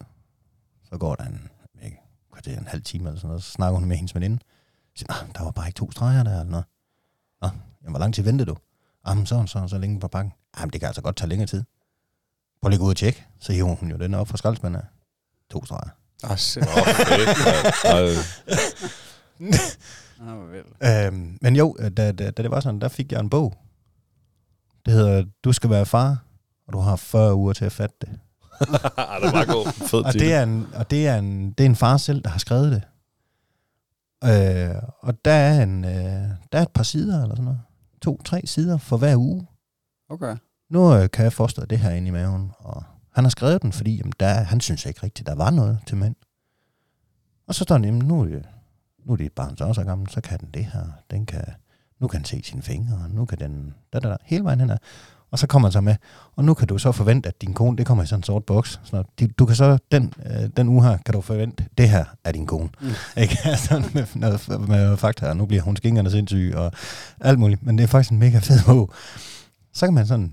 Så 0.84 0.98
går 0.98 1.14
der 1.14 1.24
en, 1.24 1.48
ikke, 1.82 1.98
kvarter, 2.32 2.58
en 2.58 2.66
halv 2.66 2.82
time 2.82 3.08
eller 3.08 3.18
sådan 3.20 3.28
noget, 3.28 3.42
så 3.42 3.50
snakker 3.50 3.78
hun 3.78 3.88
med 3.88 3.96
hendes 3.96 4.14
veninde. 4.14 4.38
Så 4.38 4.90
siger, 4.96 5.26
"Nå, 5.26 5.32
der 5.34 5.42
var 5.44 5.50
bare 5.50 5.66
ikke 5.68 5.76
to 5.78 5.90
streger 5.90 6.22
der, 6.22 6.30
eller 6.40 6.50
noget. 6.50 6.66
Nå, 7.42 7.48
jamen, 7.82 7.92
hvor 7.92 7.98
lang 7.98 8.14
tid 8.14 8.22
ventede 8.22 8.50
du? 8.50 8.56
Jamen, 9.08 9.26
så, 9.26 9.46
så, 9.46 9.68
så 9.68 9.78
længe 9.78 10.00
på 10.00 10.08
pakken. 10.08 10.32
Jamen, 10.58 10.72
det 10.72 10.80
kan 10.80 10.86
altså 10.86 11.02
godt 11.02 11.16
tage 11.16 11.28
længere 11.28 11.46
tid. 11.46 11.64
Prøv 12.62 12.68
lige 12.68 12.76
at 12.76 12.80
gå 12.80 12.84
ud 12.86 12.90
og 12.90 12.96
tjekke. 12.96 13.26
Så 13.40 13.52
hiver 13.52 13.74
hun 13.74 13.90
jo 13.90 13.96
den 13.96 14.14
op 14.14 14.28
fra 14.28 14.36
skraldespanden 14.36 14.80
af. 14.80 14.86
To 15.50 15.64
streger. 15.64 15.90
Ah, 16.24 16.38
shit. 16.38 16.64
Nå, 16.64 16.70
fedt, 16.84 17.28
vildt. 20.50 21.06
Øhm, 21.06 21.38
men 21.42 21.56
jo, 21.56 21.76
da, 21.80 21.88
da, 21.88 22.12
da 22.12 22.42
det 22.42 22.50
var 22.50 22.60
sådan, 22.60 22.80
der 22.80 22.88
fik 22.88 23.12
jeg 23.12 23.20
en 23.20 23.30
bog. 23.30 23.54
Det 24.86 24.94
hedder, 24.94 25.24
du 25.44 25.52
skal 25.52 25.70
være 25.70 25.86
far, 25.86 26.24
og 26.66 26.72
du 26.72 26.78
har 26.78 26.96
40 26.96 27.34
uger 27.34 27.52
til 27.52 27.64
at 27.64 27.72
fatte 27.72 27.96
det. 28.00 28.08
Det 29.22 29.32
var 29.32 29.44
god. 29.52 29.72
Fed 29.72 30.04
Og 30.04 30.12
det 30.12 30.32
er 30.34 30.42
en, 30.42 30.66
og 30.74 30.90
det 30.90 31.06
er 31.06 31.16
en, 31.18 31.52
det 31.52 31.64
er 31.64 31.68
en 31.68 31.76
far 31.76 31.96
selv, 31.96 32.22
der 32.22 32.30
har 32.30 32.38
skrevet 32.38 32.72
det. 32.72 32.82
Øh, 34.24 34.82
og 34.98 35.24
der 35.24 35.32
er, 35.32 35.62
en, 35.62 35.84
øh, 35.84 35.92
der 36.52 36.58
er 36.58 36.62
et 36.62 36.68
par 36.74 36.82
sider, 36.82 37.22
eller 37.22 37.34
sådan 37.34 37.44
noget. 37.44 37.60
To-tre 38.02 38.42
sider 38.44 38.78
for 38.78 38.96
hver 38.96 39.16
uge. 39.16 39.46
Okay. 40.10 40.36
Nu 40.70 40.94
øh, 40.94 41.10
kan 41.10 41.24
jeg 41.24 41.32
forestille 41.32 41.66
det 41.66 41.78
her 41.78 41.90
inde 41.90 42.08
i 42.08 42.10
maven. 42.10 42.50
Og 42.58 42.84
han 43.14 43.24
har 43.24 43.28
skrevet 43.30 43.62
den, 43.62 43.72
fordi 43.72 43.96
jamen, 43.96 44.12
der, 44.20 44.26
han 44.34 44.60
synes 44.60 44.86
ikke 44.86 45.02
rigtigt, 45.02 45.26
der 45.26 45.34
var 45.34 45.50
noget 45.50 45.78
til 45.86 45.96
mænd. 45.96 46.14
Og 47.46 47.54
så 47.54 47.64
står 47.64 47.74
den, 47.76 47.84
jamen, 47.84 48.04
nu, 48.08 48.26
det- 48.26 48.48
nu 49.04 49.12
er 49.12 49.16
dit 49.16 49.32
barn 49.32 49.56
så 49.56 49.64
også 49.64 49.84
gammel, 49.84 50.10
så 50.10 50.20
kan 50.20 50.38
den 50.38 50.48
det 50.54 50.64
her. 50.64 50.84
Den 51.10 51.26
kan, 51.26 51.44
nu 52.00 52.08
kan 52.08 52.18
den 52.18 52.24
se 52.24 52.42
sine 52.44 52.62
fingre, 52.62 53.08
nu 53.08 53.24
kan 53.24 53.38
den... 53.38 53.74
Da, 53.92 53.98
da, 53.98 54.08
da, 54.08 54.16
hele 54.24 54.44
vejen 54.44 54.60
hen 54.60 54.70
ad. 54.70 54.78
Og 55.32 55.38
så 55.38 55.46
kommer 55.46 55.68
han 55.68 55.72
så 55.72 55.80
med, 55.80 55.96
og 56.36 56.44
nu 56.44 56.54
kan 56.54 56.68
du 56.68 56.78
så 56.78 56.92
forvente, 56.92 57.28
at 57.28 57.42
din 57.42 57.54
kone, 57.54 57.76
det 57.76 57.86
kommer 57.86 58.04
i 58.04 58.06
sådan 58.06 58.18
en 58.18 58.22
sort 58.22 58.44
boks. 58.44 58.80
Så 58.84 59.04
du, 59.20 59.26
du 59.38 59.46
kan 59.46 59.56
så, 59.56 59.78
den, 59.92 60.12
øh, 60.26 60.48
den 60.56 60.68
uge 60.68 60.82
her, 60.82 60.96
kan 60.96 61.14
du 61.14 61.20
forvente, 61.20 61.64
det 61.78 61.88
her 61.88 62.04
er 62.24 62.32
din 62.32 62.46
kone. 62.46 62.68
Mm. 62.80 62.88
Ikke? 63.22 63.38
Altså 63.44 63.84
med, 63.94 64.06
noget, 64.14 64.68
med 64.68 64.96
fakta, 64.96 65.28
og 65.28 65.36
nu 65.36 65.46
bliver 65.46 65.62
hun 65.62 65.76
skingerne 65.76 66.10
sindssyg, 66.10 66.52
og 66.56 66.72
alt 67.20 67.38
muligt. 67.38 67.62
Men 67.62 67.78
det 67.78 67.84
er 67.84 67.88
faktisk 67.88 68.12
en 68.12 68.18
mega 68.18 68.38
fed 68.38 68.58
bog. 68.66 68.92
Så 69.72 69.86
kan 69.86 69.94
man 69.94 70.06
sådan, 70.06 70.32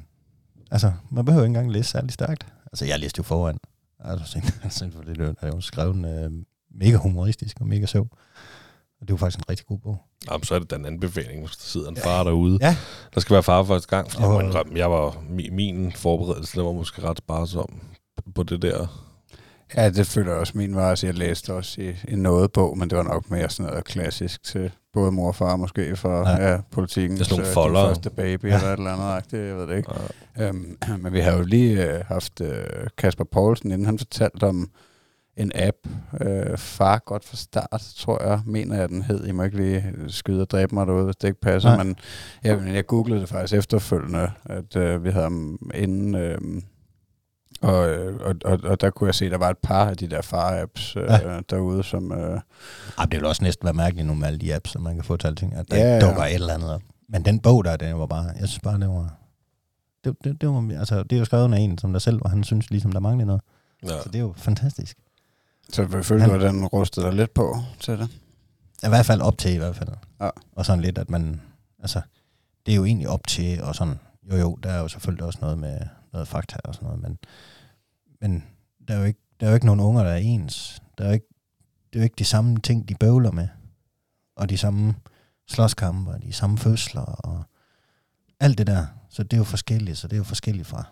altså, 0.72 0.92
man 1.12 1.26
behøver 1.26 1.44
ikke 1.44 1.50
engang 1.50 1.72
læse 1.72 1.90
særlig 1.90 2.12
stærkt. 2.12 2.48
Altså, 2.66 2.86
jeg 2.86 3.00
læste 3.00 3.20
jo 3.20 3.24
foran. 3.24 3.58
Altså, 4.00 4.26
sindssygt, 4.62 4.94
for 4.94 5.04
det 5.04 5.36
er 5.42 5.48
jo 5.48 5.62
skrevet 5.62 6.26
øh, 6.26 6.32
mega 6.76 6.98
humoristisk 6.98 7.58
og 7.62 7.68
mega 7.68 7.86
sjov. 7.86 8.08
Og 9.02 9.08
det 9.08 9.10
er 9.10 9.14
jo 9.14 9.18
faktisk 9.18 9.38
en 9.40 9.50
rigtig 9.50 9.66
god 9.66 9.78
bog. 9.80 9.98
Jamen, 10.32 10.44
så 10.44 10.56
er 10.56 10.60
det 10.60 10.72
den 10.72 10.86
anbefaling, 10.86 11.40
hvis 11.46 11.58
der 11.58 11.64
sidder 11.64 11.90
en 11.90 11.96
far 11.96 12.24
derude. 12.24 12.58
Ja. 12.62 12.76
Der 13.16 13.22
skal 13.22 13.34
være 13.34 13.44
far 13.44 13.64
første 13.64 13.88
gang. 13.96 14.12
Fordi 14.12 14.24
Og- 14.26 14.34
jeg, 14.36 14.44
indrømme, 14.46 14.78
jeg 14.80 14.92
var, 14.92 15.10
mi- 15.12 15.52
min 15.54 15.92
forberedelse 15.92 16.58
den 16.60 16.66
var 16.66 16.72
måske 16.74 17.02
ret 17.02 17.18
sparsom 17.18 17.80
på 18.36 18.44
det 18.44 18.62
der. 18.62 19.06
Ja, 19.76 19.90
det 19.90 20.08
føler 20.08 20.32
jeg 20.32 20.40
også 20.40 20.54
min 20.56 20.76
var. 20.76 20.90
Altså, 20.90 21.06
jeg 21.08 21.16
læste 21.18 21.54
også 21.54 21.82
i, 21.82 21.96
i 22.08 22.16
noget 22.16 22.52
bog, 22.52 22.78
men 22.78 22.90
det 22.90 22.98
var 22.98 23.04
nok 23.04 23.32
mere 23.32 23.50
sådan 23.50 23.70
noget 23.72 23.86
klassisk 23.86 24.44
til 24.44 24.72
både 24.94 25.12
mor 25.12 25.28
og 25.28 25.36
far 25.36 25.56
måske 25.56 25.96
for 25.96 26.30
Ja. 26.30 26.30
ja. 26.44 26.52
Ja, 26.52 26.58
politikken. 26.72 27.18
Det 27.18 27.22
er 27.22 27.26
sådan 27.26 27.38
nogle 27.38 27.48
Så 27.48 27.54
folder. 27.54 27.88
Første 27.88 28.10
baby 28.10 28.46
ja. 28.50 28.56
eller 28.56 28.68
et 28.74 28.78
eller 28.78 28.92
andet. 28.92 29.06
agtigt, 29.06 29.44
Jeg 29.48 29.56
ved 29.58 29.68
det 29.68 29.78
ikke. 29.78 29.92
Ja. 30.38 30.48
Øhm, 30.48 30.78
men 31.04 31.14
vi 31.14 31.20
har 31.20 31.32
jo 31.38 31.44
lige 31.44 31.94
øh, 31.94 32.04
haft 32.08 32.42
øh, 32.42 32.64
Kasper 32.98 33.24
Poulsen, 33.24 33.72
inden 33.72 33.86
han 33.86 33.98
fortalte 33.98 34.44
om 34.44 34.70
en 35.40 35.52
app, 35.56 35.78
øh, 36.22 36.58
Far 36.58 37.02
godt 37.06 37.26
fra 37.26 37.38
start, 37.38 37.94
tror 37.98 38.24
jeg, 38.24 38.42
mener 38.46 38.76
jeg, 38.80 38.90
den 38.90 39.02
hed. 39.02 39.26
I 39.28 39.32
må 39.32 39.44
ikke 39.44 39.58
lige 39.58 39.96
skyde 40.08 40.42
og 40.42 40.50
dræbe 40.50 40.76
mig 40.76 40.88
derude, 40.88 41.06
hvis 41.06 41.16
det 41.16 41.28
ikke 41.28 41.42
passer. 41.42 41.70
Nej. 41.76 41.84
Men 41.84 41.96
jeg, 42.44 42.58
men 42.58 42.76
jeg 42.76 42.86
googlede 42.86 43.22
det 43.22 43.30
faktisk 43.30 43.54
efterfølgende, 43.54 44.32
at 44.46 44.76
øh, 44.76 45.04
vi 45.04 45.10
havde 45.10 45.24
ham 45.24 45.70
inden... 45.76 46.16
Øh, 46.16 46.38
og, 47.62 47.78
og, 48.20 48.36
og, 48.46 48.60
og 48.64 48.82
der 48.82 48.90
kunne 48.90 49.08
jeg 49.08 49.16
se, 49.16 49.26
at 49.26 49.32
der 49.32 49.38
var 49.38 49.50
et 49.50 49.58
par 49.58 49.90
af 49.90 49.98
de 49.98 50.08
der 50.08 50.22
far-apps 50.22 50.96
øh, 50.98 51.04
Ja. 51.10 51.40
derude, 51.50 51.84
som... 51.84 52.12
Øh, 52.12 52.40
Ej, 52.98 53.06
det 53.06 53.20
vil 53.20 53.26
også 53.26 53.44
næsten 53.44 53.66
være 53.66 53.74
mærkeligt 53.74 54.08
nu 54.08 54.14
med 54.14 54.28
alle 54.28 54.40
de 54.40 54.56
apps, 54.56 54.72
som 54.72 54.82
man 54.82 54.96
kan 54.96 55.04
få 55.04 55.18
til 55.18 55.28
alting, 55.28 55.54
at 55.54 55.72
der 55.72 55.78
ja. 55.78 56.00
dukker 56.00 56.24
et 56.24 56.34
eller 56.34 56.54
andet 56.54 56.74
op. 56.74 56.82
Men 57.10 57.26
den 57.26 57.40
bog 57.40 57.66
der, 57.66 57.78
den 57.78 58.00
var 58.00 58.06
bare, 58.06 58.26
jeg 58.40 58.48
synes 58.48 58.60
bare, 58.64 58.80
det 58.80 58.90
var... 58.90 59.16
Det, 60.04 60.16
det, 60.24 60.42
det, 60.42 60.50
var, 60.50 60.80
altså, 60.80 61.04
det 61.04 61.14
er 61.14 61.20
jo 61.20 61.26
skrevet 61.26 61.54
af 61.54 61.60
en, 61.60 61.78
som 61.78 61.92
der 61.92 62.00
selv, 62.00 62.20
og 62.22 62.30
han 62.30 62.44
synes 62.44 62.70
ligesom, 62.70 62.92
der 62.92 63.00
manglede 63.00 63.28
noget. 63.28 63.42
Ja. 63.84 63.88
Så 63.88 64.10
det 64.10 64.16
er 64.16 64.20
jo 64.20 64.34
fantastisk. 64.38 64.98
Så 65.74 65.88
følte 66.04 66.26
du, 66.26 66.34
at 66.34 66.42
den 66.42 66.66
rustede 66.66 67.06
dig 67.06 67.14
lidt 67.14 67.34
på 67.34 67.56
til 67.80 68.00
det? 68.00 68.10
I 68.84 68.88
hvert 68.88 69.06
fald 69.06 69.22
op 69.22 69.38
til 69.38 69.54
i 69.54 69.58
hvert 69.58 69.76
fald. 69.76 69.90
Ja. 70.22 70.30
Og 70.56 70.66
sådan 70.66 70.82
lidt, 70.82 70.98
at 70.98 71.10
man, 71.10 71.42
altså, 71.80 72.02
det 72.66 72.72
er 72.72 72.76
jo 72.76 72.86
egentlig 72.86 73.10
op 73.10 73.28
til, 73.28 73.62
og 73.62 73.76
sådan, 73.76 74.00
jo 74.32 74.36
jo, 74.38 74.56
der 74.64 74.70
er 74.70 74.80
jo 74.80 74.88
selvfølgelig 74.88 75.26
også 75.26 75.40
noget 75.42 75.58
med 75.58 75.80
noget 76.14 76.28
fakta 76.28 76.58
og 76.64 76.76
sådan 76.76 76.86
noget, 76.86 77.02
men, 77.02 77.18
men 78.22 78.44
der 78.88 78.94
er 78.94 79.00
jo 79.00 79.06
ikke, 79.06 79.20
der 79.40 79.46
er 79.46 79.50
jo 79.50 79.56
ikke 79.56 79.66
nogen 79.66 79.80
unger, 79.80 80.04
der 80.04 80.12
er 80.12 80.18
ens. 80.18 80.82
Der 80.98 81.04
er 81.04 81.08
jo 81.08 81.14
ikke, 81.14 81.28
det 81.94 82.00
er 82.00 82.00
jo 82.00 82.04
ikke 82.04 82.16
de 82.20 82.26
samme 82.26 82.60
ting, 82.60 82.90
de 82.90 82.96
bøvler 82.96 83.32
med, 83.32 83.48
og 84.36 84.50
de 84.50 84.58
samme 84.58 84.96
slåskampe, 85.48 86.12
og 86.12 86.22
de 86.22 86.34
samme 86.34 86.58
fødsler, 86.58 87.02
og 87.02 87.44
alt 88.40 88.58
det 88.58 88.68
der. 88.68 88.86
Så 89.10 89.24
det 89.24 89.34
er 89.34 89.38
jo 89.38 89.44
forskelligt, 89.44 89.98
så 89.98 90.08
det 90.08 90.14
er 90.14 90.18
jo 90.18 90.24
forskelligt 90.24 90.68
fra, 90.68 90.86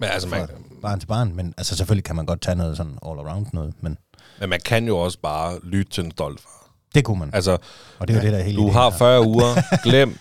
Men, 0.00 0.08
altså, 0.08 0.28
man, 0.28 0.48
barn 0.82 1.00
til 1.00 1.06
barn, 1.06 1.34
men 1.34 1.54
altså 1.58 1.76
selvfølgelig 1.76 2.04
kan 2.04 2.16
man 2.16 2.26
godt 2.26 2.40
tage 2.40 2.54
noget 2.54 2.76
sådan 2.76 2.92
all 3.06 3.18
around 3.18 3.46
noget, 3.52 3.74
men 3.80 3.98
men 4.40 4.48
man 4.50 4.60
kan 4.64 4.86
jo 4.86 4.98
også 4.98 5.18
bare 5.22 5.58
lytte 5.62 5.92
til 5.92 6.04
en 6.04 6.10
stolt 6.10 6.40
far. 6.40 6.70
det 6.94 7.04
kunne 7.04 7.18
man. 7.18 7.30
Altså, 7.34 7.58
Og 7.98 8.08
det 8.08 8.16
er 8.16 8.18
jo 8.20 8.24
det, 8.24 8.32
der 8.32 8.38
er 8.38 8.42
hele 8.42 8.56
du 8.58 8.70
har 8.70 8.90
her. 8.90 8.98
40 8.98 9.26
uger. 9.26 9.62
Glem 9.84 10.18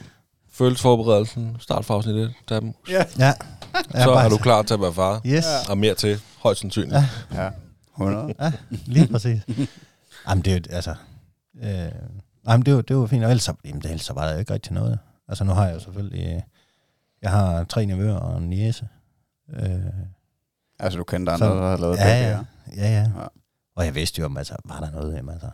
følelsesforberedelsen. 0.51 1.57
Start 1.59 1.85
fra 1.85 1.93
afsnit 1.93 2.15
1. 2.15 2.33
Tag 2.47 2.61
dem. 2.61 2.73
Ja. 2.89 3.03
Ja. 3.19 3.33
Så 4.03 4.11
er 4.13 4.29
du 4.29 4.37
klar 4.37 4.61
til 4.61 4.73
at 4.73 4.81
være 4.81 4.93
far. 4.93 5.21
Yes. 5.25 5.45
Og 5.69 5.77
mere 5.77 5.95
til. 5.95 6.21
Højst 6.39 6.61
sandsynligt. 6.61 6.93
Ja. 7.33 7.43
Ja, 7.43 7.49
100. 7.95 8.33
Ja, 8.41 8.51
lige 8.69 9.07
præcis. 9.07 9.41
Jamen, 10.29 10.45
det 10.45 10.53
er 10.53 10.57
jo, 10.57 10.75
altså... 10.75 10.95
Øh, 11.63 11.91
jamen, 12.47 12.65
det 12.65 12.71
jo, 12.71 12.81
det 12.81 12.91
jo 12.93 13.07
fint. 13.07 13.23
Og 13.23 13.29
ellers, 13.31 13.43
så- 13.43 13.53
jamen, 13.65 13.81
ellers 13.85 14.01
så 14.01 14.13
var 14.13 14.25
der 14.25 14.33
jo 14.33 14.39
ikke 14.39 14.53
rigtig 14.53 14.73
noget. 14.73 14.99
Altså, 15.27 15.43
nu 15.43 15.53
har 15.53 15.65
jeg 15.65 15.73
jo 15.75 15.79
selvfølgelig... 15.79 16.27
Øh, 16.35 16.41
jeg 17.21 17.31
har 17.31 17.63
tre 17.63 17.85
nevøer 17.85 18.15
og 18.15 18.37
en 18.37 18.49
niece. 18.49 18.87
Øh, 19.53 19.79
Altså, 20.81 20.97
du 20.99 21.03
kendte 21.03 21.31
andre, 21.31 21.47
Så- 21.47 21.55
der 21.55 21.65
havde 21.67 21.81
lavet 21.81 21.97
ja, 21.97 22.07
ja, 22.07 22.29
ja, 22.29 22.89
ja. 22.91 23.01
Ja. 23.01 23.07
Og 23.75 23.85
jeg 23.85 23.95
vidste 23.95 24.19
jo 24.19 24.25
om, 24.25 24.37
altså, 24.37 24.55
var 24.65 24.79
der 24.79 24.91
noget, 24.91 25.15
jamen, 25.17 25.31
altså, 25.33 25.49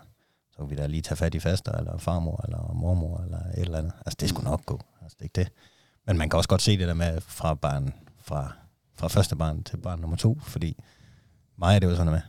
så 0.52 0.58
kunne 0.58 0.70
vi 0.70 0.76
da 0.76 0.86
lige 0.88 1.02
tage 1.02 1.16
fat 1.16 1.36
i 1.36 1.40
faster, 1.40 1.72
eller 1.72 1.98
farmor, 1.98 2.42
eller 2.44 2.74
mormor, 2.74 3.22
eller 3.24 3.38
et 3.38 3.60
eller 3.62 3.78
andet. 3.78 3.94
Altså, 4.06 4.18
det 4.20 4.30
skulle 4.30 4.50
nok 4.50 4.66
gå. 4.66 4.80
Altså, 5.02 5.16
det 5.20 5.22
er 5.22 5.24
ikke 5.24 5.36
det. 5.42 5.52
Men 6.08 6.18
man 6.18 6.30
kan 6.30 6.38
også 6.38 6.50
godt 6.50 6.62
se 6.62 6.78
det 6.78 6.88
der 6.88 6.94
med 6.94 7.22
fra 7.22 7.54
barn, 7.54 7.94
fra, 8.22 8.54
fra 8.98 9.08
første 9.08 9.36
barn 9.36 9.64
til 9.64 9.78
barn 9.78 10.00
nummer 10.00 10.18
to, 10.18 10.38
fordi 10.44 10.78
mig 11.58 11.76
er 11.76 11.80
det 11.80 11.88
jo 11.88 11.96
sådan 11.96 12.12
med, 12.12 12.22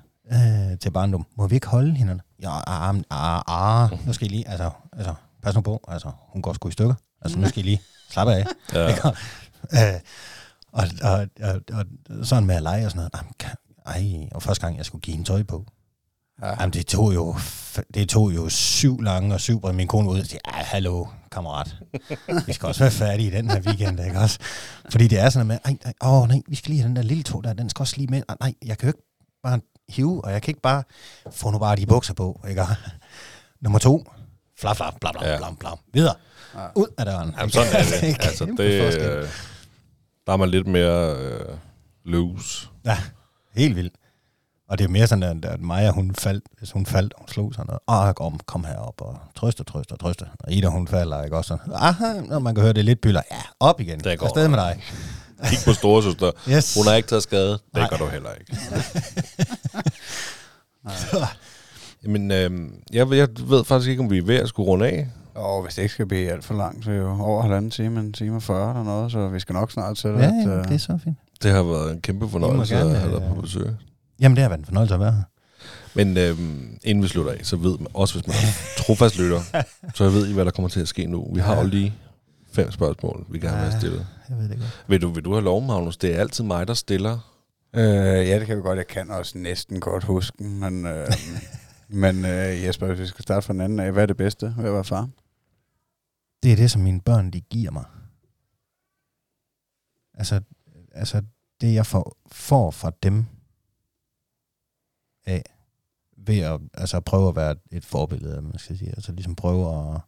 øh, 0.72 0.78
til 0.78 0.90
barndom, 0.90 1.26
må 1.36 1.46
vi 1.46 1.54
ikke 1.54 1.66
holde 1.66 1.94
hende? 1.94 2.20
Ja, 2.42 2.56
ah, 2.66 2.88
ah, 2.88 2.96
ah, 3.10 3.82
ah, 3.92 4.06
nu 4.06 4.12
skal 4.12 4.26
I 4.26 4.30
lige, 4.30 4.48
altså, 4.48 4.70
altså, 4.92 5.14
pas 5.42 5.54
nu 5.54 5.60
på, 5.60 5.84
altså, 5.88 6.10
hun 6.18 6.42
går 6.42 6.52
sgu 6.52 6.68
i 6.68 6.72
stykker. 6.72 6.94
Altså, 7.22 7.38
nu 7.38 7.48
skal 7.48 7.58
I 7.58 7.66
lige 7.66 7.80
slappe 8.10 8.32
af. 8.34 8.46
Ja. 8.72 8.88
Ikke? 8.88 9.08
Øh, 9.72 10.00
og, 10.76 10.84
og, 11.02 11.26
og, 11.42 11.60
og, 11.72 11.84
sådan 12.26 12.46
med 12.46 12.54
at 12.54 12.62
lege 12.62 12.84
og 12.84 12.90
sådan 12.90 12.98
noget. 12.98 13.10
Jamen, 13.16 13.32
kan- 13.38 13.50
Ej, 13.86 14.28
og 14.32 14.42
første 14.42 14.66
gang, 14.66 14.76
jeg 14.76 14.86
skulle 14.86 15.02
give 15.02 15.16
hende 15.16 15.28
tøj 15.28 15.42
på. 15.42 15.64
Ja. 16.42 16.46
Jamen, 16.60 16.72
det 16.72 16.86
tog 16.86 17.14
jo, 17.14 17.36
det 17.94 18.08
tog 18.08 18.34
jo 18.34 18.48
syv 18.48 19.00
lange 19.02 19.34
og 19.34 19.40
syv, 19.40 19.64
og 19.64 19.74
min 19.74 19.88
kone 19.88 20.06
var 20.06 20.12
ude 20.12 20.20
og 20.20 20.26
sige, 20.26 20.40
ja, 20.46 20.52
hallo, 20.62 21.06
kammerat. 21.32 21.76
Vi 22.46 22.52
skal 22.52 22.66
også 22.66 22.80
være 22.80 22.90
færdige 22.90 23.28
i 23.28 23.30
den 23.30 23.50
her 23.50 23.60
weekend, 23.60 24.00
ikke 24.06 24.18
også? 24.18 24.38
Fordi 24.90 25.08
det 25.08 25.18
er 25.18 25.30
sådan 25.30 25.46
med, 25.46 25.58
ej, 25.64 25.76
ej, 25.84 25.92
åh, 26.04 26.28
nej, 26.28 26.40
vi 26.48 26.54
skal 26.56 26.70
lige 26.70 26.80
have 26.80 26.88
den 26.88 26.96
der 26.96 27.02
lille 27.02 27.22
tog 27.22 27.44
der, 27.44 27.52
den 27.52 27.70
skal 27.70 27.82
også 27.82 27.94
lige 27.96 28.06
med. 28.10 28.22
Ej, 28.28 28.36
Nej, 28.40 28.54
jeg 28.64 28.78
kan 28.78 28.86
jo 28.86 28.88
ikke 28.88 29.02
bare 29.42 29.60
hive, 29.88 30.24
og 30.24 30.32
jeg 30.32 30.42
kan 30.42 30.50
ikke 30.50 30.60
bare 30.62 30.82
få 31.30 31.50
nu 31.50 31.58
bare 31.58 31.76
de 31.76 31.86
bukser 31.86 32.14
på, 32.14 32.44
ikke? 32.48 32.66
Nummer 33.60 33.78
to, 33.78 34.04
flap, 34.60 34.76
flap, 34.76 34.94
bla, 35.00 35.12
bla, 35.12 35.28
Ja. 35.30 35.36
bla, 35.38 35.46
bla, 35.60 35.70
videre. 35.92 36.14
Ja. 36.54 36.66
Ud 36.74 36.86
af 36.98 37.04
døren. 37.04 37.34
Jamen, 37.38 37.50
sådan 37.50 37.72
er 37.72 37.82
det. 38.00 38.16
altså, 38.26 38.44
det, 38.44 38.82
forskel. 38.82 39.28
Der 40.26 40.32
er 40.32 40.36
man 40.36 40.48
lidt 40.48 40.66
mere 40.66 41.16
øh, 41.16 41.56
loose. 42.04 42.68
Ja, 42.84 42.98
helt 43.54 43.76
vildt. 43.76 43.94
Og 44.68 44.78
det 44.78 44.84
er 44.84 44.88
mere 44.88 45.06
sådan, 45.06 45.44
at, 45.44 45.60
Maja, 45.60 45.90
hun 45.90 46.14
faldt, 46.14 46.44
hvis 46.58 46.70
hun 46.70 46.86
faldt, 46.86 47.12
og 47.12 47.20
hun 47.20 47.28
slog 47.28 47.54
sådan 47.54 47.66
noget, 47.66 48.08
ah, 48.08 48.14
kom, 48.14 48.40
kom 48.46 48.64
herop 48.64 49.00
og 49.00 49.18
trøste, 49.34 49.64
trøste, 49.64 49.96
trøste. 49.96 50.26
Og 50.40 50.52
Ida, 50.52 50.66
hun 50.66 50.88
falder, 50.88 51.24
ikke 51.24 51.36
også 51.36 51.48
sådan, 51.48 51.72
aha, 51.74 52.20
når 52.20 52.38
man 52.38 52.54
kan 52.54 52.62
høre 52.62 52.72
det 52.72 52.84
lidt 52.84 53.00
byller, 53.00 53.22
ja, 53.30 53.40
op 53.60 53.80
igen, 53.80 54.00
Det 54.00 54.18
går 54.18 54.26
afsted 54.26 54.48
med 54.48 54.58
dig. 54.58 54.82
Kig 55.44 55.58
på 55.64 55.72
storesøster. 55.72 56.30
Yes. 56.52 56.74
Hun 56.74 56.86
har 56.86 56.94
ikke 56.94 57.08
taget 57.08 57.22
skade. 57.22 57.52
Det 57.52 57.60
Nej. 57.74 57.88
gør 57.88 57.96
du 57.96 58.06
heller 58.06 58.30
ikke. 58.32 58.56
Men 62.12 62.30
øh, 62.30 62.70
jeg, 62.92 63.12
jeg 63.12 63.28
ved 63.40 63.64
faktisk 63.64 63.90
ikke, 63.90 64.02
om 64.02 64.10
vi 64.10 64.18
er 64.18 64.22
ved 64.22 64.36
at 64.36 64.48
skulle 64.48 64.66
runde 64.66 64.86
af. 64.86 65.08
Og 65.36 65.62
hvis 65.62 65.74
det 65.74 65.82
ikke 65.82 65.94
skal 65.94 66.06
blive 66.06 66.30
alt 66.30 66.44
for 66.44 66.54
langt, 66.54 66.84
så 66.84 66.90
er 66.90 66.94
jo 66.94 67.18
over 67.20 67.42
halvanden 67.42 67.70
time, 67.70 68.00
en 68.00 68.12
time 68.12 68.36
og 68.36 68.42
40 68.42 68.70
eller 68.70 68.82
noget, 68.84 69.12
så 69.12 69.28
vi 69.28 69.40
skal 69.40 69.52
nok 69.52 69.70
snart 69.72 69.96
til 69.96 70.10
Ja, 70.10 70.16
at... 70.16 70.22
ja, 70.46 70.48
øh, 70.58 70.64
det 70.64 70.74
er 70.74 70.78
så 70.78 70.98
fint. 71.04 71.16
Det 71.42 71.50
har 71.50 71.62
været 71.62 71.92
en 71.92 72.00
kæmpe 72.00 72.28
fornøjelse 72.28 72.74
gerne, 72.74 72.90
at 72.90 72.98
have 73.00 73.14
dig 73.14 73.22
øh, 73.28 73.34
på 73.34 73.40
besøg. 73.40 73.66
Jamen, 74.20 74.36
det 74.36 74.42
har 74.42 74.48
været 74.48 74.58
en 74.58 74.64
fornøjelse 74.64 74.94
at 74.94 75.00
være 75.00 75.12
her. 75.12 75.22
Men 75.94 76.16
øh, 76.16 76.38
inden 76.84 77.02
vi 77.02 77.08
slutter 77.08 77.32
af, 77.32 77.40
så 77.42 77.56
ved 77.56 77.78
man, 77.78 77.86
også 77.94 78.14
hvis 78.14 78.26
man 78.26 78.36
er 78.36 78.52
trofast 78.82 79.18
lytter, 79.18 79.40
så 79.94 80.08
ved 80.10 80.28
I, 80.28 80.32
hvad 80.32 80.44
der 80.44 80.50
kommer 80.50 80.68
til 80.68 80.80
at 80.80 80.88
ske 80.88 81.06
nu. 81.06 81.30
Vi 81.34 81.40
har 81.40 81.60
jo 81.60 81.66
lige 81.66 81.94
fem 82.52 82.70
spørgsmål, 82.72 83.26
vi 83.30 83.38
gerne 83.38 83.52
vil 83.52 83.58
have 83.60 83.72
Ja. 83.72 83.78
stillet. 83.78 84.06
Jeg 84.28 84.38
ved 84.38 84.48
det 84.48 84.58
godt. 84.58 84.84
Vil 84.88 85.02
du, 85.02 85.08
vil 85.08 85.24
du 85.24 85.32
have 85.32 85.44
lov, 85.44 85.62
Magnus? 85.62 85.96
Det 85.96 86.14
er 86.14 86.20
altid 86.20 86.44
mig, 86.44 86.68
der 86.68 86.74
stiller. 86.74 87.18
Øh, 87.76 87.82
ja, 88.28 88.38
det 88.38 88.46
kan 88.46 88.56
vi 88.56 88.62
godt. 88.62 88.76
Jeg 88.78 88.86
kan 88.86 89.10
også 89.10 89.38
næsten 89.38 89.80
godt 89.80 90.04
huske 90.04 90.42
men, 90.42 90.86
øh, 90.86 91.06
men 92.02 92.24
øh, 92.24 92.64
Jesper, 92.64 92.86
hvis 92.86 92.98
vi 93.00 93.06
skal 93.06 93.22
starte 93.22 93.46
fra 93.46 93.52
den 93.52 93.60
anden 93.60 93.80
af, 93.80 93.92
hvad 93.92 94.02
er 94.02 94.06
det 94.06 94.16
bedste 94.16 94.54
ved 94.58 94.64
at 94.66 94.72
være 94.74 94.84
far? 94.84 95.08
Det 96.46 96.52
er 96.52 96.56
det, 96.56 96.70
som 96.70 96.82
mine 96.82 97.00
børn, 97.00 97.30
de 97.30 97.40
giver 97.40 97.70
mig. 97.70 97.84
Altså, 100.14 100.40
altså 100.92 101.22
det, 101.60 101.74
jeg 101.74 101.86
får, 101.86 102.18
får 102.32 102.70
fra 102.70 102.92
dem 103.02 103.26
af, 105.24 105.42
ved 106.16 106.38
at 106.38 106.60
altså, 106.74 107.00
prøve 107.00 107.28
at 107.28 107.36
være 107.36 107.56
et 107.70 107.84
forbillede, 107.84 108.42
man 108.42 108.58
skal 108.58 108.78
sige. 108.78 108.90
Altså 108.90 109.12
ligesom 109.12 109.34
prøve 109.34 109.94
at, 109.94 110.00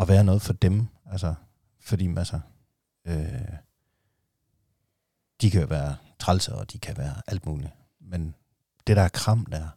at 0.00 0.08
være 0.08 0.24
noget 0.24 0.42
for 0.42 0.52
dem. 0.52 0.86
Altså, 1.06 1.34
fordi 1.80 2.16
altså, 2.16 2.40
øh, 3.04 3.56
de 5.40 5.50
kan 5.50 5.60
jo 5.60 5.66
være 5.66 5.96
trælser, 6.18 6.54
og 6.54 6.72
de 6.72 6.78
kan 6.78 6.96
være 6.96 7.22
alt 7.26 7.46
muligt. 7.46 7.72
Men 8.00 8.34
det 8.86 8.96
der 8.96 9.08
kram 9.08 9.46
der, 9.46 9.68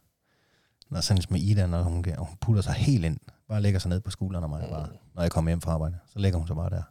når 0.90 1.02
sådan 1.02 1.24
med 1.30 1.40
Ida, 1.40 1.68
når 1.68 1.84
hun, 1.84 2.06
hun 2.18 2.38
putter 2.42 2.62
sig 2.62 2.74
helt 2.74 3.06
ind, 3.06 3.20
bare 3.50 3.62
lægger 3.62 3.80
sig 3.80 3.90
ned 3.90 4.02
på 4.02 4.12
skulderen 4.12 4.44
af 4.44 4.50
mig, 4.50 4.64
Mm. 4.64 4.70
bare, 4.70 4.88
når 5.14 5.22
jeg 5.22 5.32
kommer 5.32 5.52
hjem 5.52 5.62
fra 5.62 5.72
arbejde, 5.72 5.98
så 6.08 6.20
lægger 6.20 6.38
hun 6.40 6.48
sig 6.48 6.56
bare 6.56 6.70
der, 6.70 6.84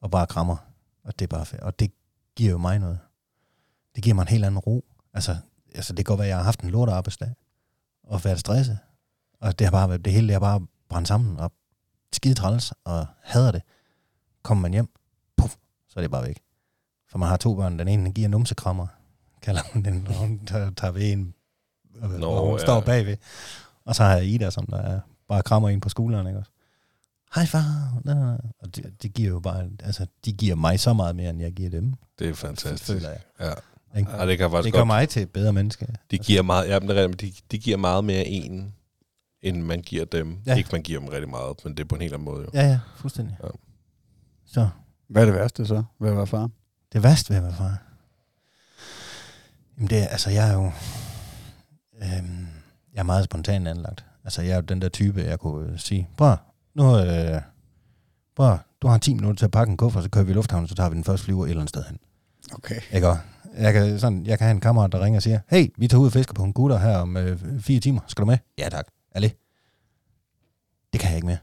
og 0.00 0.10
bare 0.10 0.26
krammer, 0.26 0.56
og 1.04 1.18
det 1.18 1.24
er 1.24 1.36
bare 1.36 1.46
fedt. 1.46 1.60
Og 1.62 1.78
det 1.78 1.92
giver 2.36 2.50
jo 2.50 2.58
mig 2.58 2.78
noget. 2.78 2.98
Det 3.94 4.02
giver 4.04 4.14
mig 4.14 4.22
en 4.22 4.28
helt 4.28 4.44
anden 4.44 4.58
ro. 4.58 4.84
Altså, 5.14 5.36
altså 5.74 5.92
det 5.92 6.06
kan 6.06 6.12
godt 6.12 6.18
være, 6.18 6.26
at 6.26 6.30
jeg 6.30 6.36
har 6.36 6.44
haft 6.44 6.60
en 6.60 6.70
lort 6.70 6.88
arbejdsdag, 6.88 7.34
og 8.02 8.24
været 8.24 8.40
stresset, 8.40 8.78
og 9.40 9.58
det 9.58 9.66
har 9.66 9.70
bare 9.72 9.98
det 9.98 10.12
hele 10.12 10.32
har 10.32 10.40
bare 10.40 10.66
brændt 10.88 11.08
sammen, 11.08 11.40
og 11.40 11.52
skide 12.12 12.34
træls, 12.34 12.72
og 12.84 13.06
hader 13.22 13.52
det. 13.52 13.62
Kommer 14.42 14.62
man 14.62 14.72
hjem, 14.72 14.88
puff, 15.36 15.56
så 15.88 16.00
er 16.00 16.02
det 16.02 16.10
bare 16.10 16.24
væk. 16.24 16.40
For 17.10 17.18
man 17.18 17.28
har 17.28 17.36
to 17.36 17.54
børn, 17.54 17.78
den 17.78 17.88
ene 17.88 18.04
den 18.04 18.14
giver 18.14 18.28
numsekrammer, 18.28 18.86
kalder 19.42 19.60
hun 19.72 19.82
den, 19.84 19.94
når 19.94 20.12
hun 20.12 20.46
tager, 20.46 20.90
ved 20.90 21.12
en, 21.12 21.34
og 22.02 22.08
Nå, 22.08 22.18
Nå, 22.18 22.44
hun 22.44 22.58
ja. 22.58 22.64
står 22.64 22.80
bagved. 22.80 23.16
Og 23.84 23.94
så 23.94 24.02
har 24.04 24.14
jeg 24.16 24.24
Ida, 24.26 24.50
som 24.50 24.66
der 24.66 24.76
er, 24.76 25.00
bare 25.28 25.42
krammer 25.42 25.68
en 25.68 25.80
på 25.80 25.88
skulderen, 25.88 26.26
ikke 26.26 26.38
også? 26.38 26.50
Hej 27.34 27.46
far. 27.46 28.00
Nå, 28.04 28.14
nå. 28.14 28.36
Og 28.60 28.76
det, 28.76 29.02
det, 29.02 29.14
giver 29.14 29.28
jo 29.28 29.40
bare, 29.40 29.68
altså, 29.82 30.06
de 30.24 30.32
giver 30.32 30.54
mig 30.54 30.80
så 30.80 30.92
meget 30.92 31.16
mere, 31.16 31.30
end 31.30 31.40
jeg 31.40 31.52
giver 31.52 31.70
dem, 31.70 31.94
Det 32.18 32.28
er 32.28 32.34
fantastisk. 32.34 32.84
føler 32.92 33.08
jeg. 33.08 33.20
Ja. 33.40 33.52
Ikke? 33.98 34.10
Ja, 34.16 34.26
det 34.26 34.38
kan 34.38 34.50
faktisk 34.50 34.64
Det 34.64 34.72
gør 34.72 34.80
godt. 34.80 34.86
mig 34.86 35.08
til 35.08 35.22
et 35.22 35.30
bedre 35.30 35.52
menneske. 35.52 35.86
De 36.10 36.18
giver 36.18 36.42
meget, 36.42 36.68
ja, 36.68 36.80
men 36.80 36.88
det 36.88 36.98
er 36.98 37.08
de, 37.08 37.32
de 37.50 37.58
giver 37.58 37.76
meget 37.76 38.04
mere 38.04 38.24
en, 38.26 38.74
end 39.42 39.62
man 39.62 39.80
giver 39.82 40.04
dem. 40.04 40.38
Ja. 40.46 40.54
Ikke 40.56 40.68
man 40.72 40.82
giver 40.82 41.00
dem 41.00 41.08
rigtig 41.08 41.30
meget, 41.30 41.56
men 41.64 41.76
det 41.76 41.80
er 41.84 41.88
på 41.88 41.94
en 41.94 42.00
helt 42.00 42.14
anden 42.14 42.24
måde. 42.24 42.42
Jo. 42.42 42.50
Ja, 42.54 42.66
ja, 42.68 42.80
fuldstændig. 42.96 43.36
Ja. 43.42 43.48
Så, 44.46 44.68
Hvad 45.08 45.22
er 45.22 45.26
det 45.26 45.34
værste 45.34 45.66
så 45.66 45.82
ved 46.00 46.10
at 46.10 46.16
være 46.16 46.26
far? 46.26 46.50
det 46.92 47.02
værste 47.02 47.30
ved 47.30 47.36
at 47.36 47.42
være 47.42 47.54
far. 47.54 47.82
Jamen 49.76 49.90
det 49.90 49.98
er, 50.02 50.06
altså 50.06 50.30
jeg 50.30 50.50
er 50.50 50.54
jo, 50.54 50.72
Øhm, 52.02 52.46
jeg 52.94 52.98
er 53.00 53.02
meget 53.02 53.24
spontan 53.24 53.66
anlagt. 53.66 54.04
Altså, 54.28 54.42
jeg 54.42 54.50
er 54.50 54.54
jo 54.54 54.60
den 54.60 54.82
der 54.82 54.88
type, 54.88 55.20
jeg 55.20 55.38
kunne 55.38 55.78
sige, 55.78 56.08
prøv, 56.16 56.36
nu, 56.74 56.98
øh, 56.98 57.40
prøv, 58.36 58.58
du 58.82 58.88
har 58.88 58.98
10 58.98 59.14
minutter 59.14 59.38
til 59.38 59.44
at 59.44 59.50
pakke 59.50 59.70
en 59.70 59.76
kuffert, 59.76 60.02
så 60.02 60.10
kører 60.10 60.24
vi 60.24 60.30
i 60.30 60.34
lufthavnen, 60.34 60.68
så 60.68 60.74
tager 60.74 60.88
vi 60.88 60.96
den 60.96 61.04
første 61.04 61.24
flyver 61.24 61.44
et 61.44 61.50
eller 61.50 61.60
andet 61.60 61.68
sted 61.68 61.84
hen. 61.84 61.98
Okay. 62.52 62.80
Ikke? 62.92 63.14
Jeg 63.56 63.72
kan, 63.72 63.98
sådan, 63.98 64.26
jeg 64.26 64.38
kan 64.38 64.44
have 64.44 64.54
en 64.54 64.60
kammerat, 64.60 64.92
der 64.92 65.00
ringer 65.00 65.18
og 65.18 65.22
siger, 65.22 65.40
hey, 65.48 65.68
vi 65.78 65.88
tager 65.88 66.00
ud 66.00 66.06
og 66.06 66.12
fisker 66.12 66.34
på 66.34 66.44
en 66.44 66.52
gutter 66.52 66.78
her 66.78 66.96
om 66.96 67.16
øh, 67.16 67.60
fire 67.60 67.80
timer. 67.80 68.00
Skal 68.06 68.22
du 68.22 68.26
med? 68.26 68.38
Ja 68.58 68.68
tak. 68.68 68.86
Ali. 69.12 69.32
Det 70.92 71.00
kan 71.00 71.08
jeg 71.08 71.16
ikke 71.16 71.26
mere. 71.26 71.38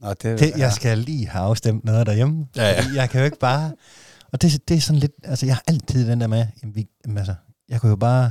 Nå, 0.00 0.08
det, 0.08 0.40
Det, 0.40 0.52
jeg 0.56 0.72
skal 0.72 0.98
lige 0.98 1.28
have 1.28 1.44
afstemt 1.44 1.84
noget 1.84 2.06
derhjemme. 2.06 2.46
Ja, 2.56 2.70
ja. 2.70 2.82
Jeg 2.94 3.10
kan 3.10 3.20
jo 3.20 3.24
ikke 3.24 3.38
bare... 3.38 3.72
Og 4.32 4.42
det, 4.42 4.68
det 4.68 4.76
er 4.76 4.80
sådan 4.80 5.00
lidt... 5.00 5.12
Altså, 5.24 5.46
jeg 5.46 5.54
har 5.54 5.62
altid 5.66 6.10
den 6.10 6.20
der 6.20 6.26
med... 6.26 6.46
Jamen, 6.62 6.74
vi, 6.74 6.88
jamen, 7.04 7.18
altså, 7.18 7.34
jeg 7.68 7.80
kunne 7.80 7.90
jo 7.90 7.96
bare... 7.96 8.30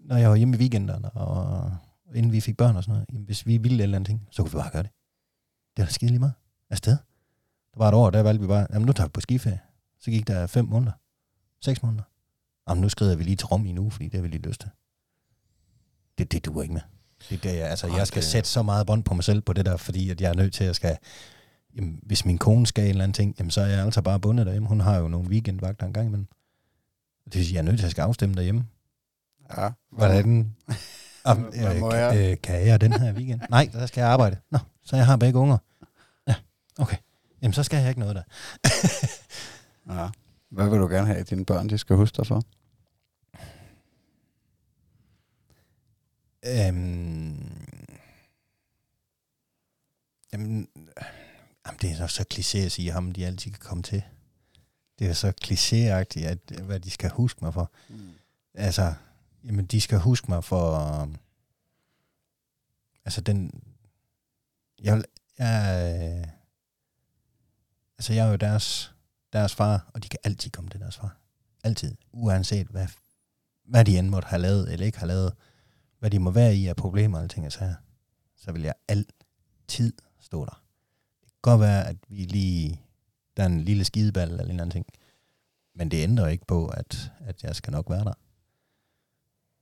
Når 0.00 0.16
jeg 0.16 0.30
var 0.30 0.36
hjemme 0.36 0.56
i 0.56 0.60
weekenderne, 0.60 1.10
og 1.10 1.76
inden 2.14 2.32
vi 2.32 2.40
fik 2.40 2.56
børn 2.56 2.76
og 2.76 2.82
sådan 2.84 2.92
noget, 2.92 3.06
jamen, 3.12 3.24
hvis 3.24 3.46
vi 3.46 3.56
ville 3.56 3.78
et 3.78 3.82
eller 3.82 3.98
andet 3.98 4.06
ting, 4.06 4.28
så 4.30 4.42
kunne 4.42 4.52
vi 4.52 4.56
bare 4.56 4.70
gøre 4.70 4.82
det. 4.82 4.90
Det 5.76 5.82
er 5.82 5.86
da 5.86 5.92
skide 5.92 6.10
lige 6.10 6.18
meget. 6.18 6.34
Afsted. 6.70 6.92
Der 7.74 7.78
var 7.78 7.88
et 7.88 7.94
år, 7.94 8.10
der 8.10 8.22
valgte 8.22 8.40
vi 8.42 8.46
bare, 8.48 8.66
jamen 8.72 8.86
nu 8.86 8.92
tager 8.92 9.06
vi 9.08 9.10
på 9.12 9.20
skiferie. 9.20 9.60
Så 10.00 10.10
gik 10.10 10.26
der 10.26 10.46
fem 10.46 10.64
måneder. 10.64 10.92
Seks 11.60 11.82
måneder. 11.82 12.02
Jamen 12.68 12.80
nu 12.80 12.88
skrider 12.88 13.16
vi 13.16 13.22
lige 13.22 13.36
til 13.36 13.46
Rom 13.46 13.66
i 13.66 13.70
en 13.70 13.78
uge, 13.78 13.90
fordi 13.90 14.04
det 14.04 14.14
har 14.14 14.22
vi 14.22 14.28
lige 14.28 14.48
lyst 14.48 14.60
til. 14.60 14.70
Det, 16.18 16.32
det 16.32 16.44
duer 16.44 16.62
ikke 16.62 16.74
med. 16.74 16.82
Det, 17.30 17.42
det, 17.42 17.62
er- 17.62 17.66
altså, 17.66 17.86
Ej, 17.86 17.96
jeg 17.96 18.06
skal 18.06 18.22
sætte 18.22 18.48
så 18.48 18.62
meget 18.62 18.86
bånd 18.86 19.04
på 19.04 19.14
mig 19.14 19.24
selv 19.24 19.40
på 19.40 19.52
det 19.52 19.66
der, 19.66 19.76
fordi 19.76 20.10
at 20.10 20.20
jeg 20.20 20.28
er 20.30 20.34
nødt 20.34 20.52
til 20.54 20.64
at 20.64 20.76
skal... 20.76 20.96
Jamen, 21.76 22.00
hvis 22.02 22.24
min 22.24 22.38
kone 22.38 22.66
skal 22.66 22.84
en 22.84 22.90
eller 22.90 23.04
anden 23.04 23.14
ting, 23.14 23.34
jamen, 23.38 23.50
så 23.50 23.60
er 23.60 23.66
jeg 23.66 23.84
altså 23.84 24.02
bare 24.02 24.20
bundet 24.20 24.46
derhjemme. 24.46 24.68
Hun 24.68 24.80
har 24.80 24.96
jo 24.96 25.08
nogle 25.08 25.28
weekendvagter 25.30 25.86
en 25.86 25.92
gang 25.92 26.06
imellem. 26.06 26.26
Det 27.24 27.34
vil 27.34 27.44
sige, 27.44 27.54
jeg 27.54 27.58
er 27.60 27.64
nødt 27.64 27.78
til 27.78 27.84
at 27.84 27.90
skal 27.90 28.02
afstemme 28.02 28.34
derhjemme. 28.34 28.66
Ja. 29.56 29.70
Hvordan? 29.92 30.56
Hvad 31.34 31.74
øh, 31.74 31.80
må 31.80 31.90
kan, 31.90 31.98
jeg? 31.98 32.30
øh, 32.30 32.36
kan 32.42 32.66
jeg 32.66 32.80
den 32.80 32.92
her 32.92 33.12
weekend? 33.12 33.40
Nej, 33.50 33.70
der 33.72 33.86
skal 33.86 34.00
jeg 34.00 34.10
arbejde. 34.10 34.36
Nå, 34.50 34.58
så 34.84 34.96
jeg 34.96 35.06
har 35.06 35.16
begge 35.16 35.38
unger. 35.38 35.58
Ja, 36.28 36.34
okay. 36.78 36.96
Jamen, 37.42 37.52
så 37.52 37.62
skal 37.62 37.78
jeg 37.78 37.88
ikke 37.88 38.00
noget 38.00 38.16
der. 38.16 38.22
ja. 39.94 40.08
Hvad 40.50 40.68
vil 40.68 40.78
du 40.78 40.86
gerne 40.86 41.06
have, 41.06 41.18
at 41.18 41.30
dine 41.30 41.44
børn 41.44 41.68
de 41.68 41.78
skal 41.78 41.96
huske 41.96 42.16
dig 42.16 42.26
for? 42.26 42.42
Øhm, 46.46 47.52
jamen, 50.32 50.68
jamen, 51.66 51.78
det 51.82 51.90
er 51.90 51.96
så, 51.96 52.06
så 52.06 52.24
kliché 52.34 52.58
at 52.58 52.72
sige, 52.72 52.92
ham 52.92 53.12
de 53.12 53.26
altid 53.26 53.50
kan 53.50 53.60
komme 53.60 53.82
til. 53.82 54.02
Det 54.98 55.06
er 55.06 55.12
så 55.12 55.32
klichéagtigt, 55.44 56.26
at, 56.26 56.38
hvad 56.62 56.80
de 56.80 56.90
skal 56.90 57.10
huske 57.10 57.44
mig 57.44 57.54
for. 57.54 57.70
Mm. 57.88 58.10
Altså, 58.54 58.94
jamen, 59.46 59.66
de 59.66 59.80
skal 59.80 59.98
huske 59.98 60.30
mig 60.30 60.44
for... 60.44 60.74
Øhm, 60.74 61.16
altså, 63.04 63.20
den... 63.20 63.62
Jeg, 64.82 65.04
jeg, 65.38 66.32
altså, 67.98 68.12
jeg 68.12 68.26
er 68.26 68.30
jo 68.30 68.36
deres, 68.36 68.94
deres 69.32 69.54
far, 69.54 69.90
og 69.94 70.02
de 70.02 70.08
kan 70.08 70.18
altid 70.24 70.50
komme 70.50 70.70
til 70.70 70.80
deres 70.80 70.96
far. 70.96 71.16
Altid. 71.64 71.94
Uanset 72.12 72.66
hvad, 72.66 72.86
hvad 73.64 73.84
de 73.84 73.98
end 73.98 74.08
måtte 74.08 74.28
have 74.28 74.42
lavet, 74.42 74.72
eller 74.72 74.86
ikke 74.86 74.98
har 74.98 75.06
lavet, 75.06 75.34
hvad 75.98 76.10
de 76.10 76.18
må 76.18 76.30
være 76.30 76.54
i 76.54 76.66
af 76.66 76.76
problemer 76.76 77.20
og 77.20 77.30
ting 77.30 77.46
og 77.46 77.52
sager, 77.52 77.74
så 78.36 78.52
vil 78.52 78.62
jeg 78.62 78.74
altid 78.88 79.92
stå 80.20 80.44
der. 80.44 80.62
Det 81.20 81.30
kan 81.30 81.38
godt 81.42 81.60
være, 81.60 81.88
at 81.88 81.96
vi 82.08 82.24
lige... 82.24 82.82
Der 83.36 83.42
er 83.42 83.46
en 83.46 83.64
lille 83.64 83.84
skideball 83.84 84.30
eller 84.30 84.44
en 84.44 84.50
eller 84.50 84.62
anden 84.62 84.70
ting. 84.70 84.86
Men 85.74 85.90
det 85.90 86.02
ændrer 86.02 86.26
ikke 86.26 86.46
på, 86.46 86.68
at, 86.68 87.12
at 87.20 87.44
jeg 87.44 87.56
skal 87.56 87.70
nok 87.70 87.90
være 87.90 88.04
der. 88.04 88.12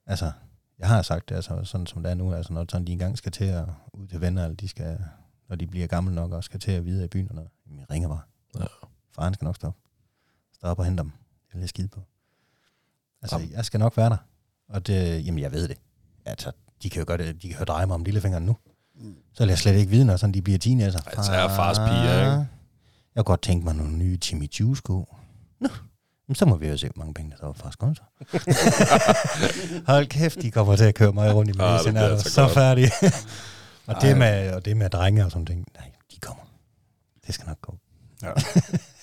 Altså, 0.06 0.32
jeg 0.78 0.88
har 0.88 1.02
sagt 1.02 1.28
det, 1.28 1.34
altså, 1.34 1.64
sådan 1.64 1.86
som 1.86 2.02
det 2.02 2.10
er 2.10 2.14
nu, 2.14 2.34
altså 2.34 2.52
når 2.52 2.66
sådan, 2.68 2.86
de 2.86 2.92
engang 2.92 3.18
skal 3.18 3.32
til 3.32 3.44
at 3.44 3.64
ud 3.92 4.06
til 4.06 4.20
venner, 4.20 4.44
eller 4.44 4.56
de 4.56 4.68
skal, 4.68 4.98
når 5.48 5.56
de 5.56 5.66
bliver 5.66 5.86
gamle 5.86 6.14
nok 6.14 6.32
og 6.32 6.44
skal 6.44 6.60
til 6.60 6.70
at 6.70 6.84
videre 6.84 7.04
i 7.04 7.08
byen 7.08 7.28
og 7.28 7.34
noget, 7.34 7.50
jamen, 7.66 7.80
jeg 7.80 7.90
ringer 7.90 8.08
bare. 8.08 8.20
Ja. 8.60 8.64
Faren 9.14 9.34
skal 9.34 9.44
nok 9.44 9.56
stoppe. 9.56 9.80
Stop 10.54 10.78
og 10.78 10.84
hente 10.84 11.02
dem. 11.02 11.12
Jeg 11.48 11.54
vil 11.54 11.60
lidt 11.60 11.68
skide 11.68 11.88
på. 11.88 12.02
Altså, 13.22 13.38
Jamen. 13.38 13.52
jeg 13.52 13.64
skal 13.64 13.80
nok 13.80 13.96
være 13.96 14.10
der. 14.10 14.16
Og 14.68 14.86
det, 14.86 15.26
jamen, 15.26 15.38
jeg 15.38 15.52
ved 15.52 15.68
det. 15.68 15.78
Altså, 16.24 16.52
de 16.82 16.90
kan 16.90 17.00
jo 17.00 17.04
gøre 17.08 17.18
det, 17.18 17.42
de 17.42 17.48
kan 17.48 17.58
jo 17.58 17.64
dreje 17.64 17.86
mig 17.86 17.94
om 17.94 18.04
lillefingeren 18.04 18.46
nu. 18.46 18.56
Mm. 18.94 19.16
Så 19.32 19.42
vil 19.42 19.48
jeg 19.48 19.58
slet 19.58 19.74
ikke 19.74 19.90
vide, 19.90 20.04
når 20.04 20.16
sådan 20.16 20.34
de 20.34 20.42
bliver 20.42 20.58
teenager. 20.58 21.00
Ej, 21.00 21.22
så 21.22 21.32
er 21.32 21.48
fars 21.48 21.78
piger, 21.78 22.18
ikke? 22.20 22.48
Jeg 23.14 23.24
kunne 23.24 23.24
godt 23.24 23.42
tænke 23.42 23.64
mig 23.64 23.74
nogle 23.74 23.96
nye 23.96 24.16
Timmy 24.16 24.48
Juice 24.60 24.78
sko. 24.78 25.14
Nå, 25.60 25.68
så 26.32 26.46
må 26.46 26.56
vi 26.56 26.68
jo 26.68 26.76
se, 26.76 26.88
hvor 26.88 26.98
mange 26.98 27.14
penge 27.14 27.30
der 27.30 27.36
står 27.36 27.52
fars 27.52 27.76
konto. 27.76 28.04
Hold 29.92 30.06
kæft, 30.06 30.42
de 30.42 30.50
kommer 30.50 30.76
til 30.76 30.84
at 30.84 30.94
køre 30.94 31.12
mig 31.12 31.34
rundt 31.34 31.50
i 31.50 31.52
det 31.52 31.60
ah, 31.60 31.80
så 32.18 32.30
så 32.30 32.42
godt. 32.42 32.52
færdig. 32.52 32.90
og, 33.86 34.02
det 34.02 34.18
med, 34.18 34.52
og 34.52 34.64
det 34.64 34.76
med 34.76 34.90
drenge 34.90 35.24
og 35.24 35.30
sådan 35.30 35.46
ting, 35.46 35.66
nej, 35.78 35.90
de 36.10 36.20
kommer. 36.20 36.44
Det 37.26 37.34
skal 37.34 37.46
nok 37.46 37.60
gå. 37.62 37.78
Ja. 38.22 38.32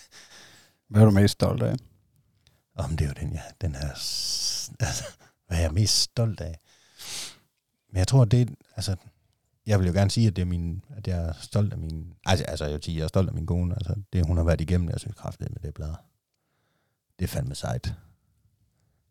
Hvad 0.90 1.02
er 1.02 1.06
du 1.06 1.12
mest 1.12 1.32
stolt 1.32 1.64
af? 1.64 1.76
Om 2.76 2.98
det 2.98 3.06
er 3.06 3.10
jo 3.10 3.14
den, 3.20 3.34
ja, 3.34 3.42
den 3.62 3.76
her, 3.76 3.90
altså, 4.80 5.06
hvad 5.48 5.58
er 5.58 5.62
jeg 5.62 5.72
mest 5.72 6.02
stolt 6.02 6.42
af? 6.42 6.60
Men 7.90 7.98
jeg 7.98 8.08
tror, 8.08 8.26
det 8.26 8.50
altså, 8.76 8.96
jeg 9.66 9.80
vil 9.80 9.88
jo 9.88 9.94
gerne 9.94 10.12
sige, 10.12 10.28
at 10.28 10.36
det 10.36 10.42
er 10.42 10.46
min, 10.46 10.82
at 10.98 11.08
jeg 11.08 11.18
er 11.18 11.34
stolt 11.42 11.74
af 11.74 11.80
min, 11.80 12.14
altså, 12.26 12.46
altså 12.46 12.66
jeg 12.66 12.74
vil 12.74 12.84
sige, 12.84 12.98
jeg 12.98 13.04
er 13.04 13.08
stolt 13.08 13.30
af 13.30 13.36
min 13.36 13.46
kone, 13.46 13.76
altså, 13.76 13.96
det 14.14 14.26
hun 14.26 14.38
har 14.38 14.44
været 14.44 14.62
igennem, 14.62 14.90
jeg 14.90 15.00
synes 15.00 15.16
kraftigt 15.16 15.50
med 15.52 15.60
det 15.62 15.74
blad. 15.74 15.94
Det 17.22 17.28
er 17.28 17.32
fandme 17.32 17.56
sejt. 17.56 17.94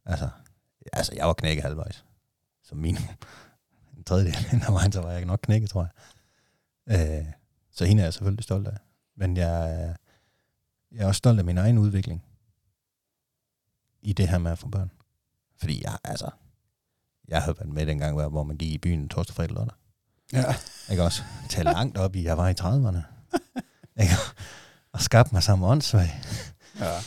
Altså, 0.04 0.28
altså, 0.92 1.12
jeg 1.16 1.26
var 1.26 1.32
knækket 1.32 1.62
halvvejs. 1.64 2.04
Som 2.62 2.78
min 2.78 2.96
en 3.96 4.04
tredjedel 4.04 4.62
af 4.68 4.72
vejen, 4.72 4.92
så 4.92 5.00
var 5.00 5.10
jeg 5.12 5.24
nok 5.24 5.40
knækket, 5.42 5.70
tror 5.70 5.88
jeg. 6.86 7.18
Øh, 7.20 7.26
så 7.70 7.84
hende 7.84 8.02
er 8.02 8.06
jeg 8.06 8.14
selvfølgelig 8.14 8.44
stolt 8.44 8.68
af. 8.68 8.76
Men 9.16 9.36
jeg, 9.36 9.72
er- 9.82 9.94
jeg 10.92 11.00
er 11.02 11.06
også 11.06 11.18
stolt 11.18 11.38
af 11.38 11.44
min 11.44 11.58
egen 11.58 11.78
udvikling 11.78 12.24
i 14.02 14.12
det 14.12 14.28
her 14.28 14.38
med 14.38 14.50
at 14.50 14.58
få 14.58 14.68
børn. 14.68 14.90
Fordi 15.58 15.82
jeg, 15.84 15.98
altså, 16.04 16.30
jeg 17.28 17.42
har 17.42 17.52
været 17.52 17.68
med 17.72 17.86
dengang, 17.86 18.14
hvor- 18.14 18.28
hvor 18.28 18.42
man 18.44 18.56
gik 18.56 18.70
i 18.72 18.78
byen 18.78 19.08
torsdag, 19.08 19.36
fredag, 19.36 19.54
lørdag. 19.54 19.74
Ja. 20.32 20.44
Ikke 20.90 21.02
også? 21.02 21.22
Til 21.48 21.64
langt 21.64 21.98
op 21.98 22.16
i, 22.16 22.22
jeg 22.24 22.38
var 22.38 22.48
i 22.48 22.54
30'erne. 22.60 23.00
Ikke? 24.02 24.14
Og 24.92 25.00
skabte 25.00 25.34
mig 25.34 25.42
sammen 25.42 25.68
åndssvag. 25.70 26.10
ja. 26.78 26.98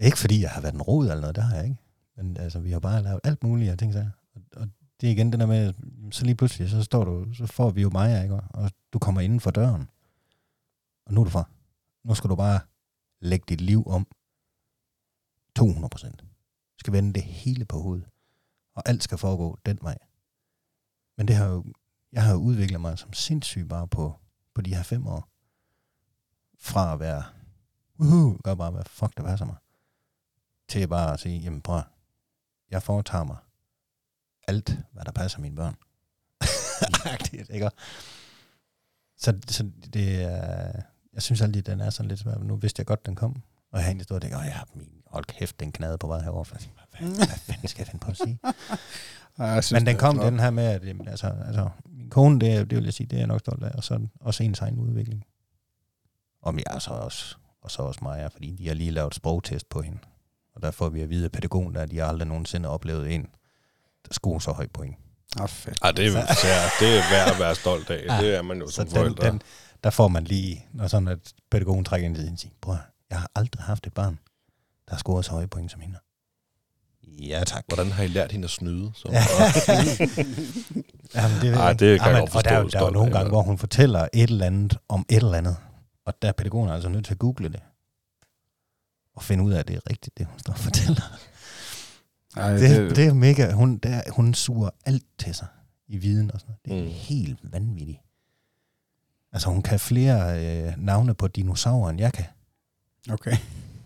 Ikke 0.00 0.18
fordi 0.18 0.40
jeg 0.40 0.50
har 0.50 0.60
været 0.60 0.74
en 0.74 0.82
rod 0.82 1.04
eller 1.04 1.20
noget, 1.20 1.36
det 1.36 1.44
har 1.44 1.54
jeg 1.54 1.64
ikke. 1.64 1.76
Men 2.16 2.36
altså, 2.36 2.60
vi 2.60 2.70
har 2.70 2.80
bare 2.80 3.02
lavet 3.02 3.20
alt 3.24 3.42
muligt, 3.42 3.68
jeg 3.68 3.78
tænker 3.78 4.02
så. 4.02 4.10
Og, 4.34 4.42
og 4.56 4.68
det 5.00 5.06
er 5.06 5.10
igen 5.10 5.32
det 5.32 5.40
der 5.40 5.46
med, 5.46 5.74
så 6.10 6.24
lige 6.24 6.34
pludselig, 6.34 6.70
så 6.70 6.82
står 6.82 7.04
du, 7.04 7.34
så 7.34 7.46
får 7.46 7.70
vi 7.70 7.82
jo 7.82 7.90
mig, 7.90 8.22
ikke? 8.22 8.34
Og 8.34 8.70
du 8.92 8.98
kommer 8.98 9.20
inden 9.20 9.40
for 9.40 9.50
døren. 9.50 9.88
Og 11.06 11.12
nu 11.14 11.20
er 11.20 11.24
du 11.24 11.30
fra. 11.30 11.50
Nu 12.04 12.14
skal 12.14 12.30
du 12.30 12.36
bare 12.36 12.60
lægge 13.20 13.44
dit 13.48 13.60
liv 13.60 13.86
om 13.86 14.06
200 15.56 15.88
procent. 15.88 16.24
skal 16.78 16.92
vende 16.92 17.12
det 17.12 17.22
hele 17.22 17.64
på 17.64 17.80
hovedet. 17.80 18.08
Og 18.74 18.88
alt 18.88 19.02
skal 19.02 19.18
foregå 19.18 19.58
den 19.66 19.78
vej. 19.82 19.98
Men 21.16 21.28
det 21.28 21.36
har 21.36 21.46
jo, 21.46 21.64
jeg 22.12 22.24
har 22.24 22.32
jo 22.32 22.38
udviklet 22.38 22.80
mig 22.80 22.98
som 22.98 23.12
sindssyg 23.12 23.68
bare 23.68 23.88
på, 23.88 24.14
på 24.54 24.60
de 24.60 24.74
her 24.74 24.82
fem 24.82 25.06
år. 25.06 25.28
Fra 26.58 26.92
at 26.92 27.00
være, 27.00 27.24
uhu, 27.98 28.38
gør 28.44 28.54
bare, 28.54 28.70
hvad 28.70 28.84
fuck 28.86 29.16
det 29.16 29.24
passer 29.24 29.46
mig. 29.46 29.56
Til 30.70 30.88
bare 30.88 31.12
at 31.12 31.20
sige, 31.20 31.38
jamen 31.38 31.60
prøv, 31.60 31.82
jeg 32.70 32.82
foretager 32.82 33.24
mig 33.24 33.36
alt, 34.48 34.78
hvad 34.92 35.04
der 35.04 35.12
passer 35.12 35.40
mine 35.40 35.56
børn. 35.56 35.76
Agtigt, 37.12 37.50
ikke? 37.50 37.70
Så, 39.16 39.38
så 39.48 39.70
det 39.92 40.22
er, 40.22 40.72
jeg 41.12 41.22
synes 41.22 41.40
altid, 41.40 41.62
den 41.62 41.80
er 41.80 41.90
sådan 41.90 42.08
lidt 42.08 42.20
svært. 42.20 42.42
Nu 42.42 42.56
vidste 42.56 42.80
jeg 42.80 42.86
godt, 42.86 43.06
den 43.06 43.14
kom. 43.14 43.42
Og 43.72 43.78
jeg 43.78 43.82
har 43.84 43.88
egentlig 43.88 44.04
stået 44.04 44.16
og 44.16 44.22
tænkt, 44.22 44.36
åh 44.36 44.46
ja, 44.46 44.60
min, 44.74 44.88
hold 45.06 45.24
kæft, 45.24 45.60
den 45.60 45.72
knade 45.72 45.98
på 45.98 46.06
vej 46.06 46.18
jeg 46.18 46.44
tænkte, 46.44 46.70
Hvad, 46.98 47.08
hvad, 47.16 47.26
fanden 47.26 47.68
skal 47.68 47.80
jeg 47.80 47.86
finde 47.86 48.04
på 48.04 48.10
at 48.10 48.16
sige? 48.16 48.38
Ja, 49.38 49.44
jeg 49.44 49.64
synes, 49.64 49.80
Men 49.80 49.86
den 49.86 49.96
kom, 49.96 50.18
den 50.18 50.40
her 50.40 50.50
med, 50.50 50.64
at 50.64 50.84
jamen, 50.84 51.08
altså, 51.08 51.26
altså, 51.46 51.70
min 51.84 52.10
kone, 52.10 52.40
det, 52.40 52.70
det 52.70 52.76
vil 52.76 52.84
jeg 52.84 52.94
sige, 52.94 53.06
det 53.06 53.16
er 53.16 53.20
jeg 53.20 53.26
nok 53.26 53.40
stolt 53.40 53.64
af, 53.64 53.70
og 53.74 53.84
så 53.84 54.06
også 54.20 54.42
ens 54.42 54.60
egen 54.60 54.78
udvikling. 54.78 55.24
Og 56.42 56.54
jeg 56.54 56.82
så 56.82 56.90
også, 56.90 57.36
og 57.62 57.70
så 57.70 57.82
også 57.82 58.00
mig, 58.02 58.32
fordi 58.32 58.56
de 58.56 58.68
har 58.68 58.74
lige 58.74 58.90
lavet 58.90 59.14
sprogtest 59.14 59.68
på 59.68 59.82
hende. 59.82 59.98
Og 60.54 60.62
der 60.62 60.70
får 60.70 60.88
vi 60.88 61.00
at 61.00 61.10
vide 61.10 61.24
af 61.24 61.32
pædagogen, 61.32 61.76
at 61.76 61.90
de 61.90 61.98
har 61.98 62.06
aldrig 62.06 62.28
nogensinde 62.28 62.68
oplevet 62.68 63.14
en, 63.14 63.22
der 64.08 64.12
scorer 64.14 64.38
så 64.38 64.50
højt 64.52 64.70
point. 64.70 64.96
Ah, 65.40 65.48
fedt. 65.48 65.78
Ej, 65.82 65.90
det 65.90 66.06
er, 66.06 66.10
ja, 66.44 66.62
det 66.80 66.98
er 66.98 67.10
værd 67.10 67.32
at 67.32 67.38
være 67.40 67.54
stolt 67.54 67.90
af. 67.90 68.04
Ja. 68.08 68.24
Det 68.26 68.34
er 68.36 68.42
man 68.42 68.58
jo 68.58 68.66
Så 68.66 68.74
som 68.74 68.86
den, 68.86 68.96
forældre. 68.96 69.30
den, 69.30 69.42
der 69.84 69.90
får 69.90 70.08
man 70.08 70.24
lige, 70.24 70.66
når 70.72 70.86
sådan 70.86 71.08
at 71.08 71.18
pædagogen 71.50 71.84
trækker 71.84 72.08
ind 72.08 72.16
i 72.16 72.20
sin 72.20 72.36
siger, 72.36 72.52
høre, 72.66 72.78
jeg 73.10 73.18
har 73.18 73.30
aldrig 73.34 73.62
haft 73.64 73.86
et 73.86 73.92
barn, 73.94 74.18
der 74.88 74.94
har 74.94 74.98
scoret 74.98 75.24
så 75.24 75.30
høje 75.30 75.46
point 75.46 75.70
som 75.70 75.80
hende. 75.80 75.98
Ja, 77.08 77.42
tak. 77.46 77.64
Hvordan 77.68 77.92
har 77.92 78.02
I 78.04 78.08
lært 78.08 78.32
hende 78.32 78.44
at 78.44 78.50
snyde? 78.50 78.90
Så? 78.94 79.08
Ja. 79.12 79.22
Jamen, 81.14 81.40
det, 81.40 81.54
Ej, 81.54 81.62
jeg 81.64 81.80
det 81.80 82.00
kan 82.00 82.08
jeg 82.10 82.16
Jamen, 82.16 82.28
godt 82.28 82.36
Og 82.36 82.44
der, 82.44 82.50
er 82.50 82.56
jo- 82.58 82.62
forstå, 82.62 82.78
der 82.78 82.84
er 82.84 82.88
jo 82.88 82.92
nogle 82.92 83.12
gange, 83.12 83.28
hvor 83.28 83.42
hun 83.42 83.58
fortæller 83.58 84.08
et 84.12 84.30
eller 84.30 84.46
andet 84.46 84.78
om 84.88 85.06
et 85.08 85.16
eller 85.16 85.34
andet, 85.38 85.56
og 86.06 86.14
der 86.22 86.28
er 86.28 86.32
pædagogen 86.32 86.70
altså 86.70 86.88
nødt 86.88 87.04
til 87.04 87.14
at 87.14 87.18
google 87.18 87.48
det, 87.48 87.60
og 89.20 89.24
finde 89.24 89.44
ud 89.44 89.52
af, 89.52 89.58
at 89.58 89.68
det 89.68 89.76
er 89.76 89.80
rigtigt, 89.90 90.18
det 90.18 90.26
hun 90.26 90.38
står 90.38 90.52
og 90.52 90.58
fortæller. 90.58 91.18
Ej, 92.36 92.52
Det, 92.52 92.96
det 92.96 93.06
er 93.06 93.12
mega, 93.14 93.52
hun, 93.52 93.76
det 93.78 93.90
er, 93.90 94.02
hun 94.10 94.34
suger 94.34 94.70
alt 94.86 95.04
til 95.18 95.34
sig 95.34 95.46
i 95.88 95.96
viden 95.96 96.30
og 96.34 96.40
sådan 96.40 96.54
noget. 96.64 96.64
Det 96.64 96.78
er 96.78 96.94
Mm. 96.94 97.00
helt 97.00 97.38
vanvittigt. 97.52 97.98
Altså 99.32 99.48
hun 99.50 99.62
kan 99.62 99.80
flere 99.80 100.44
øh, 100.68 100.72
navne 100.78 101.14
på 101.14 101.28
dinosaurer, 101.28 101.90
end 101.90 102.00
jeg 102.00 102.12
kan. 102.12 102.24
Okay. 103.10 103.36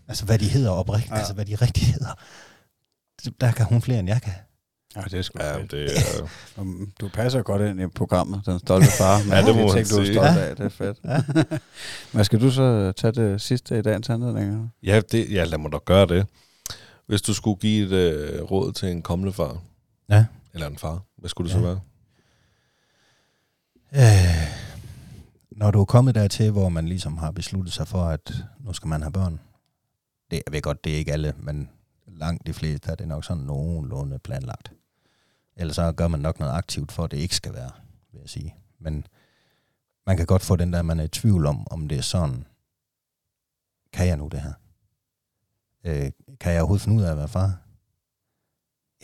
Altså 0.09 0.24
hvad 0.24 0.39
de 0.39 0.48
hedder 0.48 0.70
oprigtigt, 0.70 1.12
ja. 1.12 1.16
altså 1.19 1.35
hvad 1.35 1.44
de 1.44 1.55
rigtig 1.55 1.86
hedder. 1.94 2.15
Der 3.40 3.52
kan 3.52 3.66
hun 3.66 3.82
flere, 3.82 3.98
end 3.98 4.09
jeg 4.09 4.23
kan. 4.23 4.32
Ja, 4.97 5.01
det 5.01 5.15
er 5.15 5.23
sgu 5.23 5.39
Ja, 5.43 5.57
fedt. 5.59 5.71
det 5.71 5.85
er... 5.85 6.27
Du 7.01 7.09
passer 7.09 7.43
godt 7.43 7.62
ind 7.62 7.81
i 7.81 7.87
programmet, 7.87 8.43
Den 8.47 8.59
Stolte 8.59 8.87
Far. 8.99 9.19
med 9.29 9.33
Ja, 9.37 9.47
det 9.47 9.57
må 9.57 9.61
man 9.62 9.71
ting, 9.75 9.89
du 9.91 9.97
er 10.01 10.05
sige. 10.05 10.15
stolt 10.15 10.16
Ja. 10.16 10.39
af. 10.49 10.57
Det 10.57 10.65
er 10.65 10.69
fedt. 10.69 10.99
Ja. 11.05 11.23
Hvad 12.12 12.25
skal 12.25 12.41
du 12.41 12.51
så 12.51 12.93
tage 12.97 13.12
det 13.12 13.41
sidste 13.41 13.79
i 13.79 13.83
dagens 13.83 14.11
anledning? 14.11 14.73
Ja, 14.83 15.01
det, 15.12 15.31
ja, 15.33 15.45
lad 15.45 15.59
mig 15.59 15.73
da 15.73 15.79
gøre 15.85 16.07
det. 16.07 16.27
Hvis 17.07 17.23
du 17.23 17.35
skulle 17.35 17.61
give 17.61 17.87
et 17.87 17.93
øh, 17.93 18.43
råd 18.43 18.73
til 18.73 18.89
en 18.89 19.03
kommende 19.03 19.33
far, 19.33 19.59
Ja. 20.11 20.25
eller 20.55 20.66
en 20.66 20.79
far, 20.79 21.03
hvad 21.16 21.29
skulle 21.31 21.49
det 21.51 21.55
Ja. 21.57 21.61
så 21.61 21.66
være? 21.66 21.81
Øh, 23.95 24.49
når 25.51 25.71
du 25.71 25.81
er 25.81 25.85
kommet 25.85 26.15
dertil, 26.15 26.51
hvor 26.51 26.69
man 26.69 26.89
ligesom 26.89 27.16
har 27.19 27.31
besluttet 27.31 27.75
sig 27.75 27.89
for, 27.89 28.05
at 28.05 28.33
nu 28.61 28.73
skal 28.73 28.89
man 28.89 29.03
have 29.03 29.12
børn. 29.12 29.41
Det, 30.31 30.43
jeg 30.47 30.53
ved 30.53 30.62
godt, 30.62 30.85
det 30.85 30.93
er 30.95 30.97
ikke 30.97 31.12
alle, 31.12 31.33
men 31.39 31.69
langt 32.07 32.47
de 32.47 32.53
fleste 32.53 32.91
er 32.91 32.95
det 32.95 33.09
nok 33.09 33.25
sådan 33.25 33.43
nogenlunde 33.43 34.19
planlagt. 34.19 34.73
Ellers 35.56 35.76
så 35.76 35.93
gør 35.93 36.09
man 36.09 36.20
nok 36.20 36.39
noget 36.40 36.52
aktivt 36.52 36.93
for, 36.93 37.05
at 37.05 37.10
det 37.10 37.16
ikke 37.16 37.36
skal 37.36 37.55
være, 37.55 37.70
vil 38.12 38.20
jeg 38.20 38.28
sige. 38.28 38.55
Men 38.78 39.06
man 40.06 40.16
kan 40.16 40.26
godt 40.26 40.43
få 40.43 40.56
den 40.56 40.72
der, 40.72 40.82
man 40.82 41.01
er 41.01 41.05
i 41.05 41.09
tvivl 41.09 41.47
om, 41.47 41.66
om 41.70 41.89
det 41.89 41.98
er 41.98 42.02
sådan, 42.02 42.47
kan 43.93 44.06
jeg 44.06 44.16
nu 44.16 44.28
det 44.28 44.40
her? 44.40 44.52
Øh, 45.85 46.12
kan 46.40 46.52
jeg 46.52 46.60
overhovedet 46.60 46.85
finde 46.85 46.97
ud 46.97 47.02
af 47.02 47.10
at 47.10 47.16
være 47.16 47.28
far? 47.28 47.60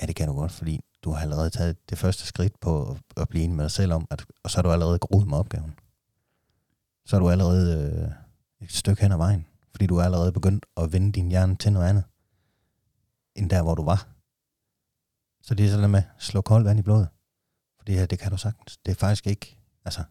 Ja, 0.01 0.07
det 0.07 0.17
kan 0.17 0.29
du 0.29 0.35
godt, 0.35 0.53
fordi 0.53 0.81
du 1.03 1.11
har 1.11 1.23
allerede 1.23 1.51
taget 1.51 1.91
det 1.91 1.99
første 1.99 2.27
skridt 2.27 2.61
på 2.61 2.91
at, 2.91 2.99
at 3.17 3.29
blive 3.29 3.45
enig 3.45 3.57
med 3.57 3.65
dig 3.65 3.71
selv 3.71 3.93
om, 3.93 4.07
at, 4.11 4.27
og 4.43 4.51
så 4.51 4.57
har 4.57 4.63
du 4.63 4.71
allerede 4.71 4.99
groet 4.99 5.27
med 5.27 5.39
opgaven. 5.39 5.75
Så 7.05 7.17
er 7.17 7.21
du 7.21 7.31
allerede 7.31 7.93
øh, 8.61 8.65
et 8.67 8.73
stykke 8.73 9.03
hen 9.03 9.13
ad 9.13 9.17
vejen, 9.17 9.47
fordi 9.71 9.87
du 9.87 9.97
er 9.97 10.05
allerede 10.05 10.33
begyndt 10.33 10.67
at 10.77 10.93
vende 10.93 11.13
din 11.13 11.29
hjerne 11.29 11.57
til 11.57 11.73
noget 11.73 11.89
andet, 11.89 12.05
end 13.35 13.51
der, 13.51 13.63
hvor 13.63 13.75
du 13.75 13.85
var. 13.85 14.09
Så 15.51 15.55
det 15.55 15.67
er 15.67 15.71
sådan 15.71 15.91
med, 15.91 16.03
slå 16.19 16.41
koldt 16.41 16.65
vand 16.65 16.79
i 16.79 16.83
blodet. 16.83 17.09
For 17.77 17.85
det 17.85 17.95
her, 17.95 18.07
det 18.07 18.19
kan 18.19 18.31
du 18.31 18.37
sagtens. 18.37 18.77
Det 18.77 18.93
er 18.93 18.95
faktisk 18.95 19.27
ikke, 19.27 19.59
altså, 19.85 20.05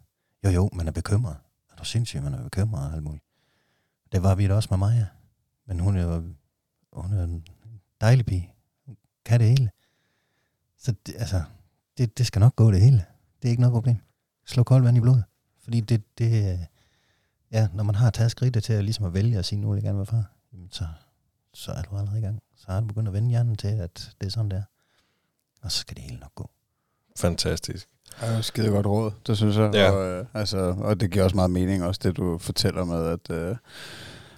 jo 0.43 0.49
jo, 0.49 0.69
man 0.73 0.87
er 0.87 0.91
bekymret. 0.91 1.37
Er 1.71 1.75
du 1.75 1.83
sindssyg, 1.83 2.21
man 2.21 2.33
er 2.33 2.43
bekymret 2.43 2.87
og 2.87 2.93
alt 2.93 3.03
muligt. 3.03 3.23
Det 4.11 4.23
var 4.23 4.35
vi 4.35 4.47
da 4.47 4.53
også 4.53 4.67
med 4.71 4.77
Maja. 4.77 5.07
Men 5.67 5.79
hun 5.79 5.97
er 5.97 6.01
jo 6.01 6.23
hun 6.93 7.13
er 7.13 7.23
en 7.23 7.45
dejlig 8.01 8.25
pige. 8.25 8.53
Hun 8.85 8.97
kan 9.25 9.39
det 9.39 9.49
hele. 9.49 9.71
Så 10.77 10.93
det, 11.05 11.15
altså, 11.17 11.43
det, 11.97 12.17
det 12.17 12.27
skal 12.27 12.39
nok 12.39 12.55
gå 12.55 12.71
det 12.71 12.81
hele. 12.81 13.05
Det 13.41 13.47
er 13.47 13.49
ikke 13.49 13.61
noget 13.61 13.73
problem. 13.73 13.97
Slå 14.45 14.63
koldt 14.63 14.85
vand 14.85 14.97
i 14.97 15.01
blodet. 15.01 15.23
Fordi 15.59 15.81
det, 15.81 16.17
det 16.17 16.67
ja, 17.51 17.67
når 17.73 17.83
man 17.83 17.95
har 17.95 18.09
taget 18.09 18.31
skridtet 18.31 18.63
til 18.63 18.73
at, 18.73 18.83
ligesom 18.83 19.05
at 19.05 19.13
vælge 19.13 19.37
at 19.37 19.45
sige, 19.45 19.59
nu 19.59 19.69
vil 19.69 19.77
jeg 19.77 19.83
gerne 19.83 19.97
være 19.97 20.05
far, 20.05 20.31
så, 20.71 20.87
så 21.53 21.71
er 21.71 21.81
du 21.81 21.97
allerede 21.97 22.19
i 22.19 22.23
gang. 22.23 22.39
Så 22.55 22.71
har 22.71 22.79
du 22.79 22.87
begyndt 22.87 23.07
at 23.07 23.13
vende 23.13 23.29
hjernen 23.29 23.55
til, 23.55 23.67
at 23.67 24.15
det 24.21 24.27
er 24.27 24.31
sådan, 24.31 24.51
det 24.51 24.57
er. 24.57 24.63
Og 25.63 25.71
så 25.71 25.77
skal 25.77 25.95
det 25.95 26.03
hele 26.03 26.19
nok 26.19 26.35
gå. 26.35 26.49
Fantastisk. 27.19 27.87
Ja, 28.21 28.29
det 28.31 28.37
er 28.37 28.41
skide 28.41 28.69
godt 28.69 28.85
råd, 28.85 29.11
det 29.27 29.37
synes 29.37 29.57
jeg. 29.57 29.71
Ja. 29.73 29.91
Og, 29.91 30.07
øh, 30.07 30.25
altså, 30.33 30.75
og 30.81 30.99
det 30.99 31.11
giver 31.11 31.23
også 31.23 31.35
meget 31.35 31.51
mening, 31.51 31.83
også 31.83 31.99
det 32.03 32.17
du 32.17 32.37
fortæller 32.37 32.83
med, 32.83 33.05
at, 33.05 33.35
øh, 33.35 33.55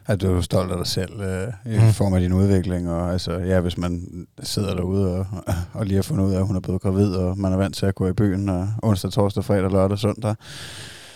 at 0.08 0.22
du 0.22 0.38
er 0.38 0.42
stolt 0.42 0.72
af 0.72 0.78
dig 0.78 0.88
selv 0.88 1.22
øh, 1.22 1.48
i 1.66 1.78
Mm. 1.80 1.94
form 1.94 2.14
af 2.14 2.22
din 2.22 2.34
udvikling. 2.34 2.90
Og 2.90 3.12
altså, 3.12 3.32
ja, 3.32 3.60
hvis 3.60 3.78
man 3.78 4.08
sidder 4.44 4.76
derude 4.76 5.16
og, 5.20 5.26
og 5.74 5.86
lige 5.86 5.96
har 5.96 6.04
fundet 6.04 6.26
ud 6.26 6.34
af, 6.34 6.40
at 6.40 6.48
hun 6.48 6.56
er 6.56 6.60
blevet 6.60 6.82
gravid, 6.82 7.16
og 7.16 7.38
man 7.38 7.54
er 7.54 7.58
vant 7.58 7.76
til 7.76 7.86
at 7.86 7.96
gå 7.96 8.08
i 8.08 8.14
byen 8.14 8.50
og 8.50 8.68
onsdag, 8.84 9.12
torsdag, 9.12 9.46
fredag, 9.46 9.72
lørdag, 9.72 10.00
søndag. 10.00 10.36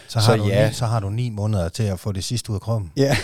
Så 0.08 0.20
har, 0.20 0.26
så, 0.26 0.38
du, 0.38 0.48
ja. 0.48 0.68
ni, 0.68 0.74
så 0.74 0.86
har 0.86 1.00
du 1.00 1.10
ni 1.10 1.30
måneder 1.30 1.70
til 1.70 1.84
at 1.84 2.00
få 2.00 2.12
det 2.12 2.24
sidste 2.24 2.50
ud 2.50 2.56
af 2.56 2.62
kroppen. 2.62 2.92
Ja. 2.98 3.18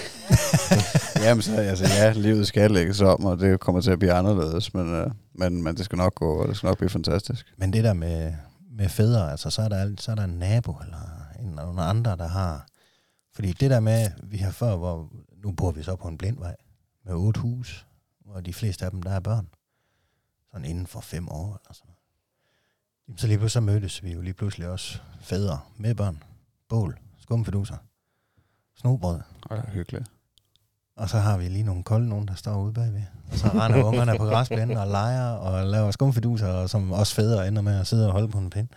Jamen, 1.24 1.42
så, 1.42 1.56
altså, 1.56 1.86
ja, 1.86 2.12
livet 2.12 2.48
skal 2.48 2.72
lægges 2.72 3.02
om, 3.02 3.26
og 3.26 3.40
det 3.40 3.60
kommer 3.60 3.82
til 3.82 3.92
at 3.92 4.00
blive 4.00 4.14
anderledes, 4.14 4.74
men, 4.74 4.94
øh, 4.94 5.08
men, 5.34 5.64
men 5.64 5.78
det 5.78 5.86
skal 5.86 5.98
nok 5.98 6.16
gå, 6.16 6.42
og 6.42 6.48
det 6.48 6.58
skal 6.58 6.68
nok 6.68 6.78
blive 6.78 6.90
fantastisk. 6.90 7.54
Men 7.58 7.74
det 7.74 7.84
der 7.84 7.94
med, 7.94 8.34
med 8.70 8.90
fædre, 8.90 9.32
altså 9.32 9.50
så 9.50 9.62
er, 9.62 9.70
der, 9.70 9.96
så 9.98 10.12
er 10.12 10.16
der 10.16 10.24
en 10.24 10.40
nabo 10.40 10.72
eller 10.84 11.26
en, 11.40 11.46
nogle 11.46 11.82
andre, 11.82 12.18
der 12.18 12.28
har... 12.28 12.68
Fordi 13.34 13.52
det 13.52 13.72
der 13.72 13.80
med, 13.80 14.12
vi 14.24 14.38
har 14.38 14.52
før, 14.52 14.76
hvor 14.76 15.12
nu 15.44 15.52
bor 15.52 15.72
vi 15.72 15.84
så 15.84 15.96
på 15.96 16.08
en 16.08 16.18
blindvej 16.18 16.56
med 17.06 17.14
otte 17.14 17.40
hus, 17.40 17.88
hvor 18.26 18.42
de 18.42 18.54
fleste 18.54 18.86
af 18.86 18.92
dem, 18.92 19.04
der 19.04 19.12
er 19.12 19.20
børn. 19.20 19.48
Sådan 20.52 20.66
inden 20.66 20.88
for 20.88 21.02
fem 21.02 21.30
år 21.30 21.46
eller 21.46 21.74
sådan 21.74 21.88
noget. 21.88 21.98
Jamen, 23.08 23.18
Så 23.18 23.28
lige 23.28 23.38
pludselig 23.38 23.52
så 23.52 23.60
mødtes 23.62 24.04
vi 24.04 24.14
jo 24.14 24.22
lige 24.22 24.34
pludselig 24.34 24.68
også 24.68 25.00
fædre 25.22 25.60
med 25.78 25.96
børn. 25.96 26.24
Bål, 26.70 27.00
skumfiduser, 27.18 27.78
snobrød. 28.76 29.20
Ja, 29.52 29.62
hyggeligt. 29.62 30.12
Og 31.02 31.10
så 31.10 31.18
har 31.20 31.38
vi 31.38 31.48
lige 31.48 31.64
nogle 31.64 31.84
kolde 31.84 32.10
nogen, 32.10 32.28
der 32.28 32.36
står 32.36 32.64
ude 32.64 32.74
bagved. 32.74 33.02
Og 33.32 33.38
så 33.38 33.48
render 33.48 33.84
ungerne 33.84 34.18
på 34.18 34.26
græsplænen 34.26 34.78
og 34.78 34.88
leger 34.88 35.28
og 35.32 35.68
laver 35.68 35.92
skumfiduser, 35.92 36.48
og 36.48 36.70
som 36.70 36.92
også 36.92 37.16
fædre 37.16 37.48
ender 37.48 37.62
med 37.62 37.80
at 37.80 37.88
sidde 37.88 38.06
og 38.08 38.12
holde 38.12 38.28
på 38.28 38.38
en 38.38 38.50
pind. 38.50 38.68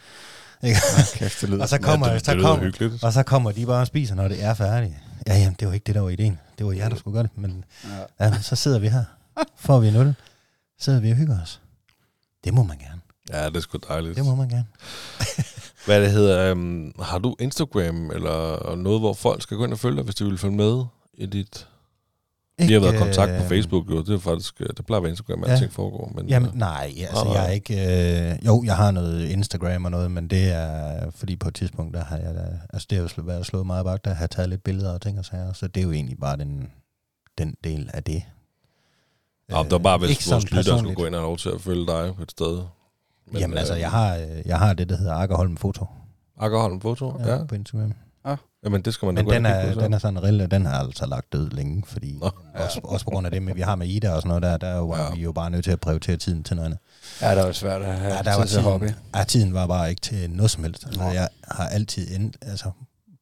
Ikke? 0.63 0.81
Kæft, 1.15 1.41
det 1.41 1.49
lyder 1.49 1.63
Og 1.63 1.69
så 1.69 1.79
kommer, 1.79 2.09
ja, 2.09 2.15
det, 2.15 2.25
så 2.25 2.35
det 2.35 2.43
kommer, 2.43 2.65
hyggeligt. 2.65 3.05
og 3.05 3.13
så 3.13 3.23
kommer 3.23 3.53
de 3.53 3.67
bare 3.67 3.81
og 3.81 3.87
spiser, 3.87 4.15
når 4.15 4.29
det 4.29 4.45
er 4.45 4.55
færdigt. 4.55 4.95
Ja, 5.27 5.39
jamen, 5.39 5.57
det 5.61 5.69
var 5.69 5.75
ikke 5.75 5.85
det, 5.85 5.95
der 5.95 6.01
var 6.01 6.09
ideen. 6.09 6.39
Det 6.59 6.67
var 6.67 6.73
jer, 6.73 6.89
der 6.89 6.97
skulle 6.97 7.15
gøre 7.15 7.23
det. 7.23 7.31
Men 7.39 7.65
Ja. 8.19 8.25
ja, 8.25 8.31
men 8.31 8.43
så 8.43 8.57
sidder 8.57 8.79
vi 8.79 8.89
her. 8.89 9.05
Får 9.57 9.81
vi 9.81 9.91
nul. 9.91 10.15
Sidder 10.81 11.01
vi 11.01 11.11
og 11.11 11.17
hygger 11.17 11.43
os. 11.43 11.61
Det 12.45 12.55
må 12.55 12.63
man 12.63 12.79
gerne. 12.79 13.01
Ja, 13.33 13.47
det 13.49 13.57
er 13.57 13.61
sgu 13.61 13.79
dejligt. 13.89 14.17
Det 14.17 14.25
må 14.25 14.35
man 14.35 14.49
gerne. 14.49 14.65
Hvad 15.87 16.01
det 16.01 16.11
hedder, 16.11 16.53
um, 16.53 16.93
har 17.03 17.19
du 17.19 17.37
Instagram 17.41 18.11
eller 18.11 18.75
noget, 18.77 19.01
hvor 19.01 19.13
folk 19.15 19.43
skal 19.43 19.57
gå 19.57 19.65
ind 19.65 19.73
og 19.73 19.79
følge 19.79 19.97
dig, 19.97 20.05
hvis 20.05 20.15
de 20.15 20.25
vil 20.25 20.39
følge 20.39 20.57
med 20.57 20.85
i 21.15 21.27
dit... 21.27 21.67
Vi 22.59 22.73
har 22.73 22.81
været 22.81 22.95
i 22.95 22.99
kontakt 22.99 23.31
på 23.37 23.43
øh, 23.43 23.49
Facebook, 23.49 23.91
jo. 23.91 24.03
Det 24.03 24.15
er 24.15 24.19
faktisk, 24.19 24.61
øh, 24.61 24.67
det 24.77 24.87
plejer 24.87 24.97
at 24.99 25.03
være 25.03 25.11
Instagram, 25.11 25.43
at 25.43 25.49
Ja. 25.49 25.53
alting 25.53 25.73
foregår. 25.73 26.13
Men, 26.15 26.29
Jamen, 26.29 26.49
øh, 26.49 26.57
nej, 26.59 26.95
altså, 26.99 27.25
Nej, 27.25 27.33
jeg 27.33 27.47
er 27.47 27.51
ikke... 27.51 27.75
Øh, 28.33 28.47
jo, 28.47 28.63
jeg 28.65 28.77
har 28.77 28.91
noget 28.91 29.29
Instagram 29.29 29.85
og 29.85 29.91
noget, 29.91 30.11
men 30.11 30.29
det 30.29 30.53
er, 30.53 31.11
fordi 31.11 31.37
på 31.37 31.49
et 31.49 31.55
tidspunkt, 31.55 31.95
der 31.95 32.05
har 32.05 32.17
jeg 32.17 32.35
da, 32.35 32.47
altså 32.73 32.87
det 32.91 32.99
har 32.99 33.13
jo 33.19 33.23
været 33.23 33.47
slået 33.47 33.67
meget 33.67 33.85
bak, 33.85 34.05
der 34.05 34.15
har 34.15 34.27
taget 34.27 34.49
lidt 34.49 34.65
billeder 34.65 34.93
og 34.95 35.01
ting 35.01 35.19
og 35.19 35.25
sager, 35.25 35.53
så 35.53 35.67
det 35.67 35.81
er 35.81 35.85
jo 35.85 35.93
egentlig 35.93 36.19
bare 36.19 36.37
den, 36.37 36.71
den 37.39 37.55
del 37.65 37.91
af 37.95 38.03
det. 38.05 38.23
Nå, 39.49 39.63
det 39.63 39.71
var 39.71 39.79
bare, 39.79 39.99
Øh, 39.99 40.09
ikke 40.09 40.19
hvis 40.21 40.31
vores 40.31 40.51
lytter 40.51 40.79
skulle 40.79 40.95
gå 40.95 41.07
ind 41.07 41.15
og 41.15 41.21
have 41.21 41.29
lov 41.29 41.37
til 41.39 41.49
at 41.49 41.61
følge 41.61 41.87
dig 41.87 42.13
et 42.23 42.31
sted. 42.31 42.63
Men, 43.33 43.41
Jamen 43.41 43.55
øh, 43.55 43.61
altså, 43.61 43.75
jeg 43.75 43.91
har, 43.91 44.17
øh, 44.17 44.47
jeg 44.47 44.59
har 44.59 44.75
det, 44.75 44.89
der 44.89 44.97
hedder 44.97 45.15
Akkerholm 45.15 45.57
Foto 45.57 45.87
Akkerholm 46.39 46.81
Foto, 46.81 47.17
ja. 47.19 47.37
ja. 47.37 47.45
på 47.45 47.55
Instagram. 47.55 47.95
Jamen, 48.65 48.83
det 48.83 48.95
skal 48.95 49.07
man 49.07 49.15
da 49.15 49.23
Men 49.23 49.33
den 49.33 49.47
er, 49.47 49.69
på, 49.69 49.75
så. 49.75 49.81
den 49.81 49.93
er 49.93 49.99
sådan 49.99 50.23
reelt, 50.23 50.51
den 50.51 50.67
har 50.67 50.79
altså 50.79 51.07
lagt 51.07 51.33
død 51.33 51.51
længe, 51.51 51.83
fordi 51.87 52.19
Nå. 52.21 52.31
også, 52.55 52.81
også 52.85 53.05
på 53.05 53.11
grund 53.11 53.27
af 53.27 53.31
det, 53.31 53.43
med, 53.43 53.55
vi 53.55 53.61
har 53.61 53.75
med 53.75 53.87
Ida 53.89 54.11
og 54.13 54.23
sådan 54.23 54.29
noget 54.29 54.43
der, 54.43 54.57
der 54.57 54.67
er 54.67 54.77
jo, 54.77 54.95
Ja. 54.97 55.03
ja. 55.03 55.15
vi 55.15 55.21
jo 55.23 55.33
bare 55.33 55.51
nødt 55.51 55.65
til 55.65 55.71
at 55.71 55.81
prioritere 55.81 56.17
tiden 56.17 56.45
til 56.45 56.57
noget 56.57 56.67
andet. 56.67 56.81
Ja, 57.21 57.35
det 57.37 57.45
var 57.47 57.53
svært 57.53 57.83
at 57.83 57.99
have 57.99 58.09
Ja, 58.11 58.17
ja, 58.17 58.23
der 58.23 58.37
var 58.37 58.45
tid 58.45 58.53
til 58.55 58.63
hobby. 58.63 58.85
tiden, 58.87 58.99
ja, 59.17 59.25
tiden 59.25 59.55
var 59.55 59.67
bare 59.67 59.91
ikke 59.91 60.01
til 60.01 60.31
noget 60.31 60.51
som 60.51 60.65
helst. 60.65 60.87
Altså, 60.87 61.03
jeg 61.03 61.29
har 61.51 61.69
altid 61.69 62.15
end, 62.17 62.33
altså, 62.43 62.71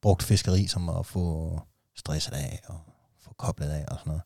brugt 0.02 0.22
fiskeri 0.22 0.66
som 0.66 0.88
at 0.88 1.06
få 1.06 1.60
stresset 1.96 2.32
af 2.32 2.60
og 2.66 2.78
få 3.24 3.34
koblet 3.38 3.68
af 3.68 3.84
og 3.88 3.96
sådan 3.98 4.10
noget. 4.10 4.22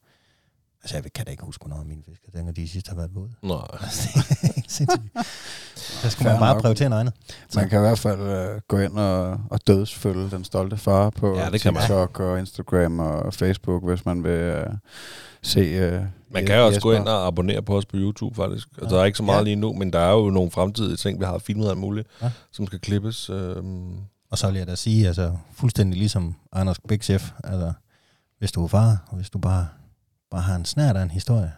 Altså, 0.83 0.97
jeg 0.97 1.13
kan 1.13 1.25
da 1.25 1.31
ikke 1.31 1.45
huske, 1.45 1.65
hvornår 1.67 1.85
mine 1.85 2.03
fisk, 2.09 2.23
jeg 2.27 2.33
tænker, 2.35 2.53
de 2.53 2.69
sidste 2.69 2.89
har 2.89 2.97
været 2.97 3.15
våde. 3.15 3.33
Nej. 3.43 3.57
Altså, 4.67 4.77
sindssygt. 4.77 6.13
Skal 6.13 6.25
Fair 6.25 6.33
man 6.33 6.41
bare 6.41 6.55
nok. 6.55 6.63
prioritere 6.63 6.89
noget 6.89 7.01
andet. 7.01 7.15
Man 7.55 7.69
kan 7.69 7.79
i 7.79 7.81
hvert 7.81 7.99
fald 7.99 8.21
øh, 8.21 8.61
gå 8.69 8.79
ind 8.79 8.99
og, 8.99 9.41
og 9.51 9.61
dødsfølge 9.67 10.31
den 10.31 10.45
stolte 10.45 10.77
far 10.77 11.11
på 11.11 11.37
Ja, 11.39 11.51
det. 11.51 11.61
TikTok 11.61 12.21
og 12.21 12.39
Instagram 12.39 12.99
og 12.99 13.35
Facebook, 13.35 13.85
hvis 13.85 14.05
man 14.07 14.25
vil 14.25 14.31
øh, 14.31 14.67
se... 15.43 15.61
Øh, 15.61 16.03
Man 16.31 16.47
kan 16.47 16.57
jo 16.57 16.65
også 16.67 16.77
Jesper. 16.77 16.91
gå 16.91 16.93
ind 16.97 17.09
og 17.09 17.27
abonnere 17.27 17.63
på 17.63 17.77
os 17.77 17.87
på 17.87 17.97
YouTube, 17.97 18.35
faktisk. 18.37 18.69
Ja. 18.81 18.85
Ja. 18.87 18.91
Der 18.91 19.01
er 19.01 19.05
ikke 19.05 19.19
så 19.19 19.23
meget 19.25 19.39
Ja. 19.39 19.45
lige 19.45 19.57
nu, 19.57 19.73
men 19.73 19.93
der 19.93 19.99
er 19.99 20.13
jo 20.13 20.31
nogle 20.31 20.51
fremtidige 20.51 20.97
ting, 20.97 21.21
vi 21.21 21.25
har 21.25 21.39
filmet 21.39 21.69
alt 21.69 21.79
muligt, 21.79 22.09
ja. 22.23 22.31
Som 22.53 22.67
skal 22.67 22.79
klippes. 22.81 23.31
Øhm, 23.31 23.97
Og 24.31 24.39
så 24.39 24.47
vil 24.51 24.59
jeg 24.59 24.67
da 24.67 24.75
sige, 24.75 25.07
altså 25.07 25.37
fuldstændig 25.55 25.99
ligesom 25.99 26.35
Anders 26.53 26.79
Big 26.89 27.03
Chef, 27.03 27.31
altså 27.45 27.73
hvis 28.39 28.53
du 28.53 28.65
er 28.65 28.69
far, 28.69 29.05
og 29.09 29.17
hvis 29.17 29.31
du 29.31 29.39
bare, 29.39 29.67
bare 30.31 30.43
har 30.43 30.55
en 30.57 30.65
snært 30.65 30.97
af 30.97 31.03
en 31.03 31.11
historie, 31.11 31.53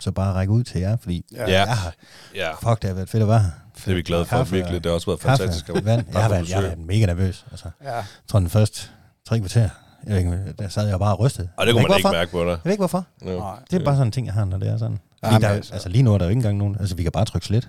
så 0.00 0.10
bare 0.12 0.32
række 0.34 0.52
ud 0.52 0.62
til 0.64 0.80
jer, 0.80 0.96
fordi 0.96 1.24
Ja. 1.32 1.50
Ja. 1.50 1.58
jeg 1.58 1.76
har, 1.76 1.92
ja, 2.34 2.52
fuck, 2.52 2.82
det 2.82 2.88
har 2.90 2.94
været 2.94 3.08
fedt 3.08 3.22
at 3.22 3.28
være 3.28 3.38
her. 3.40 3.50
det 3.84 3.90
er 3.90 3.94
vi 3.94 4.02
glade 4.02 4.24
for, 4.24 4.36
Kaffe 4.36 4.52
virkelig. 4.54 4.84
Det 4.84 4.90
har 4.90 4.94
også 4.94 5.06
været 5.06 5.20
Kaffe, 5.20 5.42
fantastisk. 5.42 5.68
at- 5.68 5.84
vand. 5.84 6.04
Jeg 6.12 6.22
har, 6.22 6.28
været, 6.28 6.48
jeg 6.48 6.56
har 6.56 6.62
været 6.62 6.78
mega 6.78 7.06
nervøs. 7.06 7.44
Altså, 7.50 7.70
ja. 7.84 7.94
jeg 7.94 8.04
tror, 8.28 8.38
den 8.38 8.50
første 8.50 8.80
tre 9.28 9.38
kvarter, 9.38 9.68
jeg 10.06 10.18
ikke, 10.18 10.38
der 10.58 10.68
sad 10.68 10.88
jeg 10.88 10.98
bare 10.98 11.12
og 11.16 11.20
rystede. 11.20 11.48
Og 11.56 11.66
det 11.66 11.74
kunne 11.74 11.82
man 11.88 11.96
ikke 11.96 12.02
hvorfor. 12.08 12.16
mærke 12.18 12.30
på 12.30 12.40
dig. 12.44 12.48
Jeg 12.50 12.58
ved 12.64 12.72
ikke 12.72 12.80
hvorfor. 12.80 13.04
Ja. 13.24 13.36
Nej. 13.36 13.54
Det 13.70 13.80
er 13.80 13.84
bare 13.84 13.94
sådan 13.94 14.06
en 14.08 14.12
ting, 14.12 14.26
jeg 14.26 14.34
har, 14.34 14.44
når 14.44 14.58
det 14.58 14.68
er 14.68 14.76
sådan. 14.78 14.98
Fordi 15.24 15.34
Jamen, 15.34 15.42
der, 15.42 15.48
altså. 15.48 15.72
altså 15.72 15.88
lige 15.88 16.02
nu 16.02 16.14
er 16.14 16.18
der 16.18 16.24
jo 16.24 16.28
ikke 16.30 16.38
engang 16.38 16.56
nogen, 16.58 16.76
altså 16.80 16.94
vi 16.96 17.02
kan 17.02 17.12
bare 17.12 17.24
trykke 17.24 17.46
slet. 17.46 17.68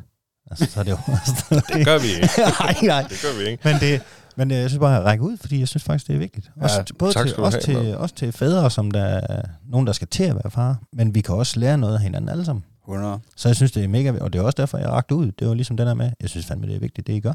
Altså, 0.52 0.66
så 0.72 0.80
er 0.80 0.84
det 0.84 0.92
jo... 0.92 0.98
Det 1.78 1.86
gør 1.86 1.98
vi 2.00 2.08
ikke. 2.08 2.30
nej, 2.60 2.76
nej. 2.84 3.02
Det 3.10 3.20
gør 3.22 3.38
vi 3.44 3.50
ikke. 3.50 3.62
Men, 3.70 3.76
det, 3.80 4.02
men 4.38 4.52
øh, 4.52 4.58
jeg 4.58 4.70
synes 4.70 4.80
bare, 4.80 4.98
at 4.98 5.04
række 5.04 5.24
ud, 5.24 5.38
fordi 5.38 5.60
jeg 5.60 5.68
synes 5.68 5.84
faktisk, 5.84 6.08
det 6.08 6.16
er 6.16 6.20
vigtigt. 6.20 6.52
Også, 6.62 6.78
Ja, 6.78 6.84
både 7.00 7.14
tak 7.14 7.28
til, 7.28 7.38
også, 7.38 7.72
have, 7.72 7.84
til, 7.84 7.98
også 7.98 8.16
til 8.16 8.32
fædre, 8.32 8.72
som 8.72 8.92
der 8.92 9.04
er 9.04 9.42
nogen, 9.66 9.88
der 9.88 9.94
skal 9.94 10.08
til 10.08 10.24
at 10.24 10.36
være 10.36 10.52
far, 10.52 10.82
men 10.94 11.16
vi 11.16 11.22
kan 11.22 11.36
også 11.36 11.60
lære 11.60 11.78
noget 11.78 11.96
af 11.96 12.02
hinanden 12.02 12.30
alle 12.30 12.46
sammen. 12.46 12.64
100. 12.84 13.20
Så 13.36 13.50
jeg 13.50 13.56
synes, 13.56 13.72
det 13.72 13.84
er 13.84 13.88
mega, 13.88 14.14
og 14.22 14.34
det 14.34 14.40
er 14.40 14.44
også 14.44 14.56
derfor, 14.58 14.78
jeg 14.78 14.90
rakte 14.90 15.16
ud. 15.16 15.32
Det 15.32 15.48
var 15.48 15.54
ligesom 15.54 15.78
den 15.78 15.88
der 15.88 15.94
med, 15.94 16.12
jeg 16.22 16.30
synes 16.30 16.46
fandme, 16.46 16.68
det 16.68 16.76
er 16.76 16.80
vigtigt, 16.80 17.08
det 17.08 17.14
I 17.14 17.20
gør. 17.20 17.34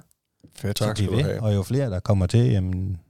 Fedt. 0.55 0.77
Tak 0.77 0.97
skal 0.97 1.09
du 1.09 1.19
have. 1.23 1.43
Og 1.43 1.55
jo 1.55 1.63
flere, 1.63 1.91
der 1.91 2.01
kommer 2.01 2.27
til, 2.27 2.51
jamen, 2.51 3.01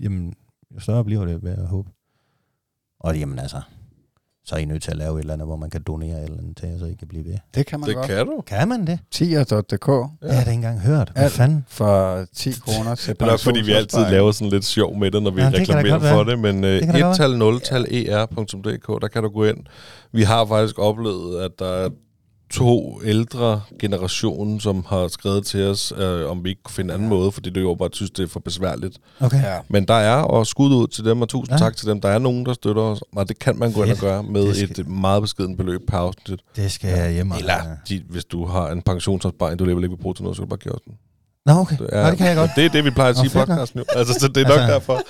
jamen 0.00 0.34
jo 0.74 0.80
større 0.80 1.04
bliver 1.04 1.24
det, 1.24 1.42
vil 1.42 1.54
jeg 1.58 1.66
håbe. 1.66 1.90
Og 3.00 3.18
jamen 3.18 3.38
altså, 3.38 3.60
så 4.50 4.56
er 4.56 4.60
I 4.60 4.64
nødt 4.64 4.82
til 4.82 4.90
at 4.90 4.96
lave 4.96 5.14
et 5.16 5.20
eller 5.20 5.32
andet, 5.34 5.48
hvor 5.48 5.56
man 5.56 5.70
kan 5.70 5.82
donere 5.82 6.18
et 6.18 6.24
eller 6.24 6.38
andet 6.38 6.56
til, 6.56 6.76
så 6.78 6.84
I 6.84 6.94
kan 6.98 7.08
blive 7.08 7.24
ved. 7.24 7.34
Det 7.54 7.66
kan 7.66 7.80
man 7.80 7.88
Det 7.88 7.96
godt. 7.96 8.06
kan 8.06 8.26
du. 8.26 8.42
Kan 8.46 8.68
man 8.68 8.86
det? 8.86 8.98
Tier.dk 9.10 9.88
Ja. 9.88 9.94
Det 10.22 10.30
har 10.30 10.36
jeg 10.36 10.36
da 10.36 10.38
ikke 10.40 10.52
engang 10.52 10.80
hørt. 10.80 11.10
Hvad 11.14 11.22
Alt. 11.24 11.32
fanden? 11.32 11.64
for 11.68 12.24
10 12.34 12.52
kroner 12.66 12.94
til 12.94 13.14
Det 13.14 13.22
er 13.22 13.26
nok, 13.26 13.40
fordi 13.40 13.60
vi 13.60 13.72
altid 13.72 13.98
laver 14.10 14.32
sådan 14.32 14.50
lidt 14.50 14.64
sjov 14.64 14.96
med 14.98 15.10
det, 15.10 15.22
når 15.22 15.30
vi 15.30 15.40
Ja, 15.40 15.50
det 15.50 15.60
reklamerer 15.60 15.98
være. 15.98 16.14
for 16.14 16.24
det. 16.24 16.38
Men 16.38 16.56
uh, 16.64 16.70
Det 16.70 16.82
kan 16.84 16.94
da 16.94 17.00
godt 17.00 17.20
1 17.20 17.38
0 17.38 17.54
er.dk, 17.54 19.02
der 19.02 19.08
kan 19.08 19.22
du 19.22 19.28
gå 19.28 19.44
ind. 19.44 19.58
Vi 20.12 20.22
har 20.22 20.46
faktisk 20.46 20.78
oplevet, 20.78 21.40
at 21.44 21.50
der 21.58 21.66
er 21.72 21.88
to 22.50 23.00
ældre 23.04 23.60
generationer, 23.80 24.58
som 24.60 24.84
har 24.88 25.08
skrevet 25.08 25.46
til 25.46 25.64
os, 25.66 25.92
øh, 25.96 26.30
om 26.30 26.44
vi 26.44 26.48
ikke 26.48 26.62
kunne 26.62 26.74
finde 26.74 26.88
en 26.88 26.94
anden 26.94 27.08
måde, 27.08 27.32
fordi 27.32 27.50
det 27.50 27.60
jo 27.60 27.74
bare 27.74 27.88
synes, 27.92 28.10
det 28.10 28.22
er 28.22 28.28
for 28.28 28.40
besværligt. 28.40 28.98
Okay. 29.20 29.42
Ja. 29.42 29.58
Men 29.68 29.84
der 29.88 29.94
er, 29.94 30.14
og 30.16 30.46
skud 30.46 30.74
ud 30.74 30.86
til 30.86 31.04
dem, 31.04 31.22
og 31.22 31.28
tusind 31.28 31.50
Ja. 31.58 31.64
ja. 31.64 31.68
tak 31.68 31.76
til 31.76 31.88
dem. 31.88 32.00
Der 32.00 32.08
er 32.08 32.18
nogen, 32.18 32.46
der 32.46 32.52
støtter 32.52 32.82
os, 32.82 33.00
og 33.16 33.28
det 33.28 33.38
kan 33.38 33.58
man 33.58 33.72
gå 33.72 33.82
ind 33.82 33.92
og 33.92 33.98
gøre 33.98 34.22
med 34.22 34.54
skal- 34.54 34.70
et 34.80 34.88
meget 34.88 35.22
beskeden 35.22 35.56
beløb 35.56 35.80
per 35.88 35.98
afsnit. 35.98 36.40
Det 36.56 36.72
skal 36.72 36.90
jeg 36.90 37.12
hjem 37.12 37.30
og... 37.30 37.38
Eller, 37.38 37.54
de, 37.88 38.02
hvis 38.08 38.24
du 38.24 38.44
har 38.46 38.70
en 38.70 38.82
pensionsopsparing, 38.82 39.58
du 39.58 39.64
alligevel 39.64 39.84
ikke 39.84 39.96
vil 39.96 40.02
bruge 40.02 40.14
til 40.14 40.22
noget, 40.22 40.36
så 40.36 40.42
kan 40.42 40.48
du 40.48 40.50
bare 40.56 40.58
give 40.62 40.74
os 40.74 40.80
den. 40.84 40.94
Nå, 41.46 41.52
okay. 41.52 41.76
Det, 41.78 41.88
Nå, 41.92 42.06
det 42.10 42.18
kan 42.18 42.26
jeg 42.26 42.36
godt. 42.36 42.50
Det 42.56 42.64
er 42.64 42.68
det, 42.68 42.84
vi 42.84 42.90
plejer 42.90 43.10
at 43.10 43.16
sige 43.16 43.26
i 43.26 43.30
podcasten 43.30 43.78
jo. 43.78 43.84
Altså, 43.96 44.14
så 44.20 44.28
det 44.28 44.36
er 44.36 44.48
nok 44.48 44.58
Altså- 44.58 44.72
derfor. 44.72 45.00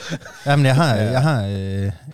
Jamen, 0.47 0.67
jeg 0.67 0.75
har, 0.75 0.95
Ja. 0.97 1.11
jeg 1.11 1.23
har, 1.23 1.45
øh, 1.47 1.53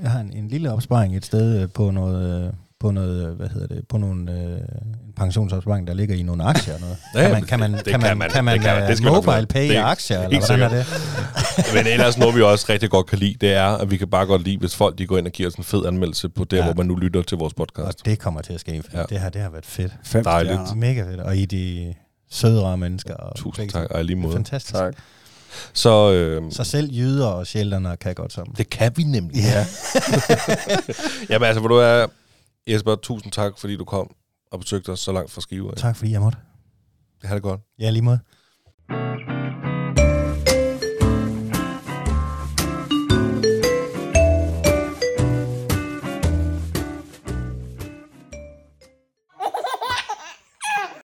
jeg 0.03 0.11
har 0.11 0.21
en, 0.21 0.33
en 0.33 0.49
lille 0.49 0.73
opsparing 0.73 1.17
et 1.17 1.25
sted 1.27 1.63
øh, 1.63 1.69
på 1.75 1.91
noget, 1.91 2.45
øh, 2.47 2.53
på 2.81 2.91
noget, 2.91 3.27
øh, 3.29 3.33
hvad 3.37 3.49
hedder 3.49 3.67
det, 3.67 3.89
på 3.89 3.99
nogle, 3.99 4.33
øh, 4.33 4.51
en 4.59 5.13
pensionsopsparing, 5.17 5.87
der 5.87 5.95
ligger 5.95 6.15
i 6.17 6.23
nogle 6.23 6.45
aktier 6.45 6.75
og 6.75 6.81
noget. 6.81 6.97
Ja, 7.15 7.21
kan 7.23 7.31
man, 7.33 7.43
kan 7.43 7.59
man, 7.61 7.73
det 7.73 7.85
kan 7.85 7.93
kan 7.93 8.01
man, 8.01 8.19
man. 8.19 8.31
kan 8.31 8.45
man, 8.45 8.55
Det 8.55 8.63
kan 8.65 8.77
man. 8.81 8.89
Det 8.89 8.97
skal 8.99 9.11
mobile 9.13 9.47
pay 9.47 9.69
Det 9.69 9.77
er 9.77 9.85
aktier, 9.85 10.23
eller 10.23 10.39
hvordan 10.47 10.63
er 10.63 10.69
det? 10.69 10.87
Men 11.75 11.87
ellers 11.87 12.19
noget, 12.19 12.35
vi 12.37 12.43
også 12.43 12.67
rigtig 12.69 12.91
godt 12.91 13.07
kan 13.07 13.19
lide, 13.19 13.35
det 13.41 13.53
er, 13.55 13.67
at 13.67 13.91
vi 13.91 13.97
kan 13.97 14.09
bare 14.09 14.27
godt 14.27 14.43
lide, 14.43 14.59
hvis 14.59 14.77
folk 14.77 14.99
de 14.99 15.07
går 15.07 15.19
ind 15.19 15.27
og 15.27 15.33
giver 15.33 15.49
os 15.49 15.55
en 15.55 15.65
fed 15.65 15.87
anmeldelse 15.87 16.29
på 16.29 16.45
der, 16.45 16.57
Ja. 16.57 16.63
ja. 16.63 16.73
hvor 16.73 16.83
man 16.83 16.87
nu 16.87 16.95
lytter 16.95 17.23
til 17.23 17.39
vores 17.39 17.53
Og 17.53 17.57
podcast. 17.57 18.05
det 18.07 18.19
kommer 18.19 18.41
til 18.43 18.53
at 18.53 18.61
ske, 18.61 18.83
for 18.91 18.99
Ja. 18.99 19.05
det 19.09 19.21
her, 19.21 19.29
det 19.29 19.41
har 19.41 19.51
været 19.51 19.67
fedt. 19.67 19.93
Fem 20.05 20.25
Dejligt. 20.25 20.53
stjerner. 20.55 20.75
Mega 20.75 21.03
fedt. 21.03 21.21
Og 21.21 21.37
I 21.37 21.45
de 21.45 21.95
søde 22.31 22.63
rare 22.63 22.77
mennesker. 22.77 23.15
Og 23.15 23.37
Tusind 23.37 23.63
begge 23.69 23.73
tak, 23.81 23.91
og 23.91 24.05
lige 24.05 24.17
måde. 24.17 24.33
Fantastisk. 24.33 24.75
Tak. 24.75 24.95
Så, 25.73 26.13
øh, 26.13 26.43
Så 26.53 26.65
selv 26.65 26.91
jyder 26.93 27.27
og 27.27 27.47
sjælderne 27.47 27.97
kan 28.01 28.15
godt 28.15 28.33
sammen. 28.33 28.55
det 28.59 28.71
kan 28.71 28.93
vi 28.97 29.03
nemlig. 29.03 29.37
Ja. 29.43 29.67
Jamen 31.31 31.47
altså, 31.47 31.61
hvor 31.61 31.69
du 31.69 31.75
er, 31.77 32.07
Jesper, 32.69 32.97
tusind 32.97 33.33
tak, 33.33 33.59
fordi 33.59 33.77
du 33.77 33.85
kom 33.85 34.11
og 34.53 34.61
besøgte 34.61 34.93
os 34.93 35.01
så 35.01 35.13
langt 35.13 35.31
fra 35.31 35.41
Skive. 35.41 35.73
Tak 35.77 35.97
fordi 35.97 36.13
jeg 36.13 36.21
måtte. 36.21 36.39
Det 37.21 37.29
har 37.29 37.35
det 37.35 37.43
godt. 37.43 37.61
Ja, 37.79 37.91
lige 37.91 38.03
måde. 38.03 38.21